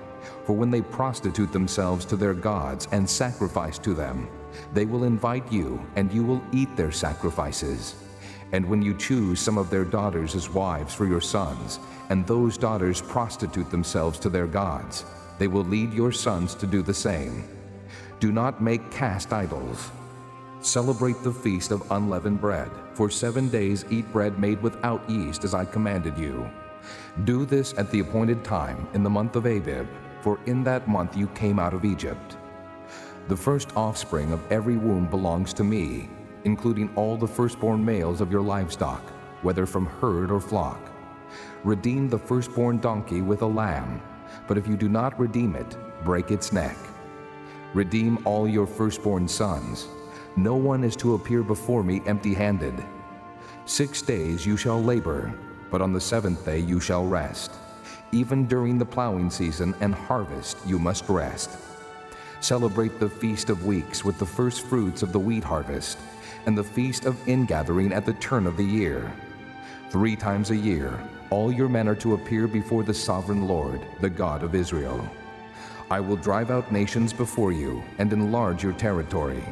for 0.44 0.54
when 0.54 0.72
they 0.72 0.82
prostitute 0.82 1.54
themselves 1.54 2.04
to 2.06 2.18
their 2.18 2.34
gods 2.34 2.90
and 2.92 3.10
sacrifice 3.10 3.78
to 3.80 3.94
them, 3.94 4.28
they 4.74 4.86
will 4.86 5.06
invite 5.06 5.50
you, 5.50 5.80
and 5.96 6.12
you 6.12 6.24
will 6.24 6.42
eat 6.52 6.76
their 6.76 6.92
sacrifices. 6.92 7.96
And 8.54 8.66
when 8.66 8.82
you 8.82 8.94
choose 8.94 9.40
some 9.40 9.58
of 9.58 9.70
their 9.70 9.86
daughters 9.86 10.36
as 10.36 10.50
wives 10.50 10.94
for 10.94 11.06
your 11.06 11.22
sons, 11.22 11.80
and 12.10 12.28
those 12.28 12.58
daughters 12.58 13.02
prostitute 13.02 13.72
themselves 13.72 14.20
to 14.20 14.30
their 14.30 14.48
gods, 14.48 15.06
they 15.40 15.48
will 15.48 15.64
lead 15.64 15.94
your 15.94 16.12
sons 16.12 16.54
to 16.56 16.68
do 16.68 16.82
the 16.82 16.94
same. 16.94 17.48
Do 18.20 18.32
not 18.32 18.62
make 18.62 18.92
cast 18.92 19.34
idols. 19.34 19.90
Celebrate 20.60 21.24
the 21.24 21.32
feast 21.34 21.72
of 21.72 21.90
unleavened 21.92 22.40
bread. 22.40 22.70
For 22.94 23.10
seven 23.10 23.50
days 23.50 23.86
eat 23.90 24.12
bread 24.12 24.38
made 24.38 24.62
without 24.62 25.10
yeast, 25.10 25.44
as 25.44 25.56
I 25.56 25.66
commanded 25.66 26.18
you. 26.18 26.48
Do 27.24 27.46
this 27.46 27.74
at 27.78 27.90
the 27.90 28.02
appointed 28.02 28.44
time 28.44 28.88
in 28.94 29.02
the 29.02 29.10
month 29.10 29.36
of 29.36 29.46
Abib, 29.46 29.88
for 30.22 30.40
in 30.46 30.64
that 30.66 30.88
month 30.88 31.18
you 31.18 31.28
came 31.30 31.58
out 31.58 31.74
of 31.74 31.86
Egypt. 31.86 32.38
The 33.28 33.38
first 33.38 33.76
offspring 33.76 34.32
of 34.32 34.52
every 34.52 34.78
womb 34.78 35.08
belongs 35.08 35.54
to 35.56 35.64
me, 35.64 36.10
including 36.44 36.90
all 36.96 37.18
the 37.18 37.28
firstborn 37.28 37.84
males 37.84 38.22
of 38.22 38.32
your 38.32 38.42
livestock, 38.42 39.02
whether 39.42 39.66
from 39.66 39.86
herd 39.86 40.32
or 40.32 40.40
flock. 40.40 40.80
Redeem 41.64 42.10
the 42.10 42.18
firstborn 42.18 42.80
donkey 42.80 43.22
with 43.22 43.42
a 43.42 43.48
lamb, 43.48 44.02
but 44.48 44.58
if 44.58 44.68
you 44.68 44.76
do 44.76 44.90
not 44.90 45.20
redeem 45.20 45.56
it, 45.56 45.78
break 46.04 46.32
its 46.32 46.52
neck. 46.52 46.78
Redeem 47.74 48.18
all 48.26 48.48
your 48.48 48.68
firstborn 48.68 49.28
sons. 49.28 49.88
No 50.36 50.56
one 50.56 50.84
is 50.84 50.96
to 50.98 51.16
appear 51.16 51.44
before 51.44 51.84
me 51.84 52.02
empty 52.06 52.34
handed. 52.34 52.74
Six 53.66 54.02
days 54.02 54.46
you 54.46 54.58
shall 54.58 54.82
labor 54.82 55.34
but 55.72 55.82
on 55.82 55.94
the 55.94 56.02
seventh 56.02 56.46
day 56.46 56.60
you 56.60 56.80
shall 56.80 57.08
rest. 57.08 57.54
Even 58.12 58.46
during 58.46 58.78
the 58.78 58.86
plowing 58.86 59.32
season 59.32 59.74
and 59.80 59.96
harvest 59.96 60.58
you 60.68 60.78
must 60.78 61.08
rest. 61.10 61.58
Celebrate 62.42 63.00
the 63.00 63.10
Feast 63.10 63.50
of 63.50 63.66
Weeks 63.66 64.04
with 64.04 64.20
the 64.20 64.26
first 64.26 64.64
fruits 64.64 65.02
of 65.02 65.14
the 65.14 65.20
wheat 65.20 65.44
harvest, 65.44 65.98
and 66.46 66.58
the 66.58 66.64
Feast 66.64 67.06
of 67.06 67.28
Ingathering 67.28 67.94
at 67.94 68.06
the 68.06 68.14
turn 68.14 68.48
of 68.48 68.58
the 68.58 68.64
year. 68.64 69.12
Three 69.90 70.16
times 70.16 70.52
a 70.52 70.56
year, 70.56 71.00
all 71.30 71.52
your 71.52 71.70
men 71.70 71.88
are 71.88 71.96
to 71.96 72.14
appear 72.14 72.48
before 72.48 72.84
the 72.84 72.94
sovereign 72.94 73.48
Lord, 73.48 73.82
the 74.00 74.10
God 74.10 74.44
of 74.44 74.56
Israel. 74.56 75.08
I 75.90 76.00
will 76.00 76.16
drive 76.16 76.52
out 76.52 76.72
nations 76.72 77.12
before 77.12 77.52
you 77.52 77.84
and 77.98 78.14
enlarge 78.14 78.64
your 78.64 78.74
territory, 78.74 79.44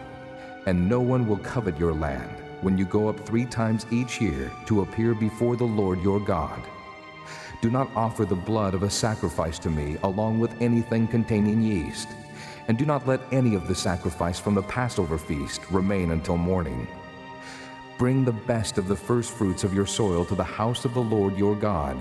and 0.65 0.87
no 0.87 1.01
one 1.01 1.27
will 1.27 1.37
covet 1.37 1.77
your 1.77 1.93
land 1.93 2.41
when 2.61 2.77
you 2.77 2.85
go 2.85 3.07
up 3.07 3.19
three 3.25 3.45
times 3.45 3.85
each 3.91 4.21
year 4.21 4.51
to 4.65 4.81
appear 4.81 5.13
before 5.13 5.55
the 5.55 5.65
Lord 5.65 6.01
your 6.01 6.19
God. 6.19 6.61
Do 7.61 7.69
not 7.69 7.89
offer 7.95 8.23
the 8.23 8.35
blood 8.35 8.73
of 8.73 8.83
a 8.83 8.89
sacrifice 8.89 9.59
to 9.59 9.69
me 9.69 9.97
along 10.03 10.39
with 10.39 10.61
anything 10.61 11.07
containing 11.07 11.61
yeast, 11.61 12.07
and 12.69 12.77
do 12.77 12.85
not 12.85 13.05
let 13.05 13.19
any 13.33 13.55
of 13.55 13.67
the 13.67 13.75
sacrifice 13.75 14.39
from 14.39 14.55
the 14.55 14.63
Passover 14.63 15.17
feast 15.17 15.69
remain 15.69 16.11
until 16.11 16.37
morning. 16.37 16.87
Bring 17.97 18.23
the 18.23 18.31
best 18.31 18.77
of 18.77 18.87
the 18.87 18.95
first 18.95 19.31
fruits 19.31 19.65
of 19.65 19.73
your 19.73 19.85
soil 19.85 20.23
to 20.23 20.35
the 20.35 20.43
house 20.43 20.85
of 20.85 20.93
the 20.93 21.01
Lord 21.01 21.37
your 21.37 21.55
God. 21.55 21.97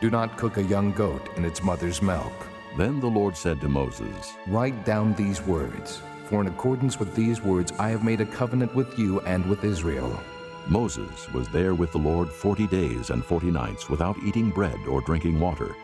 Do 0.00 0.10
not 0.10 0.38
cook 0.38 0.58
a 0.58 0.62
young 0.62 0.92
goat 0.92 1.30
in 1.36 1.44
its 1.44 1.64
mother's 1.64 2.00
milk. 2.00 2.32
Then 2.76 3.00
the 3.00 3.08
Lord 3.08 3.36
said 3.36 3.60
to 3.62 3.68
Moses, 3.68 4.34
Write 4.46 4.84
down 4.84 5.14
these 5.14 5.42
words 5.42 6.00
for 6.26 6.40
in 6.40 6.48
accordance 6.48 6.98
with 6.98 7.14
these 7.14 7.40
words 7.40 7.72
I 7.78 7.88
have 7.90 8.04
made 8.04 8.20
a 8.20 8.26
covenant 8.26 8.74
with 8.74 8.98
you 8.98 9.20
and 9.20 9.46
with 9.46 9.64
Israel. 9.64 10.18
Moses 10.66 11.30
was 11.32 11.48
there 11.48 11.74
with 11.74 11.92
the 11.92 11.98
Lord 11.98 12.28
forty 12.28 12.66
days 12.66 13.10
and 13.10 13.24
forty 13.24 13.50
nights 13.50 13.88
without 13.88 14.18
eating 14.24 14.50
bread 14.50 14.78
or 14.88 15.00
drinking 15.00 15.38
water. 15.38 15.76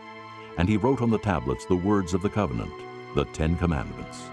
And 0.57 0.67
he 0.67 0.77
wrote 0.77 1.01
on 1.01 1.09
the 1.09 1.17
tablets 1.17 1.65
the 1.65 1.75
words 1.75 2.13
of 2.13 2.21
the 2.21 2.29
covenant, 2.29 2.73
the 3.15 3.25
Ten 3.25 3.55
Commandments. 3.57 4.23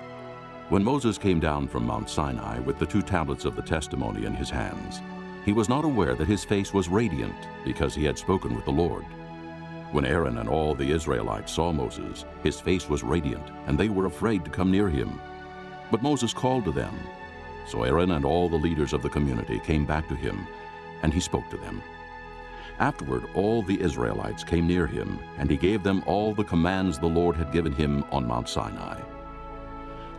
When 0.70 0.82
Moses 0.82 1.18
came 1.18 1.38
down 1.38 1.68
from 1.68 1.84
Mount 1.84 2.08
Sinai 2.08 2.60
with 2.60 2.78
the 2.78 2.86
two 2.86 3.02
tablets 3.02 3.44
of 3.44 3.54
the 3.54 3.62
testimony 3.62 4.24
in 4.24 4.34
his 4.34 4.48
hands, 4.48 5.02
he 5.44 5.52
was 5.52 5.68
not 5.68 5.84
aware 5.84 6.14
that 6.14 6.28
his 6.28 6.44
face 6.44 6.72
was 6.72 6.88
radiant 6.88 7.34
because 7.62 7.94
he 7.94 8.04
had 8.04 8.16
spoken 8.16 8.54
with 8.54 8.64
the 8.64 8.70
Lord. 8.70 9.04
When 9.92 10.06
Aaron 10.06 10.38
and 10.38 10.48
all 10.48 10.74
the 10.74 10.90
Israelites 10.90 11.52
saw 11.52 11.72
Moses, 11.72 12.24
his 12.42 12.58
face 12.58 12.88
was 12.88 13.02
radiant, 13.02 13.50
and 13.66 13.76
they 13.76 13.90
were 13.90 14.06
afraid 14.06 14.44
to 14.46 14.50
come 14.50 14.70
near 14.70 14.88
him. 14.88 15.20
But 15.90 16.02
Moses 16.02 16.32
called 16.32 16.64
to 16.64 16.72
them. 16.72 16.98
So 17.66 17.82
Aaron 17.82 18.12
and 18.12 18.24
all 18.24 18.48
the 18.48 18.56
leaders 18.56 18.94
of 18.94 19.02
the 19.02 19.10
community 19.10 19.58
came 19.58 19.84
back 19.84 20.08
to 20.08 20.14
him, 20.14 20.46
and 21.02 21.12
he 21.12 21.20
spoke 21.20 21.50
to 21.50 21.58
them. 21.58 21.82
Afterward, 22.80 23.26
all 23.34 23.62
the 23.62 23.78
Israelites 23.78 24.42
came 24.42 24.66
near 24.66 24.86
him, 24.86 25.18
and 25.36 25.50
he 25.50 25.58
gave 25.58 25.82
them 25.82 26.02
all 26.06 26.34
the 26.34 26.42
commands 26.42 26.98
the 26.98 27.06
Lord 27.06 27.36
had 27.36 27.52
given 27.52 27.72
him 27.72 28.02
on 28.10 28.26
Mount 28.26 28.48
Sinai. 28.48 28.98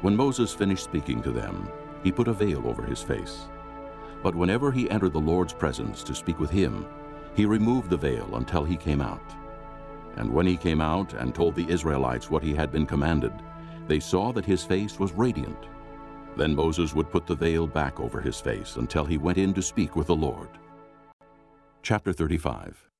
When 0.01 0.15
Moses 0.15 0.53
finished 0.53 0.83
speaking 0.83 1.23
to 1.23 1.31
them, 1.31 1.67
he 2.03 2.11
put 2.11 2.27
a 2.27 2.33
veil 2.33 2.67
over 2.67 2.83
his 2.83 3.01
face. 3.01 3.47
But 4.21 4.35
whenever 4.35 4.71
he 4.71 4.89
entered 4.91 5.13
the 5.13 5.19
Lord's 5.19 5.53
presence 5.53 6.03
to 6.03 6.13
speak 6.13 6.39
with 6.39 6.51
him, 6.51 6.85
he 7.33 7.47
removed 7.47 7.89
the 7.89 7.97
veil 7.97 8.35
until 8.35 8.63
he 8.63 8.77
came 8.77 9.01
out. 9.01 9.35
And 10.17 10.31
when 10.31 10.45
he 10.45 10.55
came 10.55 10.81
out 10.81 11.13
and 11.13 11.33
told 11.33 11.55
the 11.55 11.67
Israelites 11.67 12.29
what 12.29 12.43
he 12.43 12.53
had 12.53 12.71
been 12.71 12.85
commanded, 12.85 13.33
they 13.87 13.99
saw 13.99 14.31
that 14.33 14.45
his 14.45 14.63
face 14.63 14.99
was 14.99 15.13
radiant. 15.13 15.65
Then 16.37 16.53
Moses 16.53 16.93
would 16.93 17.09
put 17.09 17.25
the 17.25 17.35
veil 17.35 17.65
back 17.65 17.99
over 17.99 18.21
his 18.21 18.39
face 18.39 18.75
until 18.75 19.05
he 19.05 19.17
went 19.17 19.39
in 19.39 19.51
to 19.55 19.63
speak 19.63 19.95
with 19.95 20.05
the 20.07 20.15
Lord. 20.15 20.49
Chapter 21.83 22.13
35 22.13 22.91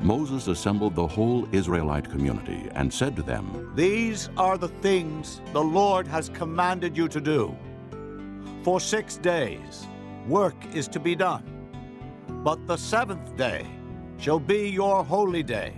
Moses 0.00 0.46
assembled 0.46 0.94
the 0.94 1.06
whole 1.06 1.48
Israelite 1.50 2.08
community 2.08 2.68
and 2.76 2.92
said 2.92 3.16
to 3.16 3.22
them, 3.22 3.72
These 3.74 4.30
are 4.36 4.56
the 4.56 4.68
things 4.68 5.40
the 5.52 5.62
Lord 5.62 6.06
has 6.06 6.28
commanded 6.28 6.96
you 6.96 7.08
to 7.08 7.20
do. 7.20 7.56
For 8.62 8.78
six 8.78 9.16
days 9.16 9.88
work 10.28 10.54
is 10.72 10.86
to 10.86 11.00
be 11.00 11.16
done, 11.16 11.42
but 12.44 12.64
the 12.68 12.76
seventh 12.76 13.36
day 13.36 13.66
shall 14.18 14.38
be 14.38 14.68
your 14.68 15.02
holy 15.02 15.42
day, 15.42 15.74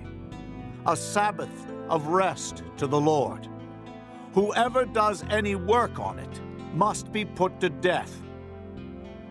a 0.85 0.95
Sabbath 0.95 1.67
of 1.89 2.09
rest 2.09 2.63
to 2.77 2.87
the 2.87 3.01
Lord. 3.01 3.49
Whoever 4.35 4.85
does 4.85 5.25
any 5.31 5.55
work 5.55 5.99
on 5.99 6.19
it 6.19 6.41
must 6.75 7.11
be 7.11 7.25
put 7.25 7.59
to 7.61 7.71
death. 7.71 8.15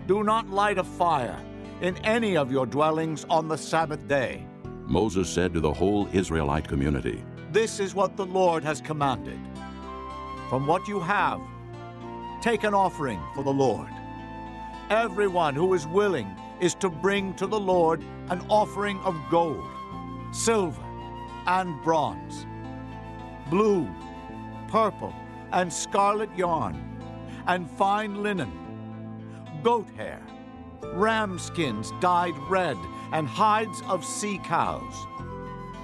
Do 0.07 0.23
not 0.23 0.49
light 0.49 0.79
a 0.79 0.83
fire 0.83 1.39
in 1.81 1.97
any 2.05 2.37
of 2.37 2.51
your 2.51 2.65
dwellings 2.65 3.25
on 3.29 3.47
the 3.47 3.57
Sabbath 3.57 4.07
day. 4.07 4.45
Moses 4.85 5.29
said 5.29 5.53
to 5.53 5.59
the 5.59 5.73
whole 5.73 6.07
Israelite 6.13 6.67
community, 6.67 7.23
This 7.51 7.79
is 7.79 7.95
what 7.95 8.15
the 8.15 8.25
Lord 8.25 8.63
has 8.63 8.81
commanded. 8.81 9.39
From 10.49 10.67
what 10.67 10.87
you 10.87 10.99
have, 10.99 11.41
take 12.41 12.63
an 12.63 12.73
offering 12.73 13.19
for 13.33 13.43
the 13.43 13.53
Lord. 13.53 13.89
Everyone 14.89 15.55
who 15.55 15.73
is 15.73 15.87
willing 15.87 16.27
is 16.59 16.75
to 16.75 16.89
bring 16.89 17.33
to 17.35 17.47
the 17.47 17.59
Lord 17.59 18.03
an 18.29 18.41
offering 18.47 18.99
of 18.99 19.15
gold, 19.31 19.65
silver, 20.31 20.83
and 21.47 21.81
bronze, 21.83 22.45
blue, 23.49 23.89
purple, 24.67 25.13
and 25.51 25.73
scarlet 25.73 26.29
yarn, 26.37 26.75
and 27.47 27.69
fine 27.71 28.21
linen, 28.21 28.51
goat 29.63 29.89
hair, 29.95 30.21
ram 30.93 31.39
skins 31.39 31.91
dyed 31.99 32.37
red, 32.49 32.77
and 33.11 33.27
hides 33.27 33.81
of 33.87 34.05
sea 34.05 34.39
cows, 34.43 34.93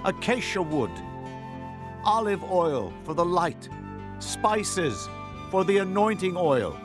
acacia 0.05 0.61
wood, 0.61 0.91
olive 2.03 2.43
oil 2.43 2.93
for 3.03 3.13
the 3.13 3.25
light, 3.25 3.69
spices, 4.19 5.09
for 5.51 5.63
the 5.63 5.77
anointing 5.77 6.35
oil, 6.37 6.77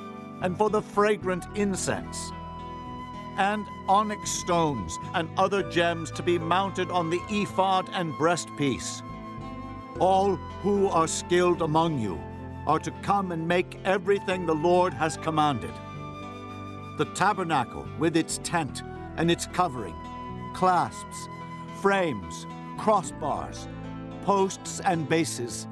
and 0.43 0.57
for 0.59 0.71
the 0.71 0.83
fragrant 0.83 1.45
incense, 1.55 2.33
and 3.39 3.65
onyx 3.89 4.31
stones 4.31 4.99
and 5.15 5.29
other 5.37 5.63
gems 5.71 6.11
to 6.11 6.23
be 6.23 6.39
mounted 6.39 6.91
on 6.91 7.09
the 7.09 7.21
ephod 7.31 7.89
and 7.93 8.13
breastpiece. 8.15 9.03
All 10.01 10.37
who 10.63 10.89
are 10.89 11.09
skilled 11.09 11.63
among 11.63 11.99
you 11.99 12.21
are 12.67 12.79
to 12.79 12.91
come 13.03 13.33
and 13.33 13.47
make 13.47 13.79
everything 13.85 14.47
the 14.47 14.55
Lord 14.55 14.93
has 14.95 15.17
commanded. 15.17 15.73
The 16.99 17.07
tabernacle 17.15 17.87
with 17.99 18.17
its 18.17 18.39
tent 18.45 18.83
and 19.17 19.31
its 19.31 19.47
covering, 19.47 19.95
clasps, 20.55 21.29
frames, 21.81 22.47
crossbars, 22.79 23.67
posts, 24.23 24.81
and 24.81 25.09
bases. 25.09 25.67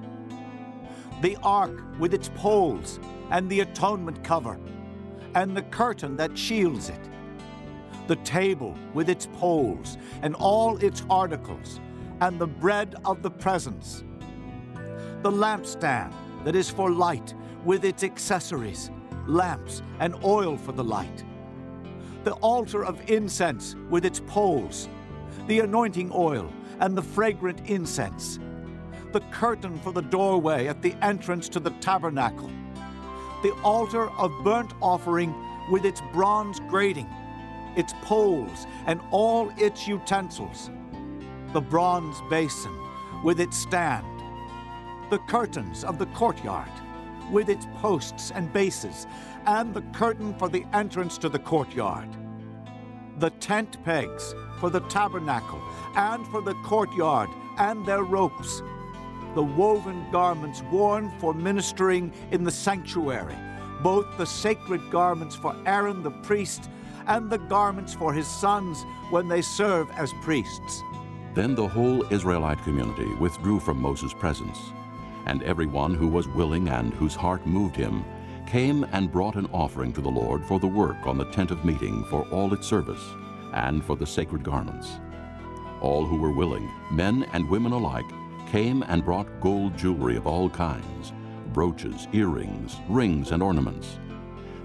The 1.20 1.36
ark 1.42 1.84
with 1.98 2.14
its 2.14 2.30
poles 2.34 2.98
and 3.30 3.50
the 3.50 3.60
atonement 3.60 4.24
cover, 4.24 4.58
and 5.34 5.56
the 5.56 5.62
curtain 5.62 6.16
that 6.16 6.36
shields 6.36 6.88
it. 6.88 7.08
The 8.08 8.16
table 8.16 8.74
with 8.94 9.10
its 9.10 9.28
poles 9.34 9.98
and 10.22 10.34
all 10.34 10.78
its 10.78 11.04
articles, 11.10 11.80
and 12.20 12.38
the 12.38 12.46
bread 12.46 12.96
of 13.04 13.22
the 13.22 13.30
presence. 13.30 14.04
The 15.22 15.30
lampstand 15.30 16.12
that 16.44 16.56
is 16.56 16.70
for 16.70 16.90
light 16.90 17.34
with 17.64 17.84
its 17.84 18.02
accessories, 18.02 18.90
lamps, 19.26 19.82
and 19.98 20.14
oil 20.24 20.56
for 20.56 20.72
the 20.72 20.84
light. 20.84 21.24
The 22.24 22.32
altar 22.34 22.84
of 22.84 23.10
incense 23.10 23.76
with 23.88 24.04
its 24.04 24.20
poles, 24.20 24.88
the 25.46 25.60
anointing 25.60 26.10
oil, 26.14 26.52
and 26.80 26.96
the 26.96 27.02
fragrant 27.02 27.60
incense. 27.68 28.38
The 29.12 29.20
curtain 29.32 29.78
for 29.78 29.92
the 29.92 30.02
doorway 30.02 30.66
at 30.66 30.82
the 30.82 30.94
entrance 31.02 31.48
to 31.50 31.60
the 31.60 31.70
tabernacle. 31.80 32.50
The 33.42 33.52
altar 33.62 34.10
of 34.10 34.32
burnt 34.44 34.72
offering 34.80 35.34
with 35.70 35.84
its 35.84 36.02
bronze 36.12 36.60
grating, 36.68 37.08
its 37.76 37.94
poles, 38.02 38.66
and 38.86 39.00
all 39.10 39.50
its 39.56 39.88
utensils. 39.88 40.70
The 41.52 41.60
bronze 41.60 42.16
basin 42.28 42.76
with 43.24 43.40
its 43.40 43.56
stand 43.56 44.06
the 45.10 45.18
curtains 45.18 45.82
of 45.82 45.98
the 45.98 46.06
courtyard, 46.06 46.70
with 47.30 47.48
its 47.48 47.66
posts 47.76 48.30
and 48.30 48.52
bases, 48.52 49.06
and 49.46 49.72
the 49.72 49.82
curtain 49.92 50.34
for 50.34 50.48
the 50.48 50.64
entrance 50.72 51.18
to 51.18 51.28
the 51.28 51.38
courtyard. 51.38 52.08
The 53.18 53.30
tent 53.30 53.82
pegs 53.84 54.34
for 54.58 54.70
the 54.70 54.80
tabernacle, 54.80 55.60
and 55.94 56.26
for 56.28 56.42
the 56.42 56.54
courtyard, 56.54 57.28
and 57.58 57.84
their 57.86 58.02
ropes. 58.02 58.62
The 59.34 59.42
woven 59.42 60.10
garments 60.10 60.62
worn 60.72 61.10
for 61.18 61.34
ministering 61.34 62.12
in 62.30 62.44
the 62.44 62.50
sanctuary, 62.50 63.36
both 63.82 64.06
the 64.18 64.26
sacred 64.26 64.90
garments 64.90 65.36
for 65.36 65.54
Aaron 65.66 66.02
the 66.02 66.10
priest, 66.10 66.68
and 67.06 67.30
the 67.30 67.38
garments 67.38 67.94
for 67.94 68.12
his 68.12 68.26
sons 68.26 68.84
when 69.10 69.28
they 69.28 69.42
serve 69.42 69.90
as 69.92 70.12
priests. 70.22 70.82
Then 71.34 71.54
the 71.54 71.68
whole 71.68 72.04
Israelite 72.12 72.62
community 72.64 73.12
withdrew 73.14 73.60
from 73.60 73.80
Moses' 73.80 74.12
presence 74.14 74.58
and 75.26 75.42
everyone 75.42 75.94
who 75.94 76.08
was 76.08 76.28
willing 76.28 76.68
and 76.68 76.92
whose 76.94 77.14
heart 77.14 77.46
moved 77.46 77.76
him 77.76 78.04
came 78.46 78.84
and 78.92 79.12
brought 79.12 79.36
an 79.36 79.46
offering 79.52 79.92
to 79.92 80.00
the 80.00 80.08
Lord 80.08 80.44
for 80.44 80.58
the 80.58 80.66
work 80.66 81.06
on 81.06 81.16
the 81.16 81.30
tent 81.30 81.50
of 81.50 81.64
meeting 81.64 82.04
for 82.04 82.26
all 82.30 82.52
its 82.52 82.66
service, 82.66 83.04
and 83.52 83.84
for 83.84 83.96
the 83.96 84.06
sacred 84.06 84.42
garments. 84.42 84.98
All 85.80 86.04
who 86.04 86.16
were 86.16 86.32
willing, 86.32 86.68
men 86.90 87.24
and 87.32 87.48
women 87.48 87.72
alike, 87.72 88.10
came 88.50 88.82
and 88.82 89.04
brought 89.04 89.40
gold 89.40 89.78
jewelry 89.78 90.16
of 90.16 90.26
all 90.26 90.50
kinds, 90.50 91.12
brooches, 91.52 92.08
earrings, 92.12 92.76
rings, 92.88 93.30
and 93.30 93.42
ornaments. 93.42 93.98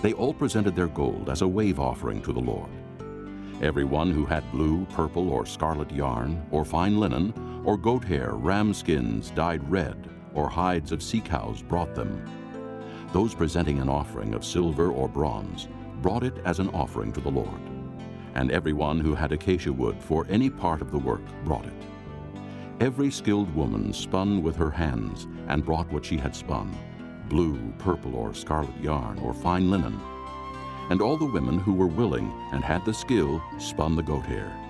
They 0.01 0.13
all 0.13 0.33
presented 0.33 0.75
their 0.75 0.87
gold 0.87 1.29
as 1.29 1.41
a 1.41 1.47
wave 1.47 1.79
offering 1.79 2.21
to 2.23 2.33
the 2.33 2.39
Lord. 2.39 2.69
Everyone 3.61 4.11
who 4.11 4.25
had 4.25 4.51
blue, 4.51 4.85
purple, 4.85 5.29
or 5.29 5.45
scarlet 5.45 5.91
yarn, 5.91 6.45
or 6.51 6.65
fine 6.65 6.99
linen, 6.99 7.33
or 7.63 7.77
goat 7.77 8.03
hair, 8.03 8.33
ram 8.33 8.73
skins 8.73 9.29
dyed 9.31 9.67
red, 9.69 10.09
or 10.35 10.49
hides 10.49 10.91
of 10.91 11.01
sea 11.01 11.21
cows 11.21 11.61
brought 11.61 11.95
them. 11.95 12.29
Those 13.13 13.33
presenting 13.33 13.79
an 13.79 13.89
offering 13.89 14.33
of 14.33 14.45
silver 14.45 14.91
or 14.91 15.07
bronze 15.07 15.67
brought 16.01 16.23
it 16.23 16.37
as 16.45 16.59
an 16.59 16.69
offering 16.69 17.11
to 17.13 17.21
the 17.21 17.31
Lord. 17.31 17.61
And 18.35 18.51
everyone 18.51 18.99
who 18.99 19.15
had 19.15 19.31
acacia 19.31 19.71
wood 19.71 19.97
for 19.99 20.27
any 20.29 20.49
part 20.49 20.81
of 20.81 20.91
the 20.91 20.99
work 20.99 21.21
brought 21.45 21.65
it. 21.65 21.73
Every 22.81 23.09
skilled 23.09 23.53
woman 23.55 23.93
spun 23.93 24.43
with 24.43 24.57
her 24.57 24.69
hands 24.69 25.27
and 25.47 25.63
brought 25.63 25.91
what 25.91 26.05
she 26.05 26.17
had 26.17 26.35
spun 26.35 26.75
blue, 27.29 27.57
purple, 27.79 28.15
or 28.15 28.33
scarlet 28.33 28.77
yarn, 28.79 29.17
or 29.19 29.33
fine 29.33 29.71
linen. 29.71 29.99
And 30.91 31.01
all 31.01 31.17
the 31.17 31.25
women 31.25 31.57
who 31.57 31.73
were 31.73 31.87
willing 31.87 32.31
and 32.51 32.63
had 32.63 32.85
the 32.85 32.93
skill 32.93 33.41
spun 33.57 33.95
the 33.95 34.03
goat 34.03 34.25
hair. 34.25 34.64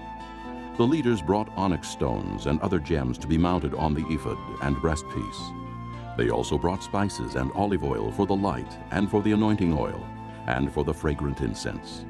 The 0.78 0.86
leaders 0.86 1.22
brought 1.22 1.48
onyx 1.56 1.88
stones 1.88 2.48
and 2.48 2.60
other 2.60 2.80
gems 2.80 3.18
to 3.20 3.28
be 3.28 3.38
mounted 3.38 3.74
on 3.76 3.94
the 3.94 4.06
ephod 4.08 4.38
and 4.62 4.76
breastpiece. 4.76 6.18
They 6.18 6.30
also 6.30 6.58
brought 6.58 6.84
spices 6.84 7.36
and 7.36 7.50
olive 7.54 7.86
oil 7.86 8.12
for 8.12 8.26
the 8.26 8.36
light 8.36 8.78
and 8.92 9.10
for 9.10 9.22
the 9.22 9.32
anointing 9.32 9.74
oil 9.74 10.06
and 10.48 10.70
for 10.74 10.84
the 10.84 10.94
fragrant 10.94 11.40
incense. 11.40 12.04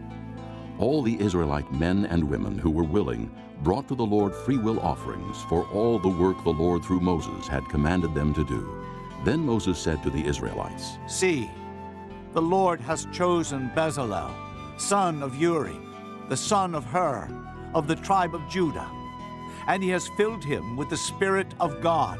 All 0.80 1.04
the 1.04 1.20
Israelite 1.22 1.72
men 1.72 2.06
and 2.08 2.24
women 2.24 2.58
who 2.58 2.72
were 2.72 2.84
willing 2.84 3.30
brought 3.62 3.88
to 3.88 3.96
the 3.96 4.06
Lord 4.06 4.34
freewill 4.34 4.80
offerings 4.80 5.44
for 5.44 5.68
all 5.70 6.00
the 6.00 6.10
work 6.10 6.44
the 6.44 6.50
Lord 6.50 6.84
through 6.84 7.02
Moses 7.02 7.48
had 7.48 7.70
commanded 7.70 8.16
them 8.16 8.34
to 8.34 8.44
do. 8.44 8.84
Then 9.24 9.46
Moses 9.46 9.78
said 9.78 10.02
to 10.02 10.10
the 10.10 10.26
Israelites, 10.26 10.98
See, 11.08 11.52
the 12.34 12.42
Lord 12.42 12.82
has 12.82 13.08
chosen 13.14 13.72
Bezalel, 13.76 14.34
son 14.78 15.22
of 15.22 15.36
Uri, 15.36 15.80
the 16.30 16.38
son 16.38 16.74
of 16.74 16.84
Hur, 16.86 17.45
of 17.76 17.88
the 17.88 17.96
tribe 17.98 18.34
of 18.34 18.50
Judah, 18.50 18.90
and 19.68 19.84
he 19.84 19.90
has 19.90 20.08
filled 20.18 20.44
him 20.44 20.78
with 20.78 20.90
the 20.90 20.98
Spirit 20.98 21.54
of 21.60 21.82
God, 21.82 22.20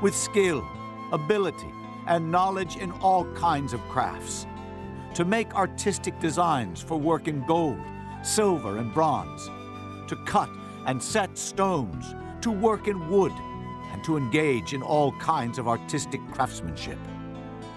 with 0.00 0.14
skill, 0.14 0.66
ability, 1.12 1.72
and 2.06 2.30
knowledge 2.30 2.76
in 2.76 2.92
all 2.92 3.24
kinds 3.34 3.72
of 3.72 3.80
crafts, 3.88 4.46
to 5.14 5.24
make 5.24 5.54
artistic 5.54 6.18
designs 6.20 6.80
for 6.80 6.96
work 6.98 7.28
in 7.28 7.44
gold, 7.44 7.80
silver, 8.22 8.78
and 8.78 8.94
bronze, 8.94 9.50
to 10.08 10.16
cut 10.24 10.48
and 10.86 11.02
set 11.02 11.36
stones, 11.36 12.14
to 12.40 12.52
work 12.52 12.86
in 12.86 13.08
wood, 13.08 13.32
and 13.92 14.04
to 14.04 14.16
engage 14.16 14.74
in 14.74 14.82
all 14.82 15.12
kinds 15.18 15.58
of 15.58 15.66
artistic 15.66 16.20
craftsmanship. 16.32 16.98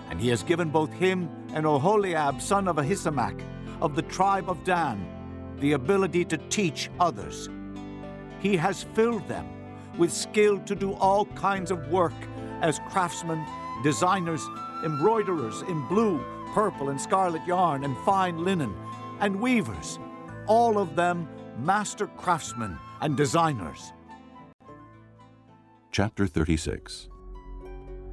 And 0.10 0.20
he 0.22 0.30
has 0.30 0.44
given 0.44 0.70
both 0.70 0.92
him 0.94 1.30
and 1.54 1.66
Oholiab, 1.66 2.42
son 2.42 2.68
of 2.68 2.76
Ahisamach, 2.76 3.42
of 3.82 3.96
the 3.96 4.02
tribe 4.04 4.50
of 4.50 4.64
Dan, 4.64 5.17
the 5.60 5.74
ability 5.74 6.26
to 6.26 6.38
teach 6.50 6.90
others. 7.00 7.50
He 8.40 8.56
has 8.58 8.84
filled 8.94 9.28
them 9.28 9.48
with 9.98 10.12
skill 10.12 10.60
to 10.60 10.76
do 10.76 10.94
all 10.94 11.26
kinds 11.26 11.72
of 11.72 11.88
work 11.90 12.14
as 12.62 12.80
craftsmen, 12.90 13.44
designers, 13.84 14.42
embroiderers 14.84 15.62
in 15.64 15.88
blue, 15.88 16.24
purple, 16.54 16.90
and 16.90 17.00
scarlet 17.00 17.46
yarn 17.48 17.84
and 17.84 17.98
fine 18.06 18.44
linen, 18.44 18.76
and 19.20 19.40
weavers, 19.40 20.00
all 20.48 20.78
of 20.78 20.96
them 20.96 21.28
master 21.60 22.08
craftsmen 22.08 22.78
and 23.02 23.18
designers. 23.18 23.94
Chapter 25.92 26.28
36 26.28 27.10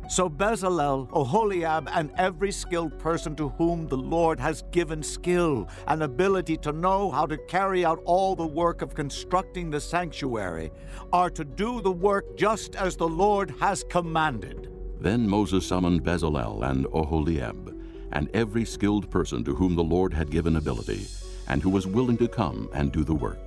so 0.08 0.28
Bezalel, 0.28 1.08
Oholiab, 1.10 1.88
and 1.92 2.12
every 2.16 2.52
skilled 2.52 2.98
person 2.98 3.34
to 3.36 3.48
whom 3.50 3.88
the 3.88 3.96
Lord 3.96 4.38
has 4.38 4.62
given 4.70 5.02
skill 5.02 5.68
and 5.88 6.02
ability 6.02 6.56
to 6.58 6.72
know 6.72 7.10
how 7.10 7.26
to 7.26 7.38
carry 7.38 7.84
out 7.84 8.02
all 8.04 8.36
the 8.36 8.46
work 8.46 8.82
of 8.82 8.94
constructing 8.94 9.70
the 9.70 9.80
sanctuary 9.80 10.70
are 11.12 11.30
to 11.30 11.44
do 11.44 11.80
the 11.80 11.92
work 11.92 12.36
just 12.36 12.76
as 12.76 12.96
the 12.96 13.08
Lord 13.08 13.54
has 13.60 13.84
commanded. 13.88 14.70
Then 15.00 15.28
Moses 15.28 15.66
summoned 15.66 16.02
Bezalel 16.02 16.68
and 16.70 16.86
Oholiab, 16.86 17.78
and 18.12 18.30
every 18.34 18.64
skilled 18.64 19.10
person 19.10 19.42
to 19.44 19.54
whom 19.54 19.74
the 19.74 19.84
Lord 19.84 20.14
had 20.14 20.30
given 20.30 20.56
ability, 20.56 21.06
and 21.48 21.62
who 21.62 21.70
was 21.70 21.86
willing 21.86 22.16
to 22.18 22.28
come 22.28 22.68
and 22.72 22.92
do 22.92 23.04
the 23.04 23.14
work. 23.14 23.43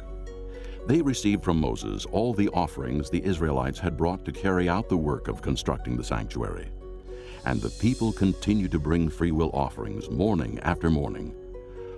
They 0.88 1.01
received 1.01 1.43
from 1.43 1.59
Moses 1.59 2.06
all 2.14 2.33
the 2.33 2.48
offerings 2.49 3.09
the 3.09 3.22
Israelites 3.25 3.77
had 3.77 3.98
brought 3.98 4.24
to 4.24 4.32
carry 4.32 4.69
out 4.69 4.88
the 4.88 4.95
work 4.95 5.27
of 5.27 5.41
constructing 5.41 5.98
the 5.98 6.03
sanctuary. 6.03 6.69
And 7.43 7.61
the 7.61 7.72
people 7.72 8.14
continued 8.14 8.72
to 8.72 8.80
bring 8.80 9.09
freewill 9.09 9.51
offerings 9.53 10.09
morning 10.09 10.61
after 10.64 10.90
morning. 10.90 11.35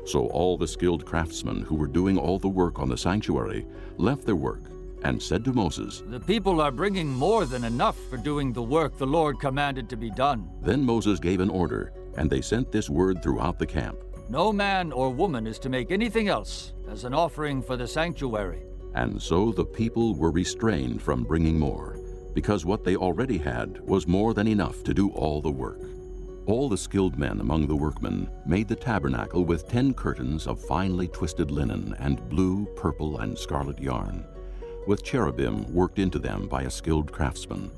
So 0.07 0.25
all 0.29 0.57
the 0.57 0.67
skilled 0.67 1.05
craftsmen 1.05 1.61
who 1.61 1.75
were 1.75 1.85
doing 1.85 2.17
all 2.17 2.39
the 2.39 2.47
work 2.47 2.79
on 2.79 2.89
the 2.89 2.97
sanctuary 2.97 3.67
left 3.97 4.25
their 4.25 4.35
work 4.35 4.61
and 5.03 5.21
said 5.21 5.45
to 5.45 5.53
Moses, 5.53 6.01
The 6.07 6.19
people 6.19 6.59
are 6.59 6.71
bringing 6.71 7.09
more 7.09 7.45
than 7.45 7.65
enough 7.65 7.97
for 8.09 8.17
doing 8.17 8.51
the 8.51 8.63
work 8.63 8.97
the 8.97 9.05
Lord 9.05 9.39
commanded 9.39 9.87
to 9.89 9.97
be 9.97 10.09
done. 10.09 10.49
Then 10.63 10.83
Moses 10.83 11.19
gave 11.19 11.41
an 11.41 11.51
order, 11.51 11.93
and 12.17 12.27
they 12.27 12.41
sent 12.41 12.71
this 12.71 12.89
word 12.89 13.21
throughout 13.21 13.59
the 13.59 13.67
camp 13.67 13.99
No 14.29 14.51
man 14.51 14.91
or 14.91 15.11
woman 15.11 15.45
is 15.45 15.59
to 15.59 15.69
make 15.69 15.91
anything 15.91 16.27
else 16.27 16.73
as 16.89 17.03
an 17.03 17.13
offering 17.13 17.61
for 17.61 17.77
the 17.77 17.87
sanctuary. 17.87 18.63
And 18.95 19.21
so 19.21 19.51
the 19.51 19.65
people 19.65 20.15
were 20.15 20.31
restrained 20.31 21.01
from 21.01 21.23
bringing 21.23 21.59
more, 21.59 21.99
because 22.33 22.65
what 22.65 22.83
they 22.83 22.95
already 22.95 23.37
had 23.37 23.79
was 23.81 24.07
more 24.07 24.33
than 24.33 24.47
enough 24.47 24.83
to 24.83 24.93
do 24.93 25.09
all 25.11 25.41
the 25.41 25.51
work. 25.51 25.79
All 26.45 26.67
the 26.67 26.77
skilled 26.77 27.17
men 27.17 27.41
among 27.41 27.67
the 27.67 27.75
workmen 27.75 28.27
made 28.45 28.67
the 28.67 28.75
tabernacle 28.75 29.45
with 29.45 29.69
ten 29.69 29.93
curtains 29.93 30.47
of 30.47 30.59
finely 30.65 31.07
twisted 31.07 31.51
linen 31.51 31.95
and 31.99 32.27
blue, 32.27 32.65
purple, 32.75 33.19
and 33.19 33.37
scarlet 33.37 33.79
yarn, 33.79 34.25
with 34.87 35.03
cherubim 35.03 35.71
worked 35.71 35.99
into 35.99 36.17
them 36.17 36.47
by 36.47 36.63
a 36.63 36.71
skilled 36.71 37.11
craftsman. 37.11 37.69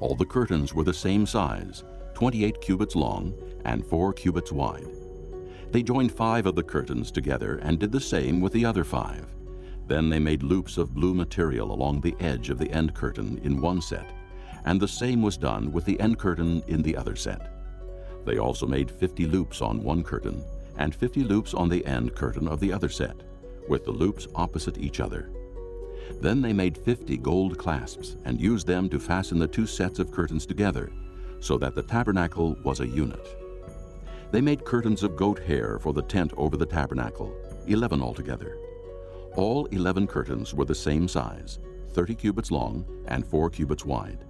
All 0.00 0.14
the 0.14 0.24
curtains 0.24 0.72
were 0.72 0.84
the 0.84 0.94
same 0.94 1.26
size, 1.26 1.84
28 2.14 2.62
cubits 2.62 2.96
long 2.96 3.34
and 3.66 3.84
4 3.84 4.14
cubits 4.14 4.50
wide. 4.50 4.88
They 5.70 5.82
joined 5.82 6.12
five 6.12 6.46
of 6.46 6.54
the 6.54 6.62
curtains 6.62 7.10
together 7.10 7.56
and 7.58 7.78
did 7.78 7.92
the 7.92 8.00
same 8.00 8.40
with 8.40 8.52
the 8.52 8.64
other 8.64 8.82
five. 8.82 9.26
Then 9.90 10.08
they 10.08 10.20
made 10.20 10.44
loops 10.44 10.78
of 10.78 10.94
blue 10.94 11.14
material 11.14 11.72
along 11.72 12.00
the 12.00 12.14
edge 12.20 12.48
of 12.48 12.58
the 12.58 12.70
end 12.70 12.94
curtain 12.94 13.40
in 13.42 13.60
one 13.60 13.82
set, 13.82 14.08
and 14.64 14.80
the 14.80 14.86
same 14.86 15.20
was 15.20 15.36
done 15.36 15.72
with 15.72 15.84
the 15.84 15.98
end 15.98 16.16
curtain 16.16 16.62
in 16.68 16.80
the 16.80 16.96
other 16.96 17.16
set. 17.16 17.50
They 18.24 18.38
also 18.38 18.68
made 18.68 18.88
50 18.88 19.26
loops 19.26 19.60
on 19.60 19.82
one 19.82 20.04
curtain 20.04 20.44
and 20.76 20.94
50 20.94 21.24
loops 21.24 21.54
on 21.54 21.68
the 21.68 21.84
end 21.84 22.14
curtain 22.14 22.46
of 22.46 22.60
the 22.60 22.72
other 22.72 22.88
set, 22.88 23.16
with 23.68 23.84
the 23.84 23.90
loops 23.90 24.28
opposite 24.36 24.78
each 24.78 25.00
other. 25.00 25.32
Then 26.20 26.40
they 26.40 26.52
made 26.52 26.78
50 26.78 27.16
gold 27.16 27.58
clasps 27.58 28.14
and 28.24 28.40
used 28.40 28.68
them 28.68 28.88
to 28.90 29.00
fasten 29.00 29.40
the 29.40 29.48
two 29.48 29.66
sets 29.66 29.98
of 29.98 30.12
curtains 30.12 30.46
together, 30.46 30.92
so 31.40 31.58
that 31.58 31.74
the 31.74 31.82
tabernacle 31.82 32.56
was 32.62 32.78
a 32.78 32.86
unit. 32.86 33.26
They 34.30 34.40
made 34.40 34.64
curtains 34.64 35.02
of 35.02 35.16
goat 35.16 35.40
hair 35.40 35.80
for 35.80 35.92
the 35.92 36.02
tent 36.02 36.32
over 36.36 36.56
the 36.56 36.64
tabernacle, 36.64 37.34
11 37.66 38.00
altogether. 38.00 38.56
All 39.36 39.66
11 39.66 40.06
curtains 40.06 40.54
were 40.54 40.64
the 40.64 40.74
same 40.74 41.06
size, 41.06 41.58
30 41.92 42.14
cubits 42.14 42.50
long 42.50 42.84
and 43.06 43.24
4 43.24 43.50
cubits 43.50 43.84
wide. 43.84 44.24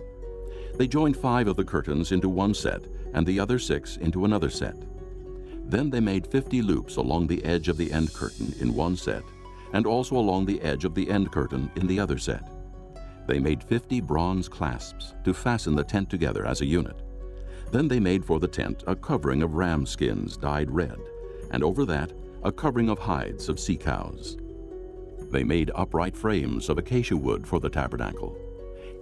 They 0.76 0.86
joined 0.86 1.16
five 1.16 1.46
of 1.46 1.56
the 1.56 1.64
curtains 1.64 2.12
into 2.12 2.28
one 2.28 2.54
set 2.54 2.82
and 3.12 3.26
the 3.26 3.40
other 3.40 3.58
six 3.58 3.96
into 3.96 4.24
another 4.24 4.50
set. 4.50 4.76
Then 5.66 5.90
they 5.90 6.00
made 6.00 6.26
50 6.26 6.62
loops 6.62 6.96
along 6.96 7.26
the 7.26 7.44
edge 7.44 7.68
of 7.68 7.76
the 7.76 7.92
end 7.92 8.12
curtain 8.12 8.54
in 8.60 8.74
one 8.74 8.96
set, 8.96 9.22
and 9.72 9.86
also 9.86 10.16
along 10.16 10.46
the 10.46 10.60
edge 10.62 10.84
of 10.84 10.94
the 10.94 11.08
end 11.10 11.30
curtain 11.30 11.70
in 11.76 11.86
the 11.86 12.00
other 12.00 12.18
set. 12.18 12.48
They 13.26 13.38
made 13.38 13.62
50 13.62 14.00
bronze 14.00 14.48
clasps 14.48 15.14
to 15.24 15.32
fasten 15.32 15.76
the 15.76 15.84
tent 15.84 16.10
together 16.10 16.46
as 16.46 16.60
a 16.60 16.66
unit. 16.66 17.02
Then 17.70 17.86
they 17.86 18.00
made 18.00 18.24
for 18.24 18.40
the 18.40 18.48
tent 18.48 18.82
a 18.86 18.96
covering 18.96 19.42
of 19.42 19.54
ram 19.54 19.86
skins 19.86 20.36
dyed 20.36 20.70
red, 20.70 20.98
and 21.52 21.62
over 21.62 21.84
that 21.84 22.12
a 22.42 22.50
covering 22.50 22.88
of 22.88 22.98
hides 22.98 23.48
of 23.48 23.60
sea 23.60 23.76
cows. 23.76 24.38
They 25.30 25.44
made 25.44 25.70
upright 25.74 26.16
frames 26.16 26.68
of 26.68 26.78
acacia 26.78 27.16
wood 27.16 27.46
for 27.46 27.60
the 27.60 27.70
tabernacle. 27.70 28.36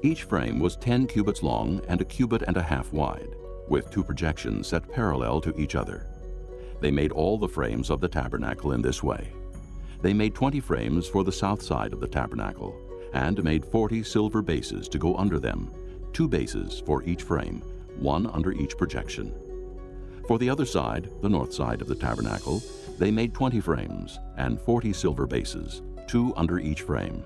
Each 0.03 0.25
frame 0.25 0.61
was 0.61 0.77
10 0.77 1.07
cubits 1.07 1.43
long 1.43 1.81
and 1.89 2.01
a 2.01 2.05
cubit 2.05 2.43
and 2.43 2.57
a 2.57 2.63
half 2.63 2.93
wide, 2.93 3.35
with 3.67 3.91
two 3.91 4.05
projections 4.05 4.69
set 4.69 4.91
parallel 4.93 5.41
to 5.41 5.59
each 5.59 5.75
other. 5.75 6.07
They 6.81 6.91
made 6.91 7.13
all 7.13 7.39
the 7.39 7.49
frames 7.49 7.91
of 7.91 8.01
the 8.01 8.09
tabernacle 8.09 8.73
in 8.73 8.83
this 8.83 9.03
way. 9.03 9.33
They 10.03 10.13
made 10.13 10.35
20 10.35 10.61
frames 10.61 11.09
for 11.09 11.25
the 11.25 11.33
south 11.33 11.63
side 11.63 11.93
of 11.93 12.01
the 12.01 12.07
tabernacle, 12.07 12.77
and 13.15 13.43
made 13.43 13.65
40 13.65 14.03
silver 14.05 14.43
bases 14.43 14.89
to 14.91 14.99
go 14.99 15.17
under 15.17 15.39
them, 15.39 15.71
two 16.13 16.29
bases 16.29 16.83
for 16.85 17.03
each 17.05 17.23
frame, 17.23 17.63
one 17.99 18.27
under 18.27 18.53
each 18.53 18.77
projection. 18.77 19.35
For 20.29 20.39
the 20.39 20.51
other 20.51 20.67
side, 20.67 21.09
the 21.23 21.29
north 21.29 21.55
side 21.55 21.81
of 21.81 21.89
the 21.89 21.95
tabernacle, 21.95 22.63
they 22.99 23.11
made 23.11 23.33
20 23.33 23.61
frames 23.61 24.21
and 24.37 24.61
40 24.61 24.93
silver 24.93 25.27
bases, 25.27 25.83
two 26.09 26.33
under 26.37 26.59
each 26.59 26.83
frame. 26.83 27.25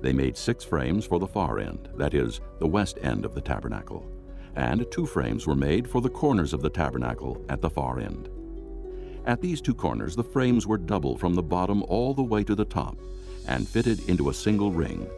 They 0.00 0.12
made 0.12 0.36
six 0.36 0.62
frames 0.62 1.06
for 1.06 1.18
the 1.18 1.26
far 1.26 1.58
end, 1.58 1.88
that 1.96 2.14
is, 2.14 2.40
the 2.58 2.66
west 2.66 2.98
end 3.02 3.24
of 3.24 3.34
the 3.34 3.40
tabernacle, 3.40 4.06
and 4.54 4.86
two 4.90 5.06
frames 5.06 5.46
were 5.46 5.56
made 5.56 5.88
for 5.88 6.00
the 6.00 6.10
corners 6.10 6.52
of 6.52 6.60
the 6.60 6.70
tabernacle 6.70 7.44
at 7.48 7.60
the 7.60 7.70
far 7.70 7.98
end. 7.98 8.28
At 9.24 9.40
these 9.40 9.60
two 9.60 9.74
corners, 9.74 10.16
the 10.16 10.24
frames 10.24 10.66
were 10.66 10.78
double 10.78 11.16
from 11.16 11.34
the 11.34 11.42
bottom 11.42 11.82
all 11.84 12.12
the 12.12 12.22
way 12.22 12.44
to 12.44 12.54
the 12.54 12.64
top 12.64 12.96
and 13.48 13.66
fitted 13.66 14.08
into 14.08 14.28
a 14.28 14.34
single 14.34 14.72
ring. 14.72 15.08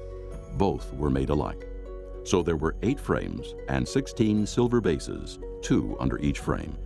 Both 0.56 0.92
were 0.94 1.10
made 1.10 1.31
alike. 1.31 1.66
So 2.24 2.42
there 2.42 2.56
were 2.56 2.76
eight 2.82 3.00
frames 3.00 3.55
and 3.68 3.86
16 3.86 4.47
silver 4.47 4.81
bases, 4.81 5.39
two 5.62 5.97
under 5.98 6.18
each 6.18 6.39
frame. 6.39 6.76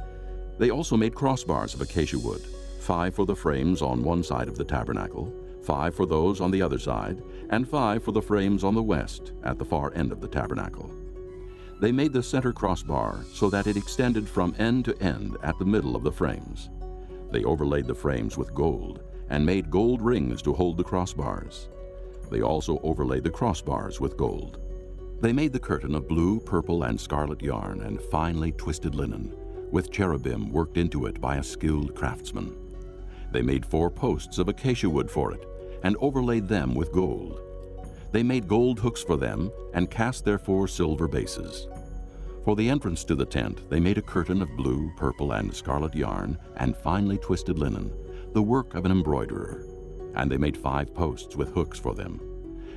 They 0.59 0.71
also 0.71 0.97
made 0.97 1.15
crossbars 1.15 1.75
of 1.75 1.81
acacia 1.81 2.19
wood, 2.19 2.43
five 2.81 3.15
for 3.15 3.27
the 3.27 3.37
frames 3.37 3.83
on 3.83 4.03
one 4.03 4.23
side 4.23 4.49
of 4.49 4.57
the 4.57 4.65
tabernacle, 4.65 5.33
five 5.69 5.95
for 5.95 6.07
those 6.07 6.41
on 6.41 6.51
the 6.51 6.63
other 6.63 6.79
side, 6.79 7.23
and 7.51 7.69
five 7.69 8.03
for 8.03 8.13
the 8.13 8.23
frames 8.23 8.65
on 8.65 8.75
the 8.75 8.83
west 8.83 9.33
at 9.45 9.59
the 9.59 9.65
far 9.67 9.93
end 9.95 10.11
of 10.11 10.23
the 10.23 10.27
tabernacle. 10.27 10.91
They 11.79 11.93
made 11.93 12.15
the 12.15 12.23
center 12.23 12.55
crossbar 12.55 13.23
so 13.35 13.51
that 13.51 13.67
it 13.67 13.77
extended 13.77 14.27
from 14.27 14.55
end 14.59 14.87
to 14.87 14.99
end 15.03 15.37
at 15.43 15.59
the 15.59 15.67
middle 15.67 15.95
of 15.95 16.05
the 16.05 16.11
frames. 16.11 16.71
They 17.31 17.45
overlaid 17.45 17.87
the 17.87 17.95
frames 17.95 18.39
with 18.39 18.55
gold 18.55 19.03
and 19.29 19.45
made 19.45 19.71
gold 19.71 20.01
rings 20.01 20.41
to 20.43 20.55
hold 20.55 20.79
the 20.79 20.85
crossbars. 20.85 21.69
They 22.31 22.41
also 22.41 22.81
overlaid 22.83 23.25
the 23.25 23.31
crossbars 23.31 24.01
with 24.01 24.17
gold. 24.17 24.59
They 25.21 25.35
made 25.35 25.53
the 25.53 25.61
curtain 25.61 25.95
of 25.95 26.09
blue, 26.09 26.41
purple, 26.41 26.85
and 26.85 26.99
scarlet 26.99 27.43
yarn 27.43 27.83
and 27.83 28.01
finely 28.01 28.53
twisted 28.53 28.95
linen, 28.95 29.35
with 29.71 29.93
cherubim 29.93 30.51
worked 30.51 30.79
into 30.79 31.05
it 31.05 31.21
by 31.21 31.37
a 31.37 31.43
skilled 31.43 31.95
craftsman. 31.95 32.57
They 33.33 33.43
made 33.43 33.67
four 33.67 33.91
posts 33.91 34.39
of 34.39 34.49
acacia 34.49 34.89
wood 34.89 35.11
for 35.11 35.33
it 35.33 35.45
and 35.83 35.97
overlaid 36.01 36.49
them 36.49 36.75
with 36.75 36.93
gold. 36.93 37.41
They 38.13 38.23
made 38.23 38.49
gold 38.49 38.79
hooks 38.81 39.03
for 39.03 39.17
them 39.17 39.51
and 39.75 39.91
cast 39.91 40.25
their 40.25 40.39
four 40.39 40.67
silver 40.67 41.09
bases. 41.09 41.69
For 42.45 42.57
the 42.57 42.71
entrance 42.71 43.05
to 43.05 43.15
the 43.15 43.27
tent, 43.27 43.69
they 43.69 43.81
made 43.81 43.99
a 43.99 44.03
curtain 44.03 44.41
of 44.41 44.57
blue, 44.57 44.91
purple, 44.97 45.33
and 45.33 45.55
scarlet 45.55 45.95
yarn 45.95 46.39
and 46.57 46.77
finely 46.77 47.19
twisted 47.19 47.59
linen, 47.59 47.93
the 48.33 48.43
work 48.43 48.75
of 48.75 48.87
an 48.87 48.91
embroiderer. 48.91 49.67
And 50.15 50.31
they 50.31 50.39
made 50.39 50.57
five 50.57 50.95
posts 50.95 51.37
with 51.37 51.53
hooks 51.53 51.79
for 51.79 51.95
them. 51.95 52.21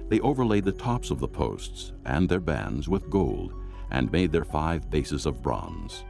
They 0.09 0.19
overlaid 0.19 0.65
the 0.65 0.73
tops 0.73 1.09
of 1.09 1.19
the 1.19 1.27
posts 1.27 1.93
and 2.05 2.27
their 2.27 2.41
bands 2.41 2.89
with 2.89 3.09
gold 3.09 3.53
and 3.91 4.11
made 4.11 4.31
their 4.33 4.43
five 4.43 4.89
bases 4.89 5.25
of 5.25 5.41
bronze. 5.41 6.03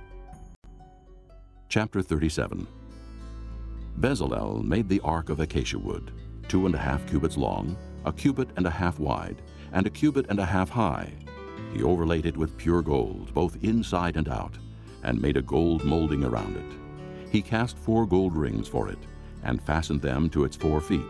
Chapter 1.69 2.01
37 2.01 2.67
Bezalel 3.99 4.63
made 4.63 4.89
the 4.89 5.01
ark 5.01 5.29
of 5.29 5.39
acacia 5.39 5.77
wood 5.77 6.11
two 6.47 6.65
and 6.65 6.75
a 6.75 6.79
half 6.79 7.05
cubits 7.07 7.37
long, 7.37 7.77
a 8.05 8.11
cubit 8.11 8.49
and 8.57 8.65
a 8.65 8.69
half 8.69 8.99
wide, 8.99 9.41
and 9.73 9.85
a 9.85 9.89
cubit 9.89 10.25
and 10.29 10.39
a 10.39 10.45
half 10.45 10.69
high. 10.69 11.11
He 11.73 11.83
overlaid 11.83 12.25
it 12.25 12.35
with 12.35 12.57
pure 12.57 12.81
gold, 12.81 13.33
both 13.33 13.63
inside 13.63 14.17
and 14.17 14.27
out, 14.27 14.57
and 15.03 15.21
made 15.21 15.37
a 15.37 15.41
gold 15.41 15.83
molding 15.83 16.23
around 16.23 16.57
it. 16.57 17.31
He 17.31 17.41
cast 17.41 17.77
four 17.77 18.05
gold 18.05 18.35
rings 18.35 18.67
for 18.67 18.89
it, 18.89 18.99
and 19.43 19.61
fastened 19.61 20.01
them 20.01 20.29
to 20.31 20.43
its 20.43 20.55
four 20.55 20.81
feet, 20.81 21.01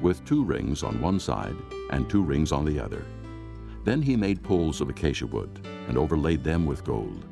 with 0.00 0.24
two 0.24 0.44
rings 0.44 0.82
on 0.82 1.00
one 1.00 1.20
side 1.20 1.56
and 1.90 2.08
two 2.08 2.22
rings 2.22 2.52
on 2.52 2.64
the 2.64 2.80
other. 2.80 3.04
Then 3.84 4.02
he 4.02 4.16
made 4.16 4.42
poles 4.42 4.80
of 4.80 4.88
acacia 4.88 5.26
wood, 5.26 5.60
and 5.88 5.96
overlaid 5.96 6.42
them 6.42 6.66
with 6.66 6.84
gold. 6.84 7.24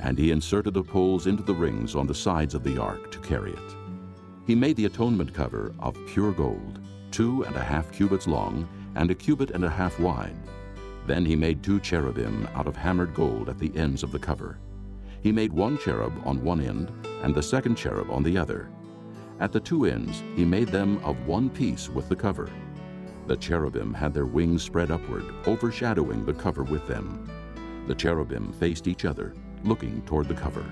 And 0.00 0.16
he 0.16 0.30
inserted 0.30 0.74
the 0.74 0.82
poles 0.82 1.26
into 1.26 1.42
the 1.42 1.54
rings 1.54 1.94
on 1.94 2.06
the 2.06 2.14
sides 2.14 2.54
of 2.54 2.62
the 2.62 2.78
ark 2.78 3.10
to 3.10 3.18
carry 3.18 3.52
it. 3.52 3.76
He 4.46 4.54
made 4.54 4.76
the 4.76 4.86
atonement 4.86 5.34
cover 5.34 5.74
of 5.80 5.98
pure 6.06 6.32
gold, 6.32 6.80
two 7.10 7.42
and 7.44 7.56
a 7.56 7.62
half 7.62 7.90
cubits 7.92 8.26
long 8.26 8.68
and 8.94 9.10
a 9.10 9.14
cubit 9.14 9.50
and 9.50 9.64
a 9.64 9.70
half 9.70 9.98
wide. 10.00 10.36
Then 11.06 11.24
he 11.24 11.36
made 11.36 11.62
two 11.62 11.80
cherubim 11.80 12.48
out 12.54 12.66
of 12.66 12.76
hammered 12.76 13.14
gold 13.14 13.48
at 13.48 13.58
the 13.58 13.74
ends 13.76 14.02
of 14.02 14.12
the 14.12 14.18
cover. 14.18 14.58
He 15.22 15.32
made 15.32 15.52
one 15.52 15.78
cherub 15.78 16.12
on 16.24 16.44
one 16.44 16.60
end 16.60 16.92
and 17.22 17.34
the 17.34 17.42
second 17.42 17.76
cherub 17.76 18.10
on 18.10 18.22
the 18.22 18.36
other. 18.36 18.68
At 19.40 19.52
the 19.52 19.60
two 19.60 19.86
ends 19.86 20.22
he 20.36 20.44
made 20.44 20.68
them 20.68 20.98
of 21.04 21.26
one 21.26 21.48
piece 21.48 21.88
with 21.88 22.08
the 22.08 22.16
cover. 22.16 22.50
The 23.26 23.36
cherubim 23.36 23.92
had 23.94 24.14
their 24.14 24.26
wings 24.26 24.62
spread 24.62 24.90
upward, 24.90 25.24
overshadowing 25.46 26.24
the 26.24 26.34
cover 26.34 26.62
with 26.62 26.86
them. 26.86 27.30
The 27.86 27.94
cherubim 27.94 28.52
faced 28.52 28.88
each 28.88 29.04
other, 29.04 29.34
looking 29.64 30.02
toward 30.02 30.28
the 30.28 30.34
cover. 30.34 30.64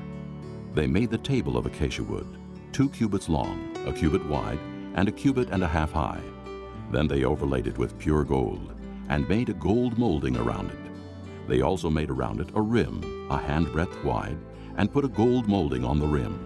They 0.74 0.86
made 0.86 1.10
the 1.10 1.18
table 1.18 1.56
of 1.56 1.66
acacia 1.66 2.02
wood, 2.02 2.26
two 2.72 2.88
cubits 2.90 3.28
long, 3.28 3.74
a 3.86 3.92
cubit 3.92 4.24
wide, 4.26 4.58
and 4.96 5.08
a 5.08 5.12
cubit 5.12 5.50
and 5.50 5.62
a 5.62 5.68
half 5.68 5.92
high. 5.92 6.22
Then 6.90 7.06
they 7.06 7.24
overlaid 7.24 7.66
it 7.66 7.78
with 7.78 7.98
pure 7.98 8.24
gold, 8.24 8.74
and 9.08 9.28
made 9.28 9.50
a 9.50 9.54
gold 9.54 9.98
molding 9.98 10.36
around 10.36 10.70
it. 10.70 11.48
They 11.48 11.60
also 11.60 11.90
made 11.90 12.10
around 12.10 12.40
it 12.40 12.50
a 12.54 12.60
rim, 12.60 13.28
a 13.30 13.38
handbreadth 13.38 14.02
wide, 14.02 14.38
and 14.76 14.92
put 14.92 15.04
a 15.04 15.08
gold 15.08 15.46
molding 15.46 15.84
on 15.84 15.98
the 15.98 16.06
rim. 16.06 16.42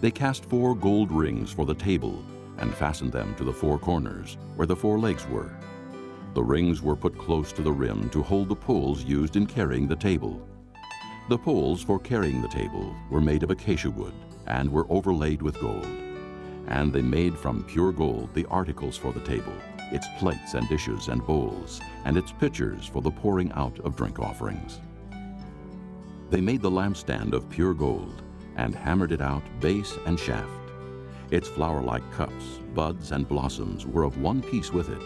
They 0.00 0.10
cast 0.10 0.44
four 0.44 0.74
gold 0.74 1.10
rings 1.10 1.50
for 1.50 1.64
the 1.64 1.74
table, 1.74 2.22
and 2.58 2.72
fastened 2.74 3.12
them 3.12 3.34
to 3.36 3.44
the 3.44 3.52
four 3.52 3.78
corners, 3.78 4.36
where 4.56 4.66
the 4.66 4.76
four 4.76 4.98
legs 4.98 5.26
were. 5.26 5.50
The 6.34 6.42
rings 6.42 6.82
were 6.82 6.96
put 6.96 7.16
close 7.16 7.52
to 7.52 7.62
the 7.62 7.72
rim 7.72 8.10
to 8.10 8.22
hold 8.22 8.48
the 8.48 8.56
poles 8.56 9.04
used 9.04 9.36
in 9.36 9.46
carrying 9.46 9.88
the 9.88 9.96
table. 9.96 10.46
The 11.28 11.38
poles 11.38 11.82
for 11.82 11.98
carrying 11.98 12.42
the 12.42 12.48
table 12.48 12.94
were 13.10 13.20
made 13.20 13.42
of 13.42 13.50
acacia 13.50 13.90
wood, 13.90 14.14
and 14.46 14.70
were 14.70 14.86
overlaid 14.90 15.40
with 15.40 15.58
gold 15.60 15.86
and 16.68 16.92
they 16.92 17.02
made 17.02 17.36
from 17.36 17.64
pure 17.64 17.92
gold 17.92 18.32
the 18.34 18.46
articles 18.46 18.96
for 18.96 19.12
the 19.12 19.20
table, 19.20 19.54
its 19.92 20.06
plates 20.18 20.54
and 20.54 20.68
dishes 20.68 21.08
and 21.08 21.26
bowls, 21.26 21.80
and 22.04 22.16
its 22.16 22.32
pitchers 22.32 22.86
for 22.86 23.02
the 23.02 23.10
pouring 23.10 23.52
out 23.52 23.78
of 23.80 23.96
drink 23.96 24.18
offerings. 24.18 24.80
They 26.30 26.40
made 26.40 26.62
the 26.62 26.70
lampstand 26.70 27.32
of 27.32 27.48
pure 27.48 27.74
gold, 27.74 28.22
and 28.56 28.74
hammered 28.74 29.12
it 29.12 29.20
out 29.20 29.42
base 29.60 29.96
and 30.06 30.18
shaft. 30.18 30.50
Its 31.30 31.48
flower-like 31.48 32.08
cups, 32.12 32.60
buds, 32.74 33.12
and 33.12 33.28
blossoms 33.28 33.86
were 33.86 34.04
of 34.04 34.18
one 34.18 34.42
piece 34.42 34.72
with 34.72 34.88
it. 34.88 35.02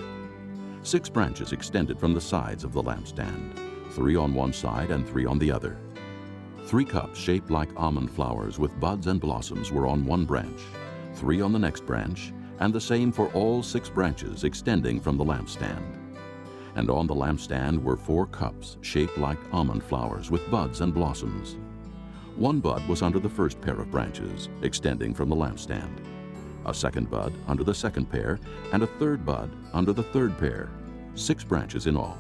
Six 0.83 1.09
branches 1.09 1.53
extended 1.53 1.99
from 1.99 2.15
the 2.15 2.21
sides 2.21 2.65
of 2.65 2.73
the 2.73 2.83
lampstand, 2.83 3.59
three 3.91 4.17
on 4.17 4.35
one 4.35 4.53
side 4.53 4.91
and 4.91 5.09
three 5.09 5.27
on 5.27 5.39
the 5.39 5.51
other. 5.51 5.79
Three 6.65 6.85
cups 6.85 7.19
shaped 7.19 7.51
like 7.51 7.71
almond 7.77 8.11
flowers 8.11 8.59
with 8.59 8.79
buds 8.79 9.07
and 9.07 9.21
blossoms 9.21 9.73
were 9.73 9.87
on 9.87 10.05
one 10.05 10.25
branch, 10.25 10.61
three 11.19 11.41
on 11.41 11.53
the 11.53 11.59
next 11.59 11.85
branch, 11.85 12.33
and 12.61 12.73
the 12.73 12.81
same 12.81 13.11
for 13.11 13.29
all 13.33 13.63
six 13.63 13.89
branches 13.89 14.45
extending 14.45 15.01
from 15.01 15.17
the 15.17 15.25
lampstand. 15.25 15.83
And 16.77 16.89
on 16.91 17.09
the 17.09 17.15
lampstand 17.15 17.83
were 17.83 17.97
four 17.97 18.27
cups 18.27 18.77
shaped 18.83 19.19
like 19.19 19.39
almond 19.53 19.83
flowers 19.83 20.31
with 20.31 20.49
buds 20.51 20.81
and 20.81 20.95
blossoms. 20.95 21.57
One 22.37 22.61
bud 22.61 22.87
was 22.89 23.03
under 23.03 23.19
the 23.19 23.29
first 23.29 23.61
pair 23.61 23.75
of 23.81 23.91
branches, 23.91 24.49
extending 24.63 25.13
from 25.13 25.29
the 25.29 25.35
lampstand, 25.35 25.91
a 26.67 26.73
second 26.73 27.11
bud 27.11 27.33
under 27.49 27.65
the 27.65 27.75
second 27.75 28.09
pair, 28.11 28.39
and 28.73 28.85
a 28.85 28.87
third 28.87 29.27
bud 29.27 29.51
under 29.73 29.93
the 29.93 30.05
third 30.05 30.39
pair, 30.39 30.71
six 31.17 31.43
branches 31.43 31.89
in 31.89 31.97
all. 31.97 32.17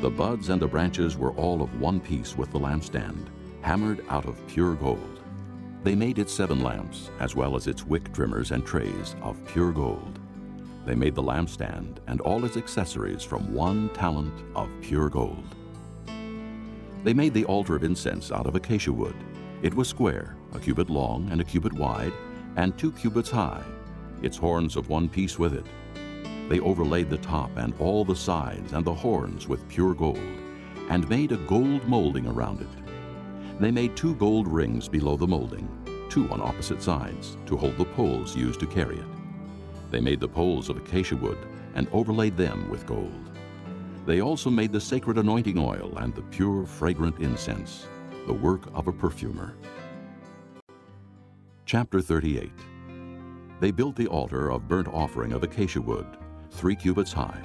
The 0.00 0.10
buds 0.10 0.48
and 0.48 0.60
the 0.60 0.66
branches 0.66 1.16
were 1.16 1.32
all 1.32 1.62
of 1.62 1.80
one 1.80 2.00
piece 2.00 2.36
with 2.36 2.50
the 2.50 2.58
lampstand, 2.58 3.28
hammered 3.60 4.04
out 4.08 4.26
of 4.26 4.44
pure 4.48 4.74
gold. 4.74 5.19
They 5.82 5.94
made 5.94 6.18
its 6.18 6.32
seven 6.32 6.62
lamps, 6.62 7.10
as 7.20 7.34
well 7.34 7.56
as 7.56 7.66
its 7.66 7.86
wick 7.86 8.12
trimmers 8.12 8.50
and 8.50 8.66
trays, 8.66 9.16
of 9.22 9.42
pure 9.46 9.72
gold. 9.72 10.18
They 10.84 10.94
made 10.94 11.14
the 11.14 11.22
lampstand 11.22 11.98
and 12.06 12.20
all 12.20 12.44
its 12.44 12.58
accessories 12.58 13.22
from 13.22 13.54
one 13.54 13.88
talent 13.90 14.34
of 14.54 14.68
pure 14.82 15.08
gold. 15.08 15.54
They 17.02 17.14
made 17.14 17.32
the 17.32 17.46
altar 17.46 17.76
of 17.76 17.84
incense 17.84 18.30
out 18.30 18.46
of 18.46 18.56
acacia 18.56 18.92
wood. 18.92 19.16
It 19.62 19.74
was 19.74 19.88
square, 19.88 20.36
a 20.52 20.58
cubit 20.58 20.90
long 20.90 21.30
and 21.30 21.40
a 21.40 21.44
cubit 21.44 21.72
wide, 21.72 22.12
and 22.56 22.76
two 22.76 22.92
cubits 22.92 23.30
high, 23.30 23.64
its 24.20 24.36
horns 24.36 24.76
of 24.76 24.90
one 24.90 25.08
piece 25.08 25.38
with 25.38 25.54
it. 25.54 25.64
They 26.50 26.60
overlaid 26.60 27.08
the 27.08 27.18
top 27.18 27.56
and 27.56 27.72
all 27.78 28.04
the 28.04 28.16
sides 28.16 28.74
and 28.74 28.84
the 28.84 28.92
horns 28.92 29.48
with 29.48 29.66
pure 29.68 29.94
gold, 29.94 30.18
and 30.90 31.08
made 31.08 31.32
a 31.32 31.38
gold 31.38 31.86
molding 31.88 32.26
around 32.26 32.60
it. 32.60 32.79
They 33.60 33.70
made 33.70 33.94
two 33.94 34.14
gold 34.14 34.48
rings 34.48 34.88
below 34.88 35.18
the 35.18 35.26
molding, 35.26 35.68
two 36.08 36.26
on 36.30 36.40
opposite 36.40 36.82
sides, 36.82 37.36
to 37.44 37.58
hold 37.58 37.76
the 37.76 37.84
poles 37.84 38.34
used 38.34 38.58
to 38.60 38.66
carry 38.66 38.96
it. 38.96 39.04
They 39.90 40.00
made 40.00 40.18
the 40.18 40.28
poles 40.28 40.70
of 40.70 40.78
acacia 40.78 41.16
wood 41.16 41.36
and 41.74 41.86
overlaid 41.92 42.38
them 42.38 42.70
with 42.70 42.86
gold. 42.86 43.12
They 44.06 44.22
also 44.22 44.48
made 44.48 44.72
the 44.72 44.80
sacred 44.80 45.18
anointing 45.18 45.58
oil 45.58 45.92
and 45.98 46.14
the 46.14 46.22
pure, 46.22 46.64
fragrant 46.64 47.18
incense, 47.18 47.86
the 48.26 48.32
work 48.32 48.62
of 48.72 48.88
a 48.88 48.92
perfumer. 48.92 49.54
Chapter 51.66 52.00
38 52.00 52.50
They 53.60 53.72
built 53.72 53.94
the 53.94 54.06
altar 54.06 54.50
of 54.50 54.68
burnt 54.68 54.88
offering 54.88 55.34
of 55.34 55.42
acacia 55.42 55.82
wood, 55.82 56.06
three 56.50 56.74
cubits 56.74 57.12
high. 57.12 57.42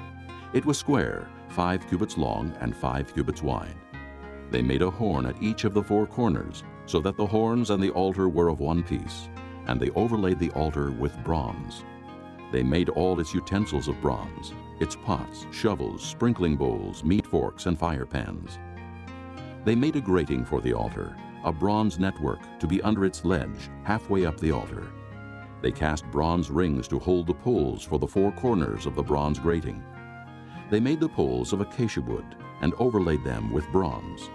It 0.54 0.66
was 0.66 0.78
square, 0.78 1.28
five 1.50 1.86
cubits 1.90 2.18
long 2.18 2.56
and 2.62 2.74
five 2.74 3.14
cubits 3.14 3.44
wide. 3.44 3.76
They 4.52 4.62
made 4.62 4.82
a 4.82 4.90
horn 4.90 5.26
at 5.26 5.42
each 5.42 5.64
of 5.64 5.74
the 5.74 5.84
four 5.84 6.06
corners, 6.06 6.64
so 6.86 7.00
that 7.02 7.18
the 7.18 7.26
horns 7.26 7.70
and 7.70 7.82
the 7.82 7.92
altar 7.92 8.30
were 8.30 8.50
of 8.50 8.60
one 8.60 8.84
piece, 8.84 9.30
and 9.68 9.80
they 9.80 9.90
overlaid 9.92 10.40
the 10.40 10.52
altar 10.52 10.92
with 10.92 11.18
bronze. 11.24 11.84
They 12.52 12.64
made 12.64 12.90
all 12.90 13.20
its 13.20 13.34
utensils 13.34 13.88
of 13.88 14.00
bronze, 14.02 14.54
its 14.80 14.96
pots, 14.96 15.48
shovels, 15.52 16.04
sprinkling 16.04 16.56
bowls, 16.56 17.04
meat 17.04 17.26
forks, 17.26 17.66
and 17.66 17.78
fire 17.78 18.06
pans. 18.06 18.60
They 19.66 19.76
made 19.76 19.96
a 19.96 20.02
grating 20.02 20.46
for 20.46 20.62
the 20.62 20.74
altar, 20.74 21.18
a 21.44 21.52
bronze 21.52 22.00
network 22.00 22.40
to 22.60 22.68
be 22.68 22.82
under 22.82 23.06
its 23.06 23.26
ledge, 23.26 23.70
halfway 23.84 24.26
up 24.26 24.40
the 24.40 24.52
altar. 24.52 24.88
They 25.62 25.72
cast 25.72 26.10
bronze 26.12 26.52
rings 26.52 26.88
to 26.90 27.00
hold 27.00 27.28
the 27.28 27.34
poles 27.34 27.84
for 27.84 27.98
the 27.98 28.08
four 28.08 28.32
corners 28.32 28.86
of 28.86 28.96
the 28.96 29.04
bronze 29.04 29.40
grating. 29.40 29.84
They 30.70 30.80
made 30.80 31.00
the 31.00 31.10
poles 31.10 31.54
of 31.54 31.62
acacia 31.62 32.02
wood 32.02 32.36
and 32.62 32.74
overlaid 32.76 33.24
them 33.24 33.52
with 33.52 33.72
bronze. 33.72 34.30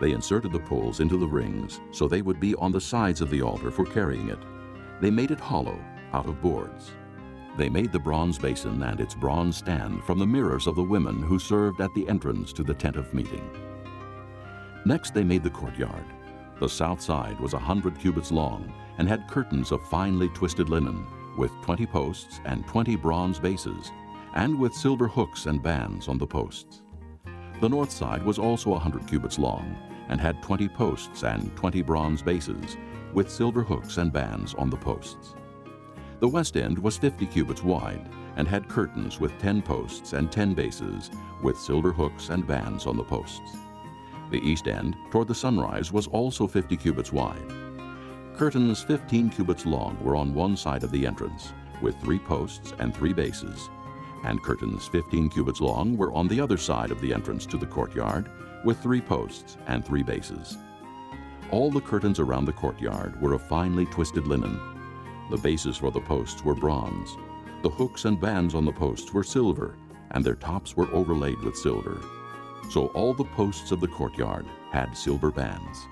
They 0.00 0.12
inserted 0.12 0.52
the 0.52 0.60
poles 0.60 1.00
into 1.00 1.16
the 1.16 1.26
rings 1.26 1.80
so 1.90 2.08
they 2.08 2.22
would 2.22 2.40
be 2.40 2.54
on 2.56 2.72
the 2.72 2.80
sides 2.80 3.20
of 3.20 3.30
the 3.30 3.42
altar 3.42 3.70
for 3.70 3.84
carrying 3.84 4.28
it. 4.28 4.38
They 5.00 5.10
made 5.10 5.30
it 5.30 5.40
hollow 5.40 5.78
out 6.12 6.26
of 6.26 6.40
boards. 6.42 6.92
They 7.56 7.68
made 7.68 7.92
the 7.92 7.98
bronze 7.98 8.38
basin 8.38 8.82
and 8.82 9.00
its 9.00 9.14
bronze 9.14 9.56
stand 9.56 10.02
from 10.04 10.18
the 10.18 10.26
mirrors 10.26 10.66
of 10.66 10.76
the 10.76 10.82
women 10.82 11.22
who 11.22 11.38
served 11.38 11.80
at 11.80 11.94
the 11.94 12.08
entrance 12.08 12.52
to 12.54 12.64
the 12.64 12.74
tent 12.74 12.96
of 12.96 13.14
meeting. 13.14 13.48
Next, 14.84 15.14
they 15.14 15.24
made 15.24 15.42
the 15.42 15.50
courtyard. 15.50 16.04
The 16.60 16.68
south 16.68 17.00
side 17.00 17.40
was 17.40 17.54
a 17.54 17.58
hundred 17.58 17.98
cubits 17.98 18.30
long 18.30 18.72
and 18.98 19.08
had 19.08 19.28
curtains 19.28 19.72
of 19.72 19.88
finely 19.88 20.28
twisted 20.30 20.68
linen, 20.68 21.06
with 21.36 21.50
twenty 21.62 21.86
posts 21.86 22.40
and 22.44 22.66
twenty 22.66 22.94
bronze 22.94 23.40
bases, 23.40 23.90
and 24.34 24.58
with 24.58 24.72
silver 24.72 25.08
hooks 25.08 25.46
and 25.46 25.62
bands 25.62 26.06
on 26.06 26.18
the 26.18 26.26
posts. 26.26 26.83
The 27.64 27.70
north 27.70 27.90
side 27.90 28.22
was 28.22 28.38
also 28.38 28.74
a 28.74 28.78
hundred 28.78 29.06
cubits 29.06 29.38
long, 29.38 29.74
and 30.10 30.20
had 30.20 30.42
twenty 30.42 30.68
posts 30.68 31.22
and 31.24 31.50
twenty 31.56 31.80
bronze 31.80 32.20
bases, 32.20 32.76
with 33.14 33.30
silver 33.30 33.62
hooks 33.62 33.96
and 33.96 34.12
bands 34.12 34.52
on 34.52 34.68
the 34.68 34.76
posts. 34.76 35.34
The 36.20 36.28
west 36.28 36.58
end 36.58 36.78
was 36.78 36.98
fifty 36.98 37.24
cubits 37.24 37.62
wide, 37.62 38.06
and 38.36 38.46
had 38.46 38.68
curtains 38.68 39.18
with 39.18 39.38
ten 39.38 39.62
posts 39.62 40.12
and 40.12 40.30
ten 40.30 40.52
bases, 40.52 41.10
with 41.42 41.56
silver 41.56 41.90
hooks 41.90 42.28
and 42.28 42.46
bands 42.46 42.84
on 42.84 42.98
the 42.98 43.02
posts. 43.02 43.56
The 44.30 44.46
east 44.46 44.68
end, 44.68 44.94
toward 45.10 45.28
the 45.28 45.34
sunrise, 45.34 45.90
was 45.90 46.06
also 46.08 46.46
fifty 46.46 46.76
cubits 46.76 47.14
wide. 47.14 47.50
Curtains 48.36 48.82
fifteen 48.82 49.30
cubits 49.30 49.64
long 49.64 49.96
were 50.04 50.16
on 50.16 50.34
one 50.34 50.58
side 50.58 50.84
of 50.84 50.90
the 50.90 51.06
entrance, 51.06 51.54
with 51.80 51.98
three 52.02 52.18
posts 52.18 52.74
and 52.78 52.94
three 52.94 53.14
bases, 53.14 53.70
and 54.24 54.42
curtains 54.42 54.86
fifteen 54.86 55.28
cubits 55.28 55.60
long 55.60 55.96
were 55.96 56.12
on 56.12 56.28
the 56.28 56.40
other 56.40 56.56
side 56.56 56.90
of 56.90 57.00
the 57.00 57.12
entrance 57.12 57.46
to 57.46 57.56
the 57.56 57.66
courtyard, 57.66 58.30
with 58.64 58.80
three 58.80 59.00
posts 59.00 59.56
and 59.66 59.84
three 59.84 60.02
bases. 60.02 60.56
All 61.50 61.70
the 61.70 61.80
curtains 61.80 62.18
around 62.18 62.46
the 62.46 62.52
courtyard 62.52 63.20
were 63.20 63.34
of 63.34 63.46
finely 63.46 63.86
twisted 63.86 64.26
linen. 64.26 64.58
The 65.30 65.36
bases 65.36 65.76
for 65.76 65.90
the 65.90 66.00
posts 66.00 66.44
were 66.44 66.54
bronze. 66.54 67.16
The 67.62 67.70
hooks 67.70 68.04
and 68.06 68.20
bands 68.20 68.54
on 68.54 68.64
the 68.64 68.72
posts 68.72 69.12
were 69.12 69.22
silver, 69.22 69.76
and 70.10 70.24
their 70.24 70.34
tops 70.34 70.76
were 70.76 70.90
overlaid 70.92 71.38
with 71.40 71.56
silver. 71.56 72.00
So 72.70 72.86
all 72.88 73.14
the 73.14 73.24
posts 73.24 73.70
of 73.70 73.80
the 73.80 73.88
courtyard 73.88 74.46
had 74.70 74.96
silver 74.96 75.30
bands. 75.30 75.86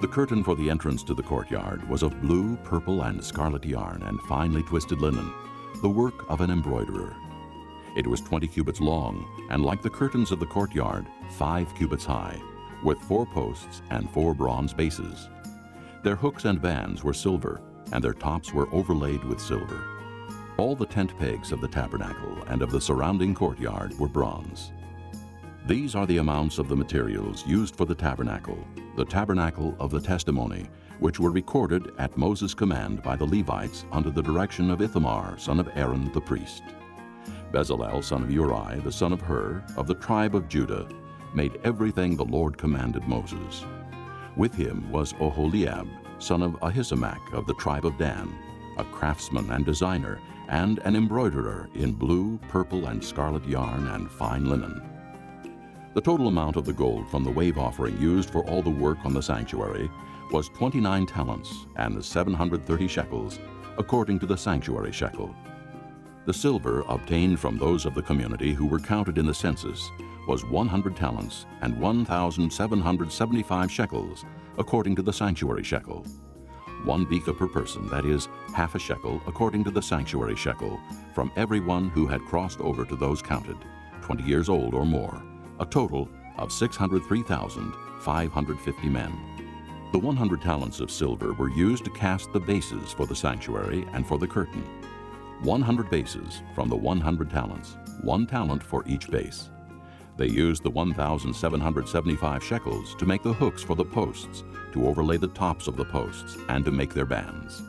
The 0.00 0.08
curtain 0.08 0.44
for 0.44 0.54
the 0.54 0.68
entrance 0.68 1.02
to 1.04 1.14
the 1.14 1.22
courtyard 1.22 1.88
was 1.88 2.02
of 2.02 2.20
blue, 2.20 2.56
purple, 2.58 3.02
and 3.02 3.24
scarlet 3.24 3.64
yarn 3.64 4.02
and 4.02 4.20
finely 4.22 4.62
twisted 4.62 5.00
linen, 5.00 5.32
the 5.80 5.88
work 5.88 6.28
of 6.28 6.40
an 6.40 6.50
embroiderer. 6.50 7.16
It 7.96 8.06
was 8.06 8.20
twenty 8.20 8.46
cubits 8.46 8.82
long, 8.82 9.26
and 9.48 9.64
like 9.64 9.80
the 9.80 9.88
curtains 9.88 10.30
of 10.30 10.38
the 10.38 10.44
courtyard, 10.44 11.06
five 11.30 11.74
cubits 11.74 12.04
high, 12.04 12.38
with 12.84 12.98
four 12.98 13.24
posts 13.24 13.80
and 13.88 14.10
four 14.10 14.34
bronze 14.34 14.74
bases. 14.74 15.30
Their 16.02 16.14
hooks 16.14 16.44
and 16.44 16.60
bands 16.60 17.02
were 17.02 17.14
silver, 17.14 17.62
and 17.92 18.04
their 18.04 18.12
tops 18.12 18.52
were 18.52 18.68
overlaid 18.70 19.24
with 19.24 19.40
silver. 19.40 19.82
All 20.58 20.76
the 20.76 20.84
tent 20.84 21.18
pegs 21.18 21.52
of 21.52 21.62
the 21.62 21.68
tabernacle 21.68 22.42
and 22.48 22.60
of 22.60 22.70
the 22.70 22.80
surrounding 22.82 23.34
courtyard 23.34 23.98
were 23.98 24.08
bronze. 24.08 24.72
These 25.66 25.94
are 25.94 26.06
the 26.06 26.18
amounts 26.18 26.58
of 26.58 26.68
the 26.68 26.76
materials 26.76 27.46
used 27.46 27.76
for 27.76 27.86
the 27.86 27.94
tabernacle, 27.94 28.62
the 28.96 29.06
tabernacle 29.06 29.74
of 29.80 29.90
the 29.90 30.02
testimony, 30.02 30.68
which 31.00 31.18
were 31.18 31.30
recorded 31.30 31.92
at 31.98 32.16
Moses' 32.18 32.52
command 32.52 33.02
by 33.02 33.16
the 33.16 33.24
Levites 33.24 33.86
under 33.90 34.10
the 34.10 34.22
direction 34.22 34.70
of 34.70 34.82
Ithamar, 34.82 35.38
son 35.38 35.58
of 35.58 35.70
Aaron 35.74 36.12
the 36.12 36.20
priest. 36.20 36.62
Bezalel, 37.56 38.04
son 38.04 38.22
of 38.22 38.30
Uri, 38.30 38.80
the 38.80 38.92
son 38.92 39.14
of 39.14 39.22
Hur, 39.22 39.64
of 39.78 39.86
the 39.86 39.94
tribe 39.94 40.34
of 40.34 40.46
Judah, 40.46 40.86
made 41.32 41.58
everything 41.64 42.14
the 42.14 42.22
Lord 42.22 42.58
commanded 42.58 43.08
Moses. 43.08 43.64
With 44.36 44.54
him 44.54 44.92
was 44.92 45.14
Oholiab, 45.14 45.88
son 46.18 46.42
of 46.42 46.60
Ahisamach 46.60 47.32
of 47.32 47.46
the 47.46 47.54
tribe 47.54 47.86
of 47.86 47.96
Dan, 47.96 48.30
a 48.76 48.84
craftsman 48.84 49.50
and 49.50 49.64
designer, 49.64 50.20
and 50.48 50.80
an 50.80 50.96
embroiderer 50.96 51.70
in 51.74 51.92
blue, 51.92 52.38
purple, 52.48 52.88
and 52.88 53.02
scarlet 53.02 53.48
yarn 53.48 53.88
and 53.88 54.10
fine 54.10 54.44
linen. 54.44 54.82
The 55.94 56.02
total 56.02 56.28
amount 56.28 56.56
of 56.56 56.66
the 56.66 56.74
gold 56.74 57.08
from 57.08 57.24
the 57.24 57.32
wave 57.32 57.56
offering 57.56 57.98
used 57.98 58.28
for 58.28 58.44
all 58.50 58.60
the 58.60 58.68
work 58.68 58.98
on 59.06 59.14
the 59.14 59.22
sanctuary 59.22 59.90
was 60.30 60.50
29 60.50 61.06
talents 61.06 61.64
and 61.76 62.04
730 62.04 62.86
shekels, 62.86 63.38
according 63.78 64.18
to 64.18 64.26
the 64.26 64.36
sanctuary 64.36 64.92
shekel. 64.92 65.34
The 66.26 66.34
silver 66.34 66.84
obtained 66.88 67.38
from 67.38 67.56
those 67.56 67.86
of 67.86 67.94
the 67.94 68.02
community 68.02 68.52
who 68.52 68.66
were 68.66 68.80
counted 68.80 69.16
in 69.16 69.26
the 69.26 69.34
census 69.34 69.92
was 70.26 70.44
100 70.44 70.96
talents 70.96 71.46
and 71.60 71.78
1,775 71.78 73.70
shekels, 73.70 74.24
according 74.58 74.96
to 74.96 75.02
the 75.02 75.12
sanctuary 75.12 75.62
shekel. 75.62 76.04
One 76.82 77.06
beka 77.06 77.38
per 77.38 77.46
person, 77.46 77.86
that 77.90 78.04
is, 78.04 78.26
half 78.56 78.74
a 78.74 78.78
shekel, 78.80 79.22
according 79.28 79.62
to 79.64 79.70
the 79.70 79.80
sanctuary 79.80 80.34
shekel, 80.34 80.80
from 81.14 81.30
everyone 81.36 81.90
who 81.90 82.08
had 82.08 82.22
crossed 82.22 82.60
over 82.60 82.84
to 82.84 82.96
those 82.96 83.22
counted, 83.22 83.58
20 84.02 84.24
years 84.24 84.48
old 84.48 84.74
or 84.74 84.84
more, 84.84 85.22
a 85.60 85.66
total 85.66 86.08
of 86.38 86.50
603,550 86.50 88.88
men. 88.88 89.16
The 89.92 90.00
100 90.00 90.42
talents 90.42 90.80
of 90.80 90.90
silver 90.90 91.34
were 91.34 91.50
used 91.50 91.84
to 91.84 91.90
cast 91.92 92.32
the 92.32 92.40
bases 92.40 92.92
for 92.92 93.06
the 93.06 93.14
sanctuary 93.14 93.86
and 93.92 94.04
for 94.04 94.18
the 94.18 94.26
curtain. 94.26 94.64
100 95.42 95.90
bases 95.90 96.42
from 96.54 96.68
the 96.68 96.76
100 96.76 97.30
talents, 97.30 97.76
one 98.02 98.26
talent 98.26 98.62
for 98.62 98.82
each 98.86 99.10
base. 99.10 99.50
They 100.16 100.28
used 100.28 100.62
the 100.62 100.70
1,775 100.70 102.42
shekels 102.42 102.94
to 102.94 103.06
make 103.06 103.22
the 103.22 103.32
hooks 103.32 103.62
for 103.62 103.74
the 103.74 103.84
posts, 103.84 104.44
to 104.72 104.86
overlay 104.86 105.18
the 105.18 105.28
tops 105.28 105.68
of 105.68 105.76
the 105.76 105.84
posts, 105.84 106.38
and 106.48 106.64
to 106.64 106.70
make 106.70 106.94
their 106.94 107.04
bands. 107.04 107.62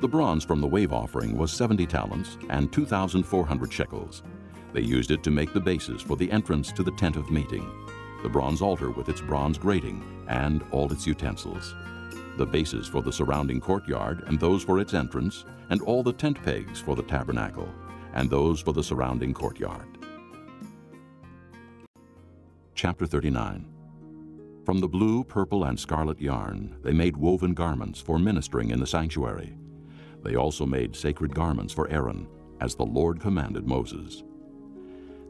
The 0.00 0.08
bronze 0.08 0.44
from 0.44 0.60
the 0.60 0.66
wave 0.66 0.92
offering 0.92 1.36
was 1.36 1.52
70 1.52 1.86
talents 1.86 2.38
and 2.50 2.72
2,400 2.72 3.72
shekels. 3.72 4.22
They 4.72 4.80
used 4.80 5.10
it 5.10 5.22
to 5.24 5.30
make 5.30 5.52
the 5.52 5.60
bases 5.60 6.02
for 6.02 6.16
the 6.16 6.30
entrance 6.30 6.72
to 6.72 6.82
the 6.82 6.92
tent 6.92 7.16
of 7.16 7.30
meeting, 7.30 7.68
the 8.22 8.28
bronze 8.28 8.62
altar 8.62 8.90
with 8.90 9.08
its 9.08 9.20
bronze 9.20 9.58
grating 9.58 10.24
and 10.28 10.64
all 10.72 10.92
its 10.92 11.06
utensils, 11.06 11.74
the 12.38 12.46
bases 12.46 12.86
for 12.86 13.02
the 13.02 13.12
surrounding 13.12 13.60
courtyard 13.60 14.24
and 14.26 14.40
those 14.40 14.62
for 14.62 14.78
its 14.78 14.94
entrance, 14.94 15.44
and 15.70 15.82
all 15.82 16.02
the 16.02 16.12
tent 16.12 16.42
pegs 16.42 16.80
for 16.80 16.96
the 16.96 17.02
tabernacle, 17.02 17.68
and 18.14 18.30
those 18.30 18.60
for 18.60 18.72
the 18.72 18.82
surrounding 18.82 19.34
courtyard. 19.34 19.98
Chapter 22.74 23.06
39 23.06 23.66
From 24.64 24.78
the 24.78 24.88
blue, 24.88 25.24
purple, 25.24 25.64
and 25.64 25.78
scarlet 25.78 26.20
yarn 26.20 26.76
they 26.82 26.92
made 26.92 27.16
woven 27.16 27.54
garments 27.54 28.00
for 28.00 28.18
ministering 28.18 28.70
in 28.70 28.80
the 28.80 28.86
sanctuary. 28.86 29.56
They 30.22 30.36
also 30.36 30.64
made 30.64 30.96
sacred 30.96 31.34
garments 31.34 31.74
for 31.74 31.90
Aaron, 31.90 32.28
as 32.60 32.74
the 32.74 32.86
Lord 32.86 33.20
commanded 33.20 33.66
Moses. 33.66 34.22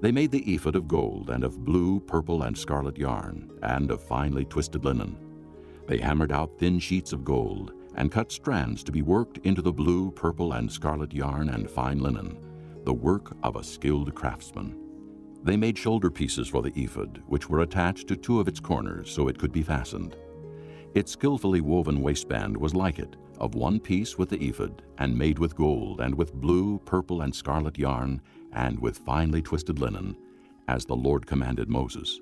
They 0.00 0.12
made 0.12 0.30
the 0.30 0.54
ephod 0.54 0.76
of 0.76 0.86
gold 0.86 1.30
and 1.30 1.42
of 1.42 1.64
blue, 1.64 2.00
purple, 2.00 2.42
and 2.42 2.56
scarlet 2.56 2.96
yarn, 2.96 3.50
and 3.62 3.90
of 3.90 4.02
finely 4.02 4.44
twisted 4.44 4.84
linen. 4.84 5.27
They 5.88 5.98
hammered 5.98 6.32
out 6.32 6.58
thin 6.58 6.78
sheets 6.78 7.14
of 7.14 7.24
gold, 7.24 7.72
and 7.94 8.12
cut 8.12 8.30
strands 8.30 8.84
to 8.84 8.92
be 8.92 9.00
worked 9.00 9.38
into 9.38 9.62
the 9.62 9.72
blue, 9.72 10.10
purple, 10.10 10.52
and 10.52 10.70
scarlet 10.70 11.14
yarn 11.14 11.48
and 11.48 11.68
fine 11.68 11.98
linen, 11.98 12.38
the 12.84 12.92
work 12.92 13.34
of 13.42 13.56
a 13.56 13.64
skilled 13.64 14.14
craftsman. 14.14 14.78
They 15.42 15.56
made 15.56 15.78
shoulder 15.78 16.10
pieces 16.10 16.46
for 16.46 16.60
the 16.60 16.78
ephod, 16.78 17.22
which 17.26 17.48
were 17.48 17.60
attached 17.60 18.06
to 18.08 18.16
two 18.16 18.38
of 18.38 18.48
its 18.48 18.60
corners 18.60 19.10
so 19.10 19.28
it 19.28 19.38
could 19.38 19.50
be 19.50 19.62
fastened. 19.62 20.14
Its 20.94 21.12
skillfully 21.12 21.62
woven 21.62 22.02
waistband 22.02 22.56
was 22.56 22.74
like 22.74 22.98
it, 22.98 23.16
of 23.38 23.54
one 23.54 23.80
piece 23.80 24.18
with 24.18 24.28
the 24.28 24.42
ephod, 24.46 24.82
and 24.98 25.16
made 25.16 25.38
with 25.38 25.56
gold, 25.56 26.02
and 26.02 26.14
with 26.14 26.34
blue, 26.34 26.78
purple, 26.80 27.22
and 27.22 27.34
scarlet 27.34 27.78
yarn, 27.78 28.20
and 28.52 28.78
with 28.78 28.98
finely 28.98 29.40
twisted 29.40 29.78
linen, 29.78 30.16
as 30.66 30.84
the 30.84 30.96
Lord 30.96 31.26
commanded 31.26 31.70
Moses. 31.70 32.20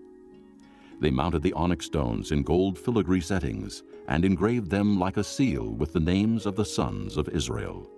They 1.00 1.10
mounted 1.10 1.42
the 1.42 1.52
onyx 1.52 1.86
stones 1.86 2.32
in 2.32 2.42
gold 2.42 2.78
filigree 2.78 3.20
settings, 3.20 3.82
and 4.08 4.24
engraved 4.24 4.70
them 4.70 4.98
like 4.98 5.16
a 5.16 5.24
seal 5.24 5.68
with 5.68 5.92
the 5.92 6.00
names 6.00 6.46
of 6.46 6.56
the 6.56 6.64
sons 6.64 7.16
of 7.16 7.28
Israel. 7.28 7.90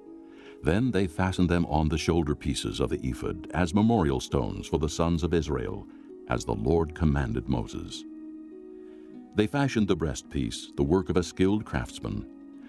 Then 0.62 0.90
they 0.90 1.06
fastened 1.06 1.48
them 1.48 1.64
on 1.66 1.88
the 1.88 1.98
shoulder 1.98 2.34
pieces 2.34 2.80
of 2.80 2.90
the 2.90 3.00
ephod 3.06 3.48
as 3.54 3.74
memorial 3.74 4.18
stones 4.18 4.66
for 4.66 4.78
the 4.78 4.88
sons 4.88 5.22
of 5.22 5.32
Israel, 5.32 5.86
as 6.28 6.44
the 6.44 6.54
Lord 6.54 6.94
commanded 6.94 7.48
Moses. 7.48 8.04
They 9.36 9.46
fashioned 9.46 9.86
the 9.86 9.96
breastpiece, 9.96 10.74
the 10.76 10.82
work 10.82 11.08
of 11.08 11.16
a 11.16 11.22
skilled 11.22 11.64
craftsman. 11.64 12.26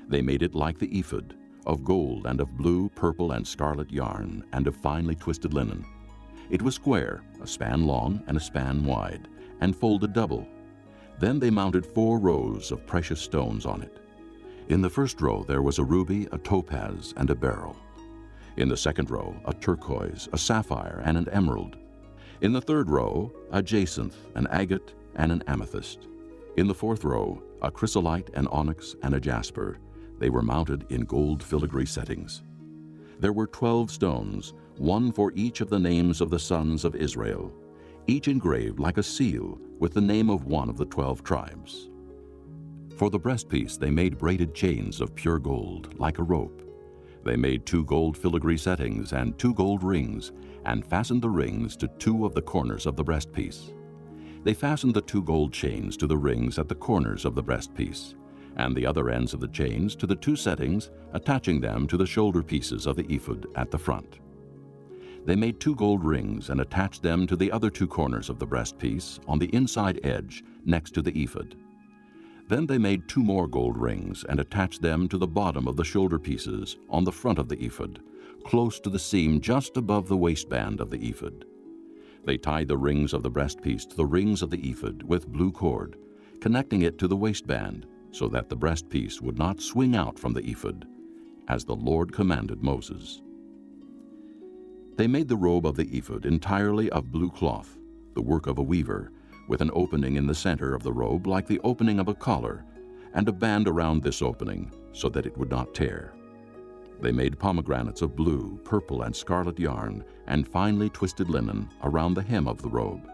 They 0.07 0.21
made 0.21 0.43
it 0.43 0.53
like 0.53 0.77
the 0.77 0.99
ephod, 0.99 1.35
of 1.65 1.83
gold 1.83 2.27
and 2.27 2.39
of 2.39 2.55
blue, 2.57 2.89
purple, 2.89 3.31
and 3.31 3.47
scarlet 3.47 3.91
yarn, 3.91 4.43
and 4.53 4.67
of 4.67 4.75
finely 4.75 5.15
twisted 5.15 5.53
linen. 5.53 5.83
It 6.51 6.61
was 6.61 6.75
square, 6.75 7.23
a 7.41 7.47
span 7.47 7.85
long 7.85 8.23
and 8.27 8.37
a 8.37 8.39
span 8.39 8.85
wide, 8.85 9.27
and 9.61 9.75
folded 9.75 10.13
double. 10.13 10.47
Then 11.19 11.39
they 11.39 11.49
mounted 11.49 11.85
four 11.85 12.19
rows 12.19 12.71
of 12.71 12.85
precious 12.87 13.19
stones 13.19 13.65
on 13.65 13.81
it. 13.81 13.97
In 14.69 14.81
the 14.81 14.89
first 14.89 15.19
row 15.21 15.43
there 15.43 15.61
was 15.61 15.79
a 15.79 15.83
ruby, 15.83 16.27
a 16.31 16.37
topaz, 16.37 17.13
and 17.17 17.29
a 17.29 17.35
beryl. 17.35 17.75
In 18.57 18.69
the 18.69 18.77
second 18.77 19.09
row, 19.09 19.35
a 19.45 19.53
turquoise, 19.53 20.29
a 20.33 20.37
sapphire, 20.37 21.01
and 21.05 21.17
an 21.17 21.29
emerald. 21.29 21.77
In 22.41 22.53
the 22.53 22.61
third 22.61 22.89
row, 22.89 23.31
a 23.51 23.61
jacinth, 23.61 24.15
an 24.35 24.47
agate, 24.47 24.93
and 25.15 25.31
an 25.31 25.43
amethyst. 25.47 26.07
In 26.57 26.67
the 26.67 26.73
fourth 26.73 27.03
row, 27.03 27.41
a 27.61 27.71
chrysolite, 27.71 28.29
an 28.35 28.47
onyx, 28.47 28.95
and 29.03 29.13
a 29.13 29.19
jasper. 29.19 29.79
They 30.19 30.29
were 30.29 30.41
mounted 30.41 30.85
in 30.89 31.01
gold 31.01 31.43
filigree 31.43 31.85
settings. 31.85 32.43
There 33.19 33.33
were 33.33 33.47
twelve 33.47 33.91
stones, 33.91 34.53
one 34.77 35.11
for 35.11 35.33
each 35.35 35.61
of 35.61 35.69
the 35.69 35.79
names 35.79 36.21
of 36.21 36.29
the 36.29 36.39
sons 36.39 36.85
of 36.85 36.95
Israel, 36.95 37.51
each 38.09 38.27
engraved 38.27 38.79
like 38.79 38.97
a 38.97 39.03
seal 39.03 39.59
with 39.77 39.93
the 39.93 40.01
name 40.01 40.29
of 40.29 40.45
one 40.45 40.69
of 40.69 40.77
the 40.77 40.85
twelve 40.85 41.23
tribes. 41.23 41.89
For 42.97 43.09
the 43.09 43.19
breastpiece 43.19 43.77
they 43.77 43.91
made 43.91 44.17
braided 44.17 44.53
chains 44.53 44.99
of 44.99 45.15
pure 45.15 45.39
gold, 45.39 45.97
like 45.99 46.17
a 46.17 46.23
rope. 46.23 46.63
They 47.23 47.35
made 47.35 47.65
two 47.65 47.85
gold 47.85 48.17
filigree 48.17 48.57
settings 48.57 49.13
and 49.13 49.37
two 49.37 49.53
gold 49.53 49.83
rings, 49.83 50.31
and 50.65 50.85
fastened 50.85 51.21
the 51.21 51.29
rings 51.29 51.77
to 51.77 51.87
two 51.99 52.25
of 52.25 52.33
the 52.33 52.41
corners 52.41 52.85
of 52.85 52.95
the 52.95 53.03
breastpiece. 53.03 53.73
They 54.43 54.53
fastened 54.53 54.93
the 54.93 55.01
two 55.01 55.21
gold 55.21 55.53
chains 55.53 55.95
to 55.97 56.07
the 56.07 56.17
rings 56.17 56.57
at 56.57 56.67
the 56.67 56.75
corners 56.75 57.25
of 57.25 57.35
the 57.35 57.43
breastpiece, 57.43 58.15
and 58.57 58.75
the 58.75 58.85
other 58.85 59.09
ends 59.09 59.33
of 59.33 59.39
the 59.39 59.47
chains 59.47 59.95
to 59.97 60.07
the 60.07 60.15
two 60.15 60.35
settings, 60.35 60.89
attaching 61.13 61.61
them 61.61 61.87
to 61.87 61.97
the 61.97 62.05
shoulder 62.05 62.41
pieces 62.41 62.85
of 62.85 62.95
the 62.95 63.05
ephod 63.13 63.45
at 63.55 63.69
the 63.69 63.77
front. 63.77 64.19
They 65.29 65.35
made 65.35 65.59
two 65.59 65.75
gold 65.75 66.03
rings 66.03 66.49
and 66.49 66.59
attached 66.59 67.03
them 67.03 67.27
to 67.27 67.35
the 67.35 67.51
other 67.51 67.69
two 67.69 67.85
corners 67.85 68.31
of 68.31 68.39
the 68.39 68.47
breastpiece 68.47 69.19
on 69.27 69.37
the 69.37 69.53
inside 69.55 69.99
edge 70.03 70.43
next 70.65 70.95
to 70.95 71.03
the 71.03 71.11
ephod. 71.11 71.55
Then 72.47 72.65
they 72.65 72.79
made 72.79 73.07
two 73.07 73.21
more 73.21 73.47
gold 73.47 73.77
rings 73.77 74.25
and 74.27 74.39
attached 74.39 74.81
them 74.81 75.07
to 75.07 75.19
the 75.19 75.27
bottom 75.27 75.67
of 75.67 75.75
the 75.75 75.83
shoulder 75.83 76.17
pieces 76.17 76.77
on 76.89 77.03
the 77.03 77.11
front 77.11 77.37
of 77.37 77.47
the 77.47 77.63
ephod, 77.63 78.01
close 78.43 78.79
to 78.79 78.89
the 78.89 78.97
seam 78.97 79.39
just 79.39 79.77
above 79.77 80.07
the 80.07 80.17
waistband 80.17 80.81
of 80.81 80.89
the 80.89 81.07
ephod. 81.07 81.45
They 82.25 82.39
tied 82.39 82.67
the 82.67 82.79
rings 82.79 83.13
of 83.13 83.21
the 83.21 83.29
breastpiece 83.29 83.87
to 83.89 83.95
the 83.95 84.07
rings 84.07 84.41
of 84.41 84.49
the 84.49 84.67
ephod 84.67 85.03
with 85.03 85.27
blue 85.27 85.51
cord, 85.51 85.95
connecting 86.41 86.81
it 86.81 86.97
to 86.97 87.07
the 87.07 87.15
waistband 87.15 87.85
so 88.09 88.29
that 88.29 88.49
the 88.49 88.57
breastpiece 88.57 89.21
would 89.21 89.37
not 89.37 89.61
swing 89.61 89.95
out 89.95 90.17
from 90.17 90.33
the 90.33 90.49
ephod, 90.49 90.87
as 91.47 91.65
the 91.65 91.75
Lord 91.75 92.11
commanded 92.11 92.63
Moses. 92.63 93.21
They 94.99 95.07
made 95.07 95.29
the 95.29 95.37
robe 95.37 95.65
of 95.65 95.77
the 95.77 95.87
ephod 95.97 96.25
entirely 96.25 96.89
of 96.89 97.09
blue 97.09 97.29
cloth, 97.29 97.77
the 98.15 98.21
work 98.21 98.47
of 98.47 98.57
a 98.57 98.61
weaver, 98.61 99.13
with 99.47 99.61
an 99.61 99.71
opening 99.73 100.17
in 100.17 100.27
the 100.27 100.35
center 100.35 100.75
of 100.75 100.83
the 100.83 100.91
robe 100.91 101.25
like 101.25 101.47
the 101.47 101.61
opening 101.63 102.01
of 102.01 102.09
a 102.09 102.13
collar, 102.13 102.65
and 103.13 103.25
a 103.29 103.31
band 103.31 103.69
around 103.69 104.03
this 104.03 104.21
opening 104.21 104.69
so 104.91 105.07
that 105.07 105.25
it 105.25 105.37
would 105.37 105.49
not 105.49 105.73
tear. 105.73 106.11
They 106.99 107.13
made 107.13 107.39
pomegranates 107.39 108.01
of 108.01 108.17
blue, 108.17 108.59
purple, 108.65 109.03
and 109.03 109.15
scarlet 109.15 109.57
yarn, 109.57 110.03
and 110.27 110.45
finely 110.45 110.89
twisted 110.89 111.29
linen 111.29 111.69
around 111.81 112.15
the 112.15 112.21
hem 112.21 112.45
of 112.45 112.61
the 112.61 112.67
robe. 112.67 113.09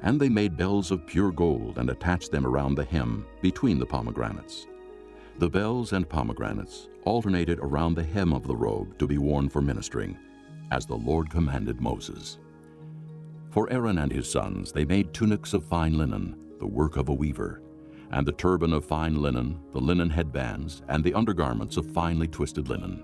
And 0.00 0.18
they 0.18 0.30
made 0.30 0.56
bells 0.56 0.90
of 0.90 1.06
pure 1.06 1.30
gold 1.30 1.76
and 1.76 1.90
attached 1.90 2.32
them 2.32 2.46
around 2.46 2.74
the 2.74 2.86
hem 2.86 3.26
between 3.42 3.78
the 3.78 3.84
pomegranates. 3.84 4.66
The 5.40 5.50
bells 5.50 5.92
and 5.92 6.08
pomegranates 6.08 6.88
alternated 7.04 7.58
around 7.58 7.96
the 7.96 8.02
hem 8.02 8.32
of 8.32 8.46
the 8.46 8.56
robe 8.56 8.98
to 8.98 9.06
be 9.06 9.18
worn 9.18 9.50
for 9.50 9.60
ministering, 9.60 10.16
as 10.70 10.86
the 10.86 10.96
Lord 10.96 11.30
commanded 11.30 11.80
Moses. 11.80 12.38
For 13.50 13.70
Aaron 13.70 13.98
and 13.98 14.12
his 14.12 14.30
sons 14.30 14.72
they 14.72 14.84
made 14.84 15.14
tunics 15.14 15.54
of 15.54 15.64
fine 15.64 15.96
linen, 15.96 16.36
the 16.58 16.66
work 16.66 16.96
of 16.96 17.08
a 17.08 17.14
weaver, 17.14 17.62
and 18.10 18.26
the 18.26 18.32
turban 18.32 18.72
of 18.72 18.84
fine 18.84 19.20
linen, 19.20 19.58
the 19.72 19.80
linen 19.80 20.10
headbands, 20.10 20.82
and 20.88 21.02
the 21.02 21.14
undergarments 21.14 21.76
of 21.76 21.92
finely 21.92 22.28
twisted 22.28 22.68
linen. 22.68 23.02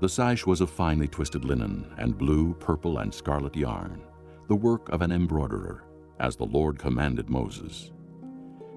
The 0.00 0.08
sash 0.08 0.46
was 0.46 0.60
of 0.60 0.70
finely 0.70 1.08
twisted 1.08 1.44
linen, 1.44 1.92
and 1.96 2.18
blue, 2.18 2.54
purple, 2.54 2.98
and 2.98 3.12
scarlet 3.12 3.56
yarn, 3.56 4.02
the 4.48 4.56
work 4.56 4.88
of 4.90 5.00
an 5.00 5.12
embroiderer, 5.12 5.84
as 6.20 6.36
the 6.36 6.44
Lord 6.46 6.78
commanded 6.78 7.30
Moses. 7.30 7.92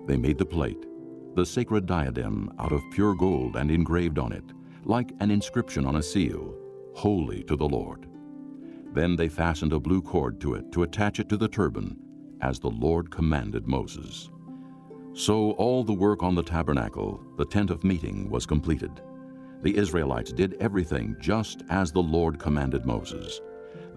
They 0.07 0.17
made 0.17 0.37
the 0.37 0.45
plate, 0.45 0.85
the 1.35 1.45
sacred 1.45 1.85
diadem, 1.85 2.53
out 2.59 2.71
of 2.71 2.81
pure 2.91 3.15
gold 3.15 3.55
and 3.57 3.69
engraved 3.69 4.19
on 4.19 4.31
it, 4.31 4.45
like 4.83 5.11
an 5.19 5.31
inscription 5.31 5.85
on 5.85 5.97
a 5.97 6.03
seal, 6.03 6.55
Holy 6.95 7.43
to 7.43 7.57
the 7.57 7.67
Lord. 7.67 8.07
Then 8.93 9.17
they 9.17 9.27
fastened 9.27 9.73
a 9.73 9.79
blue 9.79 10.01
cord 10.01 10.39
to 10.39 10.53
it 10.53 10.71
to 10.71 10.83
attach 10.83 11.19
it 11.19 11.27
to 11.27 11.35
the 11.35 11.47
turban, 11.47 11.99
as 12.39 12.57
the 12.57 12.69
Lord 12.69 13.11
commanded 13.11 13.67
Moses. 13.67 14.29
So 15.13 15.51
all 15.51 15.83
the 15.83 15.93
work 15.93 16.23
on 16.23 16.35
the 16.35 16.41
tabernacle, 16.41 17.21
the 17.37 17.45
tent 17.45 17.69
of 17.69 17.83
meeting, 17.83 18.29
was 18.29 18.45
completed. 18.45 19.01
The 19.61 19.75
Israelites 19.75 20.31
did 20.31 20.55
everything 20.61 21.17
just 21.19 21.63
as 21.69 21.91
the 21.91 22.01
Lord 22.01 22.39
commanded 22.39 22.85
Moses. 22.85 23.41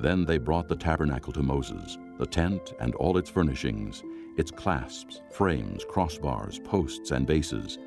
Then 0.01 0.25
they 0.25 0.39
brought 0.39 0.67
the 0.67 0.77
tabernacle 0.77 1.33
to 1.35 1.43
Moses, 1.43 1.99
the 2.19 2.27
tent 2.27 2.75
and 2.81 2.97
all 2.97 3.17
its 3.17 3.31
furnishings, 3.31 4.03
its 4.37 4.51
clasps, 4.51 5.23
frames, 5.31 5.85
crossbars, 5.85 6.63
posts, 6.65 7.13
and 7.13 7.29
bases, 7.29 7.79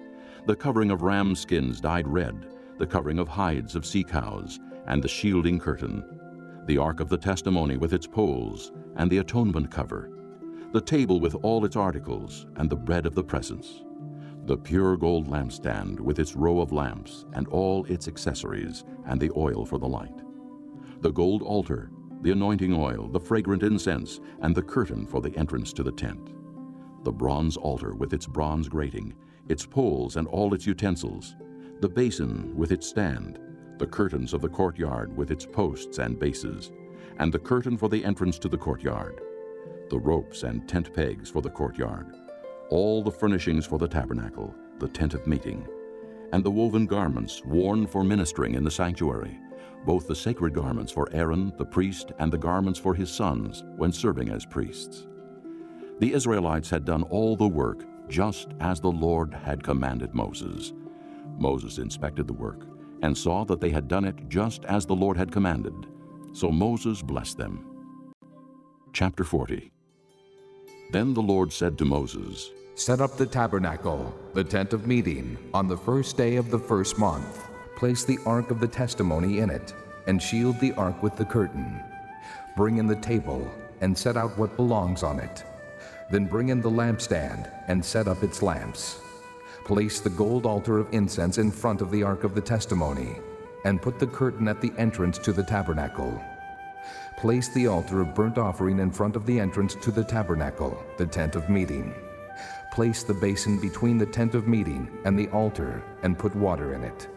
the 0.46 0.56
covering 0.56 0.90
of 0.90 1.02
ram 1.02 1.36
skins 1.36 1.82
dyed 1.82 2.08
red, 2.08 2.54
the 2.78 2.88
covering 2.88 3.20
of 3.20 3.28
hides 3.28 3.76
of 3.76 3.86
sea 3.86 4.04
cows, 4.04 4.60
and 4.88 5.04
the 5.04 5.08
shielding 5.08 5.60
curtain, 5.60 6.04
the 6.66 6.78
ark 6.78 7.00
of 7.00 7.10
the 7.10 7.18
testimony 7.18 7.78
with 7.78 7.94
its 7.94 8.08
poles, 8.08 8.72
and 8.96 9.10
the 9.10 9.20
atonement 9.20 9.72
cover, 9.72 10.12
the 10.72 10.82
table 10.82 11.20
with 11.20 11.36
all 11.44 11.66
its 11.66 11.76
articles, 11.76 12.48
and 12.56 12.70
the 12.70 12.76
bread 12.76 13.06
of 13.06 13.16
the 13.16 13.24
presence, 13.24 13.84
the 14.46 14.58
pure 14.58 14.98
gold 14.98 15.28
lampstand 15.28 16.00
with 16.00 16.20
its 16.20 16.36
row 16.36 16.62
of 16.62 16.72
lamps 16.72 17.26
and 17.34 17.48
all 17.50 17.86
its 17.86 18.08
accessories, 18.08 18.84
and 19.06 19.20
the 19.20 19.32
oil 19.36 19.66
for 19.66 19.78
the 19.78 19.88
light, 19.88 20.22
the 21.02 21.12
gold 21.12 21.42
altar, 21.42 21.92
the 22.22 22.32
anointing 22.32 22.74
oil, 22.74 23.08
the 23.08 23.20
fragrant 23.20 23.64
incense, 23.64 24.20
and 24.42 24.56
the 24.56 24.62
curtain 24.62 25.06
for 25.06 25.22
the 25.22 25.36
entrance 25.38 25.74
to 25.74 25.84
the 25.84 25.92
tent, 25.92 26.32
the 27.04 27.12
bronze 27.12 27.58
altar 27.58 27.94
with 27.96 28.14
its 28.14 28.28
bronze 28.28 28.70
grating, 28.70 29.14
its 29.50 29.66
poles 29.66 30.16
and 30.16 30.28
all 30.28 30.54
its 30.54 30.66
utensils, 30.66 31.36
the 31.82 31.90
basin 31.90 32.56
with 32.56 32.72
its 32.72 32.88
stand, 32.88 33.40
the 33.82 33.88
curtains 33.88 34.32
of 34.36 34.42
the 34.42 34.48
courtyard 34.48 35.18
with 35.18 35.32
its 35.32 35.44
posts 35.44 35.98
and 35.98 36.20
bases, 36.20 36.72
and 37.18 37.34
the 37.34 37.40
curtain 37.40 37.76
for 37.76 37.90
the 37.90 38.06
entrance 38.06 38.38
to 38.38 38.48
the 38.48 38.58
courtyard, 38.58 39.20
the 39.90 39.98
ropes 39.98 40.44
and 40.44 40.70
tent 40.70 40.94
pegs 40.94 41.32
for 41.32 41.42
the 41.42 41.50
courtyard, 41.50 42.06
all 42.70 43.02
the 43.02 43.10
furnishings 43.10 43.66
for 43.66 43.80
the 43.80 43.88
tabernacle, 43.88 44.54
the 44.78 44.88
tent 44.88 45.16
of 45.16 45.26
meeting, 45.26 45.68
and 46.32 46.44
the 46.44 46.52
woven 46.52 46.86
garments 46.86 47.44
worn 47.44 47.88
for 47.88 48.04
ministering 48.04 48.54
in 48.54 48.64
the 48.64 48.70
sanctuary, 48.70 49.40
both 49.84 50.08
the 50.08 50.16
sacred 50.16 50.54
garments 50.54 50.92
for 50.92 51.12
Aaron 51.12 51.52
the 51.58 51.66
priest 51.66 52.12
and 52.20 52.32
the 52.32 52.38
garments 52.38 52.78
for 52.78 52.94
his 52.94 53.10
sons 53.10 53.64
when 53.78 53.92
serving 53.92 54.30
as 54.30 54.46
priests. 54.46 55.08
The 56.00 56.14
Israelites 56.14 56.70
had 56.70 56.86
done 56.86 57.02
all 57.02 57.36
the 57.36 57.48
work 57.48 57.84
just 58.08 58.50
as 58.60 58.80
the 58.80 58.92
Lord 58.92 59.34
had 59.34 59.64
commanded 59.64 60.14
Moses. 60.14 60.72
Moses 61.40 61.80
inspected 61.80 62.28
the 62.28 62.34
work 62.34 62.71
and 63.02 63.18
saw 63.18 63.44
that 63.46 63.60
they 63.60 63.70
had 63.70 63.88
done 63.88 64.06
it 64.06 64.30
just 64.30 64.66
as 64.66 64.86
the 64.86 64.96
Lord 64.96 65.18
had 65.18 65.32
commanded. 65.32 65.88
So 66.34 66.52
Moses 66.52 67.02
blessed 67.02 67.38
them. 67.38 67.66
Chapter 68.94 69.24
40 69.24 69.72
Then 70.92 71.14
the 71.14 71.22
Lord 71.22 71.52
said 71.52 71.78
to 71.78 71.86
Moses, 71.86 72.52
Set 72.76 73.02
up 73.02 73.18
the 73.18 73.26
tabernacle, 73.26 74.14
the 74.34 74.44
tent 74.44 74.74
of 74.74 74.88
meeting, 74.88 75.38
on 75.54 75.68
the 75.68 75.78
first 75.78 76.18
day 76.18 76.38
of 76.38 76.50
the 76.50 76.60
first 76.60 76.98
month. 76.98 77.48
Place 77.76 78.04
the 78.04 78.20
ark 78.26 78.50
of 78.52 78.60
the 78.60 78.68
testimony 78.68 79.40
in 79.40 79.50
it, 79.50 79.74
and 80.08 80.22
shield 80.22 80.60
the 80.60 80.74
ark 80.74 81.04
with 81.04 81.16
the 81.16 81.26
curtain. 81.26 81.82
Bring 82.56 82.78
in 82.78 82.88
the 82.88 82.96
table, 82.96 83.50
and 83.82 83.98
set 83.98 84.18
out 84.18 84.38
what 84.38 84.56
belongs 84.56 85.04
on 85.04 85.20
it. 85.20 85.44
Then 86.12 86.26
bring 86.26 86.50
in 86.50 86.62
the 86.62 86.70
lampstand, 86.70 87.52
and 87.68 87.84
set 87.84 88.08
up 88.08 88.24
its 88.24 88.42
lamps. 88.42 89.00
Place 89.66 90.00
the 90.00 90.10
gold 90.10 90.46
altar 90.46 90.80
of 90.80 90.92
incense 90.92 91.38
in 91.38 91.52
front 91.52 91.82
of 91.82 91.92
the 91.92 92.04
ark 92.04 92.24
of 92.24 92.34
the 92.34 92.42
testimony, 92.42 93.20
and 93.64 93.82
put 93.82 94.00
the 94.00 94.08
curtain 94.08 94.48
at 94.48 94.60
the 94.60 94.74
entrance 94.78 95.18
to 95.20 95.32
the 95.32 95.44
tabernacle. 95.44 96.22
Place 97.18 97.50
the 97.50 97.68
altar 97.68 98.02
of 98.02 98.16
burnt 98.16 98.38
offering 98.38 98.80
in 98.80 98.92
front 98.92 99.16
of 99.16 99.26
the 99.26 99.40
entrance 99.40 99.76
to 99.76 99.92
the 99.92 100.04
tabernacle, 100.04 100.82
the 100.98 101.06
tent 101.06 101.36
of 101.36 101.50
meeting. 101.50 101.94
Place 102.74 103.04
the 103.04 103.14
basin 103.14 103.60
between 103.60 103.98
the 103.98 104.06
tent 104.06 104.34
of 104.34 104.48
meeting 104.48 104.90
and 105.06 105.18
the 105.18 105.28
altar, 105.30 105.84
and 106.02 106.18
put 106.18 106.36
water 106.36 106.74
in 106.74 106.84
it. 106.84 107.08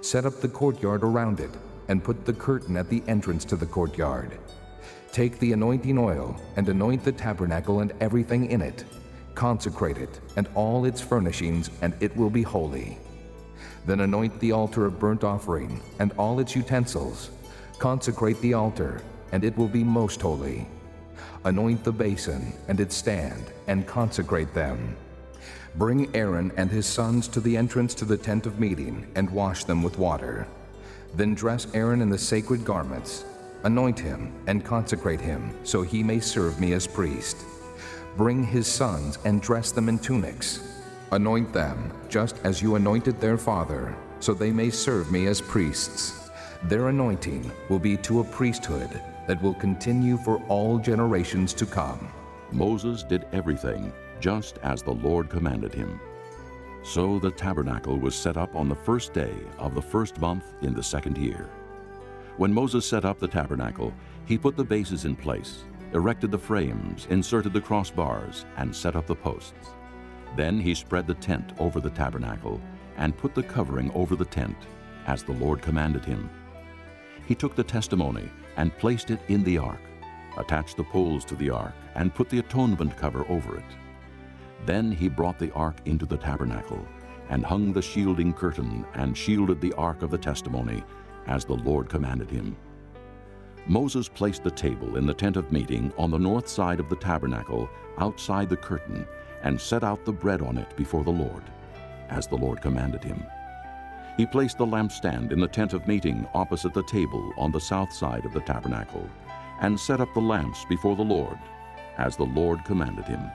Set 0.00 0.24
up 0.24 0.40
the 0.40 0.48
courtyard 0.48 1.04
around 1.04 1.40
it, 1.40 1.50
and 1.88 2.02
put 2.02 2.24
the 2.24 2.32
curtain 2.32 2.76
at 2.76 2.88
the 2.88 3.02
entrance 3.06 3.44
to 3.44 3.56
the 3.56 3.66
courtyard. 3.66 4.38
Take 5.12 5.38
the 5.38 5.52
anointing 5.52 5.98
oil, 5.98 6.40
and 6.56 6.68
anoint 6.68 7.04
the 7.04 7.12
tabernacle 7.12 7.80
and 7.80 7.92
everything 8.00 8.50
in 8.50 8.62
it. 8.62 8.84
Consecrate 9.36 9.98
it, 9.98 10.18
and 10.36 10.48
all 10.54 10.86
its 10.86 11.00
furnishings, 11.00 11.70
and 11.82 11.94
it 12.00 12.16
will 12.16 12.30
be 12.30 12.42
holy. 12.42 12.98
Then 13.84 14.00
anoint 14.00 14.40
the 14.40 14.50
altar 14.50 14.86
of 14.86 14.98
burnt 14.98 15.24
offering, 15.24 15.80
and 15.98 16.10
all 16.18 16.40
its 16.40 16.56
utensils. 16.56 17.30
Consecrate 17.78 18.40
the 18.40 18.54
altar, 18.54 19.02
and 19.32 19.44
it 19.44 19.56
will 19.56 19.68
be 19.68 19.84
most 19.84 20.22
holy. 20.22 20.66
Anoint 21.44 21.84
the 21.84 21.92
basin 21.92 22.54
and 22.66 22.80
its 22.80 22.96
stand, 22.96 23.52
and 23.68 23.86
consecrate 23.86 24.54
them. 24.54 24.96
Bring 25.76 26.16
Aaron 26.16 26.50
and 26.56 26.70
his 26.70 26.86
sons 26.86 27.28
to 27.28 27.40
the 27.40 27.58
entrance 27.58 27.94
to 27.96 28.06
the 28.06 28.16
tent 28.16 28.46
of 28.46 28.58
meeting, 28.58 29.06
and 29.16 29.28
wash 29.28 29.64
them 29.64 29.82
with 29.82 29.98
water. 29.98 30.46
Then 31.14 31.34
dress 31.34 31.66
Aaron 31.74 32.00
in 32.00 32.08
the 32.08 32.16
sacred 32.18 32.64
garments. 32.64 33.26
Anoint 33.64 33.98
him 33.98 34.32
and 34.46 34.64
consecrate 34.64 35.20
him, 35.20 35.54
so 35.62 35.82
he 35.82 36.02
may 36.02 36.20
serve 36.20 36.58
me 36.58 36.72
as 36.72 36.86
priest. 36.86 37.36
Bring 38.16 38.44
his 38.44 38.66
sons 38.66 39.18
and 39.26 39.42
dress 39.42 39.72
them 39.72 39.90
in 39.90 39.98
tunics. 39.98 40.60
Anoint 41.12 41.52
them, 41.52 41.92
just 42.08 42.40
as 42.44 42.62
you 42.62 42.76
anointed 42.76 43.20
their 43.20 43.36
father, 43.36 43.94
so 44.20 44.32
they 44.32 44.50
may 44.50 44.70
serve 44.70 45.12
me 45.12 45.26
as 45.26 45.42
priests. 45.42 46.30
Their 46.64 46.88
anointing 46.88 47.52
will 47.68 47.78
be 47.78 47.98
to 47.98 48.20
a 48.20 48.24
priesthood 48.24 49.02
that 49.28 49.42
will 49.42 49.52
continue 49.54 50.16
for 50.16 50.38
all 50.48 50.78
generations 50.78 51.52
to 51.54 51.66
come. 51.66 52.08
Moses 52.52 53.02
did 53.02 53.26
everything 53.32 53.92
just 54.18 54.56
as 54.62 54.82
the 54.82 54.94
Lord 54.94 55.28
commanded 55.28 55.74
him. 55.74 56.00
So 56.82 57.18
the 57.18 57.30
tabernacle 57.30 57.98
was 57.98 58.14
set 58.14 58.38
up 58.38 58.54
on 58.56 58.70
the 58.70 58.74
first 58.74 59.12
day 59.12 59.34
of 59.58 59.74
the 59.74 59.82
first 59.82 60.18
month 60.20 60.54
in 60.62 60.72
the 60.72 60.82
second 60.82 61.18
year. 61.18 61.50
When 62.38 62.52
Moses 62.52 62.86
set 62.86 63.04
up 63.04 63.18
the 63.18 63.28
tabernacle, 63.28 63.92
he 64.24 64.38
put 64.38 64.56
the 64.56 64.64
bases 64.64 65.04
in 65.04 65.16
place, 65.16 65.64
erected 65.96 66.30
the 66.30 66.38
frames, 66.38 67.06
inserted 67.10 67.52
the 67.52 67.60
crossbars, 67.60 68.44
and 68.58 68.74
set 68.74 68.94
up 68.94 69.06
the 69.06 69.14
posts. 69.14 69.70
Then 70.36 70.60
he 70.60 70.74
spread 70.74 71.06
the 71.06 71.14
tent 71.14 71.54
over 71.58 71.80
the 71.80 71.90
tabernacle 71.90 72.60
and 72.96 73.16
put 73.16 73.34
the 73.34 73.42
covering 73.42 73.90
over 73.92 74.14
the 74.14 74.24
tent, 74.24 74.56
as 75.06 75.22
the 75.22 75.32
Lord 75.32 75.62
commanded 75.62 76.04
him. 76.04 76.28
He 77.26 77.34
took 77.34 77.56
the 77.56 77.64
testimony 77.64 78.28
and 78.56 78.76
placed 78.76 79.10
it 79.10 79.20
in 79.28 79.42
the 79.42 79.58
ark, 79.58 79.80
attached 80.36 80.76
the 80.76 80.84
poles 80.84 81.24
to 81.24 81.34
the 81.34 81.50
ark, 81.50 81.74
and 81.94 82.14
put 82.14 82.28
the 82.28 82.38
atonement 82.38 82.96
cover 82.96 83.26
over 83.28 83.56
it. 83.56 83.64
Then 84.66 84.92
he 84.92 85.08
brought 85.08 85.38
the 85.38 85.52
ark 85.52 85.76
into 85.86 86.06
the 86.06 86.18
tabernacle, 86.18 86.86
and 87.30 87.44
hung 87.44 87.72
the 87.72 87.82
shielding 87.82 88.32
curtain, 88.32 88.84
and 88.94 89.16
shielded 89.16 89.60
the 89.60 89.72
ark 89.74 90.02
of 90.02 90.10
the 90.10 90.18
testimony, 90.18 90.84
as 91.26 91.44
the 91.44 91.54
Lord 91.54 91.88
commanded 91.88 92.30
him. 92.30 92.56
Moses 93.68 94.08
placed 94.08 94.44
the 94.44 94.50
table 94.50 94.96
in 94.96 95.06
the 95.06 95.14
tent 95.14 95.36
of 95.36 95.50
meeting 95.50 95.92
on 95.98 96.10
the 96.10 96.18
north 96.18 96.48
side 96.48 96.78
of 96.78 96.88
the 96.88 96.96
tabernacle, 96.96 97.68
outside 97.98 98.48
the 98.48 98.56
curtain, 98.56 99.06
and 99.42 99.60
set 99.60 99.82
out 99.82 100.04
the 100.04 100.12
bread 100.12 100.40
on 100.40 100.56
it 100.56 100.76
before 100.76 101.02
the 101.02 101.10
Lord, 101.10 101.42
as 102.08 102.28
the 102.28 102.36
Lord 102.36 102.60
commanded 102.60 103.02
him. 103.02 103.26
He 104.16 104.24
placed 104.24 104.58
the 104.58 104.66
lampstand 104.66 105.32
in 105.32 105.40
the 105.40 105.48
tent 105.48 105.72
of 105.72 105.88
meeting 105.88 106.28
opposite 106.32 106.74
the 106.74 106.84
table 106.84 107.32
on 107.36 107.50
the 107.50 107.60
south 107.60 107.92
side 107.92 108.24
of 108.24 108.32
the 108.32 108.40
tabernacle, 108.40 109.08
and 109.60 109.78
set 109.78 110.00
up 110.00 110.14
the 110.14 110.20
lamps 110.20 110.64
before 110.68 110.94
the 110.94 111.02
Lord, 111.02 111.38
as 111.98 112.16
the 112.16 112.24
Lord 112.24 112.64
commanded 112.64 113.06
him. 113.06 113.30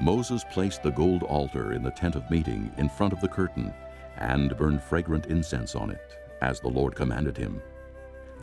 Moses 0.00 0.44
placed 0.50 0.82
the 0.82 0.90
gold 0.90 1.22
altar 1.22 1.72
in 1.72 1.82
the 1.84 1.92
tent 1.92 2.16
of 2.16 2.28
meeting 2.28 2.72
in 2.76 2.88
front 2.88 3.12
of 3.12 3.20
the 3.20 3.28
curtain, 3.28 3.72
and 4.16 4.56
burned 4.56 4.82
fragrant 4.82 5.26
incense 5.26 5.76
on 5.76 5.90
it, 5.90 6.18
as 6.42 6.58
the 6.58 6.68
Lord 6.68 6.96
commanded 6.96 7.36
him. 7.36 7.62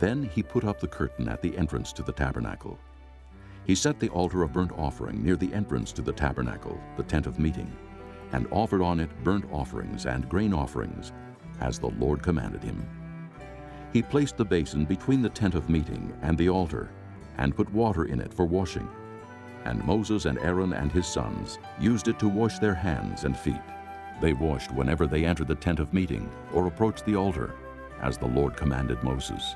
Then 0.02 0.24
he 0.24 0.42
put 0.42 0.64
up 0.64 0.80
the 0.80 0.88
curtain 0.88 1.28
at 1.28 1.40
the 1.42 1.56
entrance 1.56 1.92
to 1.92 2.02
the 2.02 2.10
tabernacle. 2.10 2.76
He 3.64 3.76
set 3.76 4.00
the 4.00 4.08
altar 4.08 4.42
of 4.42 4.52
burnt 4.52 4.72
offering 4.76 5.22
near 5.22 5.36
the 5.36 5.54
entrance 5.54 5.92
to 5.92 6.02
the 6.02 6.12
tabernacle, 6.12 6.76
the 6.96 7.04
tent 7.04 7.28
of 7.28 7.38
meeting, 7.38 7.70
and 8.32 8.48
offered 8.50 8.82
on 8.82 8.98
it 8.98 9.10
burnt 9.22 9.44
offerings 9.52 10.06
and 10.06 10.28
grain 10.28 10.52
offerings, 10.52 11.12
as 11.60 11.78
the 11.78 11.92
Lord 12.00 12.20
commanded 12.20 12.64
him. 12.64 12.84
He 13.92 14.02
placed 14.02 14.36
the 14.36 14.44
basin 14.44 14.86
between 14.86 15.22
the 15.22 15.28
tent 15.28 15.54
of 15.54 15.70
meeting 15.70 16.12
and 16.22 16.36
the 16.36 16.48
altar, 16.48 16.90
and 17.38 17.54
put 17.54 17.72
water 17.72 18.06
in 18.06 18.20
it 18.20 18.34
for 18.34 18.44
washing. 18.44 18.88
And 19.64 19.84
Moses 19.84 20.24
and 20.24 20.36
Aaron 20.40 20.72
and 20.72 20.90
his 20.90 21.06
sons 21.06 21.60
used 21.78 22.08
it 22.08 22.18
to 22.18 22.28
wash 22.28 22.58
their 22.58 22.74
hands 22.74 23.22
and 23.22 23.38
feet. 23.38 23.62
They 24.20 24.32
washed 24.32 24.72
whenever 24.72 25.06
they 25.06 25.24
entered 25.24 25.46
the 25.46 25.54
tent 25.54 25.78
of 25.78 25.94
meeting 25.94 26.28
or 26.52 26.66
approached 26.66 27.06
the 27.06 27.14
altar, 27.14 27.54
as 28.00 28.18
the 28.18 28.26
Lord 28.26 28.56
commanded 28.56 29.00
Moses. 29.04 29.54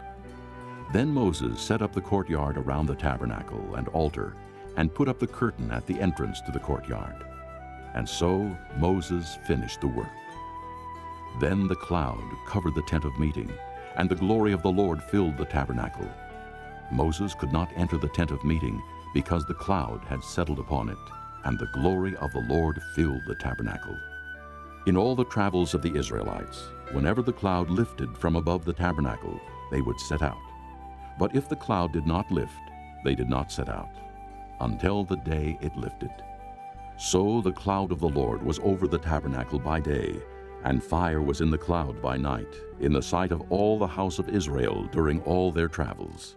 Then 0.92 1.12
Moses 1.12 1.60
set 1.60 1.82
up 1.82 1.92
the 1.92 2.00
courtyard 2.00 2.56
around 2.56 2.86
the 2.86 2.94
tabernacle 2.94 3.74
and 3.74 3.89
altar, 3.89 4.36
and 4.76 4.94
put 4.94 5.08
up 5.08 5.18
the 5.18 5.26
curtain 5.26 5.70
at 5.70 5.86
the 5.86 5.98
entrance 6.00 6.40
to 6.42 6.52
the 6.52 6.60
courtyard. 6.60 7.24
And 7.94 8.08
so 8.08 8.56
Moses 8.76 9.39
finished 9.47 9.81
the 9.81 9.89
work. 9.89 10.06
Then 11.40 11.66
the 11.66 11.76
cloud 11.76 12.23
covered 12.47 12.74
the 12.74 12.82
tent 12.82 13.05
of 13.05 13.18
meeting, 13.18 13.50
and 13.97 14.08
the 14.08 14.15
glory 14.15 14.52
of 14.52 14.62
the 14.62 14.70
Lord 14.70 15.02
filled 15.02 15.36
the 15.39 15.44
tabernacle. 15.44 16.08
Moses 16.92 17.34
could 17.34 17.52
not 17.52 17.70
enter 17.76 17.98
the 17.98 18.08
tent 18.08 18.31
of 18.31 18.44
meeting 18.44 18.81
because 19.12 19.44
the 19.44 19.55
cloud 19.55 20.05
had 20.05 20.23
settled 20.23 20.58
upon 20.58 20.89
it, 20.89 20.98
and 21.44 21.58
the 21.58 21.70
glory 21.73 22.15
of 22.16 22.32
the 22.32 22.44
Lord 22.48 22.81
filled 22.94 23.23
the 23.26 23.34
tabernacle. 23.36 23.98
In 24.86 24.97
all 24.97 25.16
the 25.16 25.24
travels 25.24 25.74
of 25.74 25.82
the 25.82 25.97
Israelites, 25.97 26.68
whenever 26.92 27.23
the 27.23 27.32
cloud 27.32 27.70
lifted 27.70 28.16
from 28.16 28.36
above 28.36 28.65
the 28.65 28.73
tabernacle, 28.73 29.40
they 29.70 29.81
would 29.81 29.98
set 29.98 30.23
out. 30.23 30.45
But 31.18 31.34
if 31.34 31.48
the 31.48 31.56
cloud 31.56 31.92
did 31.92 32.06
not 32.06 32.30
lift, 32.30 32.60
they 33.04 33.14
did 33.14 33.30
not 33.30 33.52
set 33.52 33.68
out, 33.68 33.92
until 34.60 35.04
the 35.04 35.16
day 35.18 35.56
it 35.60 35.76
lifted. 35.76 36.10
So 36.96 37.40
the 37.40 37.52
cloud 37.52 37.92
of 37.92 38.00
the 38.00 38.08
Lord 38.08 38.42
was 38.42 38.58
over 38.62 38.88
the 38.88 38.98
tabernacle 38.98 39.58
by 39.58 39.78
day, 39.78 40.16
and 40.64 40.82
fire 40.82 41.22
was 41.22 41.40
in 41.40 41.50
the 41.50 41.58
cloud 41.58 42.02
by 42.02 42.16
night, 42.16 42.52
in 42.80 42.92
the 42.92 43.00
sight 43.00 43.30
of 43.30 43.40
all 43.52 43.78
the 43.78 43.86
house 43.86 44.18
of 44.18 44.28
Israel 44.28 44.88
during 44.90 45.20
all 45.22 45.52
their 45.52 45.68
travels. 45.68 46.34